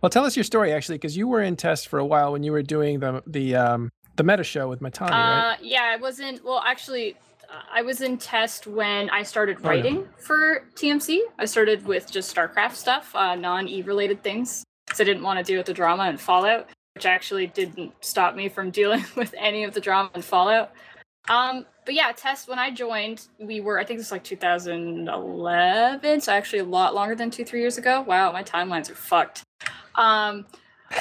Well, 0.00 0.10
tell 0.10 0.24
us 0.24 0.36
your 0.36 0.42
story 0.44 0.72
actually, 0.72 0.96
because 0.98 1.16
you 1.16 1.28
were 1.28 1.42
in 1.42 1.54
Test 1.54 1.86
for 1.88 1.98
a 1.98 2.04
while 2.04 2.32
when 2.32 2.42
you 2.42 2.50
were 2.52 2.62
doing 2.62 2.98
the 3.00 3.22
the 3.26 3.54
um, 3.56 3.90
the 4.18 4.24
meta 4.24 4.44
show 4.44 4.68
with 4.68 4.80
Mittani, 4.80 5.10
right? 5.10 5.52
Uh, 5.52 5.56
yeah, 5.62 5.84
I 5.84 5.96
wasn't. 5.96 6.44
Well, 6.44 6.62
actually, 6.66 7.16
I 7.72 7.80
was 7.80 8.02
in 8.02 8.18
test 8.18 8.66
when 8.66 9.08
I 9.08 9.22
started 9.22 9.58
Oh, 9.62 9.68
writing 9.68 10.06
for 10.18 10.64
TMC. 10.74 11.20
I 11.38 11.46
started 11.46 11.86
with 11.86 12.10
just 12.10 12.34
StarCraft 12.34 12.74
stuff, 12.74 13.14
uh, 13.14 13.34
non-Eve 13.36 13.86
related 13.86 14.22
things, 14.22 14.64
because 14.86 15.00
I 15.00 15.04
didn't 15.04 15.22
want 15.22 15.38
to 15.38 15.44
deal 15.44 15.58
with 15.58 15.66
the 15.66 15.72
drama 15.72 16.02
and 16.02 16.20
Fallout, 16.20 16.68
which 16.94 17.06
actually 17.06 17.46
didn't 17.46 17.94
stop 18.00 18.34
me 18.34 18.48
from 18.50 18.70
dealing 18.80 19.04
with 19.16 19.34
any 19.38 19.64
of 19.64 19.72
the 19.72 19.80
drama 19.80 20.10
and 20.14 20.24
Fallout. 20.24 20.72
Um, 21.28 21.64
but 21.84 21.94
yeah, 21.94 22.10
test 22.12 22.48
when 22.48 22.58
I 22.58 22.70
joined, 22.70 23.28
we 23.38 23.60
were 23.60 23.78
I 23.78 23.84
think 23.84 24.00
it's 24.00 24.10
like 24.10 24.24
2011, 24.24 26.20
so 26.20 26.32
actually 26.32 26.58
a 26.58 26.64
lot 26.64 26.94
longer 26.94 27.14
than 27.14 27.30
two 27.30 27.44
three 27.44 27.60
years 27.60 27.78
ago. 27.78 28.00
Wow, 28.02 28.32
my 28.32 28.42
timelines 28.42 28.90
are 28.90 28.94
fucked. 28.94 29.42
Um, 29.94 30.46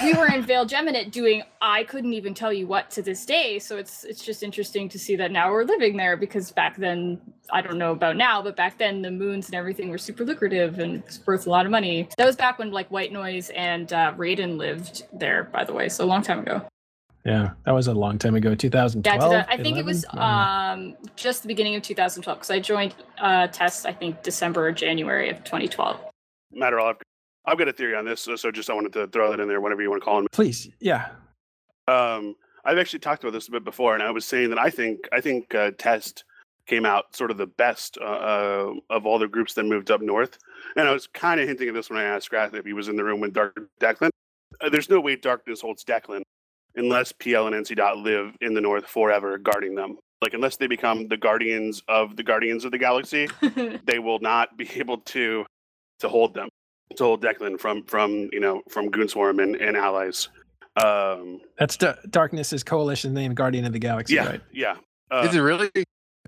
we 0.04 0.14
were 0.14 0.28
in 0.28 0.44
Vale 0.44 0.66
Geminate 0.66 1.12
doing 1.12 1.44
I 1.62 1.84
couldn't 1.84 2.14
even 2.14 2.34
tell 2.34 2.52
you 2.52 2.68
what 2.68 2.90
to 2.92 3.02
this 3.02 3.26
day. 3.26 3.60
So 3.60 3.78
it's 3.78 4.04
it's 4.04 4.24
just 4.24 4.44
interesting 4.44 4.90
to 4.90 5.00
see 5.00 5.16
that 5.16 5.32
now 5.32 5.52
we're 5.52 5.64
living 5.64 5.98
there 5.98 6.18
because 6.18 6.52
back 6.52 6.78
then 6.78 7.20
I 7.52 7.62
don't 7.62 7.78
know 7.78 7.92
about 7.92 8.18
now, 8.18 8.42
but 8.42 8.56
back 8.56 8.78
then 8.78 9.02
the 9.02 9.12
moons 9.12 9.48
and 9.48 9.56
everything 9.56 9.90
were 9.90 9.98
super 9.98 10.26
lucrative 10.26 10.80
and 10.80 11.04
it's 11.06 11.26
worth 11.26 11.48
a 11.48 11.50
lot 11.50 11.66
of 11.66 11.72
money. 11.72 12.10
That 12.18 12.26
was 12.26 12.36
back 12.36 12.60
when 12.60 12.72
like 12.72 12.90
White 12.92 13.12
Noise 13.12 13.50
and 13.56 13.92
uh, 13.94 14.14
Raiden 14.18 14.58
lived 14.58 15.04
there, 15.14 15.46
by 15.46 15.64
the 15.64 15.74
way, 15.74 15.90
so 15.90 16.04
a 16.04 16.08
long 16.08 16.22
time 16.22 16.40
ago. 16.40 16.62
Yeah, 17.26 17.52
that 17.66 17.74
was 17.74 17.88
a 17.88 17.94
long 17.94 18.18
time 18.18 18.36
ago, 18.36 18.56
2012. 18.56 19.32
Yeah, 19.34 19.46
I 19.50 19.58
think 19.62 19.78
it 19.78 19.84
was 19.84 20.06
11? 20.14 20.20
I 20.20 20.72
don't 20.72 20.82
know. 20.82 20.94
um, 20.94 21.10
just 21.18 21.42
the 21.42 21.50
beginning 21.50 21.76
of 21.76 21.82
2012 21.82 22.38
because 22.38 22.50
I 22.50 22.60
joined 22.60 22.96
uh, 23.18 23.48
Test 23.48 23.86
I 23.86 23.92
think 23.92 24.24
December 24.24 24.68
or 24.68 24.72
January 24.72 25.30
of 25.30 25.44
2012. 25.44 26.00
Matter 26.54 26.80
I've, 26.80 26.98
I've 27.48 27.58
got 27.58 27.70
a 27.70 27.74
theory 27.74 27.96
on 27.96 28.04
this, 28.04 28.22
so, 28.22 28.36
so 28.36 28.52
just 28.52 28.70
I 28.70 28.74
wanted 28.74 28.92
to 28.94 29.08
throw 29.08 29.32
that 29.32 29.40
in 29.40 29.48
there, 29.48 29.62
whatever 29.62 29.82
you 29.82 29.90
want 29.90 30.02
to 30.02 30.06
call 30.06 30.24
it. 30.24 30.32
Please, 30.34 30.70
yeah. 30.82 31.08
Um, 31.88 32.36
I've 32.66 32.78
actually 32.78 33.00
talked 33.00 33.24
about 33.24 33.32
this 33.32 33.48
a 33.48 33.52
bit 33.52 33.64
before, 33.64 33.94
and 33.94 34.04
I 34.04 34.12
was 34.12 34.26
saying 34.26 34.50
that 34.50 34.60
I 34.60 34.70
think 34.70 35.08
I 35.14 35.22
think 35.22 35.56
uh, 35.56 35.72
Test 35.78 36.26
came 36.68 36.86
out 36.86 37.16
sort 37.16 37.32
of 37.32 37.38
the 37.38 37.48
best 37.48 37.98
uh, 38.02 38.04
uh, 38.04 38.74
of 38.90 39.06
all 39.06 39.18
the 39.18 39.28
groups 39.28 39.54
that 39.54 39.64
moved 39.64 39.90
up 39.90 40.02
north. 40.02 40.38
And 40.76 40.86
I 40.86 40.92
was 40.92 41.08
kind 41.08 41.40
of 41.40 41.48
hinting 41.48 41.70
at 41.70 41.74
this 41.74 41.90
when 41.90 41.98
I 41.98 42.04
asked 42.04 42.30
Grath 42.30 42.54
if 42.54 42.66
he 42.66 42.74
was 42.74 42.90
in 42.90 42.98
the 42.98 43.06
room 43.06 43.22
with 43.22 43.32
Dark 43.32 43.58
Deklein. 43.80 44.10
Uh, 44.60 44.70
there's 44.70 44.90
no 44.90 45.00
way 45.00 45.16
Darkness 45.16 45.62
holds 45.62 45.86
Deklein 45.86 46.24
unless 46.76 47.14
PL 47.14 47.48
and 47.48 47.56
NC 47.56 47.78
Dot 47.78 47.98
live 47.98 48.36
in 48.42 48.54
the 48.54 48.60
north 48.60 48.86
forever, 48.86 49.38
guarding 49.38 49.74
them. 49.74 49.98
Like 50.22 50.34
unless 50.34 50.58
they 50.58 50.68
become 50.68 51.08
the 51.08 51.16
guardians 51.16 51.82
of 51.88 52.18
the 52.18 52.24
guardians 52.24 52.66
of 52.66 52.72
the 52.72 52.78
galaxy, 52.78 53.30
they 53.86 54.00
will 54.00 54.20
not 54.20 54.58
be 54.58 54.70
able 54.76 54.98
to 54.98 55.46
to 56.00 56.10
hold 56.10 56.34
them 56.34 56.50
to 56.96 57.04
hold 57.04 57.24
Deklein 57.24 57.60
from 57.60 57.84
from 57.84 58.30
you 58.32 58.40
know 58.40 58.62
from 58.70 58.90
Goonswarm 58.90 59.42
and, 59.42 59.56
and 59.56 59.76
allies. 59.78 60.30
Um, 60.76 61.42
That's 61.58 61.76
D- 61.78 61.88
Darkness's 62.10 62.64
coalition 62.64 63.14
name, 63.14 63.34
Guardian 63.34 63.66
of 63.66 63.74
the 63.74 63.80
Galaxy, 63.80 64.16
yeah, 64.16 64.26
right? 64.30 64.42
yeah. 64.54 64.76
Uh, 65.10 65.26
is 65.28 65.36
it 65.36 65.40
really? 65.40 65.72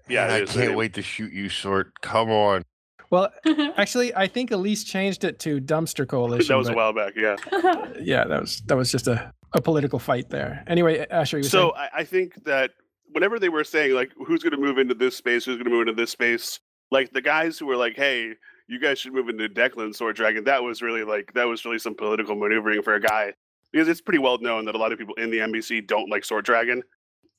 yeah, 0.08 0.28
Man, 0.28 0.30
it 0.30 0.34
I 0.34 0.40
is. 0.44 0.52
can't 0.54 0.76
wait 0.76 0.94
to 0.96 1.02
shoot 1.04 1.32
you, 1.32 1.50
Sort. 1.50 1.92
Come 2.02 2.32
on. 2.32 2.64
Well, 3.12 3.32
actually, 3.78 4.14
I 4.16 4.28
think 4.28 4.50
Elise 4.52 4.84
changed 4.84 5.24
it 5.24 5.40
to 5.40 5.60
Dumpster 5.62 6.08
Coalition. 6.08 6.48
that 6.48 6.58
was 6.58 6.70
a 6.70 6.74
while 6.74 6.94
back. 6.94 7.14
Yeah. 7.16 7.36
Yeah, 8.02 8.24
that 8.26 8.42
was 8.42 8.62
that 8.68 8.78
was 8.78 8.92
just 8.92 9.08
a, 9.08 9.32
a 9.54 9.62
political 9.62 10.00
fight 10.00 10.30
there. 10.30 10.64
Anyway, 10.68 11.06
Asher, 11.12 11.38
you 11.38 11.44
were 11.44 11.50
So 11.50 11.74
saying? 11.76 11.90
I, 11.94 12.00
I 12.00 12.04
think 12.06 12.44
that 12.46 12.72
whenever 13.12 13.38
they 13.40 13.50
were 13.50 13.64
saying 13.66 13.94
like 13.94 14.12
who's 14.26 14.42
going 14.42 14.54
to 14.54 14.58
move 14.60 14.78
into 14.78 14.94
this 14.96 15.16
space, 15.18 15.44
who's 15.46 15.56
going 15.58 15.66
to 15.66 15.72
move 15.72 15.88
into 15.88 15.94
this 16.02 16.12
space, 16.12 16.60
like 16.92 17.12
the 17.12 17.22
guys 17.22 17.60
who 17.60 17.66
were 17.66 17.76
like, 17.76 17.96
hey, 17.98 18.34
you 18.70 18.80
guys 18.80 19.00
should 19.00 19.14
move 19.14 19.28
into 19.30 19.50
Deklein 19.50 19.94
Sort 19.96 20.16
Dragon. 20.16 20.44
That 20.44 20.64
was 20.64 20.82
really 20.82 21.04
like 21.04 21.34
that 21.34 21.46
was 21.48 21.66
really 21.66 21.80
some 21.80 21.96
political 21.96 22.36
maneuvering 22.36 22.82
for 22.84 22.94
a 22.94 23.02
guy 23.02 23.34
because 23.72 23.88
it's 23.88 24.00
pretty 24.02 24.20
well 24.20 24.38
known 24.40 24.66
that 24.66 24.76
a 24.76 24.78
lot 24.78 24.92
of 24.92 25.00
people 25.00 25.16
in 25.16 25.32
the 25.32 25.40
NBC 25.40 25.86
don't 25.88 26.10
like 26.10 26.24
Sort 26.24 26.46
Dragon. 26.46 26.84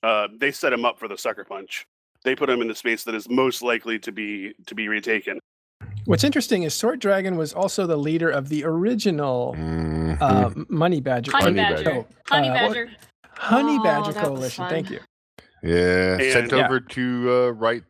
Uh, 0.02 0.28
they 0.38 0.50
set 0.50 0.72
him 0.72 0.84
up 0.84 0.98
for 0.98 1.08
the 1.08 1.16
sucker 1.16 1.44
punch. 1.44 1.86
They 2.24 2.34
put 2.34 2.50
him 2.50 2.60
in 2.60 2.68
the 2.68 2.74
space 2.74 3.04
that 3.04 3.14
is 3.14 3.28
most 3.30 3.62
likely 3.62 3.98
to 4.00 4.12
be 4.12 4.54
to 4.66 4.74
be 4.74 4.88
retaken. 4.88 5.38
What's 6.06 6.24
interesting 6.24 6.64
is 6.64 6.74
Sort 6.74 6.98
Dragon 6.98 7.36
was 7.36 7.52
also 7.52 7.86
the 7.86 7.96
leader 7.96 8.28
of 8.28 8.48
the 8.48 8.64
original 8.64 9.54
Mhm. 9.56 10.20
uh, 10.20 10.50
Money 10.68 11.00
Badger. 11.00 11.30
Honey 11.32 11.44
Honey 11.44 11.56
Badger. 11.74 11.84
Badger. 11.84 12.06
Honey 12.28 12.48
Uh, 12.48 12.52
what- 12.52 12.60
Badger. 12.74 12.90
Honey 13.36 13.76
Oh, 13.78 13.82
Badger 13.82 14.12
that 14.12 14.22
was 14.22 14.28
Coalition. 14.28 14.68
Thank 14.68 14.90
you. 14.90 15.00
yeah, 15.62 16.18
sent 16.18 16.36
and- 16.50 16.52
Yeah. 16.52 16.66
over 16.66 16.80
to 16.80 17.30
uh, 17.32 17.50
right 17.50 17.84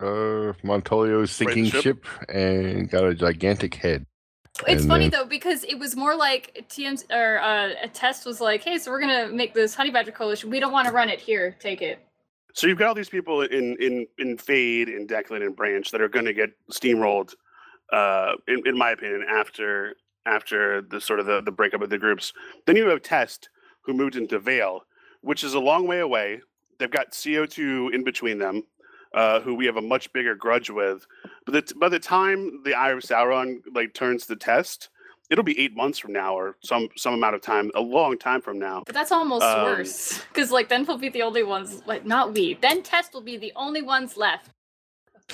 uh, 0.00 0.52
Montolio's 0.62 1.30
sinking 1.30 1.66
ship. 1.66 1.82
ship. 1.82 2.06
and 2.28 2.88
got 2.90 3.04
a 3.04 3.14
gigantic 3.14 3.74
head. 3.74 4.06
It's 4.66 4.82
And 4.82 4.90
funny 4.90 5.08
then- 5.08 5.20
though 5.22 5.26
because 5.28 5.64
it 5.64 5.78
was 5.78 5.96
more 5.96 6.14
like 6.16 6.66
TM 6.68 7.02
or 7.10 7.40
uh, 7.40 7.70
a 7.82 7.88
test 7.88 8.26
was 8.26 8.40
like, 8.40 8.62
"Hey, 8.62 8.78
so 8.78 8.90
we're 8.90 9.00
gonna 9.00 9.28
make 9.28 9.54
this 9.54 9.74
Honey 9.74 9.90
Badger 9.90 10.12
coalition. 10.12 10.50
We 10.50 10.60
don't 10.60 10.72
want 10.72 10.86
to 10.88 10.92
run 10.92 11.08
it 11.08 11.20
here. 11.20 11.56
Take 11.60 11.80
it." 11.82 11.98
So 12.54 12.66
you've 12.66 12.78
got 12.78 12.88
all 12.88 12.94
these 12.94 13.08
people 13.08 13.42
in 13.42 13.76
in 13.80 14.06
in 14.18 14.36
Fade 14.36 14.88
and 14.88 15.08
Deklein 15.08 15.42
and 15.46 15.54
Branch 15.56 15.88
that 15.92 16.00
are 16.00 16.08
going 16.08 16.24
to 16.26 16.32
get 16.34 16.50
steamrolled, 16.70 17.34
uh, 17.92 18.32
in, 18.48 18.62
in 18.66 18.76
my 18.76 18.90
opinion, 18.90 19.24
after 19.30 19.94
after 20.26 20.82
the 20.82 21.00
sort 21.00 21.20
of 21.20 21.26
the, 21.26 21.40
the 21.40 21.52
breakup 21.52 21.80
of 21.80 21.88
the 21.90 21.96
groups. 21.98 22.32
Then 22.66 22.76
you 22.76 22.88
have 22.88 23.02
Test, 23.02 23.48
who 23.84 23.94
moved 23.94 24.16
into 24.16 24.38
Vale, 24.38 24.80
which 25.22 25.42
is 25.44 25.54
a 25.54 25.60
long 25.60 25.86
way 25.86 26.00
away. 26.00 26.40
They've 26.78 26.90
got 26.90 27.16
CO 27.16 27.46
two 27.46 27.90
in 27.94 28.04
between 28.04 28.38
them, 28.38 28.64
uh, 29.14 29.40
who 29.40 29.54
we 29.54 29.66
have 29.66 29.76
a 29.76 29.82
much 29.82 30.12
bigger 30.12 30.34
grudge 30.34 30.70
with. 30.70 31.06
But 31.46 31.68
the, 31.68 31.74
by 31.74 31.88
the 31.88 31.98
time 31.98 32.62
the 32.64 32.74
Eye 32.74 32.90
of 32.90 33.00
Sauron 33.00 33.60
like 33.74 33.94
turns 33.94 34.26
the 34.26 34.36
test, 34.36 34.88
it'll 35.30 35.44
be 35.44 35.58
eight 35.58 35.74
months 35.74 35.98
from 35.98 36.12
now 36.12 36.34
or 36.34 36.56
some 36.62 36.88
some 36.96 37.14
amount 37.14 37.34
of 37.34 37.40
time, 37.42 37.70
a 37.74 37.80
long 37.80 38.18
time 38.18 38.40
from 38.40 38.58
now. 38.58 38.82
But 38.86 38.94
that's 38.94 39.12
almost 39.12 39.44
Um, 39.44 39.64
worse 39.64 40.22
because 40.32 40.50
like 40.50 40.68
then 40.68 40.84
we'll 40.84 40.98
be 40.98 41.08
the 41.08 41.22
only 41.22 41.42
ones. 41.42 41.82
Like 41.86 42.04
not 42.04 42.32
we. 42.34 42.54
Then 42.54 42.82
Test 42.82 43.14
will 43.14 43.20
be 43.22 43.36
the 43.36 43.52
only 43.56 43.82
ones 43.82 44.16
left. 44.16 44.50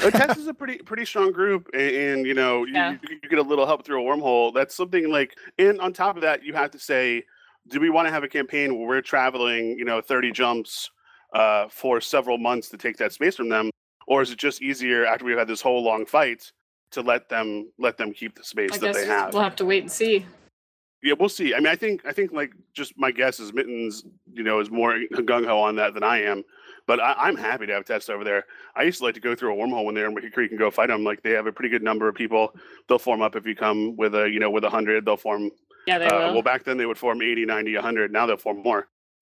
But 0.03 0.13
Test 0.13 0.39
is 0.39 0.47
a 0.47 0.53
pretty 0.53 0.79
pretty 0.79 1.07
strong 1.07 1.33
group, 1.33 1.71
and, 1.73 1.83
and 1.83 2.27
you 2.27 2.35
know 2.35 2.65
you, 2.67 2.75
Yeah. 2.75 2.91
you, 2.93 3.19
you 3.23 3.29
get 3.29 3.39
a 3.39 3.43
little 3.43 3.67
help 3.67 3.85
through 3.85 4.03
a 4.03 4.05
wormhole. 4.05 4.53
That's 4.53 4.75
something 4.75 5.11
like, 5.11 5.37
and 5.59 5.81
on 5.81 5.95
top 5.95 6.17
of 6.17 6.23
that, 6.23 6.45
you 6.45 6.53
have 6.53 6.71
to 6.73 6.79
say, 6.79 7.25
do 7.69 7.81
we 7.81 7.89
want 7.89 8.07
to 8.07 8.13
have 8.13 8.23
a 8.23 8.29
campaign 8.29 8.77
where 8.79 8.87
we're 8.87 9.01
traveling, 9.01 9.79
you 9.79 9.87
know, 9.87 10.03
thirty 10.03 10.31
jumps 10.33 10.91
uh, 11.37 11.69
for 11.69 12.01
several 12.01 12.39
months 12.39 12.71
to 12.71 12.79
take 12.79 12.97
that 12.97 13.13
space 13.13 13.37
from 13.37 13.49
them, 13.49 13.71
or 14.07 14.23
is 14.23 14.31
it 14.31 14.39
just 14.39 14.63
easier 14.63 15.05
after 15.05 15.25
we've 15.25 15.37
had 15.37 15.49
this 15.49 15.61
whole 15.61 15.83
long 15.83 16.07
fight 16.07 16.51
to 16.93 17.03
let 17.03 17.29
them 17.29 17.71
let 17.79 17.99
them 17.99 18.13
keep 18.13 18.35
the 18.37 18.45
space 18.45 18.71
I 18.73 18.79
that 18.79 18.95
they 18.95 19.07
have? 19.07 19.35
we'll 19.35 19.43
have 19.43 19.57
to 19.57 19.67
wait 19.67 19.83
and 19.83 19.93
see. 19.93 20.25
Yeah, 21.03 21.13
we'll 21.19 21.29
see. 21.29 21.55
I 21.55 21.59
mean, 21.59 21.67
I 21.67 21.77
think 21.77 22.07
I 22.07 22.13
think 22.13 22.33
like 22.33 22.53
just 22.73 22.95
my 22.97 23.11
guess 23.11 23.39
is 23.39 23.53
Mittens, 23.53 24.05
you 24.33 24.43
know, 24.43 24.61
is 24.61 24.71
more 24.71 24.99
gung 25.13 25.47
ho 25.47 25.61
on 25.61 25.77
that 25.77 25.93
than 25.93 26.03
I 26.03 26.23
am. 26.23 26.43
But 26.87 27.01
I, 27.01 27.13
I'm 27.19 27.37
happy 27.37 27.67
to 27.67 27.73
have 27.75 27.85
Test 27.85 28.09
over 28.09 28.25
there. 28.25 28.47
I 28.75 28.85
used 28.85 28.99
to 28.99 29.05
like 29.05 29.15
to 29.15 29.21
go 29.21 29.35
through 29.35 29.53
a 29.53 29.57
wormhole 29.57 29.85
when 29.85 29.95
they're 29.95 30.07
in 30.07 30.15
Wicked 30.15 30.33
Creek 30.33 30.53
and 30.53 30.59
go 30.59 30.71
fight 30.71 30.89
them. 30.89 31.05
Like 31.05 31.23
they 31.23 31.33
have 31.33 31.47
a 31.47 31.53
pretty 31.53 31.69
good 31.69 31.83
number 31.83 32.09
of 32.09 32.15
people. 32.15 32.55
They'll 32.89 32.99
form 32.99 33.21
up 33.21 33.37
if 33.37 33.47
you 33.47 33.55
come 33.55 33.95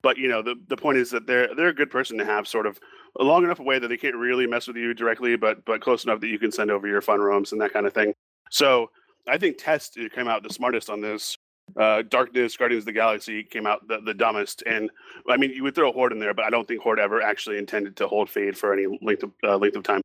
with 0.05 0.13
a 0.13 0.13
you 0.13 0.13
know 0.13 0.13
with 0.13 0.13
a 0.13 0.13
hundred. 0.13 0.13
They'll 0.13 0.13
form. 0.13 0.13
Yeah, 0.13 0.13
they 0.13 0.13
will. 0.13 0.13
well, 0.13 0.13
back 0.13 0.13
then 0.13 0.13
they 0.13 0.13
would 0.13 0.13
form 0.13 0.13
80, 0.13 0.13
90, 0.13 0.13
100. 0.13 0.13
Now 0.13 0.13
they'll 0.13 0.13
form 0.13 0.13
more. 0.13 0.13
But 0.13 0.19
you 0.19 0.29
know, 0.29 0.43
the 0.43 0.55
the 0.69 0.77
point 0.77 0.99
is 0.99 1.11
that 1.11 1.27
they're 1.27 1.55
they're 1.55 1.69
a 1.69 1.75
good 1.75 1.91
person 1.91 2.19
to 2.19 2.25
have, 2.25 2.47
sort 2.49 2.67
of 2.67 2.79
long 3.19 3.45
enough 3.45 3.61
away 3.61 3.79
that 3.79 3.89
they 3.89 3.97
can't 3.97 4.17
really 4.17 4.47
mess 4.47 4.67
with 4.67 4.77
you 4.77 4.95
directly, 4.95 5.37
but 5.37 5.65
but 5.65 5.81
close 5.81 6.05
enough 6.05 6.21
that 6.21 6.29
you 6.29 6.39
can 6.39 6.53
send 6.53 6.71
over 6.71 6.87
your 6.89 7.01
fun 7.01 7.21
roams 7.21 7.53
and 7.53 7.61
that 7.61 7.73
kind 7.73 7.87
of 7.87 7.93
thing. 7.93 8.13
So 8.51 8.91
I 9.29 9.39
think 9.39 9.57
Test 9.59 9.99
uh, 9.99 10.09
came 10.15 10.29
out 10.29 10.43
the 10.43 10.53
smartest 10.53 10.91
on 10.91 11.01
this. 11.01 11.37
Uh, 11.81 12.03
Darkness, 12.03 12.57
Guardians 12.59 12.83
of 12.83 12.87
the 12.87 12.93
Galaxy 12.93 13.43
came 13.43 13.67
out 13.67 13.89
the, 13.89 13.99
the 14.05 14.13
dumbest, 14.13 14.63
and 14.67 14.91
I 15.31 15.39
mean 15.39 15.51
you 15.51 15.63
would 15.63 15.75
throw 15.75 15.93
Horde 15.93 16.13
in 16.13 16.19
there, 16.19 16.35
but 16.35 16.45
I 16.45 16.51
don't 16.51 16.69
think 16.69 16.83
Horde 16.83 16.99
ever 17.01 17.23
actually 17.23 17.57
intended 17.57 17.97
to 17.97 18.07
hold 18.07 18.29
Fade 18.29 18.59
for 18.59 18.73
any 18.75 18.87
length 19.01 19.23
of 19.23 19.31
uh, 19.43 19.57
length 19.57 19.77
of 19.77 19.83
time. 19.83 20.03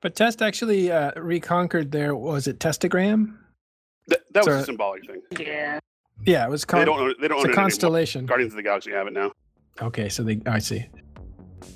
But 0.00 0.14
Test 0.16 0.42
actually 0.42 0.90
uh, 0.90 1.12
reconquered 1.20 1.92
there. 1.92 2.14
was 2.16 2.46
it 2.48 2.58
Testagram? 2.58 3.36
Th- 4.10 4.20
that 4.32 4.44
was 4.44 4.54
So- 4.54 4.60
a 4.60 4.64
symbolic 4.64 5.06
thing. 5.06 5.22
yeah. 5.38 5.78
Yeah, 6.24 6.44
it 6.46 6.50
was 6.50 6.62
They 6.62 6.66
con- 6.78 6.86
don't 6.86 6.98
own, 7.00 7.14
they 7.20 7.28
don't 7.28 7.38
it's 7.38 7.44
own 7.44 7.50
a 7.50 7.50
it 7.50 7.52
anymore. 7.52 7.54
constellation. 7.64 8.26
Guardians 8.26 8.52
of 8.52 8.56
the 8.56 8.62
Galaxy 8.62 8.90
have 8.92 9.06
it 9.06 9.12
now. 9.12 9.32
Okay, 9.82 10.08
so 10.08 10.22
they, 10.22 10.40
I 10.46 10.58
see. 10.58 10.86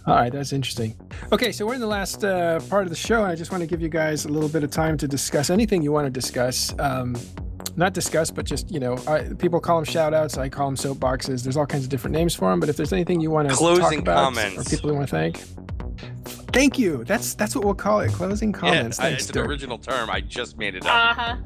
All 0.06 0.14
right, 0.14 0.32
that's 0.32 0.52
interesting. 0.52 0.96
Okay, 1.32 1.52
so 1.52 1.66
we're 1.66 1.74
in 1.74 1.80
the 1.80 1.86
last 1.86 2.24
uh, 2.24 2.58
part 2.70 2.84
of 2.84 2.90
the 2.90 2.96
show, 2.96 3.22
and 3.22 3.30
I 3.30 3.34
just 3.34 3.50
want 3.50 3.60
to 3.62 3.66
give 3.66 3.80
you 3.82 3.88
guys 3.88 4.24
a 4.24 4.28
little 4.28 4.48
bit 4.48 4.64
of 4.64 4.70
time 4.70 4.96
to 4.98 5.06
discuss 5.08 5.50
anything 5.50 5.82
you 5.82 5.92
want 5.92 6.06
to 6.06 6.10
discuss. 6.10 6.74
Um, 6.78 7.16
not 7.76 7.92
discuss, 7.92 8.30
but 8.30 8.46
just 8.46 8.70
you 8.70 8.80
know, 8.80 8.96
I, 9.06 9.24
people 9.38 9.60
call 9.60 9.76
them 9.76 9.84
shout 9.84 10.14
outs. 10.14 10.38
I 10.38 10.48
call 10.48 10.66
them 10.66 10.76
soapboxes. 10.76 11.42
There's 11.42 11.56
all 11.56 11.66
kinds 11.66 11.84
of 11.84 11.90
different 11.90 12.14
names 12.16 12.34
for 12.34 12.50
them. 12.50 12.60
But 12.60 12.68
if 12.68 12.76
there's 12.76 12.92
anything 12.92 13.20
you 13.20 13.30
want 13.30 13.48
to 13.48 13.54
talk 13.54 13.58
Closing 13.58 14.00
about 14.00 14.24
comments. 14.34 14.58
or 14.58 14.64
people 14.64 14.90
you 14.90 14.96
want 14.96 15.08
to 15.08 15.14
thank, 15.16 15.36
thank 16.52 16.78
you. 16.78 17.04
That's 17.04 17.34
that's 17.34 17.54
what 17.54 17.64
we'll 17.64 17.74
call 17.74 18.00
it. 18.00 18.10
Closing 18.12 18.52
comments. 18.52 18.98
yeah, 18.98 19.04
I- 19.04 19.08
Thanks, 19.10 19.28
it's 19.28 19.36
an 19.36 19.46
original 19.46 19.78
term. 19.78 20.08
I 20.10 20.20
just 20.20 20.56
made 20.58 20.74
it 20.74 20.84
up. 20.86 20.92
Uh 20.94 21.14
huh. 21.20 21.36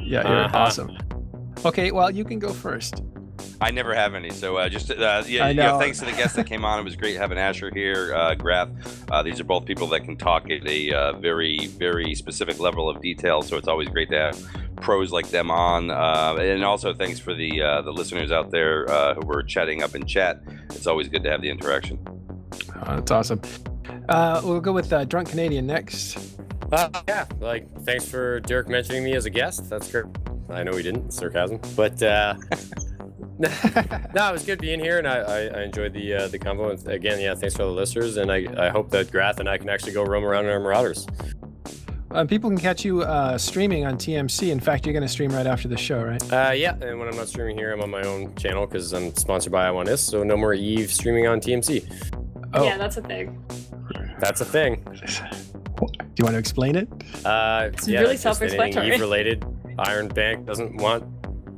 Yeah, 0.00 0.28
you're 0.28 0.44
Uh-huh. 0.44 0.58
awesome. 0.58 0.96
Okay, 1.64 1.90
well 1.90 2.10
you 2.10 2.24
can 2.24 2.38
go 2.38 2.52
first. 2.52 3.02
I 3.60 3.70
never 3.70 3.94
have 3.94 4.14
any. 4.14 4.30
So 4.30 4.56
uh, 4.56 4.68
just 4.68 4.90
uh, 4.90 5.22
yeah, 5.26 5.48
you 5.48 5.54
know, 5.54 5.72
know. 5.72 5.78
thanks 5.78 5.98
to 6.00 6.04
the 6.04 6.12
guests 6.12 6.36
that 6.36 6.46
came 6.46 6.64
on. 6.64 6.80
It 6.80 6.82
was 6.82 6.96
great 6.96 7.16
having 7.16 7.38
Asher 7.38 7.70
here, 7.72 8.14
uh, 8.14 8.34
Grath. 8.34 8.70
Uh, 9.10 9.22
these 9.22 9.40
are 9.40 9.44
both 9.44 9.64
people 9.64 9.86
that 9.88 10.00
can 10.00 10.16
talk 10.16 10.50
at 10.50 10.66
a 10.68 10.92
uh, 10.92 11.12
very, 11.18 11.66
very 11.66 12.14
specific 12.14 12.58
level 12.58 12.88
of 12.88 13.00
detail. 13.00 13.42
So 13.42 13.56
it's 13.56 13.68
always 13.68 13.88
great 13.88 14.10
to 14.10 14.18
have 14.18 14.46
pros 14.76 15.12
like 15.12 15.30
them 15.30 15.50
on. 15.50 15.90
Uh, 15.90 16.36
and 16.40 16.64
also 16.64 16.92
thanks 16.92 17.18
for 17.18 17.34
the 17.34 17.62
uh, 17.62 17.82
the 17.82 17.92
listeners 17.92 18.32
out 18.32 18.50
there 18.50 18.90
uh, 18.90 19.14
who 19.14 19.26
were 19.26 19.42
chatting 19.42 19.82
up 19.82 19.94
in 19.94 20.06
chat. 20.06 20.42
It's 20.70 20.86
always 20.86 21.08
good 21.08 21.22
to 21.24 21.30
have 21.30 21.40
the 21.40 21.50
interaction. 21.50 21.98
That's 22.84 23.10
awesome. 23.10 23.40
Uh, 24.08 24.40
we'll 24.44 24.60
go 24.60 24.72
with 24.72 24.92
uh, 24.92 25.04
drunk 25.04 25.30
Canadian 25.30 25.66
next. 25.66 26.36
Uh, 26.72 26.88
yeah, 27.06 27.26
like 27.40 27.68
thanks 27.84 28.08
for 28.08 28.40
Dirk 28.40 28.68
mentioning 28.68 29.04
me 29.04 29.14
as 29.14 29.24
a 29.26 29.30
guest. 29.30 29.68
That's 29.70 29.90
great. 29.90 30.06
I 30.52 30.62
know 30.62 30.76
he 30.76 30.82
didn't, 30.82 31.12
sarcasm, 31.12 31.60
but 31.76 32.02
uh, 32.02 32.34
no, 33.38 34.28
it 34.28 34.32
was 34.32 34.44
good 34.44 34.60
being 34.60 34.78
here, 34.78 34.98
and 34.98 35.08
I, 35.08 35.18
I, 35.18 35.38
I 35.46 35.62
enjoyed 35.62 35.92
the 35.92 36.14
uh, 36.14 36.28
the 36.28 36.38
combo. 36.38 36.70
And 36.70 36.86
again, 36.88 37.20
yeah, 37.20 37.34
thanks 37.34 37.56
for 37.56 37.64
the 37.64 37.70
listeners, 37.70 38.16
and 38.16 38.30
I, 38.30 38.46
I 38.56 38.68
hope 38.68 38.90
that 38.90 39.10
Grath 39.10 39.40
and 39.40 39.48
I 39.48 39.58
can 39.58 39.68
actually 39.68 39.92
go 39.92 40.04
roam 40.04 40.24
around 40.24 40.44
in 40.44 40.50
our 40.50 40.60
Marauders. 40.60 41.06
Um, 42.12 42.28
people 42.28 42.50
can 42.50 42.58
catch 42.58 42.84
you 42.84 43.02
uh, 43.02 43.38
streaming 43.38 43.86
on 43.86 43.96
TMC. 43.96 44.50
In 44.50 44.60
fact, 44.60 44.84
you're 44.84 44.92
going 44.92 45.02
to 45.02 45.08
stream 45.08 45.30
right 45.30 45.46
after 45.46 45.66
the 45.66 45.78
show, 45.78 46.02
right? 46.02 46.22
Uh, 46.32 46.52
yeah, 46.52 46.74
and 46.82 46.98
when 46.98 47.08
I'm 47.08 47.16
not 47.16 47.26
streaming 47.28 47.56
here, 47.56 47.72
I'm 47.72 47.80
on 47.80 47.90
my 47.90 48.02
own 48.02 48.34
channel 48.34 48.66
because 48.66 48.92
I'm 48.92 49.14
sponsored 49.16 49.50
by 49.50 49.66
I 49.66 49.70
Want 49.70 49.88
This, 49.88 50.02
so 50.02 50.22
no 50.22 50.36
more 50.36 50.52
Eve 50.52 50.92
streaming 50.92 51.26
on 51.26 51.40
TMC. 51.40 51.90
Oh, 52.52 52.64
Yeah, 52.64 52.76
that's 52.76 52.98
a 52.98 53.02
thing. 53.02 53.42
That's 54.20 54.42
a 54.42 54.44
thing. 54.44 54.84
do 54.84 55.86
you 56.18 56.24
want 56.24 56.34
to 56.34 56.38
explain 56.38 56.76
it? 56.76 56.86
Uh, 57.24 57.70
It's 57.72 57.88
yeah, 57.88 58.00
really 58.00 58.16
just 58.16 58.26
anything 58.40 58.58
self-explanatory. 58.68 58.90
Eve-related. 59.72 59.92
Iron 59.92 60.08
Bank 60.08 60.46
doesn't 60.46 60.76
want 60.76 61.04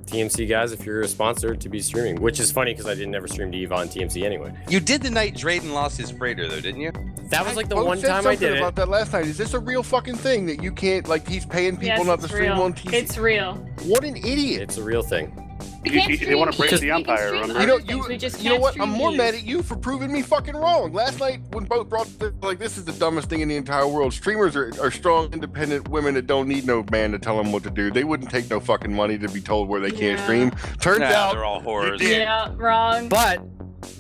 TMC 0.07 0.49
guys 0.49 0.73
if 0.73 0.85
you're 0.85 1.01
a 1.01 1.09
sponsor 1.09 1.57
to 1.57 1.69
be 1.69 1.81
streaming, 1.81 2.21
which 2.21 2.39
is 2.39 2.53
funny 2.53 2.73
because 2.73 2.87
I 2.87 2.95
didn't 2.95 3.15
ever 3.15 3.27
stream 3.27 3.51
to 3.53 3.59
Eve 3.59 3.73
on 3.73 3.89
TMC 3.89 4.23
anyway. 4.23 4.53
You 4.69 4.81
did 4.81 5.03
the 5.03 5.11
night 5.11 5.35
Drayden 5.35 5.73
lost 5.73 5.97
his 5.97 6.11
freighter, 6.11 6.47
though, 6.47 6.61
didn't 6.61 6.81
you? 6.81 6.93
That 7.31 7.45
was 7.47 7.57
like 7.57 7.69
the 7.69 7.75
Bo 7.75 7.87
one 7.87 7.99
said 7.99 8.09
time 8.09 8.19
I 8.19 8.23
something 8.35 8.49
did 8.51 8.59
about 8.59 8.75
it. 8.75 8.77
that 8.77 8.89
last 8.89 9.13
night. 9.13 9.27
Is 9.27 9.39
this 9.39 9.55
a 9.55 9.59
real 9.59 9.83
fucking 9.83 10.17
thing 10.17 10.47
that 10.47 10.63
you 10.63 10.73
can't 10.73 11.09
like? 11.09 11.27
He's 11.27 11.47
paying 11.47 11.77
people 11.77 11.87
yes, 11.99 12.07
not 12.07 12.19
to 12.19 12.25
it's 12.27 12.35
stream 12.35 12.53
real. 12.53 12.63
on 12.63 12.75
TV. 12.75 12.93
It's 12.93 13.17
real. 13.17 13.55
What 13.85 14.05
an 14.05 14.17
idiot! 14.17 14.61
It's 14.63 14.77
a 14.77 14.83
real 14.83 15.03
thing. 15.03 15.44
We 15.85 15.91
You- 15.91 16.01
can't 16.01 16.11
you- 16.21 16.27
they 16.27 16.35
wanna 16.35 16.53
break 16.53 16.71
the 16.71 16.91
umpire. 16.91 17.31
can 17.33 17.41
remember? 17.43 17.61
You 17.61 17.67
know, 17.67 17.77
you, 17.77 17.85
things, 17.85 18.09
we 18.09 18.17
just 18.17 18.43
you 18.43 18.51
know 18.51 18.59
what? 18.59 18.81
I'm 18.81 18.89
more 18.91 19.11
Eve. 19.11 19.19
mad 19.19 19.35
at 19.35 19.45
you 19.45 19.63
for 19.63 19.77
proving 19.77 20.11
me 20.13 20.23
fucking 20.23 20.57
wrong. 20.57 20.93
Last 20.93 21.21
night, 21.21 21.41
when 21.53 21.65
Boat 21.65 21.89
brought 21.89 22.07
the, 22.19 22.35
like, 22.43 22.59
this 22.59 22.79
is 22.79 22.85
the 22.85 22.93
dumbest 22.93 23.29
thing 23.29 23.41
in 23.41 23.49
the 23.49 23.57
entire 23.57 23.87
world. 23.87 24.13
Streamers 24.15 24.57
are, 24.57 24.73
are 24.81 24.91
strong, 24.91 25.33
independent 25.33 25.89
women 25.89 26.15
that 26.15 26.27
don't 26.27 26.49
need 26.49 26.67
no 26.67 26.85
man 26.91 27.13
to 27.13 27.19
tell 27.19 27.37
them 27.37 27.53
what 27.53 27.63
to 27.65 27.71
do. 27.71 27.91
They 27.91 28.05
wouldn't 28.05 28.31
take 28.31 28.49
no 28.51 28.61
fucking 28.61 28.95
money 28.95 29.19
to 29.19 29.29
be 29.29 29.41
told 29.41 29.69
where 29.69 29.81
they 29.81 29.91
can't 29.91 30.19
stream. 30.21 30.51
Turns 30.81 31.01
Nah, 31.01 31.07
out, 31.07 31.33
they're 31.35 31.45
all 31.45 31.61
whores. 31.61 31.99
did. 31.99 32.21
Yeah, 32.23 32.49
wrong. 32.57 33.09
But 33.09 33.41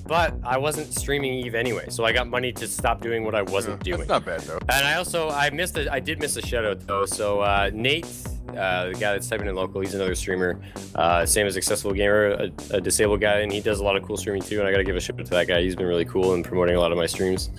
but 0.07 0.35
I 0.45 0.59
wasn't 0.59 0.93
streaming 0.93 1.35
Eve 1.35 1.55
anyway, 1.55 1.87
so 1.89 2.05
I 2.05 2.13
got 2.13 2.29
money 2.29 2.53
to 2.53 2.67
stop 2.67 3.01
doing 3.01 3.25
what 3.25 3.35
I 3.35 3.43
wasn't 3.43 3.83
doing. 3.83 3.99
that's 3.99 4.09
not 4.09 4.25
bad 4.25 4.41
though. 4.43 4.59
And 4.69 4.87
I 4.87 4.95
also 4.95 5.31
I 5.31 5.51
missed 5.51 5.77
a 5.77 5.93
I 5.93 6.01
did 6.01 6.21
miss 6.21 6.37
a 6.37 6.43
shout 6.43 6.65
out 6.65 6.87
though. 6.87 7.07
So 7.07 7.41
uh, 7.41 7.71
Nate, 7.73 8.07
uh, 8.51 8.87
the 8.87 8.93
guy 8.93 9.13
that's 9.13 9.29
typing 9.29 9.47
in 9.47 9.55
local, 9.55 9.81
he's 9.81 9.95
another 9.95 10.15
streamer, 10.15 10.61
uh, 10.95 11.25
same 11.27 11.47
as 11.47 11.57
Accessible 11.57 11.93
Gamer, 11.95 12.27
a, 12.29 12.51
a 12.71 12.81
disabled 12.81 13.21
guy, 13.21 13.41
and 13.41 13.53
he 13.53 13.61
does 13.61 13.81
a 13.81 13.85
lot 13.85 13.97
of 13.97 14.03
cool 14.05 14.17
streaming 14.17 14.43
too. 14.43 14.59
And 14.59 14.69
I 14.69 14.71
gotta 14.71 14.85
give 14.85 14.97
a 14.97 15.01
shout 15.01 15.19
out 15.19 15.27
to 15.27 15.31
that 15.33 15.47
guy. 15.47 15.63
He's 15.63 15.77
been 15.77 15.87
really 15.87 16.05
cool 16.05 16.35
and 16.35 16.45
promoting 16.45 16.77
a 16.77 16.81
lot 16.81 16.93
of 16.93 16.99
my 16.99 17.07
streams. 17.07 17.51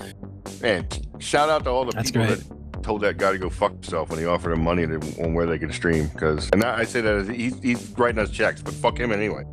Man, 0.61 0.87
shout 1.19 1.49
out 1.49 1.63
to 1.65 1.69
all 1.69 1.85
the 1.85 1.91
That's 1.91 2.11
people 2.11 2.27
great. 2.27 2.39
that 2.39 2.83
told 2.83 3.01
that 3.01 3.17
guy 3.17 3.31
to 3.31 3.37
go 3.39 3.49
fuck 3.49 3.71
himself 3.71 4.09
when 4.09 4.19
he 4.19 4.25
offered 4.25 4.51
him 4.51 4.63
money 4.63 4.85
to, 4.85 4.97
on 5.23 5.33
where 5.33 5.47
they 5.47 5.57
could 5.57 5.73
stream. 5.73 6.07
Because, 6.09 6.49
and 6.51 6.63
I 6.63 6.79
I 6.79 6.83
say 6.83 7.01
that 7.01 7.15
as 7.15 7.27
he's, 7.27 7.59
he's 7.61 7.89
writing 7.97 8.19
us 8.19 8.29
checks, 8.29 8.61
but 8.61 8.73
fuck 8.75 8.99
him 8.99 9.11
anyway. 9.11 9.43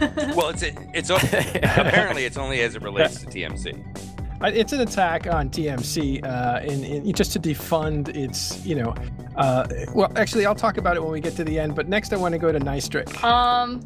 Well, 0.34 0.50
it's 0.50 0.62
it's 0.62 1.10
apparently 1.10 2.24
it's 2.24 2.36
only 2.36 2.60
as 2.60 2.76
it 2.76 2.82
relates 2.82 3.20
to 3.20 3.26
TMC. 3.26 4.08
It's 4.40 4.72
an 4.72 4.80
attack 4.80 5.26
on 5.26 5.50
TMC, 5.50 6.24
uh, 6.24 6.60
in, 6.62 6.84
in 6.84 7.12
just 7.12 7.32
to 7.32 7.40
defund 7.40 8.14
its, 8.16 8.64
you 8.64 8.76
know. 8.76 8.94
Uh, 9.36 9.66
well, 9.94 10.12
actually, 10.14 10.46
I'll 10.46 10.54
talk 10.54 10.78
about 10.78 10.96
it 10.96 11.02
when 11.02 11.10
we 11.10 11.20
get 11.20 11.34
to 11.36 11.44
the 11.44 11.58
end. 11.58 11.74
But 11.74 11.88
next, 11.88 12.12
I 12.12 12.16
want 12.16 12.32
to 12.32 12.38
go 12.38 12.52
to 12.52 12.60
Nystrick. 12.60 13.22
Um, 13.24 13.84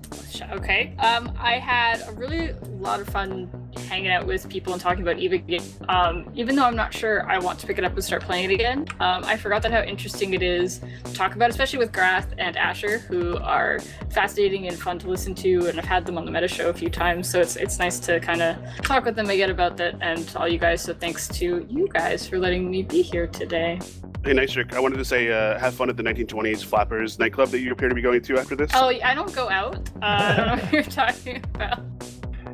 okay. 0.52 0.94
Um, 0.98 1.32
I 1.38 1.58
had 1.58 2.06
a 2.06 2.12
really 2.12 2.52
lot 2.78 3.00
of 3.00 3.08
fun 3.08 3.48
hanging 3.88 4.10
out 4.10 4.26
with 4.26 4.48
people 4.48 4.72
and 4.72 4.80
talking 4.80 5.02
about 5.02 5.18
Eve 5.18 5.32
again. 5.32 5.62
Um, 5.88 6.30
even 6.34 6.56
though 6.56 6.64
I'm 6.64 6.76
not 6.76 6.94
sure 6.94 7.28
I 7.30 7.38
want 7.38 7.58
to 7.60 7.66
pick 7.66 7.78
it 7.78 7.84
up 7.84 7.92
and 7.92 8.04
start 8.04 8.22
playing 8.22 8.50
it 8.50 8.54
again, 8.54 8.86
um, 9.00 9.24
I 9.24 9.36
forgot 9.36 9.62
that 9.62 9.72
how 9.72 9.82
interesting 9.82 10.34
it 10.34 10.42
is 10.42 10.80
to 11.04 11.12
talk 11.12 11.34
about, 11.34 11.50
especially 11.50 11.78
with 11.78 11.92
Grath 11.92 12.32
and 12.38 12.56
Asher, 12.56 12.98
who 12.98 13.36
are 13.38 13.78
fascinating 14.10 14.68
and 14.68 14.78
fun 14.78 14.98
to 15.00 15.08
listen 15.08 15.34
to, 15.36 15.66
and 15.66 15.78
I've 15.78 15.84
had 15.84 16.06
them 16.06 16.18
on 16.18 16.24
the 16.24 16.30
Meta 16.30 16.48
Show 16.48 16.68
a 16.68 16.74
few 16.74 16.90
times, 16.90 17.28
so 17.28 17.40
it's 17.40 17.56
it's 17.56 17.78
nice 17.78 17.98
to 18.00 18.20
kind 18.20 18.42
of 18.42 18.56
talk 18.82 19.04
with 19.04 19.16
them 19.16 19.30
again 19.30 19.50
about 19.50 19.76
that 19.78 19.96
and 20.00 20.32
all 20.36 20.48
you 20.48 20.58
guys. 20.58 20.82
So 20.82 20.94
thanks 20.94 21.28
to 21.28 21.66
you 21.68 21.88
guys 21.88 22.26
for 22.26 22.38
letting 22.38 22.70
me 22.70 22.82
be 22.82 23.02
here 23.02 23.26
today. 23.26 23.78
Hey, 24.24 24.34
Nystrick. 24.34 24.72
I 24.72 24.78
wanted 24.78 24.98
to 24.98 25.04
say, 25.04 25.32
uh, 25.32 25.58
have 25.58 25.74
fun 25.74 25.90
at 25.90 25.96
the 25.96 26.02
1920s 26.04 26.64
Flappers 26.64 27.18
nightclub 27.18 27.48
that 27.48 27.58
you 27.58 27.72
appear 27.72 27.88
to 27.88 27.94
be 27.94 28.00
going 28.00 28.22
to 28.22 28.38
after 28.38 28.54
this. 28.54 28.70
Oh, 28.72 28.86
I 28.86 29.14
don't 29.14 29.34
go 29.34 29.50
out. 29.50 29.90
Uh, 29.96 30.04
I 30.04 30.36
don't 30.36 30.46
know 30.46 30.62
what 30.62 30.72
you're 30.72 30.82
talking 30.84 31.36
about. 31.54 31.80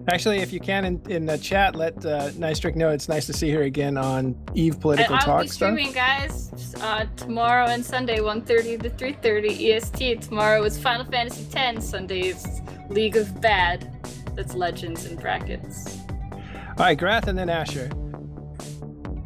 Actually, 0.09 0.39
if 0.39 0.55
you 0.55 0.61
can 0.61 0.87
in, 0.87 1.03
in 1.11 1.27
the 1.27 1.37
chat, 1.37 1.77
let 1.77 1.95
uh, 2.07 2.31
Nystrick 2.31 2.75
know 2.75 2.89
it's 2.89 3.11
nice 3.11 3.27
to 3.27 3.33
see 3.35 3.51
her 3.51 3.63
again 3.63 3.99
on 3.99 4.35
Eve 4.55 4.81
Political 4.81 5.15
And 5.15 5.21
I'll 5.21 5.27
Talk 5.27 5.43
be 5.43 5.49
stuff. 5.49 5.69
streaming, 5.69 5.93
guys, 5.93 6.75
uh, 6.81 7.05
tomorrow 7.17 7.67
and 7.67 7.85
Sunday, 7.85 8.19
1.30 8.19 8.83
to 8.83 8.91
3.30 8.91 9.77
EST. 9.77 10.23
Tomorrow 10.23 10.65
is 10.65 10.79
Final 10.79 11.05
Fantasy 11.05 11.47
X. 11.55 11.85
Sunday 11.85 12.29
is 12.29 12.63
League 12.89 13.19
of 13.19 13.39
Bad. 13.43 13.93
That's 14.35 14.55
Legends 14.55 15.05
in 15.05 15.17
brackets. 15.17 15.99
All 16.33 16.85
right, 16.87 16.99
Grath 16.99 17.27
and 17.29 17.37
then 17.37 17.51
Asher. 17.51 17.91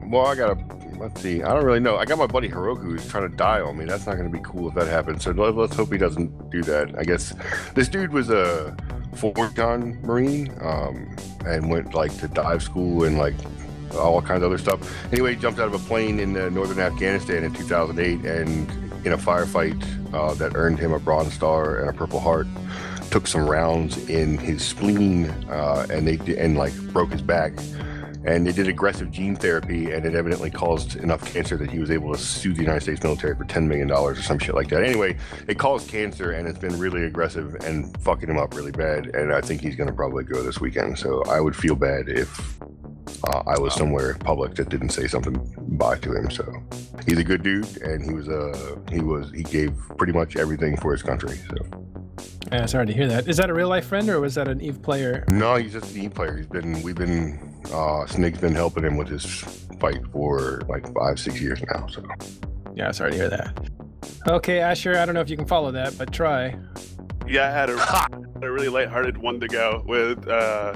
Well, 0.07 0.27
I 0.27 0.35
gotta 0.35 0.59
let's 0.99 1.21
see. 1.21 1.43
I 1.43 1.55
don't 1.55 1.65
really 1.65 1.81
know. 1.81 1.97
I 1.97 2.05
got 2.07 2.19
my 2.19 2.27
buddy 2.27 2.49
Heroku 2.49 2.83
who's 2.83 3.07
trying 3.09 3.31
to 3.31 3.37
die 3.37 3.61
on 3.61 3.77
me. 3.77 3.85
That's 3.85 4.07
not 4.07 4.17
gonna 4.17 4.31
be 4.31 4.41
cool 4.43 4.69
if 4.69 4.75
that 4.75 4.89
happens. 4.89 5.23
So 5.23 5.31
let, 5.31 5.57
us 5.57 5.77
hope 5.77 5.93
he 5.93 5.99
doesn't 5.99 6.51
do 6.51 6.63
that. 6.63 6.99
I 6.99 7.05
guess 7.05 7.35
this 7.75 7.89
dude 7.89 8.13
was 8.13 8.31
a 8.31 8.77
Force 9.15 9.39
Recon 9.39 9.99
Marine, 10.03 10.53
um, 10.61 11.15
and 11.47 11.71
went 11.71 11.95
like 11.95 12.17
to 12.19 12.29
dive 12.29 12.63
school 12.63 13.05
and 13.05 13.19
like 13.19 13.35
all 13.95 14.23
kinds 14.23 14.43
of 14.43 14.45
other 14.45 14.59
stuff. 14.59 15.13
Anyway, 15.13 15.35
he 15.35 15.41
jumped 15.41 15.61
out 15.61 15.67
of 15.67 15.75
a 15.75 15.79
plane 15.87 16.21
in 16.21 16.37
uh, 16.37 16.49
northern 16.49 16.79
Afghanistan 16.79 17.45
in 17.45 17.53
2008, 17.53 18.25
and 18.25 18.71
in 19.07 19.13
a 19.13 19.19
firefight 19.19 19.83
uh, 20.15 20.35
that 20.35 20.53
earned 20.55 20.79
him 20.79 20.93
a 20.93 20.99
Bronze 20.99 21.35
Star 21.35 21.81
and 21.81 21.91
a 21.91 21.93
Purple 21.93 22.21
Heart. 22.21 22.47
Took 23.11 23.27
some 23.27 23.47
rounds 23.49 24.09
in 24.09 24.39
his 24.39 24.65
spleen, 24.65 25.27
uh, 25.51 25.87
and 25.91 26.09
they 26.09 26.37
and 26.37 26.57
like 26.57 26.75
broke 26.93 27.13
his 27.13 27.21
back 27.21 27.53
and 28.25 28.47
they 28.47 28.53
did 28.53 28.69
aggressive 28.69 29.11
gene 29.11 29.35
therapy, 29.35 29.91
and 29.93 30.05
it 30.07 30.15
evidently 30.15 30.51
caused 30.51 30.97
enough 30.97 31.25
cancer 31.33 31.57
that 31.57 31.71
he 31.71 31.79
was 31.79 31.91
able 31.91 32.13
to 32.13 32.19
sue 32.19 32.53
the 32.53 32.61
United 32.61 32.83
States 32.83 33.03
military 33.03 33.35
for 33.35 33.45
ten 33.45 33.69
million 33.69 33.89
dollars 33.89 34.19
or 34.19 34.23
some 34.23 34.39
shit 34.39 34.55
like 34.55 34.69
that. 34.69 34.83
Anyway, 34.83 35.17
it 35.49 35.59
caused 35.59 35.89
cancer, 35.89 36.33
and 36.33 36.49
it's 36.49 36.59
been 36.59 36.79
really 36.79 37.05
aggressive 37.05 37.55
and 37.65 37.97
fucking 38.03 38.29
him 38.29 38.39
up 38.39 38.55
really 38.55 38.73
bad. 38.73 39.15
And 39.15 39.33
I 39.33 39.41
think 39.41 39.61
he's 39.61 39.77
going 39.77 39.89
to 39.89 39.95
probably 39.95 40.25
go 40.25 40.43
this 40.43 40.61
weekend. 40.61 40.99
So 40.99 41.23
I 41.25 41.41
would 41.41 41.57
feel 41.57 41.75
bad 41.75 42.09
if 42.09 42.61
uh, 43.25 43.43
I 43.47 43.59
was 43.59 43.75
somewhere 43.75 44.15
public 44.15 44.55
that 44.55 44.69
didn't 44.69 44.91
say 44.91 45.07
something 45.07 45.35
bye 45.77 45.99
to 45.99 46.15
him. 46.15 46.31
So 46.31 46.53
he's 47.07 47.19
a 47.19 47.25
good 47.25 47.43
dude, 47.43 47.77
and 47.83 48.05
he 48.05 48.13
was 48.13 48.29
uh, 48.29 48.77
he 48.91 49.01
was 49.01 49.31
he 49.33 49.43
gave 49.43 49.75
pretty 49.99 50.13
much 50.13 50.37
everything 50.37 50.77
for 50.77 50.93
his 50.93 51.03
country. 51.03 51.39
So 51.49 51.57
Yeah, 52.51 52.67
sorry 52.67 52.87
to 52.87 52.93
hear 52.93 53.07
that. 53.09 53.29
Is 53.29 53.37
that 53.39 53.51
a 53.51 53.55
real 53.55 53.69
life 53.69 53.87
friend 53.87 54.09
or 54.09 54.21
was 54.21 54.35
that 54.35 54.49
an 54.49 54.61
Eve 54.61 54.83
player? 54.83 55.25
no, 55.29 55.57
he's 55.57 55.73
just 55.73 55.95
an 55.95 56.03
Eve 56.03 56.15
player. 56.15 56.37
He's 56.37 56.47
been 56.47 56.83
we've 56.83 56.95
been 56.95 57.61
uh, 57.73 58.07
Snake's 58.07 58.41
been 58.41 58.55
helping 58.55 58.85
him 58.85 58.97
with 58.97 59.09
his 59.09 59.25
fight 59.81 60.01
for 60.13 60.63
like 60.69 60.93
five 60.95 61.19
six 61.19 61.41
years 61.41 61.63
now. 61.73 61.87
So. 61.87 62.05
Yeah, 62.75 62.91
sorry 62.91 63.13
to 63.13 63.17
hear 63.17 63.29
that. 63.31 63.71
Okay, 64.27 64.61
Asher, 64.61 64.99
I 64.99 65.05
don't 65.05 65.15
know 65.15 65.21
if 65.21 65.31
you 65.31 65.37
can 65.37 65.47
follow 65.47 65.71
that, 65.73 65.97
but 65.99 66.13
try. 66.13 66.57
Yeah, 67.27 67.49
I 67.49 67.51
had 67.51 67.71
a, 67.71 68.07
a 68.47 68.51
really 68.51 68.69
lighthearted 68.69 69.17
one 69.17 69.41
to 69.41 69.49
go 69.49 69.83
with, 69.87 70.27
uh, 70.29 70.75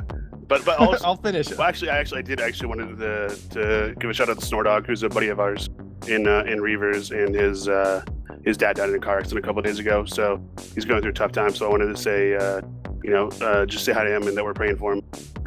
but 0.49 0.65
but 0.65 0.79
also, 0.79 1.05
I'll 1.05 1.17
finish 1.17 1.51
it. 1.51 1.59
well, 1.59 1.67
actually, 1.67 1.91
I 1.91 1.99
actually 1.99 2.21
I 2.21 2.23
did 2.23 2.41
actually 2.41 2.69
wanted 2.69 2.99
to, 2.99 3.49
to 3.51 3.95
give 3.99 4.11
a 4.11 4.15
shout 4.15 4.29
out 4.29 4.39
to 4.39 4.47
Snordog, 4.47 4.87
who's 4.87 5.03
a 5.03 5.09
buddy 5.09 5.29
of 5.29 5.41
ours 5.41 5.69
in 6.07 6.27
uh, 6.27 6.45
in 6.47 6.59
Reavers, 6.61 7.11
and 7.11 7.35
his 7.35 7.69
uh, 7.69 8.03
his 8.47 8.57
dad 8.57 8.77
died 8.77 8.89
in 8.89 8.95
a 8.95 8.99
car 8.99 9.19
accident 9.19 9.45
a 9.45 9.47
couple 9.47 9.61
days 9.61 9.79
ago, 9.79 10.07
so 10.07 10.41
he's 10.75 10.87
going 10.87 11.03
through 11.03 11.11
a 11.11 11.15
tough 11.15 11.33
time. 11.33 11.51
So 11.55 11.67
I 11.67 11.69
wanted 11.69 11.95
to 11.95 11.97
say, 11.97 12.35
uh, 12.35 12.63
you 13.03 13.11
know, 13.11 13.29
uh, 13.43 13.67
just 13.67 13.85
say 13.85 13.93
hi 13.93 14.05
to 14.05 14.17
him 14.17 14.27
and 14.27 14.37
that 14.37 14.45
we're 14.45 14.55
praying 14.55 14.77
for 14.77 14.95
him. 14.95 15.03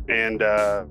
And 0.08 0.44
uh, 0.44 0.86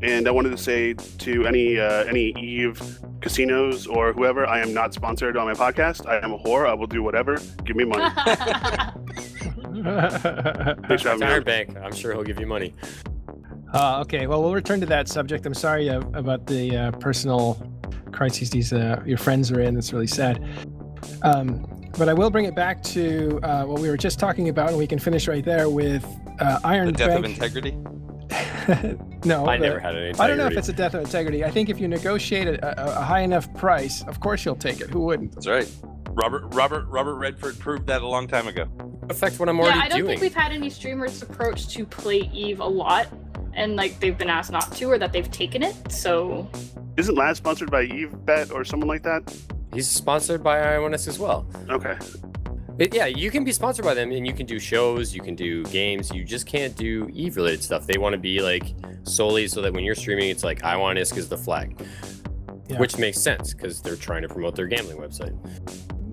And 0.00 0.28
I 0.28 0.30
wanted 0.30 0.50
to 0.50 0.56
say 0.56 0.94
to 0.94 1.46
any 1.46 1.78
uh, 1.78 2.04
any 2.04 2.32
Eve 2.38 2.80
casinos 3.20 3.86
or 3.88 4.12
whoever, 4.12 4.46
I 4.46 4.60
am 4.60 4.72
not 4.72 4.94
sponsored 4.94 5.36
on 5.36 5.46
my 5.46 5.54
podcast. 5.54 6.06
I 6.06 6.18
am 6.24 6.32
a 6.32 6.38
whore. 6.38 6.68
I 6.68 6.74
will 6.74 6.86
do 6.86 7.02
whatever. 7.02 7.36
Give 7.64 7.74
me 7.74 7.84
money. 7.84 8.08
Thanks 10.86 11.02
for 11.02 11.08
having 11.10 11.28
me. 11.28 11.40
Bank. 11.40 11.76
I'm 11.76 11.92
sure 11.92 12.12
he'll 12.12 12.22
give 12.22 12.38
you 12.38 12.46
money. 12.46 12.74
Uh, 13.74 14.00
okay, 14.00 14.26
well, 14.26 14.40
we'll 14.42 14.54
return 14.54 14.80
to 14.80 14.86
that 14.86 15.08
subject. 15.08 15.44
I'm 15.44 15.54
sorry 15.54 15.90
uh, 15.90 16.00
about 16.14 16.46
the 16.46 16.76
uh, 16.76 16.90
personal 16.92 17.60
crises 18.12 18.50
these 18.50 18.72
uh, 18.72 19.02
your 19.04 19.18
friends 19.18 19.50
are 19.50 19.60
in. 19.60 19.76
It's 19.76 19.92
really 19.92 20.06
sad. 20.06 20.42
Um, 21.22 21.66
but 21.98 22.08
I 22.08 22.12
will 22.14 22.30
bring 22.30 22.44
it 22.44 22.54
back 22.54 22.82
to 22.84 23.40
uh, 23.42 23.64
what 23.64 23.80
we 23.80 23.88
were 23.88 23.96
just 23.96 24.18
talking 24.18 24.48
about, 24.48 24.68
and 24.70 24.78
we 24.78 24.86
can 24.86 24.98
finish 24.98 25.26
right 25.26 25.44
there 25.44 25.68
with 25.68 26.04
uh, 26.40 26.60
Iron 26.64 26.86
The 26.86 26.92
death 26.92 27.18
of 27.18 27.24
integrity. 27.24 27.72
no, 29.24 29.46
I 29.46 29.56
the- 29.56 29.66
never 29.66 29.80
had 29.80 29.96
any. 29.96 30.14
I 30.18 30.26
don't 30.26 30.36
know 30.38 30.46
if 30.46 30.56
it's 30.56 30.68
a 30.68 30.72
death 30.72 30.94
of 30.94 31.00
integrity. 31.00 31.44
I 31.44 31.50
think 31.50 31.68
if 31.70 31.80
you 31.80 31.88
negotiate 31.88 32.46
a, 32.46 32.80
a, 32.80 33.00
a 33.00 33.02
high 33.02 33.20
enough 33.20 33.52
price, 33.54 34.02
of 34.04 34.20
course 34.20 34.44
you'll 34.44 34.54
take 34.56 34.80
it. 34.80 34.90
Who 34.90 35.00
wouldn't? 35.00 35.34
That's 35.34 35.46
right. 35.46 35.70
Robert 36.10 36.52
Robert 36.54 36.84
Robert 36.88 37.14
Redford 37.14 37.58
proved 37.58 37.86
that 37.86 38.02
a 38.02 38.06
long 38.08 38.26
time 38.26 38.48
ago. 38.48 38.66
affect 39.08 39.38
what 39.40 39.48
I'm 39.48 39.58
already 39.60 39.72
doing. 39.74 39.80
yeah, 39.80 39.84
I 39.84 39.88
don't 39.88 39.98
doing. 40.00 40.08
think 40.18 40.20
we've 40.20 40.34
had 40.34 40.52
any 40.52 40.68
streamers 40.68 41.22
approach 41.22 41.68
to 41.68 41.86
play 41.86 42.28
Eve 42.32 42.60
a 42.60 42.66
lot, 42.66 43.06
and 43.54 43.76
like 43.76 43.98
they've 44.00 44.18
been 44.18 44.28
asked 44.30 44.52
not 44.52 44.72
to, 44.76 44.84
or 44.86 44.98
that 44.98 45.12
they've 45.12 45.30
taken 45.30 45.62
it. 45.62 45.74
So 45.90 46.50
Isn't 46.96 47.14
Lad 47.14 47.36
sponsored 47.36 47.70
by 47.70 47.82
Eve 47.84 48.14
Bet 48.26 48.50
or 48.50 48.64
someone 48.64 48.88
like 48.88 49.02
that? 49.04 49.32
He's 49.72 49.88
sponsored 49.88 50.42
by 50.42 50.58
IONS 50.60 51.06
as 51.08 51.18
well. 51.18 51.46
Okay. 51.68 51.96
But 52.76 52.94
yeah, 52.94 53.06
you 53.06 53.30
can 53.30 53.42
be 53.44 53.52
sponsored 53.52 53.84
by 53.84 53.92
them 53.94 54.12
and 54.12 54.26
you 54.26 54.32
can 54.32 54.46
do 54.46 54.58
shows, 54.60 55.12
you 55.14 55.20
can 55.20 55.34
do 55.34 55.64
games, 55.64 56.12
you 56.12 56.24
just 56.24 56.46
can't 56.46 56.74
do 56.76 57.08
Eve 57.12 57.36
related 57.36 57.62
stuff. 57.62 57.86
They 57.86 57.98
want 57.98 58.12
to 58.12 58.18
be 58.18 58.40
like 58.40 58.74
solely 59.02 59.48
so 59.48 59.60
that 59.62 59.72
when 59.72 59.82
you're 59.84 59.96
streaming, 59.96 60.30
it's 60.30 60.44
like 60.44 60.62
I 60.62 60.76
want 60.76 60.98
ISK 60.98 61.16
is 61.18 61.28
the 61.28 61.36
flag, 61.36 61.80
Yeah. 62.68 62.78
which 62.78 62.96
makes 62.96 63.18
sense 63.20 63.52
because 63.52 63.82
they're 63.82 63.96
trying 63.96 64.22
to 64.22 64.28
promote 64.28 64.54
their 64.54 64.68
gambling 64.68 64.98
website. 64.98 65.34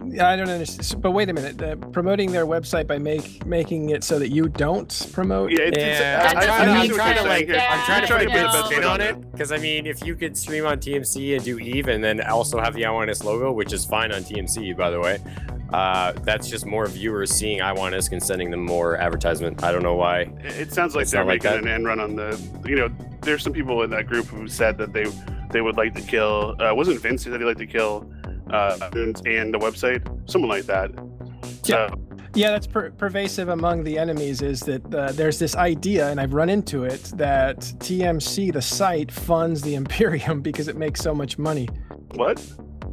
Yeah, 0.07 0.29
I 0.29 0.35
don't 0.35 0.49
understand. 0.49 1.01
But 1.01 1.11
wait 1.11 1.29
a 1.29 1.33
minute. 1.33 1.61
Uh, 1.61 1.75
promoting 1.75 2.31
their 2.31 2.45
website 2.45 2.87
by 2.87 2.97
make 2.97 3.45
making 3.45 3.89
it 3.89 4.03
so 4.03 4.19
that 4.19 4.29
you 4.29 4.47
don't 4.47 5.07
promote. 5.13 5.51
Yeah, 5.51 5.59
it's, 5.63 5.77
Yeah, 5.77 5.85
it's, 5.85 5.99
I, 5.99 6.03
That 6.03 6.25
I, 6.25 6.39
I, 6.39 6.45
doesn't 6.45 6.69
I 6.69 6.73
make 6.73 6.91
see 6.91 6.97
what 6.97 6.97
you're 6.97 7.15
sense. 7.15 7.21
saying 7.27 7.45
here. 7.47 7.55
Yeah, 7.55 7.67
I'm 7.69 7.85
trying 7.85 8.01
to 8.01 8.07
You're 8.07 8.19
put 8.19 8.27
a 8.27 8.31
bit 8.33 8.45
of 8.45 8.51
put 8.51 8.55
a 8.55 8.59
a 8.59 8.65
spin 8.65 8.77
spin 8.77 8.83
on 8.89 9.01
it 9.01 9.31
because 9.31 9.51
I 9.51 9.57
mean, 9.57 9.85
if 9.85 10.05
you 10.05 10.15
could 10.15 10.37
stream 10.37 10.65
on 10.65 10.79
TMC 10.79 11.35
and 11.35 11.43
do 11.45 11.59
Eve 11.59 11.87
and 11.87 12.03
then 12.03 12.21
also 12.21 12.59
have 12.59 12.73
the 12.73 12.83
IONS 12.83 13.23
logo, 13.23 13.51
which 13.51 13.73
is 13.73 13.85
fine 13.85 14.11
on 14.11 14.23
TMC, 14.23 14.77
by 14.77 14.89
the 14.89 14.99
way, 14.99 15.19
uh, 15.73 16.13
that's 16.23 16.49
just 16.49 16.65
more 16.65 16.85
viewers 16.87 17.31
seeing 17.31 17.59
IONS 17.59 18.11
and 18.11 18.21
sending 18.23 18.51
them 18.51 18.63
more 18.65 18.97
advertisement. 18.97 19.63
I 19.63 19.71
don't 19.71 19.83
know 19.83 19.95
why. 19.95 20.31
It 20.43 20.71
sounds 20.71 20.95
like 20.95 21.03
It's 21.03 21.11
they're 21.11 21.23
not 21.23 21.27
like 21.29 21.43
making 21.43 21.59
an 21.59 21.67
end 21.67 21.85
run 21.85 21.99
on 21.99 22.15
the. 22.15 22.39
You 22.65 22.75
know, 22.75 22.89
there's 23.21 23.43
some 23.43 23.53
people 23.53 23.81
in 23.83 23.89
that 23.91 24.07
group 24.07 24.27
who 24.27 24.47
said 24.47 24.77
that 24.77 24.93
they 24.93 25.05
they 25.51 25.61
would 25.61 25.77
like 25.77 25.93
to 25.95 26.01
kill. 26.01 26.55
Uh, 26.59 26.73
wasn't 26.73 26.99
Vince 27.01 27.23
who 27.23 27.31
said 27.31 27.39
he'd 27.39 27.45
like 27.45 27.57
to 27.57 27.67
kill 27.67 28.09
uh, 28.51 28.89
and 28.93 29.25
and 29.27 29.53
the 29.53 29.59
website? 29.59 30.01
Someone 30.29 30.49
like 30.49 30.65
that. 30.65 30.91
So, 31.63 31.87
Yeah, 32.35 32.51
that's 32.51 32.67
per- 32.67 32.91
pervasive 32.91 33.49
among 33.49 33.83
the 33.83 33.97
enemies. 33.97 34.41
Is 34.41 34.59
that 34.61 34.93
uh, 34.93 35.11
there's 35.13 35.39
this 35.39 35.55
idea, 35.55 36.09
and 36.09 36.19
I've 36.19 36.33
run 36.33 36.49
into 36.49 36.83
it, 36.83 37.03
that 37.15 37.59
TMC, 37.59 38.51
the 38.53 38.61
site, 38.61 39.11
funds 39.11 39.61
the 39.61 39.75
Imperium 39.75 40.41
because 40.49 40.67
it 40.67 40.75
makes 40.77 40.99
so 41.01 41.13
much 41.13 41.37
money. 41.37 41.67
what? 42.15 42.41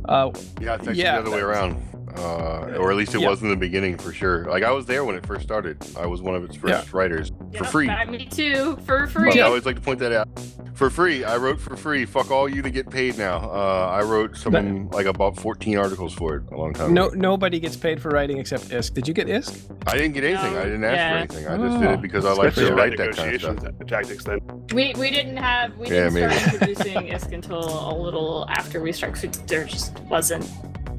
Uh, 0.09 0.31
Yeah, 0.61 0.75
it's 0.75 0.89
actually 0.89 1.03
Yeah, 1.03 1.15
the 1.21 1.21
other 1.23 1.31
way 1.31 1.37
that- 1.39 1.47
around. 1.47 1.77
Uh, 2.17 2.77
or 2.79 2.91
at 2.91 2.97
least 2.97 3.15
it 3.15 3.21
Yeah. 3.21 3.29
was 3.31 3.43
in 3.43 3.49
the 3.49 3.57
beginning 3.57 3.97
for 3.97 4.13
sure. 4.13 4.45
Like 4.45 4.63
I 4.63 4.71
was 4.71 4.87
there 4.87 5.05
when 5.05 5.15
it 5.17 5.25
first 5.27 5.43
started. 5.43 5.79
I 5.97 6.07
was 6.07 6.21
one 6.23 6.35
of 6.35 6.45
its 6.45 6.57
first 6.57 6.93
writers 6.93 7.31
for 7.53 7.65
Yep, 7.65 7.67
free. 7.67 8.07
me 8.07 8.27
too, 8.27 8.77
for 8.87 9.07
free. 9.07 9.41
I 9.41 9.47
always 9.47 9.65
like 9.67 9.77
to 9.77 9.83
point 9.83 9.99
that 10.01 10.13
out. 10.13 10.29
For 10.75 10.89
free, 10.91 11.23
I 11.23 11.37
wrote 11.37 11.61
for 11.61 11.77
free. 11.77 12.05
Fuck 12.07 12.31
all 12.31 12.49
you 12.49 12.63
to 12.63 12.71
get 12.71 12.89
paid 12.91 13.19
now. 13.19 13.37
Uh, 13.39 13.91
I 13.93 14.03
wrote 14.03 14.37
something 14.37 14.89
like 14.91 15.07
about 15.07 15.37
14 15.37 15.77
articles 15.79 16.13
for 16.15 16.37
it 16.37 16.43
a 16.51 16.57
long 16.57 16.73
time 16.73 16.93
no, 16.95 17.07
ago. 17.09 17.15
nobody 17.17 17.61
gets 17.61 17.77
paid 17.77 18.01
for 18.01 18.09
writing 18.09 18.39
except 18.39 18.71
ISK. 18.71 18.95
Did 18.95 19.07
you 19.09 19.15
get 19.15 19.29
ISK? 19.29 19.71
I 19.87 19.97
didn't 19.97 20.13
get 20.15 20.25
anything. 20.25 20.57
I 20.57 20.65
didn't 20.65 20.85
ask 20.85 20.97
Yeah. 20.97 21.11
for 21.11 21.17
anything. 21.19 21.47
I 21.49 21.57
just 21.69 21.81
did 21.81 21.89
Oh. 21.89 21.93
it 21.93 22.03
because 22.03 22.25
I 22.25 22.33
like 22.33 22.55
to 22.55 22.75
write 22.75 22.97
that 22.97 23.17
kind 23.17 23.35
of 23.35 23.41
stuff. 23.41 23.59
tactics. 23.87 24.25
Then 24.25 24.39
We 24.75 24.95
we 24.99 25.11
didn't 25.11 25.37
have 25.37 25.77
we 25.77 25.87
Yeah, 25.89 26.09
didn't 26.11 26.15
maybe. 26.15 26.35
start 26.35 26.55
introducing 26.55 26.97
ISK 27.09 27.33
until 27.35 27.59
a 27.61 27.95
little 27.95 28.47
after 28.49 28.81
we 28.81 28.93
started. 28.93 29.33
'cause 29.33 29.43
There 29.47 29.65
just 29.65 29.99
wasn't. 30.09 30.49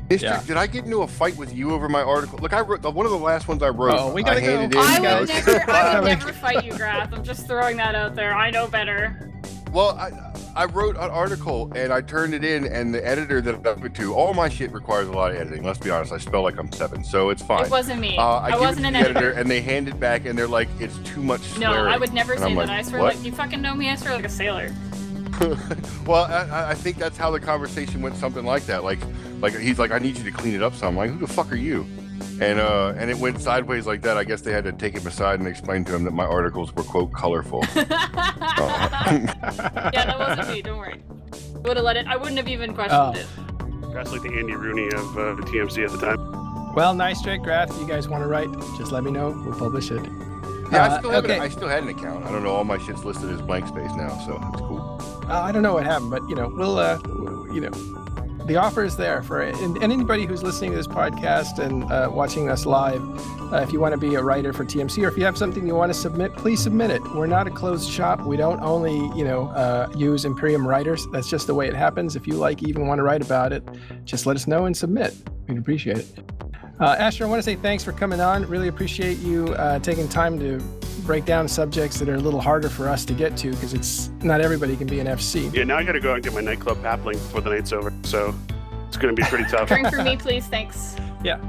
District, 0.09 0.35
Yeah. 0.41 0.43
did 0.47 0.57
I 0.57 0.67
get 0.67 0.85
into 0.85 1.01
a 1.01 1.07
fight 1.07 1.35
with 1.37 1.53
you 1.55 1.71
over 1.71 1.87
my 1.89 2.01
article? 2.03 2.37
Look, 2.39 2.53
I 2.53 2.61
wrote 2.61 2.83
one 2.83 3.05
of 3.05 3.11
the 3.11 3.17
last 3.17 3.47
ones 3.47 3.63
I 3.63 3.69
wrote. 3.69 3.97
Oh, 3.99 4.11
we 4.13 4.21
I 4.23 4.25
gotta 4.25 4.41
go. 4.41 4.47
handed 4.59 4.77
in. 4.77 4.83
I 4.83 4.99
guys. 5.01 5.19
would 5.21 5.29
never 5.29 5.71
I 5.71 5.99
would 5.99 6.05
never 6.19 6.33
fight 6.33 6.65
you, 6.65 6.73
Grath. 6.73 7.13
I'm 7.13 7.23
just 7.23 7.47
throwing 7.47 7.77
that 7.77 7.95
out 7.95 8.15
there. 8.15 8.33
I 8.35 8.51
know 8.51 8.67
better. 8.67 9.29
Well, 9.71 9.97
I, 9.97 10.11
I 10.55 10.65
wrote 10.65 10.97
an 10.97 11.09
article 11.09 11.71
and 11.75 11.91
I 11.91 12.01
turned 12.01 12.35
it 12.35 12.43
in, 12.43 12.65
and 12.67 12.93
the 12.93 13.03
editor 13.03 13.41
that 13.41 13.65
I 13.65 13.71
went 13.73 13.95
to, 13.95 14.13
all 14.13 14.35
my 14.35 14.47
shit 14.47 14.71
requires 14.71 15.07
a 15.07 15.11
lot 15.11 15.31
of 15.31 15.37
editing. 15.37 15.63
Let's 15.63 15.79
be 15.79 15.89
honest, 15.89 16.11
I 16.11 16.19
spell 16.19 16.43
like 16.43 16.59
I'm 16.59 16.71
seven, 16.71 17.03
so 17.03 17.29
it's 17.31 17.41
fine. 17.41 17.65
It 17.65 17.71
wasn't 17.71 17.99
me. 17.99 18.15
Uh, 18.15 18.21
I, 18.21 18.49
I, 18.51 18.59
wasn't 18.59 18.85
an 18.85 18.95
editor. 18.95 19.17
editor, 19.17 19.31
and 19.39 19.49
they 19.49 19.61
hand 19.61 19.87
it 19.87 19.99
back, 19.99 20.25
and 20.25 20.37
they're 20.37 20.47
like, 20.47 20.67
"It's 20.79 20.97
too 20.99 21.23
much 21.23 21.57
No. 21.57 21.71
I 21.71 21.97
would 21.97 22.13
never 22.13 22.33
And 22.33 22.41
say 22.43 22.49
I'm 22.49 22.55
that. 22.55 22.67
like, 22.67 22.69
I 22.69 22.81
swear, 22.83 23.01
"What?" 23.01 23.15
like 23.15 23.25
you 23.25 23.31
fucking 23.31 23.61
know 23.63 23.73
me. 23.73 23.89
I 23.89 23.95
swear 23.95 24.13
like 24.15 24.25
a 24.25 24.29
sailor. 24.29 24.71
well, 26.05 26.25
I- 26.25 26.47
I, 26.51 26.69
I 26.71 26.73
think 26.73 26.97
that's 26.97 27.17
how 27.17 27.31
the 27.31 27.39
conversation 27.39 28.01
went, 28.01 28.15
something 28.17 28.45
like 28.45 28.63
that. 28.67 28.83
Like, 28.83 28.99
like 29.41 29.57
he's 29.57 29.79
like, 29.79 29.91
"I 29.91 29.99
need 29.99 30.17
you 30.17 30.23
to 30.23 30.31
clean 30.31 30.53
it 30.55 30.63
up." 30.63 30.73
So 30.75 30.87
I'm 30.87 30.95
like, 30.95 31.09
"Who 31.11 31.17
the 31.19 31.27
fuck 31.27 31.51
are 31.51 31.55
you?" 31.57 31.85
And 32.41 32.59
uh, 32.59 32.93
and 32.97 33.09
it 33.11 33.17
went 33.17 33.41
sideways 33.41 33.85
like 33.85 34.01
that. 34.03 34.17
I 34.17 34.23
guess 34.23 34.41
they 34.41 34.51
had 34.51 34.63
to 34.65 34.71
take 34.71 34.95
him 34.97 35.05
aside 35.05 35.39
and 35.39 35.47
explain 35.47 35.83
to 35.85 35.95
him 35.95 36.03
that 36.05 36.11
my 36.13 36.25
articles 36.25 36.73
were 36.73 36.83
quote 36.83 37.13
colorful. 37.13 37.63
yeah, 37.75 37.85
that 39.93 40.15
wasn't 40.17 40.49
me. 40.49 40.61
Don't 40.61 40.77
worry. 40.77 41.01
Would 41.63 41.77
have 41.77 41.85
let 41.85 41.97
it. 41.97 42.07
I 42.07 42.15
wouldn't 42.17 42.37
have 42.37 42.47
even 42.47 42.73
questioned 42.73 43.17
Oh. 43.17 43.19
it. 43.19 43.93
that's 43.93 44.11
like 44.11 44.21
the 44.23 44.33
Andy 44.37 44.55
Rooney 44.55 44.87
of 44.87 45.17
uh, 45.17 45.35
the 45.35 45.43
TMC 45.43 45.85
at 45.85 45.91
the 45.91 45.97
time. 45.99 46.73
Well, 46.73 46.93
nice 46.95 47.21
trick, 47.21 47.41
Grath. 47.43 47.69
If 47.71 47.77
you 47.79 47.87
guys 47.87 48.07
want 48.07 48.23
to 48.23 48.27
write, 48.27 48.49
just 48.77 48.91
let 48.91 49.03
me 49.03 49.11
know. 49.11 49.29
We'll 49.45 49.57
publish 49.57 49.91
it. 49.91 50.01
Yeah, 50.73 50.85
Uh, 50.85 50.95
I 50.95 50.97
still 50.99 51.11
have 51.11 51.23
okay. 51.25 51.35
an, 51.37 51.41
I 51.41 51.49
still 51.49 51.67
had 51.67 51.83
an 51.83 51.89
account. 51.89 52.25
I 52.25 52.31
don't 52.31 52.43
know. 52.43 52.51
All 52.51 52.63
my 52.63 52.77
shit's 52.77 53.05
listed 53.05 53.29
as 53.29 53.41
blank 53.41 53.67
space 53.67 53.91
now, 53.95 54.17
so 54.25 54.39
it's 54.51 54.61
cool. 54.61 54.99
Uh, 55.29 55.39
I 55.41 55.51
don't 55.51 55.63
know 55.63 55.73
what 55.73 55.85
happened, 55.85 56.11
but 56.11 56.27
you 56.27 56.35
know, 56.35 56.49
we'll, 56.49 56.77
uh, 56.79 56.99
you 57.53 57.61
know, 57.61 57.71
the 58.45 58.57
offer 58.57 58.83
is 58.83 58.97
there 58.97 59.23
for 59.23 59.41
and, 59.41 59.77
and 59.77 59.93
anybody 59.93 60.25
who's 60.25 60.43
listening 60.43 60.71
to 60.71 60.77
this 60.77 60.87
podcast 60.87 61.59
and 61.59 61.89
uh, 61.91 62.09
watching 62.11 62.49
us 62.49 62.65
live. 62.65 63.01
Uh, 63.53 63.57
if 63.57 63.71
you 63.71 63.79
want 63.79 63.93
to 63.93 63.97
be 63.97 64.15
a 64.15 64.21
writer 64.21 64.51
for 64.51 64.65
TMC, 64.65 65.03
or 65.03 65.07
if 65.07 65.15
you 65.17 65.23
have 65.23 65.37
something 65.37 65.65
you 65.67 65.75
want 65.75 65.93
to 65.93 65.97
submit, 65.97 66.33
please 66.35 66.59
submit 66.61 66.89
it. 66.91 67.01
We're 67.15 67.27
not 67.27 67.45
a 67.47 67.51
closed 67.51 67.89
shop. 67.89 68.21
We 68.21 68.35
don't 68.35 68.59
only, 68.61 68.95
you 69.17 69.23
know, 69.23 69.47
uh, 69.49 69.89
use 69.95 70.25
Imperium 70.25 70.67
writers. 70.67 71.07
That's 71.13 71.29
just 71.29 71.45
the 71.47 71.53
way 71.53 71.67
it 71.67 71.75
happens. 71.75 72.15
If 72.15 72.25
you 72.27 72.33
like, 72.33 72.63
even 72.63 72.87
want 72.87 72.97
to 72.99 73.03
write 73.03 73.21
about 73.21 73.53
it, 73.53 73.63
just 74.05 74.25
let 74.25 74.35
us 74.35 74.47
know 74.47 74.65
and 74.65 74.75
submit. 74.75 75.13
We'd 75.47 75.59
appreciate 75.59 75.99
it. 75.99 76.07
Uh, 76.79 76.95
Asher, 76.97 77.25
I 77.25 77.27
want 77.29 77.39
to 77.39 77.43
say 77.43 77.55
thanks 77.55 77.83
for 77.83 77.91
coming 77.91 78.19
on. 78.19 78.45
Really 78.47 78.67
appreciate 78.67 79.19
you 79.19 79.49
uh, 79.55 79.79
taking 79.79 80.07
time 80.09 80.39
to 80.39 80.59
break 81.03 81.25
down 81.25 81.47
subjects 81.47 81.99
that 81.99 82.09
are 82.09 82.15
a 82.15 82.19
little 82.19 82.41
harder 82.41 82.69
for 82.69 82.89
us 82.89 83.05
to 83.05 83.13
get 83.13 83.37
to 83.37 83.51
because 83.51 83.73
it's 83.73 84.09
not 84.21 84.41
everybody 84.41 84.75
can 84.75 84.87
be 84.87 84.99
an 84.99 85.07
FC. 85.07 85.53
Yeah, 85.53 85.65
now 85.65 85.77
I 85.77 85.83
got 85.83 85.91
to 85.93 85.99
go 85.99 86.11
out 86.11 86.15
and 86.15 86.23
get 86.23 86.33
my 86.33 86.41
nightclub 86.41 86.77
pappling 86.81 87.13
before 87.13 87.41
the 87.41 87.51
night's 87.51 87.73
over. 87.73 87.93
So 88.03 88.33
it's 88.87 88.97
going 88.97 89.15
to 89.15 89.21
be 89.21 89.27
pretty 89.27 89.45
tough. 89.49 89.67
Drink 89.67 89.89
for 89.89 90.03
me, 90.03 90.17
please. 90.17 90.47
Thanks. 90.47 90.95
Yeah. 91.23 91.39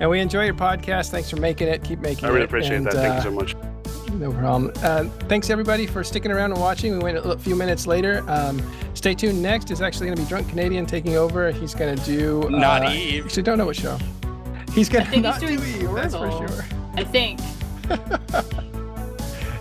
And 0.00 0.10
we 0.10 0.18
enjoy 0.20 0.44
your 0.44 0.54
podcast. 0.54 1.10
Thanks 1.10 1.30
for 1.30 1.36
making 1.36 1.68
it. 1.68 1.84
Keep 1.84 2.00
making 2.00 2.24
it. 2.24 2.28
I 2.28 2.30
it. 2.30 2.32
really 2.32 2.44
appreciate 2.44 2.76
And, 2.78 2.86
that. 2.86 2.94
Thank 2.94 3.12
uh, 3.12 3.16
you 3.16 3.22
so 3.22 3.30
much. 3.30 3.54
No 4.14 4.32
problem. 4.32 4.72
Uh, 4.82 5.04
thanks 5.28 5.48
everybody 5.48 5.86
for 5.86 6.02
sticking 6.02 6.30
around 6.32 6.52
and 6.52 6.60
watching. 6.60 6.92
We 6.92 6.98
went 6.98 7.18
a 7.18 7.38
few 7.38 7.54
minutes 7.54 7.86
later. 7.86 8.24
Um, 8.28 8.60
stay 8.94 9.14
tuned. 9.14 9.40
Next 9.40 9.70
is 9.70 9.80
actually 9.80 10.06
going 10.06 10.16
to 10.16 10.22
be 10.22 10.28
Drunk 10.28 10.48
Canadian 10.48 10.84
taking 10.86 11.16
over. 11.16 11.50
He's 11.52 11.74
going 11.74 11.96
to 11.96 12.04
do 12.04 12.50
Not 12.50 12.84
uh, 12.84 12.90
Eve. 12.90 13.26
Actually, 13.26 13.44
don't 13.44 13.58
know 13.58 13.66
what 13.66 13.76
show. 13.76 13.98
He's 14.74 14.88
going 14.88 15.02
I 15.02 15.04
to 15.06 15.10
think 15.10 15.22
not 15.22 15.40
he's 15.40 15.50
do 15.50 15.56
doing 15.58 15.82
Eve. 15.82 15.94
That's 15.94 16.14
for 16.14 16.30
sure. 16.30 16.64
I 16.94 17.04
think. 17.04 17.40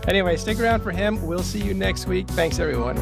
Anyway, 0.07 0.35
stick 0.35 0.59
around 0.59 0.81
for 0.81 0.91
him. 0.91 1.25
We'll 1.25 1.43
see 1.43 1.61
you 1.61 1.73
next 1.73 2.07
week. 2.07 2.27
Thanks 2.29 2.59
everyone. 2.59 2.97